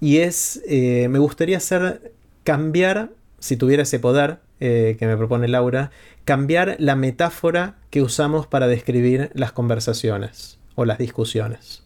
Y 0.00 0.18
es, 0.18 0.62
eh, 0.66 1.08
me 1.10 1.18
gustaría 1.18 1.56
hacer, 1.56 2.12
cambiar, 2.44 3.10
si 3.38 3.56
tuviera 3.56 3.82
ese 3.82 3.98
poder 3.98 4.38
eh, 4.60 4.96
que 4.98 5.06
me 5.06 5.16
propone 5.16 5.48
Laura, 5.48 5.90
cambiar 6.24 6.76
la 6.78 6.96
metáfora 6.96 7.76
que 7.90 8.02
usamos 8.02 8.46
para 8.46 8.66
describir 8.66 9.30
las 9.34 9.52
conversaciones 9.52 10.58
o 10.74 10.84
las 10.84 10.98
discusiones. 10.98 11.82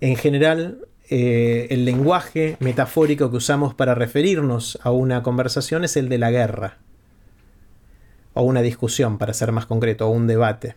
En 0.00 0.16
general, 0.16 0.78
eh, 1.10 1.68
el 1.70 1.84
lenguaje 1.84 2.56
metafórico 2.60 3.30
que 3.30 3.38
usamos 3.38 3.72
para 3.74 3.94
referirnos 3.94 4.78
a 4.82 4.90
una 4.90 5.22
conversación 5.22 5.84
es 5.84 5.96
el 5.96 6.08
de 6.08 6.18
la 6.18 6.30
guerra, 6.30 6.78
o 8.34 8.42
una 8.42 8.60
discusión, 8.62 9.18
para 9.18 9.32
ser 9.32 9.52
más 9.52 9.66
concreto, 9.66 10.06
o 10.06 10.10
un 10.10 10.26
debate. 10.26 10.76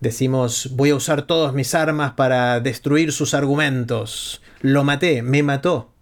Decimos, 0.00 0.70
voy 0.72 0.90
a 0.90 0.96
usar 0.96 1.22
todas 1.22 1.54
mis 1.54 1.74
armas 1.74 2.12
para 2.12 2.60
destruir 2.60 3.12
sus 3.12 3.34
argumentos. 3.34 4.42
Lo 4.60 4.84
maté, 4.84 5.22
me 5.22 5.42
mató. 5.42 5.92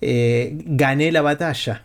Eh, 0.00 0.56
gané 0.64 1.12
la 1.12 1.22
batalla. 1.22 1.84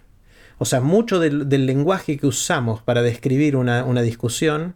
O 0.58 0.66
sea, 0.66 0.82
mucho 0.82 1.20
del, 1.20 1.48
lenguaje 1.66 2.18
que 2.18 2.28
usamos 2.28 2.82
para 2.82 3.02
describir 3.02 3.56
una, 3.56 3.84
una 3.84 4.02
discusión 4.02 4.76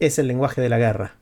es 0.00 0.18
el 0.18 0.26
lenguaje 0.26 0.60
de 0.60 0.68
la 0.68 0.78
guerra. 0.78 1.16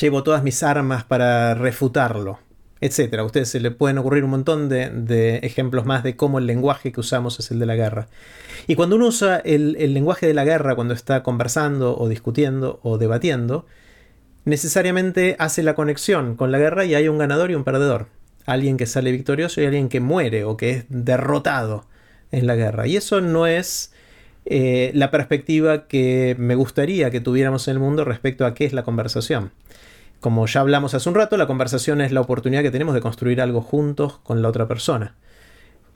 Llevo 0.00 0.22
todas 0.22 0.42
mis 0.42 0.62
armas 0.62 1.04
para 1.04 1.54
refutarlo 1.54 2.38
etcétera. 2.80 3.22
A 3.22 3.26
ustedes 3.26 3.48
se 3.48 3.60
le 3.60 3.70
pueden 3.70 3.98
ocurrir 3.98 4.24
un 4.24 4.30
montón 4.30 4.68
de, 4.68 5.40
ejemplos 5.42 5.84
más 5.84 6.02
de 6.02 6.16
cómo 6.16 6.38
el 6.38 6.46
lenguaje 6.46 6.92
que 6.92 7.00
usamos 7.00 7.38
es 7.38 7.50
el 7.50 7.58
de 7.58 7.66
la 7.66 7.76
guerra. 7.76 8.08
Y 8.66 8.74
cuando 8.74 8.96
uno 8.96 9.06
usa 9.06 9.36
el, 9.38 9.72
lenguaje 9.94 10.26
de 10.26 10.34
la 10.34 10.44
guerra 10.44 10.74
cuando 10.74 10.94
está 10.94 11.22
conversando 11.22 11.96
o 11.96 12.08
discutiendo 12.08 12.80
o 12.82 12.98
debatiendo, 12.98 13.66
necesariamente 14.44 15.36
hace 15.38 15.62
la 15.62 15.74
conexión 15.74 16.36
con 16.36 16.50
la 16.50 16.58
guerra 16.58 16.84
y 16.84 16.94
hay 16.94 17.08
un 17.08 17.18
ganador 17.18 17.50
y 17.50 17.54
un 17.54 17.64
perdedor. 17.64 18.08
Alguien 18.46 18.76
que 18.78 18.86
sale 18.86 19.12
victorioso 19.12 19.60
y 19.60 19.66
alguien 19.66 19.88
que 19.88 20.00
muere 20.00 20.44
o 20.44 20.56
que 20.56 20.70
es 20.70 20.84
derrotado 20.88 21.84
en 22.32 22.46
la 22.46 22.56
guerra. 22.56 22.86
Y 22.86 22.96
eso 22.96 23.20
no 23.20 23.46
es 23.46 23.92
eh, 24.46 24.90
la 24.94 25.10
perspectiva 25.10 25.86
que 25.86 26.36
me 26.38 26.54
gustaría 26.54 27.10
que 27.10 27.20
tuviéramos 27.20 27.68
en 27.68 27.72
el 27.72 27.78
mundo 27.80 28.04
respecto 28.04 28.46
a 28.46 28.54
qué 28.54 28.64
es 28.64 28.72
la 28.72 28.82
conversación. 28.82 29.52
Como 30.20 30.46
ya 30.46 30.60
hablamos 30.60 30.94
hace 30.94 31.08
un 31.08 31.14
rato, 31.14 31.36
la 31.36 31.46
conversación 31.46 32.00
es 32.00 32.12
la 32.12 32.20
oportunidad 32.20 32.62
que 32.62 32.70
tenemos 32.70 32.94
de 32.94 33.00
construir 33.00 33.40
algo 33.40 33.62
juntos 33.62 34.18
con 34.22 34.42
la 34.42 34.48
otra 34.48 34.68
persona. 34.68 35.14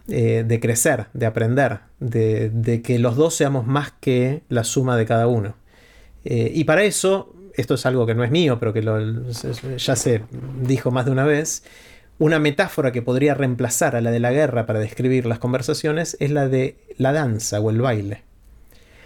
Eh, 0.07 0.45
de 0.47 0.61
crecer, 0.61 1.07
de 1.15 1.25
aprender, 1.25 1.81
de, 1.99 2.83
que 2.85 2.99
los 2.99 3.17
dos 3.17 3.35
seamos 3.35 3.67
más 3.67 3.91
que 4.01 4.43
la 4.51 4.63
suma 4.63 4.99
de 4.99 5.07
cada 5.07 5.29
uno. 5.29 5.55
Eh, 6.27 6.53
y 6.55 6.65
para 6.65 6.83
eso, 6.83 7.35
esto 7.55 7.73
es 7.73 7.87
algo 7.87 8.05
que 8.05 8.15
no 8.15 8.23
es 8.23 8.31
mío, 8.31 8.59
pero 8.59 8.75
que 8.75 8.83
ya 9.79 9.97
se 9.97 10.23
dijo 10.61 10.91
más 10.91 11.07
de 11.07 11.11
una 11.11 11.25
vez, 11.25 11.65
una 12.25 12.39
metáfora 12.39 12.91
que 12.91 13.03
podría 13.03 13.35
reemplazar 13.35 13.97
a 13.97 14.01
la 14.01 14.11
de 14.11 14.19
la 14.19 14.33
guerra 14.33 14.65
para 14.65 14.79
describir 14.79 15.27
las 15.27 15.39
conversaciones 15.39 16.17
es 16.21 16.31
la 16.31 16.49
de 16.49 16.79
la 16.97 17.13
danza 17.13 17.61
o 17.61 17.69
el 17.69 17.83
baile. 17.83 18.23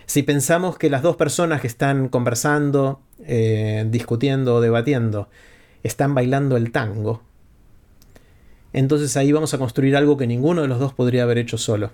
Si 0.06 0.22
pensamos 0.22 0.78
que 0.78 0.88
las 0.88 1.02
dos 1.02 1.16
personas 1.16 1.60
que 1.60 1.66
están 1.66 2.10
conversando, 2.10 3.00
eh, 3.26 3.84
discutiendo 3.90 4.54
o 4.54 4.60
debatiendo 4.60 5.28
están 5.82 6.14
bailando 6.14 6.56
el 6.56 6.70
tango, 6.70 7.24
entonces 8.72 9.16
ahí 9.16 9.32
vamos 9.32 9.52
a 9.52 9.58
construir 9.58 9.96
algo 9.96 10.16
que 10.16 10.28
ninguno 10.28 10.62
de 10.62 10.68
los 10.68 10.78
dos 10.78 10.94
podría 10.94 11.24
haber 11.24 11.38
hecho 11.38 11.58
solo. 11.58 11.90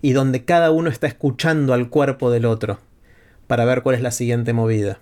Y 0.00 0.12
donde 0.12 0.46
cada 0.46 0.70
uno 0.70 0.88
está 0.88 1.06
escuchando 1.06 1.74
al 1.74 1.90
cuerpo 1.90 2.30
del 2.30 2.46
otro 2.46 2.78
para 3.46 3.66
ver 3.66 3.82
cuál 3.82 3.96
es 3.96 4.00
la 4.00 4.10
siguiente 4.10 4.54
movida. 4.54 5.00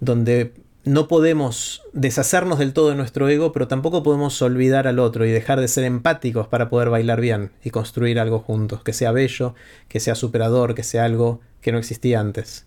Donde 0.00 0.52
no 0.84 1.08
podemos 1.08 1.82
deshacernos 1.92 2.58
del 2.58 2.72
todo 2.72 2.90
de 2.90 2.96
nuestro 2.96 3.28
ego, 3.28 3.52
pero 3.52 3.68
tampoco 3.68 4.02
podemos 4.02 4.40
olvidar 4.40 4.86
al 4.86 4.98
otro 4.98 5.26
y 5.26 5.30
dejar 5.30 5.60
de 5.60 5.68
ser 5.68 5.84
empáticos 5.84 6.48
para 6.48 6.70
poder 6.70 6.88
bailar 6.88 7.20
bien 7.20 7.50
y 7.62 7.70
construir 7.70 8.18
algo 8.18 8.38
juntos, 8.38 8.82
que 8.82 8.92
sea 8.92 9.12
bello, 9.12 9.54
que 9.88 10.00
sea 10.00 10.14
superador, 10.14 10.74
que 10.74 10.82
sea 10.82 11.04
algo 11.04 11.40
que 11.60 11.72
no 11.72 11.78
existía 11.78 12.20
antes. 12.20 12.66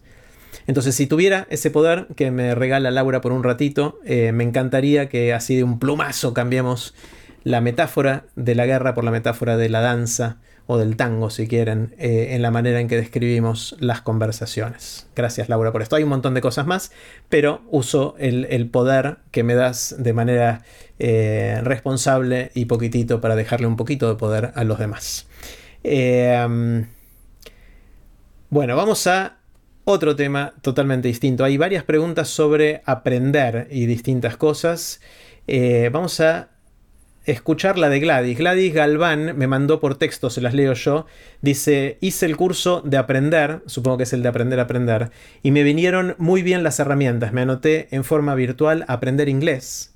Entonces, 0.68 0.96
si 0.96 1.08
tuviera 1.08 1.48
ese 1.50 1.72
poder 1.72 2.08
que 2.16 2.30
me 2.30 2.54
regala 2.54 2.92
Laura 2.92 3.22
por 3.22 3.32
un 3.32 3.44
ratito, 3.44 4.00
eh, 4.06 4.32
me 4.32 4.44
encantaría 4.44 5.10
que 5.10 5.34
así 5.34 5.56
de 5.56 5.64
un 5.64 5.80
plumazo 5.80 6.34
cambiemos 6.34 6.94
la 7.44 7.62
metáfora 7.62 8.26
de 8.36 8.56
la 8.56 8.66
guerra 8.66 8.94
por 8.94 9.04
la 9.04 9.12
metáfora 9.12 9.58
de 9.58 9.70
la 9.70 9.82
danza, 9.82 10.38
o 10.66 10.78
del 10.78 10.96
tango, 10.96 11.30
si 11.30 11.48
quieren, 11.48 11.94
eh, 11.98 12.30
en 12.32 12.42
la 12.42 12.50
manera 12.50 12.80
en 12.80 12.88
que 12.88 12.96
describimos 12.96 13.76
las 13.80 14.02
conversaciones. 14.02 15.08
Gracias, 15.16 15.50
Laura, 15.50 15.72
por 15.72 15.82
esto. 15.82 15.96
Hay 15.96 16.04
un 16.04 16.10
montón 16.10 16.34
de 16.34 16.42
cosas 16.42 16.66
más, 16.66 16.92
pero 17.30 17.62
uso 17.70 18.16
el, 18.18 18.70
poder 18.70 19.18
que 19.32 19.44
me 19.44 19.56
das 19.56 19.96
de 19.98 20.14
manera 20.14 20.64
eh, 21.00 21.60
responsable 21.64 22.52
y 22.54 22.66
poquitito 22.66 23.20
para 23.20 23.36
dejarle 23.36 23.68
un 23.68 23.76
poquito 23.76 24.08
de 24.08 24.16
poder 24.16 24.52
a 24.56 24.64
los 24.64 24.80
demás. 24.80 25.28
Eh, 25.84 26.86
bueno, 28.50 28.76
vamos 28.78 29.06
a 29.08 29.40
otro 29.84 30.16
tema 30.16 30.54
totalmente 30.62 31.10
distinto. 31.10 31.44
Hay 31.44 31.58
varias 31.58 31.84
preguntas 31.84 32.30
sobre 32.30 32.82
aprender 32.86 33.68
y 33.70 33.86
distintas 33.86 34.38
cosas. 34.38 35.02
vamos 35.92 36.22
a 36.22 36.53
escuchar 37.26 37.78
la 37.78 37.90
de 37.90 38.00
Gladys. 38.00 38.38
Gladys 38.38 38.74
Galván 38.74 39.38
me 39.38 39.48
mandó 39.48 39.80
por 39.80 39.98
texto, 39.98 40.30
se 40.30 40.42
las 40.42 40.54
leo 40.54 40.74
yo. 40.74 41.06
Dice, 41.42 41.98
hice 42.02 42.26
el 42.26 42.38
curso 42.38 42.82
de 42.82 42.98
aprender, 42.98 43.62
supongo 43.66 43.98
que 43.98 44.04
es 44.04 44.14
el 44.14 44.24
de 44.24 44.30
aprender 44.30 44.60
a 44.60 44.64
aprender, 44.64 45.12
y 45.42 45.52
me 45.52 45.64
vinieron 45.64 46.16
muy 46.18 46.42
bien 46.42 46.64
las 46.64 46.80
herramientas. 46.80 47.34
Me 47.34 47.42
anoté 47.42 47.88
en 47.92 48.04
forma 48.04 48.36
virtual 48.36 48.86
aprender 48.88 49.30
inglés. 49.30 49.94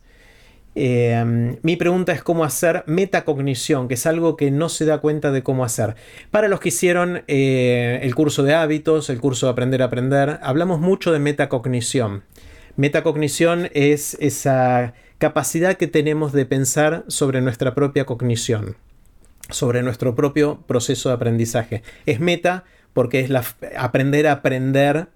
Eh, 0.79 1.57
mi 1.63 1.75
pregunta 1.75 2.11
es 2.11 2.21
cómo 2.21 2.43
hacer 2.43 2.83
metacognición, 2.85 3.87
que 3.87 3.95
es 3.95 4.05
algo 4.05 4.37
que 4.37 4.51
no 4.51 4.69
se 4.69 4.85
da 4.85 4.99
cuenta 4.99 5.31
de 5.31 5.41
cómo 5.41 5.65
hacer. 5.65 5.95
Para 6.29 6.47
los 6.47 6.59
que 6.59 6.69
hicieron 6.69 7.23
eh, 7.27 7.99
el 8.03 8.13
curso 8.13 8.43
de 8.43 8.53
hábitos, 8.53 9.09
el 9.09 9.19
curso 9.19 9.47
de 9.47 9.53
aprender 9.53 9.81
a 9.81 9.85
aprender, 9.85 10.39
hablamos 10.43 10.79
mucho 10.79 11.11
de 11.11 11.17
metacognición. 11.17 12.23
Metacognición 12.75 13.71
es 13.73 14.15
esa 14.19 14.93
capacidad 15.17 15.75
que 15.75 15.87
tenemos 15.87 16.31
de 16.31 16.45
pensar 16.45 17.03
sobre 17.07 17.41
nuestra 17.41 17.73
propia 17.73 18.05
cognición, 18.05 18.77
sobre 19.49 19.81
nuestro 19.81 20.15
propio 20.15 20.61
proceso 20.67 21.09
de 21.09 21.15
aprendizaje. 21.15 21.83
Es 22.05 22.19
meta 22.19 22.65
porque 22.93 23.19
es 23.19 23.31
aprender 23.77 24.27
a 24.27 24.33
aprender, 24.33 25.07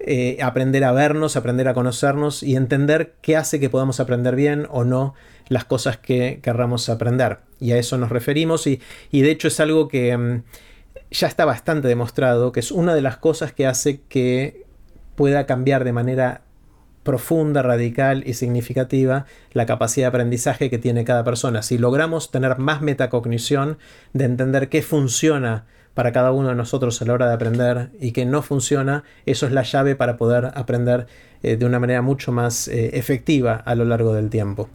eh, 0.00 0.38
aprender 0.42 0.84
a 0.84 0.92
vernos, 0.92 1.36
aprender 1.36 1.68
a 1.68 1.74
conocernos 1.74 2.42
y 2.42 2.56
entender 2.56 3.14
qué 3.22 3.36
hace 3.36 3.60
que 3.60 3.70
podamos 3.70 4.00
aprender 4.00 4.36
bien 4.36 4.66
o 4.70 4.84
no 4.84 5.14
las 5.48 5.64
cosas 5.64 5.96
que 5.98 6.40
querramos 6.42 6.88
aprender. 6.88 7.38
Y 7.60 7.72
a 7.72 7.78
eso 7.78 7.98
nos 7.98 8.10
referimos 8.10 8.66
y, 8.66 8.80
de 9.12 9.30
hecho 9.30 9.48
es 9.48 9.60
algo 9.60 9.88
que 9.88 10.16
mm, 10.16 10.42
ya 11.10 11.26
está 11.26 11.44
bastante 11.44 11.88
demostrado, 11.88 12.52
que 12.52 12.60
es 12.60 12.72
una 12.72 12.94
de 12.94 13.02
las 13.02 13.18
cosas 13.18 13.52
que 13.52 13.66
hace 13.66 14.00
que 14.08 14.64
pueda 15.14 15.46
cambiar 15.46 15.84
de 15.84 15.92
manera 15.92 16.42
profunda, 17.02 17.62
radical 17.62 18.22
y 18.26 18.34
significativa 18.34 19.26
la 19.52 19.66
capacidad 19.66 20.06
de 20.06 20.08
aprendizaje 20.08 20.70
que 20.70 20.78
tiene 20.78 21.04
cada 21.04 21.24
persona. 21.24 21.62
Si 21.62 21.78
logramos 21.78 22.30
tener 22.30 22.58
más 22.58 22.82
metacognición 22.82 23.78
de 24.12 24.24
entender 24.24 24.68
qué 24.68 24.82
funciona 24.82 25.64
para 25.94 26.12
cada 26.12 26.32
uno 26.32 26.48
de 26.48 26.54
nosotros 26.54 27.00
a 27.02 27.04
la 27.04 27.12
hora 27.12 27.28
de 27.28 27.34
aprender 27.34 27.90
y 28.00 28.12
qué 28.12 28.24
no 28.24 28.42
funciona, 28.42 29.04
eso 29.26 29.46
es 29.46 29.52
la 29.52 29.62
llave 29.62 29.94
para 29.94 30.16
poder 30.16 30.50
aprender 30.54 31.06
eh, 31.42 31.56
de 31.56 31.66
una 31.66 31.78
manera 31.78 32.02
mucho 32.02 32.32
más 32.32 32.68
eh, 32.68 32.96
efectiva 32.96 33.54
a 33.54 33.74
lo 33.74 33.84
largo 33.84 34.14
del 34.14 34.30
tiempo. 34.30 34.70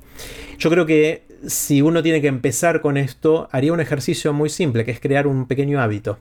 Yo 0.59 0.69
creo 0.69 0.85
que 0.85 1.23
si 1.47 1.81
uno 1.81 2.03
tiene 2.03 2.21
que 2.21 2.27
empezar 2.27 2.81
con 2.81 2.97
esto, 2.97 3.47
haría 3.51 3.73
un 3.73 3.79
ejercicio 3.79 4.33
muy 4.33 4.49
simple, 4.49 4.85
que 4.85 4.91
es 4.91 4.99
crear 4.99 5.27
un 5.27 5.47
pequeño 5.47 5.81
hábito 5.81 6.19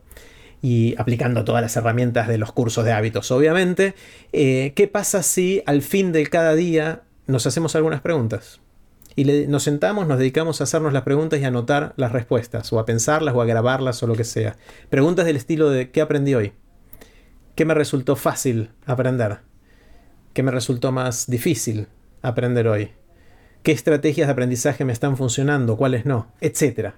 y 0.62 0.94
aplicando 0.98 1.44
todas 1.44 1.62
las 1.62 1.76
herramientas 1.76 2.28
de 2.28 2.38
los 2.38 2.52
cursos 2.52 2.84
de 2.84 2.92
hábitos, 2.92 3.30
obviamente. 3.30 3.94
Eh, 4.32 4.72
¿Qué 4.74 4.88
pasa 4.88 5.22
si 5.22 5.62
al 5.66 5.82
fin 5.82 6.12
de 6.12 6.26
cada 6.26 6.54
día 6.54 7.02
nos 7.26 7.46
hacemos 7.46 7.76
algunas 7.76 8.00
preguntas? 8.00 8.60
Y 9.14 9.24
nos 9.24 9.62
sentamos, 9.62 10.06
nos 10.06 10.18
dedicamos 10.18 10.60
a 10.60 10.64
hacernos 10.64 10.92
las 10.92 11.02
preguntas 11.02 11.40
y 11.40 11.44
a 11.44 11.48
anotar 11.48 11.94
las 11.96 12.12
respuestas, 12.12 12.70
o 12.72 12.78
a 12.78 12.84
pensarlas, 12.84 13.34
o 13.34 13.40
a 13.40 13.46
grabarlas, 13.46 14.02
o 14.02 14.06
lo 14.06 14.14
que 14.14 14.24
sea. 14.24 14.56
Preguntas 14.90 15.24
del 15.24 15.36
estilo 15.36 15.70
de 15.70 15.90
¿qué 15.90 16.02
aprendí 16.02 16.34
hoy? 16.34 16.52
¿Qué 17.54 17.64
me 17.64 17.72
resultó 17.72 18.16
fácil 18.16 18.70
aprender? 18.84 19.38
¿Qué 20.34 20.42
me 20.42 20.50
resultó 20.50 20.92
más 20.92 21.30
difícil 21.30 21.88
aprender 22.20 22.68
hoy? 22.68 22.90
¿Qué 23.62 23.72
estrategias 23.72 24.28
de 24.28 24.32
aprendizaje 24.32 24.84
me 24.84 24.92
están 24.92 25.16
funcionando? 25.16 25.78
¿Cuáles 25.78 26.04
no? 26.04 26.30
Etcétera. 26.42 26.94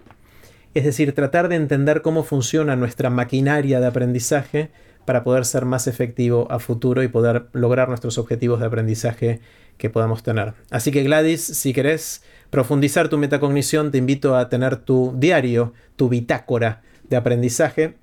Es 0.79 0.85
decir, 0.85 1.13
tratar 1.13 1.49
de 1.49 1.57
entender 1.57 2.03
cómo 2.03 2.23
funciona 2.23 2.77
nuestra 2.77 3.11
maquinaria 3.11 3.81
de 3.81 3.89
aprendizaje 3.89 4.71
para 5.05 5.25
poder 5.25 5.45
ser 5.45 5.65
más 5.65 5.89
efectivo 5.89 6.47
a 6.53 6.61
futuro 6.61 7.03
y 7.03 7.09
poder 7.09 7.47
lograr 7.53 7.89
nuestros 7.89 8.17
objetivos 8.17 8.61
de 8.61 8.67
aprendizaje 8.67 9.41
que 9.77 9.91
podamos 9.91 10.23
tener. 10.23 10.55
Así 10.71 10.93
que 10.93 11.03
Gladys, 11.03 11.43
si 11.43 11.73
querés 11.73 12.23
profundizar 12.51 13.09
tu 13.09 13.19
metacognición, 13.19 13.91
te 13.91 13.99
invito 13.99 14.37
a 14.37 14.49
tener 14.49 14.77
tu 14.77 15.13
diario, 15.17 15.73
tu 15.97 16.09
bitácora 16.09 16.83
de 17.11 17.17
aprendizaje 17.17 17.97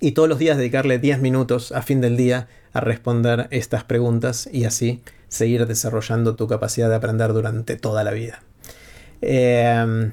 y 0.00 0.10
todos 0.10 0.28
los 0.28 0.40
días 0.40 0.56
dedicarle 0.56 0.98
10 0.98 1.20
minutos 1.20 1.70
a 1.70 1.82
fin 1.82 2.00
del 2.00 2.16
día 2.16 2.48
a 2.72 2.80
responder 2.80 3.46
estas 3.52 3.84
preguntas 3.84 4.48
y 4.52 4.64
así 4.64 5.02
seguir 5.28 5.68
desarrollando 5.68 6.34
tu 6.34 6.48
capacidad 6.48 6.88
de 6.88 6.96
aprender 6.96 7.32
durante 7.32 7.76
toda 7.76 8.02
la 8.02 8.10
vida. 8.10 8.42
Eh, 9.22 10.10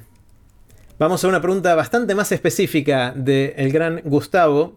Vamos 0.98 1.22
a 1.22 1.28
una 1.28 1.42
pregunta 1.42 1.74
bastante 1.74 2.14
más 2.14 2.32
específica 2.32 3.12
del 3.14 3.70
gran 3.70 4.00
Gustavo. 4.02 4.76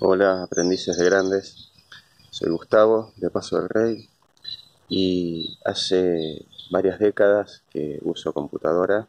Hola, 0.00 0.42
aprendices 0.42 0.98
de 0.98 1.04
grandes. 1.04 1.70
Soy 2.30 2.50
Gustavo, 2.50 3.12
de 3.14 3.30
Paso 3.30 3.60
del 3.60 3.68
Rey, 3.68 4.08
y 4.88 5.56
hace 5.64 6.44
varias 6.72 6.98
décadas 6.98 7.62
que 7.70 8.00
uso 8.02 8.32
computadora 8.32 9.06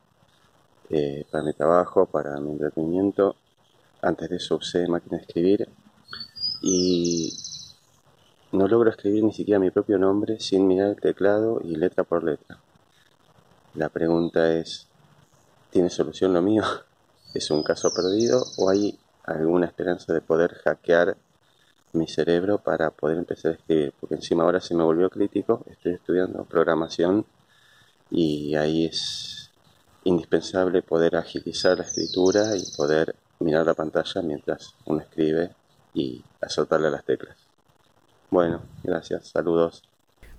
eh, 0.91 1.25
para 1.31 1.43
mi 1.45 1.53
trabajo, 1.53 2.05
para 2.05 2.39
mi 2.39 2.51
entretenimiento. 2.51 3.35
Antes 4.03 4.29
de 4.29 4.35
eso 4.35 4.57
usé 4.57 4.87
máquina 4.87 5.17
de 5.17 5.23
escribir 5.23 5.67
y 6.61 7.33
no 8.51 8.67
logro 8.67 8.91
escribir 8.91 9.23
ni 9.23 9.33
siquiera 9.33 9.59
mi 9.59 9.71
propio 9.71 9.97
nombre 9.97 10.39
sin 10.39 10.67
mirar 10.67 10.89
el 10.89 11.01
teclado 11.01 11.59
y 11.63 11.75
letra 11.75 12.03
por 12.03 12.23
letra. 12.23 12.59
La 13.73 13.89
pregunta 13.89 14.53
es, 14.53 14.92
¿Tiene 15.73 15.89
solución 15.89 16.35
lo 16.35 16.41
mío? 16.43 16.61
¿Es 17.33 17.49
un 17.49 17.63
caso 17.63 17.91
perdido 17.91 18.45
o 18.57 18.69
hay 18.69 18.99
alguna 19.23 19.65
esperanza 19.65 20.13
de 20.13 20.21
poder 20.21 20.53
hackear 20.63 21.17
mi 21.93 22.07
cerebro 22.07 22.59
para 22.59 22.91
poder 22.91 23.17
empezar 23.17 23.53
a 23.53 23.55
escribir? 23.55 23.91
Porque 23.99 24.13
encima 24.13 24.43
ahora 24.43 24.61
se 24.61 24.75
me 24.75 24.83
volvió 24.83 25.09
crítico, 25.09 25.65
estoy 25.65 25.93
estudiando 25.93 26.45
programación 26.45 27.25
y 28.11 28.53
ahí 28.53 28.85
es 28.85 29.49
indispensable 30.03 30.83
poder 30.83 31.15
agilizar 31.15 31.79
la 31.79 31.85
escritura 31.85 32.55
y 32.55 32.63
poder 32.77 33.15
mirar 33.39 33.65
la 33.65 33.73
pantalla 33.73 34.21
mientras 34.21 34.75
uno 34.85 35.01
escribe 35.01 35.55
y 35.95 36.23
azotarle 36.39 36.91
las 36.91 37.03
teclas. 37.03 37.35
Bueno, 38.29 38.61
gracias, 38.83 39.29
saludos. 39.29 39.81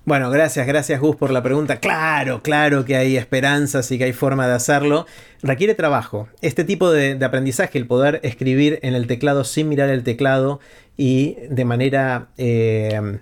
Bueno, 0.06 0.30
gracias, 0.30 0.66
gracias 0.66 1.00
Gus 1.00 1.16
por 1.16 1.30
la 1.30 1.42
pregunta. 1.42 1.80
Claro, 1.80 2.42
claro 2.42 2.84
que 2.84 2.94
hay 2.94 3.16
esperanzas 3.16 3.90
y 3.90 3.96
que 3.96 4.04
hay 4.04 4.12
forma 4.12 4.46
de 4.46 4.52
hacerlo. 4.52 5.06
Requiere 5.42 5.74
trabajo. 5.74 6.28
Este 6.42 6.62
tipo 6.64 6.90
de, 6.90 7.18
aprendizaje, 7.24 7.78
el 7.78 7.86
poder 7.86 8.20
escribir 8.22 8.80
en 8.82 8.94
el 8.94 9.06
teclado 9.06 9.44
sin 9.44 9.70
mirar 9.70 9.88
el 9.88 10.04
teclado 10.04 10.60
y 10.98 11.38
de 11.48 11.64
manera 11.64 12.28
eh, 12.36 13.18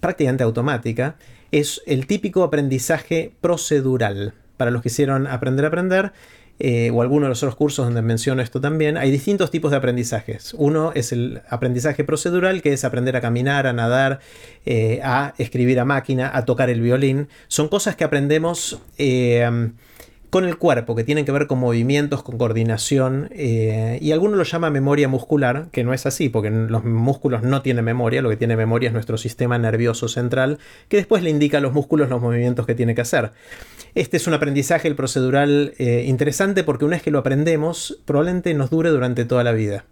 prácticamente 0.00 0.42
automática, 0.42 1.16
es 1.52 1.82
el 1.86 2.06
típico 2.06 2.44
aprendizaje 2.44 3.32
procedural. 3.42 4.32
Para 4.56 4.70
los 4.70 4.80
que 4.80 4.88
hicieron 4.88 5.26
aprender 5.26 5.66
a 5.66 5.68
aprender, 5.68 6.12
eh, 6.58 6.90
o 6.90 7.02
alguno 7.02 7.26
de 7.26 7.30
los 7.30 7.42
otros 7.42 7.56
cursos 7.56 7.84
donde 7.84 8.00
menciono 8.02 8.40
esto 8.40 8.60
también, 8.60 8.96
hay 8.96 9.10
distintos 9.10 9.50
tipos 9.50 9.70
de 9.70 9.76
aprendizajes. 9.76 10.54
Uno 10.54 10.92
es 10.94 11.12
el 11.12 11.42
aprendizaje 11.48 12.04
procedural, 12.04 12.62
que 12.62 12.72
es 12.72 12.84
aprender 12.84 13.16
a 13.16 13.20
caminar, 13.20 13.66
a 13.66 13.72
nadar, 13.72 14.20
eh, 14.64 15.00
a 15.02 15.34
escribir 15.38 15.78
a 15.80 15.84
máquina, 15.84 16.30
a 16.34 16.44
tocar 16.44 16.70
el 16.70 16.80
violín. 16.80 17.28
Son 17.48 17.68
cosas 17.68 17.96
que 17.96 18.04
aprendemos 18.04 18.80
eh, 18.96 19.70
con 20.30 20.44
el 20.44 20.56
cuerpo, 20.56 20.94
que 20.96 21.04
tienen 21.04 21.24
que 21.24 21.32
ver 21.32 21.46
con 21.46 21.58
movimientos, 21.58 22.22
con 22.22 22.38
coordinación, 22.38 23.28
eh, 23.32 23.98
y 24.00 24.12
algunos 24.12 24.36
lo 24.36 24.44
llama 24.44 24.70
memoria 24.70 25.08
muscular, 25.08 25.68
que 25.72 25.84
no 25.84 25.94
es 25.94 26.06
así, 26.06 26.28
porque 26.28 26.50
los 26.50 26.84
músculos 26.84 27.42
no 27.42 27.62
tienen 27.62 27.84
memoria, 27.84 28.22
lo 28.22 28.30
que 28.30 28.36
tiene 28.36 28.56
memoria 28.56 28.88
es 28.88 28.92
nuestro 28.92 29.18
sistema 29.18 29.58
nervioso 29.58 30.08
central, 30.08 30.58
que 30.88 30.96
después 30.96 31.22
le 31.22 31.30
indica 31.30 31.58
a 31.58 31.60
los 31.60 31.72
músculos 31.72 32.08
los 32.08 32.20
movimientos 32.20 32.66
que 32.66 32.74
tiene 32.74 32.94
que 32.94 33.02
hacer. 33.02 33.32
Este 33.94 34.16
es 34.16 34.26
un 34.26 34.34
aprendizaje, 34.34 34.88
el 34.88 34.96
procedural, 34.96 35.74
eh, 35.78 36.04
interesante 36.06 36.64
porque 36.64 36.84
una 36.84 36.96
vez 36.96 37.02
que 37.02 37.10
lo 37.10 37.18
aprendemos, 37.18 38.00
probablemente 38.04 38.52
nos 38.54 38.70
dure 38.70 38.90
durante 38.90 39.24
toda 39.24 39.44
la 39.44 39.52
vida. 39.52 39.84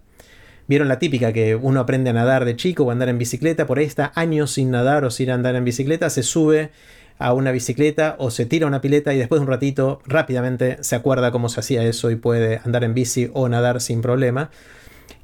Vieron 0.66 0.89
la 0.89 0.98
típica 0.98 1.32
que 1.32 1.56
uno 1.56 1.81
aprende 1.81 2.11
a 2.11 2.15
nadar 2.15 2.44
de 2.44 2.56
chico 2.56 2.85
o 2.85 2.90
a 2.90 2.93
andar 2.93 3.09
en 3.11 3.19
bicicleta, 3.19 3.66
por 3.66 3.78
ahí 3.78 3.85
está 3.85 4.12
años 4.15 4.52
sin 4.52 4.70
nadar 4.70 5.05
o 5.05 5.11
sin 5.11 5.31
andar 5.31 5.56
en 5.56 5.65
bicicleta, 5.65 6.09
se 6.11 6.23
sube 6.23 6.70
a 7.19 7.32
una 7.32 7.53
bicicleta 7.53 8.16
o 8.19 8.31
se 8.31 8.47
tira 8.47 8.66
a 8.66 8.69
una 8.69 8.81
pileta 8.81 9.15
y 9.15 9.19
después 9.19 9.41
de 9.41 9.47
un 9.47 9.51
ratito 9.51 10.01
rápidamente 10.07 10.78
se 10.82 10.97
acuerda 10.97 11.31
cómo 11.31 11.49
se 11.49 11.61
hacía 11.61 11.82
eso 11.85 12.11
y 12.11 12.16
puede 12.16 12.61
andar 12.65 12.85
en 12.85 12.95
bici 12.95 13.31
o 13.32 13.49
nadar 13.49 13.81
sin 13.81 14.03
problema 14.03 14.51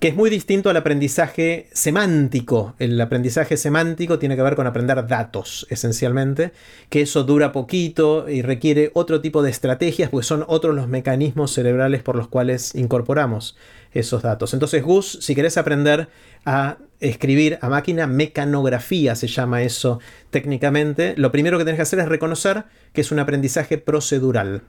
que 0.00 0.08
es 0.08 0.16
muy 0.16 0.30
distinto 0.30 0.70
al 0.70 0.76
aprendizaje 0.78 1.68
semántico. 1.72 2.74
El 2.78 2.98
aprendizaje 2.98 3.58
semántico 3.58 4.18
tiene 4.18 4.34
que 4.34 4.42
ver 4.42 4.56
con 4.56 4.66
aprender 4.66 5.06
datos, 5.06 5.66
esencialmente, 5.68 6.52
que 6.88 7.02
eso 7.02 7.22
dura 7.22 7.52
poquito 7.52 8.26
y 8.28 8.40
requiere 8.40 8.90
otro 8.94 9.20
tipo 9.20 9.42
de 9.42 9.50
estrategias, 9.50 10.08
porque 10.08 10.26
son 10.26 10.44
otros 10.48 10.74
los 10.74 10.88
mecanismos 10.88 11.52
cerebrales 11.52 12.02
por 12.02 12.16
los 12.16 12.28
cuales 12.28 12.74
incorporamos 12.74 13.56
esos 13.92 14.22
datos. 14.22 14.54
Entonces, 14.54 14.82
Gus, 14.82 15.18
si 15.20 15.34
querés 15.34 15.58
aprender 15.58 16.08
a 16.46 16.78
escribir 17.00 17.58
a 17.60 17.68
máquina, 17.68 18.06
mecanografía 18.06 19.14
se 19.14 19.26
llama 19.26 19.62
eso 19.62 20.00
técnicamente, 20.30 21.14
lo 21.18 21.30
primero 21.30 21.58
que 21.58 21.64
tenés 21.64 21.76
que 21.76 21.82
hacer 21.82 21.98
es 21.98 22.08
reconocer 22.08 22.64
que 22.94 23.02
es 23.02 23.12
un 23.12 23.18
aprendizaje 23.18 23.76
procedural. 23.76 24.62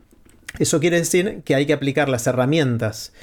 Eso 0.60 0.82
quiere 0.82 0.98
decir 0.98 1.42
que 1.46 1.56
hay 1.56 1.66
que 1.66 1.74
aplicar 1.74 2.10
las 2.10 2.28
herramientas 2.28 3.14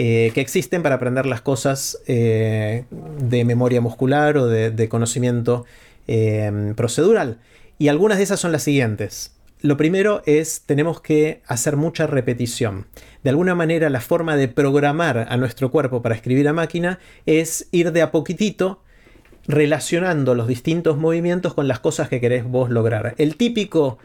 eh, 0.00 0.30
que 0.32 0.40
existen 0.40 0.84
para 0.84 0.94
aprender 0.94 1.26
las 1.26 1.40
cosas 1.40 1.98
eh, 2.06 2.84
de 3.18 3.44
memoria 3.44 3.80
muscular 3.80 4.36
o 4.36 4.46
de, 4.46 4.88
conocimiento 4.88 5.64
eh, 6.06 6.72
procedural. 6.76 7.38
Y 7.78 7.88
algunas 7.88 8.18
de 8.18 8.22
esas 8.22 8.38
son 8.38 8.52
las 8.52 8.62
siguientes. 8.62 9.32
lo 9.60 9.76
primero 9.76 10.22
es, 10.24 10.62
tenemos 10.66 11.00
que 11.00 11.42
hacer 11.48 11.74
mucha 11.74 12.06
repetición. 12.06 12.86
De 13.24 13.30
alguna 13.30 13.56
manera, 13.56 13.90
la 13.90 14.00
forma 14.00 14.36
de 14.36 14.46
programar 14.46 15.26
a 15.28 15.36
nuestro 15.36 15.72
cuerpo 15.72 16.00
para 16.00 16.14
escribir 16.14 16.46
a 16.46 16.52
máquina 16.52 17.00
es 17.26 17.66
ir 17.72 17.90
de 17.90 18.02
a 18.02 18.12
poquitito 18.12 18.80
relacionando 19.48 20.36
los 20.36 20.46
distintos 20.46 20.96
movimientos 20.96 21.54
con 21.54 21.66
las 21.66 21.80
cosas 21.80 22.08
que 22.08 22.20
querés 22.20 22.44
vos 22.44 22.70
lograr. 22.70 23.16
El 23.18 23.34
típico 23.34 23.98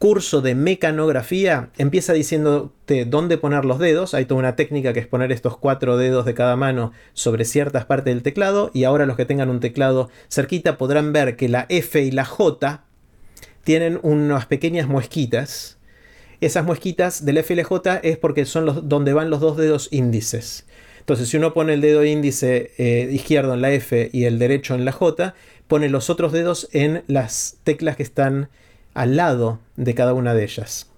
curso 0.00 0.40
de 0.40 0.54
mecanografía 0.54 1.68
empieza 1.76 2.14
diciéndote 2.14 3.04
dónde 3.04 3.36
poner 3.36 3.66
los 3.66 3.78
dedos. 3.78 4.14
Hay 4.14 4.24
toda 4.24 4.38
una 4.38 4.56
técnica 4.56 4.94
que 4.94 5.00
es 5.00 5.06
poner 5.06 5.30
estos 5.30 5.58
cuatro 5.58 5.98
dedos 5.98 6.24
de 6.24 6.32
cada 6.32 6.56
mano 6.56 6.92
sobre 7.12 7.44
ciertas 7.44 7.84
partes 7.84 8.14
del 8.14 8.22
teclado. 8.22 8.70
Y 8.72 8.84
ahora 8.84 9.04
los 9.04 9.18
que 9.18 9.26
tengan 9.26 9.50
un 9.50 9.60
teclado 9.60 10.08
cerquita 10.30 10.78
podrán 10.78 11.12
ver 11.12 11.36
que 11.36 11.50
la 11.50 11.66
F 11.68 12.00
y 12.02 12.12
la 12.12 12.24
J 12.24 12.82
tienen 13.62 14.00
unas 14.02 14.46
pequeñas 14.46 14.88
muesquitas. 14.88 15.76
Esas 16.40 16.64
muesquitas 16.64 17.26
del 17.26 17.44
FLJ 17.44 18.00
es 18.02 18.16
porque 18.16 18.46
son 18.46 18.64
los, 18.64 18.88
donde 18.88 19.12
van 19.12 19.28
los 19.28 19.40
dos 19.40 19.58
dedos 19.58 19.88
índices. 19.90 20.66
Entonces, 21.00 21.28
si 21.28 21.36
uno 21.36 21.52
pone 21.52 21.74
el 21.74 21.82
dedo 21.82 22.06
índice 22.06 22.72
eh, 22.78 23.10
izquierdo 23.12 23.52
en 23.52 23.60
la 23.60 23.70
F 23.72 24.08
y 24.14 24.24
el 24.24 24.38
derecho 24.38 24.74
en 24.74 24.86
la 24.86 24.92
J, 24.92 25.34
pone 25.68 25.90
los 25.90 26.08
otros 26.08 26.32
dedos 26.32 26.70
en 26.72 27.04
las 27.06 27.58
teclas 27.64 27.96
que 27.96 28.02
están 28.02 28.48
al 28.94 29.16
lado 29.16 29.60
de 29.76 29.94
cada 29.94 30.14
una 30.14 30.34
de 30.34 30.44
ellas. 30.44 30.90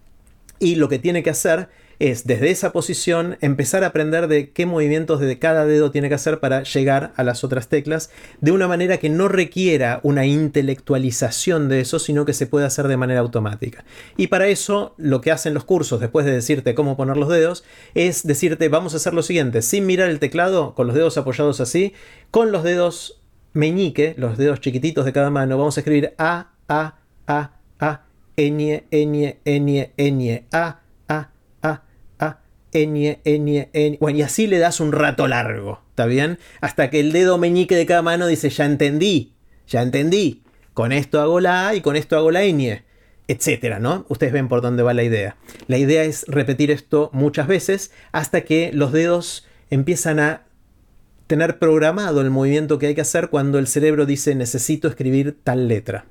Y 0.59 0.77
lo 0.77 0.89
que 0.89 0.99
tiene 0.99 1.23
que 1.23 1.31
hacer 1.31 1.69
es 2.03 2.27
desde 2.27 2.51
esa 2.51 2.73
posición 2.73 3.37
empezar 3.41 3.85
a 3.85 3.89
aprender 3.89 4.27
de 4.27 4.51
qué 4.51 4.67
movimientos 4.67 5.21
de 5.21 5.39
cada 5.39 5.67
dedo 5.67 5.93
tiene 5.93 6.09
que 6.09 6.17
hacer 6.17 6.41
para 6.41 6.65
llegar 6.65 7.13
a 7.15 7.23
las 7.23 7.45
otras 7.45 7.69
teclas 7.69 8.11
de 8.41 8.51
una 8.51 8.67
manera 8.67 8.97
que 8.97 9.09
no 9.09 9.29
requiera 9.29 10.01
una 10.03 10.27
intelectualización 10.27 11.69
de 11.69 11.81
eso, 11.81 12.01
sino 12.01 12.25
que 12.25 12.33
se 12.33 12.49
pueda 12.49 12.67
hacer 12.67 12.89
de 12.89 12.97
manera 12.97 13.21
automática. 13.21 13.85
Y 14.17 14.27
para 14.27 14.49
eso 14.49 14.95
lo 14.97 15.21
que 15.21 15.31
hacen 15.31 15.55
los 15.55 15.65
cursos 15.65 16.01
después 16.01 16.27
de 16.27 16.33
decirte 16.33 16.75
cómo 16.75 16.97
poner 16.97 17.17
los 17.17 17.29
dedos 17.29 17.63
es 17.95 18.27
decirte 18.27 18.69
vamos 18.69 18.95
a 18.95 18.97
hacer 18.97 19.15
lo 19.15 19.23
siguiente, 19.23 19.63
sin 19.63 19.87
mirar 19.87 20.11
el 20.11 20.19
teclado, 20.19 20.75
con 20.75 20.89
los 20.89 20.97
dedos 20.97 21.17
apoyados 21.19 21.61
así, 21.61 21.93
con 22.33 22.51
los 22.51 22.65
dedos 22.65 23.21
meñique, 23.53 24.15
los 24.19 24.39
dedos 24.39 24.61
chiquititos 24.61 25.05
de 25.05 25.13
cada 25.13 25.31
mano, 25.31 25.57
vamos 25.57 25.77
a 25.77 25.81
escribir 25.81 26.15
A, 26.19 26.51
A, 26.69 26.97
A, 27.29 27.62
A, 28.37 28.41
ñ, 28.41 28.83
ñ, 28.91 29.37
ñ, 29.45 29.91
ñ, 29.97 30.43
A, 30.53 30.83
Ñ, 32.73 33.19
Ñ, 33.25 33.69
Ñ. 33.73 33.99
Bueno, 34.01 34.19
y 34.19 34.23
así 34.23 34.47
le 34.47 34.59
das 34.59 34.81
un 34.81 34.93
rato 34.93 35.29
largo, 35.29 35.83
¿está 35.91 36.07
bien? 36.07 36.39
Hasta 36.61 36.91
que 36.91 37.01
el 37.01 37.13
dedo 37.13 37.39
meñique 37.39 37.77
de 37.77 37.87
cada 37.87 38.03
mano 38.03 38.27
dice, 38.27 38.49
ya 38.49 38.65
entendí, 38.65 39.35
ya 39.69 39.83
entendí. 39.83 40.43
Con 40.73 40.93
esto 40.93 41.21
hago 41.21 41.41
la 41.41 41.69
A 41.69 41.75
y 41.75 41.83
con 41.83 41.97
esto 41.97 42.17
hago 42.17 42.31
la 42.31 42.45
Ñ, 42.45 42.83
etcétera, 43.29 43.79
¿no? 43.79 44.07
Ustedes 44.09 44.33
ven 44.33 44.49
por 44.49 44.63
dónde 44.63 44.83
va 44.83 44.95
la 44.95 45.03
idea. 45.03 45.37
La 45.67 45.77
idea 45.77 46.03
es 46.05 46.25
repetir 46.29 46.71
esto 46.71 47.11
muchas 47.13 47.47
veces 47.47 47.93
hasta 48.11 48.41
que 48.43 48.71
los 48.73 48.93
dedos 48.93 49.47
empiezan 49.69 50.19
a 50.19 50.47
tener 51.27 51.59
programado 51.59 52.23
el 52.23 52.31
movimiento 52.31 52.79
que 52.79 52.87
hay 52.87 52.95
que 52.95 53.01
hacer 53.03 53.29
cuando 53.29 53.59
el 53.59 53.67
cerebro 53.67 54.07
dice 54.07 54.35
necesito 54.35 54.89
escribir 54.89 55.39
tal 55.45 55.69
letra. 55.69 56.07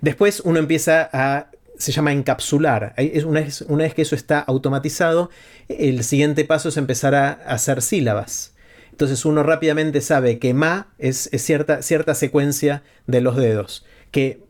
Después 0.00 0.40
uno 0.40 0.58
empieza 0.58 1.08
a 1.12 1.50
se 1.78 1.92
llama 1.92 2.12
encapsular. 2.12 2.94
Una 3.24 3.40
vez, 3.40 3.62
una 3.62 3.84
vez 3.84 3.94
que 3.94 4.02
eso 4.02 4.16
está 4.16 4.40
automatizado, 4.40 5.30
el 5.68 6.02
siguiente 6.04 6.44
paso 6.44 6.68
es 6.68 6.76
empezar 6.76 7.14
a 7.14 7.30
hacer 7.30 7.82
sílabas. 7.82 8.54
Entonces 8.90 9.24
uno 9.24 9.44
rápidamente 9.44 10.00
sabe 10.00 10.40
que 10.40 10.54
ma 10.54 10.88
es, 10.98 11.30
cierta, 11.36 11.82
cierta 11.82 12.16
secuencia 12.16 12.82
de 13.06 13.20
los 13.20 13.36
dedos, 13.36 13.86
que 14.10 14.42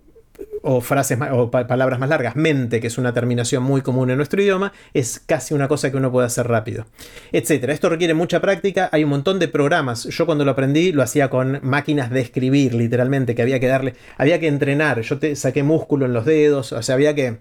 o 0.62 0.80
frases 0.80 1.18
o 1.32 1.50
palabras 1.50 1.98
más 1.98 2.08
largas. 2.08 2.36
Mente, 2.36 2.80
que 2.80 2.86
es 2.86 2.98
una 2.98 3.12
terminación 3.12 3.62
muy 3.62 3.80
común 3.80 4.10
en 4.10 4.16
nuestro 4.16 4.42
idioma, 4.42 4.72
es 4.94 5.20
casi 5.24 5.54
una 5.54 5.68
cosa 5.68 5.90
que 5.90 5.96
uno 5.96 6.12
puede 6.12 6.26
hacer 6.26 6.48
rápido, 6.48 6.86
etcétera. 7.32 7.72
Esto 7.72 7.88
requiere 7.88 8.14
mucha 8.14 8.40
práctica. 8.40 8.88
Hay 8.92 9.04
un 9.04 9.10
montón 9.10 9.38
de 9.38 9.48
programas. 9.48 10.04
Yo 10.04 10.26
cuando 10.26 10.44
lo 10.44 10.50
aprendí 10.50 10.92
lo 10.92 11.02
hacía 11.02 11.30
con 11.30 11.60
máquinas 11.62 12.10
de 12.10 12.20
escribir, 12.20 12.74
literalmente, 12.74 13.34
que 13.34 13.42
había 13.42 13.60
que 13.60 13.68
darle, 13.68 13.94
había 14.16 14.40
que 14.40 14.48
entrenar. 14.48 15.00
Yo 15.00 15.18
te 15.18 15.36
saqué 15.36 15.62
músculo 15.62 16.06
en 16.06 16.12
los 16.12 16.24
dedos, 16.24 16.72
o 16.72 16.82
sea, 16.82 16.94
había 16.94 17.14
que 17.14 17.38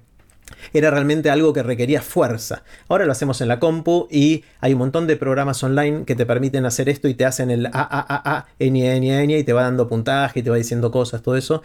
era 0.73 0.91
realmente 0.91 1.29
algo 1.29 1.53
que 1.53 1.63
requería 1.63 2.01
fuerza. 2.01 2.63
Ahora 2.87 3.05
lo 3.05 3.11
hacemos 3.11 3.41
en 3.41 3.47
la 3.47 3.59
compu 3.59 4.07
y 4.09 4.43
hay 4.59 4.73
un 4.73 4.79
montón 4.79 5.07
de 5.07 5.15
programas 5.15 5.63
online 5.63 6.05
que 6.05 6.15
te 6.15 6.25
permiten 6.25 6.65
hacer 6.65 6.89
esto 6.89 7.07
y 7.07 7.13
te 7.13 7.25
hacen 7.25 7.51
el 7.51 7.65
a 7.67 7.71
a 7.73 7.81
a 7.81 8.37
a 8.37 8.45
ñ 8.59 8.71
ñ 8.71 9.27
ñ 9.27 9.39
y 9.39 9.43
te 9.43 9.53
va 9.53 9.63
dando 9.63 9.87
puntaje 9.87 10.39
y 10.39 10.43
te 10.43 10.49
va 10.49 10.55
diciendo 10.55 10.91
cosas, 10.91 11.21
todo 11.21 11.35
eso 11.35 11.63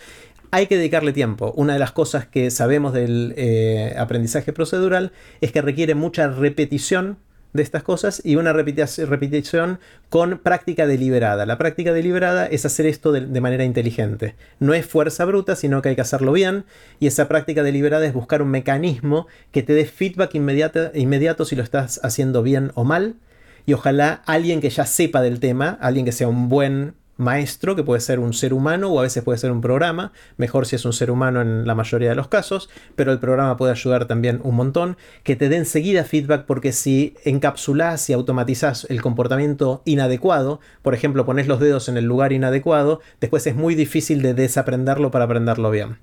hay 0.53 0.67
que 0.67 0.77
dedicarle 0.77 1.13
tiempo. 1.13 1.53
Una 1.57 1.73
de 1.73 1.79
las 1.79 1.93
cosas 1.93 2.27
que 2.27 2.51
sabemos 2.51 2.93
del 2.93 3.35
eh, 3.37 3.95
aprendizaje 3.99 4.53
procedural 4.53 5.11
es 5.41 5.51
que 5.51 5.63
requiere 5.63 5.95
mucha 5.95 6.29
repetición 6.29 7.17
de 7.55 7.63
estas 7.63 7.83
cosas 7.83 8.21
y 8.25 8.37
una 8.37 8.53
repetición 8.53 9.81
con 10.11 10.39
práctica 10.39 10.87
deliberada. 10.87 11.47
La 11.47 11.57
práctica 11.57 11.95
deliberada 11.95 12.47
es 12.47 12.67
hacer 12.67 12.85
esto 12.85 13.13
de, 13.13 13.41
manera 13.41 13.65
inteligente. 13.65 14.37
No 14.59 14.75
es 14.75 14.87
fuerza 14.87 15.25
bruta, 15.25 15.57
sino 15.57 15.81
que 15.81 15.91
hay 15.91 15.95
que 15.95 16.03
hacerlo 16.03 16.33
bien 16.33 16.65
y 17.01 17.07
esa 17.07 17.29
práctica 17.29 17.63
deliberada 17.63 18.07
es 18.07 18.13
buscar 18.13 18.43
un 18.43 18.51
mecanismo 18.51 19.27
que 19.53 19.63
te 19.63 19.73
dé 19.73 19.87
feedback 19.87 20.35
inmediato, 20.35 20.91
inmediato 20.95 21.47
si 21.47 21.57
lo 21.57 21.63
estás 21.63 21.99
haciendo 22.03 22.43
bien 22.43 22.73
o 22.75 22.85
mal 22.85 23.17
y 23.65 23.73
ojalá 23.73 24.23
alguien 24.27 24.61
que 24.61 24.71
ya 24.71 24.85
sepa 24.85 25.23
del 25.23 25.41
tema, 25.41 25.79
alguien 25.81 26.05
que 26.05 26.13
sea 26.13 26.29
un 26.29 26.49
buen 26.49 26.95
maestro, 27.17 27.77
que 27.77 27.83
puede 27.83 28.01
ser 28.01 28.19
un 28.19 28.33
ser 28.33 28.55
humano 28.55 28.89
o 28.89 28.99
a 28.99 29.03
veces 29.03 29.23
puede 29.23 29.39
ser 29.39 29.53
un 29.53 29.61
programa, 29.61 30.13
mejor 30.37 30.67
si 30.67 30.77
es 30.77 30.85
un 30.85 30.93
ser 30.93 31.11
humano 31.11 31.41
en 31.41 31.67
la 31.67 31.75
mayoría 31.75 32.11
de 32.11 32.15
los 32.15 32.29
casos, 32.29 32.71
pero 32.97 33.13
el 33.13 33.19
programa 33.19 33.57
puede 33.57 33.73
ayudar 33.73 34.07
también 34.07 34.41
un 34.43 34.57
montón, 34.57 34.97
que 35.23 35.37
te 35.37 35.49
dé 35.49 35.57
enseguida 35.57 36.05
feedback 36.05 36.47
porque 36.47 36.73
si 36.73 37.15
encapsulas 37.25 38.09
y 38.11 38.13
automatizas 38.13 38.87
el 38.89 39.03
comportamiento 39.03 39.83
inadecuado, 39.85 40.61
por 40.83 40.95
ejemplo 40.95 41.27
pones 41.27 41.47
los 41.47 41.61
dedos 41.61 41.89
en 41.89 41.97
el 41.97 42.05
lugar 42.05 42.33
inadecuado, 42.33 43.01
después 43.21 43.47
es 43.47 43.55
muy 43.55 43.75
difícil 43.75 44.23
de 44.23 44.35
desaprenderlo 44.35 45.11
para 45.11 45.27
aprenderlo 45.27 45.71
bien 45.71 45.99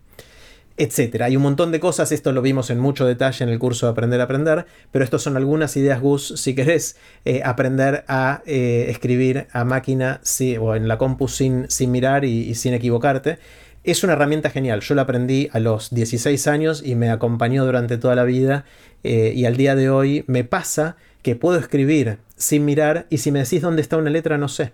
etcétera. 0.79 1.25
Hay 1.25 1.35
un 1.35 1.43
montón 1.43 1.71
de 1.71 1.81
cosas, 1.81 2.13
esto 2.13 2.31
lo 2.31 2.41
vimos 2.41 2.69
en 2.69 2.79
mucho 2.79 3.05
detalle 3.05 3.43
en 3.43 3.49
el 3.49 3.59
curso 3.59 3.85
de 3.85 3.91
Aprender 3.91 4.21
a 4.21 4.23
Aprender, 4.23 4.65
pero 4.91 5.03
estos 5.03 5.21
son 5.21 5.35
algunas 5.35 5.75
ideas, 5.75 5.99
Gus, 5.99 6.33
si 6.37 6.55
querés 6.55 6.95
eh, 7.25 7.41
aprender 7.43 8.05
a 8.07 8.41
eh, 8.45 8.85
escribir 8.89 9.47
a 9.51 9.65
máquina 9.65 10.21
o 10.59 10.75
en 10.75 10.87
la 10.87 10.97
compu 10.97 11.27
sin, 11.27 11.69
sin 11.69 11.91
mirar 11.91 12.23
y, 12.23 12.55
sin 12.55 12.73
equivocarte. 12.73 13.39
Es 13.83 14.05
una 14.05 14.13
herramienta 14.13 14.49
genial, 14.49 14.79
yo 14.79 14.95
la 14.95 15.01
aprendí 15.01 15.49
a 15.51 15.59
los 15.59 15.93
16 15.93 16.47
años 16.47 16.81
y 16.85 16.95
me 16.95 17.09
acompañó 17.09 17.65
durante 17.65 17.97
toda 17.97 18.15
la 18.15 18.23
vida 18.23 18.63
eh, 19.03 19.33
y 19.35 19.45
al 19.45 19.57
día 19.57 19.75
de 19.75 19.89
hoy 19.89 20.23
me 20.27 20.45
pasa 20.45 20.95
que 21.21 21.35
puedo 21.35 21.59
escribir 21.59 22.19
sin 22.37 22.63
mirar 22.63 23.05
y 23.09 23.17
si 23.17 23.31
me 23.31 23.39
decís 23.39 23.61
dónde 23.61 23.81
está 23.81 23.97
una 23.97 24.09
letra 24.09 24.37
no 24.37 24.47
sé 24.47 24.71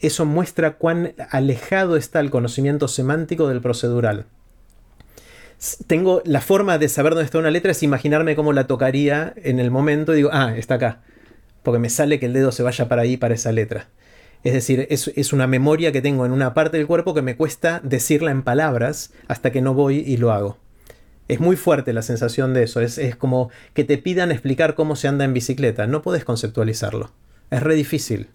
eso 0.00 0.24
muestra 0.24 0.74
cuán 0.74 1.14
alejado 1.30 1.96
está 1.96 2.20
el 2.20 2.30
conocimiento 2.30 2.88
semántico 2.88 3.48
del 3.48 3.60
procedural. 3.60 4.26
Tengo 5.88 6.22
la 6.24 6.40
forma 6.40 6.78
de 6.78 6.88
saber 6.88 7.14
dónde 7.14 7.24
está 7.24 7.38
una 7.38 7.50
letra 7.50 7.72
es 7.72 7.82
imaginarme 7.82 8.36
cómo 8.36 8.52
la 8.52 8.68
tocaría 8.68 9.34
en 9.36 9.58
el 9.58 9.72
momento 9.72 10.12
y 10.12 10.16
digo, 10.16 10.30
ah, 10.32 10.54
está 10.56 10.74
acá. 10.74 11.00
Porque 11.64 11.80
me 11.80 11.90
sale 11.90 12.20
que 12.20 12.26
el 12.26 12.32
dedo 12.32 12.52
se 12.52 12.62
vaya 12.62 12.88
para 12.88 13.02
ahí, 13.02 13.16
para 13.16 13.34
esa 13.34 13.50
letra. 13.50 13.88
Es 14.44 14.52
decir, 14.52 14.86
es, 14.88 15.32
una 15.32 15.48
memoria 15.48 15.90
que 15.90 16.00
tengo 16.00 16.24
en 16.24 16.30
una 16.30 16.54
parte 16.54 16.76
del 16.76 16.86
cuerpo 16.86 17.12
que 17.12 17.22
me 17.22 17.36
cuesta 17.36 17.80
decirla 17.82 18.30
en 18.30 18.42
palabras 18.42 19.12
hasta 19.26 19.50
que 19.50 19.60
no 19.60 19.74
voy 19.74 19.96
y 19.98 20.16
lo 20.16 20.30
hago. 20.30 20.58
Es 21.26 21.40
muy 21.40 21.56
fuerte 21.56 21.92
la 21.92 22.02
sensación 22.02 22.54
de 22.54 22.62
eso. 22.62 22.80
Es, 22.80 22.96
es 22.96 23.16
como 23.16 23.50
que 23.74 23.82
te 23.82 23.98
pidan 23.98 24.30
explicar 24.30 24.76
cómo 24.76 24.94
se 24.94 25.08
anda 25.08 25.24
en 25.24 25.34
bicicleta. 25.34 25.88
No 25.88 26.02
puedes 26.02 26.24
conceptualizarlo. 26.24 27.10
Es 27.50 27.62
re 27.64 27.74
difícil 27.74 28.28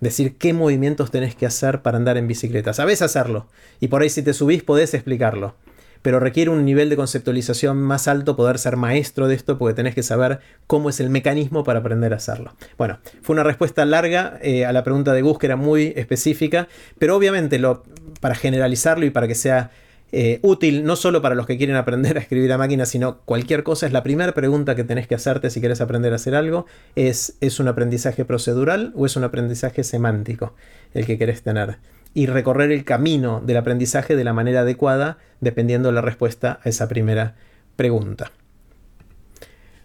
decir 0.00 0.36
qué 0.36 0.52
movimientos 0.52 1.10
tenés 1.10 1.34
que 1.34 1.46
hacer 1.46 1.82
para 1.82 1.96
andar 1.96 2.16
en 2.16 2.28
bicicleta. 2.28 2.72
Sabés 2.72 3.02
hacerlo. 3.02 3.46
Y 3.80 3.88
por 3.88 4.02
ahí 4.02 4.10
si 4.10 4.22
te 4.22 4.32
subís 4.32 4.62
podés 4.62 4.94
explicarlo. 4.94 5.54
Pero 6.02 6.20
requiere 6.20 6.50
un 6.50 6.64
nivel 6.64 6.90
de 6.90 6.96
conceptualización 6.96 7.76
más 7.78 8.06
alto 8.06 8.36
poder 8.36 8.58
ser 8.58 8.76
maestro 8.76 9.26
de 9.26 9.34
esto 9.34 9.58
porque 9.58 9.74
tenés 9.74 9.94
que 9.94 10.04
saber 10.04 10.38
cómo 10.68 10.90
es 10.90 11.00
el 11.00 11.10
mecanismo 11.10 11.64
para 11.64 11.80
aprender 11.80 12.12
a 12.12 12.16
hacerlo. 12.16 12.54
Bueno, 12.76 12.98
fue 13.20 13.34
una 13.34 13.42
respuesta 13.42 13.84
larga 13.84 14.38
eh, 14.40 14.64
a 14.64 14.72
la 14.72 14.84
pregunta 14.84 15.12
de 15.12 15.22
Gus 15.22 15.38
que 15.38 15.46
era 15.46 15.56
muy 15.56 15.92
específica, 15.96 16.68
pero 16.98 17.16
obviamente 17.16 17.58
lo, 17.58 17.82
para 18.20 18.36
generalizarlo 18.36 19.06
y 19.06 19.10
para 19.10 19.26
que 19.26 19.34
sea 19.34 19.72
eh, 20.10 20.38
útil 20.42 20.84
no 20.84 20.96
solo 20.96 21.20
para 21.20 21.34
los 21.34 21.46
que 21.46 21.58
quieren 21.58 21.76
aprender 21.76 22.16
a 22.18 22.20
escribir 22.20 22.52
a 22.52 22.58
máquina, 22.58 22.86
sino 22.86 23.18
cualquier 23.20 23.62
cosa. 23.62 23.86
Es 23.86 23.92
la 23.92 24.02
primera 24.02 24.32
pregunta 24.32 24.74
que 24.74 24.84
tenés 24.84 25.06
que 25.06 25.14
hacerte 25.14 25.50
si 25.50 25.60
quieres 25.60 25.80
aprender 25.80 26.12
a 26.12 26.16
hacer 26.16 26.34
algo. 26.34 26.66
Es, 26.96 27.36
¿es 27.40 27.60
un 27.60 27.68
aprendizaje 27.68 28.24
procedural 28.24 28.92
o 28.96 29.06
es 29.06 29.16
un 29.16 29.24
aprendizaje 29.24 29.84
semántico 29.84 30.54
el 30.94 31.06
que 31.06 31.18
querés 31.18 31.42
tener? 31.42 31.78
Y 32.14 32.26
recorrer 32.26 32.72
el 32.72 32.84
camino 32.84 33.42
del 33.44 33.58
aprendizaje 33.58 34.16
de 34.16 34.24
la 34.24 34.32
manera 34.32 34.60
adecuada 34.60 35.18
dependiendo 35.40 35.88
de 35.90 35.94
la 35.94 36.00
respuesta 36.00 36.60
a 36.64 36.68
esa 36.68 36.88
primera 36.88 37.36
pregunta. 37.76 38.32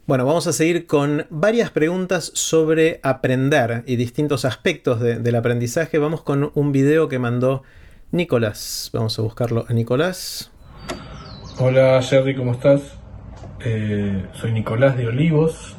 Bueno, 0.05 0.25
vamos 0.25 0.47
a 0.47 0.53
seguir 0.53 0.85
con 0.85 1.27
varias 1.29 1.69
preguntas 1.69 2.31
sobre 2.33 2.99
aprender 3.03 3.83
y 3.87 3.95
distintos 3.95 4.43
aspectos 4.43 4.99
del 4.99 5.35
aprendizaje. 5.35 5.97
Vamos 5.97 6.23
con 6.23 6.51
un 6.55 6.73
video 6.73 7.07
que 7.07 7.19
mandó 7.19 7.63
Nicolás. 8.13 8.91
Vamos 8.93 9.17
a 9.17 9.23
buscarlo 9.23 9.65
a 9.67 9.73
Nicolás. 9.73 10.51
Hola 11.57 11.99
Jerry, 12.03 12.35
¿cómo 12.35 12.51
estás? 12.51 12.81
Eh, 13.65 14.27
soy 14.33 14.51
Nicolás 14.51 14.95
de 14.95 15.07
Olivos 15.07 15.75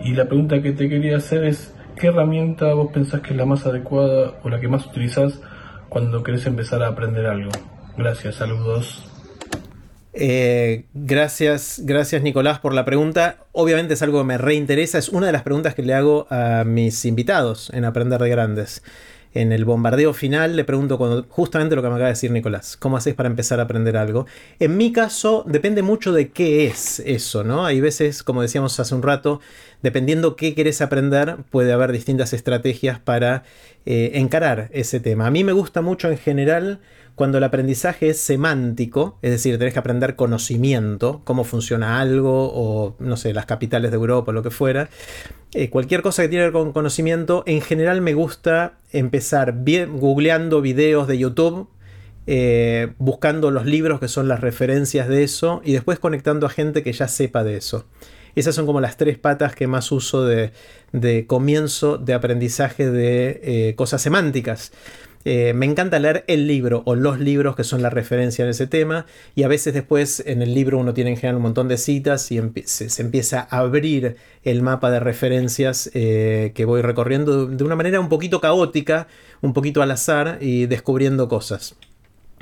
y 0.00 0.12
la 0.14 0.26
pregunta 0.26 0.62
que 0.62 0.70
te 0.70 0.88
quería 0.88 1.16
hacer 1.16 1.42
es 1.42 1.74
¿qué 1.96 2.06
herramienta 2.06 2.72
vos 2.74 2.92
pensás 2.92 3.20
que 3.20 3.30
es 3.30 3.36
la 3.36 3.46
más 3.46 3.66
adecuada 3.66 4.34
o 4.44 4.48
la 4.48 4.60
que 4.60 4.68
más 4.68 4.86
utilizás 4.86 5.40
cuando 5.88 6.22
querés 6.22 6.46
empezar 6.46 6.84
a 6.84 6.88
aprender 6.88 7.26
algo? 7.26 7.50
Gracias, 7.98 8.36
saludos. 8.36 9.08
Eh, 10.14 10.84
gracias, 10.94 11.80
gracias 11.84 12.22
Nicolás 12.22 12.60
por 12.60 12.74
la 12.74 12.84
pregunta. 12.84 13.38
Obviamente 13.50 13.94
es 13.94 14.02
algo 14.02 14.18
que 14.18 14.24
me 14.24 14.38
reinteresa, 14.38 14.98
es 14.98 15.08
una 15.08 15.26
de 15.26 15.32
las 15.32 15.42
preguntas 15.42 15.74
que 15.74 15.82
le 15.82 15.94
hago 15.94 16.28
a 16.30 16.62
mis 16.64 17.04
invitados 17.06 17.70
en 17.74 17.84
Aprender 17.84 18.20
de 18.20 18.28
Grandes 18.28 18.84
en 19.34 19.52
el 19.52 19.64
bombardeo 19.64 20.12
final 20.12 20.56
le 20.56 20.64
pregunto 20.64 20.98
cuando, 20.98 21.24
justamente 21.28 21.74
lo 21.74 21.82
que 21.82 21.88
me 21.88 21.94
acaba 21.94 22.08
de 22.08 22.12
decir 22.12 22.30
Nicolás, 22.30 22.76
¿cómo 22.76 22.96
haces 22.96 23.14
para 23.14 23.28
empezar 23.28 23.60
a 23.60 23.64
aprender 23.64 23.96
algo? 23.96 24.26
En 24.58 24.76
mi 24.76 24.92
caso 24.92 25.44
depende 25.46 25.82
mucho 25.82 26.12
de 26.12 26.30
qué 26.30 26.66
es 26.66 27.00
eso, 27.00 27.44
¿no? 27.44 27.64
Hay 27.64 27.80
veces, 27.80 28.22
como 28.22 28.42
decíamos 28.42 28.78
hace 28.78 28.94
un 28.94 29.02
rato, 29.02 29.40
dependiendo 29.82 30.36
qué 30.36 30.54
querés 30.54 30.80
aprender, 30.80 31.36
puede 31.50 31.72
haber 31.72 31.92
distintas 31.92 32.32
estrategias 32.32 32.98
para 32.98 33.44
eh, 33.86 34.12
encarar 34.14 34.68
ese 34.72 35.00
tema. 35.00 35.26
A 35.26 35.30
mí 35.30 35.44
me 35.44 35.52
gusta 35.52 35.80
mucho 35.80 36.10
en 36.10 36.18
general 36.18 36.80
cuando 37.14 37.38
el 37.38 37.44
aprendizaje 37.44 38.10
es 38.10 38.18
semántico, 38.18 39.18
es 39.22 39.30
decir, 39.30 39.58
tenés 39.58 39.74
que 39.74 39.78
aprender 39.78 40.16
conocimiento, 40.16 41.20
cómo 41.24 41.44
funciona 41.44 42.00
algo, 42.00 42.50
o 42.54 42.96
no 42.98 43.16
sé, 43.16 43.34
las 43.34 43.46
capitales 43.46 43.90
de 43.90 43.96
Europa 43.96 44.30
o 44.30 44.34
lo 44.34 44.42
que 44.42 44.50
fuera. 44.50 44.88
Eh, 45.54 45.68
cualquier 45.68 46.02
cosa 46.02 46.22
que 46.22 46.28
tiene 46.28 46.42
que 46.42 46.46
ver 46.46 46.52
con 46.52 46.72
conocimiento, 46.72 47.42
en 47.46 47.60
general 47.60 48.00
me 48.00 48.14
gusta 48.14 48.78
empezar 48.92 49.62
bien, 49.62 49.98
googleando 49.98 50.62
videos 50.62 51.06
de 51.06 51.18
YouTube, 51.18 51.68
eh, 52.26 52.92
buscando 52.98 53.50
los 53.50 53.66
libros 53.66 54.00
que 54.00 54.08
son 54.08 54.28
las 54.28 54.40
referencias 54.40 55.08
de 55.08 55.22
eso, 55.22 55.60
y 55.64 55.72
después 55.72 55.98
conectando 55.98 56.46
a 56.46 56.50
gente 56.50 56.82
que 56.82 56.92
ya 56.92 57.08
sepa 57.08 57.44
de 57.44 57.56
eso. 57.56 57.86
Esas 58.34 58.54
son 58.54 58.64
como 58.64 58.80
las 58.80 58.96
tres 58.96 59.18
patas 59.18 59.54
que 59.54 59.66
más 59.66 59.92
uso 59.92 60.24
de, 60.24 60.52
comienzo 61.26 61.98
de 61.98 62.14
aprendizaje 62.14 62.90
de 62.90 63.40
eh, 63.42 63.74
cosas 63.76 64.00
semánticas. 64.00 64.72
Eh, 65.24 65.52
me 65.54 65.66
encanta 65.66 65.98
leer 65.98 66.24
el 66.26 66.46
libro 66.46 66.82
o 66.84 66.94
los 66.94 67.20
libros 67.20 67.54
que 67.56 67.64
son 67.64 67.82
la 67.82 67.90
referencia 67.90 68.44
en 68.44 68.50
ese 68.50 68.66
tema 68.66 69.06
y 69.34 69.44
a 69.44 69.48
veces 69.48 69.74
después 69.74 70.22
en 70.26 70.42
el 70.42 70.54
libro 70.54 70.78
uno 70.78 70.94
tiene 70.94 71.10
en 71.10 71.16
general 71.16 71.36
un 71.36 71.42
montón 71.42 71.68
de 71.68 71.78
citas 71.78 72.30
y 72.32 72.40
se, 72.64 73.02
empieza 73.02 73.46
a 73.50 73.58
abrir 73.58 74.16
el 74.42 74.62
mapa 74.62 74.90
de 74.90 75.00
referencias 75.00 75.90
eh, 75.94 76.52
que 76.54 76.64
voy 76.64 76.82
recorriendo 76.82 77.46
de 77.46 77.64
una 77.64 77.76
manera 77.76 78.00
un 78.00 78.08
poquito 78.08 78.40
caótica, 78.40 79.06
un 79.40 79.52
poquito 79.52 79.82
al 79.82 79.90
azar 79.90 80.38
y 80.40 80.66
descubriendo 80.66 81.28
cosas. 81.28 81.76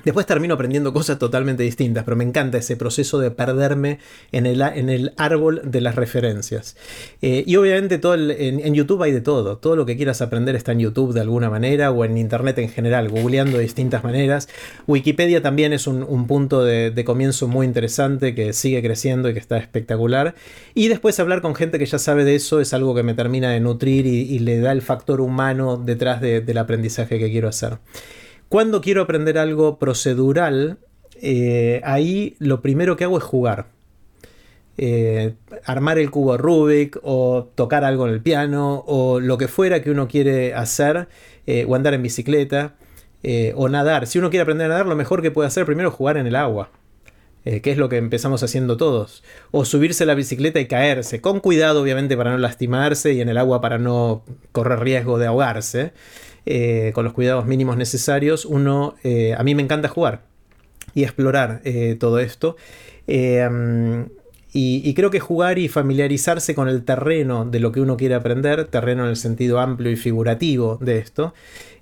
Después 0.05 0.27
termino 0.27 0.55
aprendiendo 0.55 0.93
cosas 0.93 1.19
totalmente 1.19 1.63
distintas, 1.63 2.05
pero 2.05 2.17
me 2.17 2.25
encanta 2.25 2.59
ese 2.59 2.77
proceso 2.77 3.19
de 3.19 3.31
perderme 3.31 3.99
en 4.33 4.47
el, 4.47 5.13
árbol 5.17 5.63
de 5.65 5.81
las 5.81 5.95
referencias. 5.95 6.77
Eh, 7.23 7.45
y 7.47 7.57
obviamente 7.57 7.99
todo 7.99 8.15
en, 8.15 8.75
YouTube 8.75 9.03
hay 9.03 9.13
de 9.13 9.21
todo. 9.21 9.59
Todo 9.59 9.77
lo 9.77 9.87
que 9.87 9.97
quieras 9.97 10.23
aprender 10.23 10.57
está 10.57 10.73
en 10.73 10.81
YouTube 10.81 11.13
de 11.13 11.21
alguna 11.21 11.51
manera 11.51 11.91
o 11.91 12.05
en 12.05 12.17
Internet 12.17 12.59
en 12.59 12.69
general, 12.69 13.09
googleando 13.09 13.59
de 13.59 13.65
distintas 13.65 14.05
maneras. 14.05 14.49
Wikipedia 14.87 15.43
también 15.43 15.73
es 15.73 15.87
un, 15.87 16.27
punto 16.27 16.65
de, 16.65 17.03
comienzo 17.05 17.49
muy 17.49 17.67
interesante 17.67 18.35
que 18.35 18.53
sigue 18.53 18.83
creciendo 18.83 19.29
y 19.29 19.33
que 19.33 19.39
está 19.39 19.57
espectacular. 19.57 20.35
Y 20.75 20.89
después 20.89 21.19
hablar 21.19 21.41
con 21.41 21.55
gente 21.55 21.79
que 21.79 21.87
ya 21.87 21.99
sabe 21.99 22.25
de 22.25 22.35
eso 22.35 22.61
es 22.61 22.73
algo 22.73 22.95
que 22.95 23.03
me 23.03 23.15
termina 23.15 23.51
de 23.51 23.61
nutrir 23.61 24.07
y, 24.07 24.39
le 24.41 24.59
da 24.61 24.73
el 24.73 24.81
factor 24.81 25.21
humano 25.21 25.77
detrás 25.77 26.21
del 26.21 26.59
aprendizaje 26.59 27.19
que 27.19 27.31
quiero 27.31 27.49
hacer. 27.49 27.79
Cuando 28.51 28.81
quiero 28.81 29.03
aprender 29.03 29.39
algo 29.39 29.79
procedural, 29.79 30.79
eh, 31.23 31.81
ahí 31.85 32.35
lo 32.41 32.61
primero 32.63 32.97
que 32.97 33.05
hago 33.05 33.17
es 33.17 33.23
jugar. 33.23 33.67
Eh, 34.77 35.35
armar 35.65 36.01
el 36.01 36.11
cubo 36.11 36.37
Rubik 36.37 36.99
o 37.05 37.49
tocar 37.55 37.85
algo 37.85 38.09
en 38.09 38.15
el 38.15 38.21
piano 38.21 38.83
o 38.89 39.21
lo 39.21 39.39
que 39.39 39.47
fuera 39.47 39.83
que 39.83 39.93
uno 39.93 40.09
quiere 40.09 40.53
hacer 40.55 41.07
eh, 41.47 41.65
o 41.69 41.77
andar 41.77 41.95
en 41.95 42.03
bicicleta 42.03 42.75
o 43.55 43.69
nadar. 43.69 44.09
Si 44.09 44.19
uno 44.19 44.31
quiere 44.31 44.43
aprender 44.43 44.65
a 44.65 44.71
nadar, 44.71 44.87
lo 44.87 44.97
mejor 44.97 45.23
que 45.23 45.31
puede 45.31 45.47
hacer 45.47 45.65
primero 45.65 45.91
es 45.91 45.95
jugar 45.95 46.17
en 46.17 46.27
el 46.27 46.35
agua. 46.35 46.71
que 47.45 47.71
es 47.71 47.79
lo 47.79 47.89
que 47.89 47.99
empezamos 47.99 48.43
haciendo 48.43 48.77
todos. 48.77 49.23
O 49.53 49.65
subirse 49.65 50.03
a 50.03 50.07
la 50.07 50.15
bicicleta 50.15 50.59
y 50.59 50.67
caerse, 50.67 51.21
con 51.21 51.39
cuidado 51.39 51.83
obviamente 51.83 52.17
para 52.17 52.33
no 52.33 52.39
lastimarse 52.39 53.13
y 53.13 53.21
en 53.21 53.29
el 53.29 53.39
agua 53.39 53.61
para 53.61 53.79
no 53.79 54.25
correr 54.51 54.81
riesgo 54.81 55.21
de 55.21 55.27
ahogarse. 55.27 55.93
Eh, 56.53 56.91
con 56.95 57.05
los 57.05 57.13
cuidados 57.13 57.47
mínimos 57.47 57.77
necesarios, 57.77 58.45
uno, 58.45 58.97
eh, 59.05 59.37
a 59.39 59.45
mí 59.45 59.55
me 59.55 59.63
encanta 59.63 59.87
jugar 59.87 60.23
y 60.95 61.05
explorar 61.05 61.61
eh, 61.63 61.97
todo 61.97 62.19
esto. 62.19 62.57
y, 64.53 64.95
creo 64.95 65.13
que 65.13 65.21
jugar 65.21 65.61
y 65.61 65.69
familiarizarse 65.69 66.57
con 66.57 66.69
el 66.69 66.85
terreno 66.85 67.45
de 67.45 67.61
lo 67.61 67.71
que 67.71 67.81
uno 67.81 67.97
quiere 67.97 68.17
aprender, 68.17 68.65
terreno 68.65 69.05
en 69.05 69.11
el 69.11 69.17
sentido 69.17 69.61
amplio 69.61 69.93
y 69.93 69.97
figurativo 69.97 70.77
de 70.81 70.99
esto, 70.99 71.35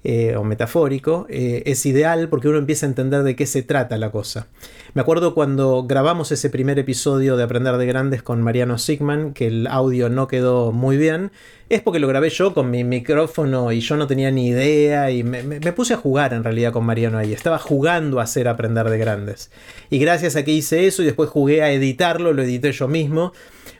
o 0.04 0.44
metafórico, 0.44 1.26
es 1.28 1.84
ideal 1.84 2.28
porque 2.28 2.48
uno 2.48 2.58
empieza 2.58 2.86
a 2.86 2.88
entender 2.88 3.22
de 3.24 3.36
qué 3.36 3.46
se 3.46 3.62
trata 3.62 3.98
la 3.98 4.10
cosa. 4.10 4.46
Me 4.94 5.02
acuerdo 5.02 5.34
cuando 5.34 5.84
grabamos 5.84 6.32
ese 6.32 6.50
primer 6.50 6.78
episodio 6.78 7.36
de 7.36 7.44
Aprender 7.44 7.76
de 7.76 7.86
Grandes 7.86 8.22
con 8.22 8.42
Mariano 8.42 8.78
Sigman, 8.78 9.34
que 9.34 9.46
el 9.46 9.66
audio 9.66 10.08
no 10.08 10.28
quedó 10.28 10.72
muy 10.72 10.96
bien, 10.96 11.30
es 11.68 11.82
porque 11.82 11.98
lo 11.98 12.08
grabé 12.08 12.30
yo 12.30 12.54
con 12.54 12.70
mi 12.70 12.84
micrófono 12.84 13.70
y 13.72 13.80
yo 13.80 13.96
no 13.96 14.06
tenía 14.06 14.30
ni 14.30 14.48
idea 14.48 15.10
y 15.10 15.22
me, 15.22 15.42
puse 15.72 15.94
a 15.94 15.98
jugar 15.98 16.32
en 16.32 16.42
realidad 16.42 16.72
con 16.72 16.86
Mariano 16.86 17.18
ahí. 17.18 17.32
Estaba 17.32 17.58
jugando 17.58 18.20
a 18.20 18.22
hacer 18.22 18.48
Aprender 18.48 18.88
de 18.88 18.98
Grandes. 18.98 19.50
Y 19.90 19.98
gracias 19.98 20.36
a 20.36 20.44
que 20.44 20.52
hice 20.52 20.86
eso 20.86 21.02
y 21.02 21.06
después 21.06 21.28
jugué 21.28 21.62
a 21.62 21.70
editarlo, 21.70 22.32
lo 22.32 22.42
edité 22.42 22.72
yo 22.72 22.88
mismo, 22.88 23.32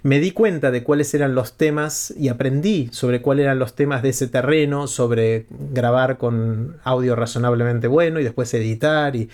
me 0.08 0.20
di 0.20 0.30
cuenta 0.30 0.70
de 0.70 0.82
cuáles 0.82 1.12
eran 1.12 1.34
los 1.34 1.58
temas 1.58 2.14
y 2.18 2.28
aprendí 2.28 2.88
sobre 2.92 3.20
cuáles 3.20 3.44
eran 3.44 3.58
los 3.58 3.74
temas 3.74 4.02
de 4.02 4.08
ese 4.08 4.26
terreno, 4.26 4.86
sobre 4.86 5.44
grabar 5.50 6.16
con 6.16 6.78
audio 6.82 7.14
razonablemente 7.14 7.88
bueno 7.88 8.18
y 8.18 8.24
después 8.24 8.54
editar 8.54 9.14
y, 9.16 9.28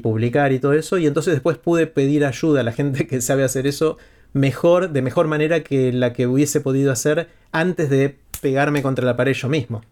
publicar 0.00 0.50
y 0.50 0.58
todo 0.58 0.72
eso. 0.72 0.98
Y 0.98 1.06
entonces 1.06 1.34
después 1.34 1.58
pude 1.58 1.86
pedir 1.86 2.24
ayuda 2.24 2.62
a 2.62 2.64
la 2.64 2.72
gente 2.72 3.06
que 3.06 3.20
sabe 3.20 3.44
hacer 3.44 3.68
eso 3.68 3.98
mejor, 4.32 4.90
de 4.90 5.00
mejor 5.00 5.28
manera 5.28 5.60
que 5.62 5.92
la 5.92 6.12
que 6.12 6.26
hubiese 6.26 6.60
podido 6.60 6.90
hacer 6.90 7.28
antes 7.52 7.88
de 7.88 8.16
pegarme 8.40 8.82
contra 8.82 9.06
la 9.06 9.16
pared 9.16 9.32
yo 9.32 9.48
mismo. 9.48 9.82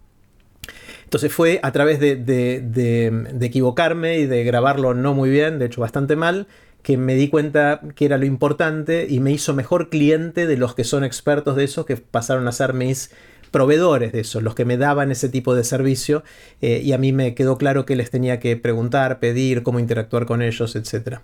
Entonces 1.04 1.32
fue 1.32 1.60
a 1.62 1.70
través 1.70 2.00
de, 2.00 2.16
de, 2.16 3.46
equivocarme 3.46 4.18
y 4.18 4.26
de 4.26 4.42
grabarlo 4.42 4.94
no 4.94 5.14
muy 5.14 5.30
bien, 5.30 5.60
de 5.60 5.66
hecho 5.66 5.80
bastante 5.80 6.16
mal, 6.16 6.48
que 6.84 6.98
me 6.98 7.14
di 7.14 7.28
cuenta 7.28 7.80
que 7.96 8.04
era 8.04 8.18
lo 8.18 8.26
importante 8.26 9.06
y 9.08 9.18
me 9.18 9.32
hizo 9.32 9.54
mejor 9.54 9.88
cliente 9.88 10.46
de 10.46 10.58
los 10.58 10.74
que 10.74 10.84
son 10.84 11.02
expertos 11.02 11.56
de 11.56 11.64
eso, 11.64 11.86
que 11.86 11.96
pasaron 11.96 12.46
a 12.46 12.52
ser 12.52 12.74
mis 12.74 13.10
proveedores 13.50 14.12
de 14.12 14.20
eso, 14.20 14.42
los 14.42 14.54
que 14.54 14.66
me 14.66 14.76
daban 14.76 15.10
ese 15.10 15.30
tipo 15.30 15.54
de 15.54 15.64
servicio 15.64 16.24
eh, 16.60 16.82
y 16.84 16.92
a 16.92 16.98
mí 16.98 17.12
me 17.12 17.34
quedó 17.34 17.56
claro 17.56 17.86
que 17.86 17.96
les 17.96 18.10
tenía 18.10 18.38
que 18.38 18.56
preguntar, 18.58 19.18
pedir, 19.18 19.62
cómo 19.62 19.80
interactuar 19.80 20.26
con 20.26 20.42
ellos, 20.42 20.76
etc. 20.76 21.20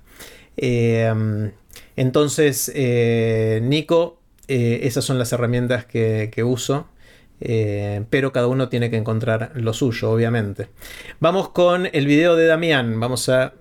Eh, 0.56 1.52
entonces, 1.96 2.72
eh, 2.74 3.60
Nico, 3.62 4.18
esas 4.48 5.04
son 5.04 5.18
las 5.18 5.32
herramientas 5.32 5.84
que, 5.84 6.42
uso. 6.42 6.88
pero 7.38 8.32
cada 8.32 8.46
uno 8.46 8.68
tiene 8.70 8.90
que 8.90 8.96
encontrar 8.96 9.52
lo 9.54 9.74
suyo, 9.74 10.10
obviamente. 10.10 10.68
Vamos 11.20 11.50
con 11.50 11.86
el 11.92 12.06
video 12.06 12.34
de 12.34 12.46
Damián. 12.46 12.98
Vamos 12.98 13.28
a 13.28 13.52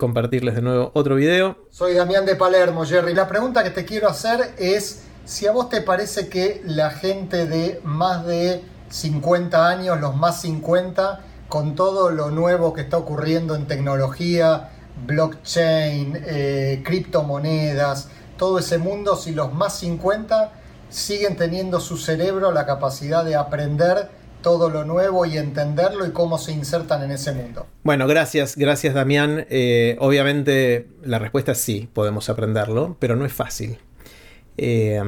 compartirles 0.00 0.54
de 0.56 0.62
nuevo 0.62 0.90
otro 0.94 1.14
video. 1.14 1.58
Soy 1.70 1.94
Damián 1.94 2.24
de 2.24 2.34
Palermo, 2.34 2.84
Jerry. 2.86 3.14
La 3.14 3.28
pregunta 3.28 3.62
que 3.62 3.70
te 3.70 3.84
quiero 3.84 4.08
hacer 4.08 4.54
es 4.58 5.02
si 5.26 5.46
a 5.46 5.52
vos 5.52 5.68
te 5.68 5.82
parece 5.82 6.28
que 6.28 6.62
la 6.64 6.90
gente 6.90 7.46
de 7.46 7.80
más 7.84 8.26
de 8.26 8.64
50 8.88 9.68
años, 9.68 10.00
los 10.00 10.16
más 10.16 10.40
50, 10.40 11.20
con 11.48 11.74
todo 11.74 12.10
lo 12.10 12.30
nuevo 12.30 12.72
que 12.72 12.80
está 12.80 12.96
ocurriendo 12.96 13.54
en 13.54 13.66
tecnología, 13.66 14.70
blockchain, 15.06 16.18
eh, 16.26 16.82
criptomonedas, 16.82 18.08
todo 18.38 18.58
ese 18.58 18.78
mundo, 18.78 19.16
si 19.16 19.32
los 19.32 19.52
más 19.52 19.78
50 19.80 20.52
siguen 20.88 21.36
teniendo 21.36 21.78
su 21.78 21.98
cerebro 21.98 22.52
la 22.52 22.64
capacidad 22.64 23.22
de 23.22 23.36
aprender 23.36 24.08
todo 24.42 24.70
lo 24.70 24.84
nuevo 24.84 25.26
y 25.26 25.36
entenderlo 25.36 26.06
y 26.06 26.10
cómo 26.10 26.38
se 26.38 26.52
insertan 26.52 27.02
en 27.02 27.12
ese 27.12 27.32
mundo. 27.32 27.66
Bueno, 27.82 28.06
gracias, 28.06 28.56
gracias 28.56 28.94
Damián. 28.94 29.46
Eh, 29.50 29.96
obviamente 30.00 30.88
la 31.02 31.18
respuesta 31.18 31.52
es 31.52 31.58
sí, 31.58 31.88
podemos 31.92 32.28
aprenderlo, 32.28 32.96
pero 32.98 33.16
no 33.16 33.24
es 33.24 33.32
fácil. 33.32 33.78
Eh, 34.56 35.00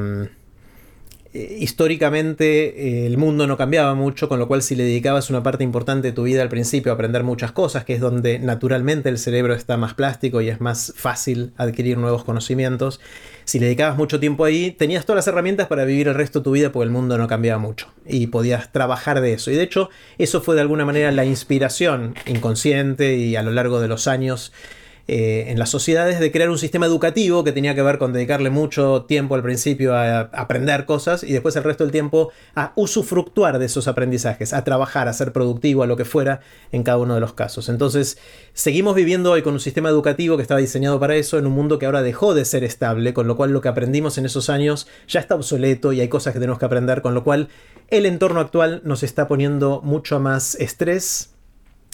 eh, 1.34 1.56
históricamente 1.60 3.06
el 3.06 3.16
mundo 3.16 3.46
no 3.46 3.56
cambiaba 3.56 3.94
mucho, 3.94 4.28
con 4.28 4.38
lo 4.38 4.48
cual 4.48 4.62
si 4.62 4.76
le 4.76 4.84
dedicabas 4.84 5.30
una 5.30 5.42
parte 5.42 5.64
importante 5.64 6.08
de 6.08 6.12
tu 6.12 6.24
vida 6.24 6.42
al 6.42 6.50
principio 6.50 6.92
a 6.92 6.94
aprender 6.94 7.22
muchas 7.22 7.52
cosas, 7.52 7.86
que 7.86 7.94
es 7.94 8.00
donde 8.00 8.38
naturalmente 8.38 9.08
el 9.08 9.16
cerebro 9.16 9.54
está 9.54 9.78
más 9.78 9.94
plástico 9.94 10.42
y 10.42 10.50
es 10.50 10.60
más 10.60 10.92
fácil 10.94 11.54
adquirir 11.56 11.96
nuevos 11.96 12.24
conocimientos, 12.24 13.00
si 13.44 13.58
le 13.58 13.66
dedicabas 13.66 13.96
mucho 13.96 14.20
tiempo 14.20 14.44
ahí, 14.44 14.70
tenías 14.70 15.04
todas 15.04 15.18
las 15.18 15.26
herramientas 15.26 15.66
para 15.68 15.84
vivir 15.84 16.08
el 16.08 16.14
resto 16.14 16.40
de 16.40 16.44
tu 16.44 16.52
vida 16.52 16.72
porque 16.72 16.84
el 16.84 16.90
mundo 16.90 17.18
no 17.18 17.26
cambiaba 17.28 17.58
mucho 17.58 17.88
y 18.06 18.28
podías 18.28 18.72
trabajar 18.72 19.20
de 19.20 19.34
eso. 19.34 19.50
Y 19.50 19.54
de 19.54 19.62
hecho 19.62 19.90
eso 20.18 20.40
fue 20.40 20.54
de 20.54 20.60
alguna 20.60 20.84
manera 20.84 21.10
la 21.12 21.24
inspiración 21.24 22.14
inconsciente 22.26 23.16
y 23.16 23.36
a 23.36 23.42
lo 23.42 23.52
largo 23.52 23.80
de 23.80 23.88
los 23.88 24.06
años 24.06 24.52
eh, 25.08 25.46
en 25.48 25.58
las 25.58 25.68
sociedades 25.68 26.20
de 26.20 26.30
crear 26.30 26.48
un 26.48 26.58
sistema 26.58 26.86
educativo 26.86 27.42
que 27.42 27.50
tenía 27.50 27.74
que 27.74 27.82
ver 27.82 27.98
con 27.98 28.12
dedicarle 28.12 28.50
mucho 28.50 29.02
tiempo 29.02 29.34
al 29.34 29.42
principio 29.42 29.96
a, 29.96 30.20
aprender 30.20 30.86
cosas 30.86 31.24
y 31.24 31.32
después 31.32 31.56
el 31.56 31.64
resto 31.64 31.82
del 31.82 31.90
tiempo 31.90 32.30
a 32.54 32.72
usufructuar 32.76 33.58
de 33.58 33.66
esos 33.66 33.88
aprendizajes, 33.88 34.52
a 34.52 34.62
trabajar, 34.62 35.08
a 35.08 35.12
ser 35.12 35.32
productivo, 35.32 35.82
a 35.82 35.86
lo 35.86 35.96
que 35.96 36.04
fuera 36.04 36.40
en 36.70 36.84
cada 36.84 36.98
uno 36.98 37.14
de 37.14 37.20
los 37.20 37.32
casos. 37.32 37.68
Entonces, 37.68 38.16
seguimos 38.52 38.94
viviendo 38.94 39.32
hoy 39.32 39.42
con 39.42 39.54
un 39.54 39.60
sistema 39.60 39.88
educativo 39.88 40.36
que 40.36 40.42
estaba 40.42 40.60
diseñado 40.60 41.00
para 41.00 41.16
eso 41.16 41.36
en 41.36 41.46
un 41.46 41.52
mundo 41.52 41.80
que 41.80 41.86
ahora 41.86 42.02
dejó 42.02 42.32
de 42.34 42.44
ser 42.44 42.62
estable, 42.62 43.12
con 43.12 43.26
lo 43.26 43.36
cual 43.36 43.50
lo 43.50 43.60
que 43.60 43.68
aprendimos 43.68 44.18
en 44.18 44.26
esos 44.26 44.50
años 44.50 44.86
ya 45.08 45.18
está 45.18 45.34
obsoleto 45.34 45.92
y 45.92 46.00
hay 46.00 46.08
cosas 46.08 46.32
que 46.32 46.38
tenemos 46.38 46.60
que 46.60 46.66
aprender, 46.66 47.02
con 47.02 47.14
lo 47.14 47.24
cual 47.24 47.48
el 47.88 48.06
entorno 48.06 48.38
actual 48.38 48.82
nos 48.84 49.02
está 49.02 49.26
poniendo 49.26 49.80
mucho 49.82 50.20
más 50.20 50.54
estrés 50.54 51.30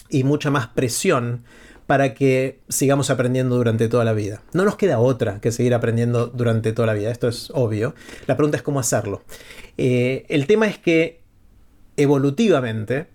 y 0.09 0.23
mucha 0.23 0.51
más 0.51 0.67
presión 0.67 1.43
para 1.89 2.13
que 2.13 2.59
sigamos 2.69 3.09
aprendiendo 3.09 3.55
durante 3.55 3.87
toda 3.87 4.05
la 4.05 4.13
vida. 4.13 4.43
No 4.53 4.63
nos 4.63 4.75
queda 4.75 4.99
otra 4.99 5.41
que 5.41 5.51
seguir 5.51 5.73
aprendiendo 5.73 6.27
durante 6.27 6.71
toda 6.71 6.85
la 6.85 6.93
vida, 6.93 7.09
esto 7.09 7.27
es 7.27 7.49
obvio. 7.51 7.95
La 8.27 8.37
pregunta 8.37 8.57
es 8.57 8.61
cómo 8.61 8.79
hacerlo. 8.79 9.23
Eh, 9.75 10.23
el 10.29 10.45
tema 10.45 10.67
es 10.67 10.77
que 10.77 11.21
evolutivamente 11.97 13.07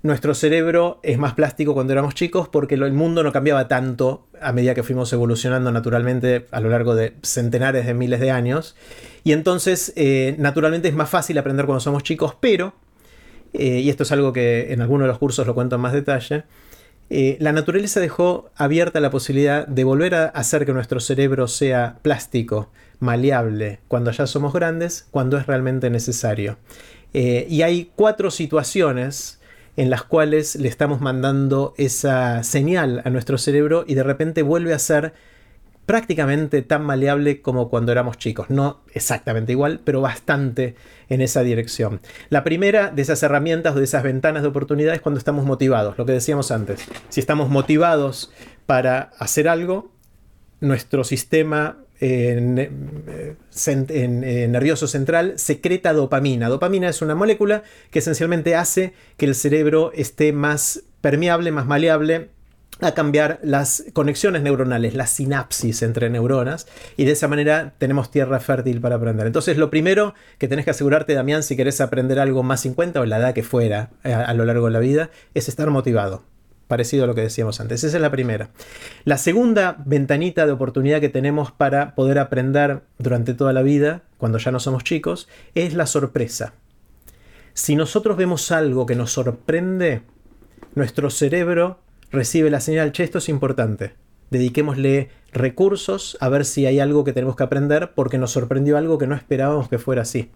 nuestro 0.00 0.32
cerebro 0.34 1.00
es 1.02 1.18
más 1.18 1.34
plástico 1.34 1.74
cuando 1.74 1.92
éramos 1.92 2.14
chicos 2.14 2.48
porque 2.48 2.76
el 2.76 2.92
mundo 2.94 3.22
no 3.22 3.30
cambiaba 3.30 3.68
tanto 3.68 4.26
a 4.40 4.54
medida 4.54 4.74
que 4.74 4.82
fuimos 4.82 5.12
evolucionando 5.12 5.70
naturalmente 5.70 6.46
a 6.52 6.60
lo 6.60 6.70
largo 6.70 6.94
de 6.94 7.12
centenares 7.20 7.84
de 7.84 7.92
miles 7.92 8.20
de 8.20 8.30
años. 8.30 8.74
Y 9.22 9.32
entonces, 9.32 9.92
eh, 9.96 10.34
naturalmente 10.38 10.88
es 10.88 10.94
más 10.94 11.10
fácil 11.10 11.36
aprender 11.36 11.66
cuando 11.66 11.80
somos 11.80 12.02
chicos, 12.02 12.34
pero, 12.40 12.72
eh, 13.52 13.80
y 13.80 13.90
esto 13.90 14.04
es 14.04 14.12
algo 14.12 14.32
que 14.32 14.72
en 14.72 14.80
algunos 14.80 15.04
de 15.04 15.08
los 15.08 15.18
cursos 15.18 15.46
lo 15.46 15.54
cuento 15.54 15.76
en 15.76 15.82
más 15.82 15.92
detalle, 15.92 16.44
eh, 17.08 17.36
la 17.40 17.52
naturaleza 17.52 18.00
dejó 18.00 18.50
abierta 18.56 19.00
la 19.00 19.10
posibilidad 19.10 19.66
de 19.66 19.84
volver 19.84 20.14
a 20.14 20.26
hacer 20.26 20.66
que 20.66 20.72
nuestro 20.72 20.98
cerebro 21.00 21.46
sea 21.46 21.98
plástico, 22.02 22.70
maleable, 22.98 23.80
cuando 23.88 24.10
ya 24.10 24.26
somos 24.26 24.52
grandes, 24.52 25.06
cuando 25.10 25.38
es 25.38 25.46
realmente 25.46 25.90
necesario. 25.90 26.58
Eh, 27.14 27.46
y 27.48 27.62
hay 27.62 27.92
cuatro 27.94 28.30
situaciones 28.30 29.40
en 29.76 29.90
las 29.90 30.02
cuales 30.02 30.56
le 30.56 30.68
estamos 30.68 31.00
mandando 31.00 31.74
esa 31.76 32.42
señal 32.42 33.02
a 33.04 33.10
nuestro 33.10 33.38
cerebro 33.38 33.84
y 33.86 33.94
de 33.94 34.02
repente 34.02 34.42
vuelve 34.42 34.72
a 34.72 34.78
ser 34.78 35.12
prácticamente 35.86 36.62
tan 36.62 36.84
maleable 36.84 37.40
como 37.40 37.70
cuando 37.70 37.92
éramos 37.92 38.18
chicos. 38.18 38.50
No 38.50 38.80
exactamente 38.92 39.52
igual, 39.52 39.80
pero 39.84 40.00
bastante 40.00 40.74
en 41.08 41.20
esa 41.20 41.42
dirección. 41.42 42.00
La 42.28 42.44
primera 42.44 42.90
de 42.90 43.02
esas 43.02 43.22
herramientas 43.22 43.74
o 43.76 43.78
de 43.78 43.84
esas 43.84 44.02
ventanas 44.02 44.42
de 44.42 44.48
oportunidad 44.48 44.94
es 44.94 45.00
cuando 45.00 45.18
estamos 45.18 45.44
motivados, 45.46 45.96
lo 45.96 46.04
que 46.04 46.12
decíamos 46.12 46.50
antes. 46.50 46.84
Si 47.08 47.20
estamos 47.20 47.48
motivados 47.48 48.32
para 48.66 49.12
hacer 49.18 49.48
algo, 49.48 49.92
nuestro 50.60 51.04
sistema 51.04 51.78
eh, 52.00 52.68
nervioso 54.50 54.86
central 54.86 55.38
secreta 55.38 55.92
dopamina. 55.92 56.48
Dopamina 56.48 56.88
es 56.88 57.00
una 57.00 57.14
molécula 57.14 57.62
que 57.90 58.00
esencialmente 58.00 58.56
hace 58.56 58.92
que 59.16 59.26
el 59.26 59.34
cerebro 59.34 59.92
esté 59.94 60.32
más 60.32 60.82
permeable, 61.00 61.52
más 61.52 61.66
maleable 61.66 62.30
a 62.80 62.92
cambiar 62.92 63.38
las 63.42 63.84
conexiones 63.92 64.42
neuronales, 64.42 64.94
la 64.94 65.06
sinapsis 65.06 65.82
entre 65.82 66.10
neuronas, 66.10 66.66
y 66.96 67.04
de 67.04 67.12
esa 67.12 67.28
manera 67.28 67.74
tenemos 67.78 68.10
tierra 68.10 68.38
fértil 68.40 68.80
para 68.80 68.96
aprender. 68.96 69.26
Entonces, 69.26 69.56
lo 69.56 69.70
primero 69.70 70.14
que 70.38 70.48
tenés 70.48 70.64
que 70.64 70.72
asegurarte, 70.72 71.14
Damián, 71.14 71.42
si 71.42 71.56
querés 71.56 71.80
aprender 71.80 72.18
algo 72.18 72.42
más 72.42 72.60
50 72.60 73.00
o 73.00 73.06
la 73.06 73.18
edad 73.18 73.34
que 73.34 73.42
fuera 73.42 73.90
a, 74.02 74.10
eh, 74.10 74.14
a 74.14 74.34
lo 74.34 74.44
largo 74.44 74.66
de 74.66 74.72
la 74.72 74.78
vida, 74.78 75.10
es 75.34 75.48
estar 75.48 75.70
motivado. 75.70 76.22
Parecido 76.68 77.04
a 77.04 77.06
lo 77.06 77.14
que 77.14 77.20
decíamos 77.20 77.60
antes. 77.60 77.84
Esa 77.84 77.96
es 77.96 78.02
la 78.02 78.10
primera. 78.10 78.50
La 79.04 79.18
segunda 79.18 79.76
ventanita 79.86 80.46
de 80.46 80.52
oportunidad 80.52 81.00
que 81.00 81.08
tenemos 81.08 81.52
para 81.52 81.94
poder 81.94 82.18
aprender 82.18 82.80
durante 82.98 83.34
toda 83.34 83.52
la 83.52 83.62
vida, 83.62 84.02
cuando 84.18 84.38
ya 84.38 84.50
no 84.50 84.58
somos 84.58 84.82
chicos, 84.82 85.28
es 85.54 85.74
la 85.74 85.86
sorpresa. 85.86 86.54
Si 87.54 87.76
nosotros 87.76 88.16
vemos 88.16 88.50
algo 88.50 88.84
que 88.84 88.96
nos 88.96 89.12
sorprende, 89.12 90.02
nuestro 90.74 91.08
cerebro 91.08 91.78
recibe 92.10 92.50
la 92.50 92.60
señal, 92.60 92.92
che, 92.92 93.04
esto 93.04 93.18
es 93.18 93.28
importante. 93.28 93.94
Dediquémosle 94.30 95.08
recursos 95.32 96.16
a 96.20 96.28
ver 96.28 96.44
si 96.44 96.66
hay 96.66 96.80
algo 96.80 97.04
que 97.04 97.12
tenemos 97.12 97.36
que 97.36 97.44
aprender 97.44 97.92
porque 97.94 98.18
nos 98.18 98.32
sorprendió 98.32 98.76
algo 98.76 98.98
que 98.98 99.06
no 99.06 99.14
esperábamos 99.14 99.68
que 99.68 99.78
fuera 99.78 100.02
así. 100.02 100.30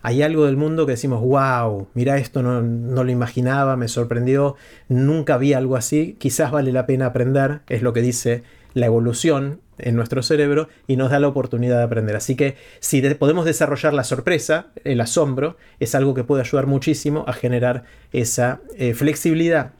Hay 0.00 0.22
algo 0.22 0.46
del 0.46 0.56
mundo 0.56 0.86
que 0.86 0.92
decimos, 0.92 1.20
wow, 1.20 1.88
mira 1.94 2.18
esto, 2.18 2.42
no, 2.42 2.62
no 2.62 3.02
lo 3.02 3.10
imaginaba, 3.10 3.76
me 3.76 3.88
sorprendió, 3.88 4.54
nunca 4.88 5.36
vi 5.38 5.54
algo 5.54 5.76
así, 5.76 6.16
quizás 6.20 6.52
vale 6.52 6.72
la 6.72 6.86
pena 6.86 7.06
aprender, 7.06 7.60
es 7.68 7.82
lo 7.82 7.92
que 7.92 8.00
dice 8.00 8.44
la 8.74 8.86
evolución 8.86 9.60
en 9.78 9.96
nuestro 9.96 10.22
cerebro 10.22 10.68
y 10.86 10.96
nos 10.96 11.10
da 11.10 11.18
la 11.18 11.28
oportunidad 11.28 11.78
de 11.78 11.84
aprender. 11.84 12.16
Así 12.16 12.36
que 12.36 12.56
si 12.80 13.02
podemos 13.14 13.44
desarrollar 13.44 13.92
la 13.92 14.04
sorpresa, 14.04 14.68
el 14.84 15.00
asombro, 15.00 15.56
es 15.80 15.94
algo 15.94 16.14
que 16.14 16.24
puede 16.24 16.42
ayudar 16.42 16.66
muchísimo 16.66 17.24
a 17.26 17.32
generar 17.32 17.84
esa 18.12 18.60
eh, 18.76 18.94
flexibilidad 18.94 19.72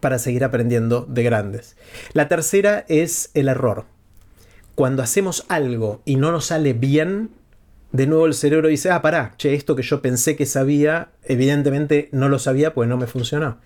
para 0.00 0.18
seguir 0.18 0.44
aprendiendo 0.44 1.06
de 1.08 1.22
grandes. 1.22 1.76
La 2.12 2.28
tercera 2.28 2.84
es 2.88 3.30
el 3.34 3.48
error. 3.48 3.86
Cuando 4.74 5.02
hacemos 5.02 5.44
algo 5.48 6.00
y 6.04 6.16
no 6.16 6.32
nos 6.32 6.46
sale 6.46 6.72
bien, 6.72 7.30
de 7.92 8.06
nuevo 8.06 8.26
el 8.26 8.34
cerebro 8.34 8.68
dice, 8.68 8.90
ah, 8.90 9.02
pará, 9.02 9.34
che, 9.36 9.54
esto 9.54 9.74
que 9.76 9.82
yo 9.82 10.00
pensé 10.00 10.36
que 10.36 10.46
sabía, 10.46 11.10
evidentemente 11.24 12.08
no 12.12 12.28
lo 12.28 12.38
sabía, 12.38 12.72
pues 12.72 12.88
no 12.88 12.96
me 12.96 13.06
funcionó. 13.06 13.58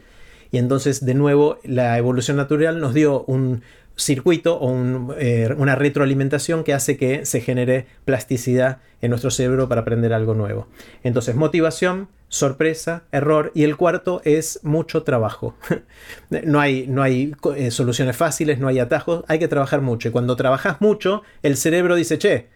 Y 0.50 0.58
entonces, 0.58 1.04
de 1.04 1.14
nuevo, 1.14 1.58
la 1.64 1.98
evolución 1.98 2.36
natural 2.36 2.80
nos 2.80 2.94
dio 2.94 3.24
un 3.24 3.62
circuito 3.96 4.58
o 4.58 5.14
eh, 5.18 5.54
una 5.56 5.76
retroalimentación 5.76 6.64
que 6.64 6.74
hace 6.74 6.96
que 6.96 7.26
se 7.26 7.40
genere 7.40 7.86
plasticidad 8.04 8.78
en 9.00 9.10
nuestro 9.10 9.30
cerebro 9.30 9.68
para 9.68 9.82
aprender 9.82 10.12
algo 10.12 10.34
nuevo. 10.34 10.68
Entonces, 11.02 11.34
motivación, 11.34 12.08
sorpresa, 12.34 13.04
error 13.12 13.52
y 13.54 13.62
el 13.62 13.76
cuarto 13.76 14.20
es 14.24 14.58
mucho 14.64 15.04
trabajo. 15.04 15.54
no 16.44 16.58
hay, 16.58 16.86
no 16.88 17.02
hay 17.02 17.34
eh, 17.56 17.70
soluciones 17.70 18.16
fáciles, 18.16 18.58
no 18.58 18.66
hay 18.66 18.80
atajos, 18.80 19.24
hay 19.28 19.38
que 19.38 19.46
trabajar 19.46 19.82
mucho. 19.82 20.08
Y 20.08 20.10
cuando 20.10 20.34
trabajas 20.34 20.80
mucho, 20.80 21.22
el 21.44 21.56
cerebro 21.56 21.94
dice, 21.94 22.18
che, 22.18 22.48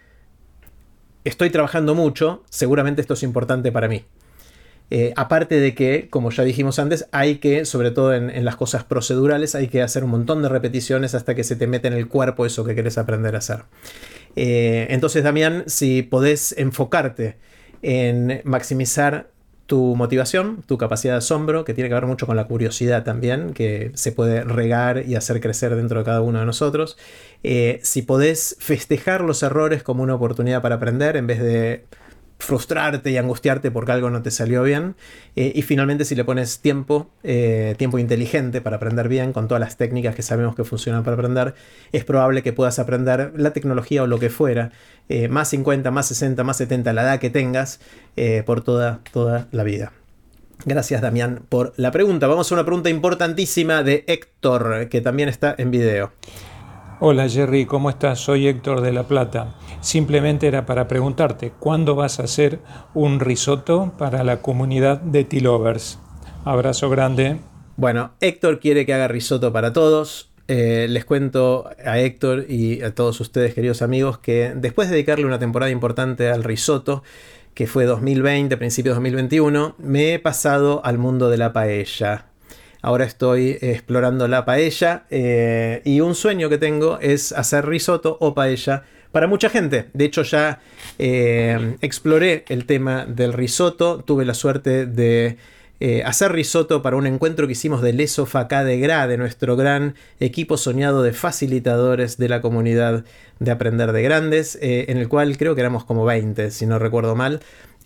estoy 1.22 1.50
trabajando 1.50 1.94
mucho, 1.94 2.42
seguramente 2.50 3.00
esto 3.00 3.14
es 3.14 3.22
importante 3.22 3.70
para 3.70 3.86
mí. 3.86 4.04
Eh, 4.90 5.12
aparte 5.16 5.60
de 5.60 5.74
que, 5.76 6.08
como 6.10 6.30
ya 6.30 6.42
dijimos 6.42 6.80
antes, 6.80 7.06
hay 7.12 7.36
que, 7.36 7.64
sobre 7.64 7.92
todo 7.92 8.14
en, 8.14 8.44
las 8.44 8.56
cosas 8.56 8.82
procedurales, 8.82 9.54
hay 9.54 9.68
que 9.68 9.82
hacer 9.82 10.02
un 10.02 10.10
montón 10.10 10.42
de 10.42 10.48
repeticiones 10.48 11.14
hasta 11.14 11.36
que 11.36 11.44
se 11.44 11.54
te 11.54 11.68
mete 11.68 11.86
en 11.86 11.94
el 11.94 12.08
cuerpo 12.08 12.46
eso 12.46 12.64
que 12.64 12.74
quieres 12.74 12.98
aprender 12.98 13.36
a 13.36 13.38
hacer. 13.38 13.62
Eh, 14.34 14.88
entonces, 14.90 15.22
Damián, 15.22 15.62
si 15.66 16.02
podés 16.02 16.52
enfocarte 16.58 17.36
en 17.82 18.40
maximizar 18.42 19.30
tu 19.68 19.94
motivación, 19.96 20.62
tu 20.66 20.78
capacidad 20.78 21.12
de 21.12 21.18
asombro, 21.18 21.66
que 21.66 21.74
tiene 21.74 21.90
que 21.90 21.94
ver 21.94 22.06
mucho 22.06 22.26
con 22.26 22.36
la 22.36 22.46
curiosidad 22.46 23.04
también, 23.04 23.52
que 23.52 23.92
se 23.92 24.12
puede 24.12 24.42
regar 24.42 25.04
y 25.06 25.14
hacer 25.14 25.42
crecer 25.42 25.76
dentro 25.76 25.98
de 25.98 26.06
cada 26.06 26.22
uno 26.22 26.38
de 26.38 26.46
nosotros. 26.46 26.96
Eh, 27.42 27.78
si 27.82 28.00
podés 28.00 28.56
festejar 28.60 29.20
los 29.20 29.42
errores 29.42 29.82
como 29.82 30.02
una 30.02 30.14
oportunidad 30.14 30.62
para 30.62 30.76
aprender 30.76 31.16
en 31.16 31.26
vez 31.26 31.40
de 31.42 31.84
frustrarte 32.38 33.10
y 33.10 33.16
angustiarte 33.16 33.70
porque 33.70 33.92
algo 33.92 34.10
no 34.10 34.22
te 34.22 34.30
salió 34.30 34.62
bien. 34.62 34.94
Eh, 35.36 35.52
y 35.54 35.62
finalmente 35.62 36.04
si 36.04 36.14
le 36.14 36.24
pones 36.24 36.60
tiempo, 36.60 37.10
eh, 37.22 37.74
tiempo 37.76 37.98
inteligente 37.98 38.60
para 38.60 38.76
aprender 38.76 39.08
bien, 39.08 39.32
con 39.32 39.48
todas 39.48 39.60
las 39.60 39.76
técnicas 39.76 40.14
que 40.14 40.22
sabemos 40.22 40.54
que 40.54 40.64
funcionan 40.64 41.04
para 41.04 41.14
aprender, 41.14 41.54
es 41.92 42.04
probable 42.04 42.42
que 42.42 42.52
puedas 42.52 42.78
aprender 42.78 43.32
la 43.36 43.52
tecnología 43.52 44.02
o 44.02 44.06
lo 44.06 44.18
que 44.18 44.30
fuera, 44.30 44.70
eh, 45.08 45.28
más 45.28 45.48
50, 45.48 45.90
más 45.90 46.06
60, 46.06 46.44
más 46.44 46.56
70, 46.56 46.92
la 46.92 47.02
edad 47.02 47.18
que 47.18 47.30
tengas, 47.30 47.80
por 48.46 48.62
toda, 48.62 49.00
toda 49.12 49.46
la 49.52 49.62
vida. 49.62 49.92
Gracias 50.64 51.00
Damián 51.00 51.42
por 51.48 51.72
la 51.76 51.92
pregunta. 51.92 52.26
Vamos 52.26 52.50
a 52.50 52.54
una 52.56 52.64
pregunta 52.64 52.90
importantísima 52.90 53.84
de 53.84 54.02
Héctor, 54.08 54.88
que 54.88 55.00
también 55.00 55.28
está 55.28 55.54
en 55.56 55.70
video. 55.70 56.12
Hola 57.00 57.28
Jerry, 57.28 57.64
¿cómo 57.64 57.90
estás? 57.90 58.18
Soy 58.18 58.48
Héctor 58.48 58.80
de 58.80 58.90
La 58.90 59.04
Plata. 59.04 59.54
Simplemente 59.80 60.48
era 60.48 60.66
para 60.66 60.88
preguntarte, 60.88 61.52
¿cuándo 61.56 61.94
vas 61.94 62.18
a 62.18 62.24
hacer 62.24 62.58
un 62.92 63.20
risotto 63.20 63.92
para 63.96 64.24
la 64.24 64.42
comunidad 64.42 65.00
de 65.00 65.22
T-Lovers? 65.22 66.00
Abrazo 66.44 66.90
grande. 66.90 67.38
Bueno, 67.76 68.10
Héctor 68.20 68.58
quiere 68.58 68.84
que 68.84 68.94
haga 68.94 69.06
risotto 69.06 69.52
para 69.52 69.72
todos. 69.72 70.32
Eh, 70.48 70.88
les 70.90 71.04
cuento 71.04 71.70
a 71.84 72.00
Héctor 72.00 72.46
y 72.48 72.82
a 72.82 72.92
todos 72.92 73.20
ustedes, 73.20 73.54
queridos 73.54 73.80
amigos, 73.80 74.18
que 74.18 74.52
después 74.56 74.88
de 74.88 74.96
dedicarle 74.96 75.24
una 75.24 75.38
temporada 75.38 75.70
importante 75.70 76.28
al 76.28 76.42
risotto, 76.42 77.04
que 77.54 77.68
fue 77.68 77.84
2020, 77.84 78.56
principios 78.56 78.94
de 78.94 78.96
2021, 78.96 79.76
me 79.78 80.14
he 80.14 80.18
pasado 80.18 80.84
al 80.84 80.98
mundo 80.98 81.30
de 81.30 81.36
la 81.36 81.52
paella. 81.52 82.27
Ahora 82.88 83.04
estoy 83.04 83.58
explorando 83.60 84.28
la 84.28 84.46
paella 84.46 85.04
eh, 85.10 85.82
y 85.84 86.00
un 86.00 86.14
sueño 86.14 86.48
que 86.48 86.56
tengo 86.56 86.98
es 87.02 87.32
hacer 87.32 87.66
risotto 87.66 88.16
o 88.18 88.32
paella 88.32 88.84
para 89.12 89.26
mucha 89.26 89.50
gente. 89.50 89.90
De 89.92 90.06
hecho 90.06 90.22
ya 90.22 90.60
eh, 90.98 91.76
exploré 91.82 92.46
el 92.48 92.64
tema 92.64 93.04
del 93.04 93.34
risotto, 93.34 93.98
tuve 93.98 94.24
la 94.24 94.32
suerte 94.32 94.86
de 94.86 95.36
eh, 95.80 96.02
hacer 96.06 96.32
risotto 96.32 96.80
para 96.80 96.96
un 96.96 97.06
encuentro 97.06 97.46
que 97.46 97.52
hicimos 97.52 97.82
del 97.82 98.00
ESOFACA 98.00 98.64
de 98.64 98.80
GRA, 98.80 99.06
de 99.06 99.18
nuestro 99.18 99.54
gran 99.54 99.94
equipo 100.18 100.56
soñado 100.56 101.02
de 101.02 101.12
facilitadores 101.12 102.16
de 102.16 102.30
la 102.30 102.40
comunidad 102.40 103.04
de 103.38 103.50
Aprender 103.50 103.92
de 103.92 104.02
Grandes, 104.02 104.58
en 104.62 104.96
el 104.96 105.10
cual 105.10 105.36
creo 105.36 105.54
que 105.54 105.60
éramos 105.60 105.84
como 105.84 106.06
20, 106.06 106.50
si 106.50 106.64
no 106.64 106.78
recuerdo 106.78 107.14
mal. 107.14 107.40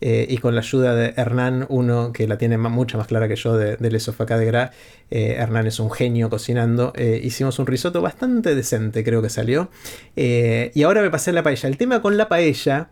Eh, 0.04 0.26
y 0.28 0.38
con 0.38 0.54
la 0.56 0.62
ayuda 0.62 0.94
de 0.96 1.14
Hernán, 1.16 1.66
uno 1.68 2.12
que 2.12 2.26
la 2.26 2.36
tiene 2.36 2.58
mucho 2.58 2.98
más 2.98 3.06
clara 3.06 3.28
que 3.28 3.36
yo 3.36 3.56
de, 3.56 3.76
del 3.76 3.94
ESOFACA 3.94 4.36
de 4.36 4.46
GRA, 4.46 4.70
Hernán 5.10 5.66
es 5.66 5.78
un 5.78 5.90
genio 5.90 6.30
cocinando, 6.30 6.92
hicimos 7.22 7.58
un 7.58 7.66
risotto 7.66 8.00
bastante 8.00 8.54
decente, 8.54 9.04
creo 9.04 9.20
que 9.20 9.28
salió. 9.28 9.68
y 10.16 10.82
ahora 10.82 11.02
me 11.02 11.10
pasé 11.10 11.32
la 11.32 11.42
paella. 11.42 11.68
El 11.68 11.76
tema 11.76 12.00
con 12.00 12.16
la 12.16 12.28
paella, 12.28 12.90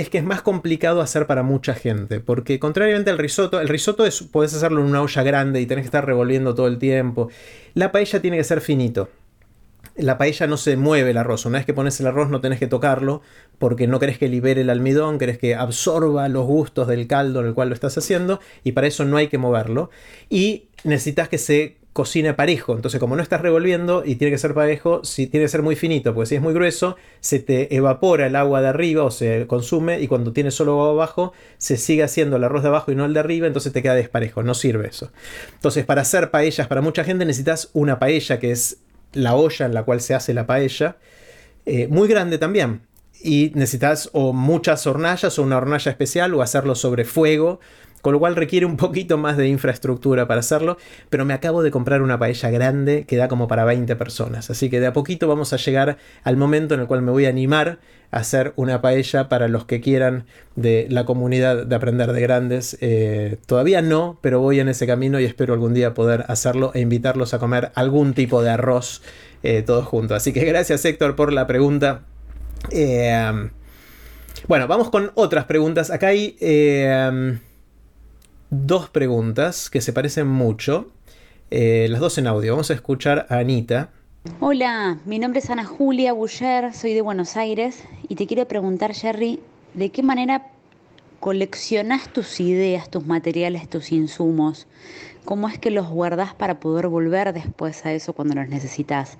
es 0.00 0.08
que 0.10 0.18
es 0.18 0.24
más 0.24 0.42
complicado 0.42 1.00
hacer 1.00 1.26
para 1.26 1.42
mucha 1.42 1.74
gente. 1.74 2.20
Porque 2.20 2.58
contrariamente 2.58 3.10
al 3.10 3.18
risotto, 3.18 3.60
el 3.60 3.68
risotto 3.68 4.06
es, 4.06 4.22
puedes 4.22 4.54
hacerlo 4.54 4.80
en 4.80 4.86
una 4.86 5.02
olla 5.02 5.22
grande 5.22 5.60
y 5.60 5.66
tenés 5.66 5.82
que 5.82 5.88
estar 5.88 6.06
revolviendo 6.06 6.54
todo 6.54 6.68
el 6.68 6.78
tiempo. 6.78 7.28
La 7.74 7.92
paella 7.92 8.20
tiene 8.20 8.36
que 8.36 8.44
ser 8.44 8.60
finito. 8.60 9.08
La 9.98 10.16
paella 10.16 10.46
no 10.46 10.56
se 10.56 10.76
mueve 10.76 11.10
el 11.10 11.18
arroz. 11.18 11.44
Una 11.44 11.58
vez 11.58 11.66
que 11.66 11.74
pones 11.74 11.98
el 12.00 12.06
arroz 12.06 12.30
no 12.30 12.40
tenés 12.40 12.58
que 12.58 12.66
tocarlo 12.66 13.20
porque 13.58 13.86
no 13.86 13.98
querés 13.98 14.16
que 14.16 14.28
libere 14.28 14.60
el 14.60 14.70
almidón, 14.70 15.18
querés 15.18 15.38
que 15.38 15.54
absorba 15.54 16.28
los 16.28 16.46
gustos 16.46 16.86
del 16.86 17.06
caldo 17.06 17.40
en 17.40 17.46
el 17.46 17.54
cual 17.54 17.68
lo 17.68 17.74
estás 17.74 17.98
haciendo 17.98 18.40
y 18.64 18.72
para 18.72 18.86
eso 18.86 19.04
no 19.04 19.16
hay 19.16 19.28
que 19.28 19.38
moverlo. 19.38 19.90
Y 20.30 20.68
necesitas 20.84 21.28
que 21.28 21.38
se 21.38 21.78
cocina 21.98 22.36
parejo. 22.36 22.76
Entonces, 22.76 23.00
como 23.00 23.16
no 23.16 23.22
estás 23.24 23.40
revolviendo 23.40 24.04
y 24.06 24.14
tiene 24.14 24.30
que 24.30 24.38
ser 24.38 24.54
parejo, 24.54 25.02
si 25.02 25.26
tiene 25.26 25.46
que 25.46 25.48
ser 25.48 25.62
muy 25.62 25.74
finito, 25.74 26.14
porque 26.14 26.28
si 26.28 26.36
es 26.36 26.40
muy 26.40 26.54
grueso, 26.54 26.96
se 27.18 27.40
te 27.40 27.74
evapora 27.74 28.28
el 28.28 28.36
agua 28.36 28.62
de 28.62 28.68
arriba 28.68 29.02
o 29.02 29.10
se 29.10 29.48
consume 29.48 30.00
y 30.00 30.06
cuando 30.06 30.32
tiene 30.32 30.52
solo 30.52 30.74
agua 30.74 30.90
abajo, 30.90 31.32
se 31.56 31.76
sigue 31.76 32.04
haciendo 32.04 32.36
el 32.36 32.44
arroz 32.44 32.62
de 32.62 32.68
abajo 32.68 32.92
y 32.92 32.94
no 32.94 33.04
el 33.04 33.14
de 33.14 33.18
arriba, 33.18 33.48
entonces 33.48 33.72
te 33.72 33.82
queda 33.82 33.96
desparejo, 33.96 34.44
no 34.44 34.54
sirve 34.54 34.86
eso. 34.86 35.10
Entonces, 35.54 35.84
para 35.84 36.02
hacer 36.02 36.30
paellas 36.30 36.68
para 36.68 36.82
mucha 36.82 37.02
gente 37.02 37.24
necesitas 37.24 37.70
una 37.72 37.98
paella, 37.98 38.38
que 38.38 38.52
es 38.52 38.78
la 39.12 39.34
olla 39.34 39.66
en 39.66 39.74
la 39.74 39.84
cual 39.84 40.00
se 40.00 40.14
hace 40.14 40.34
la 40.34 40.46
paella, 40.46 40.96
eh, 41.66 41.88
muy 41.88 42.08
grande 42.08 42.38
también. 42.38 42.82
Y 43.20 43.50
necesitas 43.54 44.10
o 44.12 44.32
muchas 44.32 44.86
hornallas 44.86 45.38
o 45.38 45.42
una 45.42 45.56
hornalla 45.56 45.90
especial 45.90 46.34
o 46.34 46.42
hacerlo 46.42 46.74
sobre 46.74 47.04
fuego 47.04 47.60
con 48.00 48.12
lo 48.12 48.18
cual 48.18 48.36
requiere 48.36 48.66
un 48.66 48.76
poquito 48.76 49.18
más 49.18 49.36
de 49.36 49.48
infraestructura 49.48 50.26
para 50.26 50.40
hacerlo, 50.40 50.76
pero 51.10 51.24
me 51.24 51.34
acabo 51.34 51.62
de 51.62 51.70
comprar 51.70 52.02
una 52.02 52.18
paella 52.18 52.50
grande 52.50 53.04
que 53.06 53.16
da 53.16 53.28
como 53.28 53.48
para 53.48 53.64
20 53.64 53.96
personas, 53.96 54.50
así 54.50 54.70
que 54.70 54.80
de 54.80 54.86
a 54.86 54.92
poquito 54.92 55.28
vamos 55.28 55.52
a 55.52 55.56
llegar 55.56 55.98
al 56.22 56.36
momento 56.36 56.74
en 56.74 56.80
el 56.80 56.86
cual 56.86 57.02
me 57.02 57.10
voy 57.10 57.26
a 57.26 57.28
animar 57.28 57.78
a 58.10 58.18
hacer 58.18 58.52
una 58.56 58.80
paella 58.80 59.28
para 59.28 59.48
los 59.48 59.64
que 59.66 59.80
quieran 59.80 60.24
de 60.56 60.86
la 60.90 61.04
comunidad 61.04 61.66
de 61.66 61.76
aprender 61.76 62.12
de 62.12 62.20
grandes. 62.20 62.78
Eh, 62.80 63.36
todavía 63.46 63.82
no, 63.82 64.18
pero 64.22 64.40
voy 64.40 64.60
en 64.60 64.68
ese 64.68 64.86
camino 64.86 65.20
y 65.20 65.24
espero 65.24 65.52
algún 65.52 65.74
día 65.74 65.94
poder 65.94 66.24
hacerlo 66.28 66.70
e 66.74 66.80
invitarlos 66.80 67.34
a 67.34 67.38
comer 67.38 67.70
algún 67.74 68.14
tipo 68.14 68.42
de 68.42 68.50
arroz 68.50 69.02
eh, 69.42 69.62
todos 69.62 69.86
juntos. 69.86 70.16
Así 70.16 70.32
que 70.32 70.44
gracias 70.44 70.84
Héctor 70.84 71.16
por 71.16 71.32
la 71.32 71.46
pregunta. 71.46 72.02
Eh, 72.70 73.50
bueno, 74.46 74.66
vamos 74.68 74.90
con 74.90 75.10
otras 75.14 75.44
preguntas. 75.44 75.90
Acá 75.90 76.08
hay 76.08 76.36
dos 78.50 78.88
preguntas 78.88 79.70
que 79.70 79.80
se 79.80 79.92
parecen 79.92 80.26
mucho, 80.26 80.90
eh, 81.50 81.86
las 81.90 82.00
dos 82.00 82.18
en 82.18 82.26
audio. 82.26 82.52
Vamos 82.52 82.70
a 82.70 82.74
escuchar 82.74 83.26
a 83.28 83.38
Anita. 83.38 83.90
Hola, 84.40 84.98
mi 85.04 85.18
nombre 85.18 85.40
es 85.40 85.50
Ana 85.50 85.64
Julia 85.64 86.12
Buller, 86.12 86.74
soy 86.74 86.94
de 86.94 87.02
Buenos 87.02 87.36
Aires 87.36 87.84
y 88.08 88.14
te 88.14 88.26
quiero 88.26 88.46
preguntar, 88.48 88.94
Jerry, 88.94 89.40
¿de 89.74 89.90
qué 89.90 90.02
manera 90.02 90.48
coleccionas 91.20 92.12
tus 92.12 92.40
ideas, 92.40 92.90
tus 92.90 93.06
materiales, 93.06 93.68
tus 93.68 93.92
insumos? 93.92 94.66
¿Cómo 95.24 95.48
es 95.48 95.58
que 95.58 95.70
los 95.70 95.88
guardas 95.88 96.34
para 96.34 96.58
poder 96.58 96.88
volver 96.88 97.32
después 97.32 97.84
a 97.84 97.92
eso 97.92 98.12
cuando 98.12 98.34
los 98.34 98.48
necesitas? 98.48 99.18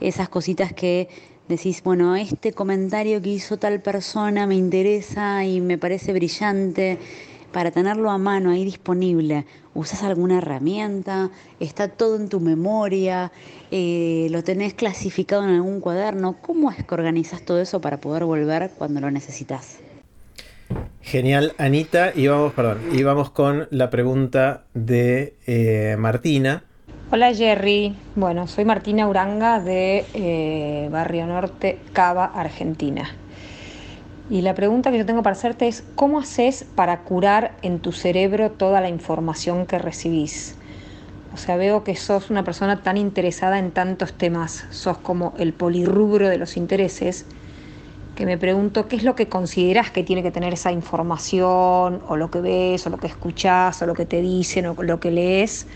Esas 0.00 0.28
cositas 0.28 0.72
que 0.72 1.08
decís, 1.48 1.82
bueno, 1.82 2.16
este 2.16 2.52
comentario 2.52 3.20
que 3.22 3.30
hizo 3.30 3.56
tal 3.56 3.80
persona 3.80 4.46
me 4.46 4.56
interesa 4.56 5.44
y 5.44 5.60
me 5.60 5.78
parece 5.78 6.12
brillante 6.12 6.98
para 7.54 7.70
tenerlo 7.70 8.10
a 8.10 8.18
mano 8.18 8.50
ahí 8.50 8.64
disponible? 8.64 9.46
¿Usas 9.74 10.02
alguna 10.02 10.38
herramienta? 10.38 11.30
¿Está 11.60 11.86
todo 11.86 12.16
en 12.16 12.28
tu 12.28 12.40
memoria? 12.40 13.30
Eh, 13.70 14.26
¿Lo 14.30 14.42
tenés 14.42 14.74
clasificado 14.74 15.44
en 15.44 15.50
algún 15.50 15.80
cuaderno? 15.80 16.36
¿Cómo 16.42 16.72
es 16.72 16.84
que 16.84 16.94
organizas 16.94 17.42
todo 17.42 17.60
eso 17.60 17.80
para 17.80 17.98
poder 17.98 18.24
volver 18.24 18.72
cuando 18.76 19.00
lo 19.00 19.10
necesitas? 19.12 19.78
Genial, 21.00 21.54
Anita. 21.56 22.12
Y 22.14 22.26
vamos, 22.26 22.52
perdón, 22.54 22.80
y 22.92 23.04
vamos 23.04 23.30
con 23.30 23.68
la 23.70 23.88
pregunta 23.88 24.64
de 24.74 25.34
eh, 25.46 25.94
Martina. 25.96 26.64
Hola 27.12 27.32
Jerry, 27.32 27.94
bueno, 28.16 28.48
soy 28.48 28.64
Martina 28.64 29.06
Uranga 29.06 29.60
de 29.60 30.04
eh, 30.14 30.88
Barrio 30.90 31.26
Norte, 31.26 31.78
Cava, 31.92 32.24
Argentina. 32.24 33.14
Y 34.30 34.40
la 34.40 34.54
pregunta 34.54 34.90
que 34.90 34.98
yo 34.98 35.06
tengo 35.06 35.22
para 35.22 35.36
hacerte 35.36 35.68
es, 35.68 35.84
¿cómo 35.94 36.18
haces 36.18 36.64
para 36.74 37.00
curar 37.00 37.52
en 37.60 37.78
tu 37.78 37.92
cerebro 37.92 38.50
toda 38.50 38.80
la 38.80 38.88
información 38.88 39.66
que 39.66 39.78
recibís? 39.78 40.56
O 41.34 41.36
sea, 41.36 41.56
veo 41.56 41.84
que 41.84 41.94
sos 41.96 42.30
una 42.30 42.42
persona 42.42 42.82
tan 42.82 42.96
interesada 42.96 43.58
en 43.58 43.70
tantos 43.70 44.14
temas, 44.14 44.64
sos 44.70 44.96
como 44.98 45.34
el 45.36 45.52
polirrubro 45.52 46.28
de 46.28 46.38
los 46.38 46.56
intereses, 46.56 47.26
que 48.14 48.24
me 48.24 48.38
pregunto 48.38 48.86
qué 48.86 48.96
es 48.96 49.02
lo 49.02 49.14
que 49.14 49.28
consideras 49.28 49.90
que 49.90 50.04
tiene 50.04 50.22
que 50.22 50.30
tener 50.30 50.52
esa 50.54 50.72
información, 50.72 52.00
o 52.08 52.16
lo 52.16 52.30
que 52.30 52.40
ves, 52.40 52.86
o 52.86 52.90
lo 52.90 52.98
que 52.98 53.08
escuchás, 53.08 53.82
o 53.82 53.86
lo 53.86 53.94
que 53.94 54.06
te 54.06 54.22
dicen, 54.22 54.66
o 54.66 54.74
lo 54.80 55.00
que 55.00 55.10
lees, 55.10 55.66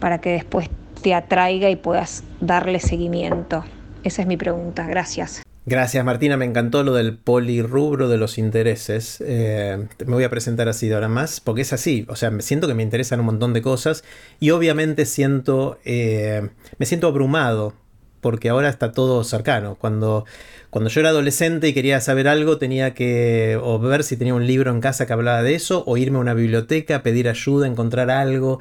para 0.00 0.20
que 0.20 0.30
después 0.30 0.70
te 1.02 1.14
atraiga 1.14 1.70
y 1.70 1.76
puedas 1.76 2.24
darle 2.40 2.80
seguimiento. 2.80 3.64
Esa 4.02 4.22
es 4.22 4.28
mi 4.28 4.36
pregunta. 4.36 4.86
Gracias. 4.86 5.47
Gracias 5.70 6.02
Martina, 6.02 6.38
me 6.38 6.46
encantó 6.46 6.82
lo 6.82 6.94
del 6.94 7.18
polirrubro 7.18 8.08
de 8.08 8.16
los 8.16 8.38
intereses. 8.38 9.20
Eh, 9.20 9.86
me 10.06 10.14
voy 10.14 10.24
a 10.24 10.30
presentar 10.30 10.66
así 10.66 10.88
de 10.88 10.94
ahora 10.94 11.08
más, 11.08 11.40
porque 11.40 11.60
es 11.60 11.74
así, 11.74 12.06
o 12.08 12.16
sea, 12.16 12.30
me 12.30 12.40
siento 12.40 12.66
que 12.68 12.72
me 12.72 12.82
interesan 12.82 13.20
un 13.20 13.26
montón 13.26 13.52
de 13.52 13.60
cosas 13.60 14.02
y 14.40 14.48
obviamente 14.48 15.04
siento, 15.04 15.78
eh, 15.84 16.48
me 16.78 16.86
siento 16.86 17.06
abrumado, 17.06 17.74
porque 18.22 18.48
ahora 18.48 18.70
está 18.70 18.92
todo 18.92 19.22
cercano. 19.24 19.74
Cuando, 19.74 20.24
cuando 20.70 20.88
yo 20.88 21.00
era 21.00 21.10
adolescente 21.10 21.68
y 21.68 21.74
quería 21.74 22.00
saber 22.00 22.28
algo, 22.28 22.56
tenía 22.56 22.94
que 22.94 23.60
o 23.62 23.78
ver 23.78 24.04
si 24.04 24.16
tenía 24.16 24.32
un 24.32 24.46
libro 24.46 24.70
en 24.70 24.80
casa 24.80 25.06
que 25.06 25.12
hablaba 25.12 25.42
de 25.42 25.54
eso, 25.54 25.84
o 25.86 25.98
irme 25.98 26.16
a 26.16 26.22
una 26.22 26.32
biblioteca, 26.32 27.02
pedir 27.02 27.28
ayuda, 27.28 27.66
encontrar 27.66 28.10
algo. 28.10 28.58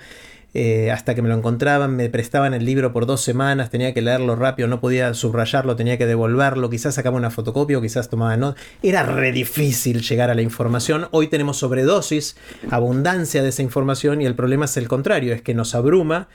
Eh, 0.60 0.90
hasta 0.90 1.14
que 1.14 1.22
me 1.22 1.30
lo 1.30 1.36
encontraban, 1.36 1.96
me 1.96 2.10
prestaban 2.10 2.56
el 2.56 2.66
libro 2.66 2.92
por 2.92 3.06
dos 3.06 3.22
semanas, 3.22 3.70
tenía 3.70 3.94
que 3.94 4.02
leerlo 4.02 4.36
rápido, 4.36 4.68
no 4.68 4.80
podía 4.80 5.14
subrayarlo, 5.14 5.76
tenía 5.76 6.00
que 6.00 6.08
devolverlo, 6.08 6.72
quizás 6.72 6.96
sacaba 6.96 7.16
una 7.16 7.30
fotocopia 7.30 7.78
o 7.78 7.82
quizás 7.82 8.10
tomaba 8.10 8.36
notas. 8.38 8.60
Era 8.82 9.04
re 9.04 9.32
difícil 9.32 10.02
llegar 10.02 10.32
a 10.32 10.34
la 10.34 10.42
información. 10.42 11.10
Hoy 11.12 11.28
tenemos 11.28 11.58
sobredosis, 11.58 12.38
abundancia 12.72 13.44
de 13.44 13.50
esa 13.50 13.62
información 13.62 14.20
y 14.20 14.26
el 14.26 14.34
problema 14.34 14.66
es 14.66 14.76
el 14.78 14.88
contrario, 14.88 15.32
es 15.32 15.44
que 15.44 15.54
nos 15.54 15.76
abruma. 15.76 16.28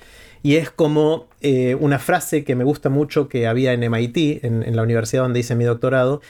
Y 0.45 0.55
es 0.55 0.71
como 0.71 1.27
eh, 1.41 1.77
una 1.81 1.99
frase 1.99 2.45
que 2.45 2.55
me 2.55 2.63
gusta 2.63 2.91
mucho 2.91 3.29
que 3.29 3.49
había 3.49 3.73
en 3.73 3.81
MIT, 3.91 4.45
en, 4.45 4.77
la 4.77 4.85
universidad 4.85 5.25
donde 5.25 5.41
hice 5.41 5.57
mi 5.57 5.65
doctorado, 5.65 6.21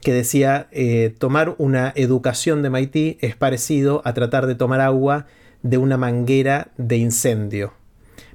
que 0.00 0.14
decía, 0.14 0.68
eh, 0.72 1.14
tomar 1.18 1.54
una 1.58 1.92
educación 1.96 2.62
de 2.62 2.70
MIT 2.70 3.22
es 3.22 3.36
parecido 3.36 4.00
a 4.06 4.14
tratar 4.14 4.46
de 4.46 4.54
tomar 4.54 4.80
agua 4.80 5.26
de 5.62 5.78
una 5.78 5.96
manguera 5.96 6.68
de 6.76 6.96
incendio. 6.96 7.72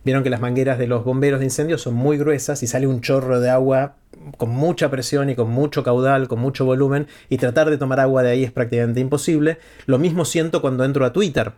Vieron 0.03 0.23
que 0.23 0.29
las 0.29 0.39
mangueras 0.39 0.77
de 0.77 0.87
los 0.87 1.03
bomberos 1.03 1.39
de 1.39 1.45
incendio 1.45 1.77
son 1.77 1.93
muy 1.93 2.17
gruesas 2.17 2.63
y 2.63 2.67
sale 2.67 2.87
un 2.87 3.01
chorro 3.01 3.41
de 3.41 3.49
agua 3.49 3.95
con 4.37 4.49
mucha 4.49 4.89
presión 4.89 5.29
y 5.29 5.35
con 5.35 5.49
mucho 5.49 5.83
caudal, 5.83 6.27
con 6.27 6.39
mucho 6.39 6.65
volumen, 6.65 7.07
y 7.29 7.37
tratar 7.37 7.69
de 7.69 7.77
tomar 7.77 7.99
agua 7.99 8.23
de 8.23 8.31
ahí 8.31 8.43
es 8.43 8.51
prácticamente 8.51 9.01
imposible. 9.01 9.57
Lo 9.85 9.99
mismo 9.99 10.25
siento 10.25 10.61
cuando 10.61 10.85
entro 10.85 11.05
a 11.05 11.13
Twitter 11.13 11.53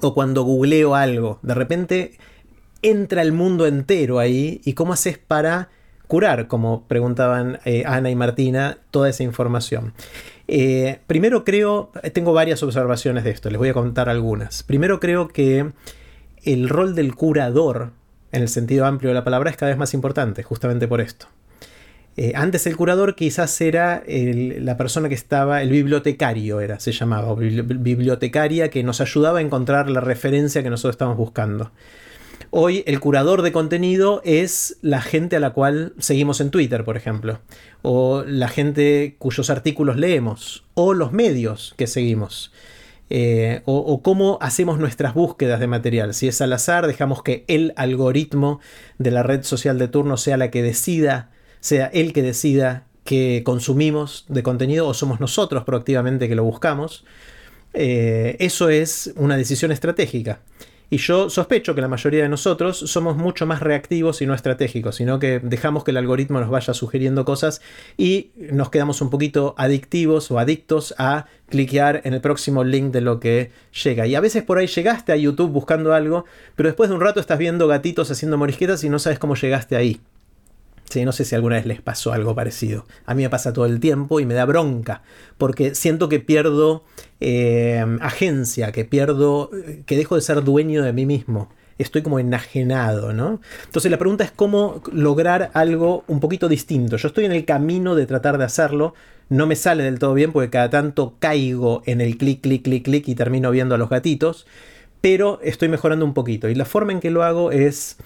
o 0.00 0.14
cuando 0.14 0.42
googleo 0.42 0.94
algo. 0.94 1.38
De 1.42 1.54
repente 1.54 2.18
entra 2.82 3.22
el 3.22 3.32
mundo 3.32 3.66
entero 3.66 4.18
ahí 4.18 4.60
y 4.64 4.72
cómo 4.72 4.92
haces 4.92 5.18
para 5.18 5.70
curar, 6.06 6.48
como 6.48 6.84
preguntaban 6.86 7.58
eh, 7.64 7.84
Ana 7.86 8.10
y 8.10 8.14
Martina, 8.14 8.78
toda 8.90 9.08
esa 9.08 9.22
información. 9.22 9.92
Eh, 10.48 11.00
primero 11.06 11.44
creo, 11.44 11.90
tengo 12.12 12.32
varias 12.32 12.62
observaciones 12.62 13.24
de 13.24 13.30
esto, 13.30 13.50
les 13.50 13.58
voy 13.58 13.68
a 13.68 13.74
contar 13.74 14.08
algunas. 14.08 14.62
Primero 14.62 15.00
creo 15.00 15.28
que 15.28 15.72
el 16.44 16.68
rol 16.68 16.94
del 16.94 17.14
curador, 17.14 17.90
en 18.32 18.42
el 18.42 18.48
sentido 18.48 18.86
amplio 18.86 19.10
de 19.10 19.14
la 19.14 19.24
palabra, 19.24 19.50
es 19.50 19.56
cada 19.56 19.70
vez 19.70 19.78
más 19.78 19.94
importante, 19.94 20.42
justamente 20.42 20.86
por 20.86 21.00
esto. 21.00 21.26
Eh, 22.18 22.32
antes 22.34 22.66
el 22.66 22.76
curador 22.76 23.14
quizás 23.14 23.60
era 23.60 24.02
la 24.06 24.78
persona 24.78 25.08
que 25.10 25.14
estaba, 25.14 25.60
el 25.60 25.68
bibliotecario 25.68 26.60
era, 26.60 26.80
se 26.80 26.92
llamaba, 26.92 27.34
bibliotecaria 27.34 28.70
que 28.70 28.82
nos 28.82 29.02
ayudaba 29.02 29.40
a 29.40 29.42
encontrar 29.42 29.90
la 29.90 30.00
referencia 30.00 30.62
que 30.62 30.70
nosotros 30.70 30.94
estamos 30.94 31.18
buscando. 31.18 31.72
Hoy 32.58 32.82
el 32.86 33.00
curador 33.00 33.42
de 33.42 33.52
contenido 33.52 34.22
es 34.24 34.78
la 34.80 35.02
gente 35.02 35.36
a 35.36 35.40
la 35.40 35.50
cual 35.50 35.92
seguimos 35.98 36.40
en 36.40 36.50
Twitter, 36.50 36.86
por 36.86 36.96
ejemplo, 36.96 37.38
o 37.82 38.24
la 38.26 38.48
gente 38.48 39.14
cuyos 39.18 39.50
artículos 39.50 39.98
leemos, 39.98 40.64
o 40.72 40.94
los 40.94 41.12
medios 41.12 41.74
que 41.76 41.86
seguimos. 41.86 42.52
Eh, 43.10 43.60
o, 43.66 44.00
cómo 44.00 44.38
hacemos 44.40 44.78
nuestras 44.78 45.12
búsquedas 45.12 45.60
de 45.60 45.66
material. 45.66 46.14
Si 46.14 46.28
es 46.28 46.40
al 46.40 46.54
azar, 46.54 46.86
dejamos 46.86 47.22
que 47.22 47.44
el 47.46 47.74
algoritmo 47.76 48.60
de 48.96 49.10
la 49.10 49.22
red 49.22 49.42
social 49.42 49.78
de 49.78 49.88
turno 49.88 50.16
sea 50.16 50.38
la 50.38 50.50
que 50.50 50.62
decida, 50.62 51.32
sea 51.60 51.88
el 51.88 52.14
que 52.14 52.22
decida 52.22 52.86
que 53.04 53.42
consumimos 53.44 54.24
de 54.28 54.42
contenido 54.42 54.88
o 54.88 54.94
somos 54.94 55.20
nosotros 55.20 55.64
proactivamente 55.64 56.26
que 56.26 56.34
lo 56.34 56.44
buscamos. 56.44 57.04
Eh, 57.74 58.38
eso 58.40 58.70
es 58.70 59.12
una 59.16 59.36
decisión 59.36 59.72
estratégica. 59.72 60.40
Y 60.88 60.98
yo 60.98 61.30
sospecho 61.30 61.74
que 61.74 61.80
la 61.80 61.88
mayoría 61.88 62.22
de 62.22 62.28
nosotros 62.28 62.78
somos 62.78 63.16
mucho 63.16 63.44
más 63.44 63.60
reactivos 63.60 64.22
y 64.22 64.26
no 64.26 64.34
estratégicos, 64.34 64.96
sino 64.96 65.18
que 65.18 65.40
dejamos 65.40 65.82
que 65.82 65.90
el 65.90 65.96
algoritmo 65.96 66.38
nos 66.38 66.48
vaya 66.48 66.74
sugiriendo 66.74 67.24
cosas 67.24 67.60
y 67.96 68.30
nos 68.36 68.70
quedamos 68.70 69.00
un 69.00 69.10
poquito 69.10 69.54
adictivos 69.58 70.30
o 70.30 70.38
adictos 70.38 70.94
a 70.98 71.26
cliquear 71.48 72.02
en 72.04 72.14
el 72.14 72.20
próximo 72.20 72.62
link 72.62 72.92
de 72.92 73.00
lo 73.00 73.18
que 73.18 73.50
llega. 73.84 74.06
Y 74.06 74.14
a 74.14 74.20
veces 74.20 74.44
por 74.44 74.58
ahí 74.58 74.68
llegaste 74.68 75.12
a 75.12 75.16
YouTube 75.16 75.50
buscando 75.50 75.92
algo, 75.92 76.24
pero 76.54 76.68
después 76.68 76.88
de 76.88 76.94
un 76.94 77.00
rato 77.00 77.18
estás 77.18 77.38
viendo 77.38 77.66
gatitos 77.66 78.10
haciendo 78.10 78.38
morisquetas 78.38 78.84
y 78.84 78.88
no 78.88 79.00
sabes 79.00 79.18
cómo 79.18 79.34
llegaste 79.34 79.74
ahí. 79.74 80.00
Sí, 80.88 81.04
no 81.04 81.12
sé 81.12 81.24
si 81.24 81.34
alguna 81.34 81.56
vez 81.56 81.66
les 81.66 81.80
pasó 81.80 82.12
algo 82.12 82.34
parecido. 82.34 82.86
A 83.06 83.14
mí 83.14 83.22
me 83.22 83.30
pasa 83.30 83.52
todo 83.52 83.66
el 83.66 83.80
tiempo 83.80 84.20
y 84.20 84.26
me 84.26 84.34
da 84.34 84.44
bronca, 84.44 85.02
porque 85.36 85.74
siento 85.74 86.08
que 86.08 86.20
pierdo 86.20 86.84
eh, 87.20 87.84
agencia, 88.00 88.72
que 88.72 88.84
pierdo, 88.84 89.50
que 89.84 89.96
dejo 89.96 90.14
de 90.14 90.20
ser 90.20 90.44
dueño 90.44 90.82
de 90.82 90.92
mí 90.92 91.04
mismo. 91.04 91.50
Estoy 91.78 92.02
como 92.02 92.18
enajenado, 92.18 93.12
¿no? 93.12 93.40
Entonces 93.64 93.90
la 93.90 93.98
pregunta 93.98 94.24
es 94.24 94.30
cómo 94.30 94.82
lograr 94.92 95.50
algo 95.52 96.04
un 96.06 96.20
poquito 96.20 96.48
distinto. 96.48 96.96
Yo 96.96 97.08
estoy 97.08 97.26
en 97.26 97.32
el 97.32 97.44
camino 97.44 97.94
de 97.94 98.06
tratar 98.06 98.38
de 98.38 98.44
hacerlo. 98.44 98.94
No 99.28 99.46
me 99.46 99.56
sale 99.56 99.82
del 99.82 99.98
todo 99.98 100.14
bien 100.14 100.32
porque 100.32 100.48
cada 100.48 100.70
tanto 100.70 101.16
caigo 101.18 101.82
en 101.84 102.00
el 102.00 102.16
clic, 102.16 102.40
clic, 102.40 102.62
clic, 102.62 102.84
clic 102.84 103.08
y 103.08 103.14
termino 103.14 103.50
viendo 103.50 103.74
a 103.74 103.78
los 103.78 103.90
gatitos. 103.90 104.46
Pero 105.02 105.38
estoy 105.42 105.68
mejorando 105.68 106.06
un 106.06 106.14
poquito. 106.14 106.48
Y 106.48 106.54
la 106.54 106.64
forma 106.64 106.92
en 106.92 107.00
que 107.00 107.10
lo 107.10 107.24
hago 107.24 107.50
es 107.50 107.98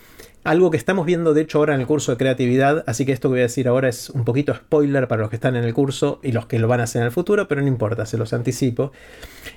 algo 0.51 0.73
que 0.73 0.77
estamos 0.77 1.07
viendo, 1.07 1.33
de 1.33 1.43
hecho, 1.43 1.59
ahora 1.59 1.77
en 1.77 1.81
el 1.81 1.87
curso 1.87 2.11
de 2.11 2.19
creatividad, 2.19 2.83
así 2.89 3.07
que 3.07 3.13
esto 3.13 3.29
que 3.29 3.35
voy 3.35 3.39
a 3.39 3.43
decir 3.43 3.69
ahora 3.69 3.89
es 3.89 4.11
un 4.11 4.25
poquito 4.25 4.53
spoiler 4.53 5.07
para 5.07 5.23
los 5.23 5.31
que 5.31 5.37
están 5.37 5.55
en 5.55 5.63
el 5.63 5.73
curso 5.73 6.19
y 6.25 6.33
los 6.33 6.47
que 6.47 6.59
lo 6.59 6.67
van 6.67 6.81
a 6.81 6.85
hacer 6.85 7.03
en 7.03 7.07
el 7.07 7.13
futuro, 7.13 7.47
pero 7.47 7.63
no 7.63 7.69
importa, 7.69 8.05
se 8.05 8.19
los 8.19 8.33
anticipo. 8.33 8.91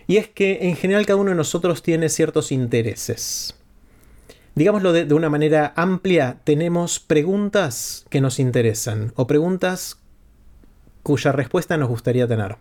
Y 0.05 0.17
es 0.17 0.27
que 0.27 0.59
en 0.69 0.75
general 0.75 1.07
cada 1.07 1.19
uno 1.19 1.31
de 1.31 1.35
nosotros 1.35 1.81
tiene 1.81 2.09
ciertos 2.09 2.51
intereses. 2.51 3.55
Digámoslo 4.53 4.93
de, 4.93 5.05
de 5.05 5.15
una 5.15 5.31
manera 5.31 5.73
amplia, 5.75 6.37
tenemos 6.43 6.99
preguntas 6.99 8.05
que 8.11 8.21
nos 8.21 8.37
interesan 8.37 9.13
o 9.15 9.25
preguntas 9.25 9.97
cuya 11.01 11.31
respuesta 11.31 11.75
nos 11.75 11.89
gustaría 11.89 12.27
tener. 12.27 12.57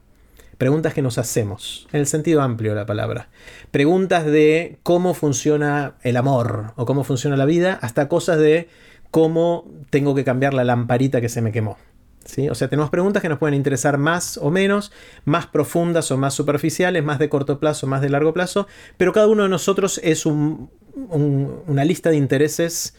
Preguntas 0.62 0.94
que 0.94 1.02
nos 1.02 1.18
hacemos, 1.18 1.88
en 1.92 1.98
el 1.98 2.06
sentido 2.06 2.40
amplio 2.40 2.70
de 2.70 2.76
la 2.76 2.86
palabra. 2.86 3.30
Preguntas 3.72 4.24
de 4.24 4.78
cómo 4.84 5.12
funciona 5.12 5.96
el 6.02 6.16
amor 6.16 6.72
o 6.76 6.86
cómo 6.86 7.02
funciona 7.02 7.36
la 7.36 7.46
vida, 7.46 7.80
hasta 7.82 8.06
cosas 8.06 8.38
de 8.38 8.68
cómo 9.10 9.68
tengo 9.90 10.14
que 10.14 10.22
cambiar 10.22 10.54
la 10.54 10.62
lamparita 10.62 11.20
que 11.20 11.28
se 11.28 11.42
me 11.42 11.50
quemó. 11.50 11.78
¿Sí? 12.24 12.48
O 12.48 12.54
sea, 12.54 12.68
tenemos 12.68 12.90
preguntas 12.90 13.22
que 13.22 13.28
nos 13.28 13.40
pueden 13.40 13.56
interesar 13.56 13.98
más 13.98 14.36
o 14.36 14.52
menos, 14.52 14.92
más 15.24 15.48
profundas 15.48 16.12
o 16.12 16.16
más 16.16 16.32
superficiales, 16.32 17.02
más 17.02 17.18
de 17.18 17.28
corto 17.28 17.58
plazo, 17.58 17.88
más 17.88 18.00
de 18.00 18.10
largo 18.10 18.32
plazo, 18.32 18.68
pero 18.96 19.12
cada 19.12 19.26
uno 19.26 19.42
de 19.42 19.48
nosotros 19.48 20.00
es 20.04 20.26
una 20.26 21.84
lista 21.84 22.10
de 22.10 22.18
intereses 22.18 22.94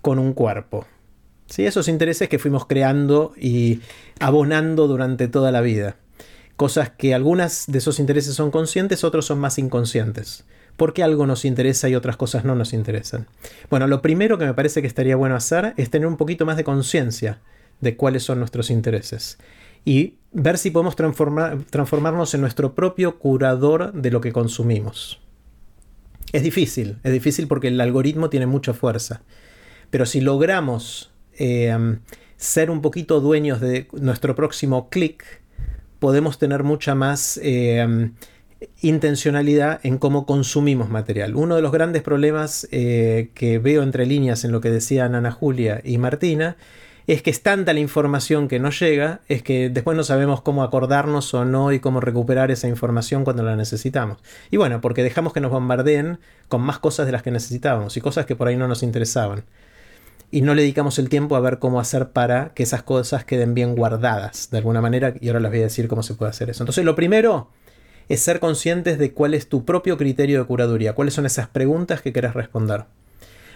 con 0.00 0.18
un 0.18 0.32
cuerpo. 0.32 0.86
¿Sí? 1.44 1.66
Esos 1.66 1.88
intereses 1.88 2.30
que 2.30 2.38
fuimos 2.38 2.64
creando 2.64 3.34
y 3.36 3.82
abonando 4.18 4.88
durante 4.88 5.28
toda 5.28 5.52
la 5.52 5.60
vida. 5.60 5.96
Cosas 6.62 6.90
que 6.90 7.12
algunas 7.12 7.64
de 7.66 7.78
esos 7.78 7.98
intereses 7.98 8.36
son 8.36 8.52
conscientes, 8.52 9.02
otros 9.02 9.26
son 9.26 9.40
más 9.40 9.58
inconscientes. 9.58 10.44
¿Por 10.76 10.94
qué 10.94 11.02
algo 11.02 11.26
nos 11.26 11.44
interesa 11.44 11.88
y 11.88 11.96
otras 11.96 12.16
cosas 12.16 12.44
no 12.44 12.54
nos 12.54 12.72
interesan? 12.72 13.26
Bueno, 13.68 13.88
lo 13.88 14.00
primero 14.00 14.38
que 14.38 14.44
me 14.44 14.54
parece 14.54 14.80
que 14.80 14.86
estaría 14.86 15.16
bueno 15.16 15.34
hacer 15.34 15.74
es 15.76 15.90
tener 15.90 16.06
un 16.06 16.16
poquito 16.16 16.46
más 16.46 16.56
de 16.56 16.62
conciencia 16.62 17.40
de 17.80 17.96
cuáles 17.96 18.22
son 18.22 18.38
nuestros 18.38 18.70
intereses 18.70 19.38
y 19.84 20.18
ver 20.30 20.56
si 20.56 20.70
podemos 20.70 20.94
transformarnos 20.94 22.32
en 22.32 22.40
nuestro 22.40 22.76
propio 22.76 23.18
curador 23.18 23.92
de 23.92 24.12
lo 24.12 24.20
que 24.20 24.30
consumimos. 24.30 25.20
Es 26.32 26.44
difícil, 26.44 26.98
es 27.02 27.12
difícil 27.12 27.48
porque 27.48 27.66
el 27.66 27.80
algoritmo 27.80 28.30
tiene 28.30 28.46
mucha 28.46 28.72
fuerza, 28.72 29.22
pero 29.90 30.06
si 30.06 30.20
logramos 30.20 31.10
eh, 31.40 31.98
ser 32.36 32.70
un 32.70 32.82
poquito 32.82 33.20
dueños 33.20 33.60
de 33.60 33.88
nuestro 33.94 34.36
próximo 34.36 34.90
clic, 34.90 35.41
podemos 36.02 36.36
tener 36.36 36.64
mucha 36.64 36.96
más 36.96 37.38
eh, 37.44 38.10
intencionalidad 38.80 39.78
en 39.84 39.98
cómo 39.98 40.26
consumimos 40.26 40.90
material. 40.90 41.36
Uno 41.36 41.54
de 41.54 41.62
los 41.62 41.70
grandes 41.70 42.02
problemas 42.02 42.66
eh, 42.72 43.30
que 43.34 43.60
veo 43.60 43.84
entre 43.84 44.04
líneas 44.04 44.44
en 44.44 44.50
lo 44.50 44.60
que 44.60 44.70
decían 44.70 45.14
Ana 45.14 45.30
Julia 45.30 45.80
y 45.84 45.98
Martina 45.98 46.56
es 47.06 47.22
que 47.22 47.30
es 47.30 47.44
tanta 47.44 47.72
la 47.72 47.78
información 47.78 48.48
que 48.48 48.58
nos 48.58 48.80
llega, 48.80 49.20
es 49.28 49.44
que 49.44 49.70
después 49.70 49.96
no 49.96 50.02
sabemos 50.02 50.40
cómo 50.42 50.64
acordarnos 50.64 51.34
o 51.34 51.44
no 51.44 51.70
y 51.70 51.78
cómo 51.78 52.00
recuperar 52.00 52.50
esa 52.50 52.66
información 52.66 53.22
cuando 53.22 53.44
la 53.44 53.54
necesitamos. 53.54 54.18
Y 54.50 54.56
bueno, 54.56 54.80
porque 54.80 55.04
dejamos 55.04 55.32
que 55.32 55.40
nos 55.40 55.52
bombardeen 55.52 56.18
con 56.48 56.62
más 56.62 56.80
cosas 56.80 57.06
de 57.06 57.12
las 57.12 57.22
que 57.22 57.30
necesitábamos 57.30 57.96
y 57.96 58.00
cosas 58.00 58.26
que 58.26 58.34
por 58.34 58.48
ahí 58.48 58.56
no 58.56 58.66
nos 58.66 58.82
interesaban 58.82 59.44
y 60.32 60.40
no 60.40 60.54
le 60.54 60.62
dedicamos 60.62 60.98
el 60.98 61.10
tiempo 61.10 61.36
a 61.36 61.40
ver 61.40 61.58
cómo 61.58 61.78
hacer 61.78 62.08
para 62.08 62.54
que 62.54 62.62
esas 62.62 62.82
cosas 62.82 63.26
queden 63.26 63.52
bien 63.52 63.76
guardadas 63.76 64.48
de 64.50 64.58
alguna 64.58 64.80
manera 64.80 65.12
y 65.20 65.28
ahora 65.28 65.40
les 65.40 65.50
voy 65.50 65.60
a 65.60 65.64
decir 65.64 65.88
cómo 65.88 66.02
se 66.02 66.14
puede 66.14 66.30
hacer 66.30 66.48
eso. 66.48 66.64
Entonces 66.64 66.86
lo 66.86 66.96
primero 66.96 67.50
es 68.08 68.20
ser 68.22 68.40
conscientes 68.40 68.98
de 68.98 69.12
cuál 69.12 69.34
es 69.34 69.50
tu 69.50 69.66
propio 69.66 69.98
criterio 69.98 70.40
de 70.40 70.46
curaduría, 70.46 70.94
cuáles 70.94 71.12
son 71.12 71.26
esas 71.26 71.48
preguntas 71.48 72.00
que 72.00 72.14
quieres 72.14 72.32
responder. 72.32 72.86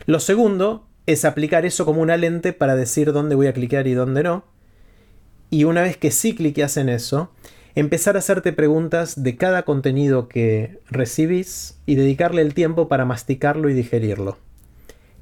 Lo 0.04 0.20
segundo 0.20 0.86
es 1.06 1.24
aplicar 1.24 1.64
eso 1.64 1.86
como 1.86 2.02
una 2.02 2.18
lente 2.18 2.52
para 2.52 2.76
decir 2.76 3.14
dónde 3.14 3.36
voy 3.36 3.46
a 3.46 3.54
clicar 3.54 3.86
y 3.86 3.94
dónde 3.94 4.22
no. 4.22 4.44
Y 5.48 5.64
una 5.64 5.80
vez 5.80 5.96
que 5.96 6.10
sí 6.10 6.34
cliqueas 6.34 6.76
en 6.76 6.90
eso, 6.90 7.30
empezar 7.74 8.16
a 8.16 8.18
hacerte 8.18 8.52
preguntas 8.52 9.22
de 9.22 9.36
cada 9.36 9.62
contenido 9.62 10.28
que 10.28 10.78
recibís 10.90 11.78
y 11.86 11.94
dedicarle 11.94 12.42
el 12.42 12.52
tiempo 12.52 12.86
para 12.86 13.06
masticarlo 13.06 13.70
y 13.70 13.72
digerirlo 13.72 14.36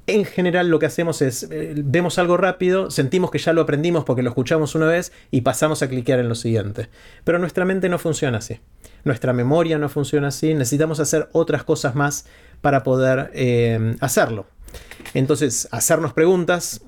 en 0.07 0.25
general 0.25 0.69
lo 0.69 0.79
que 0.79 0.87
hacemos 0.87 1.23
es, 1.23 1.49
eh, 1.51 1.75
vemos 1.77 2.19
algo 2.19 2.37
rápido, 2.37 2.91
sentimos 2.91 3.31
que 3.31 3.39
ya 3.39 3.53
lo 3.53 3.63
aprendimos 3.63 4.05
porque 4.05 4.23
lo 4.23 4.29
escuchamos 4.29 4.75
una 4.75 4.87
vez 4.87 5.13
y 5.31 5.41
pasamos 5.41 5.83
a 5.83 5.89
cliquear 5.89 6.19
en 6.19 6.29
lo 6.29 6.35
siguiente. 6.35 6.89
Pero 7.25 7.39
nuestra 7.39 7.65
mente 7.65 7.89
no 7.89 7.99
funciona 7.99 8.39
así. 8.39 8.61
Nuestra 9.05 9.33
memoria 9.33 9.79
no 9.79 9.89
funciona 9.89 10.29
así. 10.29 10.55
Necesitamos 10.55 11.01
hacer 11.01 11.29
otras 11.33 11.65
cosas 11.65 11.95
más 11.95 12.27
para 12.61 12.83
poder 12.83 13.31
eh, 13.35 13.97
hacerlo. 14.01 14.47
Entonces, 15.15 15.69
hacernos 15.71 16.13
preguntas, 16.13 16.83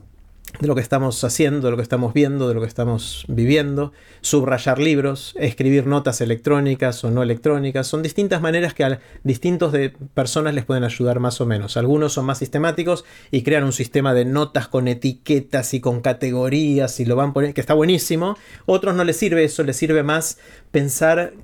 de 0.61 0.67
lo 0.67 0.75
que 0.75 0.81
estamos 0.81 1.23
haciendo, 1.23 1.67
de 1.67 1.71
lo 1.71 1.77
que 1.77 1.83
estamos 1.83 2.15
viendo, 2.15 2.49
de 2.49 2.55
lo 2.55 2.61
que 2.61 2.67
estamos 2.67 3.25
viviendo, 3.29 3.93
subrayar 4.23 4.79
libros, 4.79 5.35
escribir 5.39 5.87
notas 5.87 6.21
electrónicas 6.21 7.05
o 7.05 7.11
no 7.11 7.23
electrónicas, 7.23 7.87
son 7.87 8.03
distintas 8.03 8.41
maneras 8.41 8.73
que 8.73 8.85
a 8.85 9.01
distintos 9.23 9.73
de 9.73 9.91
personas 10.15 10.55
les 10.55 10.65
pueden 10.65 10.85
ayudar 10.85 11.21
más 11.21 11.41
o 11.41 11.47
menos. 11.47 11.77
Algunos 11.77 12.15
son 12.15 12.25
más 12.25 12.39
sistemáticos 12.39 13.05
y 13.31 13.43
crean 13.43 13.65
un 13.65 13.73
sistema 13.73 14.15
de 14.15 14.25
notas 14.25 14.69
con 14.69 14.89
etiquetas 14.89 15.75
y 15.75 15.81
con 15.81 16.01
categorías 16.01 17.01
y 17.01 17.05
lo 17.05 17.17
van 17.17 17.33
poniendo, 17.33 17.55
que 17.55 17.61
está 17.61 17.75
buenísimo. 17.75 18.37
Otros 18.65 18.95
no 18.95 19.05
les 19.05 19.17
sirve 19.17 19.45
eso, 19.45 19.63
les 19.63 19.77
sirve 19.77 20.03
más 20.03 20.39
pensar 20.71 21.35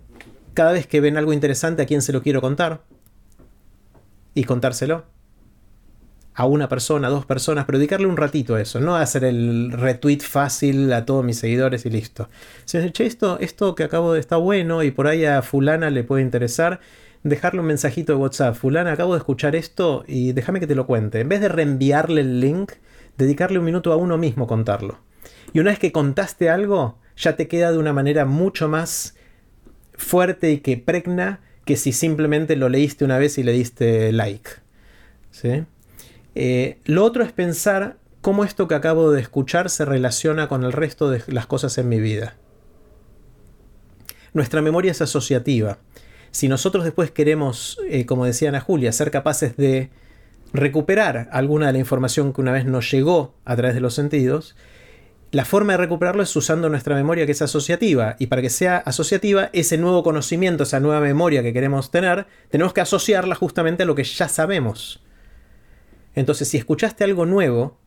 cada 0.55 0.73
vez 0.73 0.87
que 0.87 1.01
ven 1.01 1.17
algo 1.17 1.33
interesante 1.33 1.83
a 1.83 1.87
quién 1.87 2.03
se 2.03 2.13
lo 2.13 2.23
quiero 2.23 2.41
contar 2.41 2.83
y 4.35 4.45
contárselo 4.45 5.05
a 6.35 6.47
una 6.47 6.69
persona, 6.69 7.09
a 7.09 7.11
dos 7.11 7.27
personas, 7.27 7.65
pero 7.67 7.79
dedicarle 7.79 8.07
un 8.07 8.17
ratito 8.17 8.55
a 8.55 8.61
eso, 8.61 8.81
no 8.81 8.97
hacer 8.97 9.25
el 9.25 9.73
retweet 9.73 10.21
fácil 10.21 10.93
a 10.93 11.05
todos 11.05 11.25
mis 11.25 11.39
seguidores 11.39 11.85
y 11.85 11.91
listo. 11.91 12.29
Si 12.65 12.79
me 12.79 12.91
che, 12.93 13.07
esto, 13.07 13.39
esto 13.41 13.75
que 13.75 13.85
acabo 13.85 14.15
de 14.15 14.21
está 14.21 14.37
bueno 14.37 14.83
y 14.83 14.91
por 14.91 15.07
ahí 15.07 15.25
a 15.25 15.43
fulana 15.43 15.91
le 15.91 16.05
puede 16.05 16.23
interesar, 16.23 16.81
dejarle 17.23 17.61
un 17.61 17.67
mensajito 17.67 18.13
de 18.13 18.19
WhatsApp, 18.19 18.55
fulana, 18.55 18.93
acabo 18.93 19.13
de 19.13 19.19
escuchar 19.19 19.55
esto 19.55 20.05
y 20.07 20.33
déjame 20.33 20.61
que 20.61 20.67
te 20.67 20.75
lo 20.75 20.87
cuente. 20.87 21.21
En 21.21 21.29
vez 21.29 21.41
de 21.41 21.49
reenviarle 21.49 22.23
el 22.23 22.41
link, 22.41 22.73
dedicarle 23.19 23.59
un 23.59 23.65
minuto 23.65 23.93
a 23.93 23.97
uno 23.97 24.17
mismo 24.17 24.47
contarlo. 24.47 24.99
Y 25.53 25.61
una 25.61 25.71
vez 25.71 25.79
que 25.79 25.93
contaste 25.93 26.49
algo, 26.49 26.99
ya 27.17 27.37
te 27.37 27.47
queda 27.47 27.73
de 27.73 27.79
una 27.79 27.93
manera 27.93 28.25
mucho 28.25 28.69
más 28.69 29.17
fuerte 29.95 30.51
y 30.51 30.59
que 30.59 30.79
pregna 30.79 31.41
que 31.65 31.77
si 31.77 31.93
simplemente 31.93 32.57
lo 32.57 32.69
leíste 32.69 33.05
una 33.05 33.19
vez 33.19 33.39
y 33.39 33.43
le 33.43 33.53
diste 33.53 34.13
like. 34.13 34.51
¿Sí? 35.31 35.65
Eh, 36.35 36.79
lo 36.85 37.05
otro 37.05 37.23
es 37.25 37.33
pensar 37.33 37.97
cómo 38.21 38.45
esto 38.45 38.69
que 38.69 38.75
acabo 38.75 39.11
de 39.11 39.21
escuchar 39.21 39.69
se 39.69 39.85
relaciona 39.85 40.49
con 40.49 40.65
el 40.65 40.73
resto 40.73 41.11
de 41.11 41.23
las 41.27 41.47
cosas 41.47 41.77
en 41.79 41.89
mi 41.89 42.01
vida. 42.01 42.37
Nuestra 44.33 44.63
memoria 44.63 44.93
es 44.93 45.03
asociativa. 45.03 45.79
Si 46.31 46.49
nosotros 46.49 46.85
después 46.85 47.11
queremos, 47.11 47.79
eh, 47.91 48.07
como 48.07 48.25
decía 48.25 48.49
Ana 48.49 48.61
Julia, 48.61 48.93
ser 48.93 49.11
capaces 49.11 49.57
de 49.57 49.91
recuperar 50.55 51.29
alguna 51.33 51.67
de 51.67 51.75
la 51.75 51.79
información 51.79 52.33
que 52.33 52.41
una 52.41 52.53
vez 52.53 52.65
nos 52.65 52.91
llegó 52.91 53.35
a 53.45 53.57
través 53.57 53.75
de 53.75 53.81
los 53.81 53.95
sentidos, 53.95 54.55
La 55.35 55.47
forma 55.47 55.73
de 55.73 55.79
recuperarlo 55.79 56.23
es 56.23 56.37
usando 56.37 56.69
nuestra 56.69 56.95
memoria 56.95 57.25
que 57.25 57.33
es 57.33 57.41
asociativa. 57.41 58.17
Y 58.19 58.27
para 58.27 58.43
que 58.43 58.51
sea 58.51 58.77
asociativa, 58.77 59.49
ese 59.55 59.79
nuevo 59.79 60.03
conocimiento, 60.03 60.65
esa 60.65 60.79
nueva 60.79 61.01
memoria 61.01 61.43
que 61.43 61.55
queremos 61.55 61.91
tener, 61.91 62.27
tenemos 62.51 62.75
que 62.75 62.83
asociarla 62.83 63.35
justamente 63.35 63.83
a 63.83 63.87
lo 63.87 63.95
que 63.95 64.05
ya 64.05 64.29
sabemos. 64.29 65.03
Entonces, 66.15 66.49
si 66.49 66.57
escuchaste 66.57 67.05
algo 67.05 67.27
nuevo, 67.27 67.79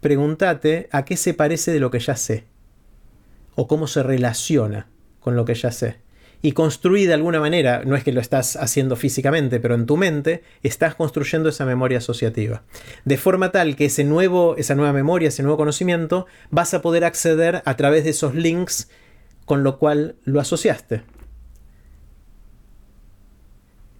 pregúntate 0.00 0.88
a 0.92 1.04
qué 1.04 1.16
se 1.16 1.34
parece 1.34 1.72
de 1.72 1.80
lo 1.80 1.90
que 1.90 2.00
ya 2.00 2.16
sé. 2.16 2.44
O 3.54 3.66
cómo 3.66 3.86
se 3.86 4.02
relaciona 4.02 4.88
con 5.20 5.36
lo 5.36 5.44
que 5.44 5.54
ya 5.54 5.70
sé 5.70 6.02
y 6.42 6.52
construí 6.52 7.06
de 7.06 7.14
alguna 7.14 7.38
manera, 7.38 7.82
no 7.86 7.94
es 7.94 8.02
que 8.02 8.12
lo 8.12 8.20
estás 8.20 8.56
haciendo 8.56 8.96
físicamente, 8.96 9.60
pero 9.60 9.76
en 9.76 9.86
tu 9.86 9.96
mente 9.96 10.42
estás 10.64 10.96
construyendo 10.96 11.48
esa 11.48 11.64
memoria 11.64 11.98
asociativa. 11.98 12.64
De 13.04 13.16
forma 13.16 13.52
tal 13.52 13.76
que 13.76 13.84
ese 13.86 14.02
nuevo, 14.02 14.56
esa 14.58 14.74
nueva 14.74 14.92
memoria, 14.92 15.28
ese 15.28 15.44
nuevo 15.44 15.56
conocimiento, 15.56 16.26
vas 16.50 16.74
a 16.74 16.82
poder 16.82 17.04
acceder 17.04 17.62
a 17.64 17.76
través 17.76 18.02
de 18.02 18.10
esos 18.10 18.34
links 18.34 18.90
con 19.44 19.62
lo 19.62 19.78
cual 19.78 20.16
lo 20.24 20.40
asociaste. 20.40 21.02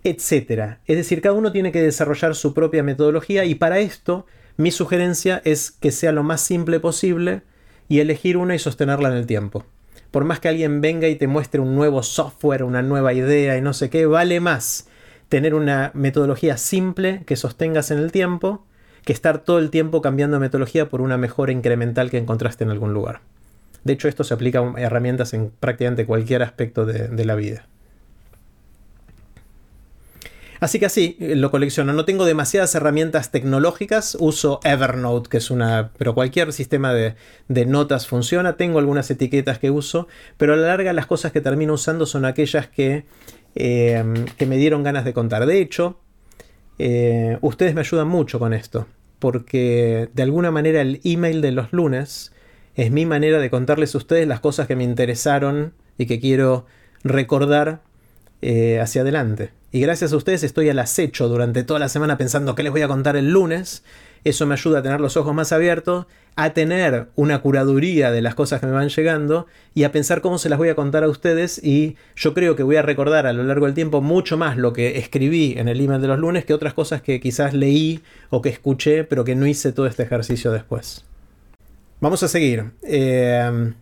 Etcétera. 0.05 0.81
Es 0.87 0.97
decir, 0.97 1.21
cada 1.21 1.35
uno 1.35 1.53
tiene 1.53 1.73
que 1.73 1.83
desarrollar 1.83 2.35
su 2.35 2.55
propia 2.55 2.83
metodología 2.83 3.45
y 3.45 3.55
para 3.55 3.79
esto 3.79 4.27
mi 4.57 4.71
sugerencia 4.71 5.41
es 5.45 5.71
que 5.71 5.93
sea 5.93 6.13
lo 6.13 6.23
más 6.23 6.41
simple 6.41 6.81
posible 6.81 7.43
y 7.89 8.01
elegir 8.01 8.37
una 8.37 8.55
y 8.55 8.59
sostenerla 8.59 9.09
en 9.09 9.15
el 9.15 9.27
tiempo 9.27 9.65
por 10.13 10.25
más 10.25 10.39
que 10.39 10.49
alguien 10.49 10.81
venga 10.81 11.09
y 11.09 11.17
te 11.17 11.27
muestre 11.27 11.61
un 11.61 11.75
nuevo 11.75 12.03
software, 12.05 12.63
una 12.63 12.83
nueva 12.83 13.15
idea 13.15 13.57
y 13.57 13.63
no 13.63 13.73
sé 13.73 13.91
qué, 13.91 14.07
vale 14.07 14.39
más 14.39 14.87
tener 15.29 15.55
una 15.55 15.91
metodología 15.95 16.59
simple 16.59 17.23
que 17.27 17.35
sostengas 17.35 17.91
en 17.91 17.99
el 17.99 18.13
tiempo 18.13 18.65
que 19.07 19.15
estar 19.15 19.39
todo 19.39 19.59
el 19.59 19.71
tiempo 19.71 20.03
cambiando 20.03 20.39
metodología 20.39 20.89
por 20.91 21.01
una 21.01 21.17
mejora 21.17 21.51
incremental 21.51 22.11
que 22.11 22.19
encontraste 22.19 22.63
en 22.63 22.71
algún 22.71 22.93
lugar. 22.93 23.21
De 23.83 23.95
hecho, 23.95 24.07
esto 24.07 24.23
se 24.23 24.35
aplica 24.35 24.61
a 24.61 24.81
herramientas 24.81 25.33
en 25.33 25.51
prácticamente 25.59 26.07
cualquier 26.07 26.43
aspecto 26.43 26.85
de, 26.85 27.09
de 27.09 27.25
la 27.25 27.35
vida. 27.35 27.67
Así 30.63 30.79
que 30.79 30.87
así 30.87 31.17
eh, 31.19 31.35
lo 31.35 31.51
colecciono. 31.51 31.93
No 31.93 32.05
tengo 32.05 32.25
demasiadas 32.25 32.73
herramientas 32.77 33.33
tecnológicas. 33.33 34.17
Uso 34.21 34.61
Evernote, 34.63 35.29
que 35.29 35.39
es 35.39 35.51
una. 35.51 35.91
Pero 35.99 36.15
cualquier 36.15 36.53
sistema 36.53 36.95
de, 36.95 37.17
notas 37.67 38.07
funciona. 38.07 38.57
Tengo 38.57 38.79
algunas 38.79 39.11
etiquetas 39.11 39.59
que 39.59 39.73
uso. 39.73 40.07
Pero 40.37 40.55
a 40.55 40.57
la 40.57 40.69
larga, 40.69 40.93
las 40.93 41.07
cosas 41.07 41.33
que 41.33 41.41
termino 41.41 41.73
usando 41.75 42.07
son 42.07 42.25
aquellas 42.25 42.69
que, 42.69 43.07
em, 43.57 44.25
que 44.39 44.47
me 44.47 44.57
dieron 44.57 44.85
ganas 44.85 45.05
de 45.05 45.13
contar. 45.13 45.47
De 45.47 45.61
hecho, 45.61 45.99
eh, 46.79 47.39
ustedes 47.41 47.75
me 47.75 47.81
ayudan 47.81 48.07
mucho 48.07 48.39
con 48.39 48.55
esto. 48.55 48.87
Porque 49.19 50.11
de 50.15 50.23
alguna 50.23 50.53
manera 50.53 50.81
el 50.81 51.01
email 51.03 51.41
de 51.41 51.51
los 51.51 51.73
lunes 51.73 52.33
es 52.77 52.93
mi 52.93 53.05
manera 53.05 53.41
de 53.41 53.51
contarles 53.51 53.97
a 53.97 53.99
ustedes 53.99 54.29
las 54.29 54.39
cosas 54.39 54.69
que 54.69 54.77
me 54.77 54.85
interesaron 54.85 55.75
y 55.99 56.07
que 56.07 56.21
quiero 56.21 56.67
recordar 57.03 57.83
eh, 58.43 58.79
hacia 58.79 59.03
adelante. 59.03 59.51
Y 59.75 59.81
gracias 59.81 60.13
a 60.13 60.17
ustedes 60.17 60.45
estoy 60.45 60.69
al 60.69 60.79
acecho 60.79 61.29
durante 61.29 61.65
toda 61.65 61.81
la 61.81 61.89
semana 61.89 62.19
pensando 62.19 62.55
qué 62.55 62.63
les 62.63 62.73
voy 62.73 62.83
a 62.83 62.89
contar 62.89 63.17
el 63.17 63.31
lunes. 63.31 63.83
Eso 64.23 64.47
me 64.47 64.53
ayuda 64.53 64.81
a 64.81 64.83
tener 64.83 65.01
los 65.01 65.17
ojos 65.17 65.35
más 65.35 65.51
abiertos, 65.51 66.05
a 66.37 66.51
tener 66.51 67.09
una 67.17 67.41
curaduría 67.41 68.11
de 68.11 68.21
las 68.21 68.35
cosas 68.35 68.61
que 68.61 68.67
me 68.67 68.73
van 68.73 68.91
llegando 68.91 69.47
y 69.75 69.85
a 69.85 69.91
pensar 69.91 70.21
cómo 70.21 70.37
se 70.37 70.51
las 70.51 70.59
voy 70.59 70.69
a 70.69 70.75
contar 70.75 71.05
a 71.05 71.09
ustedes. 71.09 71.59
Y 71.65 71.97
yo 72.17 72.35
creo 72.35 72.55
que 72.55 72.63
voy 72.63 72.77
a 72.77 72.83
recordar 72.83 73.27
a 73.27 73.33
lo 73.33 73.45
largo 73.45 73.65
del 73.65 73.75
tiempo 73.75 74.03
mucho 74.03 74.37
más 74.37 74.59
lo 74.59 74.75
que 74.75 74.99
escribí 74.99 75.55
en 75.57 75.69
el 75.69 75.81
email 75.81 76.03
de 76.03 76.09
los 76.09 76.19
lunes 76.19 76.45
que 76.45 76.53
otras 76.53 76.75
cosas 76.75 77.01
que 77.01 77.19
quizás 77.19 77.55
leí 77.55 78.03
o 78.29 78.43
que 78.43 78.51
escuché, 78.51 79.05
pero 79.05 79.25
que 79.25 79.35
no 79.35 79.47
hice 79.47 79.73
todo 79.73 79.87
este 79.87 80.03
ejercicio 80.03 80.53
después. 80.53 81.07
Vamos 81.99 82.23
a 82.23 82.29
seguir. 82.29 82.73
Eh, 82.83 83.73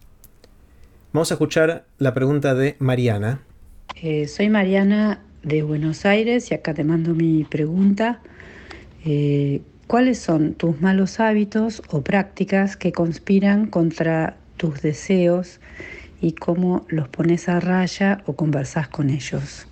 vamos 1.12 1.32
a 1.32 1.34
escuchar 1.34 1.84
la 1.98 2.14
pregunta 2.14 2.54
de 2.54 2.76
Mariana. 2.78 3.40
Eh, 4.00 4.28
soy 4.28 4.48
Mariana 4.48 5.24
de 5.42 5.62
Buenos 5.62 6.04
Aires 6.04 6.50
y 6.50 6.54
acá 6.54 6.74
te 6.74 6.84
mando 6.84 7.14
mi 7.14 7.44
pregunta. 7.44 8.20
Eh, 9.04 9.62
¿Cuáles 9.86 10.18
son 10.18 10.54
tus 10.54 10.80
malos 10.80 11.18
hábitos 11.18 11.82
o 11.88 12.02
prácticas 12.02 12.76
que 12.76 12.92
conspiran 12.92 13.66
contra 13.66 14.36
tus 14.56 14.82
deseos 14.82 15.60
y 16.20 16.32
cómo 16.32 16.86
los 16.88 17.08
pones 17.08 17.48
a 17.48 17.58
raya 17.58 18.22
o 18.26 18.36
conversas 18.36 18.88
con 18.88 19.10
ellos? 19.10 19.66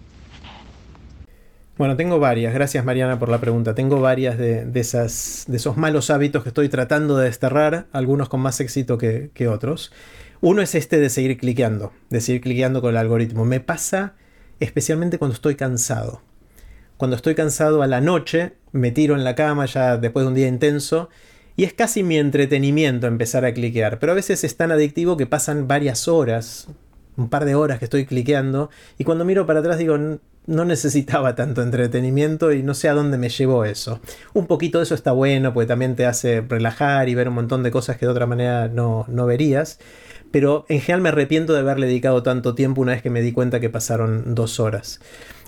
Bueno, 1.76 1.94
tengo 1.94 2.18
varias. 2.18 2.52
Gracias 2.52 2.84
Mariana 2.84 3.20
por 3.20 3.28
la 3.28 3.38
pregunta. 3.38 3.76
Tengo 3.76 4.00
varias 4.00 4.36
de, 4.38 4.68
esas, 4.74 5.44
de 5.46 5.58
esos 5.58 5.76
malos 5.76 6.10
hábitos 6.10 6.42
que 6.42 6.48
estoy 6.48 6.68
tratando 6.68 7.16
de 7.16 7.26
desterrar, 7.26 7.86
algunos 7.92 8.28
con 8.28 8.40
más 8.40 8.58
éxito 8.60 8.98
que, 8.98 9.30
que 9.34 9.46
otros. 9.46 9.92
Uno 10.40 10.62
es 10.62 10.74
este 10.74 10.98
de 10.98 11.10
seguir 11.10 11.38
cliqueando, 11.38 11.92
de 12.10 12.20
seguir 12.20 12.40
cliqueando 12.40 12.80
con 12.80 12.90
el 12.90 12.96
algoritmo. 12.96 13.44
Me 13.44 13.60
pasa 13.60 14.14
especialmente 14.60 15.18
cuando 15.18 15.34
estoy 15.34 15.54
cansado. 15.54 16.22
Cuando 16.96 17.16
estoy 17.16 17.34
cansado 17.34 17.82
a 17.82 17.86
la 17.86 18.00
noche, 18.00 18.54
me 18.72 18.90
tiro 18.90 19.14
en 19.14 19.24
la 19.24 19.34
cama 19.34 19.66
ya 19.66 19.96
después 19.96 20.24
de 20.24 20.28
un 20.28 20.34
día 20.34 20.48
intenso 20.48 21.08
y 21.56 21.64
es 21.64 21.72
casi 21.72 22.02
mi 22.02 22.18
entretenimiento 22.18 23.06
empezar 23.06 23.44
a 23.44 23.52
cliquear. 23.52 23.98
Pero 23.98 24.12
a 24.12 24.14
veces 24.14 24.44
es 24.44 24.56
tan 24.56 24.72
adictivo 24.72 25.16
que 25.16 25.26
pasan 25.26 25.68
varias 25.68 26.08
horas, 26.08 26.68
un 27.16 27.28
par 27.28 27.44
de 27.44 27.54
horas 27.54 27.78
que 27.78 27.84
estoy 27.84 28.06
cliqueando 28.06 28.70
y 28.98 29.04
cuando 29.04 29.24
miro 29.24 29.46
para 29.46 29.60
atrás 29.60 29.78
digo, 29.78 29.96
no 30.48 30.64
necesitaba 30.64 31.34
tanto 31.34 31.62
entretenimiento 31.62 32.52
y 32.52 32.62
no 32.62 32.74
sé 32.74 32.88
a 32.88 32.94
dónde 32.94 33.18
me 33.18 33.28
llevó 33.28 33.64
eso. 33.64 34.00
Un 34.32 34.46
poquito 34.46 34.78
de 34.78 34.84
eso 34.84 34.94
está 34.94 35.12
bueno 35.12 35.52
porque 35.52 35.66
también 35.66 35.94
te 35.94 36.06
hace 36.06 36.40
relajar 36.40 37.08
y 37.08 37.14
ver 37.14 37.28
un 37.28 37.34
montón 37.34 37.62
de 37.62 37.70
cosas 37.70 37.98
que 37.98 38.06
de 38.06 38.12
otra 38.12 38.26
manera 38.26 38.68
no, 38.68 39.04
no 39.08 39.26
verías 39.26 39.78
pero 40.30 40.66
en 40.68 40.80
general 40.80 41.00
me 41.02 41.08
arrepiento 41.08 41.52
de 41.52 41.60
haberle 41.60 41.86
dedicado 41.86 42.22
tanto 42.22 42.54
tiempo 42.54 42.80
una 42.80 42.92
vez 42.92 43.02
que 43.02 43.10
me 43.10 43.22
di 43.22 43.32
cuenta 43.32 43.60
que 43.60 43.70
pasaron 43.70 44.34
dos 44.34 44.60
horas. 44.60 45.00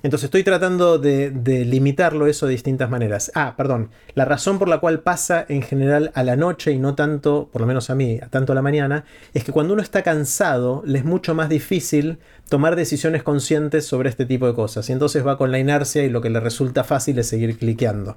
Entonces 0.02 0.24
estoy 0.24 0.44
tratando 0.44 0.98
de, 0.98 1.30
limitarlo 1.66 2.26
eso 2.26 2.46
de 2.46 2.52
distintas 2.52 2.88
maneras. 2.88 3.30
Ah, 3.34 3.54
perdón, 3.56 3.90
la 4.14 4.24
razón 4.24 4.58
por 4.58 4.68
la 4.68 4.78
cual 4.78 5.00
pasa 5.00 5.44
en 5.48 5.60
general 5.60 6.10
a 6.14 6.22
la 6.22 6.36
noche 6.36 6.72
y 6.72 6.78
no 6.78 6.94
tanto, 6.94 7.50
por 7.52 7.60
lo 7.60 7.66
menos 7.66 7.90
a 7.90 7.94
mí, 7.94 8.18
tanto 8.30 8.52
a 8.52 8.54
la 8.54 8.62
mañana, 8.62 9.04
es 9.34 9.44
que 9.44 9.52
cuando 9.52 9.74
uno 9.74 9.82
está 9.82 10.02
cansado 10.02 10.82
le 10.86 11.00
es 11.00 11.04
mucho 11.04 11.34
más 11.34 11.50
difícil 11.50 12.18
tomar 12.48 12.76
decisiones 12.76 13.22
conscientes 13.22 13.86
sobre 13.86 14.08
este 14.08 14.24
tipo 14.24 14.46
de 14.46 14.54
cosas. 14.54 14.88
Y 14.88 14.92
entonces 14.92 15.26
va 15.26 15.36
con 15.36 15.50
la 15.50 15.58
inercia 15.58 16.02
y 16.02 16.08
lo 16.08 16.22
que 16.22 16.30
le 16.30 16.40
resulta 16.40 16.82
fácil 16.82 17.18
es 17.18 17.26
seguir 17.26 17.58
cliqueando. 17.58 18.16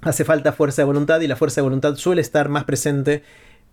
Hace 0.00 0.24
falta 0.24 0.52
fuerza 0.52 0.82
de 0.82 0.86
voluntad 0.86 1.20
y 1.20 1.26
la 1.26 1.36
fuerza 1.36 1.60
de 1.60 1.64
voluntad 1.64 1.96
suele 1.96 2.20
estar 2.20 2.48
más 2.48 2.64
presente 2.64 3.22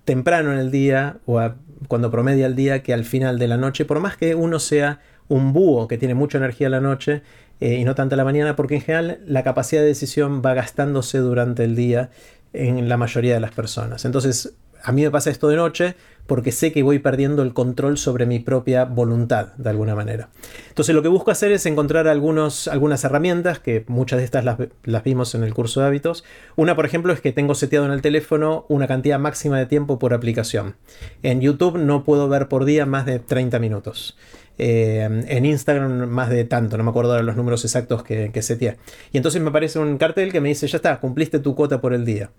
temprano 0.05 0.51
en 0.51 0.59
el 0.59 0.71
día 0.71 1.17
o 1.25 1.41
cuando 1.87 2.11
promedia 2.11 2.45
el 2.45 2.55
día 2.55 2.83
que 2.83 2.93
al 2.93 3.05
final 3.05 3.39
de 3.39 3.47
la 3.47 3.57
noche, 3.57 3.85
por 3.85 3.99
más 3.99 4.17
que 4.17 4.35
uno 4.35 4.59
sea 4.59 4.99
un 5.27 5.53
búho 5.53 5.87
que 5.87 5.97
tiene 5.97 6.13
mucha 6.13 6.37
energía 6.37 6.67
en 6.67 6.71
la 6.71 6.81
noche 6.81 7.21
eh, 7.59 7.75
y 7.75 7.83
no 7.83 7.95
tanto 7.95 8.15
en 8.15 8.17
la 8.17 8.25
mañana, 8.25 8.55
porque 8.55 8.75
en 8.75 8.81
general 8.81 9.19
la 9.25 9.43
capacidad 9.43 9.81
de 9.81 9.87
decisión 9.87 10.41
va 10.45 10.53
gastándose 10.53 11.19
durante 11.19 11.63
el 11.63 11.75
día 11.75 12.09
en 12.53 12.87
la 12.89 12.97
mayoría 12.97 13.33
de 13.33 13.39
las 13.39 13.51
personas. 13.51 14.05
Entonces, 14.05 14.53
a 14.83 14.91
mí 14.91 15.01
me 15.01 15.11
pasa 15.11 15.29
esto 15.29 15.47
de 15.47 15.55
noche 15.55 15.95
porque 16.27 16.51
sé 16.51 16.71
que 16.71 16.83
voy 16.83 16.99
perdiendo 16.99 17.41
el 17.41 17.53
control 17.53 17.97
sobre 17.97 18.25
mi 18.25 18.39
propia 18.39 18.85
voluntad 18.85 19.53
de 19.57 19.69
alguna 19.69 19.95
manera. 19.95 20.29
Entonces 20.69 20.95
lo 20.95 21.01
que 21.01 21.07
busco 21.07 21.31
hacer 21.31 21.51
es 21.51 21.65
encontrar 21.65 22.07
algunas 22.07 22.67
herramientas, 23.03 23.59
que 23.59 23.83
muchas 23.87 24.19
de 24.19 24.25
estas 24.25 24.45
las, 24.45 25.03
vimos 25.03 25.35
en 25.35 25.43
el 25.43 25.53
curso 25.53 25.81
de 25.81 25.87
hábitos. 25.87 26.23
Una, 26.55 26.75
por 26.75 26.85
ejemplo, 26.85 27.13
es 27.13 27.21
que 27.21 27.31
tengo 27.31 27.55
seteado 27.55 27.85
en 27.85 27.91
el 27.91 28.01
teléfono 28.01 28.65
una 28.69 28.87
cantidad 28.87 29.19
máxima 29.19 29.57
de 29.57 29.65
tiempo 29.65 29.99
por 29.99 30.13
aplicación. 30.13 30.75
En 31.23 31.41
YouTube 31.41 31.77
no 31.77 32.03
puedo 32.03 32.29
ver 32.29 32.47
por 32.47 32.65
día 32.65 32.85
más 32.85 33.05
de 33.05 33.19
30 33.19 33.59
minutos. 33.59 34.17
Eh, 34.59 35.25
en 35.27 35.45
Instagram 35.45 36.07
más 36.07 36.29
de 36.29 36.45
tanto, 36.45 36.77
no 36.77 36.83
me 36.83 36.91
acuerdo 36.91 37.13
de 37.13 37.23
los 37.23 37.35
números 37.35 37.65
exactos 37.65 38.03
que, 38.03 38.31
que 38.31 38.41
seteé. 38.41 38.77
Y 39.11 39.17
entonces 39.17 39.41
me 39.41 39.49
aparece 39.49 39.79
un 39.79 39.97
cartel 39.97 40.31
que 40.31 40.41
me 40.41 40.49
dice, 40.49 40.67
ya 40.67 40.77
está, 40.77 40.99
cumpliste 40.99 41.39
tu 41.39 41.55
cuota 41.55 41.81
por 41.81 41.93
el 41.93 42.05
día. 42.05 42.29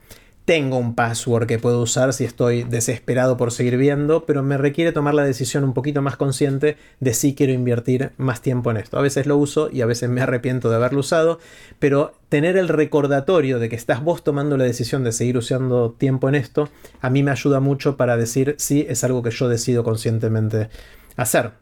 Tengo 0.45 0.77
un 0.77 0.95
password 0.95 1.47
que 1.47 1.59
puedo 1.59 1.81
usar 1.81 2.13
si 2.13 2.25
estoy 2.25 2.65
desesperado 2.65 3.39
por 3.39 3.51
seguir 3.51 3.79
viendo, 3.79 4.27
pero 4.27 4.43
me 4.43 4.59
requiere 4.59 4.93
tomar 4.93 5.15
la 5.15 5.25
decisión 5.25 5.65
un 5.65 5.73
poquito 5.73 6.03
más 6.03 6.19
consciente 6.19 6.77
de 7.01 7.15
si 7.15 7.35
quiero 7.35 7.55
invertir 7.55 8.11
más 8.19 8.43
tiempo 8.43 8.71
en 8.71 8.77
esto. 8.77 8.99
A 8.99 9.03
veces 9.03 9.25
lo 9.25 9.39
uso 9.39 9.71
y 9.73 9.81
a 9.81 9.87
veces 9.87 10.11
me 10.11 10.21
arrepiento 10.21 10.69
de 10.69 10.77
haberlo 10.77 11.01
usado, 11.01 11.39
pero 11.79 12.13
tener 12.29 12.59
el 12.59 12.69
recordatorio 12.69 13.59
de 13.59 13.71
que 13.71 13.77
estás 13.77 14.05
vos 14.05 14.23
tomando 14.23 14.59
la 14.59 14.65
decisión 14.65 15.03
de 15.03 15.13
seguir 15.13 15.39
usando 15.39 15.93
tiempo 15.93 16.29
en 16.29 16.35
esto, 16.35 16.69
a 17.01 17.09
mí 17.09 17.23
me 17.23 17.31
ayuda 17.31 17.61
mucho 17.61 17.97
para 17.97 18.19
decir 18.19 18.55
si 18.59 18.85
es 18.87 19.03
algo 19.03 19.23
que 19.23 19.31
yo 19.31 19.49
decido 19.49 19.83
conscientemente 19.83 20.69
hacer. 21.17 21.53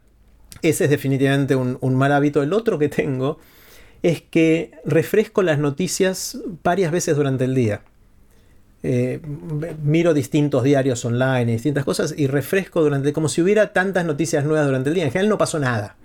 Ese 0.61 0.83
es 0.83 0.89
definitivamente 0.89 1.55
un, 1.55 1.77
un 1.79 1.95
mal 1.95 2.11
hábito. 2.11 2.43
El 2.43 2.51
otro 2.51 2.77
que 2.79 2.89
tengo 2.89 3.39
es 4.01 4.21
que 4.21 4.71
refresco 4.83 5.41
las 5.41 5.57
noticias 5.57 6.37
varias 6.63 6.91
veces 6.91 7.15
durante 7.15 7.45
el 7.45 7.55
día. 7.55 7.81
Eh, 8.85 9.21
miro 9.81 10.13
distintos 10.13 10.61
diarios 10.63 11.05
online 11.05 11.43
y 11.43 11.53
distintas 11.53 11.85
cosas 11.85 12.13
y 12.17 12.27
refresco 12.27 12.81
durante 12.81 13.13
como 13.13 13.29
si 13.29 13.41
hubiera 13.41 13.71
tantas 13.71 14.05
noticias 14.05 14.43
nuevas 14.43 14.65
durante 14.65 14.89
el 14.89 14.95
día. 14.95 15.05
En 15.05 15.11
general 15.11 15.29
no 15.29 15.37
pasó 15.37 15.57
nada. 15.57 15.95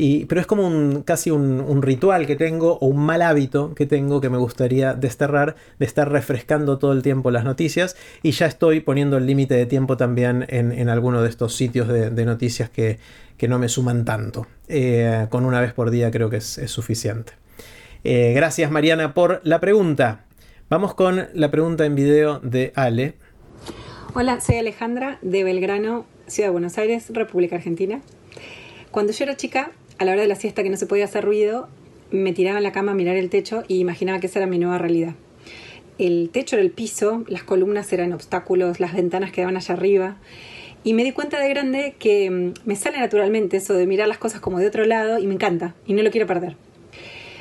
Y, 0.00 0.26
pero 0.26 0.40
es 0.40 0.46
como 0.46 0.64
un, 0.64 1.02
casi 1.02 1.32
un, 1.32 1.82
ritual 1.82 2.28
que 2.28 2.36
tengo 2.36 2.78
o 2.78 2.86
un 2.86 3.04
mal 3.04 3.20
hábito 3.20 3.74
que 3.74 3.84
tengo 3.84 4.20
que 4.20 4.30
me 4.30 4.38
gustaría 4.38 4.94
desterrar, 4.94 5.56
de 5.80 5.86
estar 5.86 6.12
refrescando 6.12 6.78
todo 6.78 6.92
el 6.92 7.02
tiempo 7.02 7.32
las 7.32 7.42
noticias. 7.42 7.96
Y 8.22 8.30
ya 8.30 8.46
estoy 8.46 8.78
poniendo 8.78 9.16
el 9.16 9.26
límite 9.26 9.54
de 9.54 9.66
tiempo 9.66 9.96
también 9.96 10.46
en, 10.50 10.70
en 10.70 10.88
alguno 10.88 11.20
de 11.20 11.28
estos 11.28 11.56
sitios 11.56 11.88
de, 11.88 12.10
de 12.10 12.24
noticias 12.24 12.70
que, 12.70 13.00
que, 13.36 13.48
no 13.48 13.58
me 13.58 13.68
suman 13.68 14.04
tanto. 14.04 14.46
Eh, 14.68 15.26
con 15.30 15.44
una 15.44 15.60
vez 15.60 15.72
por 15.72 15.90
día 15.90 16.12
creo 16.12 16.30
que 16.30 16.36
es, 16.36 16.58
es 16.58 16.70
suficiente. 16.70 17.32
Eh, 18.04 18.32
gracias 18.36 18.70
Mariana 18.70 19.14
por 19.14 19.40
la 19.42 19.58
pregunta. 19.58 20.27
Vamos 20.70 20.92
con 20.92 21.28
la 21.32 21.50
pregunta 21.50 21.86
en 21.86 21.94
video 21.94 22.40
de 22.40 22.72
Ale. 22.74 23.14
Hola, 24.12 24.38
soy 24.42 24.56
Alejandra 24.56 25.18
de 25.22 25.42
Belgrano, 25.42 26.04
Ciudad 26.26 26.48
de 26.48 26.52
Buenos 26.52 26.76
Aires, 26.76 27.06
República 27.08 27.56
Argentina. 27.56 28.02
Cuando 28.90 29.14
yo 29.14 29.24
era 29.24 29.34
chica, 29.34 29.70
a 29.96 30.04
la 30.04 30.12
hora 30.12 30.20
de 30.20 30.28
la 30.28 30.34
siesta 30.34 30.62
que 30.62 30.68
no 30.68 30.76
se 30.76 30.86
podía 30.86 31.06
hacer 31.06 31.24
ruido, 31.24 31.70
me 32.10 32.34
tiraba 32.34 32.58
en 32.58 32.64
la 32.64 32.72
cama 32.72 32.92
a 32.92 32.94
mirar 32.94 33.16
el 33.16 33.30
techo 33.30 33.64
y 33.66 33.78
imaginaba 33.78 34.20
que 34.20 34.26
esa 34.26 34.40
era 34.40 34.46
mi 34.46 34.58
nueva 34.58 34.76
realidad. 34.76 35.14
El 35.96 36.28
techo 36.34 36.56
era 36.56 36.62
el 36.62 36.70
piso, 36.70 37.24
las 37.28 37.44
columnas 37.44 37.90
eran 37.94 38.12
obstáculos, 38.12 38.78
las 38.78 38.92
ventanas 38.92 39.32
quedaban 39.32 39.56
allá 39.56 39.72
arriba. 39.72 40.18
Y 40.84 40.92
me 40.92 41.02
di 41.02 41.12
cuenta 41.12 41.40
de 41.40 41.48
grande 41.48 41.94
que 41.98 42.28
mm, 42.30 42.52
me 42.66 42.76
sale 42.76 42.98
naturalmente 42.98 43.56
eso 43.56 43.72
de 43.72 43.86
mirar 43.86 44.06
las 44.06 44.18
cosas 44.18 44.42
como 44.42 44.58
de 44.58 44.66
otro 44.66 44.84
lado 44.84 45.18
y 45.18 45.26
me 45.26 45.32
encanta 45.32 45.74
y 45.86 45.94
no 45.94 46.02
lo 46.02 46.10
quiero 46.10 46.26
perder. 46.26 46.56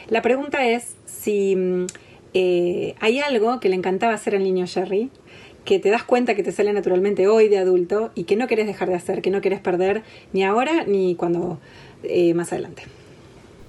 La 0.08 0.22
pregunta 0.22 0.66
es 0.66 0.96
si 1.06 1.58
mm, 1.58 1.88
eh, 2.34 2.96
hay 3.00 3.20
algo 3.20 3.60
que 3.60 3.70
le 3.70 3.76
encantaba 3.76 4.14
hacer 4.14 4.36
al 4.36 4.44
niño 4.44 4.66
Jerry, 4.68 5.10
que 5.66 5.80
te 5.80 5.90
das 5.90 6.04
cuenta 6.04 6.36
que 6.36 6.44
te 6.44 6.52
sale 6.52 6.72
naturalmente 6.72 7.28
hoy 7.28 7.50
de 7.50 7.58
adulto 7.58 8.12
y 8.16 8.24
que 8.24 8.36
no 8.36 8.48
querés 8.48 8.68
dejar 8.68 8.88
de 8.90 8.96
hacer, 8.96 9.22
que 9.22 9.32
no 9.32 9.42
querés 9.42 9.60
perder 9.60 10.04
ni 10.34 10.44
ahora 10.44 10.86
ni 10.86 11.16
cuando 11.16 11.60
eh, 12.04 12.34
más 12.34 12.54
adelante. 12.54 12.84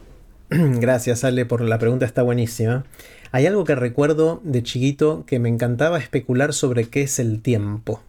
Gracias, 0.50 1.24
Ale, 1.24 1.44
por 1.44 1.60
la 1.60 1.78
pregunta, 1.78 2.06
está 2.06 2.22
buenísima. 2.22 2.84
Hay 3.32 3.46
algo 3.46 3.64
que 3.64 3.74
recuerdo 3.74 4.40
de 4.44 4.62
chiquito 4.62 5.24
que 5.26 5.38
me 5.38 5.48
encantaba 5.48 5.98
especular 5.98 6.54
sobre 6.54 6.88
qué 6.88 7.02
es 7.02 7.18
el 7.18 7.42
tiempo. 7.42 8.00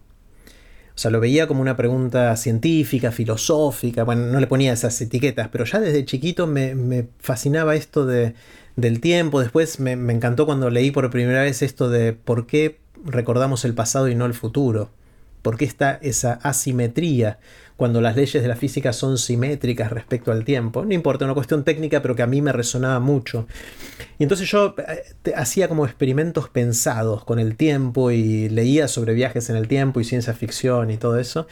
O 0.95 1.01
sea, 1.01 1.11
lo 1.11 1.19
veía 1.19 1.47
como 1.47 1.61
una 1.61 1.75
pregunta 1.75 2.35
científica, 2.35 3.11
filosófica, 3.11 4.03
bueno, 4.03 4.27
no 4.27 4.39
le 4.39 4.47
ponía 4.47 4.73
esas 4.73 4.99
etiquetas, 5.01 5.47
pero 5.47 5.65
ya 5.65 5.79
desde 5.79 6.05
chiquito 6.05 6.45
me, 6.45 6.75
me 6.75 7.07
fascinaba 7.19 7.75
esto 7.75 8.05
de, 8.05 8.33
del 8.81 9.01
tiempo. 9.01 9.39
Después 9.39 9.79
me, 9.79 9.95
me 9.95 10.13
encantó 10.13 10.45
cuando 10.45 10.69
leí 10.69 10.91
por 10.91 11.09
primera 11.09 11.41
vez 11.41 11.61
esto 11.61 11.89
de 11.89 12.13
por 12.13 12.47
qué 12.47 12.79
recordamos 13.03 13.65
el 13.65 13.73
pasado 13.73 14.07
y 14.07 14.15
no 14.15 14.25
el 14.25 14.33
futuro. 14.33 14.89
¿Por 15.41 15.57
qué 15.57 15.65
está 15.65 15.99
esa 16.01 16.33
asimetría 16.43 17.39
cuando 17.79 18.01
las 18.01 18.17
leyes 18.17 18.43
de 18.43 18.49
la 18.49 18.57
física 18.57 18.91
son 18.91 19.17
simétricas 19.17 19.89
respecto 19.89 20.33
al 20.33 20.43
tiempo? 20.43 20.83
No 20.83 20.93
importa, 20.93 21.23
una 21.23 21.33
cuestión 21.33 21.63
técnica, 21.63 22.01
pero 22.01 22.13
que 22.13 22.21
a 22.21 22.27
mí 22.27 22.41
me 22.41 22.51
resonaba 22.51 22.99
mucho. 22.99 23.47
Y 24.19 24.23
entonces 24.23 24.51
yo 24.51 24.75
eh, 24.77 25.33
hacía 25.33 25.69
como 25.69 25.85
experimentos 25.85 26.49
pensados 26.49 27.23
con 27.23 27.39
el 27.39 27.55
tiempo 27.55 28.11
y 28.11 28.49
leía 28.49 28.89
sobre 28.89 29.13
viajes 29.13 29.49
en 29.49 29.55
el 29.55 29.69
tiempo 29.69 30.01
y 30.01 30.03
ciencia 30.03 30.33
ficción 30.33 30.91
y 30.91 30.97
todo 30.97 31.17
eso. 31.17 31.47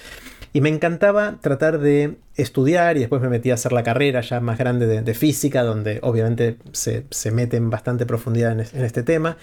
Y 0.52 0.60
me 0.60 0.68
encantaba 0.68 1.38
tratar 1.40 1.80
de 1.80 2.18
estudiar 2.36 2.98
y 2.98 3.00
después 3.00 3.22
me 3.22 3.30
metí 3.30 3.52
a 3.52 3.54
hacer 3.54 3.72
la 3.72 3.84
carrera 3.84 4.20
ya 4.20 4.42
más 4.42 4.58
grande 4.58 5.02
de, 5.02 5.14
física, 5.14 5.64
donde 5.64 6.00
obviamente 6.02 6.58
se, 6.74 7.06
se, 7.10 7.32
mete 7.32 7.56
en 7.56 7.70
bastante 7.70 8.06
profundidad 8.06 8.52
en 8.52 8.84
este 8.84 9.04
tema. 9.04 9.38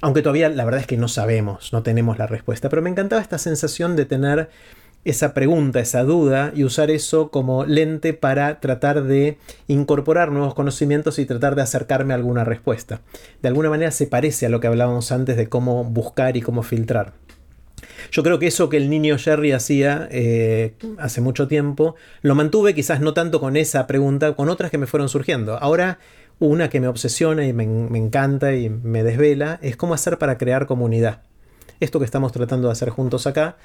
Aunque 0.00 0.22
todavía 0.22 0.48
la 0.48 0.64
verdad 0.64 0.80
es 0.80 0.86
que 0.86 0.96
no 0.96 1.08
sabemos, 1.08 1.72
no 1.72 1.82
tenemos 1.82 2.18
la 2.18 2.28
respuesta, 2.28 2.68
pero 2.68 2.80
me 2.82 2.90
encantaba 2.90 3.20
esta 3.20 3.38
sensación 3.38 3.96
de 3.96 4.04
tener 4.04 4.50
esa 5.04 5.32
pregunta, 5.32 5.80
esa 5.80 6.02
duda 6.02 6.52
y 6.54 6.64
usar 6.64 6.90
eso 6.90 7.30
como 7.30 7.64
lente 7.64 8.12
para 8.12 8.60
tratar 8.60 9.04
de 9.04 9.38
incorporar 9.66 10.30
nuevos 10.32 10.54
conocimientos 10.54 11.18
y 11.18 11.26
tratar 11.26 11.54
de 11.54 11.62
acercarme 11.62 12.12
a 12.12 12.16
alguna 12.16 12.44
respuesta. 12.44 13.00
De 13.40 13.48
alguna 13.48 13.70
manera 13.70 13.90
se 13.90 14.06
parece 14.06 14.46
a 14.46 14.48
lo 14.48 14.60
que 14.60 14.66
hablábamos 14.66 15.10
antes 15.12 15.36
de 15.36 15.48
cómo 15.48 15.84
buscar 15.84 16.36
y 16.36 16.42
cómo 16.42 16.62
filtrar. 16.62 17.12
Yo 18.10 18.22
creo 18.22 18.38
que 18.38 18.46
eso 18.46 18.68
que 18.68 18.76
el 18.76 18.90
niño 18.90 19.18
Jerry 19.18 19.52
hacía 19.52 20.08
eh, 20.10 20.74
hace 20.98 21.20
mucho 21.20 21.48
tiempo, 21.48 21.94
lo 22.22 22.34
mantuve 22.34 22.74
quizás 22.74 23.00
no 23.00 23.14
tanto 23.14 23.40
con 23.40 23.56
esa 23.56 23.86
pregunta, 23.86 24.34
con 24.34 24.48
otras 24.48 24.70
que 24.70 24.78
me 24.78 24.86
fueron 24.86 25.08
surgiendo. 25.08 25.58
Ahora 25.58 25.98
una 26.38 26.70
que 26.70 26.80
me 26.80 26.88
obsesiona 26.88 27.46
y 27.46 27.52
me, 27.52 27.66
me, 27.66 27.98
encanta 27.98 28.54
y 28.54 28.68
me 28.68 29.02
desvela 29.02 29.58
es 29.62 29.76
cómo 29.76 29.94
hacer 29.94 30.18
para 30.18 30.38
crear 30.38 30.66
comunidad. 30.66 31.22
Esto 31.80 31.98
que 31.98 32.04
estamos 32.04 32.32
tratando 32.32 32.68
de 32.68 32.72
hacer 32.72 32.90
juntos 32.90 33.26
acá, 33.26 33.56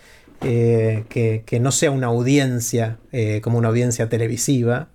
eh, 0.44 1.06
que, 1.10 1.60
no 1.60 1.72
sea 1.72 1.92
una 1.92 2.08
audiencia 2.08 2.98
eh, 3.12 3.42
como 3.42 3.58
una 3.58 3.70
audiencia 3.70 4.10
televisiva, 4.10 4.90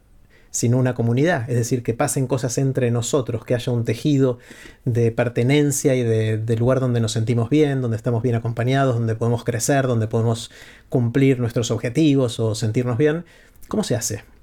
sino 0.50 0.78
una 0.78 0.94
comunidad, 0.94 1.48
es 1.48 1.56
decir, 1.56 1.82
que 1.82 1.94
pasen 1.94 2.26
cosas 2.26 2.58
entre 2.58 2.90
nosotros, 2.90 3.44
que 3.44 3.54
haya 3.54 3.72
un 3.72 3.84
tejido 3.84 4.38
de 4.84 5.12
pertenencia 5.12 5.94
y 5.94 6.02
de, 6.02 6.56
lugar 6.56 6.80
donde 6.80 7.00
nos 7.00 7.12
sentimos 7.12 7.50
bien, 7.50 7.82
donde 7.82 7.96
estamos 7.96 8.22
bien 8.22 8.34
acompañados, 8.34 8.94
donde 8.94 9.14
podemos 9.14 9.44
crecer, 9.44 9.86
donde 9.86 10.08
podemos 10.08 10.50
cumplir 10.88 11.38
nuestros 11.38 11.70
objetivos 11.70 12.40
o 12.40 12.54
sentirnos 12.54 12.96
bien. 12.98 13.24
¿Cómo 13.68 13.84
se 13.84 13.94
hace? 13.94 14.37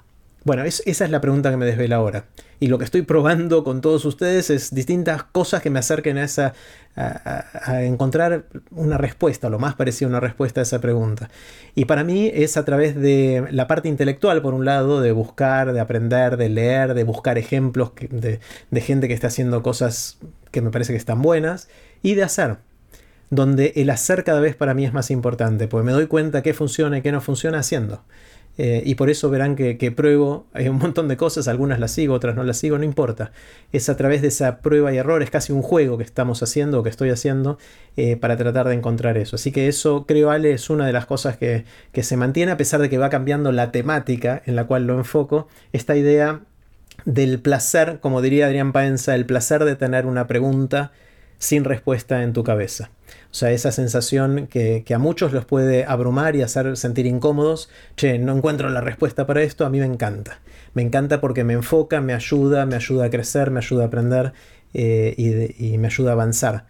Bueno, 0.46 0.64
es, 0.64 0.84
esa 0.86 1.06
es 1.06 1.12
la 1.12 1.22
pregunta 1.22 1.50
que 1.50 1.58
me 1.58 1.66
desvela 1.66 1.96
ahora. 1.96 2.26
Y 2.60 2.68
lo 2.68 2.78
que 2.78 2.86
estoy 2.86 3.02
probando 3.02 3.64
con 3.64 3.82
todos 3.82 4.06
ustedes 4.06 4.52
es 4.52 4.76
distintas 4.76 5.24
cosas 5.24 5.64
que 5.64 5.72
me 5.72 5.80
acerquen 5.80 6.20
a, 6.20 6.24
esa, 6.24 6.54
a, 6.96 7.46
a, 7.64 7.84
encontrar 7.84 8.46
una 8.70 9.00
respuesta, 9.00 9.50
lo 9.50 9.58
más 9.58 9.74
parecido 9.74 10.08
a 10.08 10.12
una 10.12 10.20
respuesta 10.20 10.62
a 10.62 10.64
esa 10.64 10.80
pregunta. 10.80 11.32
Y 11.74 11.86
para 11.86 12.04
mí 12.04 12.30
es 12.32 12.58
a 12.58 12.64
través 12.64 12.96
de 12.96 13.48
la 13.50 13.68
parte 13.68 13.90
intelectual, 13.90 14.44
por 14.44 14.54
un 14.54 14.66
lado, 14.66 15.02
de 15.02 15.12
buscar, 15.14 15.74
de 15.74 15.80
aprender, 15.80 16.38
de 16.38 16.50
leer, 16.50 16.94
de 16.94 17.04
buscar 17.04 17.40
ejemplos 17.40 17.94
de, 18.12 18.40
gente 18.82 19.08
que 19.08 19.16
está 19.16 19.28
haciendo 19.28 19.64
cosas 19.64 20.20
que 20.52 20.62
me 20.62 20.70
parece 20.70 20.94
que 20.94 20.98
están 20.98 21.24
buenas, 21.24 21.70
y 22.04 22.14
de 22.14 22.22
hacer 22.22 22.58
donde 23.32 23.74
el 23.78 23.90
hacer 23.90 24.24
cada 24.24 24.42
vez 24.42 24.56
para 24.56 24.76
mí 24.76 24.86
es 24.86 24.94
más 24.94 25.10
importante, 25.10 25.68
porque 25.68 25.86
me 25.86 25.92
doy 25.92 26.06
cuenta 26.06 26.44
qué 26.44 26.54
funciona 26.54 27.00
y 27.00 27.02
qué 27.02 27.12
no 27.12 27.20
funciona 27.20 27.58
haciendo. 27.58 28.04
Eh, 28.58 28.84
y 28.86 28.96
por 28.96 29.10
eso 29.10 29.30
verán 29.30 29.56
que, 29.56 29.92
pruebo, 29.92 30.46
hay 30.54 30.70
un 30.70 30.78
montón 30.78 31.08
de 31.08 31.18
cosas, 31.18 31.48
algunas 31.48 31.80
las 31.80 31.92
sigo, 31.92 32.14
otras 32.14 32.36
no 32.36 32.44
las 32.44 32.58
sigo, 32.58 32.78
no 32.78 32.84
importa. 32.84 33.32
Es 33.72 33.90
a 33.90 33.98
través 33.98 34.22
de 34.22 34.30
esa 34.30 34.60
prueba 34.60 34.94
y 34.94 34.98
error, 34.98 35.22
es 35.22 35.30
casi 35.30 35.52
un 35.52 35.62
juego 35.62 35.98
que 35.98 36.04
estamos 36.04 36.42
haciendo 36.42 36.80
o 36.80 36.84
que 36.84 36.90
estoy 36.90 37.10
haciendo 37.10 37.58
eh, 37.98 38.16
para 38.16 38.38
tratar 38.38 38.68
de 38.68 38.76
encontrar 38.76 39.18
eso. 39.18 39.36
Así 39.36 39.52
que 39.52 39.68
eso, 39.68 40.06
creo, 40.08 40.32
Ale, 40.32 40.54
es 40.54 40.70
una 40.70 40.86
de 40.86 40.94
las 40.94 41.06
cosas 41.06 41.38
que, 41.38 41.66
que 41.92 42.04
se 42.04 42.18
mantiene 42.18 42.52
a 42.52 42.58
pesar 42.58 42.82
de 42.82 42.90
que 42.90 42.98
va 42.98 43.10
cambiando 43.10 43.52
la 43.52 43.72
temática 43.72 44.42
en 44.46 44.56
la 44.56 44.66
cual 44.66 44.88
lo 44.88 44.98
enfoco. 44.98 45.48
Esta 45.74 45.96
idea 45.96 46.42
del 47.04 47.40
placer, 47.40 48.00
como 48.00 48.22
diría 48.22 48.46
Adrián 48.46 48.72
Paenza, 48.72 49.16
el 49.16 49.26
placer 49.26 49.66
de 49.66 49.76
tener 49.76 50.06
una 50.06 50.28
pregunta 50.28 50.92
sin 51.38 51.66
respuesta 51.66 52.24
en 52.24 52.34
tu 52.34 52.44
cabeza. 52.44 52.90
O 53.36 53.38
sea, 53.38 53.52
esa 53.52 53.74
sensación 53.74 54.48
que, 54.48 54.84
que, 54.86 54.94
a 54.94 54.98
muchos 54.98 55.34
los 55.34 55.44
puede 55.44 55.84
abrumar 55.84 56.38
y 56.38 56.42
hacer 56.42 56.78
sentir 56.78 57.06
incómodos. 57.06 57.68
Che, 57.98 58.18
no 58.18 58.34
encuentro 58.34 58.70
la 58.70 58.80
respuesta 58.80 59.28
para 59.28 59.44
esto, 59.44 59.66
a 59.66 59.70
mí 59.70 59.78
me 59.78 59.86
encanta. 59.86 60.40
Me 60.74 60.84
encanta 60.84 61.20
porque 61.20 61.44
me 61.44 61.52
enfoca, 61.52 62.00
me 62.00 62.14
ayuda, 62.14 62.66
me 62.66 62.78
ayuda 62.78 63.08
a 63.08 63.10
crecer, 63.10 63.52
me 63.52 63.60
ayuda 63.60 63.84
a 63.84 63.88
aprender 63.88 64.32
eh, 64.74 65.52
y, 65.58 65.78
me 65.78 65.88
ayuda 65.88 66.12
a 66.12 66.14
avanzar. 66.14 66.68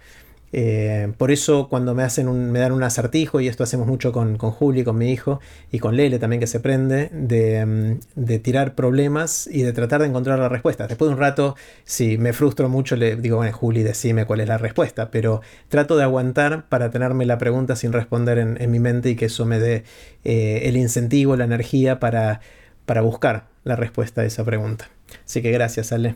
Eh, 0.57 1.11
por 1.17 1.31
eso 1.31 1.67
cuando 1.67 1.93
me, 1.93 2.03
hacen 2.03 2.29
un, 2.29 2.49
me 2.49 2.59
dan 2.59 2.71
un 2.71 2.81
acertijo, 2.81 3.41
y 3.41 3.49
esto 3.49 3.65
hacemos 3.65 3.87
mucho 3.87 4.13
con, 4.13 4.37
con 4.37 4.51
Juli, 4.51 4.85
con 4.85 4.97
mi 4.97 5.11
hijo, 5.11 5.41
y 5.69 5.79
con 5.79 5.97
Lele 5.97 6.17
también 6.17 6.39
que 6.39 6.47
se 6.47 6.61
prende, 6.61 7.09
de, 7.11 7.65
mm, 7.65 7.99
de, 8.15 8.39
tirar 8.39 8.73
problemas 8.73 9.47
y 9.51 9.63
de 9.63 9.73
tratar 9.73 9.99
de 9.99 10.07
encontrar 10.07 10.39
la 10.39 10.47
respuesta. 10.47 10.87
Después 10.87 11.09
de 11.09 11.15
un 11.15 11.19
rato, 11.19 11.57
si 11.83 12.17
me 12.17 12.31
frustro 12.31 12.69
mucho, 12.69 12.95
le 12.95 13.17
digo, 13.17 13.35
bueno, 13.35 13.51
Juli, 13.51 13.83
decime 13.83 14.23
cuál 14.23 14.39
es 14.39 14.47
la 14.47 14.57
respuesta, 14.57 15.11
pero 15.11 15.41
trato 15.67 15.97
de 15.97 16.03
aguantar 16.03 16.69
para 16.69 16.89
tenerme 16.89 17.25
la 17.25 17.37
pregunta 17.37 17.75
sin 17.75 17.91
responder 17.91 18.37
en, 18.37 18.55
en 18.61 18.71
mi 18.71 18.79
mente 18.79 19.09
y 19.09 19.17
que 19.17 19.25
eso 19.25 19.45
me 19.45 19.59
dé 19.59 19.83
eh, 20.23 20.61
el 20.69 20.77
incentivo, 20.77 21.35
la 21.35 21.43
energía 21.43 21.99
para, 21.99 22.39
para 22.85 23.01
buscar 23.01 23.47
la 23.65 23.75
respuesta 23.75 24.21
a 24.21 24.23
esa 24.23 24.45
pregunta. 24.45 24.89
Así 25.25 25.41
que 25.41 25.51
gracias, 25.51 25.91
Ale. 25.91 26.15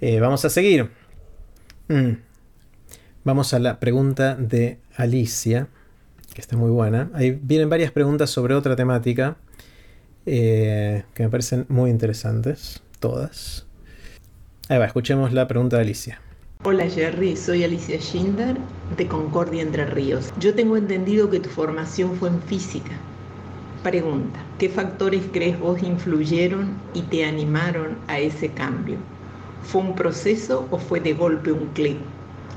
Eh, 0.00 0.20
vamos 0.20 0.42
a 0.46 0.48
seguir. 0.48 0.88
Mm. 1.88 2.31
Vamos 3.24 3.54
a 3.54 3.60
la 3.60 3.78
pregunta 3.78 4.34
de 4.34 4.78
Alicia, 4.96 5.68
que 6.34 6.40
está 6.40 6.56
muy 6.56 6.72
buena. 6.72 7.08
Ahí 7.14 7.30
vienen 7.30 7.70
varias 7.70 7.92
preguntas 7.92 8.30
sobre 8.30 8.52
otra 8.54 8.74
temática 8.74 9.36
eh, 10.26 11.04
que 11.14 11.22
me 11.22 11.28
parecen 11.28 11.64
muy 11.68 11.90
interesantes, 11.90 12.82
todas. 12.98 13.64
Ahí 14.68 14.78
va, 14.78 14.86
escuchemos 14.86 15.32
la 15.32 15.46
pregunta 15.46 15.76
de 15.76 15.82
Alicia. 15.82 16.20
Hola 16.64 16.90
Jerry, 16.90 17.36
soy 17.36 17.62
Alicia 17.62 18.00
Schindler 18.00 18.56
de 18.96 19.06
Concordia 19.06 19.62
Entre 19.62 19.86
Ríos. 19.86 20.32
Yo 20.40 20.52
tengo 20.56 20.76
entendido 20.76 21.30
que 21.30 21.38
tu 21.38 21.48
formación 21.48 22.16
fue 22.16 22.28
en 22.28 22.42
física. 22.42 22.90
Pregunta, 23.84 24.40
¿qué 24.58 24.68
factores 24.68 25.22
crees 25.32 25.60
vos 25.60 25.80
influyeron 25.80 26.76
y 26.92 27.02
te 27.02 27.24
animaron 27.24 27.98
a 28.08 28.18
ese 28.18 28.48
cambio? 28.48 28.96
¿Fue 29.62 29.80
un 29.80 29.94
proceso 29.94 30.66
o 30.72 30.78
fue 30.78 30.98
de 30.98 31.14
golpe 31.14 31.52
un 31.52 31.66
clic? 31.68 31.98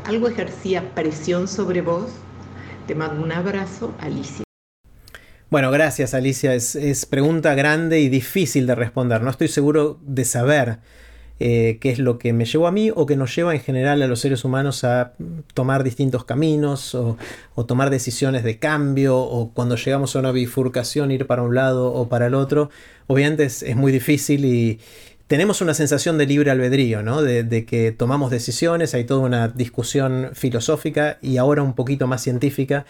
¿Algo 0.06 0.28
ejercía 0.28 0.94
presión 0.94 1.48
sobre 1.48 1.82
vos? 1.82 2.12
Te 2.86 2.94
mando 2.94 3.24
un 3.24 3.32
abrazo, 3.32 3.92
Alicia. 4.00 4.44
Bueno, 5.50 5.72
gracias 5.72 6.14
Alicia. 6.14 6.54
Es, 6.54 7.08
pregunta 7.10 7.56
grande 7.56 8.00
y 8.02 8.10
difícil 8.10 8.68
de 8.68 8.76
responder. 8.76 9.24
No 9.24 9.32
estoy 9.32 9.48
seguro 9.48 10.00
de 10.04 10.24
saber 10.24 10.78
eh, 11.40 11.80
qué 11.82 11.90
es 11.90 11.98
lo 11.98 12.20
que 12.20 12.34
me 12.34 12.46
llevó 12.46 12.68
a 12.68 12.72
mí 12.72 12.92
o 12.94 13.08
que 13.08 13.16
nos 13.16 13.36
lleva 13.36 13.56
en 13.56 13.62
general 13.62 14.04
a 14.04 14.08
los 14.08 14.20
seres 14.20 14.46
humanos 14.46 14.84
a 14.84 15.14
tomar 15.56 15.84
distintos 15.84 16.24
caminos 16.24 16.94
o, 16.94 17.18
tomar 17.66 17.90
decisiones 17.90 18.44
de 18.44 18.60
cambio 18.60 19.18
o 19.18 19.54
cuando 19.54 19.76
llegamos 19.76 20.16
a 20.16 20.20
una 20.20 20.32
bifurcación 20.32 21.10
ir 21.10 21.26
para 21.26 21.42
un 21.42 21.56
lado 21.56 21.92
o 21.92 22.10
para 22.10 22.28
el 22.28 22.36
otro. 22.36 22.70
Obviamente 23.08 23.46
es, 23.46 23.76
muy 23.76 23.92
difícil 23.92 24.46
y 24.46 24.80
tenemos 25.28 25.62
una 25.62 25.74
sensación 25.74 26.18
de 26.18 26.28
libre 26.28 26.52
albedrío, 26.52 27.02
¿no? 27.02 27.22
De, 27.22 27.44
de, 27.44 27.66
que 27.66 27.92
tomamos 27.92 28.32
decisiones, 28.32 28.94
hay 28.94 29.06
toda 29.06 29.22
una 29.22 29.48
discusión 29.48 30.32
filosófica 30.34 31.18
y 31.22 31.38
ahora 31.38 31.64
un 31.64 31.74
poquito 31.74 32.08
más 32.08 32.22
científica 32.22 32.86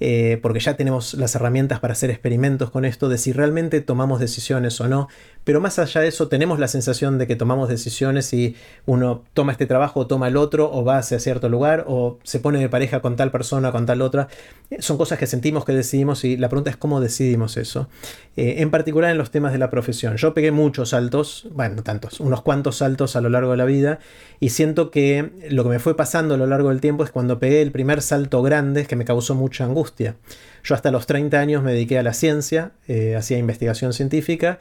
eh, 0.00 0.38
porque 0.40 0.60
ya 0.60 0.74
tenemos 0.74 1.14
las 1.14 1.34
herramientas 1.34 1.78
para 1.78 1.92
hacer 1.92 2.10
experimentos 2.10 2.70
con 2.70 2.84
esto, 2.86 3.08
de 3.10 3.18
si 3.18 3.32
realmente 3.32 3.80
tomamos 3.82 4.18
decisiones 4.18 4.80
o 4.80 4.88
no. 4.88 5.08
Pero 5.44 5.60
más 5.60 5.78
allá 5.78 6.00
de 6.00 6.08
eso, 6.08 6.28
tenemos 6.28 6.58
la 6.58 6.68
sensación 6.68 7.18
de 7.18 7.26
que 7.26 7.36
tomamos 7.36 7.68
decisiones 7.68 8.32
y 8.32 8.56
uno 8.86 9.24
toma 9.34 9.52
este 9.52 9.66
trabajo 9.66 10.00
o 10.00 10.06
toma 10.06 10.28
el 10.28 10.36
otro, 10.36 10.70
o 10.72 10.84
va 10.84 10.98
hacia 10.98 11.18
cierto 11.18 11.48
lugar, 11.48 11.84
o 11.86 12.18
se 12.22 12.40
pone 12.40 12.58
de 12.58 12.68
pareja 12.68 13.00
con 13.00 13.16
tal 13.16 13.30
persona, 13.30 13.72
con 13.72 13.84
tal 13.84 14.00
otra. 14.00 14.28
Eh, 14.70 14.80
son 14.80 14.96
cosas 14.96 15.18
que 15.18 15.26
sentimos 15.26 15.64
que 15.64 15.72
decidimos 15.72 16.24
y 16.24 16.36
la 16.36 16.48
pregunta 16.48 16.70
es 16.70 16.76
cómo 16.76 17.00
decidimos 17.00 17.56
eso. 17.58 17.88
Eh, 18.36 18.56
en 18.58 18.70
particular 18.70 19.10
en 19.10 19.18
los 19.18 19.30
temas 19.30 19.52
de 19.52 19.58
la 19.58 19.68
profesión. 19.68 20.16
Yo 20.16 20.32
pegué 20.32 20.50
muchos 20.50 20.90
saltos, 20.90 21.46
bueno, 21.52 21.82
tantos, 21.82 22.20
unos 22.20 22.42
cuantos 22.42 22.76
saltos 22.76 23.16
a 23.16 23.20
lo 23.20 23.28
largo 23.28 23.50
de 23.50 23.56
la 23.58 23.66
vida 23.66 23.98
y 24.38 24.50
siento 24.50 24.90
que 24.90 25.30
lo 25.50 25.62
que 25.64 25.68
me 25.68 25.78
fue 25.78 25.94
pasando 25.94 26.34
a 26.34 26.36
lo 26.38 26.46
largo 26.46 26.70
del 26.70 26.80
tiempo 26.80 27.04
es 27.04 27.10
cuando 27.10 27.38
pegué 27.38 27.60
el 27.60 27.70
primer 27.70 28.00
salto 28.00 28.42
grande 28.42 28.86
que 28.86 28.96
me 28.96 29.04
causó 29.04 29.34
mucha 29.34 29.64
angustia 29.64 29.89
yo 29.98 30.74
hasta 30.74 30.90
los 30.90 31.06
30 31.06 31.38
años 31.38 31.62
me 31.62 31.72
dediqué 31.72 31.98
a 31.98 32.02
la 32.02 32.12
ciencia, 32.12 32.72
eh, 32.88 33.16
hacía 33.16 33.38
investigación 33.38 33.92
científica 33.92 34.58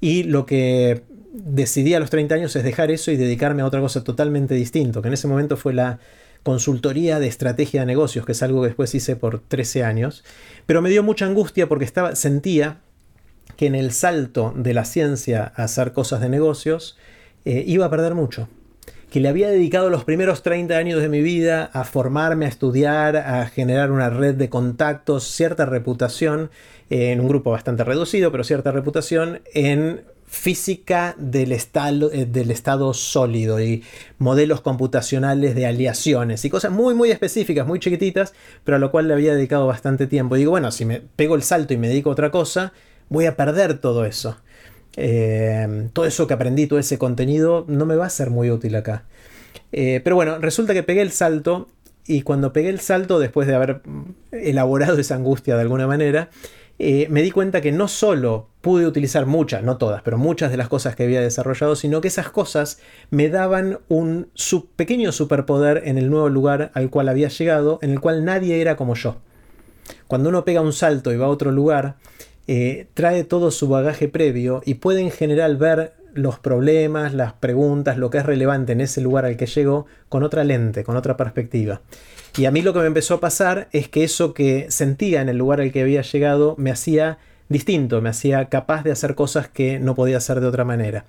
y 0.00 0.24
lo 0.24 0.46
que 0.46 1.02
decidí 1.32 1.94
a 1.94 2.00
los 2.00 2.10
30 2.10 2.34
años 2.34 2.56
es 2.56 2.64
dejar 2.64 2.90
eso 2.90 3.10
y 3.10 3.16
dedicarme 3.16 3.62
a 3.62 3.66
otra 3.66 3.80
cosa 3.80 4.02
totalmente 4.02 4.54
distinto, 4.54 5.02
que 5.02 5.08
en 5.08 5.14
ese 5.14 5.28
momento 5.28 5.56
fue 5.56 5.72
la 5.72 5.98
consultoría 6.42 7.20
de 7.20 7.26
estrategia 7.26 7.80
de 7.80 7.86
negocios, 7.86 8.24
que 8.24 8.32
es 8.32 8.42
algo 8.42 8.62
que 8.62 8.68
después 8.68 8.94
hice 8.94 9.16
por 9.16 9.40
13 9.40 9.84
años, 9.84 10.24
pero 10.66 10.82
me 10.82 10.90
dio 10.90 11.02
mucha 11.02 11.26
angustia 11.26 11.68
porque 11.68 11.84
estaba, 11.84 12.16
sentía 12.16 12.80
que 13.56 13.66
en 13.66 13.74
el 13.74 13.92
salto 13.92 14.54
de 14.56 14.72
la 14.72 14.84
ciencia 14.84 15.52
a 15.54 15.64
hacer 15.64 15.92
cosas 15.92 16.20
de 16.20 16.30
negocios 16.30 16.96
eh, 17.44 17.62
iba 17.66 17.86
a 17.86 17.90
perder 17.90 18.14
mucho 18.14 18.48
que 19.10 19.20
le 19.20 19.28
había 19.28 19.50
dedicado 19.50 19.90
los 19.90 20.04
primeros 20.04 20.42
30 20.42 20.76
años 20.76 21.02
de 21.02 21.08
mi 21.08 21.20
vida 21.20 21.70
a 21.72 21.84
formarme, 21.84 22.46
a 22.46 22.48
estudiar, 22.48 23.16
a 23.16 23.46
generar 23.46 23.90
una 23.90 24.08
red 24.08 24.36
de 24.36 24.48
contactos, 24.48 25.24
cierta 25.24 25.66
reputación, 25.66 26.50
en 26.90 27.20
un 27.20 27.28
grupo 27.28 27.50
bastante 27.50 27.84
reducido, 27.84 28.32
pero 28.32 28.44
cierta 28.44 28.72
reputación 28.72 29.40
en 29.54 30.02
física 30.26 31.16
del 31.18 31.50
estado, 31.50 32.10
eh, 32.12 32.28
estado 32.50 32.94
sólido 32.94 33.60
y 33.60 33.82
modelos 34.18 34.60
computacionales 34.60 35.56
de 35.56 35.66
aleaciones 35.66 36.44
y 36.44 36.50
cosas 36.50 36.70
muy 36.70 36.94
muy 36.94 37.10
específicas, 37.10 37.66
muy 37.66 37.80
chiquititas, 37.80 38.32
pero 38.62 38.76
a 38.76 38.78
lo 38.78 38.92
cual 38.92 39.08
le 39.08 39.14
había 39.14 39.34
dedicado 39.34 39.66
bastante 39.66 40.06
tiempo. 40.06 40.36
Digo, 40.36 40.52
bueno, 40.52 40.70
si 40.70 40.84
me 40.84 41.00
pego 41.00 41.34
el 41.34 41.42
salto 41.42 41.74
y 41.74 41.78
me 41.78 41.88
dedico 41.88 42.10
a 42.10 42.12
otra 42.12 42.30
cosa, 42.30 42.72
voy 43.08 43.26
a 43.26 43.36
perder 43.36 43.78
todo 43.78 44.04
eso. 44.04 44.36
Eh, 44.96 45.88
todo 45.92 46.06
eso 46.06 46.26
que 46.26 46.34
aprendí, 46.34 46.66
todo 46.66 46.78
ese 46.78 46.98
contenido, 46.98 47.64
no 47.68 47.86
me 47.86 47.96
va 47.96 48.06
a 48.06 48.10
ser 48.10 48.30
muy 48.30 48.50
útil 48.50 48.74
acá. 48.76 49.04
Eh, 49.72 50.00
pero 50.02 50.16
bueno, 50.16 50.38
resulta 50.38 50.74
que 50.74 50.82
pegué 50.82 51.02
el 51.02 51.12
salto 51.12 51.68
y 52.06 52.22
cuando 52.22 52.52
pegué 52.52 52.70
el 52.70 52.80
salto, 52.80 53.18
después 53.18 53.46
de 53.46 53.54
haber 53.54 53.82
elaborado 54.32 54.98
esa 54.98 55.14
angustia 55.14 55.54
de 55.54 55.62
alguna 55.62 55.86
manera, 55.86 56.30
eh, 56.82 57.06
me 57.10 57.20
di 57.20 57.30
cuenta 57.30 57.60
que 57.60 57.72
no 57.72 57.88
solo 57.88 58.48
pude 58.62 58.86
utilizar 58.86 59.26
muchas, 59.26 59.62
no 59.62 59.76
todas, 59.76 60.00
pero 60.02 60.16
muchas 60.16 60.50
de 60.50 60.56
las 60.56 60.68
cosas 60.68 60.96
que 60.96 61.04
había 61.04 61.20
desarrollado, 61.20 61.76
sino 61.76 62.00
que 62.00 62.08
esas 62.08 62.30
cosas 62.30 62.80
me 63.10 63.28
daban 63.28 63.80
un 63.88 64.28
pequeño 64.76 65.12
superpoder 65.12 65.82
en 65.84 65.98
el 65.98 66.08
nuevo 66.08 66.30
lugar 66.30 66.70
al 66.74 66.88
cual 66.88 67.10
había 67.10 67.28
llegado, 67.28 67.78
en 67.82 67.90
el 67.90 68.00
cual 68.00 68.24
nadie 68.24 68.62
era 68.62 68.76
como 68.76 68.94
yo. 68.94 69.18
Cuando 70.06 70.30
uno 70.30 70.44
pega 70.44 70.62
un 70.62 70.72
salto 70.72 71.12
y 71.12 71.18
va 71.18 71.26
a 71.26 71.30
otro 71.30 71.52
lugar, 71.52 71.96
eh, 72.52 72.88
trae 72.94 73.22
todo 73.22 73.52
su 73.52 73.68
bagaje 73.68 74.08
previo 74.08 74.60
y 74.66 74.74
puede 74.74 75.02
en 75.02 75.12
general 75.12 75.56
ver 75.56 75.92
los 76.14 76.40
problemas, 76.40 77.14
las 77.14 77.32
preguntas, 77.32 77.96
lo 77.96 78.10
que 78.10 78.18
es 78.18 78.26
relevante 78.26 78.72
en 78.72 78.80
ese 78.80 79.00
lugar 79.00 79.24
al 79.24 79.36
que 79.36 79.46
llegó 79.46 79.86
con 80.08 80.24
otra 80.24 80.42
lente, 80.42 80.82
con 80.82 80.96
otra 80.96 81.16
perspectiva. 81.16 81.80
Y 82.36 82.46
a 82.46 82.50
mí 82.50 82.60
lo 82.62 82.72
que 82.72 82.80
me 82.80 82.86
empezó 82.86 83.14
a 83.14 83.20
pasar 83.20 83.68
es 83.70 83.88
que 83.88 84.02
eso 84.02 84.34
que 84.34 84.66
sentía 84.68 85.22
en 85.22 85.28
el 85.28 85.36
lugar 85.36 85.60
al 85.60 85.70
que 85.70 85.80
había 85.80 86.02
llegado 86.02 86.56
me 86.58 86.72
hacía 86.72 87.18
distinto, 87.50 88.00
me 88.00 88.08
hacía 88.08 88.46
capaz 88.46 88.84
de 88.84 88.92
hacer 88.92 89.14
cosas 89.16 89.48
que 89.48 89.80
no 89.80 89.94
podía 89.96 90.16
hacer 90.16 90.40
de 90.40 90.46
otra 90.46 90.64
manera. 90.64 91.04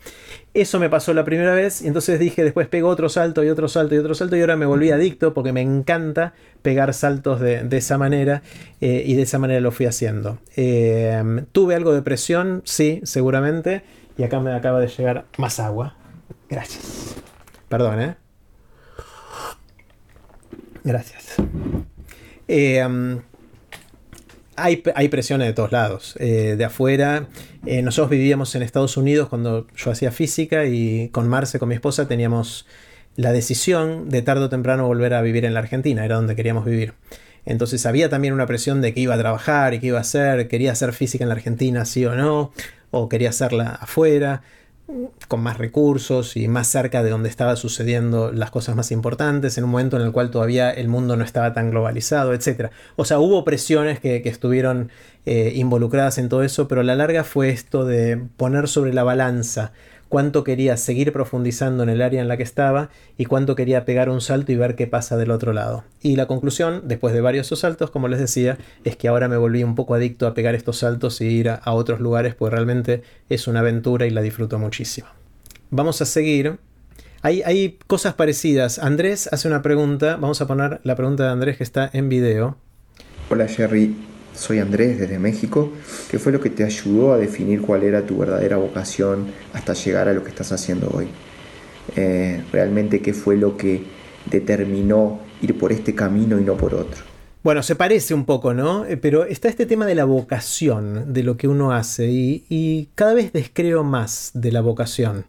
Eso 0.55 0.79
me 0.79 0.89
pasó 0.89 1.13
la 1.13 1.23
primera 1.23 1.53
vez 1.53 1.83
y 1.83 1.87
entonces 1.87 2.19
dije, 2.19 2.43
después 2.43 2.67
pego 2.67 2.89
otro 2.89 3.09
salto 3.09 3.43
y 3.43 3.49
otro 3.49 3.67
salto 3.69 3.95
y 3.95 3.99
otro 3.99 4.15
salto 4.15 4.35
y 4.35 4.41
ahora 4.41 4.57
me 4.57 4.65
volví 4.65 4.89
adicto 4.89 5.35
porque 5.35 5.53
me 5.53 5.61
encanta 5.61 6.33
pegar 6.63 6.93
saltos 6.95 7.39
de, 7.39 7.65
esa 7.71 7.97
manera 7.99 8.41
eh, 8.81 9.03
y 9.05 9.13
de 9.13 9.21
esa 9.21 9.37
manera 9.37 9.61
lo 9.61 9.71
fui 9.71 9.85
haciendo. 9.85 10.39
Eh, 10.55 11.45
tuve 11.51 11.75
algo 11.75 11.93
de 11.93 12.01
presión, 12.01 12.63
sí, 12.65 13.01
seguramente, 13.03 13.83
y 14.17 14.23
acá 14.23 14.39
me 14.39 14.51
acaba 14.51 14.79
de 14.79 14.87
llegar 14.87 15.25
más 15.37 15.59
agua. 15.59 15.95
Gracias. 16.49 17.15
Perdón, 17.69 18.01
¿eh? 18.01 18.15
Gracias. 20.83 21.35
Eh, 22.47 22.83
hay, 24.61 25.07
presiones 25.09 25.47
de 25.47 25.53
todos 25.53 25.71
lados. 25.71 26.15
Eh, 26.19 26.55
de 26.57 26.65
afuera, 26.65 27.27
eh, 27.65 27.81
nosotros 27.81 28.09
vivíamos 28.09 28.53
en 28.55 28.63
Estados 28.63 28.97
Unidos 28.97 29.29
cuando 29.29 29.67
yo 29.75 29.91
hacía 29.91 30.11
física 30.11 30.65
y 30.65 31.09
con 31.09 31.27
Marce, 31.27 31.59
con 31.59 31.69
mi 31.69 31.75
esposa, 31.75 32.07
teníamos 32.07 32.65
la 33.15 33.31
decisión 33.31 34.09
de 34.09 34.21
tarde 34.21 34.45
o 34.45 34.49
temprano 34.49 34.87
volver 34.87 35.13
a 35.13 35.21
vivir 35.21 35.45
en 35.45 35.53
la 35.53 35.59
Argentina, 35.59 36.05
era 36.05 36.15
donde 36.15 36.35
queríamos 36.35 36.65
vivir. 36.65 36.93
Entonces 37.45 37.85
había 37.85 38.09
también 38.09 38.33
una 38.33 38.45
presión 38.45 38.81
de 38.81 38.93
que 38.93 39.01
iba 39.01 39.15
a 39.15 39.17
trabajar 39.17 39.73
y 39.73 39.79
que 39.79 39.87
iba 39.87 39.97
a 39.97 40.01
hacer, 40.01 40.47
quería 40.47 40.71
hacer 40.71 40.93
física 40.93 41.23
en 41.23 41.29
la 41.29 41.35
Argentina, 41.35 41.85
sí 41.85 42.05
o 42.05 42.15
no, 42.15 42.51
o 42.91 43.09
quería 43.09 43.29
hacerla 43.29 43.79
afuera 43.81 44.43
con 45.27 45.41
más 45.41 45.57
recursos 45.57 46.35
y 46.37 46.47
más 46.47 46.67
cerca 46.67 47.03
de 47.03 47.09
donde 47.09 47.29
estaban 47.29 47.57
sucediendo 47.57 48.31
las 48.31 48.51
cosas 48.51 48.75
más 48.75 48.91
importantes, 48.91 49.57
en 49.57 49.63
un 49.63 49.71
momento 49.71 49.97
en 49.97 50.03
el 50.03 50.11
cual 50.11 50.31
todavía 50.31 50.71
el 50.71 50.87
mundo 50.87 51.15
no 51.15 51.23
estaba 51.23 51.53
tan 51.53 51.71
globalizado, 51.71 52.33
etc. 52.33 52.71
O 52.95 53.05
sea, 53.05 53.19
hubo 53.19 53.43
presiones 53.43 53.99
que, 53.99 54.21
estuvieron 54.25 54.89
eh, 55.25 55.53
involucradas 55.55 56.17
en 56.17 56.29
todo 56.29 56.43
eso, 56.43 56.67
pero 56.67 56.81
a 56.81 56.83
la 56.83 56.95
larga 56.95 57.23
fue 57.23 57.49
esto 57.49 57.85
de 57.85 58.21
poner 58.37 58.67
sobre 58.67 58.93
la 58.93 59.03
balanza 59.03 59.73
cuánto 60.11 60.43
quería 60.43 60.75
seguir 60.75 61.13
profundizando 61.13 61.83
en 61.83 61.89
el 61.89 62.01
área 62.01 62.21
en 62.21 62.27
la 62.27 62.35
que 62.35 62.43
estaba 62.43 62.89
y 63.17 63.23
cuánto 63.23 63.55
quería 63.55 63.85
pegar 63.85 64.09
un 64.09 64.19
salto 64.19 64.51
y 64.51 64.57
ver 64.57 64.75
qué 64.75 64.85
pasa 64.85 65.15
del 65.15 65.31
otro 65.31 65.53
lado. 65.53 65.85
Y 66.01 66.17
la 66.17 66.25
conclusión, 66.25 66.81
después 66.83 67.13
de 67.13 67.21
varios 67.21 67.47
saltos, 67.47 67.91
como 67.91 68.09
les 68.09 68.19
decía, 68.19 68.57
es 68.83 68.97
que 68.97 69.07
ahora 69.07 69.29
me 69.29 69.37
volví 69.37 69.63
un 69.63 69.73
poco 69.73 69.95
adicto 69.95 70.27
a 70.27 70.33
pegar 70.33 70.53
estos 70.53 70.79
saltos 70.79 71.21
y 71.21 71.27
ir 71.27 71.49
a, 71.49 71.61
otros 71.71 72.01
lugares, 72.01 72.35
pues 72.35 72.51
realmente 72.51 73.03
es 73.29 73.47
una 73.47 73.61
aventura 73.61 74.05
y 74.05 74.09
la 74.09 74.21
disfruto 74.21 74.59
muchísimo. 74.59 75.07
Vamos 75.69 76.01
a 76.01 76.05
seguir. 76.05 76.59
Hay, 77.21 77.41
hay 77.43 77.79
cosas 77.87 78.13
parecidas. 78.13 78.79
Andrés 78.79 79.29
hace 79.31 79.47
una 79.47 79.61
pregunta. 79.61 80.17
Vamos 80.17 80.41
a 80.41 80.47
poner 80.47 80.81
la 80.83 80.97
pregunta 80.97 81.23
de 81.23 81.29
Andrés 81.29 81.55
que 81.55 81.63
está 81.63 81.89
en 81.93 82.09
video. 82.09 82.57
Hola 83.29 83.47
Jerry, 83.47 83.95
soy 84.35 84.59
Andrés 84.59 84.99
desde 84.99 85.19
México. 85.19 85.71
¿Qué 86.09 86.19
fue 86.19 86.31
lo 86.31 86.39
que 86.39 86.49
te 86.49 86.63
ayudó 86.63 87.13
a 87.13 87.17
definir 87.17 87.61
cuál 87.61 87.83
era 87.83 88.05
tu 88.05 88.17
verdadera 88.17 88.57
vocación 88.57 89.27
hasta 89.53 89.73
llegar 89.73 90.07
a 90.07 90.13
lo 90.13 90.23
que 90.23 90.29
estás 90.29 90.51
haciendo 90.51 90.89
hoy? 90.93 91.07
Eh, 91.95 92.43
realmente 92.51 93.01
qué 93.01 93.13
fue 93.13 93.35
lo 93.37 93.57
que 93.57 93.83
determinó 94.29 95.19
ir 95.41 95.57
por 95.57 95.71
este 95.71 95.95
camino 95.95 96.39
y 96.39 96.43
no 96.43 96.55
por 96.55 96.73
otro. 96.73 97.03
Bueno, 97.43 97.63
se 97.63 97.75
parece 97.75 98.13
un 98.13 98.25
poco, 98.25 98.53
¿no? 98.53 98.85
Eh, 98.85 98.97
pero 98.97 99.25
está 99.25 99.49
este 99.49 99.65
tema 99.65 99.87
de 99.87 99.95
la 99.95 100.05
vocación, 100.05 101.11
de 101.11 101.23
lo 101.23 101.37
que 101.37 101.47
uno 101.47 101.71
hace, 101.71 102.07
y, 102.07 102.43
y 102.49 102.89
cada 102.93 103.15
vez 103.15 103.33
descreo 103.33 103.83
más 103.83 104.29
de 104.35 104.51
la 104.51 104.61
vocación 104.61 105.25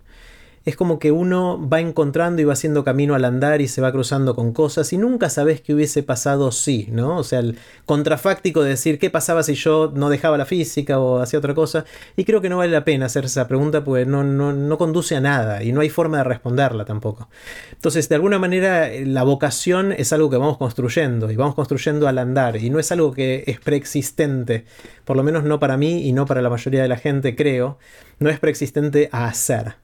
es 0.64 0.76
como 0.76 0.98
que 0.98 1.10
uno 1.10 1.68
va 1.68 1.80
encontrando 1.80 2.40
y 2.40 2.44
va 2.44 2.52
haciendo 2.52 2.84
camino 2.84 3.14
al 3.14 3.24
andar 3.24 3.60
y 3.60 3.68
se 3.68 3.80
va 3.80 3.90
cruzando 3.90 4.34
con 4.34 4.52
cosas 4.52 4.92
y 4.92 4.98
nunca 4.98 5.28
sabes 5.28 5.60
qué 5.60 5.74
hubiese 5.74 6.02
pasado 6.02 6.52
si, 6.52 6.88
¿no? 6.90 7.18
O 7.18 7.24
sea, 7.24 7.40
el 7.40 7.58
contrafáctico 7.84 8.62
de 8.62 8.70
decir 8.70 8.98
qué 8.98 9.10
pasaba 9.10 9.42
si 9.42 9.54
yo 9.54 9.92
no 9.94 10.08
dejaba 10.08 10.38
la 10.38 10.46
física 10.46 11.00
o 11.00 11.20
hacía 11.20 11.38
otra 11.38 11.54
cosa. 11.54 11.84
Y 12.16 12.24
creo 12.24 12.40
que 12.40 12.48
no 12.48 12.58
vale 12.58 12.72
la 12.72 12.84
pena 12.84 13.06
hacer 13.06 13.24
esa 13.24 13.48
pregunta 13.48 13.84
porque 13.84 14.06
no, 14.06 14.22
no, 14.22 14.52
no 14.52 14.78
conduce 14.78 15.16
a 15.16 15.20
nada 15.20 15.62
y 15.62 15.72
no 15.72 15.80
hay 15.80 15.90
forma 15.90 16.18
de 16.18 16.24
responderla 16.24 16.84
tampoco. 16.84 17.28
Entonces, 17.72 18.08
de 18.08 18.14
alguna 18.14 18.38
manera, 18.38 18.88
la 19.04 19.24
vocación 19.24 19.92
es 19.92 20.12
algo 20.12 20.30
que 20.30 20.36
vamos 20.36 20.58
construyendo 20.58 21.30
y 21.30 21.36
vamos 21.36 21.54
construyendo 21.54 22.06
al 22.06 22.18
andar 22.18 22.56
y 22.56 22.70
no 22.70 22.78
es 22.78 22.92
algo 22.92 23.12
que 23.12 23.44
es 23.46 23.58
preexistente, 23.60 24.64
por 25.04 25.16
lo 25.16 25.22
menos 25.22 25.44
no 25.44 25.58
para 25.58 25.76
mí 25.76 26.06
y 26.06 26.12
no 26.12 26.26
para 26.26 26.42
la 26.42 26.50
mayoría 26.50 26.82
de 26.82 26.88
la 26.88 26.96
gente, 26.96 27.34
creo, 27.34 27.78
no 28.18 28.30
es 28.30 28.38
preexistente 28.38 29.08
a 29.12 29.26
hacer. 29.26 29.81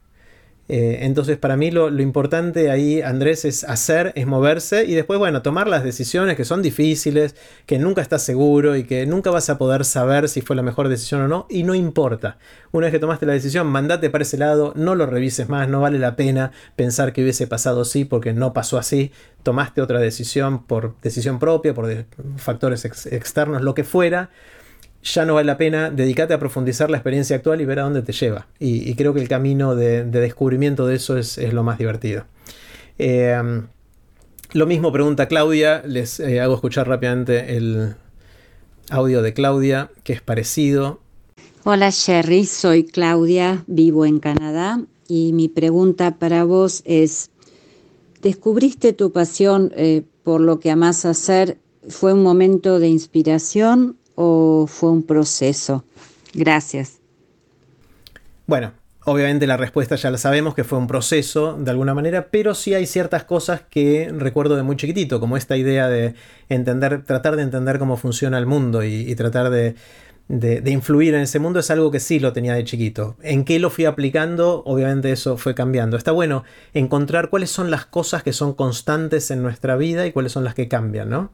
Eh, 0.68 0.98
entonces, 1.02 1.38
para 1.38 1.56
mí 1.56 1.70
lo, 1.70 1.88
importante 2.00 2.70
ahí, 2.70 3.00
Andrés, 3.00 3.46
es 3.46 3.64
hacer, 3.64 4.12
es 4.14 4.26
moverse 4.26 4.84
y 4.84 4.94
después, 4.94 5.18
bueno, 5.18 5.40
tomar 5.40 5.66
las 5.66 5.82
decisiones 5.82 6.36
que 6.36 6.44
son 6.44 6.60
difíciles, 6.60 7.34
que 7.64 7.78
nunca 7.78 8.02
estás 8.02 8.22
seguro 8.22 8.76
y 8.76 8.84
que 8.84 9.06
nunca 9.06 9.30
vas 9.30 9.48
a 9.48 9.56
poder 9.56 9.86
saber 9.86 10.28
si 10.28 10.42
fue 10.42 10.56
la 10.56 10.62
mejor 10.62 10.88
decisión 10.88 11.22
o 11.22 11.28
no, 11.28 11.46
y 11.48 11.62
no 11.62 11.74
importa. 11.74 12.38
Una 12.70 12.86
vez 12.86 12.92
que 12.92 12.98
tomaste 12.98 13.24
la 13.24 13.32
decisión, 13.32 13.66
mandate 13.66 14.10
para 14.10 14.22
ese 14.22 14.36
lado, 14.36 14.74
no 14.76 14.94
lo 14.94 15.06
revises 15.06 15.48
más, 15.48 15.68
no 15.68 15.80
vale 15.80 15.98
la 15.98 16.16
pena 16.16 16.52
pensar 16.76 17.14
que 17.14 17.22
hubiese 17.22 17.46
pasado 17.46 17.80
así 17.80 18.04
porque 18.04 18.34
no 18.34 18.52
pasó 18.52 18.76
así. 18.76 19.10
Tomaste 19.42 19.80
otra 19.80 20.00
decisión 20.00 20.64
por 20.64 21.00
decisión 21.00 21.38
propia, 21.38 21.72
por 21.72 22.04
factores 22.36 22.84
externos, 22.84 23.62
lo 23.62 23.74
que 23.74 23.84
fuera 23.84 24.30
ya 25.02 25.24
no 25.24 25.34
vale 25.34 25.46
la 25.46 25.56
pena, 25.56 25.90
dedicarte 25.90 26.34
a 26.34 26.38
profundizar 26.38 26.90
la 26.90 26.96
experiencia 26.98 27.36
actual 27.36 27.60
y 27.60 27.64
ver 27.64 27.80
a 27.80 27.82
dónde 27.82 28.02
te 28.02 28.12
lleva. 28.12 28.46
Y, 28.58 28.94
creo 28.94 29.14
que 29.14 29.20
el 29.20 29.28
camino 29.28 29.74
de, 29.74 30.04
descubrimiento 30.04 30.86
de 30.86 30.96
eso 30.96 31.16
es, 31.16 31.38
lo 31.52 31.62
más 31.62 31.78
divertido. 31.78 32.24
Eh, 32.98 33.62
lo 34.52 34.66
mismo 34.66 34.90
pregunta 34.92 35.28
Claudia, 35.28 35.82
les 35.84 36.20
eh, 36.20 36.40
hago 36.40 36.54
escuchar 36.54 36.88
rápidamente 36.88 37.56
el 37.56 37.94
audio 38.88 39.20
de 39.20 39.34
Claudia, 39.34 39.90
que 40.04 40.14
es 40.14 40.22
parecido. 40.22 41.00
Hola 41.64 41.90
Sherry, 41.90 42.46
soy 42.46 42.84
Claudia, 42.84 43.62
vivo 43.66 44.06
en 44.06 44.20
Canadá 44.20 44.80
y 45.06 45.34
mi 45.34 45.48
pregunta 45.48 46.18
para 46.18 46.44
vos 46.44 46.82
es, 46.86 47.30
¿descubriste 48.22 48.94
tu 48.94 49.12
pasión 49.12 49.70
eh, 49.76 50.04
por 50.22 50.40
lo 50.40 50.60
que 50.60 50.70
amás 50.70 51.04
hacer? 51.04 51.58
¿Fue 51.86 52.14
un 52.14 52.22
momento 52.22 52.78
de 52.78 52.88
inspiración 52.88 53.98
o 54.20 54.66
fue 54.66 54.90
un 54.90 55.04
proceso? 55.04 55.84
Gracias. 56.34 56.98
Bueno, 58.48 58.72
obviamente 59.04 59.46
la 59.46 59.56
respuesta 59.56 59.94
ya 59.94 60.10
la 60.10 60.18
sabemos 60.18 60.56
que 60.56 60.64
fue 60.64 60.76
un 60.76 60.88
proceso 60.88 61.56
de 61.56 61.70
alguna 61.70 61.94
manera, 61.94 62.28
pero 62.32 62.56
sí 62.56 62.74
hay 62.74 62.86
ciertas 62.86 63.22
cosas 63.22 63.62
que 63.70 64.12
recuerdo 64.12 64.56
de 64.56 64.64
muy 64.64 64.74
chiquitito, 64.74 65.20
como 65.20 65.36
esta 65.36 65.56
idea 65.56 65.88
de 65.88 66.14
entender, 66.48 67.04
tratar 67.04 67.36
de 67.36 67.44
entender 67.44 67.78
cómo 67.78 67.96
funciona 67.96 68.38
el 68.38 68.46
mundo 68.46 68.82
y, 68.82 69.14
tratar 69.14 69.50
de, 69.50 69.76
de, 70.26 70.68
influir 70.68 71.14
en 71.14 71.20
ese 71.20 71.38
mundo 71.38 71.60
es 71.60 71.70
algo 71.70 71.92
que 71.92 72.00
sí 72.00 72.18
lo 72.18 72.32
tenía 72.32 72.54
de 72.54 72.64
chiquito. 72.64 73.16
¿En 73.22 73.44
qué 73.44 73.60
lo 73.60 73.70
fui 73.70 73.84
aplicando? 73.84 74.64
Obviamente 74.66 75.12
eso 75.12 75.36
fue 75.36 75.54
cambiando. 75.54 75.96
Está 75.96 76.10
bueno 76.10 76.42
encontrar 76.74 77.30
cuáles 77.30 77.50
son 77.50 77.70
las 77.70 77.86
cosas 77.86 78.24
que 78.24 78.32
son 78.32 78.54
constantes 78.54 79.30
en 79.30 79.44
nuestra 79.44 79.76
vida 79.76 80.08
y 80.08 80.12
cuáles 80.12 80.32
son 80.32 80.42
las 80.42 80.56
que 80.56 80.66
cambian, 80.66 81.08
¿no? 81.08 81.30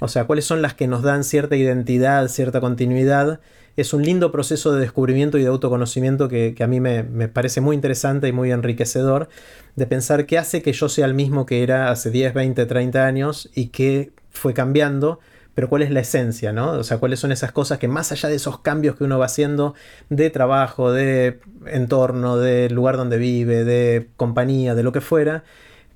O 0.00 0.08
sea, 0.08 0.24
cuáles 0.24 0.44
son 0.44 0.62
las 0.62 0.74
que 0.74 0.86
nos 0.86 1.02
dan 1.02 1.24
cierta 1.24 1.56
identidad, 1.56 2.28
cierta 2.28 2.60
continuidad. 2.60 3.40
Es 3.76 3.92
un 3.92 4.02
lindo 4.02 4.30
proceso 4.32 4.72
de 4.72 4.80
descubrimiento 4.80 5.38
y 5.38 5.42
de 5.42 5.48
autoconocimiento 5.48 6.28
que, 6.28 6.54
a 6.60 6.66
mí 6.66 6.80
me, 6.80 7.04
parece 7.28 7.60
muy 7.60 7.74
interesante 7.74 8.28
y 8.28 8.32
muy 8.32 8.52
enriquecedor 8.52 9.28
de 9.76 9.86
pensar 9.86 10.26
qué 10.26 10.38
hace 10.38 10.62
que 10.62 10.72
yo 10.72 10.88
sea 10.88 11.06
el 11.06 11.14
mismo 11.14 11.46
que 11.46 11.62
era 11.62 11.90
hace 11.90 12.10
10, 12.10 12.34
20, 12.34 12.66
30 12.66 13.06
años 13.06 13.50
y 13.54 13.68
qué 13.68 14.12
fue 14.30 14.54
cambiando, 14.54 15.20
pero 15.54 15.68
cuál 15.68 15.82
es 15.82 15.90
la 15.90 16.00
esencia, 16.00 16.52
¿no? 16.52 16.72
O 16.72 16.84
sea, 16.84 16.98
cuáles 16.98 17.18
son 17.18 17.32
esas 17.32 17.52
cosas 17.52 17.78
que 17.78 17.88
más 17.88 18.12
allá 18.12 18.28
de 18.28 18.36
esos 18.36 18.60
cambios 18.60 18.96
que 18.96 19.04
uno 19.04 19.18
va 19.18 19.26
haciendo 19.26 19.74
de 20.08 20.30
trabajo, 20.30 20.92
de 20.92 21.40
entorno, 21.66 22.36
de 22.36 22.70
lugar 22.70 22.96
donde 22.96 23.18
vive, 23.18 23.64
de 23.64 24.08
compañía, 24.16 24.74
de 24.74 24.82
lo 24.84 24.92
que 24.92 25.00
fuera, 25.00 25.44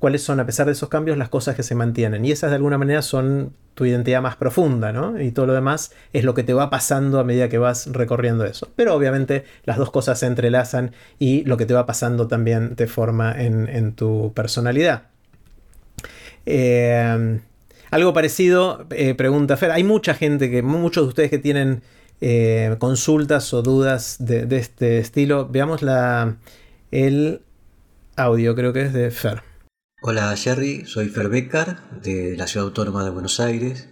cuáles 0.02 0.24
son, 0.24 0.40
a 0.40 0.46
pesar 0.46 0.66
de 0.66 0.72
esos 0.72 0.88
cambios, 0.88 1.16
las 1.16 1.28
cosas 1.28 1.54
que 1.54 1.62
se 1.62 1.76
mantienen. 1.76 2.24
Y 2.24 2.32
esas 2.32 2.50
de 2.50 2.56
alguna 2.56 2.76
manera 2.76 3.02
son 3.02 3.52
tu 3.74 3.84
identidad 3.84 4.20
más 4.20 4.34
profunda, 4.34 4.92
¿no? 4.92 5.20
Y 5.20 5.30
todo 5.30 5.46
lo 5.46 5.52
demás 5.52 5.92
es 6.12 6.24
lo 6.24 6.34
que 6.34 6.42
te 6.42 6.52
va 6.54 6.70
pasando 6.70 7.20
a 7.20 7.24
medida 7.24 7.48
que 7.48 7.58
vas 7.58 7.86
recorriendo 7.86 8.44
eso. 8.44 8.68
Pero 8.74 8.96
obviamente 8.96 9.44
las 9.62 9.76
dos 9.76 9.92
cosas 9.92 10.18
se 10.18 10.26
entrelazan 10.26 10.90
y 11.20 11.44
lo 11.44 11.56
que 11.56 11.66
te 11.66 11.74
va 11.74 11.86
pasando 11.86 12.26
también 12.26 12.74
te 12.74 12.88
forma 12.88 13.32
en, 13.40 13.92
tu 13.92 14.32
personalidad. 14.34 15.04
Eh, 16.46 17.38
algo 17.92 18.12
parecido, 18.12 18.84
eh, 18.90 19.14
pregunta 19.14 19.56
Fer, 19.56 19.70
hay 19.70 19.84
mucha 19.84 20.14
gente, 20.14 20.50
que 20.50 20.62
muchos 20.62 21.04
de 21.04 21.08
ustedes 21.10 21.30
que 21.30 21.38
tienen 21.38 21.80
eh, 22.20 22.74
consultas 22.80 23.54
o 23.54 23.62
dudas 23.62 24.16
de, 24.18 24.46
de, 24.46 24.56
este 24.56 24.98
estilo. 24.98 25.46
Veamos 25.48 25.80
la, 25.80 26.38
el 26.90 27.42
audio, 28.16 28.56
creo 28.56 28.72
que 28.72 28.82
es 28.82 28.92
de 28.92 29.12
Fer. 29.12 29.51
Hola 30.04 30.36
Jerry, 30.36 30.84
soy 30.84 31.08
Fer 31.10 31.30
de 31.30 32.36
la 32.36 32.48
Ciudad 32.48 32.66
Autónoma 32.66 33.04
de 33.04 33.10
Buenos 33.10 33.38
Aires. 33.38 33.88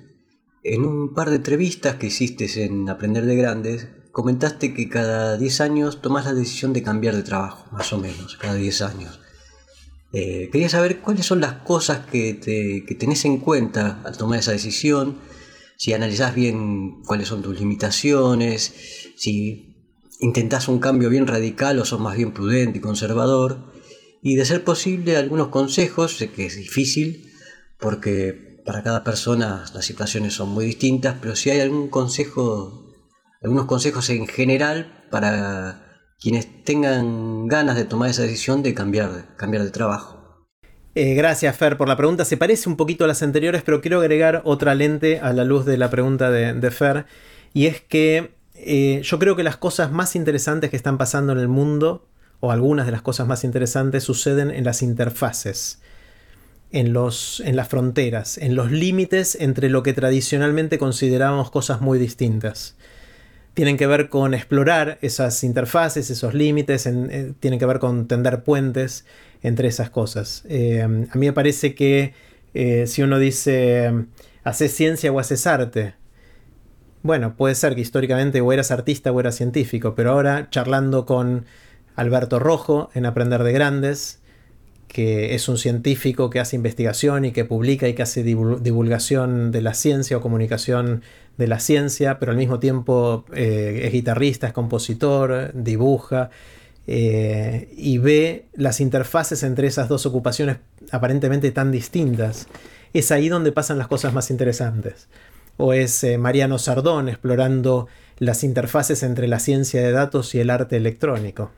En 0.65 0.85
un 0.85 1.15
par 1.15 1.31
de 1.31 1.37
entrevistas 1.37 1.95
que 1.95 2.09
hiciste 2.09 2.65
en 2.65 2.89
Aprender 2.89 3.27
de 3.27 3.37
Grandes, 3.37 3.87
comentaste 4.11 4.75
que 4.75 4.89
cada 4.89 5.37
10 5.37 5.61
años 5.61 6.03
tomas 6.03 6.25
la 6.25 6.35
decisión 6.35 6.73
de 6.73 6.83
cambiar 6.83 7.15
de 7.15 7.23
trabajo, 7.23 7.65
más 7.71 7.93
o 7.93 7.99
menos, 7.99 8.37
cada 8.39 8.55
10 8.55 8.83
años. 8.83 9.21
Eh, 10.13 10.49
quería 10.51 10.69
saber 10.69 10.99
cuáles 10.99 11.27
son 11.27 11.41
las 11.41 11.63
cosas 11.63 12.05
que, 12.07 12.35
te, 12.35 12.93
tenés 12.97 13.25
en 13.25 13.39
cuenta 13.39 14.03
al 14.05 14.17
tomar 14.17 14.41
esa 14.41 14.51
decisión, 14.51 15.19
si 15.77 15.93
analizás 15.93 16.35
bien 16.35 17.03
cuáles 17.03 17.29
son 17.29 17.41
tus 17.41 17.61
limitaciones, 17.61 19.13
si 19.15 19.95
intentás 20.19 20.67
un 20.67 20.81
cambio 20.81 21.09
bien 21.09 21.29
radical 21.29 21.79
o 21.79 21.85
sos 21.85 22.01
más 22.01 22.17
bien 22.17 22.33
prudente 22.33 22.79
y 22.79 22.83
conservador 22.83 23.71
y 24.23 24.37
de 24.37 24.45
ser 24.45 24.65
posible 24.65 25.17
algunos 25.17 25.49
consejos, 25.49 26.17
sé 26.17 26.31
que 26.31 26.47
es 26.47 26.57
difícil 26.57 27.31
porque 27.79 28.63
para 28.65 28.83
cada 28.83 29.03
persona 29.03 29.65
las 29.75 29.85
situaciones 29.85 30.35
son 30.35 30.51
muy 30.51 30.67
distintas, 30.67 31.17
pero 31.21 31.35
si 31.35 31.51
hay 31.51 31.61
algún 31.61 31.89
consejo, 31.89 32.93
algunos 33.43 33.65
consejos 33.65 34.11
en 34.11 34.27
general 34.27 35.07
para 35.11 36.05
quienes 36.21 36.65
tengan 36.65 37.47
ganas 37.47 37.77
de 37.77 37.85
tomar 37.85 38.11
esa 38.11 38.23
decisión 38.23 38.63
de 38.63 38.75
cambiar, 38.75 39.35
cambiar 39.37 39.65
de 39.65 39.71
trabajo. 39.71 40.47
Eh, 40.95 41.15
gracias, 41.15 41.57
Fer, 41.57 41.79
por 41.79 41.89
la 41.89 41.97
pregunta. 41.97 42.25
Se 42.25 42.37
parece 42.37 42.69
un 42.69 42.77
poquito 42.77 43.05
a 43.05 43.09
las 43.09 43.23
anteriores, 43.23 43.63
pero 43.63 43.81
quiero 43.81 44.01
agregar 44.01 44.43
otra 44.45 44.75
lente 44.75 45.21
a 45.21 45.33
la 45.33 45.45
luz 45.45 45.65
de 45.65 45.79
la 45.79 45.89
pregunta 45.89 46.31
de, 46.31 46.71
Fer. 46.71 47.07
Y 47.55 47.67
es 47.67 47.81
que 47.81 48.35
eh, 48.55 49.01
yo 49.03 49.19
creo 49.19 49.37
que 49.37 49.43
las 49.43 49.57
cosas 49.57 49.93
más 49.93 50.15
interesantes 50.17 50.69
que 50.69 50.77
están 50.77 50.99
pasando 50.99 51.33
en 51.33 51.39
el 51.39 51.49
mundo 51.49 52.10
o 52.41 52.51
algunas 52.51 52.87
de 52.87 52.93
las 52.93 53.03
cosas 53.03 53.27
más 53.27 53.45
interesantes 53.45 54.05
suceden 54.05 54.51
en 54.51 54.65
las 54.65 54.83
interfaces, 54.83 55.81
en, 56.73 56.93
los, 56.93 57.41
en 57.45 57.57
las 57.57 57.69
fronteras, 57.69 58.39
en 58.39 58.55
los 58.57 58.71
límites 58.71 59.37
entre 59.39 59.69
lo 59.69 59.83
que 59.83 59.93
tradicionalmente 59.93 60.79
considerábamos 60.79 61.51
cosas 61.51 61.81
muy 61.81 61.99
distintas. 61.99 62.77
Tienen 63.53 63.77
que 63.77 63.87
ver 63.87 64.09
con 64.09 64.33
explorar 64.33 64.99
esas 65.03 65.45
interfaces, 65.45 66.09
esos 66.09 66.35
límites, 66.35 66.87
eh, 66.87 67.35
tienen 67.41 67.59
que 67.59 67.67
ver 67.67 67.79
con 67.79 68.09
tender 68.09 68.43
puentes 68.43 69.05
entre 69.43 69.69
esas 69.69 69.91
cosas. 69.91 70.45
Eh, 70.49 70.83
a 70.83 70.89
mí 70.89 71.27
me 71.27 71.33
parece 71.33 71.75
que 71.75 72.15
eh, 72.55 72.87
si 72.87 73.03
uno 73.03 73.19
dice, 73.19 73.93
haces 74.45 74.73
ciencia 74.73 75.13
o 75.13 75.19
haces 75.19 75.47
arte, 75.47 75.95
bueno, 77.03 77.35
puede 77.37 77.55
ser 77.55 77.75
que 77.75 77.81
históricamente 77.81 78.41
o 78.41 78.53
eras 78.53 78.71
artista 78.71 79.11
o 79.11 79.21
eras 79.21 79.35
científico, 79.35 79.95
pero 79.95 80.13
ahora 80.13 80.49
charlando 80.51 81.07
con 81.07 81.47
Alberto 82.01 82.39
Rojo 82.39 82.89
en 82.95 83.05
Aprender 83.05 83.45
de 83.45 83.53
Grandes, 83.53 84.21
que 84.89 85.35
es 85.35 85.51
un 85.51 85.59
científico 85.59 86.31
que 86.31 86.41
hace 86.41 86.57
investigación 86.57 87.27
y 87.27 87.33
que 87.33 87.45
publica 87.45 87.89
y 87.89 87.95
que 87.95 88.03
hace 88.03 88.23
divulgación 88.23 89.53
de 89.53 89.61
la 89.61 89.75
ciencia 89.75 90.17
o 90.17 90.23
comunicación 90.23 91.03
de 91.37 91.47
la 91.47 91.61
ciencia, 91.61 92.19
pero 92.19 92.33
al 92.33 92.39
mismo 92.39 92.59
tiempo 92.59 93.27
eh, 93.35 93.83
es 93.85 93.93
guitarrista, 93.93 94.47
es 94.47 94.55
compositor, 94.55 95.53
dibuja 95.53 96.31
eh, 96.87 97.69
y 97.77 97.99
ve 97.99 98.47
las 98.55 98.81
interfaces 98.81 99.43
entre 99.43 99.67
esas 99.67 99.91
dos 99.91 100.07
ocupaciones 100.07 100.57
aparentemente 100.93 101.51
tan 101.51 101.71
distintas. 101.71 102.49
Es 102.95 103.13
ahí 103.13 103.29
donde 103.29 103.53
pasan 103.53 103.77
las 103.77 103.89
cosas 103.89 104.15
más 104.15 104.31
interesantes. 104.31 105.09
O 105.59 105.75
es 105.75 106.03
eh, 106.03 106.17
Mariano 106.17 106.59
Sardón 106.59 107.11
explorando 107.11 107.89
las 108.19 108.43
interfaces 108.43 109.03
entre 109.03 109.29
la 109.29 109.39
ciencia 109.39 109.83
de 109.83 109.93
datos 109.93 110.35
y 110.35 110.41
el 110.41 110.49
arte 110.49 110.79
electrónico 110.79 111.51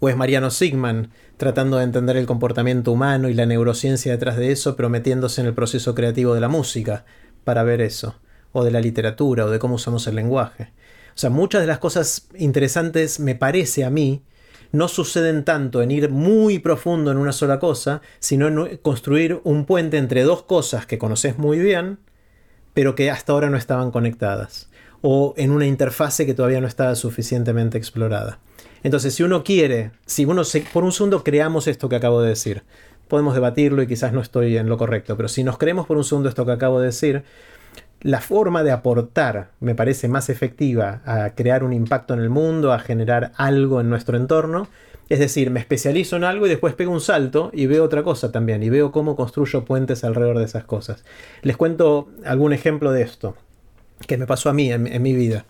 o 0.00 0.08
es 0.08 0.16
Mariano 0.16 0.50
Sigman 0.50 1.10
tratando 1.36 1.78
de 1.78 1.84
entender 1.84 2.16
el 2.16 2.26
comportamiento 2.26 2.92
humano 2.92 3.28
y 3.28 3.34
la 3.34 3.46
neurociencia 3.46 4.12
detrás 4.12 4.36
de 4.36 4.52
eso, 4.52 4.76
pero 4.76 4.88
metiéndose 4.88 5.40
en 5.40 5.46
el 5.46 5.54
proceso 5.54 5.94
creativo 5.94 6.34
de 6.34 6.40
la 6.40 6.48
música 6.48 7.04
para 7.44 7.62
ver 7.62 7.80
eso, 7.80 8.16
o 8.52 8.64
de 8.64 8.70
la 8.70 8.80
literatura, 8.80 9.44
o 9.44 9.50
de 9.50 9.58
cómo 9.58 9.76
usamos 9.76 10.06
el 10.06 10.16
lenguaje. 10.16 10.72
O 11.10 11.18
sea, 11.18 11.30
muchas 11.30 11.60
de 11.60 11.66
las 11.66 11.78
cosas 11.78 12.28
interesantes, 12.36 13.20
me 13.20 13.34
parece 13.34 13.84
a 13.84 13.90
mí, 13.90 14.22
no 14.72 14.88
suceden 14.88 15.44
tanto 15.44 15.80
en 15.80 15.90
ir 15.90 16.10
muy 16.10 16.58
profundo 16.58 17.10
en 17.10 17.18
una 17.18 17.32
sola 17.32 17.58
cosa, 17.58 18.02
sino 18.18 18.48
en 18.48 18.76
construir 18.78 19.40
un 19.44 19.64
puente 19.64 19.96
entre 19.96 20.22
dos 20.24 20.42
cosas 20.42 20.86
que 20.86 20.98
conoces 20.98 21.38
muy 21.38 21.58
bien, 21.58 21.98
pero 22.74 22.94
que 22.94 23.10
hasta 23.10 23.32
ahora 23.32 23.48
no 23.48 23.56
estaban 23.56 23.90
conectadas, 23.90 24.68
o 25.00 25.34
en 25.36 25.50
una 25.50 25.66
interfase 25.66 26.26
que 26.26 26.34
todavía 26.34 26.60
no 26.60 26.66
estaba 26.66 26.94
suficientemente 26.94 27.78
explorada. 27.78 28.40
Entonces, 28.86 29.16
si 29.16 29.24
uno 29.24 29.42
quiere, 29.42 29.90
si 30.06 30.26
uno 30.26 30.44
se, 30.44 30.60
por 30.60 30.84
un 30.84 30.92
segundo 30.92 31.24
creamos 31.24 31.66
esto 31.66 31.88
que 31.88 31.96
acabo 31.96 32.22
de 32.22 32.28
decir, 32.28 32.62
podemos 33.08 33.34
debatirlo 33.34 33.82
y 33.82 33.88
quizás 33.88 34.12
no 34.12 34.20
estoy 34.20 34.56
en 34.56 34.68
lo 34.68 34.78
correcto, 34.78 35.16
pero 35.16 35.28
si 35.28 35.42
nos 35.42 35.58
creemos 35.58 35.88
por 35.88 35.96
un 35.96 36.04
segundo 36.04 36.28
esto 36.28 36.46
que 36.46 36.52
acabo 36.52 36.78
de 36.78 36.86
decir, 36.86 37.24
la 38.02 38.20
forma 38.20 38.62
de 38.62 38.70
aportar 38.70 39.50
me 39.58 39.74
parece 39.74 40.06
más 40.06 40.28
efectiva 40.28 41.02
a 41.04 41.30
crear 41.30 41.64
un 41.64 41.72
impacto 41.72 42.14
en 42.14 42.20
el 42.20 42.30
mundo, 42.30 42.72
a 42.72 42.78
generar 42.78 43.32
algo 43.34 43.80
en 43.80 43.90
nuestro 43.90 44.16
entorno, 44.16 44.68
Es 45.08 45.18
decir, 45.18 45.50
me 45.50 45.58
especializo 45.58 46.14
en 46.14 46.22
algo 46.22 46.46
y 46.46 46.48
después 46.48 46.74
pego 46.74 46.92
un 46.92 47.00
salto 47.00 47.50
y 47.52 47.66
veo 47.66 47.82
otra 47.82 48.04
cosa 48.04 48.30
también 48.30 48.62
y 48.62 48.70
veo 48.70 48.92
cómo 48.92 49.16
construyo 49.16 49.64
puentes 49.64 50.04
alrededor 50.04 50.38
de 50.38 50.44
esas 50.44 50.62
cosas. 50.62 51.04
Les 51.42 51.56
cuento 51.56 52.08
algún 52.24 52.52
ejemplo 52.52 52.92
de 52.92 53.02
esto 53.02 53.34
que 54.06 54.16
me 54.16 54.26
pasó 54.26 54.48
a 54.48 54.52
mí 54.52 54.70
en, 54.70 54.86
en 54.86 55.02
mi 55.02 55.12
vida. 55.12 55.44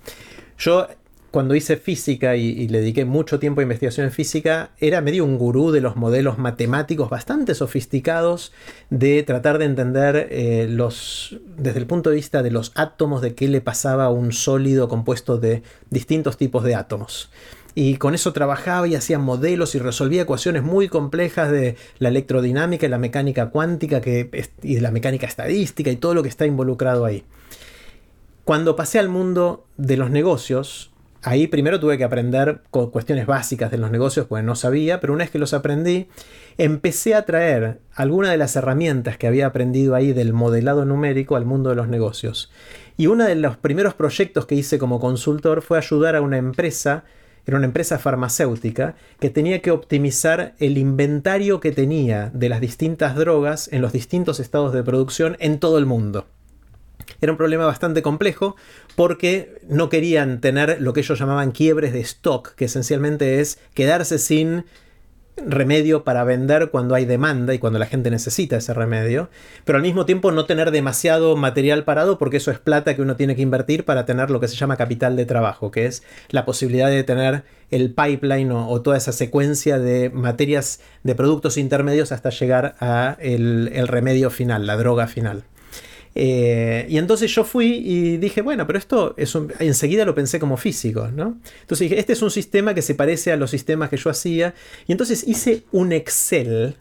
Yo 0.56 0.88
cuando 1.36 1.54
hice 1.54 1.76
física 1.76 2.34
y, 2.34 2.66
le 2.66 2.78
dediqué 2.78 3.04
mucho 3.04 3.38
tiempo 3.38 3.60
a 3.60 3.62
investigación 3.62 4.06
en 4.06 4.10
física, 4.10 4.70
era 4.78 5.02
medio 5.02 5.22
un 5.22 5.36
gurú 5.36 5.70
de 5.70 5.82
los 5.82 5.94
modelos 5.94 6.38
matemáticos 6.38 7.10
bastante 7.10 7.54
sofisticados 7.54 8.54
de 8.88 9.22
tratar 9.22 9.58
de 9.58 9.66
entender 9.66 10.28
eh, 10.30 10.66
los, 10.66 11.38
desde 11.58 11.80
el 11.80 11.86
punto 11.86 12.08
de 12.08 12.16
vista 12.16 12.42
de 12.42 12.50
los 12.50 12.72
átomos, 12.74 13.20
de 13.20 13.34
qué 13.34 13.48
le 13.48 13.60
pasaba 13.60 14.06
a 14.06 14.08
un 14.08 14.32
sólido 14.32 14.88
compuesto 14.88 15.36
de 15.36 15.62
distintos 15.90 16.38
tipos 16.38 16.64
de 16.64 16.74
átomos. 16.74 17.30
Y 17.74 17.98
con 17.98 18.14
eso 18.14 18.32
trabajaba 18.32 18.88
y 18.88 18.94
hacía 18.94 19.18
modelos 19.18 19.74
y 19.74 19.78
resolvía 19.78 20.22
ecuaciones 20.22 20.62
muy 20.62 20.88
complejas 20.88 21.50
de 21.50 21.76
la 21.98 22.08
electrodinámica 22.08 22.86
y 22.86 22.88
la 22.88 22.96
mecánica 22.96 23.50
cuántica 23.50 24.00
y 24.00 24.74
de 24.74 24.80
la 24.80 24.90
mecánica 24.90 25.26
estadística 25.26 25.90
y 25.90 25.96
todo 25.96 26.14
lo 26.14 26.22
que 26.22 26.30
está 26.30 26.46
involucrado 26.46 27.04
ahí. 27.04 27.24
Cuando 28.44 28.74
pasé 28.74 28.98
al 28.98 29.10
mundo 29.10 29.66
de 29.76 29.98
los 29.98 30.08
negocios, 30.08 30.92
ahí 31.26 31.48
primero 31.48 31.80
tuve 31.80 31.98
que 31.98 32.04
aprender 32.04 32.62
cuestiones 32.70 33.26
básicas 33.26 33.72
de 33.72 33.78
los 33.78 33.90
negocios, 33.90 34.26
pues 34.26 34.44
no 34.44 34.54
sabía, 34.54 35.00
pero 35.00 35.12
una 35.12 35.24
vez 35.24 35.30
que 35.30 35.40
los 35.40 35.54
aprendí, 35.54 36.06
empecé 36.56 37.16
a 37.16 37.26
traer 37.26 37.80
algunas 37.94 38.30
de 38.30 38.36
las 38.36 38.54
herramientas 38.54 39.18
que 39.18 39.26
había 39.26 39.46
aprendido 39.46 39.96
ahí 39.96 40.12
del 40.12 40.32
modelado 40.32 40.84
numérico 40.84 41.34
al 41.34 41.44
mundo 41.44 41.70
de 41.70 41.76
los 41.76 41.88
negocios. 41.88 42.52
Y 42.96 43.08
uno 43.08 43.24
de 43.24 43.34
los 43.34 43.56
primeros 43.56 43.94
proyectos 43.94 44.46
que 44.46 44.54
hice 44.54 44.78
como 44.78 45.00
consultor 45.00 45.62
fue 45.62 45.78
ayudar 45.78 46.14
a 46.14 46.22
una 46.22 46.38
empresa, 46.38 47.02
era 47.44 47.56
una 47.56 47.66
empresa 47.66 47.98
farmacéutica, 47.98 48.94
que 49.18 49.28
tenía 49.28 49.60
que 49.62 49.72
optimizar 49.72 50.54
el 50.60 50.78
inventario 50.78 51.58
que 51.58 51.72
tenía 51.72 52.30
de 52.34 52.48
las 52.48 52.60
distintas 52.60 53.16
drogas 53.16 53.68
en 53.72 53.82
los 53.82 53.92
distintos 53.92 54.38
estados 54.38 54.72
de 54.72 54.84
producción 54.84 55.36
en 55.40 55.58
todo 55.58 55.78
el 55.78 55.86
mundo. 55.86 56.26
Era 57.20 57.32
un 57.32 57.38
problema 57.38 57.66
bastante 57.66 58.02
complejo 58.02 58.56
porque 58.94 59.60
no 59.68 59.88
querían 59.88 60.40
tener 60.40 60.80
lo 60.80 60.92
que 60.92 61.00
ellos 61.00 61.18
llamaban 61.18 61.52
quiebres 61.52 61.92
de 61.92 62.00
stock, 62.00 62.54
que 62.54 62.66
esencialmente 62.66 63.40
es 63.40 63.58
quedarse 63.74 64.18
sin 64.18 64.64
remedio 65.36 66.04
para 66.04 66.24
vender 66.24 66.70
cuando 66.70 66.94
hay 66.94 67.04
demanda 67.04 67.52
y 67.52 67.58
cuando 67.58 67.78
la 67.78 67.86
gente 67.86 68.10
necesita 68.10 68.56
ese 68.56 68.72
remedio, 68.72 69.28
pero 69.64 69.76
al 69.76 69.82
mismo 69.82 70.06
tiempo 70.06 70.32
no 70.32 70.46
tener 70.46 70.70
demasiado 70.70 71.36
material 71.36 71.84
parado 71.84 72.18
porque 72.18 72.38
eso 72.38 72.50
es 72.50 72.58
plata 72.58 72.96
que 72.96 73.02
uno 73.02 73.16
tiene 73.16 73.36
que 73.36 73.42
invertir 73.42 73.84
para 73.84 74.06
tener 74.06 74.30
lo 74.30 74.40
que 74.40 74.48
se 74.48 74.56
llama 74.56 74.76
capital 74.76 75.16
de 75.16 75.26
trabajo, 75.26 75.70
que 75.70 75.86
es 75.86 76.02
la 76.30 76.44
posibilidad 76.44 76.88
de 76.88 77.04
tener 77.04 77.44
el 77.70 77.92
pipeline 77.92 78.50
o, 78.52 78.80
toda 78.80 78.96
esa 78.96 79.12
secuencia 79.12 79.78
de 79.78 80.10
materias 80.10 80.80
de 81.02 81.14
productos 81.14 81.56
intermedios 81.56 82.12
hasta 82.12 82.30
llegar 82.30 82.76
a 82.80 83.16
el 83.20 83.88
remedio 83.88 84.30
final, 84.30 84.66
la 84.66 84.76
droga 84.76 85.06
final. 85.06 85.44
Eh, 86.18 86.86
y 86.88 86.96
entonces 86.96 87.30
yo 87.34 87.44
fui 87.44 87.74
y 87.84 88.16
dije, 88.16 88.40
bueno, 88.40 88.66
pero 88.66 88.78
esto 88.78 89.12
es 89.18 89.36
enseguida 89.58 90.06
lo 90.06 90.14
pensé 90.14 90.40
como 90.40 90.56
físico, 90.56 91.08
¿no? 91.14 91.38
Entonces 91.60 91.90
dije, 91.90 92.00
este 92.00 92.14
es 92.14 92.22
un 92.22 92.30
sistema 92.30 92.72
que 92.72 92.80
se 92.80 92.94
parece 92.94 93.32
a 93.32 93.36
los 93.36 93.50
sistemas 93.50 93.90
que 93.90 93.98
yo 93.98 94.08
hacía. 94.08 94.54
Y 94.86 94.92
entonces 94.92 95.28
hice 95.28 95.64
un 95.72 95.92
Excel 95.92 96.76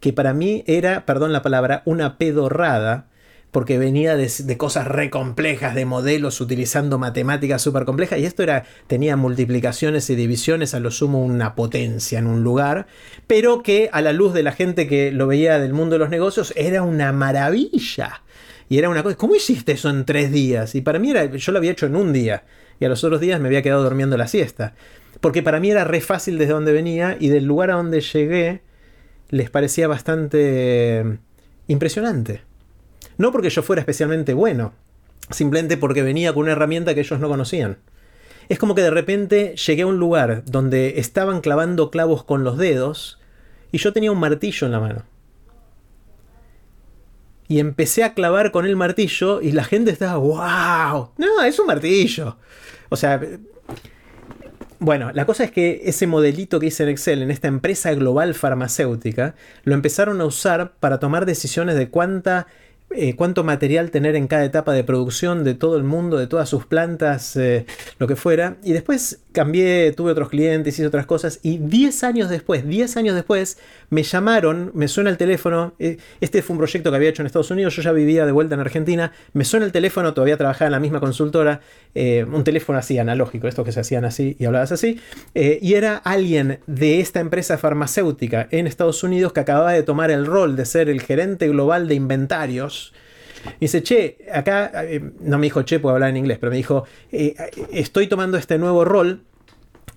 que 0.00 0.14
para 0.14 0.32
mí 0.32 0.64
era, 0.66 1.04
perdón 1.04 1.34
la 1.34 1.42
palabra, 1.42 1.82
una 1.84 2.16
pedorrada, 2.16 3.08
porque 3.50 3.78
venía 3.78 4.16
de, 4.16 4.56
cosas 4.56 4.86
re 4.86 5.10
complejas, 5.10 5.74
de 5.74 5.84
modelos 5.84 6.40
utilizando 6.40 6.98
matemáticas 6.98 7.60
súper 7.60 7.84
complejas, 7.84 8.18
y 8.20 8.24
esto 8.24 8.42
era, 8.42 8.64
tenía 8.86 9.16
multiplicaciones 9.16 10.08
y 10.08 10.14
divisiones, 10.14 10.72
a 10.72 10.80
lo 10.80 10.90
sumo 10.90 11.22
una 11.22 11.54
potencia 11.54 12.18
en 12.18 12.26
un 12.26 12.42
lugar, 12.42 12.86
pero 13.26 13.62
que 13.62 13.90
a 13.92 14.00
la 14.00 14.12
luz 14.12 14.32
de 14.32 14.42
la 14.42 14.52
gente 14.52 14.86
que 14.86 15.12
lo 15.12 15.26
veía 15.26 15.58
del 15.58 15.74
mundo 15.74 15.94
de 15.94 15.98
los 15.98 16.10
negocios 16.10 16.54
era 16.56 16.82
una 16.82 17.12
maravilla. 17.12 18.22
Y 18.68 18.78
era 18.78 18.88
una 18.88 19.02
cosa, 19.02 19.16
¿cómo 19.16 19.34
hiciste 19.34 19.72
eso 19.72 19.88
en 19.88 20.04
tres 20.04 20.30
días? 20.30 20.74
Y 20.74 20.82
para 20.82 20.98
mí 20.98 21.10
era, 21.10 21.24
yo 21.24 21.52
lo 21.52 21.58
había 21.58 21.72
hecho 21.72 21.86
en 21.86 21.96
un 21.96 22.12
día. 22.12 22.44
Y 22.80 22.84
a 22.84 22.88
los 22.88 23.02
otros 23.02 23.20
días 23.20 23.40
me 23.40 23.48
había 23.48 23.62
quedado 23.62 23.82
durmiendo 23.82 24.16
la 24.16 24.28
siesta. 24.28 24.74
Porque 25.20 25.42
para 25.42 25.58
mí 25.58 25.70
era 25.70 25.84
re 25.84 26.00
fácil 26.00 26.38
desde 26.38 26.52
donde 26.52 26.72
venía 26.72 27.16
y 27.18 27.28
del 27.28 27.44
lugar 27.44 27.70
a 27.70 27.74
donde 27.74 28.00
llegué 28.00 28.62
les 29.30 29.50
parecía 29.50 29.88
bastante 29.88 31.18
impresionante. 31.66 32.42
No 33.16 33.32
porque 33.32 33.50
yo 33.50 33.62
fuera 33.62 33.80
especialmente 33.80 34.32
bueno, 34.32 34.74
simplemente 35.30 35.76
porque 35.76 36.02
venía 36.02 36.32
con 36.32 36.44
una 36.44 36.52
herramienta 36.52 36.94
que 36.94 37.00
ellos 37.00 37.20
no 37.20 37.28
conocían. 37.28 37.78
Es 38.48 38.58
como 38.58 38.74
que 38.74 38.82
de 38.82 38.90
repente 38.90 39.54
llegué 39.56 39.82
a 39.82 39.86
un 39.86 39.98
lugar 39.98 40.42
donde 40.46 40.98
estaban 41.00 41.40
clavando 41.40 41.90
clavos 41.90 42.24
con 42.24 42.44
los 42.44 42.56
dedos 42.56 43.18
y 43.72 43.78
yo 43.78 43.92
tenía 43.92 44.12
un 44.12 44.20
martillo 44.20 44.66
en 44.66 44.72
la 44.72 44.80
mano 44.80 45.17
y 47.48 47.60
empecé 47.60 48.04
a 48.04 48.14
clavar 48.14 48.52
con 48.52 48.66
el 48.66 48.76
martillo 48.76 49.40
y 49.40 49.52
la 49.52 49.64
gente 49.64 49.90
estaba, 49.90 50.18
wow, 50.18 51.10
no, 51.16 51.42
es 51.42 51.58
un 51.58 51.66
martillo. 51.66 52.36
O 52.90 52.96
sea, 52.96 53.20
bueno, 54.78 55.10
la 55.12 55.24
cosa 55.26 55.44
es 55.44 55.50
que 55.50 55.80
ese 55.84 56.06
modelito 56.06 56.60
que 56.60 56.66
hice 56.66 56.84
en 56.84 56.90
Excel 56.90 57.22
en 57.22 57.30
esta 57.30 57.48
empresa 57.48 57.92
global 57.94 58.34
farmacéutica 58.34 59.34
lo 59.64 59.74
empezaron 59.74 60.20
a 60.20 60.24
usar 60.24 60.74
para 60.78 61.00
tomar 61.00 61.26
decisiones 61.26 61.74
de 61.74 61.88
cuánta 61.88 62.46
eh, 62.90 63.16
cuánto 63.16 63.44
material 63.44 63.90
tener 63.90 64.16
en 64.16 64.28
cada 64.28 64.46
etapa 64.46 64.72
de 64.72 64.82
producción 64.82 65.44
de 65.44 65.54
todo 65.54 65.76
el 65.76 65.84
mundo, 65.84 66.16
de 66.16 66.26
todas 66.26 66.48
sus 66.48 66.64
plantas, 66.64 67.36
eh, 67.36 67.66
lo 67.98 68.06
que 68.06 68.16
fuera. 68.16 68.56
Y 68.64 68.72
después 68.72 69.20
cambié, 69.32 69.92
tuve 69.92 70.12
otros 70.12 70.30
clientes, 70.30 70.74
hice 70.74 70.86
otras 70.86 71.04
cosas. 71.04 71.38
Y 71.42 71.58
10 71.58 72.02
años 72.04 72.30
después, 72.30 72.66
10 72.66 72.96
años 72.96 73.14
después, 73.14 73.58
me 73.90 74.02
llamaron, 74.04 74.70
me 74.72 74.88
suena 74.88 75.10
el 75.10 75.18
teléfono. 75.18 75.74
Eh, 75.78 75.98
este 76.22 76.40
fue 76.40 76.54
un 76.54 76.58
proyecto 76.58 76.90
que 76.90 76.96
había 76.96 77.10
hecho 77.10 77.20
en 77.20 77.26
Estados 77.26 77.50
Unidos, 77.50 77.76
yo 77.76 77.82
ya 77.82 77.92
vivía 77.92 78.24
de 78.24 78.32
vuelta 78.32 78.54
en 78.54 78.62
Argentina. 78.62 79.12
Me 79.34 79.44
suena 79.44 79.66
el 79.66 79.72
teléfono, 79.72 80.14
todavía 80.14 80.38
trabajaba 80.38 80.68
en 80.68 80.72
la 80.72 80.80
misma 80.80 80.98
consultora. 81.00 81.60
un 81.94 82.44
teléfono 82.44 82.78
así 82.78 82.98
analógico, 82.98 83.48
estos 83.48 83.64
que 83.64 83.72
se 83.72 83.80
hacían 83.80 84.04
así 84.04 84.36
y 84.38 84.44
hablabas 84.44 84.72
así. 84.72 85.00
y 85.34 85.74
era 85.74 85.96
alguien 85.96 86.60
de 86.66 87.00
esta 87.00 87.18
empresa 87.20 87.58
farmacéutica 87.58 88.46
en 88.50 88.66
Estados 88.66 89.02
Unidos 89.02 89.32
que 89.32 89.40
acababa 89.40 89.72
de 89.72 89.82
tomar 89.82 90.10
el 90.10 90.24
rol 90.24 90.54
de 90.54 90.64
ser 90.64 90.88
el 90.88 91.02
gerente 91.02 91.48
global 91.48 91.88
de 91.88 91.94
inventarios 91.94 92.77
y 93.56 93.66
dice, 93.66 93.82
che, 93.82 94.18
acá, 94.32 94.70
eh, 94.84 95.00
no 95.20 95.38
me 95.38 95.46
dijo 95.46 95.64
che, 95.64 95.80
puedo 95.80 95.94
hablar 95.94 96.10
en 96.10 96.16
inglés, 96.18 96.38
pero 96.38 96.50
me 96.50 96.56
dijo, 96.56 96.84
eh, 97.12 97.34
estoy 97.72 98.06
tomando 98.06 98.36
este 98.36 98.58
nuevo 98.58 98.84
rol 98.84 99.22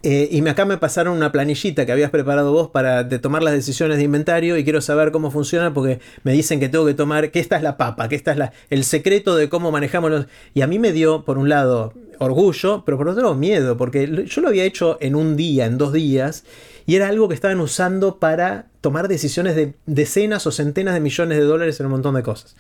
eh, 0.04 0.30
y 0.32 0.48
acá 0.48 0.66
me 0.66 0.78
pasaron 0.78 1.16
una 1.16 1.32
planillita 1.32 1.86
que 1.86 1.92
habías 1.92 2.10
preparado 2.10 2.52
vos 2.52 2.70
para 2.70 3.08
tomar 3.22 3.44
las 3.44 3.54
decisiones 3.54 3.98
de 3.98 4.04
inventario 4.04 4.58
y 4.58 4.64
quiero 4.64 4.82
saber 4.82 5.12
cómo 5.12 5.32
funciona 5.32 5.74
porque 5.74 6.00
me 6.24 6.32
dicen 6.34 6.60
que 6.60 6.70
tengo 6.70 6.86
que 6.86 6.94
tomar, 6.94 7.32
que 7.32 7.40
esta 7.40 7.58
es 7.58 7.64
la 7.64 7.78
papa, 7.78 8.10
que 8.10 8.16
esta 8.16 8.32
es 8.32 8.38
la, 8.38 8.54
el 8.70 8.84
secreto 8.84 9.36
de 9.36 9.50
cómo 9.50 9.72
manejamos 9.72 10.10
los... 10.10 10.26
Y 10.54 10.62
a 10.62 10.68
mí 10.68 10.80
me 10.80 10.92
dio, 10.92 11.24
por 11.24 11.38
un 11.38 11.50
lado, 11.50 11.94
orgullo, 12.18 12.84
pero 12.86 12.98
por 12.98 13.10
otro 13.10 13.36
miedo, 13.36 13.78
porque 13.78 14.26
yo 14.26 14.42
lo 14.42 14.48
había 14.48 14.64
hecho 14.64 14.98
en 15.02 15.16
un 15.16 15.36
día, 15.36 15.66
en 15.66 15.78
dos 15.78 15.94
días, 15.94 16.46
y 16.86 16.96
era 16.96 17.08
algo 17.08 17.28
que 17.28 17.36
estaban 17.36 17.60
usando 17.60 18.18
para 18.20 18.68
tomar 18.82 19.08
decisiones 19.08 19.56
de 19.56 19.74
decenas 19.86 20.48
o 20.48 20.52
centenas 20.52 20.94
de 20.94 21.00
millones 21.00 21.38
de 21.38 21.44
dólares 21.44 21.80
en 21.80 21.86
un 21.86 21.94
montón 21.94 22.16
de 22.16 22.24
cosas. 22.24 22.56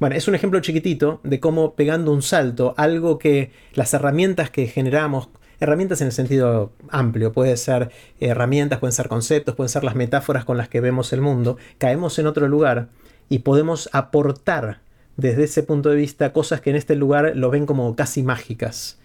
Bueno, 0.00 0.16
es 0.16 0.28
un 0.28 0.34
ejemplo 0.34 0.60
chiquitito 0.60 1.20
de 1.22 1.40
cómo 1.40 1.74
pegando 1.74 2.12
un 2.12 2.22
salto, 2.22 2.74
algo 2.76 3.18
que 3.18 3.52
las 3.74 3.92
herramientas 3.94 4.50
que 4.50 4.66
generamos, 4.66 5.28
herramientas 5.60 6.00
en 6.00 6.08
el 6.08 6.12
sentido 6.12 6.72
amplio, 6.88 7.32
puede 7.32 7.56
ser 7.56 7.90
herramientas, 8.20 8.78
pueden 8.78 8.92
ser 8.92 9.08
conceptos, 9.08 9.54
pueden 9.54 9.68
ser 9.68 9.84
las 9.84 9.94
metáforas 9.94 10.44
con 10.44 10.56
las 10.56 10.68
que 10.68 10.80
vemos 10.80 11.12
el 11.12 11.20
mundo, 11.20 11.56
caemos 11.78 12.18
en 12.18 12.26
otro 12.26 12.48
lugar 12.48 12.88
y 13.28 13.40
podemos 13.40 13.88
aportar 13.92 14.80
desde 15.16 15.44
ese 15.44 15.62
punto 15.62 15.88
de 15.90 15.96
vista 15.96 16.32
cosas 16.32 16.60
que 16.60 16.70
en 16.70 16.76
este 16.76 16.94
lugar 16.94 17.32
lo 17.34 17.50
ven 17.50 17.66
como 17.66 17.96
casi 17.96 18.22
mágicas. 18.22 18.98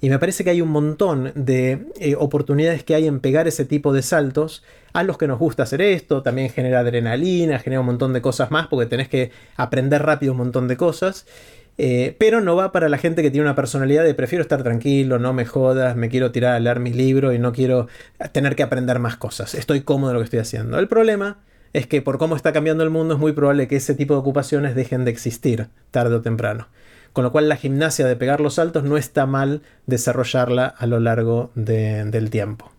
Y 0.00 0.10
me 0.10 0.18
parece 0.18 0.44
que 0.44 0.50
hay 0.50 0.60
un 0.60 0.68
montón 0.68 1.32
de 1.34 1.86
eh, 1.98 2.14
oportunidades 2.18 2.84
que 2.84 2.94
hay 2.94 3.06
en 3.06 3.20
pegar 3.20 3.48
ese 3.48 3.64
tipo 3.64 3.92
de 3.92 4.02
saltos. 4.02 4.62
A 4.92 5.02
los 5.02 5.16
que 5.16 5.26
nos 5.26 5.38
gusta 5.38 5.62
hacer 5.62 5.80
esto, 5.80 6.22
también 6.22 6.50
genera 6.50 6.80
adrenalina, 6.80 7.58
genera 7.58 7.80
un 7.80 7.86
montón 7.86 8.12
de 8.12 8.20
cosas 8.20 8.50
más, 8.50 8.66
porque 8.66 8.84
tenés 8.84 9.08
que 9.08 9.30
aprender 9.56 10.02
rápido 10.02 10.32
un 10.32 10.38
montón 10.38 10.68
de 10.68 10.76
cosas. 10.76 11.26
Eh, 11.76 12.14
pero 12.18 12.40
no 12.40 12.54
va 12.54 12.70
para 12.70 12.88
la 12.88 12.98
gente 12.98 13.22
que 13.22 13.30
tiene 13.30 13.46
una 13.46 13.56
personalidad 13.56 14.04
de 14.04 14.14
prefiero 14.14 14.42
estar 14.42 14.62
tranquilo, 14.62 15.18
no 15.18 15.32
me 15.32 15.44
jodas, 15.44 15.96
me 15.96 16.08
quiero 16.08 16.30
tirar 16.30 16.54
a 16.54 16.60
leer 16.60 16.78
mi 16.78 16.92
libro 16.92 17.32
y 17.32 17.38
no 17.38 17.52
quiero 17.52 17.88
tener 18.32 18.54
que 18.54 18.62
aprender 18.62 18.98
más 19.00 19.16
cosas. 19.16 19.54
Estoy 19.54 19.80
cómodo 19.80 20.10
en 20.10 20.14
lo 20.14 20.20
que 20.20 20.24
estoy 20.24 20.38
haciendo. 20.38 20.78
El 20.78 20.86
problema 20.86 21.38
es 21.72 21.86
que 21.86 22.00
por 22.00 22.18
cómo 22.18 22.36
está 22.36 22.52
cambiando 22.52 22.84
el 22.84 22.90
mundo 22.90 23.14
es 23.14 23.20
muy 23.20 23.32
probable 23.32 23.66
que 23.66 23.76
ese 23.76 23.94
tipo 23.94 24.14
de 24.14 24.20
ocupaciones 24.20 24.76
dejen 24.76 25.04
de 25.04 25.10
existir 25.10 25.68
tarde 25.90 26.14
o 26.14 26.22
temprano 26.22 26.68
con 27.14 27.22
lo 27.22 27.30
cual 27.30 27.48
la 27.48 27.56
gimnasia 27.56 28.06
de 28.06 28.16
pegar 28.16 28.40
los 28.40 28.54
saltos 28.54 28.82
no 28.82 28.96
está 28.98 29.24
mal 29.24 29.62
desarrollarla 29.86 30.66
a 30.66 30.86
lo 30.86 30.98
largo 30.98 31.52
del 31.54 32.28
tiempo. 32.28 32.72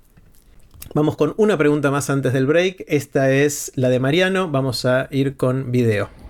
Vamos 0.93 1.15
con 1.15 1.33
una 1.37 1.57
pregunta 1.57 1.89
más 1.89 2.09
antes 2.09 2.33
del 2.33 2.45
break. 2.45 2.83
Esta 2.87 3.31
es 3.31 3.71
la 3.75 3.87
de 3.87 3.99
Mariano. 3.99 4.51
Vamos 4.51 4.85
a 4.85 5.07
ir 5.09 5.37
con 5.37 5.71
video. 5.71 6.24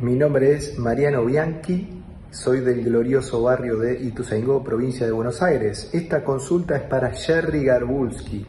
Mi 0.00 0.14
nombre 0.14 0.52
es 0.52 0.78
Mariano 0.78 1.24
Bianchi. 1.24 2.04
Soy 2.30 2.60
del 2.60 2.84
glorioso 2.84 3.42
barrio 3.42 3.78
de 3.78 4.00
Ituzaingó, 4.00 4.62
provincia 4.62 5.04
de 5.04 5.10
Buenos 5.10 5.42
Aires. 5.42 5.90
Esta 5.92 6.22
consulta 6.22 6.76
es 6.76 6.82
para 6.82 7.10
Jerry 7.10 7.64
Garbulski. 7.64 8.46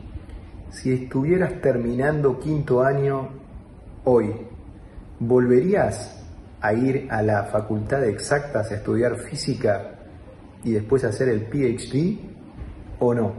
si 0.69 0.93
estuvieras 0.93 1.59
terminando 1.59 2.39
quinto 2.39 2.83
año 2.83 3.29
hoy, 4.03 4.31
¿volverías 5.17 6.23
a 6.61 6.73
ir 6.73 7.07
a 7.09 7.23
la 7.23 7.45
Facultad 7.45 8.01
de 8.01 8.11
Exactas 8.11 8.69
a 8.69 8.75
estudiar 8.75 9.17
física 9.17 9.95
y 10.63 10.73
después 10.73 11.03
hacer 11.03 11.29
el 11.29 11.47
PhD 11.47 12.19
o 12.99 13.15
no? 13.15 13.33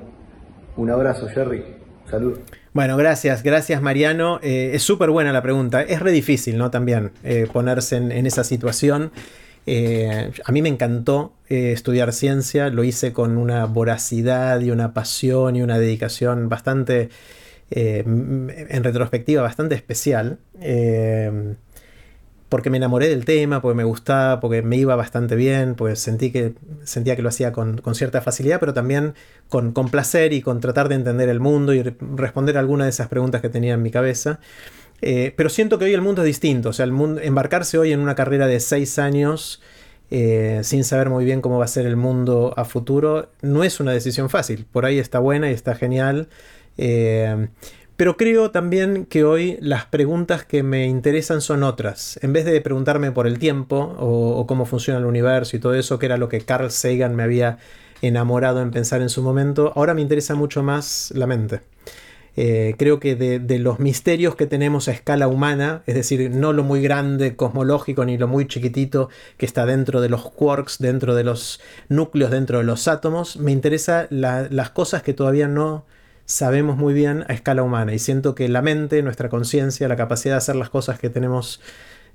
Un 0.76 0.90
abrazo, 0.90 1.28
Jerry. 1.28 1.76
Salud. 2.10 2.40
Bueno, 2.72 2.96
gracias, 2.96 3.42
gracias 3.42 3.82
Mariano. 3.82 4.38
Eh, 4.42 4.70
es 4.74 4.84
súper 4.84 5.10
buena 5.10 5.32
la 5.32 5.42
pregunta. 5.42 5.82
Es 5.82 5.98
re 5.98 6.12
difícil, 6.12 6.56
¿no? 6.56 6.70
También 6.70 7.10
eh, 7.24 7.48
ponerse 7.52 7.96
en, 7.96 8.26
esa 8.26 8.44
situación. 8.44 9.10
Eh, 9.66 10.30
a 10.44 10.52
mí 10.52 10.62
me 10.62 10.68
encantó 10.68 11.32
estudiar 11.48 12.12
ciencia, 12.12 12.70
lo 12.70 12.84
hice 12.84 13.12
con 13.12 13.38
una 13.38 13.64
voracidad 13.66 14.60
y 14.60 14.70
una 14.70 14.94
pasión 14.94 15.56
y 15.56 15.62
una 15.62 15.80
dedicación 15.80 16.48
bastante, 16.48 17.08
en 17.70 18.84
retrospectiva, 18.84 19.42
bastante 19.42 19.74
especial 19.74 20.38
porque 22.50 22.68
me 22.68 22.76
enamoré 22.76 23.08
del 23.08 23.24
tema, 23.24 23.62
porque 23.62 23.76
me 23.76 23.84
gustaba, 23.84 24.40
porque 24.40 24.60
me 24.60 24.76
iba 24.76 24.94
bastante 24.96 25.36
bien, 25.36 25.76
pues 25.76 26.00
sentí 26.00 26.30
que, 26.30 26.52
sentía 26.84 27.16
que 27.16 27.22
lo 27.22 27.30
hacía 27.30 27.52
con, 27.52 27.80
cierta 27.94 28.20
facilidad, 28.20 28.60
pero 28.60 28.74
también 28.74 29.14
con, 29.48 29.72
placer 29.72 30.34
y 30.34 30.42
con 30.42 30.60
tratar 30.60 30.88
de 30.90 30.96
entender 30.96 31.28
el 31.28 31.40
mundo 31.40 31.72
y 31.72 31.82
responder 31.82 32.58
algunas 32.58 32.86
de 32.86 32.90
esas 32.90 33.08
preguntas 33.08 33.40
que 33.40 33.48
tenía 33.48 33.74
en 33.74 33.82
mi 33.82 33.90
cabeza. 33.90 34.40
Eh, 35.00 35.32
pero 35.36 35.48
siento 35.48 35.78
que 35.78 35.86
hoy 35.86 35.94
el 35.94 36.02
mundo 36.02 36.22
es 36.22 36.26
distinto, 36.26 36.70
o 36.70 36.72
sea, 36.74 36.84
el 36.84 36.92
mundo, 36.92 37.22
embarcarse 37.22 37.78
hoy 37.78 37.92
en 37.92 38.00
una 38.00 38.14
carrera 38.14 38.46
de 38.46 38.60
seis 38.60 38.98
años 38.98 39.62
eh, 40.10 40.60
sin 40.64 40.82
saber 40.82 41.08
muy 41.08 41.24
bien 41.24 41.40
cómo 41.40 41.58
va 41.58 41.66
a 41.66 41.68
ser 41.68 41.86
el 41.86 41.94
mundo 41.94 42.52
a 42.56 42.64
futuro 42.64 43.30
no 43.42 43.62
es 43.62 43.78
una 43.78 43.92
decisión 43.92 44.28
fácil. 44.28 44.66
Por 44.70 44.84
ahí 44.84 44.98
está 44.98 45.20
buena 45.20 45.50
y 45.50 45.54
está 45.54 45.76
genial. 45.76 46.28
Eh, 46.78 47.48
pero 48.00 48.16
creo 48.16 48.50
también 48.50 49.04
que 49.04 49.24
hoy 49.24 49.58
las 49.60 49.84
preguntas 49.84 50.42
que 50.42 50.62
me 50.62 50.86
interesan 50.86 51.42
son 51.42 51.62
otras. 51.62 52.18
En 52.22 52.32
vez 52.32 52.46
de 52.46 52.58
preguntarme 52.62 53.12
por 53.12 53.26
el 53.26 53.38
tiempo 53.38 53.94
o, 53.98 54.46
cómo 54.46 54.64
funciona 54.64 54.98
el 54.98 55.04
universo 55.04 55.54
y 55.54 55.60
todo 55.60 55.74
eso, 55.74 55.98
que 55.98 56.06
era 56.06 56.16
lo 56.16 56.30
que 56.30 56.40
Carl 56.40 56.70
Sagan 56.70 57.14
me 57.14 57.24
había 57.24 57.58
enamorado 58.00 58.62
en 58.62 58.70
pensar 58.70 59.02
en 59.02 59.10
su 59.10 59.22
momento, 59.22 59.74
ahora 59.76 59.92
me 59.92 60.00
interesa 60.00 60.34
mucho 60.34 60.62
más 60.62 61.12
la 61.14 61.26
mente. 61.26 61.60
Eh, 62.36 62.74
creo 62.78 63.00
que 63.00 63.16
de, 63.16 63.58
los 63.58 63.80
misterios 63.80 64.34
que 64.34 64.46
tenemos 64.46 64.88
a 64.88 64.92
escala 64.92 65.28
humana, 65.28 65.82
es 65.84 65.94
decir, 65.94 66.30
no 66.30 66.54
lo 66.54 66.64
muy 66.64 66.80
grande 66.80 67.36
cosmológico 67.36 68.06
ni 68.06 68.16
lo 68.16 68.28
muy 68.28 68.46
chiquitito 68.46 69.10
que 69.36 69.44
está 69.44 69.66
dentro 69.66 70.00
de 70.00 70.08
los 70.08 70.22
quarks, 70.22 70.78
dentro 70.78 71.14
de 71.14 71.24
los 71.24 71.60
núcleos, 71.90 72.30
dentro 72.30 72.56
de 72.56 72.64
los 72.64 72.88
átomos, 72.88 73.36
me 73.36 73.52
interesa 73.52 74.06
las 74.08 74.70
cosas 74.70 75.02
que 75.02 75.12
todavía 75.12 75.48
no, 75.48 75.84
sabemos 76.30 76.76
muy 76.76 76.94
bien 76.94 77.24
a 77.26 77.32
escala 77.32 77.64
humana 77.64 77.92
y 77.92 77.98
siento 77.98 78.36
que 78.36 78.48
la 78.48 78.62
mente, 78.62 79.02
nuestra 79.02 79.28
conciencia, 79.28 79.88
la 79.88 79.96
capacidad 79.96 80.34
de 80.34 80.38
hacer 80.38 80.54
las 80.54 80.70
cosas 80.70 80.96
que 80.96 81.10
tenemos, 81.10 81.60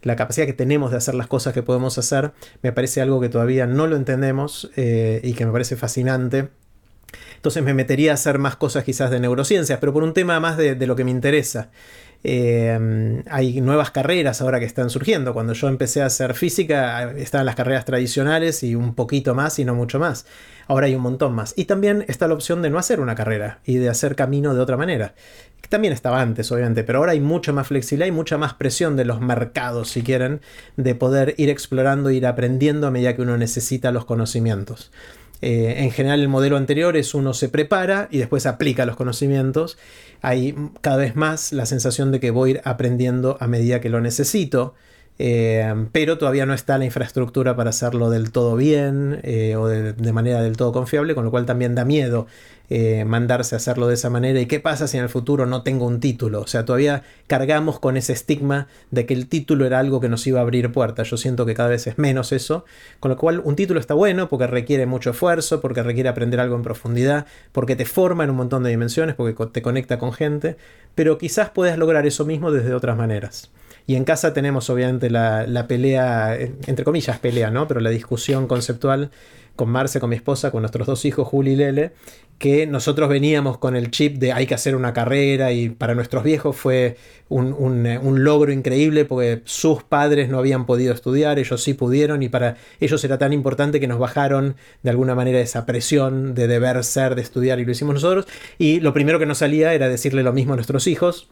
la 0.04 0.16
capacidad 0.16 0.46
que 0.46 0.54
tenemos 0.54 0.92
de 0.92 0.98
hacer 0.98 1.16
las 1.16 1.28
cosas 1.28 1.54
que 1.54 1.64
podemos 1.64 1.98
hacer, 1.98 2.32
me 2.62 2.72
parece 2.72 3.02
algo 3.02 3.20
que 3.20 3.28
todavía 3.28 3.68
no 3.68 3.88
lo 3.88 3.98
entendemos 3.98 4.72
eh, 4.78 5.20
y 5.22 5.34
que 5.34 5.46
me 5.46 5.52
parece 5.52 5.76
fascinante. 5.76 6.48
Entonces 7.36 7.62
me 7.62 7.74
metería 7.74 8.12
a 8.12 8.14
hacer 8.14 8.40
más 8.40 8.56
cosas 8.56 8.86
quizás 8.86 9.12
de 9.12 9.20
neurociencias, 9.20 9.80
pero 9.80 9.92
por 9.92 10.04
un 10.04 10.14
tema 10.14 10.40
más 10.40 10.56
de, 10.56 10.76
de 10.76 10.88
lo 10.88 10.96
que 10.96 11.04
me 11.04 11.12
interesa. 11.12 11.70
Eh, 12.28 13.22
hay 13.30 13.62
nuevas 13.62 13.92
carreras 13.92 14.42
ahora 14.42 14.60
que 14.60 14.66
están 14.66 14.90
surgiendo. 14.90 15.32
Cuando 15.32 15.54
yo 15.54 15.68
empecé 15.68 16.02
a 16.02 16.08
hacer 16.08 16.34
física 16.34 17.12
estaban 17.12 17.46
las 17.46 17.54
carreras 17.54 17.86
tradicionales 17.86 18.64
y 18.64 18.74
un 18.74 18.96
poquito 18.96 19.36
más 19.36 19.60
y 19.60 19.66
no 19.66 19.76
mucho 19.76 20.00
más. 20.00 20.26
Ahora 20.66 20.88
hay 20.88 20.96
un 20.96 21.04
montón 21.04 21.36
más. 21.36 21.54
Y 21.56 21.66
también 21.66 22.04
está 22.08 22.28
la 22.28 22.34
opción 22.34 22.64
de 22.64 22.72
no 22.72 22.80
hacer 22.80 23.00
una 23.00 23.14
carrera 23.14 23.60
y 23.64 23.76
de 23.76 23.90
hacer 23.90 24.16
camino 24.16 24.56
de 24.56 24.62
otra 24.62 24.76
manera. 24.76 25.14
También 25.70 25.94
estaba 25.94 26.20
antes, 26.20 26.52
obviamente, 26.52 26.84
pero 26.84 26.98
ahora 26.98 27.12
hay 27.12 27.20
mucha 27.20 27.52
más 27.52 27.68
flexibilidad 27.68 28.08
y 28.08 28.12
mucha 28.12 28.40
más 28.40 28.56
presión 28.56 28.96
de 28.96 29.06
los 29.06 29.22
mercados, 29.22 29.90
si 29.90 30.02
quieren, 30.02 30.42
de 30.78 30.96
poder 30.96 31.36
ir 31.38 31.50
explorando, 31.50 32.10
ir 32.10 32.26
aprendiendo 32.26 32.88
a 32.88 32.92
medida 32.92 33.16
que 33.16 33.22
uno 33.22 33.38
necesita 33.38 33.92
los 33.92 34.06
conocimientos. 34.06 34.92
Eh, 35.42 35.76
en 35.80 35.92
general 35.92 36.22
el 36.22 36.28
modelo 36.28 36.58
anterior 36.58 36.96
es 36.98 37.14
uno 37.14 37.34
se 37.34 37.50
prepara 37.50 38.08
y 38.10 38.18
después 38.18 38.46
aplica 38.46 38.86
los 38.86 38.96
conocimientos. 38.96 39.78
Hay 40.22 40.56
cada 40.82 40.98
vez 40.98 41.16
más 41.16 41.52
la 41.52 41.66
sensación 41.66 42.12
de 42.12 42.20
que 42.20 42.32
voy 42.32 42.50
a 42.50 42.54
ir 42.54 42.62
aprendiendo 42.64 43.38
a 43.40 43.48
medida 43.48 43.82
que 43.82 43.90
lo 43.90 44.02
necesito. 44.02 44.76
Eh, 45.18 45.88
pero 45.94 46.18
todavía 46.18 46.46
no 46.46 46.54
está 46.54 46.78
la 46.78 46.84
infraestructura 46.84 47.56
para 47.56 47.70
hacerlo 47.70 48.10
del 48.10 48.32
todo 48.32 48.58
bien 48.58 49.22
eh, 49.24 49.56
o 49.56 49.68
de, 49.68 50.14
manera 50.14 50.42
del 50.42 50.58
todo 50.58 50.74
confiable, 50.74 51.16
con 51.16 51.24
lo 51.24 51.32
cual 51.32 51.46
también 51.46 51.74
da 51.74 51.86
miedo 51.86 52.28
eh, 52.70 53.06
mandarse 53.06 53.56
a 53.56 53.58
hacerlo 53.58 53.88
de 53.88 53.94
esa 53.94 54.10
manera. 54.10 54.40
¿Y 54.42 54.46
qué 54.48 54.60
pasa 54.60 54.88
si 54.88 54.98
en 54.98 55.04
el 55.04 55.10
futuro 55.10 55.46
no 55.46 55.64
tengo 55.64 55.86
un 55.86 56.02
título? 56.02 56.42
O 56.42 56.48
sea, 56.48 56.66
todavía 56.66 57.04
cargamos 57.28 57.80
con 57.80 57.96
ese 57.96 58.12
estigma 58.12 58.68
de 58.92 59.06
que 59.06 59.14
el 59.14 59.28
título 59.28 59.66
era 59.66 59.80
algo 59.80 60.02
que 60.02 60.10
nos 60.10 60.26
iba 60.28 60.40
a 60.40 60.42
abrir 60.42 60.72
puertas. 60.72 61.10
Yo 61.10 61.16
siento 61.16 61.46
que 61.46 61.54
cada 61.54 61.70
vez 61.70 61.88
es 61.88 61.98
menos 61.98 62.34
eso, 62.34 62.66
con 63.00 63.10
lo 63.10 63.18
cual 63.18 63.42
un 63.44 63.56
título 63.56 63.80
está 63.80 63.94
bueno 63.94 64.28
porque 64.28 64.48
requiere 64.48 64.86
mucho 64.86 65.12
esfuerzo, 65.12 65.62
porque 65.62 65.82
requiere 65.84 66.10
aprender 66.10 66.42
algo 66.42 66.56
en 66.58 66.64
profundidad, 66.64 67.26
porque 67.54 67.78
te 67.78 67.86
forma 67.86 68.26
en 68.26 68.32
un 68.32 68.36
montón 68.36 68.64
de 68.64 68.70
dimensiones, 68.70 69.16
porque 69.16 69.46
te 69.46 69.62
conecta 69.62 69.98
con 69.98 70.12
gente, 70.12 70.58
pero 70.94 71.18
quizás 71.18 71.52
puedas 71.52 71.78
lograr 71.78 72.06
eso 72.06 72.26
mismo 72.26 72.52
desde 72.52 72.74
otras 72.74 72.98
maneras. 72.98 73.50
Y 73.88 73.96
en 73.96 74.04
casa 74.04 74.34
tenemos 74.34 74.70
obviamente 74.70 75.10
la, 75.10 75.66
pelea, 75.68 76.36
entre 76.36 76.84
comillas 76.84 77.20
pelea, 77.20 77.52
¿no? 77.52 77.68
Pero 77.68 77.80
la 77.80 77.92
discusión 77.92 78.48
conceptual 78.48 79.12
con 79.56 79.70
Marce, 79.70 80.00
con 80.00 80.10
mi 80.10 80.16
esposa, 80.16 80.52
con 80.52 80.64
nuestros 80.64 80.88
dos 80.88 81.06
hijos, 81.06 81.28
Juli 81.28 81.52
y 81.52 81.56
Lele, 81.56 81.92
que 82.38 82.68
nosotros 82.68 83.08
veníamos 83.08 83.58
con 83.58 83.76
el 83.76 83.92
chip 83.92 84.18
de 84.18 84.34
hay 84.34 84.46
que 84.48 84.54
hacer 84.54 84.76
una 84.76 84.92
carrera 84.92 85.54
y 85.54 85.70
para 85.70 85.96
nuestros 85.96 86.24
viejos 86.24 86.56
fue 86.58 86.98
un, 87.30 88.24
logro 88.24 88.52
increíble 88.52 89.06
porque 89.06 89.42
sus 89.46 89.84
padres 89.84 90.28
no 90.30 90.40
habían 90.40 90.66
podido 90.66 90.94
estudiar, 90.94 91.40
ellos 91.40 91.64
sí 91.64 91.74
pudieron 91.74 92.24
y 92.24 92.30
para 92.30 92.58
ellos 92.82 93.04
era 93.06 93.18
tan 93.18 93.32
importante 93.32 93.80
que 93.80 93.88
nos 93.88 94.00
bajaron 94.00 94.56
de 94.84 94.90
alguna 94.90 95.16
manera 95.16 95.40
esa 95.40 95.66
presión 95.66 96.34
de 96.34 96.48
deber 96.48 96.84
ser, 96.84 97.16
de 97.16 97.22
estudiar 97.22 97.60
y 97.60 97.66
lo 97.66 97.72
hicimos 97.72 97.96
nosotros. 97.96 98.28
Y 98.58 98.82
lo 98.82 98.94
primero 98.94 99.20
que 99.20 99.26
nos 99.26 99.38
salía 99.38 99.74
era 99.74 99.88
decirle 99.88 100.24
lo 100.24 100.34
mismo 100.34 100.54
a 100.54 100.56
nuestros 100.58 100.88
hijos, 100.88 101.30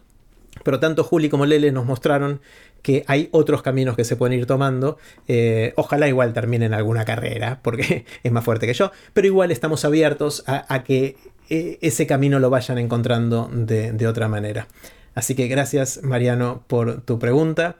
pero 0.63 0.79
tanto 0.79 1.03
Juli 1.03 1.29
como 1.29 1.45
Lele 1.45 1.71
nos 1.71 1.85
mostraron 1.85 2.41
que 2.83 3.03
hay 3.07 3.29
otros 3.31 3.63
caminos 3.63 3.95
que 3.95 4.03
se 4.03 4.15
pueden 4.15 4.37
ir 4.37 4.45
tomando. 4.45 4.97
Eh, 5.27 5.73
ojalá 5.77 6.07
igual 6.07 6.33
terminen 6.33 6.73
alguna 6.73 7.05
carrera, 7.05 7.59
porque 7.63 8.05
es 8.23 8.31
más 8.31 8.43
fuerte 8.43 8.67
que 8.67 8.73
yo, 8.73 8.91
pero 9.13 9.25
igual 9.25 9.51
estamos 9.51 9.85
abiertos 9.85 10.43
a, 10.45 10.83
que 10.83 11.15
eh, 11.49 11.79
ese 11.81 12.05
camino 12.05 12.39
lo 12.39 12.49
vayan 12.49 12.77
encontrando 12.77 13.49
de, 13.51 14.07
otra 14.07 14.27
manera. 14.27 14.67
Así 15.15 15.33
que 15.33 15.47
gracias 15.47 16.03
Mariano 16.03 16.63
por 16.67 17.01
tu 17.01 17.19
pregunta. 17.19 17.77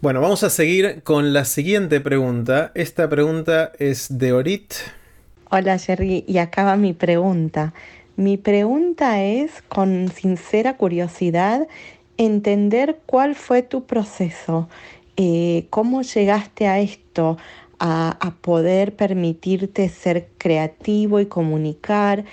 Bueno, 0.00 0.20
vamos 0.20 0.42
a 0.42 0.50
seguir 0.50 1.02
con 1.02 1.32
la 1.32 1.44
siguiente 1.44 2.00
pregunta. 2.00 2.72
Esta 2.74 3.08
pregunta 3.08 3.72
es 3.78 4.18
de 4.18 4.32
Orit. 4.32 4.74
Hola 5.50 5.78
Jerry, 5.78 6.24
y 6.26 6.38
acaba 6.38 6.76
mi 6.76 6.92
pregunta. 6.92 7.72
Mi 8.16 8.38
pregunta 8.38 9.22
es, 9.22 9.50
con 9.68 10.08
sincera 10.08 10.78
curiosidad, 10.78 11.68
entender 12.18 13.00
cuál 13.06 13.34
fue 13.34 13.62
tu 13.62 13.84
proceso, 13.84 14.68
eh, 15.16 15.66
cómo 15.70 16.02
llegaste 16.02 16.66
a 16.66 16.80
esto, 16.80 17.36
a, 17.78 18.34
poder 18.40 18.96
permitirte 18.96 19.88
ser 19.88 20.28
creativo 20.38 21.20
y 21.20 21.26
comunicar 21.26 22.24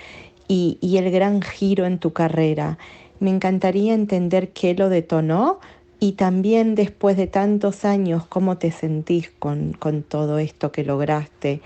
y, 0.48 0.78
el 0.96 1.10
gran 1.10 1.42
giro 1.42 1.84
en 1.84 1.98
tu 1.98 2.12
carrera. 2.12 2.78
Me 3.20 3.30
encantaría 3.30 3.94
entender 3.94 4.52
qué 4.52 4.74
lo 4.74 4.88
detonó 4.88 5.60
y 6.00 6.12
también 6.12 6.74
después 6.74 7.16
de 7.16 7.26
tantos 7.26 7.84
años, 7.84 8.26
cómo 8.26 8.58
te 8.58 8.70
sentís 8.70 9.30
con, 9.38 9.74
todo 10.08 10.38
esto 10.38 10.72
que 10.72 10.84
lograste, 10.84 11.60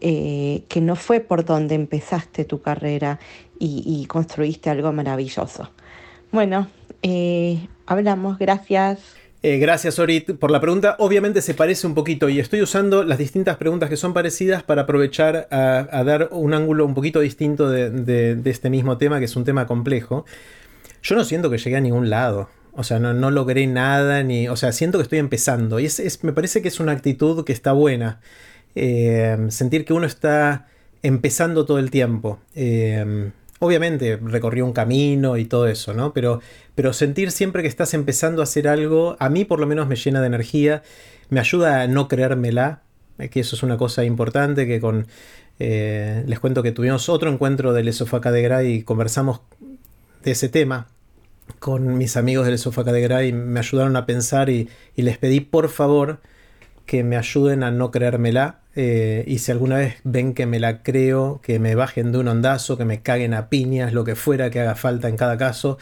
eh, 0.00 0.64
que 0.68 0.80
no 0.80 0.96
fue 0.96 1.20
por 1.20 1.44
donde 1.44 1.74
empezaste 1.74 2.44
tu 2.44 2.60
carrera 2.60 3.18
y 3.58 4.04
construiste 4.06 4.70
algo 4.70 4.92
maravilloso. 4.92 5.70
Bueno, 6.32 6.66
eh, 7.02 7.68
hablamos, 7.86 8.38
gracias. 8.38 9.00
Eh, 9.44 9.58
gracias, 9.58 9.98
Orit, 9.98 10.38
por 10.38 10.52
la 10.52 10.60
pregunta. 10.60 10.94
Obviamente 11.00 11.42
se 11.42 11.52
parece 11.54 11.88
un 11.88 11.94
poquito 11.94 12.28
y 12.28 12.38
estoy 12.38 12.62
usando 12.62 13.02
las 13.02 13.18
distintas 13.18 13.56
preguntas 13.56 13.90
que 13.90 13.96
son 13.96 14.14
parecidas 14.14 14.62
para 14.62 14.82
aprovechar 14.82 15.48
a, 15.50 16.04
dar 16.04 16.28
un 16.30 16.54
ángulo 16.54 16.86
un 16.86 16.94
poquito 16.94 17.18
distinto 17.18 17.68
de, 17.68 18.40
este 18.44 18.70
mismo 18.70 18.98
tema, 18.98 19.18
que 19.18 19.24
es 19.24 19.34
un 19.34 19.44
tema 19.44 19.66
complejo. 19.66 20.24
Yo 21.02 21.16
no 21.16 21.24
siento 21.24 21.50
que 21.50 21.58
llegué 21.58 21.76
a 21.76 21.80
ningún 21.80 22.08
lado. 22.08 22.48
O 22.74 22.84
sea, 22.84 23.00
no, 23.00 23.30
logré 23.32 23.66
nada, 23.66 24.22
ni. 24.22 24.48
O 24.48 24.54
sea, 24.54 24.70
siento 24.70 24.98
que 24.98 25.02
estoy 25.02 25.18
empezando. 25.18 25.80
Y 25.80 25.86
es, 25.86 26.22
me 26.22 26.32
parece 26.32 26.62
que 26.62 26.68
es 26.68 26.78
una 26.78 26.92
actitud 26.92 27.44
que 27.44 27.52
está 27.52 27.72
buena. 27.72 28.20
Eh, 28.76 29.36
sentir 29.48 29.84
que 29.84 29.92
uno 29.92 30.06
está 30.06 30.68
empezando 31.02 31.66
todo 31.66 31.80
el 31.80 31.90
tiempo. 31.90 32.38
Obviamente 33.64 34.18
recorrió 34.20 34.66
un 34.66 34.72
camino 34.72 35.36
y 35.36 35.44
todo 35.44 35.68
eso, 35.68 35.94
¿no? 35.94 36.12
Pero, 36.12 36.40
pero 36.74 36.92
sentir 36.92 37.30
siempre 37.30 37.62
que 37.62 37.68
estás 37.68 37.94
empezando 37.94 38.42
a 38.42 38.44
hacer 38.44 38.66
algo, 38.66 39.16
a 39.20 39.28
mí 39.28 39.44
por 39.44 39.60
lo 39.60 39.68
menos 39.68 39.86
me 39.86 39.94
llena 39.94 40.20
de 40.20 40.26
energía, 40.26 40.82
me 41.28 41.38
ayuda 41.38 41.82
a 41.82 41.86
no 41.86 42.08
creérmela, 42.08 42.82
eh, 43.18 43.28
que 43.28 43.38
eso 43.38 43.54
es 43.54 43.62
una 43.62 43.76
cosa 43.76 44.04
importante, 44.04 44.66
que 44.66 44.80
con... 44.80 45.06
Eh, 45.60 46.24
les 46.26 46.40
cuento 46.40 46.64
que 46.64 46.72
tuvimos 46.72 47.08
otro 47.08 47.30
encuentro 47.30 47.72
del 47.72 47.86
Esofaca 47.86 48.32
de 48.32 48.42
Gray 48.42 48.72
y 48.72 48.82
conversamos 48.82 49.42
de 50.24 50.32
ese 50.32 50.48
tema, 50.48 50.88
con 51.60 51.96
mis 51.98 52.16
amigos 52.16 52.46
del 52.46 52.58
Sofá 52.58 52.82
de 52.82 53.28
y 53.28 53.32
me 53.32 53.60
ayudaron 53.60 53.94
a 53.94 54.06
pensar 54.06 54.50
y, 54.50 54.68
les 54.96 55.18
pedí 55.18 55.38
por 55.38 55.68
favor 55.68 56.18
que 56.84 57.04
me 57.04 57.16
ayuden 57.16 57.62
a 57.62 57.70
no 57.70 57.92
creérmela. 57.92 58.61
Eh, 58.74 59.24
y 59.26 59.38
si 59.38 59.52
alguna 59.52 59.76
vez 59.76 59.96
ven 60.04 60.32
que 60.34 60.46
me 60.46 60.58
la 60.58 60.82
creo, 60.82 61.40
que 61.42 61.58
me 61.58 61.74
bajen 61.74 62.12
de 62.12 62.18
un 62.18 62.28
ondazo, 62.28 62.78
que 62.78 62.84
me 62.84 63.02
caguen 63.02 63.34
a 63.34 63.48
piñas, 63.48 63.92
lo 63.92 64.04
que 64.04 64.14
fuera 64.14 64.50
que 64.50 64.60
haga 64.60 64.74
falta 64.74 65.08
en 65.08 65.16
cada 65.16 65.36
caso, 65.36 65.78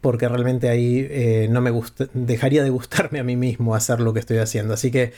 porque 0.00 0.28
realmente 0.28 0.70
ahí 0.70 1.06
eh, 1.10 1.48
no 1.50 1.60
me 1.60 1.70
gusta, 1.70 2.06
dejaría 2.14 2.62
de 2.62 2.70
gustarme 2.70 3.20
a 3.20 3.24
mí 3.24 3.36
mismo 3.36 3.74
hacer 3.74 4.00
lo 4.00 4.14
que 4.14 4.20
estoy 4.20 4.38
haciendo. 4.38 4.72
Así 4.74 4.90
que 4.90 5.12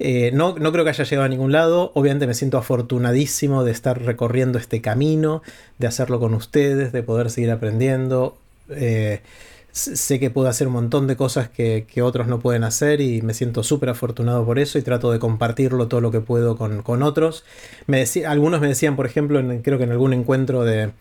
eh, 0.00 0.32
no, 0.34 0.58
no, 0.58 0.72
creo 0.72 0.82
que 0.84 0.90
haya 0.90 1.04
llegado 1.04 1.26
a 1.26 1.28
ningún 1.28 1.52
lado. 1.52 1.92
Obviamente 1.94 2.26
me 2.26 2.34
siento 2.34 2.58
afortunadísimo 2.58 3.62
de 3.62 3.70
estar 3.70 4.02
recorriendo 4.02 4.58
este 4.58 4.80
camino, 4.80 5.42
de 5.78 5.86
hacerlo 5.86 6.18
con 6.18 6.34
ustedes, 6.34 6.92
de 6.92 7.02
poder 7.04 7.30
seguir 7.30 7.52
aprendiendo. 7.52 8.36
Sé 9.74 10.20
que 10.20 10.30
puedo 10.30 10.48
hacer 10.48 10.68
un 10.68 10.74
montón 10.74 11.08
de 11.08 11.16
cosas 11.16 11.48
que, 11.48 11.84
otros 12.00 12.28
no 12.28 12.38
pueden 12.38 12.62
hacer 12.62 13.00
y 13.00 13.22
me 13.22 13.34
siento 13.34 13.64
súper 13.64 13.88
afortunado 13.88 14.44
por 14.46 14.58
eso 14.60 14.78
y 14.78 14.82
trato 14.82 15.10
de 15.10 15.18
compartirlo 15.18 15.88
todo 15.88 16.00
lo 16.00 16.12
que 16.12 16.20
puedo 16.20 16.56
con, 16.56 17.02
otros. 17.02 17.44
Me 17.86 18.04
algunos 18.26 18.60
me 18.60 18.68
decían, 18.68 18.94
por 18.94 19.06
ejemplo, 19.06 19.42
creo 19.62 19.78
que 19.78 19.84
en 19.84 19.90
algún 19.90 20.12
encuentro 20.12 20.62
de, 20.62 20.92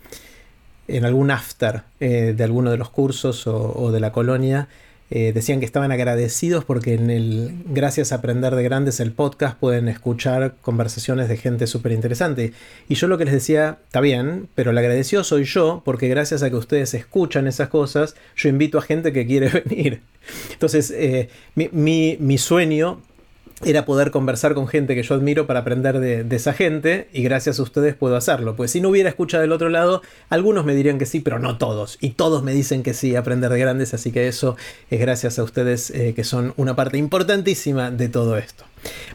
en 0.88 1.06
algún 1.06 1.30
after 1.30 1.84
eh, 2.00 2.34
de 2.36 2.44
alguno 2.44 2.72
de 2.72 2.78
los 2.78 2.90
cursos 2.90 3.46
o, 3.46 3.92
de 3.92 4.00
la 4.00 4.12
colonia, 4.12 4.68
eh, 5.12 5.32
decían 5.34 5.60
que 5.60 5.66
estaban 5.66 5.92
agradecidos 5.92 6.66
porque 6.66 6.94
en 6.96 7.10
el 7.10 7.56
Gracias 7.68 8.12
a 8.12 8.16
Aprender 8.16 8.56
de 8.56 8.64
Grandes, 8.64 9.00
el 9.00 9.12
podcast, 9.12 9.58
pueden 9.58 9.88
escuchar 9.88 10.56
conversaciones 10.62 11.30
de 11.30 11.38
gente 11.38 11.68
súper 11.68 11.92
interesante. 11.92 12.54
Y 12.90 12.96
yo 12.96 13.08
lo 13.08 13.18
que 13.18 13.26
les 13.26 13.34
decía, 13.34 13.78
está 13.86 14.02
bien, 14.02 14.48
pero 14.56 14.72
el 14.72 14.78
agradecido 14.78 15.24
soy 15.24 15.44
yo 15.44 15.82
porque 15.86 16.08
gracias 16.08 16.44
a 16.44 16.50
que 16.50 16.56
ustedes 16.56 16.94
escuchan 16.94 17.48
esas 17.48 17.70
cosas, 17.70 18.16
yo 18.36 18.50
invito 18.50 18.78
a 18.78 18.82
gente 18.82 19.14
que 19.14 19.26
quiere 19.26 19.50
venir. 19.66 20.02
Entonces, 20.52 20.92
eh, 20.92 21.30
mi, 21.56 22.18
mi 22.20 22.38
sueño 22.38 23.02
era 23.66 23.86
poder 23.86 24.12
conversar 24.12 24.54
con 24.54 24.68
gente 24.68 24.96
que 24.96 25.04
yo 25.04 25.16
admiro 25.16 25.48
para 25.48 25.60
aprender 25.60 26.00
de, 26.00 26.36
esa 26.36 26.54
gente 26.54 27.08
y 27.14 27.24
gracias 27.24 27.60
a 27.60 27.64
ustedes 27.64 27.96
puedo 27.96 28.16
hacerlo. 28.16 28.56
Pues 28.56 28.72
si 28.72 28.82
no 28.82 28.90
hubiera 28.90 29.10
escuchado 29.10 29.42
del 29.42 29.52
otro 29.52 29.70
lado, 29.70 30.02
algunos 30.30 30.66
me 30.66 30.76
dirían 30.76 30.98
que 30.98 31.06
sí, 31.06 31.20
pero 31.20 31.40
no 31.40 31.58
todos. 31.58 31.98
Y 32.02 32.12
todos 32.12 32.44
me 32.44 32.54
dicen 32.54 32.84
que 32.84 32.94
sí, 32.94 33.16
aprender 33.16 33.52
de 33.52 33.60
grandes, 33.60 33.94
así 33.94 34.12
que 34.12 34.28
eso 34.28 34.56
es 34.90 35.00
gracias 35.00 35.40
a 35.40 35.44
ustedes 35.44 35.90
eh, 35.92 36.14
que 36.16 36.24
son 36.24 36.54
una 36.58 36.76
parte 36.76 36.98
importantísima 36.98 37.92
de 37.92 38.10
todo 38.10 38.38
esto. 38.38 38.66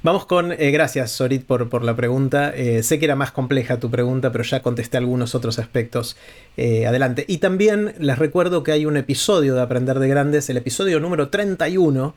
Vamos 0.03 0.25
con, 0.25 0.53
eh, 0.53 0.71
gracias 0.71 1.11
Sorit 1.11 1.45
por, 1.45 1.69
por 1.69 1.85
la 1.85 1.95
pregunta. 1.95 2.51
Eh, 2.55 2.83
sé 2.83 2.99
que 2.99 3.05
era 3.05 3.17
más 3.17 3.33
compleja 3.33 3.79
tu 3.79 3.91
pregunta, 3.91 4.33
pero 4.33 4.45
ya 4.45 4.63
contesté 4.63 4.97
algunos 4.97 5.35
otros 5.35 5.59
aspectos. 5.59 6.17
adelante. 6.57 7.25
Y 7.29 7.39
también 7.39 7.95
les 7.99 8.19
recuerdo 8.19 8.63
que 8.63 8.73
hay 8.73 8.87
un 8.87 8.97
episodio 8.97 9.55
de 9.55 9.63
Aprender 9.63 9.99
de 9.99 10.09
Grandes, 10.09 10.49
el 10.51 10.57
episodio 10.57 10.99
número 10.99 11.29
31 11.29 12.15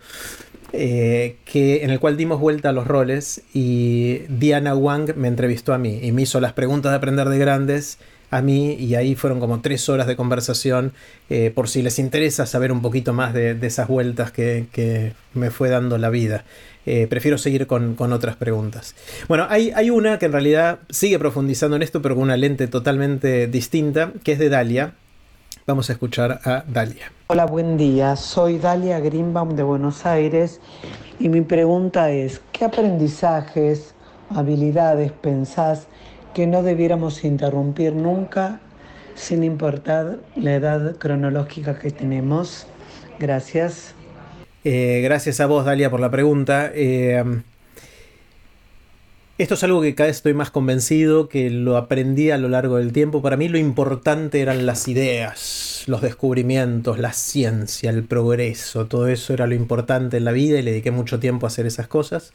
eh, 0.74 1.38
que, 1.46 1.84
en 1.84 1.90
el 1.90 2.00
cual 2.00 2.18
dimos 2.18 2.40
vuelta 2.40 2.70
a 2.70 2.72
los 2.72 2.88
roles 2.88 3.44
y 3.54 4.20
Diana 4.30 4.76
Wang 4.76 5.16
me 5.16 5.28
entrevistó 5.28 5.74
a 5.74 5.78
mí 5.78 6.00
y 6.02 6.12
me 6.12 6.22
hizo 6.24 6.40
las 6.40 6.54
preguntas 6.54 6.92
de 6.92 6.96
aprender 6.96 7.28
de 7.30 7.38
grandes 7.38 7.98
a 8.30 8.42
mí 8.42 8.74
y 8.76 8.96
ahí 8.96 9.16
fueron 9.16 9.40
como 9.40 9.62
tres 9.62 9.90
horas 9.90 10.08
de 10.08 10.16
conversación 10.16 10.94
eh, 11.30 11.52
por 11.54 11.68
si 11.68 11.82
les 11.82 12.00
interesa 12.00 12.46
saber 12.46 12.72
un 12.72 12.82
poquito 12.82 13.12
más 13.12 13.34
de, 13.34 13.58
esas 13.62 13.88
vueltas 13.88 14.32
que, 14.32 15.14
me 15.34 15.52
fue 15.52 15.70
dando 15.70 15.98
la 15.98 16.10
vida. 16.10 16.46
Eh, 16.86 17.08
prefiero 17.08 17.38
seguir 17.38 17.68
con, 17.68 17.96
otras 18.00 18.38
preguntas. 18.38 18.96
Bueno, 19.28 19.48
hay, 19.50 19.72
hay 19.76 19.90
una 19.90 20.20
que 20.20 20.26
en 20.28 20.32
realidad 20.32 20.80
sigue 20.90 21.20
profundizando 21.20 21.76
en 21.76 21.84
esto 21.84 22.02
pero 22.02 22.16
con 22.16 22.24
una 22.24 22.38
lente 22.38 22.68
totalmente 22.68 23.48
distinta 23.48 24.14
que 24.24 24.32
es 24.34 24.40
de 24.40 24.50
Dalia 24.50 24.94
Vamos 25.66 25.90
a 25.90 25.94
escuchar 25.94 26.42
a 26.44 26.64
Dalia. 26.68 27.12
Hola, 27.34 27.46
buen 27.46 27.78
día. 27.78 28.18
Soy 28.18 28.58
Dalia 28.58 29.00
Greenbaum 29.00 29.56
de 29.56 29.64
Buenos 29.64 30.06
Aires 30.06 30.60
y 31.18 31.30
mi 31.30 31.40
pregunta 31.40 32.12
es, 32.12 32.42
¿qué 32.52 32.66
aprendizajes, 32.66 33.96
habilidades 34.30 35.14
pensás 35.14 35.88
que 36.34 36.46
no 36.46 36.62
debiéramos 36.62 37.24
interrumpir 37.24 37.94
nunca 37.94 38.60
sin 39.16 39.46
importar 39.46 40.18
la 40.36 40.56
edad 40.56 40.98
cronológica 40.98 41.80
que 41.80 41.92
tenemos? 41.92 42.68
Gracias. 43.18 43.96
Eh, 44.66 45.00
gracias 45.02 45.40
a 45.40 45.46
vos, 45.46 45.64
Dalia, 45.64 45.90
por 45.90 46.02
la 46.02 46.12
pregunta. 46.12 46.70
Eh, 46.74 47.24
esto 49.42 49.56
es 49.56 49.64
algo 49.64 49.82
que 49.82 49.96
cada 49.96 50.08
vez 50.08 50.18
estoy 50.18 50.36
más 50.36 50.52
convencido, 50.52 51.28
que 51.28 51.50
lo 51.50 51.76
aprendí 51.76 52.30
a 52.30 52.38
lo 52.38 52.48
largo 52.48 52.78
del 52.78 52.94
tiempo. 52.94 53.24
Para 53.24 53.38
mí 53.38 53.50
lo 53.50 53.58
importante 53.58 54.40
eran 54.40 54.68
las 54.68 54.88
ideas, 54.88 55.84
los 55.88 56.02
descubrimientos, 56.02 57.00
la 57.00 57.12
ciencia, 57.12 57.90
el 57.90 58.04
progreso. 58.04 58.86
Todo 58.86 59.08
eso 59.08 59.34
era 59.34 59.48
lo 59.48 59.56
importante 59.56 60.18
en 60.18 60.26
la 60.26 60.32
vida 60.32 60.60
y 60.60 60.62
le 60.62 60.70
dediqué 60.70 60.92
mucho 60.92 61.20
tiempo 61.20 61.48
a 61.48 61.50
hacer 61.50 61.66
esas 61.66 61.88
cosas. 61.88 62.34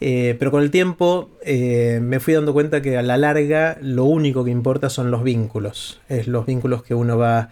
Eh, 0.00 0.36
pero 0.38 0.52
con 0.52 0.62
el 0.62 0.70
tiempo 0.70 1.28
eh, 1.42 1.98
me 2.00 2.20
fui 2.20 2.34
dando 2.34 2.52
cuenta 2.52 2.82
que 2.82 2.96
a 2.96 3.02
la 3.02 3.16
larga 3.16 3.76
lo 3.80 4.04
único 4.04 4.44
que 4.44 4.52
importa 4.52 4.90
son 4.90 5.10
los 5.10 5.24
vínculos. 5.24 6.00
Es 6.08 6.28
los 6.28 6.46
vínculos 6.46 6.84
que 6.84 6.94
uno 6.94 7.18
va 7.18 7.50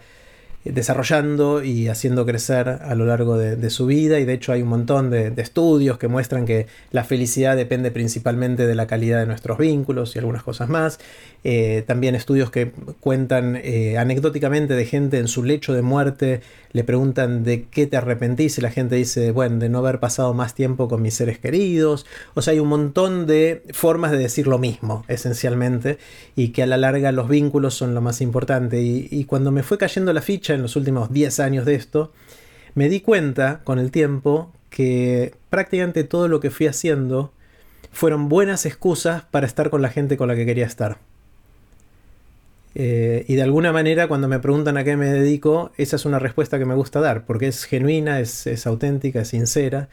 desarrollando 0.73 1.63
y 1.63 1.87
haciendo 1.87 2.25
crecer 2.25 2.69
a 2.69 2.95
lo 2.95 3.05
largo 3.05 3.37
de, 3.37 3.69
su 3.69 3.85
vida 3.85 4.19
y 4.19 4.25
de 4.25 4.33
hecho 4.33 4.53
hay 4.53 4.61
un 4.61 4.69
montón 4.69 5.09
de, 5.09 5.33
estudios 5.37 5.97
que 5.97 6.07
muestran 6.07 6.45
que 6.45 6.67
la 6.91 7.03
felicidad 7.03 7.55
depende 7.55 7.91
principalmente 7.91 8.65
de 8.65 8.75
la 8.75 8.87
calidad 8.87 9.19
de 9.19 9.25
nuestros 9.25 9.57
vínculos 9.57 10.15
y 10.15 10.19
algunas 10.19 10.43
cosas 10.43 10.69
más. 10.69 10.99
Eh, 11.43 11.83
también 11.85 12.15
estudios 12.15 12.51
que 12.51 12.71
cuentan 12.99 13.59
eh, 13.63 13.97
anecdóticamente 13.97 14.73
de 14.73 14.85
gente 14.85 15.19
en 15.19 15.27
su 15.27 15.43
lecho 15.43 15.73
de 15.73 15.81
muerte, 15.81 16.41
le 16.73 16.83
preguntan 16.83 17.43
de 17.43 17.65
qué 17.69 17.87
te 17.87 17.97
arrepentís 17.97 18.57
y 18.57 18.61
la 18.61 18.69
gente 18.69 18.95
dice, 18.95 19.31
bueno, 19.31 19.57
de 19.57 19.69
no 19.69 19.79
haber 19.79 19.99
pasado 19.99 20.33
más 20.33 20.53
tiempo 20.53 20.87
con 20.87 21.01
mis 21.01 21.13
seres 21.13 21.39
queridos. 21.39 22.05
O 22.33 22.41
sea, 22.41 22.53
hay 22.53 22.59
un 22.59 22.67
montón 22.67 23.27
de 23.27 23.63
formas 23.71 24.11
de 24.11 24.17
decir 24.17 24.47
lo 24.47 24.57
mismo, 24.57 25.05
esencialmente, 25.07 25.97
y 26.35 26.49
que 26.49 26.63
a 26.63 26.67
la 26.67 26.77
larga 26.77 27.11
los 27.11 27.29
vínculos 27.29 27.75
son 27.75 27.93
lo 27.93 28.01
más 28.01 28.21
importante. 28.21 28.81
y 28.81 29.23
cuando 29.25 29.51
me 29.51 29.63
fue 29.63 29.77
cayendo 29.77 30.11
la 30.13 30.21
ficha, 30.21 30.56
en 30.57 30.63
los 30.63 30.75
últimos 30.75 31.11
10 31.11 31.39
años 31.39 31.65
de 31.65 31.75
esto, 31.75 32.11
me 32.75 32.89
di 32.89 33.01
cuenta 33.01 33.61
con 33.63 33.79
el 33.79 33.91
tiempo 33.91 34.51
que 34.69 35.33
prácticamente 35.49 36.03
todo 36.03 36.27
lo 36.27 36.39
que 36.39 36.51
fui 36.51 36.67
haciendo 36.67 37.31
fueron 37.91 38.29
buenas 38.29 38.65
excusas 38.65 39.23
para 39.31 39.47
estar 39.47 39.69
con 39.69 39.81
la 39.81 39.89
gente 39.89 40.17
con 40.17 40.27
la 40.27 40.35
que 40.35 40.45
quería 40.45 40.65
estar. 40.65 40.99
Eh, 42.75 43.25
y 43.27 43.35
de 43.35 43.41
alguna 43.41 43.71
manera 43.71 44.07
cuando 44.07 44.27
me 44.27 44.37
preguntan 44.37 44.77
a 44.77 44.83
qué 44.83 44.95
me 44.97 45.07
dedico, 45.07 45.71
esa 45.77 45.95
es 45.95 46.05
una 46.05 46.19
respuesta 46.19 46.59
que 46.59 46.65
me 46.65 46.75
gusta 46.75 46.99
dar, 46.99 47.25
porque 47.25 47.47
es 47.47 47.63
genuina, 47.63 48.19
es, 48.19 48.45
es 48.45 48.67
auténtica, 48.67 49.21
es 49.21 49.29
sincera, 49.29 49.89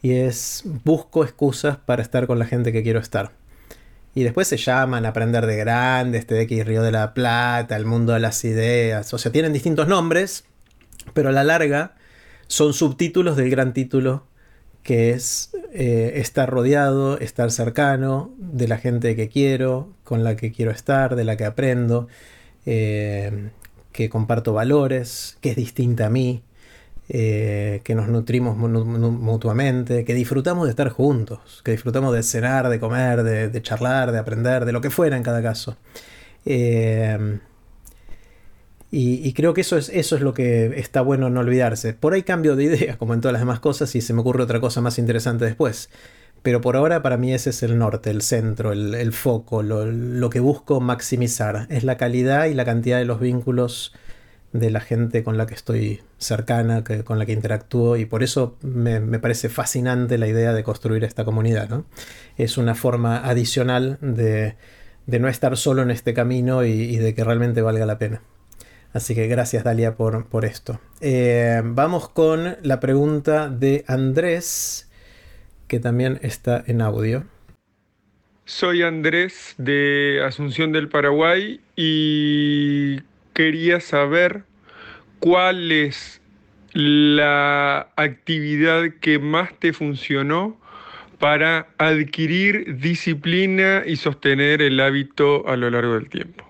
y 0.00 0.12
es 0.12 0.62
busco 0.84 1.24
excusas 1.24 1.78
para 1.78 2.02
estar 2.02 2.28
con 2.28 2.38
la 2.38 2.46
gente 2.46 2.72
que 2.72 2.84
quiero 2.84 3.00
estar. 3.00 3.32
Y 4.14 4.24
después 4.24 4.48
se 4.48 4.56
llaman 4.56 5.06
Aprender 5.06 5.46
de 5.46 5.56
Grandes, 5.56 6.26
TDX 6.26 6.66
Río 6.66 6.82
de 6.82 6.90
la 6.90 7.14
Plata, 7.14 7.76
El 7.76 7.86
Mundo 7.86 8.12
de 8.12 8.20
las 8.20 8.44
Ideas. 8.44 9.12
O 9.14 9.18
sea, 9.18 9.30
tienen 9.30 9.52
distintos 9.52 9.86
nombres, 9.86 10.44
pero 11.14 11.28
a 11.28 11.32
la 11.32 11.44
larga 11.44 11.94
son 12.48 12.72
subtítulos 12.72 13.36
del 13.36 13.50
gran 13.50 13.72
título 13.72 14.24
que 14.82 15.10
es 15.10 15.50
eh, 15.72 16.12
estar 16.16 16.48
rodeado, 16.48 17.18
estar 17.18 17.50
cercano 17.50 18.32
de 18.38 18.66
la 18.66 18.78
gente 18.78 19.14
que 19.14 19.28
quiero, 19.28 19.92
con 20.04 20.24
la 20.24 20.36
que 20.36 20.52
quiero 20.52 20.70
estar, 20.70 21.16
de 21.16 21.24
la 21.24 21.36
que 21.36 21.44
aprendo, 21.44 22.08
eh, 22.66 23.50
que 23.92 24.08
comparto 24.08 24.52
valores, 24.52 25.36
que 25.40 25.50
es 25.50 25.56
distinta 25.56 26.06
a 26.06 26.10
mí, 26.10 26.42
eh, 27.12 27.80
que 27.82 27.96
nos 27.96 28.06
nutrimos 28.06 28.56
mutuamente, 28.56 30.04
que 30.04 30.14
disfrutamos 30.14 30.66
de 30.66 30.70
estar 30.70 30.90
juntos, 30.90 31.60
que 31.64 31.72
disfrutamos 31.72 32.14
de 32.14 32.22
cenar, 32.22 32.68
de 32.68 32.78
comer, 32.78 33.24
de, 33.24 33.62
charlar, 33.62 34.12
de 34.12 34.18
aprender, 34.18 34.64
de 34.64 34.70
lo 34.70 34.80
que 34.80 34.90
fuera 34.90 35.16
en 35.16 35.24
cada 35.24 35.42
caso. 35.42 35.76
Eh, 36.46 37.40
y, 38.92 39.32
creo 39.32 39.54
que 39.54 39.62
eso 39.62 39.76
es, 39.76 39.88
eso 39.88 40.14
es 40.14 40.22
lo 40.22 40.34
que 40.34 40.78
está 40.78 41.00
bueno 41.00 41.30
no 41.30 41.40
olvidarse. 41.40 41.94
Por 41.94 42.12
ahí 42.12 42.22
cambio 42.22 42.54
de 42.54 42.64
idea, 42.64 42.96
como 42.98 43.12
en 43.14 43.20
todas 43.20 43.32
las 43.32 43.42
demás 43.42 43.58
cosas, 43.58 43.92
y 43.96 44.02
se 44.02 44.12
me 44.12 44.20
ocurre 44.20 44.44
otra 44.44 44.60
cosa 44.60 44.80
más 44.80 44.96
interesante 45.00 45.44
después. 45.44 45.90
Pero 46.42 46.60
por 46.60 46.76
ahora 46.76 47.02
para 47.02 47.16
mí 47.16 47.34
ese 47.34 47.50
es 47.50 47.64
el 47.64 47.76
norte, 47.76 48.10
el 48.10 48.22
centro, 48.22 48.70
el, 48.70 49.12
foco, 49.12 49.64
lo, 49.64 49.84
lo, 49.84 50.30
que 50.30 50.38
busco 50.38 50.80
maximizar. 50.80 51.66
Es 51.70 51.82
la 51.82 51.96
calidad 51.96 52.46
y 52.46 52.54
la 52.54 52.64
cantidad 52.64 52.98
de 52.98 53.04
los 53.04 53.18
vínculos 53.18 53.92
de 54.52 54.70
la 54.70 54.80
gente 54.80 55.22
con 55.22 55.36
la 55.36 55.46
que 55.46 55.54
estoy 55.54 56.00
cercana, 56.18 56.82
que, 56.82 57.04
con 57.04 57.18
la 57.18 57.26
que 57.26 57.32
interactúo 57.32 57.96
y 57.96 58.04
por 58.04 58.22
eso 58.22 58.56
me, 58.62 59.00
parece 59.18 59.48
fascinante 59.48 60.18
la 60.18 60.26
idea 60.26 60.52
de 60.52 60.64
construir 60.64 61.04
esta 61.04 61.24
comunidad. 61.24 61.68
¿no? 61.68 61.84
Es 62.36 62.58
una 62.58 62.74
forma 62.74 63.18
adicional 63.18 63.98
de, 64.00 64.56
no 65.06 65.28
estar 65.28 65.56
solo 65.56 65.82
en 65.82 65.90
este 65.90 66.14
camino 66.14 66.64
y, 66.64 66.96
de 66.96 67.14
que 67.14 67.24
realmente 67.24 67.62
valga 67.62 67.86
la 67.86 67.98
pena. 67.98 68.22
Así 68.92 69.14
que 69.14 69.28
gracias 69.28 69.62
Dalia 69.62 69.94
por, 69.94 70.26
por 70.26 70.44
esto. 70.44 70.80
Eh, 71.00 71.62
vamos 71.64 72.08
con 72.08 72.56
la 72.62 72.80
pregunta 72.80 73.48
de 73.48 73.84
Andrés, 73.86 74.90
que 75.68 75.78
también 75.78 76.18
está 76.22 76.64
en 76.66 76.82
audio. 76.82 77.24
Soy 78.46 78.82
Andrés 78.82 79.54
de 79.58 80.24
Asunción 80.26 80.72
del 80.72 80.88
Paraguay 80.88 81.60
y 81.76 82.98
quería 83.40 83.80
saber 83.80 84.42
cuál 85.18 85.72
es 85.72 86.20
la 86.74 87.88
actividad 87.96 88.82
que 89.00 89.18
más 89.18 89.48
te 89.58 89.72
funcionó 89.72 90.60
para 91.18 91.68
adquirir 91.78 92.76
disciplina 92.76 93.82
y 93.86 93.96
sostener 93.96 94.60
el 94.60 94.78
hábito 94.78 95.48
a 95.48 95.56
lo 95.56 95.70
largo 95.70 95.94
del 95.94 96.10
tiempo. 96.10 96.44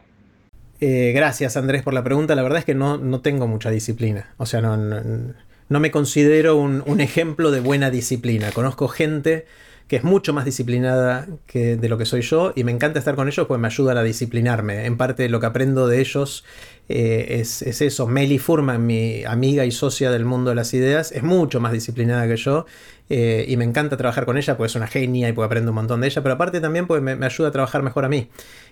Eh, 0.81 1.13
gracias 1.15 1.57
Andrés 1.57 1.85
por 1.85 1.95
la 1.95 2.03
pregunta. 2.03 2.35
La 2.35 2.43
verdad 2.43 2.59
es 2.59 2.65
que 2.65 2.75
no, 2.75 2.99
no 2.99 3.21
tengo 3.21 3.47
mucha 3.47 3.71
disciplina. 3.71 4.35
O 4.37 4.47
sea, 4.47 4.61
no, 4.61 4.77
no, 4.77 5.81
me 5.81 5.93
considero 5.93 6.57
un, 6.57 6.83
un, 6.87 7.01
ejemplo 7.01 7.53
de 7.53 7.61
buena 7.61 7.91
disciplina. 7.91 8.51
Conozco 8.51 8.89
gente 8.89 9.47
que 9.91 9.97
es 9.97 10.05
mucho 10.05 10.33
más 10.33 10.45
disciplinada 10.45 11.27
que 11.47 11.77
de 11.77 11.89
lo 11.89 11.99
que 11.99 12.05
soy 12.05 12.23
yo 12.23 12.53
y 12.55 12.63
me 12.63 12.71
encanta 12.71 13.01
estar 13.01 13.17
con 13.17 13.27
ellos 13.27 13.49
pues 13.49 13.61
me 13.61 13.67
ayudan 13.67 13.97
a 13.97 14.05
disciplinarme. 14.05 14.87
En 14.87 14.97
parte 14.97 15.29
lo 15.29 15.41
que 15.41 15.47
aprendo 15.47 15.89
de 15.89 16.01
ellos 16.01 16.45
eh, 16.89 17.39
es, 17.41 17.63
es, 17.63 17.81
eso. 17.83 18.07
Meli 18.07 18.39
Furman, 18.39 18.85
mi 18.85 19.25
amiga 19.25 19.65
y 19.65 19.71
socia 19.71 20.11
del 20.11 20.25
mundo 20.25 20.51
de 20.51 20.57
las 20.57 20.75
ideas, 20.75 21.13
es 21.13 21.23
mucho 21.23 21.61
más 21.61 21.73
disciplinada 21.73 22.27
que 22.27 22.37
yo 22.37 22.67
eh, 23.13 23.45
y 23.49 23.57
me 23.57 23.65
encanta 23.65 23.97
trabajar 23.97 24.25
con 24.25 24.39
ella 24.39 24.57
porque 24.57 24.69
es 24.69 24.77
una 24.77 24.87
genia 24.87 25.29
y 25.29 25.33
porque 25.33 25.47
aprendo 25.47 25.73
un 25.73 25.75
montón 25.75 26.01
de 26.01 26.07
ella, 26.07 26.23
pero 26.23 26.37
aparte 26.37 26.61
también 26.61 26.87
pues 26.87 27.03
me, 27.03 27.13
ayuda 27.27 27.49
a 27.49 27.51
trabajar 27.51 27.83
mejor 27.83 28.05
a 28.05 28.09
mí. 28.09 28.29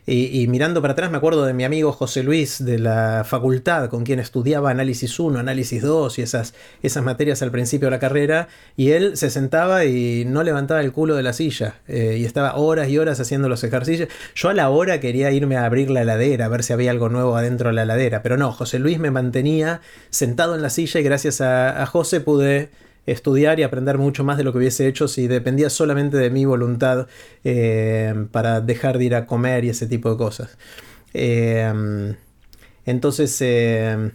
Y, 0.07 0.41
y, 0.41 0.47
mirando 0.47 0.81
para 0.81 0.93
atrás 0.93 1.11
me 1.11 1.19
acuerdo 1.19 1.45
de 1.45 1.53
mi 1.53 1.65
amigo 1.65 1.93
José 1.93 2.23
Luis 2.23 2.65
de 2.65 2.79
la 2.79 3.25
facultad 3.27 3.91
con 3.91 4.05
quien 4.05 4.21
estudiaba 4.21 4.71
análisis 4.71 5.19
1, 5.19 5.39
análisis 5.39 5.83
2 5.83 6.19
y 6.19 6.23
esas, 6.23 6.55
esas 6.83 7.05
materias 7.05 7.43
al 7.43 7.51
principio 7.51 7.89
de 7.89 7.91
la 7.91 7.99
carrera 7.99 8.49
y 8.75 8.93
él 8.93 9.19
se 9.19 9.29
sentaba 9.29 9.85
y 9.85 10.25
no 10.25 10.45
levantaba 10.45 10.81
el 10.81 10.93
culo 10.93 11.15
de 11.15 11.25
la 11.25 11.35
silla 11.35 11.81
eh, 11.89 12.17
y 12.19 12.25
estaba 12.25 12.57
horas 12.57 12.89
y 12.89 12.97
horas 12.97 13.21
haciendo 13.21 13.51
los 13.51 13.65
ejercicios. 13.65 14.09
Yo 14.35 14.49
a 14.49 14.55
la 14.55 14.71
hora 14.71 14.99
quería 14.99 15.31
irme 15.31 15.57
a 15.57 15.67
abrir 15.67 15.91
la 15.91 16.03
heladera, 16.03 16.47
a 16.47 16.49
ver 16.49 16.63
si 16.63 16.73
había 16.73 16.91
algo 16.93 17.11
nuevo 17.11 17.37
adentro 17.37 17.69
de 17.69 17.75
la 17.75 17.83
heladera, 17.83 18.08
pero 18.23 18.37
no, 18.37 18.53
José 18.53 18.79
Luis 18.79 18.99
me 18.99 19.11
mantenía 19.11 19.81
sentado 20.11 20.55
en 20.55 20.63
la 20.63 20.71
silla 20.71 21.01
y 21.01 21.03
gracias 21.03 21.41
a, 21.41 21.85
José 21.87 22.21
pude 22.21 22.71
estudiar 23.07 23.59
y 23.59 23.63
aprender 23.63 23.97
mucho 23.99 24.25
más 24.25 24.37
de 24.37 24.45
lo 24.45 24.53
que 24.53 24.59
hubiese 24.59 24.87
hecho 24.87 25.09
si 25.09 25.29
dependía 25.29 25.71
solamente 25.71 26.17
de 26.17 26.31
mi 26.31 26.45
voluntad 26.45 27.07
eh, 27.45 28.27
para 28.33 28.61
dejar 28.61 28.99
de 28.99 29.05
ir 29.05 29.15
a 29.15 29.27
comer 29.27 29.65
y 29.65 29.71
ese 29.71 29.87
tipo 29.87 30.11
de 30.11 30.17
cosas. 30.17 30.59
Eh, 31.15 32.15
entonces, 32.85 33.37
eh, 33.41 34.11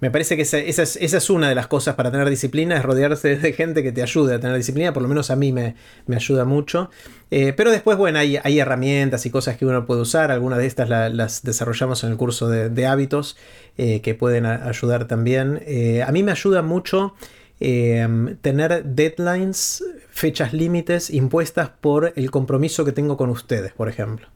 me 0.00 0.10
parece 0.10 0.36
que 0.36 0.42
esa, 0.42 0.58
es, 0.58 1.30
una 1.30 1.48
de 1.48 1.54
las 1.54 1.66
cosas 1.66 1.94
para 1.96 2.10
tener 2.10 2.28
disciplina, 2.30 2.76
es 2.76 2.84
rodearse 2.84 3.36
de 3.36 3.52
gente 3.52 3.82
que 3.82 3.92
te 3.92 4.02
ayude 4.02 4.34
a 4.34 4.40
tener 4.40 4.56
disciplina, 4.56 4.92
por 4.92 5.02
lo 5.02 5.08
menos 5.08 5.30
a 5.30 5.36
mí 5.36 5.52
me, 5.52 5.74
ayuda 6.14 6.44
mucho. 6.44 6.90
pero 7.28 7.70
después, 7.70 7.98
bueno, 7.98 8.18
hay, 8.18 8.58
herramientas 8.58 9.26
y 9.26 9.30
cosas 9.30 9.56
que 9.56 9.66
uno 9.66 9.86
puede 9.86 10.02
usar, 10.02 10.30
algunas 10.30 10.58
de 10.58 10.66
estas 10.66 10.88
la, 10.88 11.08
las 11.08 11.42
desarrollamos 11.42 12.04
en 12.04 12.10
el 12.10 12.16
curso 12.16 12.48
de, 12.48 12.86
hábitos 12.86 13.36
que 13.76 14.16
pueden 14.18 14.46
ayudar 14.46 15.06
también. 15.06 15.62
a 16.06 16.12
mí 16.12 16.22
me 16.22 16.32
ayuda 16.32 16.62
mucho 16.62 17.14
eh, 17.60 18.36
tener 18.40 18.84
deadlines, 18.84 19.84
fechas 20.10 20.52
límites 20.52 21.10
impuestas 21.10 21.70
por 21.70 22.12
el 22.14 22.30
compromiso 22.30 22.84
que 22.84 22.92
tengo 22.92 23.16
con 23.16 23.30
ustedes, 23.30 23.72
por 23.72 23.88
ejemplo. 23.88 24.28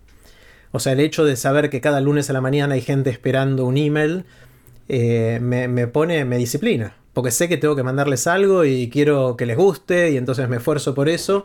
O 0.73 0.81
sea, 0.81 0.93
el 0.93 1.01
hecho 1.01 1.25
de 1.25 1.37
saber 1.37 1.71
que 1.71 1.81
cada 1.81 2.01
lunes 2.01 2.31
a 2.31 2.33
la 2.33 2.41
mañana 2.41 2.75
hay 2.75 2.81
gente 2.81 3.11
esperando 3.11 3.65
un 3.65 3.77
email 3.77 4.25
eh, 4.89 5.39
me, 5.41 5.69
me, 5.69 5.87
pone, 5.87 6.25
me 6.25 6.39
disciplina. 6.39 6.97
Porque 7.13 7.31
sé 7.31 7.47
que 7.49 7.59
tengo 7.59 7.77
que 7.77 7.83
mandarles 7.83 8.27
algo 8.27 8.65
y 8.65 8.89
quiero 8.89 9.37
que 9.37 9.45
les 9.45 9.57
guste 9.57 10.11
y 10.13 10.17
entonces 10.17 10.49
me 10.49 10.57
esfuerzo 10.57 10.95
por 10.95 11.11
eso. 11.11 11.45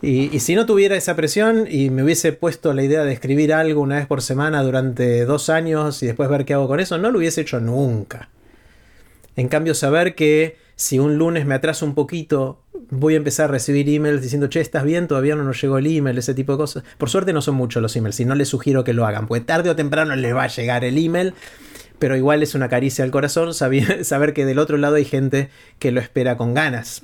Y, 0.00 0.38
si 0.40 0.54
no 0.54 0.64
tuviera 0.64 0.96
esa 0.96 1.14
presión 1.14 1.66
y 1.70 1.90
me 1.90 2.02
hubiese 2.02 2.32
puesto 2.32 2.72
la 2.72 2.82
idea 2.82 3.04
de 3.04 3.12
escribir 3.12 3.52
algo 3.52 3.82
una 3.82 3.96
vez 3.96 4.06
por 4.06 4.22
semana 4.22 4.62
durante 4.62 5.26
dos 5.26 5.50
años 5.50 6.02
y 6.02 6.06
después 6.06 6.30
ver 6.30 6.46
qué 6.46 6.54
hago 6.54 6.68
con 6.68 6.80
eso, 6.80 6.96
no 6.96 7.10
lo 7.10 7.18
hubiese 7.18 7.42
hecho 7.42 7.60
nunca. 7.60 8.30
En 9.36 9.48
cambio, 9.48 9.74
saber 9.74 10.14
que 10.14 10.56
si 10.76 10.98
un 10.98 11.18
lunes 11.18 11.44
me 11.44 11.54
atraso 11.54 11.84
un 11.84 11.94
poquito, 11.94 12.62
voy 12.90 13.14
a 13.14 13.18
empezar 13.18 13.50
a 13.50 13.52
recibir 13.52 13.88
emails 13.88 14.22
diciendo, 14.22 14.48
che, 14.48 14.60
¿estás 14.60 14.84
bien? 14.84 15.06
Todavía 15.06 15.36
no 15.36 15.44
nos 15.44 15.60
llegó 15.60 15.78
el 15.78 15.86
email, 15.86 16.16
ese 16.16 16.34
tipo 16.34 16.52
de 16.52 16.58
cosas. 16.58 16.84
Por 16.96 17.10
suerte 17.10 17.32
no 17.32 17.42
son 17.42 17.56
muchos 17.56 17.82
los 17.82 17.94
emails, 17.96 18.20
y 18.20 18.24
no 18.24 18.34
les 18.34 18.48
sugiero 18.48 18.84
que 18.84 18.94
lo 18.94 19.06
hagan, 19.06 19.26
porque 19.26 19.44
tarde 19.44 19.70
o 19.70 19.76
temprano 19.76 20.16
les 20.16 20.34
va 20.34 20.44
a 20.44 20.48
llegar 20.48 20.84
el 20.84 20.96
email, 20.98 21.34
pero 21.98 22.16
igual 22.16 22.42
es 22.42 22.54
una 22.54 22.68
caricia 22.68 23.04
al 23.04 23.10
corazón 23.10 23.54
saber, 23.54 24.04
saber 24.04 24.32
que 24.32 24.44
del 24.44 24.58
otro 24.58 24.76
lado 24.76 24.96
hay 24.96 25.04
gente 25.04 25.50
que 25.78 25.92
lo 25.92 26.00
espera 26.00 26.36
con 26.36 26.54
ganas. 26.54 27.02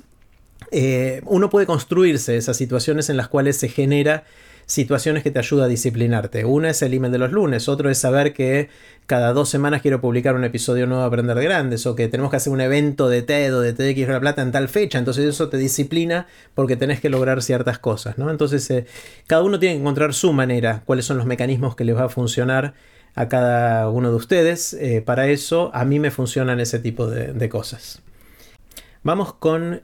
Eh, 0.71 1.21
uno 1.25 1.49
puede 1.49 1.65
construirse 1.65 2.37
esas 2.37 2.57
situaciones 2.57 3.09
en 3.09 3.17
las 3.17 3.27
cuales 3.27 3.57
se 3.57 3.67
genera 3.67 4.23
situaciones 4.71 5.21
que 5.23 5.31
te 5.31 5.39
ayudan 5.39 5.65
a 5.65 5.67
disciplinarte. 5.67 6.45
Una 6.45 6.69
es 6.69 6.81
el 6.81 6.93
email 6.93 7.11
de 7.11 7.17
los 7.17 7.31
lunes, 7.31 7.67
otro 7.67 7.89
es 7.89 7.97
saber 7.97 8.33
que 8.33 8.69
cada 9.05 9.33
dos 9.33 9.49
semanas 9.49 9.81
quiero 9.81 9.99
publicar 9.99 10.35
un 10.35 10.45
episodio 10.45 10.87
nuevo 10.87 11.01
de 11.01 11.07
Aprender 11.07 11.35
de 11.35 11.43
Grandes, 11.43 11.85
o 11.85 11.95
que 11.95 12.07
tenemos 12.07 12.31
que 12.31 12.37
hacer 12.37 12.53
un 12.53 12.61
evento 12.61 13.09
de 13.09 13.21
TED 13.21 13.53
o 13.53 13.59
de 13.59 13.73
TEDx 13.73 14.07
La 14.07 14.21
Plata 14.21 14.41
en 14.41 14.53
tal 14.53 14.69
fecha, 14.69 14.97
entonces 14.97 15.25
eso 15.25 15.49
te 15.49 15.57
disciplina 15.57 16.27
porque 16.55 16.77
tenés 16.77 17.01
que 17.01 17.09
lograr 17.09 17.41
ciertas 17.41 17.79
cosas, 17.79 18.17
¿no? 18.17 18.29
Entonces 18.31 18.69
eh, 18.71 18.85
cada 19.27 19.43
uno 19.43 19.59
tiene 19.59 19.75
que 19.75 19.81
encontrar 19.81 20.13
su 20.13 20.31
manera, 20.31 20.83
cuáles 20.85 21.05
son 21.05 21.17
los 21.17 21.25
mecanismos 21.25 21.75
que 21.75 21.83
les 21.83 21.95
va 21.95 22.05
a 22.05 22.09
funcionar 22.09 22.73
a 23.15 23.27
cada 23.27 23.89
uno 23.89 24.09
de 24.09 24.15
ustedes. 24.15 24.73
Eh, 24.73 25.01
para 25.01 25.27
eso 25.27 25.71
a 25.73 25.85
mí 25.85 25.99
me 25.99 26.11
funcionan 26.11 26.59
ese 26.59 26.79
tipo 26.79 27.07
de, 27.07 27.49
cosas. 27.49 28.01
Vamos 29.03 29.33
con 29.33 29.81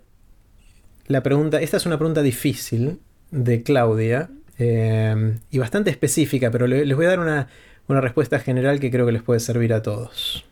la 1.07 1.23
pregunta, 1.23 1.61
esta 1.61 1.77
es 1.77 1.85
una 1.85 1.97
pregunta 1.97 2.22
difícil 2.22 2.99
de 3.31 3.64
Claudia, 3.64 4.30
eh, 4.59 5.38
y 5.51 5.57
bastante 5.59 5.89
específica, 5.89 6.49
pero 6.49 6.67
le, 6.67 6.85
les 6.85 6.97
voy 6.97 7.06
a 7.06 7.09
dar 7.09 7.19
una, 7.19 7.47
una, 7.88 8.01
respuesta 8.01 8.39
general 8.39 8.80
que 8.80 8.89
creo 8.89 9.06
que 9.06 9.11
les 9.11 9.22
puede 9.22 9.39
servir 9.39 9.73
a 9.73 9.81
todos. 9.81 10.45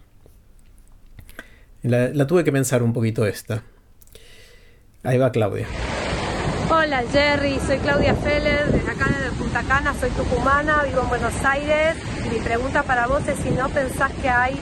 La, 1.82 2.10
la, 2.10 2.28
tuve 2.28 2.44
que 2.44 2.52
pensar 2.52 2.84
un 2.84 2.94
poquito 2.94 3.26
esta. 3.26 3.64
Ahí 5.04 5.18
va 5.18 5.32
Claudia. 5.32 5.68
Hola 6.70 7.04
Jerry, 7.12 7.60
soy 7.60 7.78
Claudia 7.78 8.16
Feller, 8.16 8.72
desde 8.72 8.90
acá 8.90 9.08
de 9.08 9.25
Punta 9.38 9.64
Cana, 9.64 9.94
soy 10.00 10.10
tucumana, 10.12 10.84
vivo 10.84 11.02
en 11.02 11.10
Buenos 11.10 11.34
Aires 11.44 11.96
mi 12.32 12.40
pregunta 12.40 12.84
para 12.84 13.08
vos 13.08 13.28
es 13.28 13.38
si 13.40 13.52
no 13.52 13.70
pensás 13.70 14.12
que 14.22 14.30
hay 14.30 14.60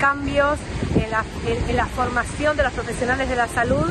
cambios 0.00 0.58
en 0.96 1.10
la, 1.10 1.24
en, 1.46 1.70
en 1.70 1.76
la 1.76 1.86
formación 1.86 2.56
de 2.56 2.64
los 2.64 2.72
profesionales 2.72 3.28
de 3.28 3.36
la 3.36 3.46
salud 3.46 3.88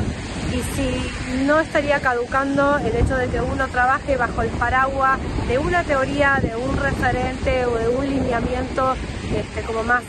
y 0.52 0.62
si 0.74 1.44
no 1.44 1.60
estaría 1.60 2.00
caducando 2.00 2.78
el 2.78 2.94
hecho 2.96 3.16
de 3.16 3.28
que 3.28 3.40
uno 3.40 3.66
trabaje 3.68 4.16
bajo 4.16 4.42
el 4.42 4.50
paraguas 4.50 5.18
de 5.46 5.58
una 5.58 5.84
teoría, 5.84 6.38
de 6.42 6.54
un 6.56 6.76
referente 6.76 7.66
o 7.66 7.74
de 7.76 7.88
un 7.88 8.08
lineamiento 8.08 8.94
este, 9.34 9.62
como 9.62 9.82
más 9.84 10.02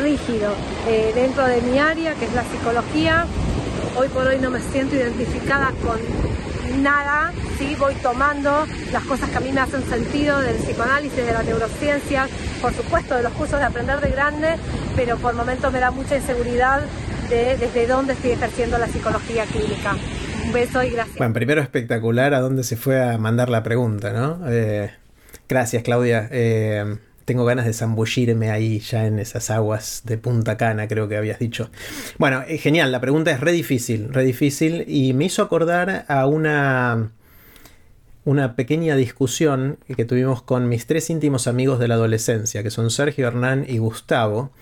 rígido 0.00 0.52
eh, 0.88 1.12
dentro 1.14 1.46
de 1.46 1.60
mi 1.62 1.78
área, 1.78 2.14
que 2.14 2.26
es 2.26 2.32
la 2.34 2.44
psicología. 2.44 3.26
Hoy 3.96 4.08
por 4.08 4.26
hoy 4.26 4.38
no 4.38 4.50
me 4.50 4.60
siento 4.60 4.94
identificada 4.96 5.72
con 5.82 5.98
nada, 6.78 7.32
sí 7.58 7.76
voy 7.78 7.94
tomando 7.96 8.66
las 8.92 9.04
cosas 9.04 9.30
que 9.30 9.36
a 9.36 9.40
mí 9.40 9.52
me 9.52 9.60
hacen 9.60 9.82
sentido 9.84 10.40
del 10.40 10.56
psicoanálisis, 10.56 11.24
de 11.24 11.32
la 11.32 11.42
neurociencia, 11.42 12.28
por 12.60 12.72
supuesto 12.72 13.14
de 13.14 13.22
los 13.22 13.32
cursos 13.32 13.58
de 13.58 13.64
aprender 13.64 14.00
de 14.00 14.10
grande, 14.10 14.56
pero 14.96 15.16
por 15.18 15.34
momentos 15.34 15.72
me 15.72 15.80
da 15.80 15.90
mucha 15.90 16.16
inseguridad 16.16 16.82
de 17.28 17.56
desde 17.56 17.86
dónde 17.86 18.14
estoy 18.14 18.32
ejerciendo 18.32 18.78
la 18.78 18.88
psicología 18.88 19.44
clínica. 19.46 19.96
Un 20.44 20.52
beso 20.52 20.82
y 20.82 20.90
gracias. 20.90 21.18
Bueno, 21.18 21.34
primero 21.34 21.60
espectacular 21.60 22.34
a 22.34 22.40
dónde 22.40 22.64
se 22.64 22.76
fue 22.76 23.02
a 23.02 23.16
mandar 23.18 23.48
la 23.48 23.62
pregunta, 23.62 24.12
¿no? 24.12 24.40
Eh, 24.48 24.90
gracias, 25.48 25.82
Claudia. 25.82 26.28
Eh, 26.32 26.96
tengo 27.24 27.44
ganas 27.44 27.66
de 27.66 27.72
zambullirme 27.72 28.50
ahí 28.50 28.78
ya 28.80 29.06
en 29.06 29.18
esas 29.18 29.50
aguas 29.50 30.02
de 30.04 30.18
Punta 30.18 30.56
Cana, 30.56 30.88
creo 30.88 31.08
que 31.08 31.16
habías 31.16 31.38
dicho. 31.38 31.70
Bueno, 32.18 32.42
eh, 32.46 32.58
genial, 32.58 32.92
la 32.92 33.00
pregunta 33.00 33.30
es 33.30 33.40
re 33.40 33.52
difícil, 33.52 34.12
re 34.12 34.24
difícil 34.24 34.84
y 34.88 35.12
me 35.12 35.26
hizo 35.26 35.42
acordar 35.42 36.04
a 36.08 36.26
una 36.26 37.12
una 38.24 38.54
pequeña 38.54 38.94
discusión 38.94 39.78
que 39.96 40.04
tuvimos 40.04 40.42
con 40.42 40.68
mis 40.68 40.86
tres 40.86 41.10
íntimos 41.10 41.48
amigos 41.48 41.78
de 41.80 41.88
la 41.88 41.94
adolescencia, 41.94 42.62
que 42.62 42.70
son 42.70 42.90
Sergio, 42.90 43.26
Hernán 43.26 43.66
y 43.68 43.78
Gustavo, 43.78 44.52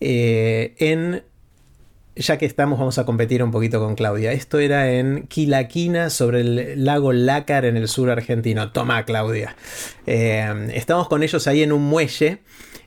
eh, 0.00 0.74
en 0.78 1.22
ya 2.20 2.38
que 2.38 2.46
estamos, 2.46 2.78
vamos 2.78 2.98
a 2.98 3.04
competir 3.04 3.42
un 3.42 3.50
poquito 3.50 3.80
con 3.80 3.94
Claudia. 3.94 4.32
Esto 4.32 4.58
era 4.58 4.92
en 4.92 5.26
Quilaquina, 5.26 6.10
sobre 6.10 6.40
el 6.40 6.84
lago 6.84 7.12
Lácar 7.12 7.64
en 7.64 7.76
el 7.76 7.88
sur 7.88 8.10
argentino. 8.10 8.72
Toma, 8.72 9.04
Claudia. 9.04 9.56
Eh, 10.06 10.68
estamos 10.74 11.08
con 11.08 11.22
ellos 11.22 11.46
ahí 11.46 11.62
en 11.62 11.72
un 11.72 11.82
muelle 11.82 12.38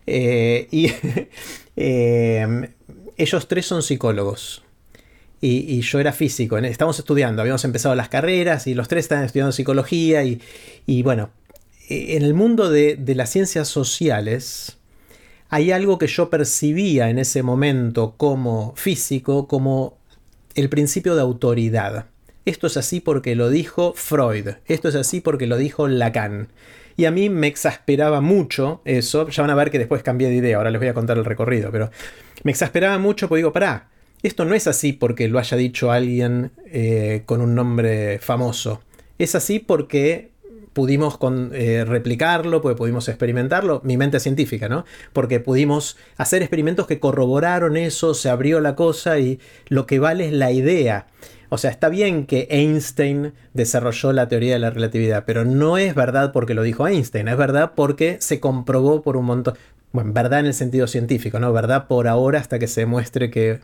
eh, 0.06 0.68
y 0.72 0.92
eh, 1.76 2.70
ellos 3.18 3.48
tres 3.48 3.66
son 3.66 3.82
psicólogos. 3.82 4.64
Y, 5.42 5.82
yo 5.82 6.00
era 6.00 6.14
físico. 6.14 6.58
Estamos 6.58 6.98
estudiando, 7.00 7.42
habíamos 7.42 7.66
empezado 7.66 7.96
las 7.96 8.08
carreras 8.08 8.66
y 8.66 8.76
los 8.76 8.88
tres 8.88 9.04
estaban 9.04 9.26
estudiando 9.26 9.52
psicología. 9.52 10.24
Y, 10.24 11.04
bueno, 11.04 11.32
en 11.90 12.24
el 12.24 12.34
mundo 12.34 12.70
de 12.70 13.14
las 13.14 13.30
ciencias 13.30 13.68
sociales, 13.68 14.78
hay 15.54 15.72
algo 15.72 16.00
que 16.00 16.08
yo 16.08 16.32
percibía 16.32 17.12
en 17.12 17.20
ese 17.20 17.44
momento 17.44 18.16
como 18.18 18.74
físico, 18.76 19.48
como 19.48 20.00
el 20.56 20.68
principio 20.68 21.14
de 21.14 21.22
autoridad. 21.22 22.08
esto 22.44 22.66
es 22.66 22.76
así 22.76 23.02
porque 23.02 23.36
lo 23.36 23.52
dijo 23.52 23.94
Freud, 23.96 24.48
esto 24.66 24.90
es 24.90 24.96
así 24.96 25.22
porque 25.22 25.46
lo 25.46 25.58
dijo 25.58 25.88
Lacan. 25.88 26.48
Y 26.98 27.06
a 27.06 27.12
mí 27.12 27.30
me 27.30 27.46
exasperaba 27.46 28.20
mucho 28.20 28.82
eso, 28.84 29.30
ya 29.30 29.44
van 29.44 29.52
a 29.52 29.56
ver 29.56 29.70
que 29.70 29.78
después 29.78 30.02
cambié 30.02 30.30
de 30.30 30.38
idea, 30.38 30.58
ahora 30.58 30.72
les 30.72 30.82
voy 30.82 30.88
a 30.88 30.96
contar 30.96 31.20
el 31.20 31.26
recorrido, 31.26 31.72
pero 31.72 31.92
me 32.42 32.52
exasperaba 32.52 32.98
mucho 32.98 33.30
porque 33.30 33.42
digo, 33.42 33.54
pará, 33.54 33.90
esto 34.24 34.46
no 34.46 34.56
es 34.56 34.66
así 34.66 34.92
porque 34.92 35.28
lo 35.28 35.38
haya 35.38 35.56
dicho 35.56 35.92
alguien 35.92 36.50
eh, 36.66 37.22
con 37.28 37.42
un 37.42 37.54
nombre 37.54 38.18
famoso, 38.18 38.82
es 39.20 39.36
así 39.36 39.60
porque 39.60 40.33
pudimos 40.74 41.18
con, 41.18 41.52
eh, 41.54 41.86
replicarlo, 41.86 42.62
porque 42.62 42.78
pudimos 42.78 43.08
experimentarlo, 43.08 43.82
mi 43.84 43.98
mente 43.98 44.20
científica, 44.20 44.68
¿no? 44.68 44.86
Porque 45.14 45.40
pudimos 45.40 45.98
hacer 46.18 46.42
experimentos 46.42 46.88
que 46.88 47.00
corroboraron 47.00 47.78
eso, 47.78 48.14
se 48.14 48.30
abrió 48.30 48.60
la 48.60 48.76
cosa 48.76 49.20
y 49.20 49.40
lo 49.70 49.86
que 49.86 50.00
vale 50.00 50.28
es 50.28 50.34
la 50.34 50.52
idea. 50.52 51.08
O 51.50 51.60
sea, 51.60 51.70
está 51.70 51.90
bien 51.90 52.26
que 52.26 52.48
Einstein 52.50 53.34
desarrolló 53.54 54.12
la 54.12 54.28
teoría 54.28 54.54
de 54.54 54.60
la 54.60 54.72
relatividad, 54.72 55.24
pero 55.26 55.46
no 55.46 55.78
es 55.78 55.94
verdad 55.94 56.32
porque 56.34 56.56
lo 56.56 56.64
dijo 56.64 56.88
Einstein, 56.88 57.28
es 57.28 57.38
verdad 57.38 57.74
porque 57.76 58.18
se 58.20 58.40
comprobó 58.40 59.04
por 59.04 59.18
un 59.18 59.26
montón, 59.26 59.54
bueno, 59.92 60.12
verdad 60.14 60.40
en 60.40 60.48
el 60.48 60.56
sentido 60.56 60.88
científico, 60.88 61.40
¿no? 61.40 61.54
Verdad 61.54 61.88
por 61.88 62.08
ahora 62.08 62.40
hasta 62.40 62.58
que 62.58 62.68
se 62.68 62.82
demuestre 62.82 63.30
que 63.30 63.60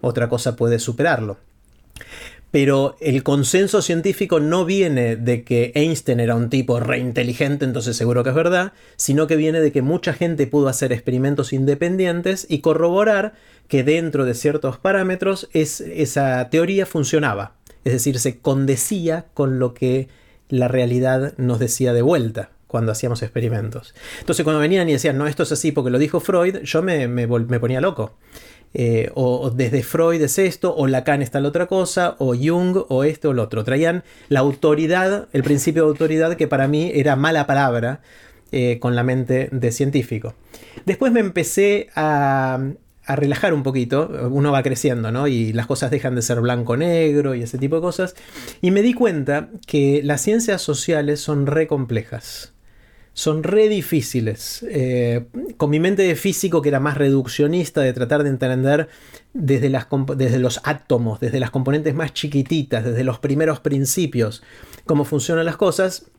otra 0.00 0.30
cosa 0.30 0.56
puede 0.56 0.78
superarlo 0.78 1.36
pero 2.54 2.94
el 3.00 3.24
consenso 3.24 3.82
científico 3.82 4.38
no 4.38 4.64
viene 4.64 5.16
de 5.16 5.42
que 5.42 5.72
Einstein 5.74 6.20
era 6.20 6.36
un 6.36 6.50
tipo 6.50 6.78
reinteligente, 6.78 7.64
entonces 7.64 7.96
seguro 7.96 8.22
que 8.22 8.28
es 8.28 8.36
verdad, 8.36 8.74
sino 8.94 9.26
que 9.26 9.34
viene 9.34 9.60
de 9.60 9.72
que 9.72 9.82
mucha 9.82 10.12
gente 10.12 10.46
pudo 10.46 10.68
hacer 10.68 10.92
experimentos 10.92 11.52
independientes 11.52 12.46
y 12.48 12.60
corroborar 12.60 13.34
que 13.66 13.82
dentro 13.82 14.24
de 14.24 14.34
ciertos 14.34 14.78
parámetros 14.78 15.48
esa 15.52 16.48
teoría 16.48 16.86
funcionaba. 16.86 17.54
Es 17.82 17.92
decir, 17.92 18.20
se 18.20 18.38
condecía 18.38 19.26
con 19.34 19.58
lo 19.58 19.74
que 19.74 20.06
la 20.48 20.68
realidad 20.68 21.34
nos 21.36 21.58
decía 21.58 21.92
de 21.92 22.02
vuelta 22.02 22.50
cuando 22.74 22.90
hacíamos 22.90 23.22
experimentos. 23.22 23.94
Entonces 24.18 24.42
cuando 24.42 24.58
venían 24.58 24.88
y 24.88 24.92
decían, 24.94 25.16
no, 25.16 25.28
esto 25.28 25.44
es 25.44 25.52
así 25.52 25.70
porque 25.70 25.92
lo 25.92 25.98
dijo 26.00 26.18
Freud, 26.18 26.56
yo 26.64 26.82
me, 26.82 27.28
ponía 27.60 27.80
loco. 27.80 28.16
Eh, 28.74 29.10
o, 29.14 29.50
desde 29.50 29.84
Freud 29.84 30.20
es 30.20 30.38
esto, 30.38 30.74
o 30.74 30.88
Lacan 30.88 31.22
está 31.22 31.40
la 31.40 31.48
otra 31.48 31.66
cosa, 31.66 32.16
o 32.18 32.34
Jung, 32.34 32.76
o 32.88 33.04
esto 33.04 33.30
o 33.30 33.32
lo 33.32 33.44
otro. 33.44 33.64
Traían 33.64 34.02
la 34.28 34.40
autoridad, 34.40 35.28
el 35.32 35.44
principio 35.44 35.84
de 35.84 35.88
autoridad, 35.90 36.36
que 36.36 36.48
para 36.48 36.66
mí 36.66 36.90
era 36.92 37.14
mala 37.14 37.46
palabra 37.46 38.00
eh, 38.50 38.78
con 38.80 38.96
la 38.96 39.04
mente 39.04 39.48
de 39.52 39.72
científico. 39.72 40.34
Después 40.86 41.12
me 41.12 41.20
empecé 41.20 41.88
a, 41.94 42.58
a 43.06 43.16
relajar 43.16 43.54
un 43.54 43.62
poquito, 43.62 44.10
uno 44.30 44.50
va 44.50 44.62
creciendo, 44.62 45.12
¿no? 45.12 45.28
Y 45.28 45.52
las 45.52 45.66
cosas 45.66 45.92
dejan 45.92 46.16
de 46.16 46.22
ser 46.22 46.40
blanco-negro 46.40 47.34
y 47.36 47.42
ese 47.42 47.58
tipo 47.58 47.76
de 47.76 47.82
cosas. 47.82 48.16
Y 48.60 48.72
me 48.72 48.82
di 48.82 48.92
cuenta 48.92 49.50
que 49.66 50.00
las 50.02 50.20
ciencias 50.20 50.62
sociales 50.62 51.20
son 51.20 51.46
re 51.46 51.68
complejas 51.68 52.53
son 53.14 53.44
re 53.44 53.68
difíciles. 53.68 54.66
Eh, 54.68 55.26
con 55.56 55.70
mi 55.70 55.80
mente 55.80 56.02
de 56.02 56.16
físico, 56.16 56.60
que 56.60 56.68
era 56.68 56.80
más 56.80 56.98
reduccionista, 56.98 57.80
de 57.80 57.92
tratar 57.92 58.24
de 58.24 58.28
entender 58.28 58.88
desde, 59.32 59.70
las, 59.70 59.86
desde 60.16 60.38
los 60.40 60.60
átomos, 60.64 61.20
desde 61.20 61.40
las 61.40 61.52
componentes 61.52 61.94
más 61.94 62.12
chiquititas, 62.12 62.84
desde 62.84 63.04
los 63.04 63.20
primeros 63.20 63.60
principios, 63.60 64.42
cómo 64.84 65.04
funcionan 65.04 65.46
las 65.46 65.56
cosas, 65.56 66.10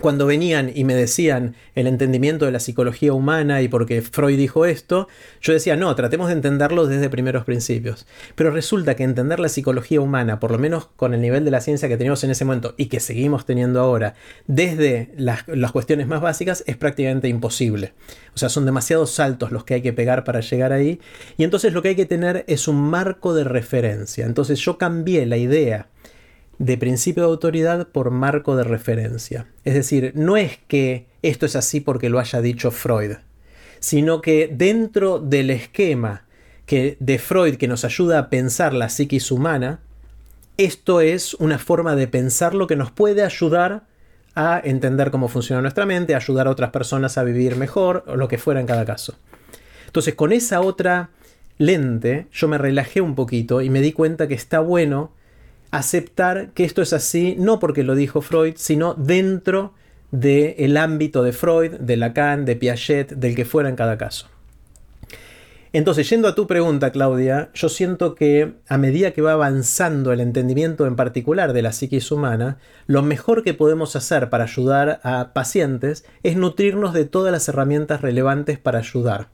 cuando 0.00 0.26
venían 0.26 0.72
y 0.74 0.84
me 0.84 0.94
decían 0.94 1.54
el 1.74 1.86
entendimiento 1.86 2.44
de 2.44 2.52
la 2.52 2.60
psicología 2.60 3.12
humana 3.12 3.62
y 3.62 3.68
porque 3.68 4.02
Freud 4.02 4.36
dijo 4.36 4.66
esto, 4.66 5.08
yo 5.40 5.52
decía, 5.52 5.76
no, 5.76 5.94
tratemos 5.94 6.28
de 6.28 6.34
entenderlo 6.34 6.86
desde 6.86 7.08
primeros 7.08 7.44
principios. 7.44 8.06
Pero 8.34 8.50
resulta 8.50 8.96
que 8.96 9.04
entender 9.04 9.40
la 9.40 9.48
psicología 9.48 10.00
humana, 10.00 10.40
por 10.40 10.50
lo 10.50 10.58
menos 10.58 10.88
con 10.96 11.14
el 11.14 11.20
nivel 11.20 11.44
de 11.44 11.50
la 11.50 11.60
ciencia 11.60 11.88
que 11.88 11.96
teníamos 11.96 12.24
en 12.24 12.30
ese 12.30 12.44
momento 12.44 12.74
y 12.76 12.86
que 12.86 13.00
seguimos 13.00 13.46
teniendo 13.46 13.80
ahora, 13.80 14.14
desde 14.46 15.12
las, 15.16 15.46
las 15.48 15.72
cuestiones 15.72 16.06
más 16.06 16.20
básicas, 16.20 16.64
es 16.66 16.76
prácticamente 16.76 17.28
imposible. 17.28 17.92
O 18.34 18.38
sea, 18.38 18.48
son 18.48 18.66
demasiados 18.66 19.12
saltos 19.12 19.52
los 19.52 19.64
que 19.64 19.74
hay 19.74 19.82
que 19.82 19.92
pegar 19.92 20.24
para 20.24 20.40
llegar 20.40 20.72
ahí. 20.72 21.00
Y 21.36 21.44
entonces 21.44 21.72
lo 21.72 21.82
que 21.82 21.88
hay 21.90 21.96
que 21.96 22.06
tener 22.06 22.44
es 22.48 22.68
un 22.68 22.76
marco 22.76 23.34
de 23.34 23.44
referencia. 23.44 24.26
Entonces 24.26 24.58
yo 24.60 24.76
cambié 24.76 25.24
la 25.26 25.36
idea 25.36 25.88
de 26.58 26.78
principio 26.78 27.24
de 27.24 27.30
autoridad 27.30 27.88
por 27.88 28.10
marco 28.10 28.56
de 28.56 28.64
referencia. 28.64 29.46
Es 29.64 29.74
decir, 29.74 30.12
no 30.14 30.36
es 30.36 30.58
que 30.68 31.06
esto 31.22 31.46
es 31.46 31.56
así 31.56 31.80
porque 31.80 32.10
lo 32.10 32.18
haya 32.18 32.40
dicho 32.40 32.70
Freud, 32.70 33.16
sino 33.80 34.20
que 34.20 34.50
dentro 34.52 35.18
del 35.18 35.50
esquema 35.50 36.24
que, 36.66 36.96
de 37.00 37.18
Freud 37.18 37.56
que 37.56 37.68
nos 37.68 37.84
ayuda 37.84 38.18
a 38.18 38.30
pensar 38.30 38.72
la 38.74 38.88
psiquis 38.88 39.30
humana, 39.30 39.80
esto 40.56 41.00
es 41.00 41.34
una 41.34 41.58
forma 41.58 41.96
de 41.96 42.06
pensarlo 42.06 42.66
que 42.66 42.76
nos 42.76 42.90
puede 42.90 43.22
ayudar 43.22 43.84
a 44.34 44.60
entender 44.62 45.10
cómo 45.10 45.28
funciona 45.28 45.62
nuestra 45.62 45.86
mente, 45.86 46.14
ayudar 46.14 46.46
a 46.46 46.50
otras 46.50 46.70
personas 46.70 47.18
a 47.18 47.24
vivir 47.24 47.56
mejor, 47.56 48.04
o 48.06 48.16
lo 48.16 48.28
que 48.28 48.38
fuera 48.38 48.60
en 48.60 48.66
cada 48.66 48.84
caso. 48.84 49.14
Entonces, 49.86 50.14
con 50.14 50.32
esa 50.32 50.60
otra 50.60 51.10
lente, 51.58 52.26
yo 52.32 52.48
me 52.48 52.58
relajé 52.58 53.00
un 53.00 53.14
poquito 53.14 53.62
y 53.62 53.70
me 53.70 53.80
di 53.80 53.92
cuenta 53.92 54.26
que 54.26 54.34
está 54.34 54.60
bueno 54.60 55.12
aceptar 55.76 56.50
que 56.50 56.64
esto 56.64 56.82
es 56.82 56.92
así, 56.92 57.36
no 57.38 57.58
porque 57.58 57.82
lo 57.82 57.94
dijo 57.94 58.20
Freud, 58.20 58.54
sino 58.56 58.94
dentro 58.94 59.74
del 60.10 60.76
ámbito 60.76 61.22
de 61.22 61.32
Freud, 61.32 61.72
de 61.72 61.96
Lacan, 61.96 62.44
de 62.44 62.54
Piaget, 62.54 63.14
del 63.14 63.34
que 63.34 63.44
fuera 63.44 63.68
en 63.68 63.76
cada 63.76 63.98
caso. 63.98 64.28
Entonces, 65.72 66.08
yendo 66.08 66.28
a 66.28 66.36
tu 66.36 66.46
pregunta, 66.46 66.92
Claudia, 66.92 67.50
yo 67.52 67.68
siento 67.68 68.14
que 68.14 68.54
a 68.68 68.78
medida 68.78 69.10
que 69.10 69.22
va 69.22 69.32
avanzando 69.32 70.12
el 70.12 70.20
entendimiento 70.20 70.86
en 70.86 70.94
particular 70.94 71.52
de 71.52 71.62
la 71.62 71.72
psiquis 71.72 72.12
humana, 72.12 72.58
lo 72.86 73.02
mejor 73.02 73.42
que 73.42 73.54
podemos 73.54 73.96
hacer 73.96 74.30
para 74.30 74.44
ayudar 74.44 75.00
a 75.02 75.32
pacientes 75.32 76.04
es 76.22 76.36
nutrirnos 76.36 76.94
de 76.94 77.06
todas 77.06 77.32
las 77.32 77.48
herramientas 77.48 78.02
relevantes 78.02 78.60
para 78.60 78.78
ayudar. 78.78 79.30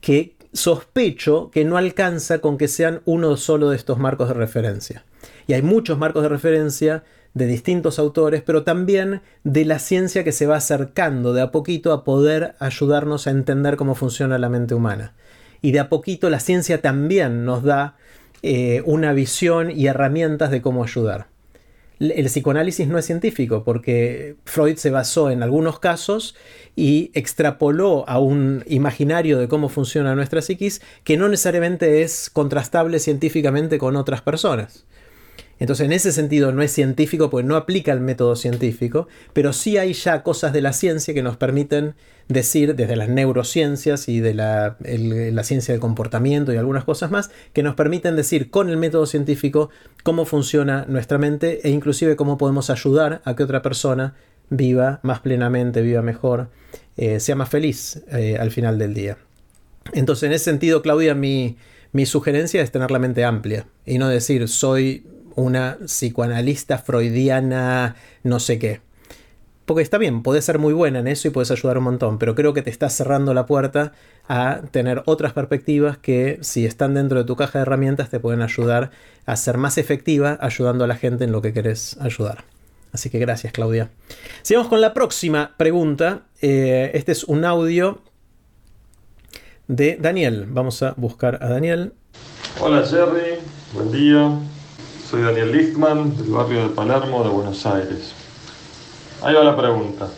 Que 0.00 0.34
sospecho 0.52 1.52
que 1.52 1.64
no 1.64 1.76
alcanza 1.76 2.40
con 2.40 2.58
que 2.58 2.66
sean 2.66 3.00
uno 3.04 3.36
solo 3.36 3.70
de 3.70 3.76
estos 3.76 4.00
marcos 4.00 4.26
de 4.26 4.34
referencia. 4.34 5.04
Y 5.46 5.54
hay 5.54 5.62
muchos 5.62 5.98
marcos 5.98 6.22
de 6.22 6.28
referencia 6.28 7.04
de 7.34 7.46
distintos 7.46 7.98
autores, 7.98 8.42
pero 8.44 8.62
también 8.62 9.22
de 9.44 9.64
la 9.64 9.78
ciencia 9.78 10.24
que 10.24 10.32
se 10.32 10.46
va 10.46 10.56
acercando 10.56 11.32
de 11.32 11.40
a 11.40 11.50
poquito 11.50 11.92
a 11.92 12.04
poder 12.04 12.54
ayudarnos 12.58 13.26
a 13.26 13.30
entender 13.30 13.76
cómo 13.76 13.94
funciona 13.94 14.38
la 14.38 14.48
mente 14.48 14.74
humana. 14.74 15.14
Y 15.62 15.72
de 15.72 15.80
a 15.80 15.88
poquito 15.88 16.28
la 16.28 16.40
ciencia 16.40 16.82
también 16.82 17.44
nos 17.44 17.62
da 17.62 17.96
eh, 18.42 18.82
una 18.84 19.12
visión 19.12 19.70
y 19.70 19.86
herramientas 19.86 20.50
de 20.50 20.60
cómo 20.60 20.82
ayudar 20.82 21.32
el 22.10 22.26
psicoanálisis 22.26 22.88
no 22.88 22.98
es 22.98 23.06
científico 23.06 23.62
porque 23.64 24.36
Freud 24.44 24.76
se 24.76 24.90
basó 24.90 25.30
en 25.30 25.42
algunos 25.42 25.78
casos 25.78 26.34
y 26.74 27.10
extrapoló 27.14 28.08
a 28.08 28.18
un 28.18 28.64
imaginario 28.66 29.38
de 29.38 29.48
cómo 29.48 29.68
funciona 29.68 30.14
nuestra 30.14 30.42
psiquis 30.42 30.82
que 31.04 31.16
no 31.16 31.28
necesariamente 31.28 32.02
es 32.02 32.28
contrastable 32.30 32.98
científicamente 32.98 33.78
con 33.78 33.96
otras 33.96 34.20
personas. 34.20 34.84
Entonces, 35.62 35.86
en 35.86 35.92
ese 35.92 36.10
sentido, 36.10 36.50
no 36.50 36.60
es 36.60 36.72
científico 36.72 37.30
porque 37.30 37.46
no 37.46 37.54
aplica 37.54 37.92
el 37.92 38.00
método 38.00 38.34
científico, 38.34 39.06
pero 39.32 39.52
sí 39.52 39.78
hay 39.78 39.92
ya 39.92 40.24
cosas 40.24 40.52
de 40.52 40.60
la 40.60 40.72
ciencia 40.72 41.14
que 41.14 41.22
nos 41.22 41.36
permiten 41.36 41.94
decir, 42.26 42.74
desde 42.74 42.96
las 42.96 43.08
neurociencias 43.08 44.08
y 44.08 44.18
de 44.18 44.34
la, 44.34 44.76
la, 44.80 45.44
ciencia 45.44 45.72
del 45.72 45.80
comportamiento 45.80 46.52
y 46.52 46.56
algunas 46.56 46.82
cosas 46.82 47.12
más, 47.12 47.30
que 47.52 47.62
nos 47.62 47.76
permiten 47.76 48.16
decir 48.16 48.50
con 48.50 48.70
el 48.70 48.76
método 48.76 49.06
científico 49.06 49.70
cómo 50.02 50.24
funciona 50.24 50.84
nuestra 50.88 51.18
mente 51.18 51.60
e 51.62 51.70
inclusive 51.70 52.16
cómo 52.16 52.38
podemos 52.38 52.68
ayudar 52.68 53.22
a 53.24 53.36
que 53.36 53.44
otra 53.44 53.62
persona 53.62 54.16
viva 54.50 54.98
más 55.04 55.20
plenamente, 55.20 55.80
viva 55.80 56.02
mejor, 56.02 56.48
eh, 56.96 57.20
sea 57.20 57.36
más 57.36 57.50
feliz 57.50 58.02
eh, 58.10 58.36
al 58.36 58.50
final 58.50 58.80
del 58.80 58.94
día. 58.94 59.16
Entonces, 59.92 60.24
en 60.24 60.32
ese 60.32 60.46
sentido, 60.46 60.82
Claudia, 60.82 61.14
mi, 61.14 61.56
mi 61.92 62.04
sugerencia 62.04 62.62
es 62.62 62.72
tener 62.72 62.90
la 62.90 62.98
mente 62.98 63.24
amplia 63.24 63.68
y 63.86 63.98
no 63.98 64.08
decir 64.08 64.48
soy 64.48 65.06
una 65.36 65.78
psicoanalista 65.84 66.78
freudiana, 66.78 67.96
no 68.22 68.40
sé 68.40 68.58
qué. 68.58 68.80
Porque 69.64 69.82
está 69.82 69.96
bien, 69.96 70.22
puedes 70.22 70.44
ser 70.44 70.58
muy 70.58 70.74
buena 70.74 70.98
en 70.98 71.06
eso 71.06 71.28
y 71.28 71.30
puedes 71.30 71.50
ayudar 71.50 71.78
un 71.78 71.84
montón, 71.84 72.18
pero 72.18 72.34
creo 72.34 72.52
que 72.52 72.62
te 72.62 72.70
estás 72.70 72.94
cerrando 72.94 73.32
la 73.32 73.46
puerta 73.46 73.92
a 74.28 74.62
tener 74.70 75.02
otras 75.06 75.32
perspectivas 75.32 75.98
que 75.98 76.38
si 76.42 76.66
están 76.66 76.94
dentro 76.94 77.18
de 77.18 77.24
tu 77.24 77.36
caja 77.36 77.58
de 77.58 77.62
herramientas 77.62 78.10
te 78.10 78.18
pueden 78.18 78.42
ayudar 78.42 78.90
a 79.24 79.36
ser 79.36 79.58
más 79.58 79.78
efectiva 79.78 80.36
ayudando 80.40 80.84
a 80.84 80.88
la 80.88 80.96
gente 80.96 81.24
en 81.24 81.32
lo 81.32 81.42
que 81.42 81.52
querés 81.52 81.96
ayudar. 82.00 82.44
Así 82.92 83.08
que 83.08 83.18
gracias 83.18 83.52
Claudia. 83.52 83.90
Sigamos 84.42 84.68
con 84.68 84.80
la 84.80 84.94
próxima 84.94 85.54
pregunta. 85.56 86.22
Eh, 86.40 86.90
este 86.94 87.12
es 87.12 87.24
un 87.24 87.44
audio 87.44 88.02
de 89.68 89.96
Daniel. 90.00 90.46
Vamos 90.48 90.82
a 90.82 90.92
buscar 90.96 91.38
a 91.42 91.48
Daniel. 91.48 91.94
Hola 92.60 92.84
Jerry, 92.84 93.38
buen 93.72 93.90
día. 93.90 94.38
Soy 95.12 95.20
Daniel 95.20 95.52
Lichtman, 95.52 96.16
del 96.16 96.30
barrio 96.30 96.62
de 96.62 96.68
Palermo 96.70 97.22
de 97.22 97.28
Buenos 97.28 97.66
Aires. 97.66 98.14
Ahí 99.22 99.34
va 99.34 99.44
la 99.44 99.54
pregunta. 99.54 100.08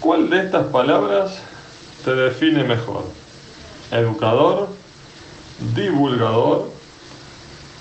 ¿Cuál 0.00 0.28
de 0.28 0.46
estas 0.46 0.66
palabras 0.66 1.38
te 2.04 2.16
define 2.16 2.64
mejor? 2.64 3.04
¿Educador? 3.92 4.66
¿Divulgador? 5.76 6.72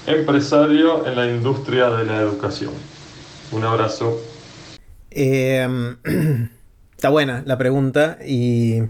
empresario 0.05 1.07
en 1.07 1.15
la 1.15 1.25
industria 1.25 1.89
de 1.89 2.05
la 2.05 2.17
educación? 2.17 2.73
Un 3.51 3.63
abrazo. 3.63 4.21
Em, 5.09 5.97
está 6.95 7.09
buena 7.09 7.41
la 7.47 7.57
pregunta 7.57 8.19
y 8.23 8.83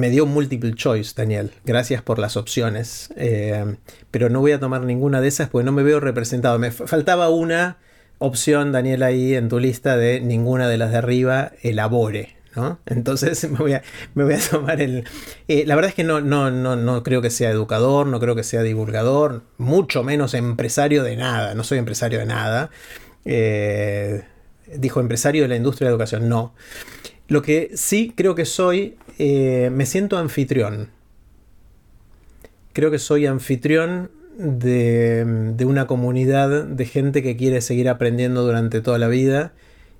me 0.00 0.10
dio 0.10 0.24
multiple 0.24 0.74
choice, 0.74 1.12
Daniel. 1.14 1.52
Gracias 1.64 2.02
por 2.02 2.18
las 2.18 2.36
opciones. 2.38 3.10
Em, 3.16 3.76
pero 4.10 4.30
no 4.30 4.40
voy 4.40 4.52
a 4.52 4.58
tomar 4.58 4.82
ninguna 4.82 5.20
de 5.20 5.28
esas 5.28 5.50
porque 5.50 5.64
no 5.64 5.72
me 5.72 5.82
veo 5.82 6.00
representado. 6.00 6.58
Me 6.58 6.70
faltaba 6.70 7.28
una 7.28 7.76
opción, 8.18 8.72
Daniel, 8.72 9.02
ahí 9.02 9.34
en 9.34 9.48
tu 9.48 9.58
lista 9.58 9.96
de 9.98 10.20
ninguna 10.20 10.68
de 10.68 10.78
las 10.78 10.90
de 10.90 10.96
arriba 10.96 11.52
elabore. 11.62 12.36
¿no? 12.56 12.80
Entonces 12.86 13.48
me 13.50 13.58
voy, 13.58 13.74
a, 13.74 13.82
me 14.14 14.24
voy 14.24 14.34
a 14.34 14.38
tomar 14.38 14.80
el... 14.80 15.04
Eh, 15.48 15.64
la 15.66 15.76
verdad 15.76 15.90
es 15.90 15.94
que 15.94 16.04
no, 16.04 16.22
no, 16.22 16.50
no, 16.50 16.76
no 16.76 17.02
creo 17.02 17.20
que 17.20 17.30
sea 17.30 17.50
educador, 17.50 18.06
no 18.06 18.20
creo 18.20 18.34
que 18.34 18.42
sea 18.42 18.62
divulgador, 18.62 19.42
mucho 19.58 20.02
menos 20.02 20.32
empresario 20.32 21.02
de 21.02 21.16
nada. 21.16 21.54
No 21.54 21.62
soy 21.62 21.76
empresario 21.76 22.18
de 22.20 22.26
nada. 22.26 22.70
Eh, 23.26 24.24
dijo 24.74 25.00
empresario 25.00 25.42
de 25.42 25.48
la 25.48 25.56
industria 25.56 25.88
de 25.88 25.92
educación. 25.92 26.30
No. 26.30 26.54
Lo 27.30 27.42
que 27.42 27.70
sí 27.74 28.12
creo 28.16 28.34
que 28.34 28.44
soy, 28.44 28.96
eh, 29.22 29.68
me 29.68 29.84
siento 29.84 30.16
anfitrión. 30.16 30.88
Creo 32.72 32.90
que 32.90 32.98
soy 32.98 33.26
anfitrión 33.26 34.10
de, 34.38 35.54
una 35.66 35.86
comunidad 35.86 36.64
de 36.64 36.86
gente 36.86 37.22
que 37.22 37.36
quiere 37.36 37.60
seguir 37.60 37.90
aprendiendo 37.90 38.42
durante 38.42 38.80
toda 38.80 38.96
la 38.96 39.08
vida 39.08 39.52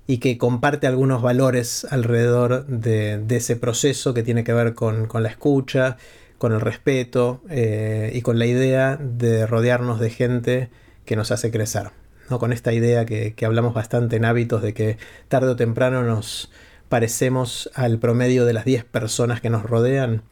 y 0.07 0.17
que 0.17 0.39
comparte 0.39 0.87
algunos 0.87 1.21
valores 1.21 1.85
alrededor 1.91 2.65
de, 2.65 3.23
ese 3.29 3.55
proceso 3.57 4.15
que 4.15 4.23
tiene 4.23 4.43
que 4.43 4.53
ver 4.53 4.73
con, 4.73 5.07
la 5.13 5.29
escucha, 5.29 5.97
con 6.39 6.51
el 6.51 6.59
respeto 6.59 7.43
eh, 7.47 8.11
y 8.15 8.23
con 8.23 8.39
la 8.39 8.47
idea 8.47 8.97
de 8.97 9.45
rodearnos 9.45 9.99
de 9.99 10.09
gente 10.09 10.69
que 11.05 11.15
nos 11.15 11.29
hace 11.29 11.51
crecer. 11.51 11.91
¿no? 12.31 12.39
Con 12.39 12.53
esta 12.53 12.73
idea 12.73 13.05
que 13.05 13.45
hablamos 13.45 13.75
bastante 13.75 14.15
en 14.15 14.25
hábitos 14.25 14.63
de 14.63 14.73
que 14.73 14.97
tarde 15.27 15.49
o 15.49 15.55
temprano 15.55 16.01
nos 16.01 16.49
parecemos 16.91 17.71
al 17.73 17.99
promedio 17.99 18.43
de 18.43 18.51
las 18.51 18.65
10 18.65 18.83
personas 18.83 19.39
que 19.39 19.49
nos 19.49 19.63
rodean. 19.63 20.23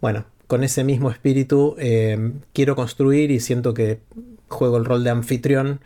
Bueno, 0.00 0.24
con 0.48 0.64
ese 0.64 0.82
mismo 0.82 1.12
espíritu 1.12 1.76
eh, 1.78 2.32
quiero 2.52 2.74
construir 2.74 3.30
y 3.30 3.38
siento 3.38 3.72
que 3.72 4.00
juego 4.48 4.78
el 4.78 4.84
rol 4.84 5.04
de 5.04 5.10
anfitrión 5.10 5.80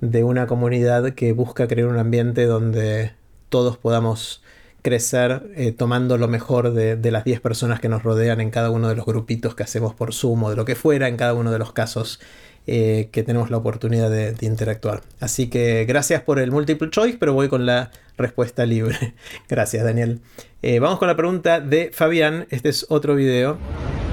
de 0.00 0.24
una 0.24 0.46
comunidad 0.46 1.12
que 1.12 1.34
busca 1.34 1.68
crear 1.68 1.88
un 1.88 1.98
ambiente 1.98 2.46
donde 2.46 3.12
todos 3.50 3.76
podamos 3.76 4.42
crecer 4.80 5.50
eh, 5.54 5.72
tomando 5.72 6.16
lo 6.16 6.28
mejor 6.28 6.72
de, 6.72 6.96
de 6.96 7.10
las 7.10 7.24
10 7.24 7.42
personas 7.42 7.78
que 7.78 7.90
nos 7.90 8.02
rodean 8.02 8.40
en 8.40 8.50
cada 8.50 8.70
uno 8.70 8.88
de 8.88 8.96
los 8.96 9.04
grupitos 9.04 9.54
que 9.54 9.64
hacemos 9.64 9.92
por 9.92 10.14
Zoom 10.14 10.44
o 10.44 10.50
de 10.50 10.56
lo 10.56 10.64
que 10.64 10.76
fuera 10.76 11.08
en 11.08 11.18
cada 11.18 11.34
uno 11.34 11.52
de 11.52 11.58
los 11.58 11.74
casos 11.74 12.20
eh, 12.66 13.10
que 13.12 13.22
tenemos 13.22 13.50
la 13.50 13.58
oportunidad 13.58 14.10
de, 14.10 14.34
interactuar. 14.40 15.02
Así 15.20 15.48
que 15.48 15.84
gracias 15.84 16.22
por 16.22 16.38
el 16.38 16.50
multiple 16.50 16.88
choice, 16.90 17.18
pero 17.18 17.34
voy 17.34 17.48
con 17.48 17.66
la 17.66 17.90
respuesta 18.16 18.64
libre. 18.64 19.14
gracias, 19.48 19.84
Daniel. 19.84 20.20
Eh, 20.62 20.78
vamos 20.78 20.98
con 20.98 21.08
la 21.08 21.16
pregunta 21.16 21.60
de 21.60 21.90
Fabián. 21.92 22.46
Este 22.50 22.70
es 22.70 22.86
otro 22.88 23.14
video. 23.14 23.58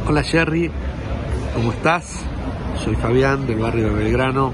Hola, 0.08 0.24
Jerry. 0.24 0.70
¿Cómo 1.54 1.72
estás? 1.72 2.20
Soy 2.84 2.96
Fabián 2.96 3.48
del 3.48 3.60
barrio 3.60 3.86
de 3.86 4.04
Belgrano. 4.04 4.54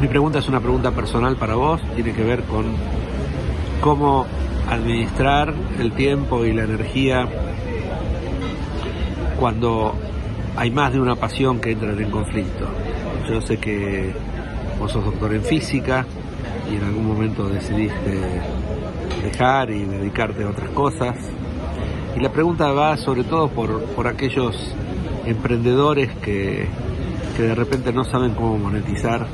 Mi 0.00 0.08
pregunta 0.08 0.40
es 0.40 0.48
una 0.48 0.60
pregunta 0.60 0.90
personal 0.92 1.36
para 1.36 1.54
vos. 1.54 1.80
Tiene 1.94 2.12
que 2.12 2.24
ver 2.24 2.42
con 2.42 2.66
cómo 3.80 4.26
administrar 4.68 5.54
el 5.78 5.92
tiempo 5.92 6.44
y 6.44 6.52
la 6.52 6.64
energía 6.64 7.28
cuando 9.38 9.94
hay 10.58 10.72
más 10.72 10.92
de 10.92 11.00
una 11.00 11.14
pasión 11.14 11.60
que 11.60 11.70
entran 11.70 12.00
en 12.00 12.10
conflicto. 12.10 12.66
Yo 13.30 13.40
sé 13.40 13.58
que 13.58 14.12
vos 14.76 14.90
sos 14.90 15.04
doctor 15.04 15.32
en 15.32 15.42
física 15.44 16.04
y 16.68 16.74
en 16.74 16.82
algún 16.82 17.06
momento 17.06 17.48
decidiste 17.48 18.18
dejar 19.22 19.70
y 19.70 19.84
dedicarte 19.84 20.42
a 20.42 20.48
otras 20.48 20.70
cosas. 20.70 21.16
Y 22.16 22.20
la 22.20 22.32
pregunta 22.32 22.72
va 22.72 22.96
sobre 22.96 23.22
todo 23.22 23.48
por, 23.50 23.84
por 23.84 24.08
aquellos 24.08 24.74
emprendedores 25.26 26.10
que, 26.16 26.66
que 27.36 27.42
de 27.44 27.54
repente 27.54 27.92
no 27.92 28.04
saben 28.04 28.34
cómo 28.34 28.58
monetizar 28.58 29.28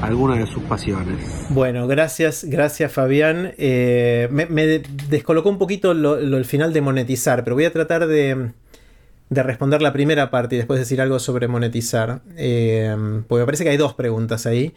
alguna 0.00 0.36
de 0.36 0.46
sus 0.46 0.62
pasiones. 0.62 1.46
Bueno, 1.50 1.86
gracias, 1.86 2.44
gracias 2.44 2.90
Fabián. 2.90 3.52
Eh, 3.58 4.28
me, 4.30 4.46
me, 4.46 4.80
descolocó 5.10 5.50
un 5.50 5.58
poquito 5.58 5.92
lo, 5.92 6.16
el 6.16 6.44
final 6.46 6.72
de 6.72 6.80
monetizar, 6.80 7.44
pero 7.44 7.54
voy 7.54 7.66
a 7.66 7.72
tratar 7.72 8.06
de, 8.06 8.52
de 9.30 9.42
responder 9.42 9.82
la 9.82 9.92
primera 9.92 10.30
parte 10.30 10.54
y 10.54 10.58
después 10.58 10.80
decir 10.80 11.00
algo 11.00 11.18
sobre 11.18 11.48
monetizar. 11.48 12.22
Eh, 12.36 12.94
porque 13.26 13.42
me 13.42 13.46
parece 13.46 13.64
que 13.64 13.70
hay 13.70 13.76
dos 13.76 13.94
preguntas 13.94 14.46
ahí. 14.46 14.74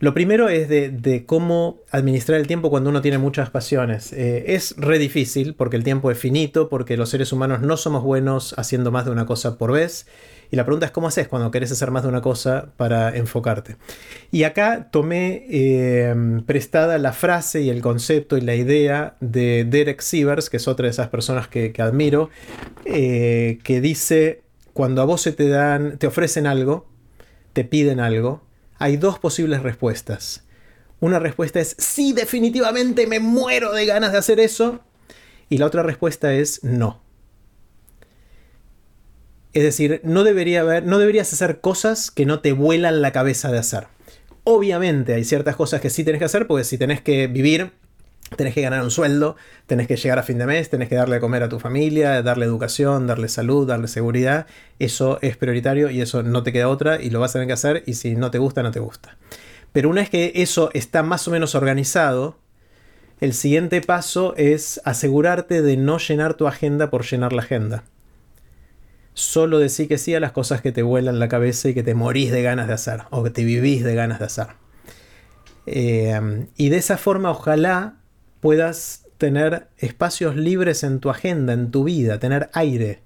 Lo 0.00 0.12
primero 0.12 0.48
es 0.48 0.68
de, 0.68 0.90
de 0.90 1.24
cómo 1.24 1.80
administrar 1.90 2.38
el 2.40 2.46
tiempo 2.46 2.68
cuando 2.68 2.90
uno 2.90 3.00
tiene 3.00 3.18
muchas 3.18 3.50
pasiones. 3.50 4.12
Eh, 4.12 4.54
es 4.54 4.74
re 4.76 4.98
difícil 4.98 5.54
porque 5.54 5.76
el 5.76 5.84
tiempo 5.84 6.10
es 6.10 6.18
finito, 6.18 6.68
porque 6.68 6.96
los 6.96 7.08
seres 7.08 7.32
humanos 7.32 7.60
no 7.62 7.76
somos 7.76 8.02
buenos 8.02 8.54
haciendo 8.58 8.90
más 8.90 9.04
de 9.04 9.12
una 9.12 9.26
cosa 9.26 9.56
por 9.56 9.72
vez. 9.72 10.06
Y 10.54 10.56
la 10.56 10.64
pregunta 10.64 10.86
es 10.86 10.92
cómo 10.92 11.08
haces 11.08 11.26
cuando 11.26 11.50
querés 11.50 11.72
hacer 11.72 11.90
más 11.90 12.04
de 12.04 12.10
una 12.10 12.20
cosa 12.20 12.68
para 12.76 13.16
enfocarte. 13.16 13.74
Y 14.30 14.44
acá 14.44 14.88
tomé 14.92 15.46
eh, 15.50 16.14
prestada 16.46 16.96
la 16.98 17.12
frase 17.12 17.62
y 17.62 17.70
el 17.70 17.82
concepto 17.82 18.36
y 18.36 18.40
la 18.40 18.54
idea 18.54 19.16
de 19.18 19.66
Derek 19.68 20.00
Sivers, 20.00 20.50
que 20.50 20.58
es 20.58 20.68
otra 20.68 20.84
de 20.84 20.90
esas 20.90 21.08
personas 21.08 21.48
que, 21.48 21.72
que 21.72 21.82
admiro, 21.82 22.30
eh, 22.84 23.58
que 23.64 23.80
dice, 23.80 24.42
cuando 24.74 25.02
a 25.02 25.06
vos 25.06 25.22
se 25.22 25.32
te 25.32 25.48
dan, 25.48 25.98
te 25.98 26.06
ofrecen 26.06 26.46
algo, 26.46 26.86
te 27.52 27.64
piden 27.64 27.98
algo, 27.98 28.44
hay 28.78 28.96
dos 28.96 29.18
posibles 29.18 29.60
respuestas. 29.60 30.44
Una 31.00 31.18
respuesta 31.18 31.58
es, 31.58 31.74
sí, 31.80 32.12
definitivamente 32.12 33.08
me 33.08 33.18
muero 33.18 33.72
de 33.72 33.86
ganas 33.86 34.12
de 34.12 34.18
hacer 34.18 34.38
eso. 34.38 34.78
Y 35.48 35.58
la 35.58 35.66
otra 35.66 35.82
respuesta 35.82 36.32
es, 36.32 36.62
no. 36.62 37.03
Es 39.54 39.62
decir, 39.62 40.00
no, 40.02 40.24
deberías 40.24 41.32
hacer 41.32 41.60
cosas 41.60 42.10
que 42.10 42.26
no 42.26 42.40
te 42.40 42.52
vuelan 42.52 43.00
la 43.00 43.12
cabeza 43.12 43.52
de 43.52 43.58
hacer. 43.58 43.86
Obviamente 44.42 45.14
hay 45.14 45.22
ciertas 45.22 45.54
cosas 45.54 45.80
que 45.80 45.90
sí 45.90 46.02
tenés 46.02 46.18
que 46.18 46.24
hacer, 46.24 46.48
porque 46.48 46.64
si 46.64 46.76
tenés 46.76 47.00
que 47.00 47.28
vivir, 47.28 47.70
tenés 48.36 48.52
que 48.52 48.62
ganar 48.62 48.82
un 48.82 48.90
sueldo, 48.90 49.36
tenés 49.68 49.86
que 49.86 49.94
llegar 49.94 50.18
a 50.18 50.24
fin 50.24 50.38
de 50.38 50.46
mes, 50.46 50.70
tenés 50.70 50.88
que 50.88 50.96
darle 50.96 51.16
a 51.16 51.20
comer 51.20 51.44
a 51.44 51.48
tu 51.48 51.60
familia, 51.60 52.20
darle 52.22 52.46
educación, 52.46 53.06
darle 53.06 53.28
salud, 53.28 53.64
darle 53.64 53.86
seguridad. 53.86 54.46
Eso 54.80 55.20
es 55.22 55.36
prioritario 55.36 55.88
y 55.88 56.00
eso 56.00 56.24
no 56.24 56.42
te 56.42 56.52
queda 56.52 56.68
otra 56.68 57.00
y 57.00 57.10
lo 57.10 57.20
vas 57.20 57.30
a 57.30 57.34
tener 57.34 57.46
que 57.46 57.52
hacer 57.52 57.84
y 57.86 57.94
si 57.94 58.16
no 58.16 58.32
te 58.32 58.38
gusta, 58.38 58.64
no 58.64 58.72
te 58.72 58.80
gusta. 58.80 59.16
Pero 59.72 59.88
una 59.88 60.00
vez 60.00 60.10
que 60.10 60.32
eso 60.34 60.70
está 60.74 61.04
más 61.04 61.28
o 61.28 61.30
menos 61.30 61.54
organizado, 61.54 62.38
el 63.20 63.34
siguiente 63.34 63.80
paso 63.82 64.34
es 64.36 64.80
asegurarte 64.84 65.62
de 65.62 65.76
no 65.76 65.98
llenar 65.98 66.34
tu 66.34 66.48
agenda 66.48 66.90
por 66.90 67.04
llenar 67.04 67.32
la 67.32 67.42
agenda 67.42 67.84
solo 69.14 69.58
decir 69.58 69.88
que 69.88 69.96
sí 69.96 70.14
a 70.14 70.20
las 70.20 70.32
cosas 70.32 70.60
que 70.60 70.72
te 70.72 70.82
vuelan 70.82 71.18
la 71.18 71.28
cabeza 71.28 71.68
y 71.68 71.74
que 71.74 71.82
te 71.82 71.94
morís 71.94 72.30
de 72.30 72.42
ganas 72.42 72.66
de 72.68 72.74
hacer, 72.74 73.02
o 73.10 73.22
que 73.22 73.30
te 73.30 73.44
vivís 73.44 73.84
de 73.84 73.94
ganas 73.94 74.18
de 74.18 74.24
hacer. 74.26 74.48
Eh, 75.66 76.46
y 76.56 76.68
de 76.68 76.76
esa 76.76 76.98
forma 76.98 77.30
ojalá 77.30 77.96
puedas 78.40 79.06
tener 79.16 79.68
espacios 79.78 80.36
libres 80.36 80.82
en 80.82 81.00
tu 81.00 81.08
agenda, 81.08 81.52
en 81.52 81.70
tu 81.70 81.84
vida, 81.84 82.18
tener 82.18 82.50
aire, 82.52 83.02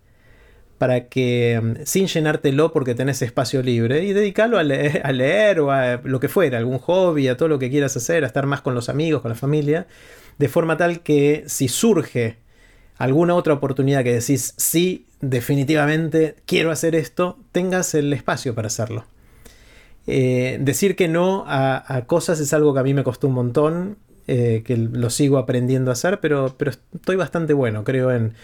para 0.79 1.09
que 1.09 1.83
sin 1.85 2.07
llenártelo 2.07 2.73
porque 2.73 2.95
tenés 2.95 3.21
espacio 3.21 3.63
libre 3.63 4.05
y 4.05 4.13
dedicarlo 4.13 4.59
a 4.59 4.63
leer, 4.63 5.03
a 5.05 5.13
leer 5.13 5.61
o 5.61 5.71
a 5.71 6.01
lo 6.03 6.21
que 6.21 6.29
fuera, 6.29 6.59
algún 6.59 6.79
hobby, 6.79 7.29
a 7.29 7.37
todo 7.37 7.49
lo 7.49 7.59
que 7.59 7.71
quieras 7.71 7.97
hacer, 7.97 8.25
a 8.25 8.29
estar 8.29 8.47
más 8.47 8.63
con 8.63 8.75
los 8.75 8.89
amigos, 8.89 9.21
con 9.21 9.29
la 9.29 9.35
familia, 9.35 9.87
de 10.39 10.49
forma 10.49 10.77
tal 10.77 11.01
que 11.01 11.45
si 11.47 11.69
surge 11.69 12.39
alguna 12.99 13.35
otra 13.35 13.55
oportunidad 13.55 14.05
que 14.05 14.13
decís, 14.13 14.55
sí, 14.57 15.07
definitivamente 15.21 16.37
quiero 16.47 16.71
hacer 16.71 16.95
esto, 16.95 17.39
tengas 17.53 17.95
el 17.95 18.13
espacio 18.13 18.55
para 18.55 18.67
hacerlo. 18.67 19.05
Eh, 20.07 20.59
decir 20.61 20.97
que 20.97 21.07
no 21.07 21.45
a, 21.47 22.05
cosas 22.07 22.41
es 22.41 22.53
algo 22.53 22.75
que 22.75 22.81
a 22.81 22.83
mí 22.83 22.95
me 22.95 23.05
costó 23.05 23.29
un 23.29 23.35
montón, 23.35 23.99
eh, 24.27 24.63
que 24.65 24.77
lo 24.77 25.11
sigo 25.11 25.39
aprendiendo 25.39 25.91
a 25.91 25.93
hacer, 25.93 26.21
pero, 26.21 26.55
pero 26.59 26.71
estoy 26.71 27.17
bastante 27.17 27.53
bueno, 27.55 27.85
creo 27.85 28.13
en... 28.13 28.35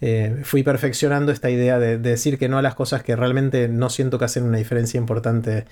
Eh, 0.00 0.42
fui 0.44 0.62
perfeccionando 0.62 1.32
esta 1.32 1.50
idea 1.50 1.80
de, 1.80 1.98
de, 1.98 2.10
decir 2.10 2.38
que 2.38 2.48
no 2.48 2.56
a 2.56 2.62
las 2.62 2.76
cosas 2.76 3.02
que 3.02 3.16
realmente 3.16 3.66
no 3.66 3.90
siento 3.90 4.16
que 4.16 4.26
hacen 4.26 4.44
una 4.44 4.58
diferencia 4.58 4.96
importante 4.96 5.64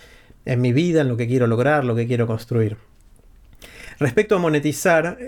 en 0.44 0.60
mi 0.60 0.72
vida, 0.72 1.02
en 1.02 1.08
lo 1.08 1.16
que 1.16 1.28
quiero 1.28 1.46
lograr, 1.46 1.84
lo 1.84 1.94
que 1.94 2.08
quiero 2.08 2.26
construir. 2.26 2.76
Respecto 4.00 4.34
a 4.34 4.38
monetizar, 4.38 5.18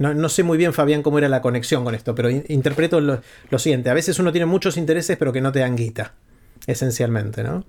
no, 0.00 0.14
no, 0.14 0.30
sé 0.30 0.42
muy 0.42 0.56
bien, 0.56 0.72
Fabián, 0.72 1.02
cómo 1.02 1.18
era 1.18 1.28
la 1.28 1.42
conexión 1.42 1.84
con 1.84 1.94
esto, 1.94 2.14
pero 2.14 2.30
in 2.30 2.42
interpreto 2.48 3.02
lo, 3.02 3.20
siguiente. 3.58 3.90
A 3.90 3.94
veces 3.94 4.18
uno 4.18 4.32
tiene 4.32 4.46
muchos 4.46 4.78
intereses, 4.78 5.18
pero 5.18 5.30
que 5.30 5.42
no 5.42 5.52
te 5.52 5.58
dan 5.58 5.76
guita, 5.76 6.14
esencialmente, 6.66 7.44
¿no? 7.44 7.66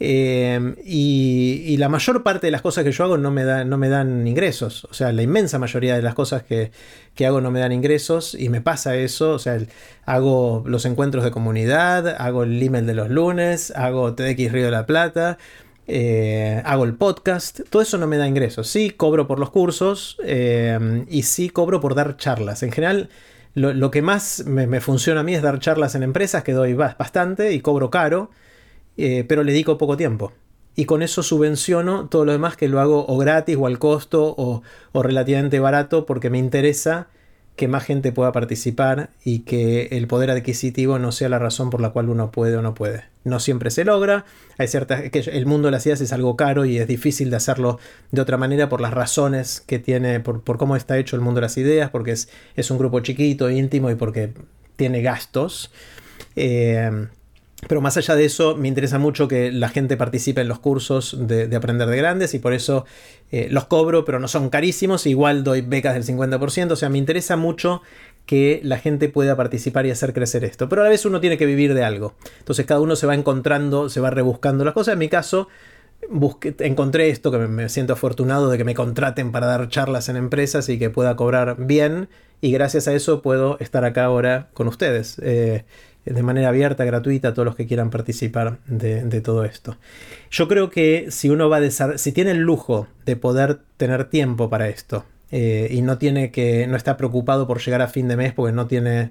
Eh, 0.00 0.74
y, 0.84 1.76
la 1.76 1.88
mayor 1.88 2.24
parte 2.24 2.48
de 2.48 2.50
las 2.50 2.62
cosas 2.62 2.82
que 2.82 2.90
yo 2.90 3.04
hago 3.04 3.16
no 3.16 3.30
me, 3.30 3.64
no 3.64 3.78
me 3.78 3.88
dan 3.88 4.26
ingresos. 4.26 4.86
O 4.90 4.94
sea, 4.94 5.12
la 5.12 5.22
inmensa 5.22 5.60
mayoría 5.60 5.94
de 5.94 6.02
las 6.02 6.14
cosas 6.14 6.42
que, 6.42 6.72
hago 7.24 7.40
no 7.40 7.52
me 7.52 7.60
dan 7.60 7.70
ingresos 7.70 8.34
y 8.34 8.48
me 8.48 8.60
pasa 8.60 8.96
eso. 8.96 9.30
O 9.30 9.38
sea, 9.38 9.56
hago 10.04 10.64
los 10.66 10.84
encuentros 10.84 11.22
de 11.22 11.30
comunidad, 11.30 12.08
hago 12.18 12.42
el 12.42 12.60
email 12.60 12.86
de 12.86 12.94
los 12.94 13.08
lunes, 13.08 13.72
hago 13.76 14.16
TDX 14.16 14.50
Río 14.50 14.64
de 14.64 14.72
la 14.72 14.84
Plata. 14.84 15.38
Eh, 15.90 16.60
hago 16.66 16.84
el 16.84 16.94
podcast, 16.94 17.60
todo 17.70 17.80
eso 17.80 17.96
no 17.96 18.06
me 18.06 18.18
da 18.18 18.28
ingresos. 18.28 18.68
Sí 18.68 18.90
cobro 18.90 19.26
por 19.26 19.38
los 19.38 19.48
cursos 19.48 20.18
eh, 20.22 21.06
y 21.08 21.22
sí 21.22 21.48
cobro 21.48 21.80
por 21.80 21.94
dar 21.94 22.18
charlas. 22.18 22.62
En 22.62 22.70
general, 22.72 23.08
lo, 23.54 23.90
que 23.90 24.02
más 24.02 24.44
me, 24.46 24.80
funciona 24.82 25.20
a 25.20 25.22
mí 25.22 25.34
es 25.34 25.40
dar 25.40 25.58
charlas 25.60 25.94
en 25.94 26.02
empresas, 26.02 26.44
que 26.44 26.52
doy 26.52 26.74
bastante 26.74 27.54
y 27.54 27.60
cobro 27.60 27.90
caro, 27.90 28.30
eh, 28.98 29.24
pero 29.26 29.42
le 29.42 29.52
dedico 29.52 29.78
poco 29.78 29.96
tiempo. 29.96 30.32
Y 30.76 30.84
con 30.84 31.02
eso 31.02 31.22
subvenciono 31.22 32.06
todo 32.08 32.26
lo 32.26 32.32
demás 32.32 32.56
que 32.56 32.68
lo 32.68 32.80
hago 32.80 33.06
o 33.08 33.16
gratis 33.16 33.56
o 33.58 33.66
al 33.66 33.78
costo 33.78 34.34
o, 34.36 34.62
o 34.92 35.02
relativamente 35.02 35.58
barato 35.58 36.04
porque 36.04 36.28
me 36.28 36.38
interesa 36.38 37.08
que 37.58 37.68
más 37.68 37.84
gente 37.84 38.12
pueda 38.12 38.32
participar 38.32 39.10
y 39.22 39.40
que 39.40 39.88
el 39.90 40.06
poder 40.06 40.30
adquisitivo 40.30 40.98
no 40.98 41.12
sea 41.12 41.28
la 41.28 41.38
razón 41.38 41.68
por 41.68 41.82
la 41.82 41.90
cual 41.90 42.08
uno 42.08 42.30
puede 42.30 42.56
o 42.56 42.62
no 42.62 42.72
puede. 42.72 43.04
No 43.24 43.40
siempre 43.40 43.70
se 43.70 43.84
logra, 43.84 44.24
hay 44.56 44.68
ciertas 44.68 45.10
que 45.10 45.18
el 45.18 45.44
mundo 45.44 45.66
de 45.66 45.72
las 45.72 45.84
ideas 45.84 46.00
es 46.00 46.12
algo 46.14 46.36
caro 46.36 46.64
y 46.64 46.78
es 46.78 46.86
difícil 46.86 47.28
de 47.28 47.36
hacerlo 47.36 47.78
de 48.12 48.22
otra 48.22 48.38
manera 48.38 48.68
por 48.68 48.80
las 48.80 48.94
razones 48.94 49.60
que 49.66 49.78
tiene, 49.78 50.20
por, 50.20 50.42
cómo 50.56 50.76
está 50.76 50.96
hecho 50.96 51.16
el 51.16 51.20
mundo 51.20 51.40
de 51.40 51.46
las 51.46 51.58
ideas, 51.58 51.90
porque 51.90 52.12
es, 52.12 52.30
es 52.54 52.70
un 52.70 52.78
grupo 52.78 53.00
chiquito, 53.00 53.50
íntimo 53.50 53.90
y 53.90 53.96
porque 53.96 54.32
tiene 54.76 55.02
gastos. 55.02 55.72
Eh, 56.36 57.08
pero 57.66 57.80
más 57.80 57.96
allá 57.96 58.14
de 58.14 58.24
eso, 58.24 58.56
me 58.56 58.68
interesa 58.68 58.98
mucho 58.98 59.26
que 59.26 59.50
la 59.50 59.68
gente 59.68 59.96
participe 59.96 60.40
en 60.40 60.48
los 60.48 60.60
cursos 60.60 61.16
de, 61.18 61.54
Aprender 61.56 61.88
de 61.88 61.96
Grandes 61.96 62.34
y 62.34 62.38
por 62.38 62.52
eso 62.52 62.84
eh, 63.32 63.48
los 63.50 63.64
cobro, 63.64 64.04
pero 64.04 64.20
no 64.20 64.28
son 64.28 64.48
carísimos. 64.48 65.06
Igual 65.06 65.42
doy 65.42 65.62
becas 65.62 65.94
del 65.94 66.04
50%. 66.04 66.70
O 66.70 66.76
sea, 66.76 66.88
me 66.88 66.98
interesa 66.98 67.36
mucho 67.36 67.82
que 68.26 68.60
la 68.62 68.78
gente 68.78 69.08
pueda 69.08 69.36
participar 69.36 69.86
y 69.86 69.90
hacer 69.90 70.12
crecer 70.12 70.44
esto. 70.44 70.68
Pero 70.68 70.82
a 70.82 70.84
la 70.84 70.90
vez 70.90 71.04
uno 71.04 71.20
tiene 71.20 71.36
que 71.36 71.46
vivir 71.46 71.74
de 71.74 71.82
algo. 71.82 72.14
Entonces 72.38 72.64
cada 72.64 72.80
uno 72.80 72.94
se 72.94 73.06
va 73.08 73.14
encontrando, 73.14 73.88
se 73.88 74.00
va 74.00 74.10
rebuscando 74.10 74.64
las 74.64 74.74
cosas. 74.74 74.92
En 74.92 75.00
mi 75.00 75.08
caso, 75.08 75.48
encontré 76.60 77.08
esto, 77.10 77.32
que 77.32 77.38
me, 77.38 77.68
siento 77.68 77.94
afortunado 77.94 78.50
de 78.50 78.58
que 78.58 78.64
me 78.64 78.74
contraten 78.74 79.32
para 79.32 79.46
dar 79.46 79.68
charlas 79.68 80.08
en 80.08 80.16
empresas 80.16 80.68
y 80.68 80.78
que 80.78 80.90
pueda 80.90 81.16
cobrar 81.16 81.56
bien. 81.58 82.08
Y 82.40 82.52
gracias 82.52 82.86
a 82.86 82.94
eso 82.94 83.20
puedo 83.20 83.58
estar 83.58 83.84
acá 83.84 84.04
ahora 84.04 84.50
con 84.54 84.68
ustedes. 84.68 85.18
Eh, 85.22 85.64
de 86.04 86.22
manera 86.22 86.48
abierta, 86.48 86.84
gratuita, 86.84 87.28
a 87.28 87.34
todos 87.34 87.46
los 87.46 87.56
que 87.56 87.66
quieran 87.66 87.90
participar 87.90 88.58
de, 88.66 89.20
todo 89.20 89.44
esto. 89.44 89.76
Yo 90.30 90.48
creo 90.48 90.70
que 90.70 91.06
si 91.10 91.28
uno 91.28 91.48
va 91.48 91.58
a 91.58 91.98
si 91.98 92.12
tiene 92.12 92.30
el 92.30 92.38
lujo 92.38 92.86
de 93.04 93.16
poder 93.16 93.60
tener 93.76 94.04
tiempo 94.04 94.48
para 94.48 94.68
esto 94.68 95.04
eh, 95.30 95.68
y 95.70 95.82
no 95.82 95.98
tiene 95.98 96.30
que, 96.30 96.66
no 96.66 96.76
está 96.76 96.96
preocupado 96.96 97.46
por 97.46 97.60
llegar 97.60 97.82
a 97.82 97.88
fin 97.88 98.08
de 98.08 98.16
mes 98.16 98.32
porque 98.32 98.52
no 98.52 98.66
tiene 98.66 99.10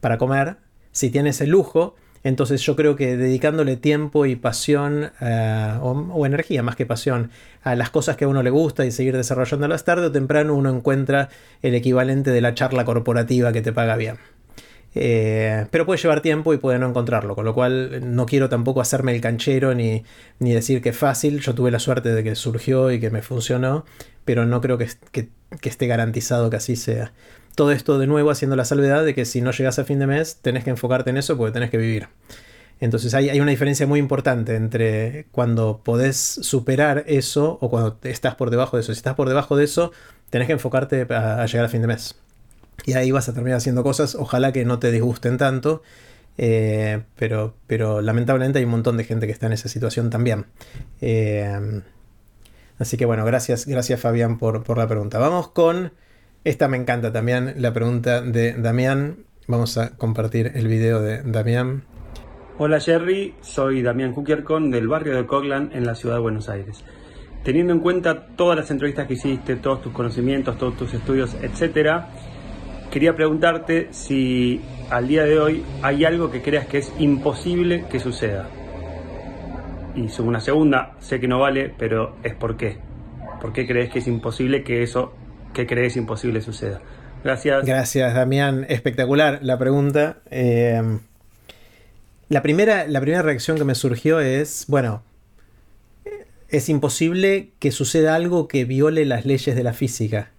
para 0.00 0.18
comer, 0.18 0.56
si 0.92 1.10
tiene 1.10 1.30
ese 1.30 1.46
lujo, 1.46 1.94
entonces 2.22 2.60
yo 2.62 2.76
creo 2.76 2.96
que 2.96 3.16
dedicándole 3.16 3.76
tiempo 3.76 4.26
y 4.26 4.36
pasión 4.36 5.10
eh, 5.20 5.78
o, 5.80 6.26
energía 6.26 6.62
más 6.62 6.76
que 6.76 6.84
pasión 6.84 7.30
a 7.62 7.74
las 7.74 7.90
cosas 7.90 8.16
que 8.16 8.24
a 8.24 8.28
uno 8.28 8.42
le 8.42 8.50
gusta 8.50 8.84
y 8.84 8.90
seguir 8.90 9.16
desarrollándolas 9.16 9.84
tarde 9.84 10.06
o 10.06 10.12
temprano 10.12 10.54
uno 10.54 10.70
encuentra 10.70 11.30
el 11.62 11.74
equivalente 11.74 12.30
de 12.30 12.40
la 12.40 12.54
charla 12.54 12.84
corporativa 12.84 13.52
que 13.52 13.62
te 13.62 13.72
paga 13.72 13.96
bien. 13.96 14.18
Eh, 14.94 15.66
pero 15.70 15.86
puede 15.86 16.00
llevar 16.00 16.20
tiempo 16.20 16.52
y 16.52 16.58
puede 16.58 16.78
no 16.78 16.88
encontrarlo, 16.88 17.36
con 17.36 17.44
lo 17.44 17.54
cual 17.54 18.14
no 18.14 18.26
quiero 18.26 18.48
tampoco 18.48 18.80
hacerme 18.80 19.14
el 19.14 19.20
canchero 19.20 19.74
ni, 19.74 20.04
decir 20.38 20.82
que 20.82 20.90
es 20.90 20.96
fácil. 20.96 21.40
Yo 21.40 21.54
tuve 21.54 21.70
la 21.70 21.78
suerte 21.78 22.12
de 22.12 22.24
que 22.24 22.34
surgió 22.34 22.90
y 22.90 23.00
que 23.00 23.10
me 23.10 23.22
funcionó, 23.22 23.84
pero 24.24 24.46
no 24.46 24.60
creo 24.60 24.78
que, 24.78 24.88
esté 25.62 25.86
garantizado 25.86 26.50
que 26.50 26.56
así 26.56 26.76
sea. 26.76 27.12
Todo 27.54 27.72
esto 27.72 27.98
de 27.98 28.06
nuevo 28.06 28.30
haciendo 28.30 28.56
la 28.56 28.64
salvedad 28.64 29.04
de 29.04 29.14
que 29.14 29.24
si 29.24 29.40
no 29.40 29.50
llegas 29.52 29.78
a 29.78 29.84
fin 29.84 29.98
de 29.98 30.06
mes 30.06 30.38
tenés 30.40 30.64
que 30.64 30.70
enfocarte 30.70 31.10
en 31.10 31.18
eso 31.18 31.36
porque 31.36 31.52
tenés 31.52 31.70
que 31.70 31.78
vivir. 31.78 32.08
Entonces 32.80 33.12
hay, 33.12 33.28
hay 33.28 33.40
una 33.40 33.50
diferencia 33.50 33.86
muy 33.86 34.00
importante 34.00 34.56
entre 34.56 35.26
cuando 35.32 35.82
podés 35.84 36.16
superar 36.16 37.04
eso 37.06 37.58
o 37.60 37.68
cuando 37.68 37.98
estás 38.04 38.36
por 38.36 38.50
debajo 38.50 38.76
de 38.76 38.82
eso. 38.82 38.94
Si 38.94 38.98
estás 38.98 39.14
por 39.14 39.28
debajo 39.28 39.56
de 39.56 39.64
eso, 39.64 39.92
tenés 40.30 40.46
que 40.46 40.54
enfocarte 40.54 41.02
a 41.10 41.44
llegar 41.46 41.66
a 41.66 41.68
fin 41.68 41.82
de 41.82 41.88
mes 41.88 42.16
y 42.86 42.94
ahí 42.94 43.10
vas 43.10 43.28
a 43.28 43.34
terminar 43.34 43.58
haciendo 43.58 43.82
cosas, 43.82 44.14
ojalá 44.14 44.52
que 44.52 44.64
no 44.64 44.78
te 44.78 44.90
disgusten 44.90 45.36
tanto, 45.38 45.82
eh, 46.38 47.02
pero, 47.16 47.54
pero 47.66 48.00
lamentablemente 48.00 48.58
hay 48.58 48.64
un 48.64 48.70
montón 48.70 48.96
de 48.96 49.04
gente 49.04 49.26
que 49.26 49.32
está 49.32 49.46
en 49.46 49.52
esa 49.52 49.68
situación 49.68 50.10
también. 50.10 50.46
Eh, 51.00 51.82
así 52.78 52.96
que 52.96 53.04
bueno, 53.04 53.24
gracias, 53.24 53.66
gracias 53.66 54.00
Fabián 54.00 54.38
por, 54.38 54.62
por, 54.62 54.78
la 54.78 54.86
pregunta. 54.86 55.18
Vamos 55.18 55.48
con, 55.48 55.92
esta 56.44 56.68
me 56.68 56.76
encanta 56.76 57.12
también, 57.12 57.54
la 57.56 57.72
pregunta 57.72 58.22
de 58.22 58.54
Damián. 58.54 59.24
Vamos 59.46 59.76
a 59.78 59.96
compartir 59.96 60.52
el 60.54 60.68
video 60.68 61.00
de 61.00 61.22
Damián. 61.22 61.84
Hola 62.56 62.78
Jerry, 62.78 63.34
soy 63.40 63.82
Damián 63.82 64.12
Kukiercon 64.12 64.70
del 64.70 64.86
barrio 64.86 65.16
de 65.16 65.26
Coglan 65.26 65.70
en 65.72 65.86
la 65.86 65.94
ciudad 65.94 66.16
de 66.16 66.20
Buenos 66.20 66.48
Aires. 66.48 66.84
Teniendo 67.42 67.72
en 67.72 67.80
cuenta 67.80 68.26
todas 68.36 68.56
las 68.56 68.70
entrevistas 68.70 69.06
que 69.06 69.14
hiciste, 69.14 69.56
todos 69.56 69.80
tus 69.80 69.92
conocimientos, 69.92 70.58
todos 70.58 70.76
tus 70.76 70.92
estudios, 70.92 71.34
etcétera, 71.40 72.10
quería 72.90 73.14
preguntarte 73.14 73.88
si 73.92 74.60
al 74.90 75.08
día 75.08 75.24
de 75.24 75.38
hoy 75.38 75.64
hay 75.82 76.04
algo 76.04 76.30
que 76.30 76.42
creas 76.42 76.66
que 76.66 76.78
es 76.78 76.92
imposible 76.98 77.84
que 77.90 78.00
suceda. 78.00 78.48
Y 79.94 80.08
una 80.20 80.40
segunda, 80.40 80.94
sé 81.00 81.20
que 81.20 81.28
no 81.28 81.38
vale, 81.40 81.72
pero 81.76 82.16
es 82.22 82.34
por 82.34 82.56
qué. 82.56 82.78
¿Por 83.40 83.52
qué 83.52 83.66
crees 83.66 83.90
que 83.90 84.00
es 84.00 84.06
imposible 84.06 84.62
que 84.62 84.82
eso 84.82 85.14
que 85.54 85.66
crees 85.66 85.96
imposible 85.96 86.40
suceda? 86.40 86.80
Gracias. 87.24 87.64
Gracias, 87.64 88.14
Damián. 88.14 88.66
Espectacular 88.68 89.40
la 89.42 89.58
pregunta. 89.58 90.18
Eh, 90.30 90.98
la, 92.28 92.42
primera, 92.42 92.86
la 92.86 93.00
primera 93.00 93.22
reacción 93.22 93.56
que 93.56 93.64
me 93.64 93.74
surgió 93.74 94.20
es, 94.20 94.66
bueno, 94.68 95.02
es 96.48 96.68
imposible 96.68 97.50
que 97.58 97.70
suceda 97.70 98.14
algo 98.14 98.48
que 98.48 98.64
viole 98.64 99.04
las 99.04 99.24
leyes 99.24 99.54
de 99.54 99.62
la 99.62 99.72
física. 99.72 100.30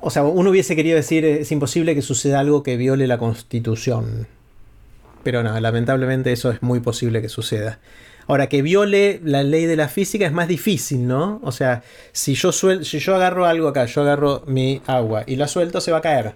O 0.00 0.10
sea, 0.10 0.24
uno 0.24 0.50
hubiese 0.50 0.76
querido 0.76 0.96
decir 0.96 1.24
es 1.24 1.50
imposible 1.52 1.94
que 1.94 2.02
suceda 2.02 2.40
algo 2.40 2.62
que 2.62 2.76
viole 2.76 3.06
la 3.06 3.18
constitución. 3.18 4.26
Pero 5.22 5.42
no, 5.42 5.58
lamentablemente 5.60 6.32
eso 6.32 6.50
es 6.50 6.62
muy 6.62 6.80
posible 6.80 7.20
que 7.20 7.28
suceda. 7.28 7.78
Ahora, 8.26 8.48
que 8.48 8.62
viole 8.62 9.20
la 9.24 9.42
ley 9.42 9.66
de 9.66 9.76
la 9.76 9.88
física 9.88 10.24
es 10.24 10.32
más 10.32 10.46
difícil, 10.46 11.06
¿no? 11.06 11.40
O 11.42 11.52
sea, 11.52 11.82
si 12.12 12.34
yo, 12.34 12.52
si 12.52 12.98
yo 13.00 13.16
agarro 13.16 13.44
algo 13.44 13.68
acá, 13.68 13.86
yo 13.86 14.02
agarro 14.02 14.44
mi 14.46 14.80
agua 14.86 15.24
y 15.26 15.36
la 15.36 15.48
suelto, 15.48 15.80
se 15.80 15.90
va 15.90 15.98
a 15.98 16.02
caer. 16.02 16.34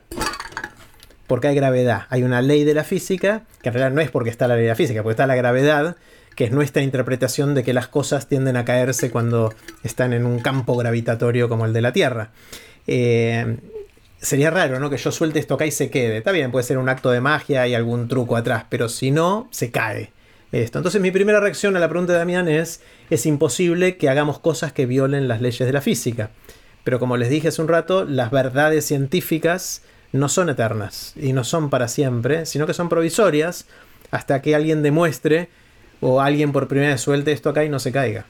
Porque 1.28 1.48
hay 1.48 1.54
gravedad. 1.54 2.02
Hay 2.10 2.24
una 2.24 2.42
ley 2.42 2.64
de 2.64 2.74
la 2.74 2.84
física, 2.84 3.44
que 3.62 3.68
en 3.68 3.74
realidad 3.74 3.94
no 3.94 4.00
es 4.00 4.10
porque 4.10 4.30
está 4.30 4.48
la 4.48 4.56
ley 4.56 4.64
de 4.64 4.70
la 4.70 4.74
física, 4.74 5.02
porque 5.02 5.12
está 5.12 5.26
la 5.26 5.36
gravedad, 5.36 5.96
que 6.34 6.44
es 6.44 6.52
nuestra 6.52 6.82
interpretación 6.82 7.54
de 7.54 7.62
que 7.62 7.72
las 7.72 7.88
cosas 7.88 8.28
tienden 8.28 8.56
a 8.56 8.64
caerse 8.64 9.10
cuando 9.10 9.54
están 9.82 10.12
en 10.12 10.26
un 10.26 10.40
campo 10.40 10.76
gravitatorio 10.76 11.48
como 11.48 11.66
el 11.66 11.72
de 11.72 11.80
la 11.80 11.92
Tierra. 11.92 12.30
Eh, 12.86 13.56
sería 14.18 14.50
raro, 14.50 14.80
¿no? 14.80 14.90
Que 14.90 14.96
yo 14.96 15.12
suelte 15.12 15.38
esto 15.38 15.54
acá 15.54 15.66
y 15.66 15.70
se 15.70 15.90
quede. 15.90 16.18
Está 16.18 16.32
bien, 16.32 16.50
puede 16.50 16.64
ser 16.64 16.78
un 16.78 16.88
acto 16.88 17.10
de 17.10 17.20
magia 17.20 17.66
y 17.68 17.74
algún 17.74 18.08
truco 18.08 18.36
atrás, 18.36 18.64
pero 18.68 18.88
si 18.88 19.10
no, 19.10 19.48
se 19.50 19.70
cae. 19.70 20.12
Esto. 20.52 20.78
Entonces 20.78 21.00
mi 21.00 21.10
primera 21.10 21.40
reacción 21.40 21.76
a 21.76 21.80
la 21.80 21.88
pregunta 21.88 22.12
de 22.12 22.20
Damián 22.20 22.46
es, 22.46 22.80
es 23.10 23.26
imposible 23.26 23.96
que 23.96 24.08
hagamos 24.08 24.38
cosas 24.38 24.72
que 24.72 24.86
violen 24.86 25.26
las 25.26 25.40
leyes 25.40 25.66
de 25.66 25.72
la 25.72 25.80
física. 25.80 26.30
Pero 26.84 27.00
como 27.00 27.16
les 27.16 27.28
dije 27.28 27.48
hace 27.48 27.60
un 27.60 27.66
rato, 27.66 28.04
las 28.04 28.30
verdades 28.30 28.84
científicas 28.84 29.82
no 30.12 30.28
son 30.28 30.48
eternas 30.48 31.12
y 31.16 31.32
no 31.32 31.42
son 31.42 31.70
para 31.70 31.88
siempre, 31.88 32.46
sino 32.46 32.68
que 32.68 32.74
son 32.74 32.88
provisorias 32.88 33.66
hasta 34.12 34.40
que 34.42 34.54
alguien 34.54 34.84
demuestre 34.84 35.48
o 36.06 36.20
alguien 36.20 36.52
por 36.52 36.68
primera 36.68 36.92
vez 36.92 37.00
suelte 37.00 37.32
esto 37.32 37.48
acá 37.48 37.64
y 37.64 37.70
no 37.70 37.78
se 37.78 37.90
caiga. 37.90 38.26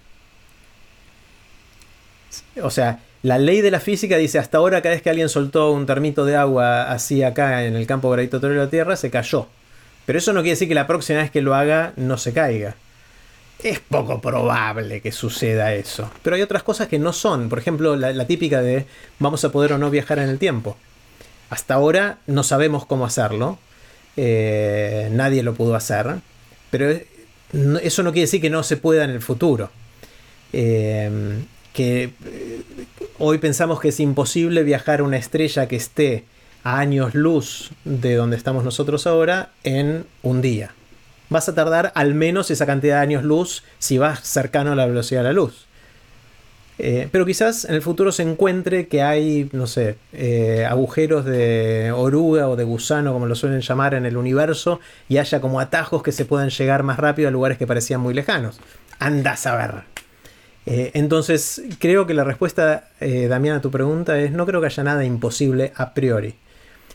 O 2.63 2.71
sea, 2.71 3.01
la 3.23 3.37
ley 3.39 3.63
de 3.63 3.73
la 3.73 3.81
física 3.81 4.17
dice 4.17 4.39
hasta 4.39 4.59
ahora 4.59 4.81
cada 4.81 4.95
vez 4.95 5.03
que 5.03 5.11
alguien 5.11 5.29
soltó 5.29 5.73
un 5.73 5.85
termito 5.85 6.25
de 6.25 6.37
agua 6.37 6.93
así 6.93 7.25
acá 7.25 7.65
en 7.65 7.75
el 7.75 7.85
campo 7.89 8.11
gravitatorio 8.11 8.59
de 8.59 8.65
la 8.65 8.71
Tierra 8.71 8.95
se 8.95 9.11
cayó. 9.11 9.49
Pero 10.07 10.21
eso 10.21 10.33
no 10.33 10.43
quiere 10.43 10.51
decir 10.51 10.69
que 10.69 10.77
la 10.77 10.87
próxima 10.87 11.19
vez 11.19 11.33
que 11.33 11.43
lo 11.43 11.57
haga 11.57 11.93
no 11.97 12.17
se 12.17 12.33
caiga. 12.33 12.77
Es 13.59 13.81
poco 13.81 14.21
probable 14.21 15.01
que 15.01 15.11
suceda 15.11 15.75
eso. 15.75 16.09
Pero 16.23 16.37
hay 16.37 16.43
otras 16.43 16.63
cosas 16.63 16.87
que 16.87 17.01
no 17.01 17.13
son. 17.13 17.49
Por 17.49 17.59
ejemplo, 17.59 17.97
la, 17.97 18.27
típica 18.27 18.63
de 18.63 18.87
vamos 19.19 19.45
a 19.45 19.51
poder 19.51 19.73
o 19.73 19.79
no 19.79 19.91
viajar 19.91 20.21
en 20.21 20.29
el 20.29 20.39
tiempo. 20.39 20.77
Hasta 21.51 21.75
ahora 21.75 22.19
no 22.29 22.45
sabemos 22.45 22.87
cómo 22.87 23.05
hacerlo. 23.05 23.59
Eh, 24.17 25.09
nadie 25.11 25.43
lo 25.43 25.55
pudo 25.55 25.75
hacer. 25.75 26.19
Pero 26.71 26.91
eso 27.83 28.03
no 28.03 28.13
quiere 28.13 28.27
decir 28.27 28.41
que 28.41 28.51
no 28.51 28.63
se 28.63 28.77
pueda 28.77 29.05
en 29.05 29.11
el 29.11 29.21
futuro. 29.21 29.71
Em, 30.53 31.45
que 31.73 32.05
eh, 32.05 32.63
hoy 33.19 33.39
pensamos 33.39 33.81
que 33.81 33.89
es 33.89 33.99
imposible 33.99 34.63
viajar 34.63 35.03
una 35.03 35.17
estrella 35.17 35.67
que 35.67 35.77
esté 35.77 36.25
a 36.63 36.79
años 36.79 37.15
luz 37.15 37.73
de 37.85 38.15
donde 38.15 38.37
estamos 38.37 38.65
nosotros 38.65 39.07
ahora 39.07 39.51
en 39.65 40.07
un 40.23 40.41
día. 40.41 40.71
vas 41.31 41.49
a 41.49 41.55
tardar 41.55 41.91
al 41.97 42.15
menos 42.15 42.51
esa 42.51 42.67
cantidad 42.67 42.97
de 42.97 43.03
años 43.03 43.25
luz 43.25 43.65
si 43.81 43.99
vas 43.99 44.21
cercano 44.21 44.73
a 44.73 44.77
la 44.77 44.87
velocidad 44.87 45.21
de 45.21 45.29
la 45.29 45.33
luz. 45.33 45.67
Eh, 46.79 47.09
pero 47.13 47.25
quizás 47.25 47.65
en 47.65 47.75
el 47.75 47.83
futuro 47.83 48.11
se 48.11 48.23
encuentre 48.23 48.89
que 48.89 49.03
hay, 49.03 49.49
no 49.53 49.67
sé, 49.67 49.97
eh, 50.13 50.67
agujeros 50.69 51.25
de 51.25 51.93
oruga 51.93 52.49
o 52.49 52.57
de 52.57 52.65
gusano, 52.65 53.13
como 53.13 53.27
lo 53.27 53.35
suelen 53.35 53.61
llamar 53.61 53.95
en 53.95 54.07
el 54.07 54.17
universo, 54.17 54.81
y 55.09 55.19
haya 55.19 55.41
como 55.41 55.61
atajos 55.61 56.03
que 56.03 56.13
se 56.13 56.25
puedan 56.25 56.51
llegar 56.51 56.83
más 56.83 56.99
rápido 56.99 57.29
a 57.29 57.31
lugares 57.31 57.59
que 57.59 57.67
parecían 57.67 58.01
muy 58.01 58.13
lejanos. 58.13 58.59
Anda 58.99 59.33
a 59.33 59.37
saber. 59.37 59.75
Eh, 60.67 60.91
entonces, 60.95 61.63
creo 61.79 62.07
que 62.07 62.15
la 62.15 62.25
respuesta, 62.25 62.89
Damián, 63.01 63.57
a 63.57 63.61
tu 63.61 63.71
pregunta 63.71 64.19
es, 64.19 64.33
no 64.33 64.47
creo 64.47 64.61
que 64.61 64.67
haya 64.67 64.83
nada 64.83 65.05
imposible 65.05 65.73
a 65.77 65.95
priori. 65.95 66.35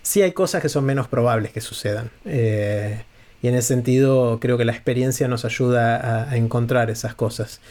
Sí 0.02 0.22
hay 0.22 0.32
cosas 0.32 0.62
que 0.62 0.70
son 0.70 0.86
menos 0.86 1.08
probables 1.08 1.52
que 1.52 1.62
sucedan. 1.62 2.10
y 2.26 3.48
en 3.48 3.56
ese 3.56 3.70
sentido, 3.70 4.40
creo 4.42 4.58
que 4.58 4.66
la 4.66 4.74
experiencia 4.74 5.30
nos 5.30 5.46
ayuda 5.46 6.30
a 6.30 6.36
encontrar 6.36 6.90
esas 6.90 7.16
cosas. 7.16 7.62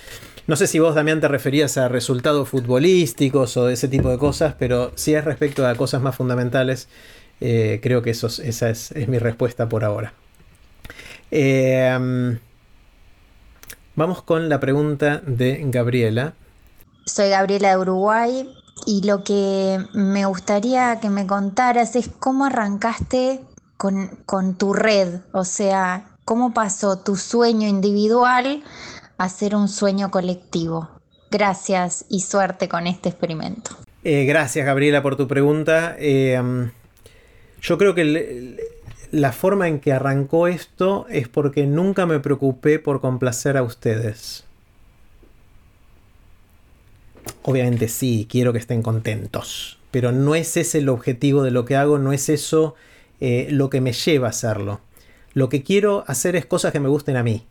No 0.49 0.57
sé 0.57 0.67
si 0.67 0.79
vos, 0.79 0.95
Damián, 0.95 1.21
te 1.21 1.29
referías 1.29 1.77
a 1.77 1.89
resultados 1.89 2.49
futbolísticos 2.49 3.59
o 3.59 3.69
ese 3.69 3.87
tipo 3.87 4.09
de 4.09 4.17
cosas, 4.17 4.55
pero 4.59 4.93
si 4.95 5.15
es 5.15 5.23
respecto 5.23 5.67
a 5.67 5.75
cosas 5.75 6.01
más 6.01 6.17
fundamentales, 6.17 6.89
eh, 7.43 7.81
creo 7.83 8.01
que 8.01 8.09
eso, 8.09 8.29
esa 8.29 8.71
es, 8.71 8.95
mi 9.09 9.19
respuesta 9.19 9.69
por 9.69 9.85
ahora. 9.85 10.15
Eh, 11.31 12.39
vamos 13.95 14.23
con 14.23 14.49
la 14.49 14.59
pregunta 14.59 15.21
de 15.27 15.61
Gabriela. 15.67 16.33
Soy 17.05 17.29
Gabriela 17.29 17.73
de 17.73 17.77
Uruguay 17.77 18.49
y 18.87 19.07
lo 19.07 19.25
que 19.25 19.79
me 19.93 20.25
gustaría 20.25 20.99
que 20.99 21.11
me 21.11 21.27
contaras 21.27 21.95
es 21.95 22.09
cómo 22.09 22.47
arrancaste 22.47 23.43
con 23.77 24.57
tu 24.57 24.73
red, 24.73 25.21
o 25.33 25.45
sea, 25.45 26.07
cómo 26.25 26.55
pasó 26.55 27.01
tu 27.01 27.17
sueño 27.17 27.69
individual 27.69 28.63
hacer 29.19 29.55
un 29.55 29.69
sueño 29.69 30.11
colectivo. 30.11 30.89
Gracias 31.31 32.07
y 32.09 32.21
suerte 32.21 32.69
con 32.69 32.87
este 32.87 33.11
experimento. 33.11 33.73
Eh, 34.03 34.25
gracias 34.25 34.65
Gabriela 34.65 35.03
por 35.03 35.17
tu 35.17 35.29
pregunta. 35.29 35.97
Eh, 35.99 36.41
yo 37.61 37.77
creo 37.77 37.95
que 37.95 38.57
la 39.11 39.33
forma 39.33 39.69
en 39.69 39.81
que 39.81 39.93
arrancó 39.93 40.47
esto 40.47 41.07
es 41.11 41.29
porque 41.29 41.67
nunca 41.67 42.07
me 42.07 42.21
preocupé 42.21 42.79
por 42.79 43.01
complacer 43.01 43.57
a 43.57 43.63
ustedes. 43.63 44.45
Obviamente 47.43 47.89
sí, 47.89 48.27
quiero 48.31 48.53
que 48.53 48.59
estén 48.59 48.83
contentos, 48.83 49.79
pero 49.91 50.13
no 50.13 50.35
es 50.35 50.57
ese 50.57 50.79
el 50.79 50.89
objetivo 50.89 51.43
de 51.43 51.51
lo 51.51 51.65
que 51.65 51.77
hago, 51.77 51.99
no 51.99 52.13
es 52.13 52.29
eso 52.29 52.75
eh, 53.21 53.49
lo 53.51 53.71
que 53.71 53.81
me 53.81 53.93
lleva 53.93 54.29
a 54.29 54.31
hacerlo. 54.31 54.81
Lo 55.35 55.49
que 55.49 55.63
quiero 55.63 56.05
hacer 56.07 56.37
es 56.37 56.47
cosas 56.47 56.73
que 56.73 56.81
me 56.81 56.89
gusten 56.89 57.17
a 57.17 57.23
mí. 57.23 57.45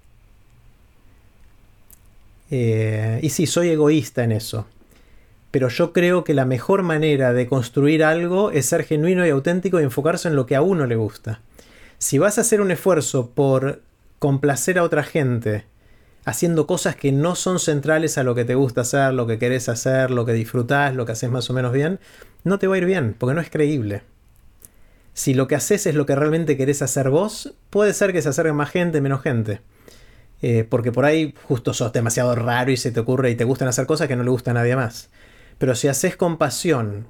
Eh, 2.50 3.20
y 3.22 3.30
sí, 3.30 3.46
soy 3.46 3.70
egoísta 3.70 4.24
en 4.24 4.32
eso. 4.32 4.66
Pero 5.52 5.70
yo 5.70 5.94
creo 5.94 6.24
que 6.24 6.34
la 6.34 6.46
mejor 6.46 6.84
manera 6.84 7.34
de 7.34 7.48
construir 7.48 8.04
algo 8.04 8.52
es 8.52 8.66
ser 8.66 8.84
genuino 8.84 9.26
y 9.26 9.30
auténtico 9.30 9.80
y 9.80 9.84
enfocarse 9.84 10.28
en 10.28 10.36
lo 10.36 10.46
que 10.46 10.56
a 10.56 10.62
uno 10.62 10.86
le 10.86 10.96
gusta. 10.96 11.42
Si 11.98 12.18
vas 12.18 12.38
a 12.38 12.42
hacer 12.42 12.62
un 12.62 12.72
esfuerzo 12.72 13.32
por 13.32 13.82
complacer 14.20 14.78
a 14.78 14.84
otra 14.84 15.04
gente, 15.04 15.66
haciendo 16.26 16.68
cosas 16.68 16.96
que 16.96 17.12
no 17.12 17.36
son 17.36 17.60
centrales 17.60 18.18
a 18.18 18.24
lo 18.24 18.36
que 18.36 18.46
te 18.46 18.56
gusta 18.56 18.82
hacer, 18.82 19.14
lo 19.14 19.28
que 19.28 19.40
querés 19.40 19.70
hacer, 19.70 20.12
lo 20.12 20.26
que 20.26 20.34
disfrutás, 20.34 20.94
lo 20.94 21.06
que 21.06 21.14
haces 21.14 21.32
más 21.32 21.50
o 21.50 21.54
menos 21.54 21.72
bien, 21.72 22.00
no 22.44 22.60
te 22.60 22.68
va 22.68 22.76
a 22.76 22.78
ir 22.78 22.86
bien, 22.86 23.16
porque 23.18 23.34
no 23.34 23.42
es 23.42 23.50
creíble. 23.50 24.04
Si 25.14 25.34
lo 25.34 25.48
que 25.48 25.56
haces 25.56 25.88
es 25.88 25.96
lo 25.96 26.06
que 26.06 26.16
realmente 26.16 26.58
querés 26.58 26.82
hacer 26.82 27.10
vos, 27.10 27.54
puede 27.70 27.94
ser 27.94 28.14
que 28.14 28.22
se 28.22 28.30
acerque 28.30 28.54
más 28.54 28.70
gente, 28.70 29.02
menos 29.02 29.22
gente. 29.22 29.62
Eh, 30.42 30.66
porque 30.70 30.92
por 30.92 31.06
ahí 31.06 31.34
justo 31.44 31.74
sos 31.74 31.92
demasiado 31.94 32.36
raro 32.36 32.72
y 32.72 32.78
se 32.78 32.92
te 32.92 33.00
ocurre 33.00 33.32
y 33.32 33.36
te 33.36 33.44
gustan 33.44 33.68
hacer 33.68 33.86
cosas 33.86 34.08
que 34.08 34.16
no 34.16 34.24
le 34.24 34.30
gusta 34.30 34.52
a 34.52 34.54
nadie 34.54 34.76
más. 34.76 35.10
Pero 35.58 35.76
si 35.76 35.88
haces 35.88 36.16
con 36.16 36.38
pasión 36.38 37.08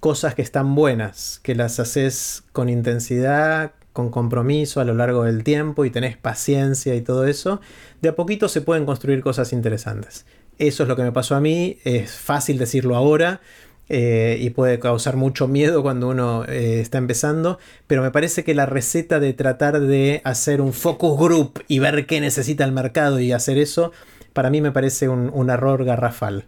cosas 0.00 0.34
que 0.34 0.42
están 0.42 0.74
buenas, 0.74 1.40
que 1.42 1.54
las 1.54 1.80
haces 1.80 2.44
con 2.52 2.68
intensidad, 2.68 3.72
con 3.92 4.10
compromiso 4.10 4.80
a 4.80 4.84
lo 4.84 4.94
largo 4.94 5.24
del 5.24 5.44
tiempo 5.44 5.84
y 5.84 5.90
tenés 5.90 6.16
paciencia 6.16 6.94
y 6.94 7.02
todo 7.02 7.26
eso, 7.26 7.60
de 8.00 8.08
a 8.08 8.16
poquito 8.16 8.48
se 8.48 8.62
pueden 8.62 8.86
construir 8.86 9.22
cosas 9.22 9.52
interesantes. 9.52 10.24
Eso 10.58 10.82
es 10.82 10.88
lo 10.88 10.96
que 10.96 11.02
me 11.02 11.12
pasó 11.12 11.34
a 11.34 11.40
mí, 11.40 11.78
es 11.84 12.12
fácil 12.12 12.58
decirlo 12.58 12.96
ahora, 12.96 13.40
eh, 13.88 14.38
y 14.40 14.50
puede 14.50 14.78
causar 14.78 15.16
mucho 15.16 15.48
miedo 15.48 15.82
cuando 15.82 16.08
uno 16.08 16.44
eh, 16.46 16.80
está 16.80 16.98
empezando, 16.98 17.58
pero 17.86 18.02
me 18.02 18.10
parece 18.10 18.44
que 18.44 18.54
la 18.54 18.64
receta 18.64 19.20
de 19.20 19.32
tratar 19.32 19.80
de 19.80 20.22
hacer 20.24 20.60
un 20.60 20.72
focus 20.72 21.18
group 21.18 21.62
y 21.68 21.78
ver 21.78 22.06
qué 22.06 22.20
necesita 22.20 22.64
el 22.64 22.72
mercado 22.72 23.20
y 23.20 23.32
hacer 23.32 23.58
eso, 23.58 23.92
para 24.32 24.50
mí 24.50 24.60
me 24.60 24.72
parece 24.72 25.08
un, 25.08 25.50
error 25.50 25.84
garrafal. 25.84 26.46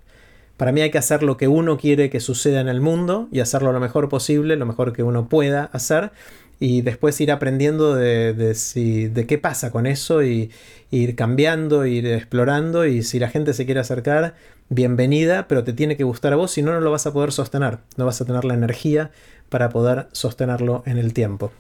Para 0.56 0.70
mí 0.70 0.80
hay 0.80 0.90
que 0.90 0.98
hacer 0.98 1.22
lo 1.22 1.36
que 1.36 1.48
uno 1.48 1.76
quiere 1.76 2.08
que 2.08 2.20
suceda 2.20 2.60
en 2.60 2.68
el 2.68 2.80
mundo 2.80 3.28
y 3.32 3.40
hacerlo 3.40 3.72
lo 3.72 3.80
mejor 3.80 4.08
posible, 4.08 4.56
lo 4.56 4.66
mejor 4.66 4.92
que 4.92 5.02
uno 5.02 5.28
pueda 5.28 5.64
hacer 5.72 6.12
y 6.60 6.82
después 6.82 7.20
ir 7.20 7.32
aprendiendo 7.32 7.94
de, 7.94 8.32
de, 8.32 9.26
qué 9.26 9.38
pasa 9.38 9.70
con 9.70 9.86
eso 9.86 10.22
y 10.22 10.50
ir 10.90 11.16
cambiando, 11.16 11.86
ir 11.86 12.06
explorando 12.06 12.86
y 12.86 13.02
si 13.02 13.18
la 13.18 13.28
gente 13.28 13.52
se 13.54 13.64
quiere 13.64 13.80
acercar, 13.80 14.34
bienvenida, 14.68 15.48
pero 15.48 15.64
te 15.64 15.72
tiene 15.72 15.96
que 15.96 16.04
gustar 16.04 16.32
a 16.32 16.36
vos, 16.36 16.52
si 16.52 16.62
no, 16.62 16.72
no 16.72 16.80
lo 16.80 16.90
vas 16.90 17.06
a 17.06 17.12
poder 17.12 17.32
sostener, 17.32 17.78
no 17.96 18.06
vas 18.06 18.20
a 18.20 18.24
tener 18.24 18.44
la 18.44 18.54
energía 18.54 19.10
para 19.48 19.68
poder 19.68 20.08
sostenerlo 20.12 20.82
en 20.86 20.98
el 20.98 21.12
tiempo. 21.12 21.52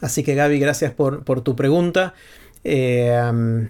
Así 0.00 0.24
que 0.24 0.34
Gaby, 0.34 0.58
gracias 0.58 0.92
por, 0.92 1.22
tu 1.42 1.54
pregunta. 1.54 2.14
Eh, 2.64 3.68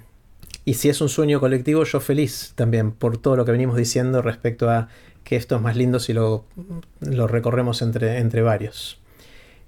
y 0.65 0.75
si 0.75 0.89
es 0.89 1.01
un 1.01 1.09
sueño 1.09 1.41
colectivo, 1.41 1.85
yo 1.85 2.01
feliz 2.01 2.53
también 2.55 2.93
por 2.93 3.19
todo 3.19 3.37
lo 3.37 3.45
que 3.45 3.53
venimos 3.53 3.77
diciendo 3.77 4.23
respecto 4.23 4.71
a 4.71 4.89
que 5.25 5.37
esto 5.37 5.57
es 5.57 5.63
más 5.63 5.77
lindo 5.77 5.99
si 5.99 6.13
lo, 6.13 6.45
lo 7.01 7.27
recorremos 7.27 7.83
entre, 7.83 8.19
entre 8.19 8.43
varios. 8.43 9.02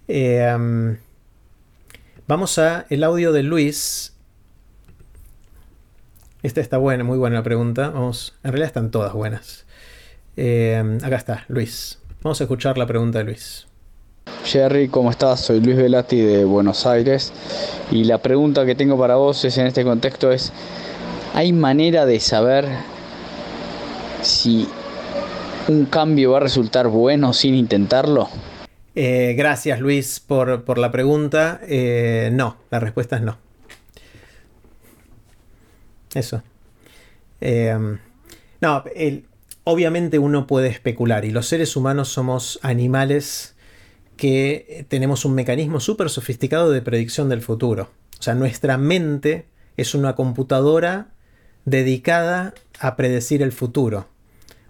Eh, 0.09 0.97
vamos 2.27 2.59
a 2.59 2.87
el 2.91 3.05
audio 3.05 3.33
de 3.33 3.43
Luis 3.43 4.15
esta 6.45 6.61
está 6.61 6.77
buena, 6.77 7.05
muy 7.05 7.17
buena 7.17 7.37
la 7.37 7.43
pregunta. 7.43 7.89
Vamos, 7.89 8.35
en 8.45 8.53
realidad 8.53 8.67
están 8.67 8.91
todas 8.91 9.15
buenas. 9.15 9.65
Eh, 10.37 10.99
acá 11.03 11.17
está, 11.17 11.45
Luis. 11.49 12.01
Vamos 12.23 12.39
a 12.39 12.45
escuchar 12.45 12.77
la 12.77 12.87
pregunta 12.87 13.21
de 13.21 13.25
Luis. 13.25 13.67
Jerry, 14.45 14.89
¿cómo 14.89 15.11
estás? 15.11 15.41
Soy 15.41 15.61
Luis 15.61 15.79
Velati 15.79 16.21
de 16.21 16.45
Buenos 16.45 16.85
Aires 16.85 17.33
y 17.91 18.05
la 18.05 18.19
pregunta 18.19 18.67
que 18.67 18.75
tengo 18.75 18.99
para 18.99 19.15
vos 19.15 19.43
es 19.47 19.57
en 19.57 19.67
este 19.67 19.85
contexto 19.85 20.31
es, 20.33 20.53
¿hay 21.33 21.55
manera 21.55 22.05
de 22.05 22.21
saber 22.21 22.67
si 24.21 24.69
un 25.69 25.87
cambio 25.87 26.33
va 26.33 26.37
a 26.37 26.41
resultar 26.41 26.89
bueno 26.89 27.33
sin 27.33 27.55
intentarlo? 27.55 28.29
Eh, 28.97 29.35
gracias 29.37 29.81
Luis 29.81 30.21
por, 30.21 30.79
la 30.79 30.91
pregunta. 30.91 31.61
Eh, 31.67 32.31
no, 32.33 32.57
la 32.71 32.81
respuesta 32.81 33.17
es 33.17 33.23
no. 33.23 33.39
Eso. 36.15 36.43
Em, 37.41 37.99
no, 38.61 38.85
obviamente 39.65 40.19
uno 40.19 40.47
puede 40.47 40.69
especular 40.69 41.25
y 41.25 41.31
los 41.31 41.47
seres 41.47 41.77
humanos 41.77 42.09
somos 42.09 42.61
animales 42.63 43.57
que 44.17 44.87
tenemos 44.89 45.25
un 45.25 45.35
mecanismo 45.35 45.81
súper 45.81 46.09
sofisticado 46.09 46.71
de 46.71 46.83
predicción 46.83 47.29
del 47.29 47.43
futuro. 47.43 47.91
O 48.19 48.23
sea, 48.23 48.35
nuestra 48.35 48.79
mente 48.79 49.47
es 49.77 49.95
una 49.95 50.15
computadora 50.15 51.09
dedicada 51.65 52.55
a 52.79 52.97
predecir 52.97 53.43
el 53.43 53.53
futuro. 53.53 54.09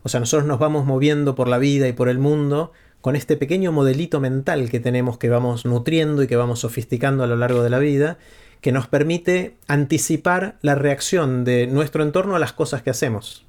O 0.03 0.09
sea, 0.09 0.21
nosotros 0.21 0.47
nos 0.47 0.59
vamos 0.59 0.87
moviendo 0.87 1.35
por 1.35 1.49
la 1.49 1.59
vida 1.59 1.89
y 1.89 1.93
por 1.93 2.09
el 2.09 2.19
mundo 2.19 2.73
con 3.05 3.17
este 3.17 3.37
pequeño 3.37 3.71
modelito 3.71 4.19
mental 4.19 4.71
que 4.71 4.81
tenemos 4.81 5.19
que 5.19 5.29
vamos 5.29 5.67
nutriendo 5.67 6.23
y 6.23 6.27
que 6.27 6.37
vamos 6.37 6.61
sofisticando 6.61 7.23
a 7.23 7.27
lo 7.27 7.37
largo 7.37 7.63
de 7.63 7.69
la 7.69 7.79
vida 7.79 8.17
que 8.63 8.73
nos 8.73 8.87
permite 8.87 9.59
anticipar 9.69 10.57
la 10.63 10.75
reacción 10.75 11.45
de 11.45 11.67
nuestro 11.67 12.03
entorno 12.03 12.35
a 12.35 12.39
las 12.39 12.55
cosas 12.55 12.81
que 12.81 12.89
hacemos. 12.89 13.45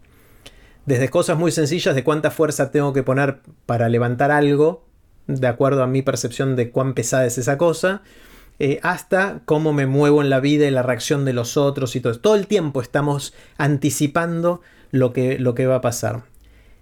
Desde 0.86 1.08
cosas 1.08 1.38
muy 1.38 1.54
sencillas 1.54 1.96
de 1.96 2.04
cuánta 2.04 2.32
fuerza 2.32 2.70
tengo 2.70 2.92
que 2.92 3.02
poner 3.02 3.40
para 3.66 3.88
levantar 3.88 4.30
algo, 4.30 4.84
de 5.28 5.48
acuerdo 5.48 5.84
a 5.84 5.88
mi 5.88 6.02
percepción 6.02 6.58
de 6.58 6.70
cuán 6.72 6.94
pesada 6.94 7.26
es 7.26 7.38
esa 7.38 7.58
cosa, 7.58 8.02
eh, 8.60 8.82
hasta 8.84 9.40
cómo 9.46 9.72
me 9.72 9.86
muevo 9.86 10.22
en 10.22 10.30
la 10.30 10.42
vida 10.42 10.68
y 10.68 10.72
la 10.72 10.84
reacción 10.84 11.24
de 11.24 11.32
los 11.32 11.56
otros 11.56 11.96
y 11.96 12.02
todo. 12.02 12.20
Todo 12.20 12.36
el 12.36 12.48
tiempo 12.48 12.82
estamos 12.82 13.34
anticipando 13.58 14.60
lo 14.92 15.14
que, 15.14 15.40
lo 15.40 15.56
que 15.56 15.66
va 15.66 15.76
a 15.76 15.82
pasar. 15.82 16.24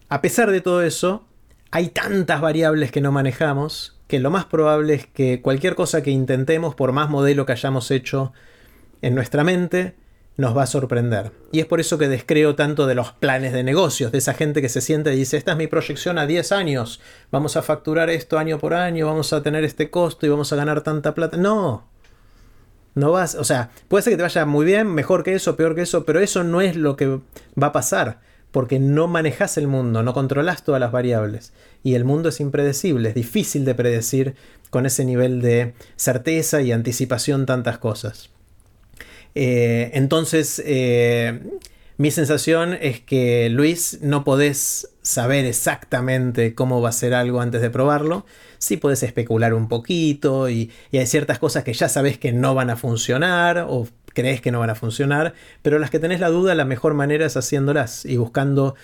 A 0.10 0.24
pesar 0.24 0.50
de 0.50 0.62
todo 0.62 0.82
eso, 0.82 1.28
hay 1.74 1.88
tantas 1.88 2.40
variables 2.40 2.92
que 2.92 3.02
no 3.02 3.12
manejamos 3.12 4.00
que 4.06 4.20
lo 4.20 4.30
más 4.30 4.46
probable 4.46 4.94
es 4.94 5.08
que 5.08 5.42
cualquier 5.42 5.74
cosa 5.74 6.04
que 6.04 6.12
intentemos, 6.12 6.76
por 6.76 6.92
más 6.92 7.10
modelo 7.10 7.48
que 7.48 7.54
hayamos 7.54 7.90
hecho 7.90 8.32
en 9.02 9.16
nuestra 9.16 9.44
mente, 9.44 9.96
nos 10.38 10.56
va 10.56 10.64
a 10.64 10.68
sorprender. 10.68 11.32
Y 11.52 11.62
es 11.62 11.66
por 11.66 11.80
eso 11.80 11.98
que 11.98 12.08
descreo 12.08 12.54
tanto 12.54 12.86
de 12.86 12.94
los 12.94 13.14
planes 13.14 13.54
de 13.54 13.64
negocios, 13.64 14.12
de 14.12 14.20
esa 14.20 14.36
gente 14.36 14.62
que 14.62 14.70
se 14.70 14.82
siente 14.82 15.12
y 15.12 15.18
dice, 15.18 15.36
esta 15.36 15.54
es 15.54 15.58
mi 15.58 15.66
proyección 15.66 16.20
a 16.20 16.28
10 16.28 16.52
años, 16.52 17.02
vamos 17.32 17.58
a 17.58 17.64
facturar 17.64 18.12
esto 18.12 18.38
año 18.38 18.60
por 18.60 18.76
año, 18.76 19.08
vamos 19.08 19.34
a 19.34 19.42
tener 19.42 19.64
este 19.64 19.90
costo 19.90 20.28
y 20.28 20.30
vamos 20.30 20.54
a 20.54 20.56
ganar 20.56 20.82
tanta 20.82 21.16
plata. 21.16 21.38
No. 21.38 21.88
No 22.94 23.12
vas, 23.14 23.34
o 23.34 23.44
sea, 23.44 23.72
puede 23.88 24.04
ser 24.04 24.14
que 24.14 24.18
te 24.18 24.24
vaya 24.24 24.46
muy 24.46 24.64
bien, 24.64 24.94
mejor 24.94 25.24
que 25.24 25.34
eso, 25.34 25.56
peor 25.56 25.74
que 25.74 25.82
eso, 25.82 26.06
pero 26.06 26.20
eso 26.20 26.44
no 26.44 26.62
es 26.62 26.76
lo 26.76 26.96
que 26.96 27.20
va 27.60 27.68
a 27.68 27.72
pasar, 27.72 28.20
porque 28.54 28.80
no 28.80 29.08
manejas 29.08 29.58
el 29.58 29.68
mundo, 29.68 30.04
no 30.04 30.14
controlas 30.14 30.64
todas 30.64 30.80
las 30.80 30.92
variables. 30.92 31.54
Y 31.84 31.96
el 31.96 32.06
mundo 32.06 32.30
es 32.30 32.40
impredecible, 32.40 33.10
es 33.10 33.16
difícil 33.16 33.66
de 33.66 33.74
predecir 33.74 34.36
con 34.70 34.86
ese 34.86 35.04
nivel 35.06 35.42
de 35.42 35.74
certeza 35.96 36.62
y 36.62 36.72
anticipación 36.72 37.48
tantas 37.48 37.80
cosas. 37.80 38.30
Eh, 39.34 39.90
entonces, 39.96 40.62
eh, 40.66 41.42
mi 41.98 42.12
sensación 42.12 42.78
es 42.80 43.02
que 43.02 43.50
Luis 43.50 43.98
no 44.02 44.24
podés 44.24 44.90
saber 45.02 45.46
exactamente 45.46 46.54
cómo 46.54 46.80
va 46.80 46.90
a 46.90 46.92
ser 46.94 47.16
algo 47.16 47.42
antes 47.42 47.60
de 47.60 47.72
probarlo. 47.72 48.28
Sí 48.60 48.78
podés 48.78 49.02
especular 49.02 49.56
un 49.56 49.68
poquito 49.68 50.48
y, 50.48 50.72
hay 50.92 51.08
ciertas 51.08 51.40
cosas 51.40 51.64
que 51.64 51.74
ya 51.74 51.90
sabes 51.90 52.20
que 52.20 52.32
no 52.32 52.54
van 52.54 52.70
a 52.70 52.78
funcionar 52.78 53.66
o 53.68 53.88
crees 54.14 54.42
que 54.42 54.52
no 54.52 54.60
van 54.60 54.70
a 54.70 54.76
funcionar, 54.76 55.34
pero 55.62 55.80
las 55.80 55.90
que 55.90 56.00
tenés 56.00 56.20
la 56.20 56.30
duda, 56.30 56.56
la 56.56 56.66
mejor 56.66 56.94
manera 56.94 57.26
es 57.26 57.38
haciéndolas 57.38 58.06
y 58.06 58.18
buscando 58.18 58.76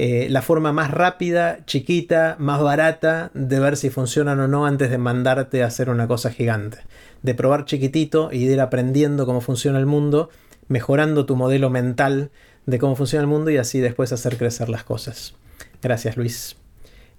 eh, 0.00 0.28
la 0.30 0.42
forma 0.42 0.72
más 0.72 0.92
rápida, 0.92 1.58
chiquita, 1.66 2.36
más 2.38 2.62
barata 2.62 3.32
de 3.34 3.58
ver 3.58 3.76
si 3.76 3.90
funcionan 3.90 4.38
o 4.38 4.46
no 4.46 4.64
antes 4.64 4.90
de 4.90 4.98
mandarte 4.98 5.62
a 5.62 5.66
hacer 5.66 5.90
una 5.90 6.06
cosa 6.06 6.30
gigante. 6.30 6.78
De 7.22 7.34
probar 7.34 7.64
chiquitito 7.64 8.30
y 8.32 8.46
de 8.46 8.54
ir 8.54 8.60
aprendiendo 8.60 9.26
cómo 9.26 9.40
funciona 9.40 9.78
el 9.78 9.86
mundo, 9.86 10.30
mejorando 10.68 11.26
tu 11.26 11.34
modelo 11.34 11.68
mental 11.68 12.30
de 12.66 12.78
cómo 12.78 12.94
funciona 12.94 13.22
el 13.22 13.28
mundo 13.28 13.50
y 13.50 13.56
así 13.56 13.80
después 13.80 14.12
hacer 14.12 14.36
crecer 14.36 14.68
las 14.68 14.84
cosas. 14.84 15.34
Gracias 15.82 16.16
Luis. 16.16 16.56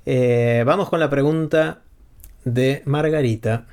Eh, 0.06 0.64
vamos 0.66 0.90
con 0.90 1.02
la 1.02 1.10
pregunta 1.10 1.82
de 2.46 2.82
Margarita. 2.86 3.66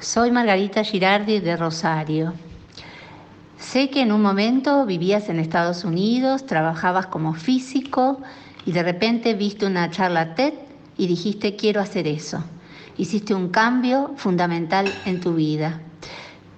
Soy 0.00 0.32
Margarita 0.32 0.82
Girardi 0.82 1.38
de 1.38 1.56
Rosario. 1.56 2.47
Sé 3.58 3.90
que 3.90 4.02
en 4.02 4.12
un 4.12 4.22
momento 4.22 4.86
vivías 4.86 5.28
en 5.28 5.40
Estados 5.40 5.84
Unidos, 5.84 6.46
trabajabas 6.46 7.06
como 7.06 7.34
físico 7.34 8.20
y 8.64 8.72
de 8.72 8.82
repente 8.82 9.34
viste 9.34 9.66
una 9.66 9.90
charla 9.90 10.34
TED 10.34 10.54
y 10.96 11.08
dijiste 11.08 11.56
quiero 11.56 11.80
hacer 11.80 12.06
eso. 12.06 12.44
Hiciste 12.96 13.34
un 13.34 13.48
cambio 13.48 14.12
fundamental 14.16 14.92
en 15.04 15.20
tu 15.20 15.34
vida. 15.34 15.80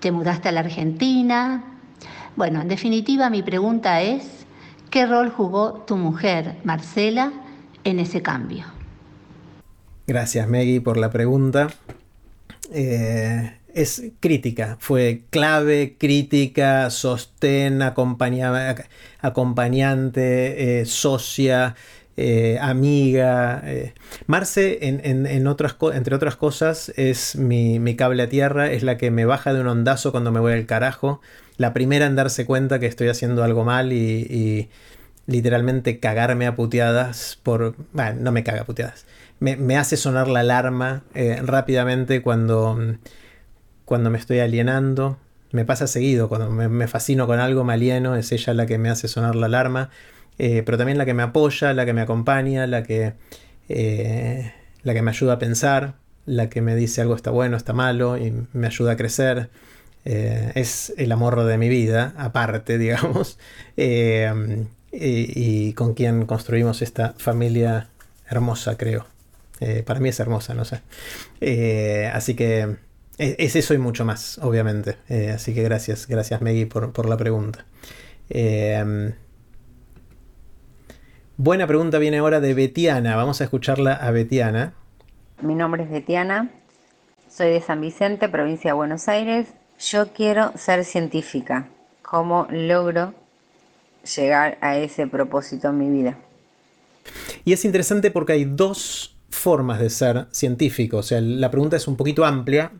Te 0.00 0.12
mudaste 0.12 0.48
a 0.48 0.52
la 0.52 0.60
Argentina. 0.60 1.64
Bueno, 2.36 2.60
en 2.60 2.68
definitiva 2.68 3.30
mi 3.30 3.42
pregunta 3.42 4.02
es, 4.02 4.46
¿qué 4.90 5.06
rol 5.06 5.30
jugó 5.30 5.84
tu 5.86 5.96
mujer, 5.96 6.56
Marcela, 6.64 7.32
en 7.84 7.98
ese 7.98 8.22
cambio? 8.22 8.64
Gracias, 10.06 10.48
Maggie, 10.48 10.80
por 10.80 10.96
la 10.96 11.10
pregunta. 11.10 11.68
Eh, 12.72 13.59
es 13.74 14.02
crítica, 14.20 14.76
fue 14.80 15.22
clave, 15.30 15.96
crítica, 15.98 16.90
sostén, 16.90 17.82
acompañante, 17.82 20.80
eh, 20.80 20.86
socia, 20.86 21.76
eh, 22.16 22.58
amiga. 22.60 23.62
Marce, 24.26 24.78
en, 24.82 25.46
otras, 25.46 25.76
entre 25.94 26.14
otras 26.14 26.36
cosas, 26.36 26.92
es 26.96 27.36
mi, 27.36 27.96
cable 27.96 28.24
a 28.24 28.28
tierra, 28.28 28.70
es 28.70 28.82
la 28.82 28.98
que 28.98 29.10
me 29.10 29.24
baja 29.24 29.54
de 29.54 29.60
un 29.60 29.68
ondazo 29.68 30.10
cuando 30.10 30.32
me 30.32 30.40
voy 30.40 30.52
al 30.52 30.66
carajo. 30.66 31.20
La 31.56 31.72
primera 31.72 32.06
en 32.06 32.16
darse 32.16 32.46
cuenta 32.46 32.78
que 32.78 32.86
estoy 32.86 33.08
haciendo 33.08 33.44
algo 33.44 33.64
mal 33.64 33.92
y, 33.92 34.68
literalmente 35.26 36.00
cagarme 36.00 36.46
a 36.46 36.56
puteadas 36.56 37.38
por... 37.42 37.76
Bueno, 37.92 38.18
no 38.20 38.32
me 38.32 38.42
caga 38.42 38.62
a 38.62 38.64
puteadas. 38.64 39.06
Me, 39.38 39.76
hace 39.76 39.96
sonar 39.96 40.28
la 40.28 40.40
alarma 40.40 41.04
rápidamente 41.44 42.20
cuando 42.20 42.76
cuando 43.90 44.08
me 44.08 44.18
estoy 44.18 44.38
alienando. 44.38 45.18
Me 45.50 45.64
pasa 45.64 45.88
seguido, 45.88 46.28
cuando 46.28 46.48
me, 46.48 46.86
fascino 46.86 47.26
con 47.26 47.40
algo, 47.40 47.64
me 47.64 47.72
alieno, 47.72 48.14
es 48.14 48.30
ella 48.30 48.54
la 48.54 48.64
que 48.64 48.78
me 48.78 48.88
hace 48.88 49.08
sonar 49.08 49.34
la 49.34 49.46
alarma, 49.46 49.90
eh, 50.38 50.62
pero 50.64 50.78
también 50.78 50.96
la 50.96 51.04
que 51.04 51.12
me 51.12 51.24
apoya, 51.24 51.74
la 51.74 51.84
que 51.84 51.92
me 51.92 52.00
acompaña, 52.00 52.68
la 52.68 52.84
que, 52.84 53.14
eh, 53.68 54.52
la 54.84 54.94
que 54.94 55.02
me 55.02 55.10
ayuda 55.10 55.32
a 55.32 55.38
pensar, 55.40 55.94
la 56.24 56.48
que 56.48 56.62
me 56.62 56.76
dice 56.76 57.00
algo 57.00 57.16
está 57.16 57.32
bueno, 57.32 57.56
está 57.56 57.72
malo 57.72 58.16
y 58.16 58.32
me 58.52 58.68
ayuda 58.68 58.92
a 58.92 58.96
crecer. 58.96 59.50
Eh, 60.04 60.52
es 60.54 60.94
el 60.96 61.10
amor 61.10 61.42
de 61.42 61.58
mi 61.58 61.68
vida, 61.68 62.14
aparte, 62.16 62.78
digamos, 62.84 63.40
y, 63.76 65.72
con 65.72 65.94
quien 65.94 66.26
construimos 66.26 66.80
esta 66.80 67.14
familia 67.18 67.88
hermosa, 68.28 68.76
creo. 68.76 69.06
para 69.84 69.98
mí 69.98 70.10
es 70.10 70.20
hermosa, 70.20 70.54
no 70.54 70.64
sé. 70.64 70.80
así 72.14 72.34
que 72.34 72.76
es, 73.20 73.54
eso 73.54 73.74
y 73.74 73.78
mucho 73.78 74.04
más, 74.04 74.38
obviamente. 74.38 74.96
Eh, 75.08 75.30
así 75.30 75.54
que 75.54 75.62
gracias, 75.62 76.06
gracias 76.06 76.40
Maggie 76.40 76.66
por, 76.66 77.08
la 77.08 77.16
pregunta. 77.16 77.66
Eh, 78.30 79.12
buena 81.36 81.66
pregunta 81.66 81.98
viene 81.98 82.18
ahora 82.18 82.40
de 82.40 82.54
Betiana. 82.54 83.16
Vamos 83.16 83.40
a 83.40 83.44
escucharla 83.44 83.92
a 83.92 84.10
Betiana. 84.10 84.72
Mi 85.42 85.54
nombre 85.54 85.82
es 85.82 85.90
Betiana, 85.90 86.50
soy 87.28 87.50
de 87.50 87.60
San 87.60 87.80
Vicente, 87.80 88.28
provincia 88.28 88.70
de 88.70 88.74
Buenos 88.74 89.08
Aires. 89.08 89.48
Yo 89.78 90.12
quiero 90.12 90.52
ser 90.56 90.84
científica. 90.84 91.68
¿Cómo 92.02 92.46
logro 92.50 93.14
llegar 94.16 94.58
a 94.60 94.78
ese 94.78 95.06
propósito 95.06 95.68
en 95.68 95.78
mi 95.78 95.90
vida? 95.90 96.18
Y 97.44 97.52
es 97.52 97.64
interesante 97.64 98.10
porque 98.10 98.32
hay 98.32 98.44
dos 98.44 99.16
formas 99.30 99.78
de 99.78 99.90
ser 99.90 100.26
científico. 100.30 100.98
O 100.98 101.02
sea, 101.02 101.20
la 101.20 101.50
pregunta 101.50 101.76
es 101.76 101.86
un 101.88 101.96
poquito 101.96 102.24
amplia 102.24 102.72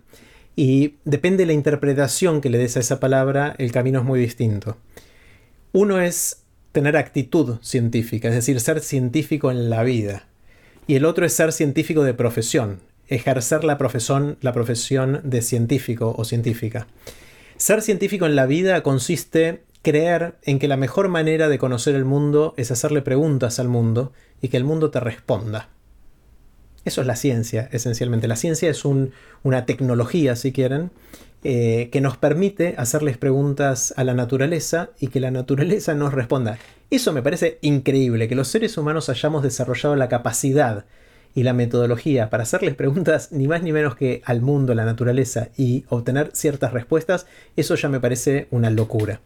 y 0.57 0.97
depende 1.05 1.43
de 1.43 1.47
la 1.47 1.53
interpretación 1.53 2.41
que 2.41 2.51
le 2.51 2.59
des 2.59 2.77
a 2.77 2.81
esa 2.81 3.01
palabra, 3.01 3.55
el 3.59 3.73
camino 3.73 4.01
es 4.01 4.05
muy 4.05 4.21
distinto. 4.21 4.77
Uno 5.73 6.01
es 6.01 6.43
tener 6.73 6.97
actitud 6.97 7.59
científica, 7.63 8.29
es 8.29 8.35
decir, 8.35 8.61
ser 8.61 8.81
científico 8.81 9.51
en 9.51 9.71
la 9.71 9.83
vida. 9.83 10.27
Y 10.87 10.97
el 10.97 11.05
otro 11.05 11.25
es 11.25 11.33
ser 11.33 11.53
científico 11.53 12.03
de 12.03 12.15
profesión, 12.15 12.81
ejercer 13.09 13.65
la 13.65 13.79
profesión, 13.79 14.39
la 14.41 14.53
profesión 14.53 15.21
de 15.25 15.43
científico 15.43 16.15
o 16.17 16.25
científica. 16.25 16.87
Ser 17.57 17.83
científico 17.83 18.27
en 18.27 18.37
la 18.37 18.47
vida 18.47 18.83
consiste 18.83 19.63
creer 19.83 20.35
en 20.43 20.59
que 20.59 20.69
la 20.69 20.77
mejor 20.77 21.09
manera 21.09 21.49
de 21.49 21.59
conocer 21.59 21.95
el 21.95 22.05
mundo 22.05 22.55
es 22.57 22.71
hacerle 22.71 23.03
preguntas 23.03 23.59
al 23.59 23.69
mundo 23.69 24.13
y 24.41 24.49
que 24.49 24.57
el 24.57 24.65
mundo 24.65 24.91
te 24.91 25.01
responda. 25.01 25.69
Eso 26.85 27.01
es 27.03 27.07
la 27.07 27.17
ciencia, 27.17 27.69
esencialmente. 27.73 28.29
La 28.29 28.37
ciencia 28.37 28.71
es 28.71 28.85
una 28.85 29.67
tecnología, 29.67 30.35
si 30.37 30.53
quieren, 30.53 30.91
eh, 31.43 31.89
que 31.93 32.01
nos 32.01 32.17
permite 32.17 32.75
hacerles 32.79 33.19
preguntas 33.19 33.95
a 33.97 34.05
la 34.05 34.15
naturaleza 34.15 34.91
y 34.99 35.09
que 35.09 35.21
la 35.21 35.31
naturaleza 35.31 35.95
nos 35.95 36.13
responda. 36.13 36.59
Eso 36.91 37.13
me 37.13 37.23
parece 37.23 37.59
increíble, 37.63 38.29
que 38.29 38.35
los 38.35 38.49
seres 38.49 38.77
humanos 38.77 39.09
hayamos 39.09 39.43
desarrollado 39.43 39.97
la 39.97 40.09
capacidad 40.09 40.85
y 41.35 41.43
la 41.43 41.53
metodología 41.53 42.29
para 42.29 42.43
hacerles 42.43 42.75
preguntas 42.75 43.31
ni 43.31 43.47
más 43.47 43.63
ni 43.63 43.73
menos 43.73 43.95
que 43.95 44.23
al 44.25 44.41
mundo, 44.41 44.75
la 44.75 44.85
naturaleza 44.85 45.49
y 45.57 45.85
obtener 45.89 46.31
ciertas 46.35 46.73
respuestas, 46.73 47.27
eso 47.57 47.75
ya 47.75 47.89
me 47.89 48.01
parece 48.01 48.49
una 48.51 48.71
locura. 48.71 49.21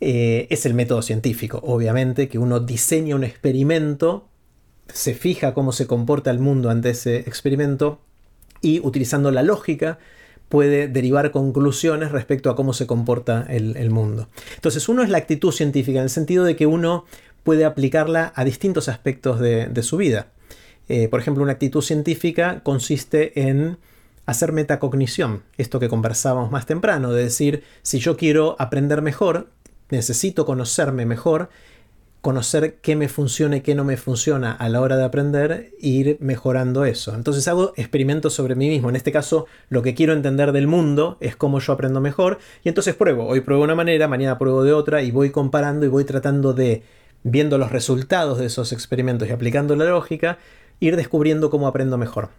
Eh, 0.00 0.48
es 0.50 0.66
el 0.66 0.74
método 0.74 1.02
científico, 1.02 1.60
obviamente, 1.64 2.28
que 2.28 2.38
uno 2.38 2.58
diseña 2.58 3.14
un 3.14 3.22
experimento 3.24 4.28
se 4.88 5.14
fija 5.14 5.54
cómo 5.54 5.72
se 5.72 5.86
comporta 5.86 6.30
el 6.30 6.38
mundo 6.38 6.70
ante 6.70 6.90
ese 6.90 7.18
experimento 7.18 8.00
y 8.60 8.80
utilizando 8.80 9.30
la 9.30 9.42
lógica 9.42 9.98
puede 10.48 10.86
derivar 10.86 11.30
conclusiones 11.30 12.12
respecto 12.12 12.50
a 12.50 12.56
cómo 12.56 12.74
se 12.74 12.86
comporta 12.86 13.46
el, 13.48 13.88
mundo. 13.90 14.28
Entonces, 14.54 14.86
uno 14.88 15.02
es 15.02 15.08
la 15.08 15.16
actitud 15.16 15.50
científica, 15.50 15.98
en 15.98 16.04
el 16.04 16.10
sentido 16.10 16.44
de 16.44 16.56
que 16.56 16.66
uno 16.66 17.06
puede 17.42 17.64
aplicarla 17.64 18.34
a 18.36 18.44
distintos 18.44 18.90
aspectos 18.90 19.40
de, 19.40 19.82
su 19.82 19.96
vida. 19.96 20.26
Eh, 20.90 21.08
por 21.08 21.20
ejemplo, 21.20 21.42
una 21.42 21.54
actitud 21.54 21.80
científica 21.80 22.60
consiste 22.62 23.48
en 23.48 23.78
hacer 24.26 24.52
metacognición, 24.52 25.42
esto 25.56 25.80
que 25.80 25.88
conversábamos 25.88 26.50
más 26.50 26.66
temprano, 26.66 27.12
de 27.12 27.24
decir, 27.24 27.64
si 27.80 27.98
yo 27.98 28.18
quiero 28.18 28.56
aprender 28.58 29.00
mejor, 29.00 29.48
necesito 29.90 30.44
conocerme 30.44 31.06
mejor 31.06 31.48
conocer 32.22 32.76
qué 32.80 32.94
me 32.94 33.08
funciona 33.08 33.56
y 33.56 33.60
qué 33.62 33.74
no 33.74 33.82
me 33.84 33.96
funciona 33.96 34.52
a 34.52 34.68
la 34.68 34.80
hora 34.80 34.96
de 34.96 35.04
aprender 35.04 35.72
e 35.82 35.88
ir 35.88 36.16
mejorando 36.20 36.84
eso. 36.84 37.14
Entonces 37.16 37.48
hago 37.48 37.72
experimentos 37.76 38.32
sobre 38.32 38.54
mí 38.54 38.68
mismo. 38.68 38.88
En 38.88 38.96
este 38.96 39.10
caso, 39.10 39.46
lo 39.68 39.82
que 39.82 39.94
quiero 39.94 40.12
entender 40.12 40.52
del 40.52 40.68
mundo 40.68 41.18
es 41.20 41.34
cómo 41.34 41.58
yo 41.58 41.72
aprendo 41.72 42.00
mejor. 42.00 42.38
Y 42.62 42.68
entonces 42.68 42.94
pruebo. 42.94 43.26
Hoy 43.26 43.40
pruebo 43.40 43.62
de 43.62 43.64
una 43.64 43.74
manera, 43.74 44.06
mañana 44.06 44.38
pruebo 44.38 44.62
de 44.62 44.72
otra 44.72 45.02
y 45.02 45.10
voy 45.10 45.30
comparando 45.30 45.84
y 45.84 45.88
voy 45.88 46.04
tratando 46.04 46.54
de, 46.54 46.84
viendo 47.24 47.58
los 47.58 47.72
resultados 47.72 48.38
de 48.38 48.46
esos 48.46 48.72
experimentos 48.72 49.28
y 49.28 49.32
aplicando 49.32 49.74
la 49.74 49.86
lógica, 49.86 50.38
ir 50.78 50.94
descubriendo 50.94 51.50
cómo 51.50 51.66
aprendo 51.66 51.98
mejor. 51.98 52.30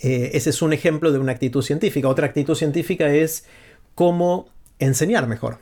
Eh, 0.00 0.32
ese 0.34 0.50
es 0.50 0.60
un 0.60 0.72
ejemplo 0.72 1.12
de 1.12 1.20
una 1.20 1.30
actitud 1.30 1.62
científica. 1.62 2.08
Otra 2.08 2.26
actitud 2.26 2.56
científica 2.56 3.08
es 3.14 3.46
cómo 3.94 4.48
enseñar 4.80 5.28
mejor 5.28 5.58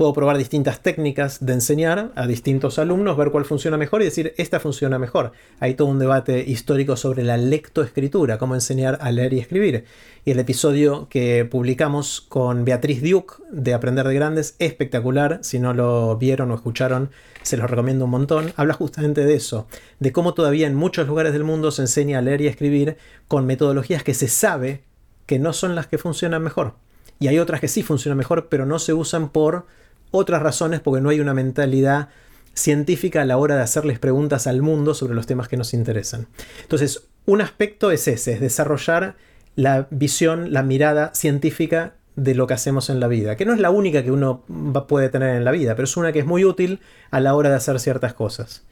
Puedo 0.00 0.14
probar 0.14 0.38
distintas 0.38 0.80
técnicas 0.80 1.44
de 1.44 1.52
enseñar 1.52 2.10
a 2.14 2.26
distintos 2.26 2.78
alumnos, 2.78 3.18
ver 3.18 3.30
cuál 3.30 3.44
funciona 3.44 3.76
mejor 3.76 4.00
y 4.00 4.06
decir, 4.06 4.32
esta 4.38 4.58
funciona 4.58 4.98
mejor. 4.98 5.32
Hay 5.58 5.74
todo 5.74 5.88
un 5.88 5.98
debate 5.98 6.42
histórico 6.48 6.96
sobre 6.96 7.22
la 7.22 7.36
lectoescritura, 7.36 8.38
cómo 8.38 8.54
enseñar 8.54 8.96
a 9.02 9.12
leer 9.12 9.34
y 9.34 9.40
escribir. 9.40 9.84
Y 10.24 10.30
el 10.30 10.38
episodio 10.38 11.06
que 11.10 11.44
publicamos 11.44 12.22
con 12.22 12.64
Beatriz 12.64 13.02
Duke 13.02 13.34
de 13.52 13.74
Aprender 13.74 14.08
de 14.08 14.14
Grandes, 14.14 14.56
espectacular. 14.58 15.40
Si 15.42 15.58
no 15.58 15.74
lo 15.74 16.16
vieron 16.16 16.50
o 16.50 16.54
escucharon, 16.54 17.10
se 17.42 17.58
los 17.58 17.68
recomiendo 17.68 18.06
un 18.06 18.12
montón. 18.12 18.54
Habla 18.56 18.72
justamente 18.72 19.26
de 19.26 19.34
eso, 19.34 19.66
de 19.98 20.12
cómo 20.12 20.32
todavía 20.32 20.66
en 20.66 20.76
muchos 20.76 21.06
lugares 21.08 21.34
del 21.34 21.44
mundo 21.44 21.70
se 21.72 21.82
enseña 21.82 22.20
a 22.20 22.22
leer 22.22 22.40
y 22.40 22.46
escribir 22.46 22.96
con 23.28 23.44
metodologías 23.44 24.02
que 24.02 24.14
se 24.14 24.28
sabe 24.28 24.82
que 25.26 25.38
no 25.38 25.52
son 25.52 25.74
las 25.74 25.88
que 25.88 25.98
funcionan 25.98 26.42
mejor. 26.42 26.76
Y 27.18 27.28
hay 27.28 27.38
otras 27.38 27.60
que 27.60 27.68
sí 27.68 27.82
funcionan 27.82 28.16
mejor, 28.16 28.48
pero 28.48 28.64
no 28.64 28.78
se 28.78 28.94
usan 28.94 29.28
por 29.28 29.66
otras 30.10 30.42
razones 30.42 30.80
porque 30.80 31.00
no 31.00 31.10
hay 31.10 31.20
una 31.20 31.34
mentalidad 31.34 32.08
científica 32.54 33.22
a 33.22 33.24
la 33.24 33.36
hora 33.36 33.56
de 33.56 33.62
hacerles 33.62 33.98
preguntas 33.98 34.46
al 34.46 34.62
mundo 34.62 34.94
sobre 34.94 35.14
los 35.14 35.26
temas 35.26 35.48
que 35.48 35.56
nos 35.56 35.72
interesan. 35.74 36.26
Entonces, 36.62 37.08
un 37.26 37.40
aspecto 37.40 37.90
es 37.90 38.08
ese, 38.08 38.32
es 38.32 38.40
desarrollar 38.40 39.16
la 39.56 39.86
visión, 39.90 40.52
la 40.52 40.62
mirada 40.62 41.12
científica 41.14 41.94
de 42.16 42.34
lo 42.34 42.46
que 42.46 42.54
hacemos 42.54 42.90
en 42.90 43.00
la 43.00 43.08
vida, 43.08 43.36
que 43.36 43.46
no 43.46 43.54
es 43.54 43.60
la 43.60 43.70
única 43.70 44.02
que 44.02 44.10
uno 44.10 44.44
puede 44.88 45.08
tener 45.08 45.36
en 45.36 45.44
la 45.44 45.52
vida, 45.52 45.74
pero 45.74 45.84
es 45.84 45.96
una 45.96 46.12
que 46.12 46.18
es 46.20 46.26
muy 46.26 46.44
útil 46.44 46.80
a 47.10 47.20
la 47.20 47.34
hora 47.34 47.50
de 47.50 47.56
hacer 47.56 47.78
ciertas 47.80 48.14
cosas. 48.14 48.64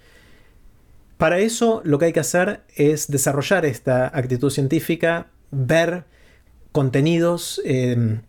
Para 1.17 1.39
eso 1.39 1.81
lo 1.84 1.99
que 1.99 2.07
hay 2.07 2.12
que 2.12 2.20
hacer 2.20 2.62
es 2.76 3.08
desarrollar 3.08 3.65
esta 3.65 4.07
actitud 4.07 4.50
científica, 4.50 5.28
ver 5.50 6.05
contenidos, 6.73 7.60
eh, 7.65 8.20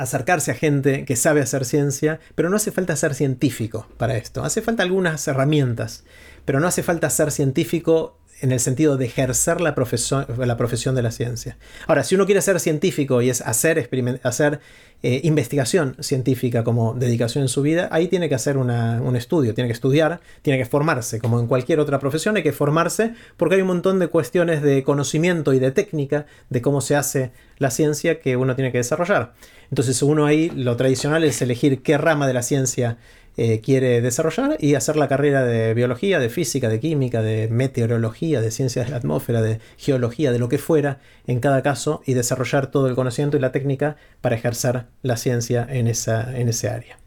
acercarse 0.00 0.50
a 0.50 0.54
gente 0.54 1.04
que 1.04 1.14
sabe 1.14 1.42
hacer 1.42 1.66
ciencia, 1.66 2.20
pero 2.34 2.48
no 2.48 2.56
hace 2.56 2.72
falta 2.72 2.96
ser 2.96 3.14
científico 3.14 3.86
para 3.98 4.16
esto. 4.16 4.42
Hace 4.42 4.62
falta 4.62 4.82
algunas 4.82 5.28
herramientas, 5.28 6.04
pero 6.46 6.58
no 6.58 6.66
hace 6.66 6.82
falta 6.82 7.10
ser 7.10 7.30
científico 7.30 8.16
en 8.40 8.52
el 8.52 8.60
sentido 8.60 8.96
de 8.96 9.06
ejercer 9.06 9.60
la 9.60 9.74
profesión, 9.74 10.26
la 10.38 10.56
profesión 10.56 10.94
de 10.94 11.02
la 11.02 11.10
ciencia. 11.10 11.56
Ahora, 11.86 12.04
si 12.04 12.14
uno 12.14 12.26
quiere 12.26 12.42
ser 12.42 12.58
científico 12.60 13.22
y 13.22 13.30
es 13.30 13.40
hacer, 13.40 13.88
hacer 14.22 14.60
eh, 15.02 15.20
investigación 15.24 15.96
científica 16.00 16.62
como 16.62 16.94
dedicación 16.94 17.42
en 17.42 17.48
su 17.48 17.62
vida, 17.62 17.88
ahí 17.90 18.08
tiene 18.08 18.28
que 18.28 18.34
hacer 18.34 18.58
un 18.58 19.16
estudio, 19.16 19.54
tiene 19.54 19.68
que 19.68 19.72
estudiar, 19.72 20.20
tiene 20.42 20.58
que 20.58 20.66
formarse, 20.66 21.20
como 21.20 21.40
en 21.40 21.46
cualquier 21.46 21.80
otra 21.80 21.98
profesión 21.98 22.36
hay 22.36 22.42
que 22.42 22.52
formarse 22.52 23.14
porque 23.36 23.54
hay 23.54 23.62
un 23.62 23.68
montón 23.68 23.98
de 23.98 24.08
cuestiones 24.08 24.62
de 24.62 24.82
conocimiento 24.82 25.54
y 25.54 25.58
de 25.58 25.70
técnica 25.70 26.26
de 26.50 26.60
cómo 26.60 26.80
se 26.80 26.96
hace 26.96 27.32
la 27.58 27.70
ciencia 27.70 28.20
que 28.20 28.36
uno 28.36 28.54
tiene 28.56 28.72
que 28.72 28.78
desarrollar. 28.78 29.32
Entonces 29.70 30.02
uno 30.02 30.26
ahí, 30.26 30.50
lo 30.50 30.76
tradicional 30.76 31.24
es 31.24 31.40
elegir 31.40 31.82
qué 31.82 31.96
rama 31.96 32.26
de 32.26 32.34
la 32.34 32.42
ciencia 32.42 32.98
eh, 33.36 33.60
quiere 33.60 34.00
desarrollar 34.00 34.56
y 34.58 34.74
hacer 34.74 34.96
la 34.96 35.08
carrera 35.08 35.44
de 35.44 35.72
biología, 35.74 36.18
de 36.18 36.28
física, 36.28 36.68
de 36.68 36.80
química, 36.80 37.22
de 37.22 37.48
meteorología, 37.48 38.40
de 38.40 38.50
ciencias 38.50 38.86
de 38.86 38.90
la 38.90 38.98
atmósfera, 38.98 39.40
de 39.40 39.60
geología, 39.76 40.32
de 40.32 40.38
lo 40.38 40.48
que 40.48 40.58
fuera 40.58 40.98
en 41.26 41.40
cada 41.40 41.62
caso 41.62 42.02
y 42.04 42.14
desarrollar 42.14 42.66
todo 42.68 42.88
el 42.88 42.94
conocimiento 42.94 43.36
y 43.36 43.40
la 43.40 43.52
técnica 43.52 43.96
para 44.20 44.36
ejercer 44.36 44.86
la 45.02 45.16
ciencia 45.16 45.66
en, 45.70 45.86
esa, 45.86 46.36
en 46.36 46.48
ese 46.48 46.68
área. 46.68 46.98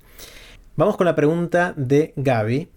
Vamos 0.76 0.98
con 0.98 1.06
la 1.06 1.16
pregunta 1.16 1.74
de 1.76 2.14
Gaby. 2.16 2.68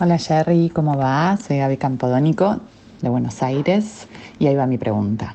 Hola 0.00 0.18
Jerry, 0.18 0.70
¿cómo 0.70 0.96
va? 0.96 1.36
Soy 1.36 1.58
Gaby 1.58 1.76
Campodónico 1.76 2.60
de 3.02 3.08
Buenos 3.08 3.42
Aires 3.42 4.08
y 4.38 4.46
ahí 4.46 4.54
va 4.54 4.66
mi 4.66 4.78
pregunta. 4.78 5.34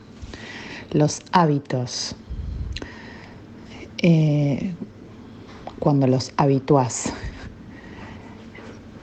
Los 0.91 1.21
hábitos, 1.31 2.15
eh, 3.99 4.73
cuando 5.79 6.07
los 6.07 6.31
habituás, 6.37 7.13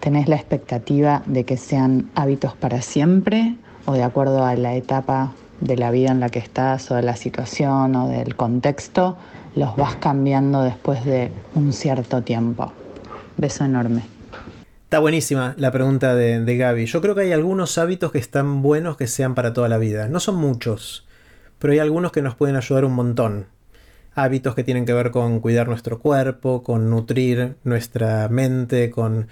¿Tenés 0.09 0.27
la 0.27 0.37
expectativa 0.37 1.23
de 1.27 1.45
que 1.45 1.59
sean 1.59 2.09
hábitos 2.15 2.55
para 2.55 2.81
siempre 2.81 3.57
o 3.85 3.93
de 3.93 4.03
acuerdo 4.03 4.43
a 4.43 4.55
la 4.55 4.75
etapa 4.75 5.35
de 5.61 5.77
la 5.77 5.91
vida 5.91 6.11
en 6.12 6.19
la 6.19 6.31
que 6.31 6.39
estás 6.39 6.91
o 6.91 6.95
de 6.95 7.03
la 7.03 7.15
situación 7.15 7.95
o 7.95 8.09
del 8.09 8.35
contexto, 8.35 9.19
los 9.55 9.77
vas 9.77 9.97
cambiando 9.97 10.62
después 10.62 11.05
de 11.05 11.31
un 11.55 11.75
cierto 11.75 12.23
tiempo? 12.23 12.73
Beso 13.37 13.67
enorme. 13.67 14.01
Está 14.85 14.99
buenísima 14.99 15.55
la 15.59 15.73
pregunta 15.73 16.15
de, 16.15 16.43
de, 16.43 16.57
Gaby. 16.57 16.87
Yo 16.87 17.03
creo 17.03 17.15
que 17.15 17.20
hay 17.20 17.33
algunos 17.33 17.77
hábitos 17.77 18.11
que 18.11 18.19
están 18.19 18.62
buenos 18.62 18.97
que 18.97 19.09
sean 19.09 19.35
para 19.35 19.53
toda 19.53 19.69
la 19.69 19.77
vida. 19.77 20.09
No 20.09 20.20
son 20.20 20.37
muchos, 20.37 21.07
pero 21.59 21.75
hay 21.75 21.81
algunos 21.81 22.12
que 22.12 22.23
nos 22.23 22.35
pueden 22.35 22.57
ayudar 22.57 22.87
un 22.87 22.95
montón. 22.95 23.49
Hábitos 24.15 24.55
que 24.55 24.65
tienen 24.65 24.87
que 24.87 24.95
ver 24.95 25.11
con 25.11 25.41
cuidar 25.41 25.69
nuestro 25.69 25.99
cuerpo, 25.99 26.62
con 26.62 26.89
nutrir 26.89 27.57
nuestra 27.62 28.31
mente, 28.31 28.89
con 28.89 29.28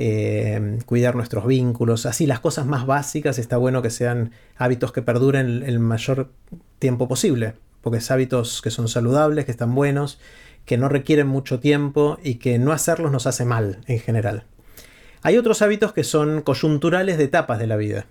eh, 0.00 0.78
cuidar 0.86 1.16
nuestros 1.16 1.44
vínculos, 1.44 2.06
así 2.06 2.24
las 2.24 2.38
cosas 2.38 2.66
más 2.66 2.86
básicas 2.86 3.36
está 3.36 3.56
bueno 3.56 3.82
que 3.82 3.90
sean 3.90 4.30
hábitos 4.56 4.92
que 4.92 5.02
perduren 5.02 5.64
el 5.66 5.80
mayor 5.80 6.30
tiempo 6.78 7.08
posible, 7.08 7.54
porque 7.82 7.98
es 7.98 8.08
hábitos 8.12 8.62
que 8.62 8.70
son 8.70 8.86
saludables, 8.86 9.44
que 9.44 9.50
están 9.50 9.74
buenos, 9.74 10.20
que 10.66 10.78
no 10.78 10.88
requieren 10.88 11.26
mucho 11.26 11.58
tiempo 11.58 12.16
y 12.22 12.36
que 12.36 12.60
no 12.60 12.70
hacerlos 12.70 13.10
nos 13.10 13.26
hace 13.26 13.44
mal 13.44 13.80
en 13.88 13.98
general. 13.98 14.44
Hay 15.22 15.36
otros 15.36 15.62
hábitos 15.62 15.92
que 15.92 16.04
son 16.04 16.42
coyunturales 16.42 17.18
de 17.18 17.24
etapas 17.24 17.58
de 17.58 17.66
la 17.66 17.76
vida. 17.76 18.06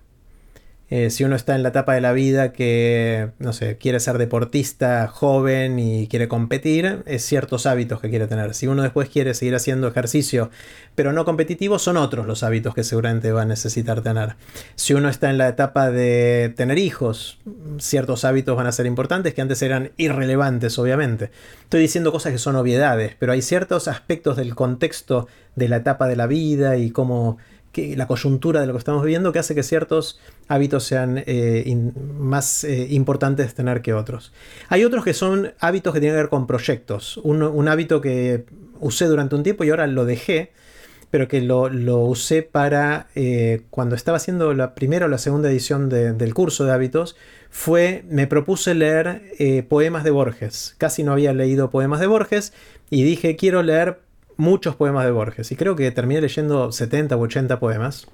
Eh, 0.90 1.10
si 1.10 1.26
uno 1.26 1.36
está 1.36 1.54
en 1.56 1.64
la 1.64 1.70
etapa 1.70 1.94
de 1.94 2.02
la 2.02 2.14
vida 2.14 2.54
que, 2.54 3.32
no 3.40 3.52
sé, 3.52 3.78
quiere 3.78 4.00
ser 4.00 4.18
deportista 4.18 5.08
joven 5.08 5.80
y 5.80 6.08
quiere 6.08 6.30
competir, 6.30 7.04
es 7.06 7.26
ciertos 7.26 7.66
hábitos 7.66 8.00
que 8.00 8.10
quiere 8.10 8.28
tener. 8.28 8.54
Si 8.54 8.68
uno 8.68 8.84
después 8.84 9.10
quiere 9.10 9.34
seguir 9.34 9.56
haciendo 9.56 9.90
ejercicio, 9.90 10.50
pero 10.96 11.12
no 11.12 11.26
competitivo, 11.26 11.78
son 11.78 11.98
otros 11.98 12.26
los 12.26 12.42
hábitos 12.42 12.74
que 12.74 12.86
seguramente 12.86 13.34
va 13.34 13.42
a 13.42 13.46
necesitar 13.46 14.02
tener. 14.02 14.36
Si 14.76 14.94
uno 14.94 15.10
está 15.10 15.30
en 15.30 15.38
la 15.38 15.50
etapa 15.50 15.92
de 15.92 16.54
tener 16.56 16.78
hijos, 16.78 17.38
ciertos 17.80 18.24
hábitos 18.24 18.56
van 18.56 18.68
a 18.68 18.72
ser 18.72 18.86
importantes 18.86 19.34
que 19.34 19.42
antes 19.42 19.62
eran 19.62 19.92
irrelevantes, 19.98 20.80
obviamente. 20.80 21.32
Estoy 21.64 21.82
diciendo 21.82 22.14
cosas 22.14 22.32
que 22.32 22.38
son 22.40 22.56
obviedades, 22.56 23.14
pero 23.20 23.34
hay 23.34 23.42
ciertos 23.42 23.90
aspectos 23.90 24.38
del 24.38 24.56
contexto 24.56 25.28
de 25.58 25.68
la 25.68 25.78
etapa 25.78 26.08
de 26.08 26.16
la 26.16 26.28
vida 26.28 26.78
y 26.78 26.92
cómo 26.92 27.40
la 27.96 28.08
coyuntura 28.08 28.62
de 28.62 28.68
lo 28.68 28.74
que 28.74 28.80
estamos 28.80 29.04
viviendo 29.04 29.32
que 29.32 29.40
hace 29.40 29.56
que 29.56 29.64
ciertos 29.64 30.20
hábitos 30.48 30.84
sean 30.84 31.24
eh, 31.26 31.92
más 32.20 32.64
eh, 32.64 32.88
importantes 32.90 33.48
de 33.48 33.54
tener 33.54 33.82
que 33.82 33.94
otros. 33.94 34.34
Hay 34.70 34.84
otros 34.84 35.04
que 35.04 35.14
son 35.14 35.54
hábitos 35.60 35.94
que 35.94 36.00
tienen 36.00 36.16
que 36.16 36.22
ver 36.24 36.30
con 36.30 36.48
proyectos. 36.48 37.18
Un, 37.18 37.68
hábito 37.68 38.02
que 38.02 38.46
usé 38.80 39.06
durante 39.06 39.36
un 39.36 39.44
tiempo 39.44 39.64
y 39.64 39.70
ahora 39.70 39.88
lo 39.88 40.06
dejé, 40.06 40.52
pero 41.12 41.28
que 41.28 41.42
lo, 41.42 41.70
usé 42.06 42.44
para 42.44 43.08
eh, 43.16 43.62
cuando 43.70 43.96
estaba 43.96 44.18
haciendo 44.18 44.54
la 44.54 44.74
primera 44.74 45.06
o 45.06 45.10
la 45.10 45.18
segunda 45.18 45.50
edición 45.50 45.90
del 45.90 46.34
curso 46.34 46.66
de 46.66 46.74
hábitos, 46.74 47.16
fue, 47.50 48.04
me 48.10 48.28
propuse 48.28 48.74
leer 48.74 49.66
poemas 49.70 50.04
de 50.04 50.12
Borges. 50.12 50.76
Casi 50.78 51.04
no 51.04 51.14
había 51.14 51.34
leído 51.34 51.70
poemas 51.70 52.00
de 52.00 52.08
Borges 52.08 52.54
y 52.90 53.04
dije, 53.04 53.36
quiero 53.36 53.64
leer 53.64 54.00
muchos 54.38 54.76
poemas 54.76 55.06
de 55.06 55.12
Borges 55.12 55.52
y 55.52 55.56
creo 55.56 55.76
que 55.76 55.92
terminé 55.92 56.22
leyendo 56.22 56.72
70 56.72 57.18
u 57.18 57.22
80 57.22 57.60
poemas. 57.60 58.08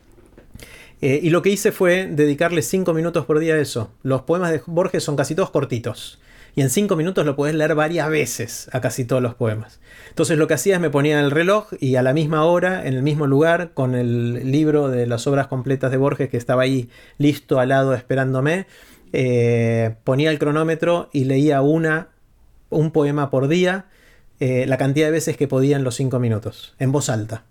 Eh, 1.01 1.19
y 1.21 1.29
lo 1.31 1.41
que 1.41 1.49
hice 1.49 1.73
fue 1.73 2.07
dedicarle 2.07 2.61
5 2.61 2.93
minutos 2.93 3.25
por 3.25 3.39
día 3.39 3.55
a 3.55 3.59
eso. 3.59 3.91
Los 4.03 4.21
poemas 4.21 4.51
de 4.51 4.61
Borges 4.65 5.03
son 5.03 5.17
casi 5.17 5.35
todos 5.35 5.49
cortitos. 5.49 6.21
Y 6.55 6.61
en 6.61 6.69
5 6.69 6.95
minutos 6.95 7.25
lo 7.25 7.35
puedes 7.35 7.55
leer 7.55 7.75
varias 7.75 8.09
veces 8.09 8.69
a 8.71 8.79
casi 8.79 9.03
todos 9.05 9.21
los 9.21 9.33
poemas. 9.33 9.81
Entonces 10.09 10.37
lo 10.37 10.47
que 10.47 10.53
hacía 10.53 10.75
es 10.75 10.81
me 10.81 10.89
ponía 10.89 11.19
el 11.19 11.31
reloj 11.31 11.73
y 11.79 11.95
a 11.95 12.03
la 12.03 12.13
misma 12.13 12.45
hora, 12.45 12.87
en 12.87 12.93
el 12.93 13.03
mismo 13.03 13.27
lugar, 13.27 13.71
con 13.73 13.95
el 13.95 14.49
libro 14.51 14.87
de 14.87 15.07
las 15.07 15.27
obras 15.27 15.47
completas 15.47 15.91
de 15.91 15.97
Borges 15.97 16.29
que 16.29 16.37
estaba 16.37 16.61
ahí 16.61 16.89
listo 17.17 17.59
al 17.59 17.69
lado 17.69 17.95
esperándome, 17.95 18.67
eh, 19.13 19.95
ponía 20.03 20.29
el 20.29 20.39
cronómetro 20.39 21.09
y 21.11 21.25
leía 21.25 21.61
una, 21.61 22.09
un 22.69 22.91
poema 22.91 23.29
por 23.29 23.47
día 23.47 23.87
eh, 24.45 24.65
la 24.67 24.75
cantidad 24.75 25.05
de 25.05 25.13
veces 25.13 25.37
que 25.37 25.47
podía 25.47 25.77
en 25.77 25.85
los 25.85 25.95
5 25.95 26.19
minutos, 26.19 26.73
en 26.77 26.91
voz 26.91 27.07
alta. 27.07 27.45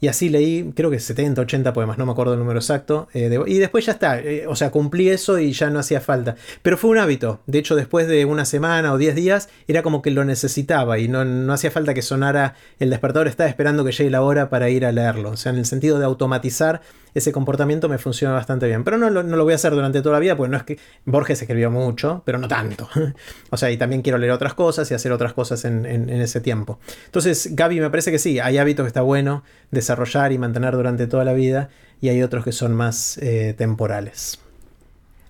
Y 0.00 0.08
así 0.08 0.30
leí, 0.30 0.72
creo 0.74 0.90
que 0.90 0.98
70, 0.98 1.42
80 1.42 1.74
poemas, 1.74 1.98
no 1.98 2.06
me 2.06 2.12
acuerdo 2.12 2.32
el 2.32 2.38
número 2.38 2.58
exacto. 2.60 3.08
Eh, 3.12 3.38
y 3.46 3.58
después 3.58 3.84
ya 3.84 3.92
está, 3.92 4.18
eh, 4.18 4.46
o 4.46 4.56
sea, 4.56 4.70
cumplí 4.70 5.10
eso 5.10 5.38
y 5.38 5.52
ya 5.52 5.68
no 5.68 5.78
hacía 5.78 6.00
falta. 6.00 6.36
Pero 6.62 6.78
fue 6.78 6.88
un 6.88 6.96
hábito. 6.96 7.40
De 7.46 7.58
hecho, 7.58 7.76
después 7.76 8.08
de 8.08 8.24
una 8.24 8.46
semana 8.46 8.94
o 8.94 8.96
10 8.96 9.14
días, 9.16 9.50
era 9.68 9.82
como 9.82 10.00
que 10.00 10.10
lo 10.10 10.24
necesitaba 10.24 10.98
y 10.98 11.08
no, 11.08 11.26
no 11.26 11.52
hacía 11.52 11.70
falta 11.70 11.92
que 11.92 12.00
sonara 12.00 12.54
el 12.78 12.88
despertador, 12.88 13.28
estaba 13.28 13.50
esperando 13.50 13.84
que 13.84 13.92
llegue 13.92 14.08
la 14.08 14.22
hora 14.22 14.48
para 14.48 14.70
ir 14.70 14.86
a 14.86 14.92
leerlo. 14.92 15.32
O 15.32 15.36
sea, 15.36 15.52
en 15.52 15.58
el 15.58 15.66
sentido 15.66 15.98
de 15.98 16.06
automatizar 16.06 16.80
ese 17.16 17.32
comportamiento 17.32 17.88
me 17.88 17.98
funciona 17.98 18.34
bastante 18.34 18.66
bien. 18.66 18.84
Pero 18.84 18.98
no 18.98 19.10
no 19.10 19.22
lo 19.22 19.44
voy 19.44 19.52
a 19.52 19.56
hacer 19.56 19.72
durante 19.72 20.02
toda 20.02 20.14
la 20.14 20.18
vida, 20.20 20.36
porque 20.36 20.50
no 20.50 20.56
es 20.56 20.64
que 20.64 20.78
Borges 21.04 21.40
escribió 21.40 21.70
mucho, 21.70 22.22
pero 22.24 22.38
no 22.38 22.46
tanto. 22.46 22.88
o 23.50 23.56
sea, 23.56 23.70
y 23.70 23.76
también 23.76 24.02
quiero 24.02 24.18
leer 24.18 24.32
otras 24.32 24.54
cosas 24.54 24.90
y 24.90 24.94
hacer 24.94 25.12
otras 25.12 25.32
cosas 25.32 25.64
en, 25.64 25.86
en, 25.86 26.10
ese 26.10 26.40
tiempo. 26.40 26.78
Entonces, 27.06 27.50
Gaby, 27.56 27.80
me 27.80 27.90
parece 27.90 28.10
que 28.10 28.18
sí, 28.18 28.38
hay 28.38 28.58
hábitos 28.58 28.84
que 28.84 28.88
está 28.88 29.00
bueno 29.00 29.44
desarrollar 29.70 30.32
y 30.32 30.38
mantener 30.38 30.74
durante 30.74 31.06
toda 31.06 31.24
la 31.24 31.32
vida, 31.32 31.70
y 32.00 32.10
hay 32.10 32.22
otros 32.22 32.44
que 32.44 32.52
son 32.52 32.74
más 32.74 33.18
eh, 33.18 33.54
temporales. 33.56 34.38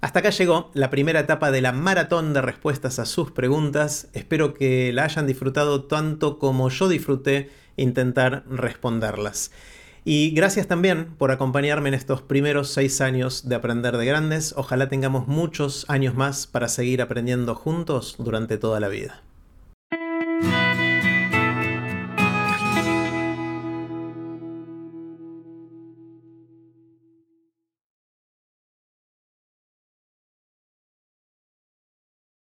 Hasta 0.01 0.21
acá 0.21 0.31
llegó 0.31 0.71
la 0.75 0.91
primera 0.91 1.21
etapa 1.21 1.51
de 1.51 1.61
la 1.61 1.73
maratón 1.73 2.35
de 2.35 2.43
respuestas 2.43 2.99
a 2.99 3.07
sus 3.07 3.31
preguntas. 3.31 4.09
Espero 4.13 4.55
que 4.55 4.93
la 4.93 5.05
hayan 5.05 5.27
disfrutado 5.27 5.85
tanto 5.85 6.39
como 6.39 6.69
yo 6.69 6.89
disfruté 6.89 7.51
intentar 7.77 8.45
responderlas. 8.49 9.51
Y 10.09 10.31
gracias 10.31 10.69
también 10.69 11.17
por 11.19 11.33
acompañarme 11.33 11.89
en 11.89 11.95
estos 11.95 12.23
primeros 12.23 12.69
seis 12.69 13.01
años 13.01 13.49
de 13.49 13.57
Aprender 13.57 13.97
de 13.97 14.07
Grandes. 14.07 14.55
Ojalá 14.57 14.89
tengamos 14.89 15.27
muchos 15.27 15.85
años 15.89 16.15
más 16.15 16.47
para 16.47 16.69
seguir 16.69 17.03
aprendiendo 17.03 17.57
juntos 17.57 18.15
durante 18.17 18.57
toda 18.57 18.79
la 18.79 18.87
vida. 18.87 19.25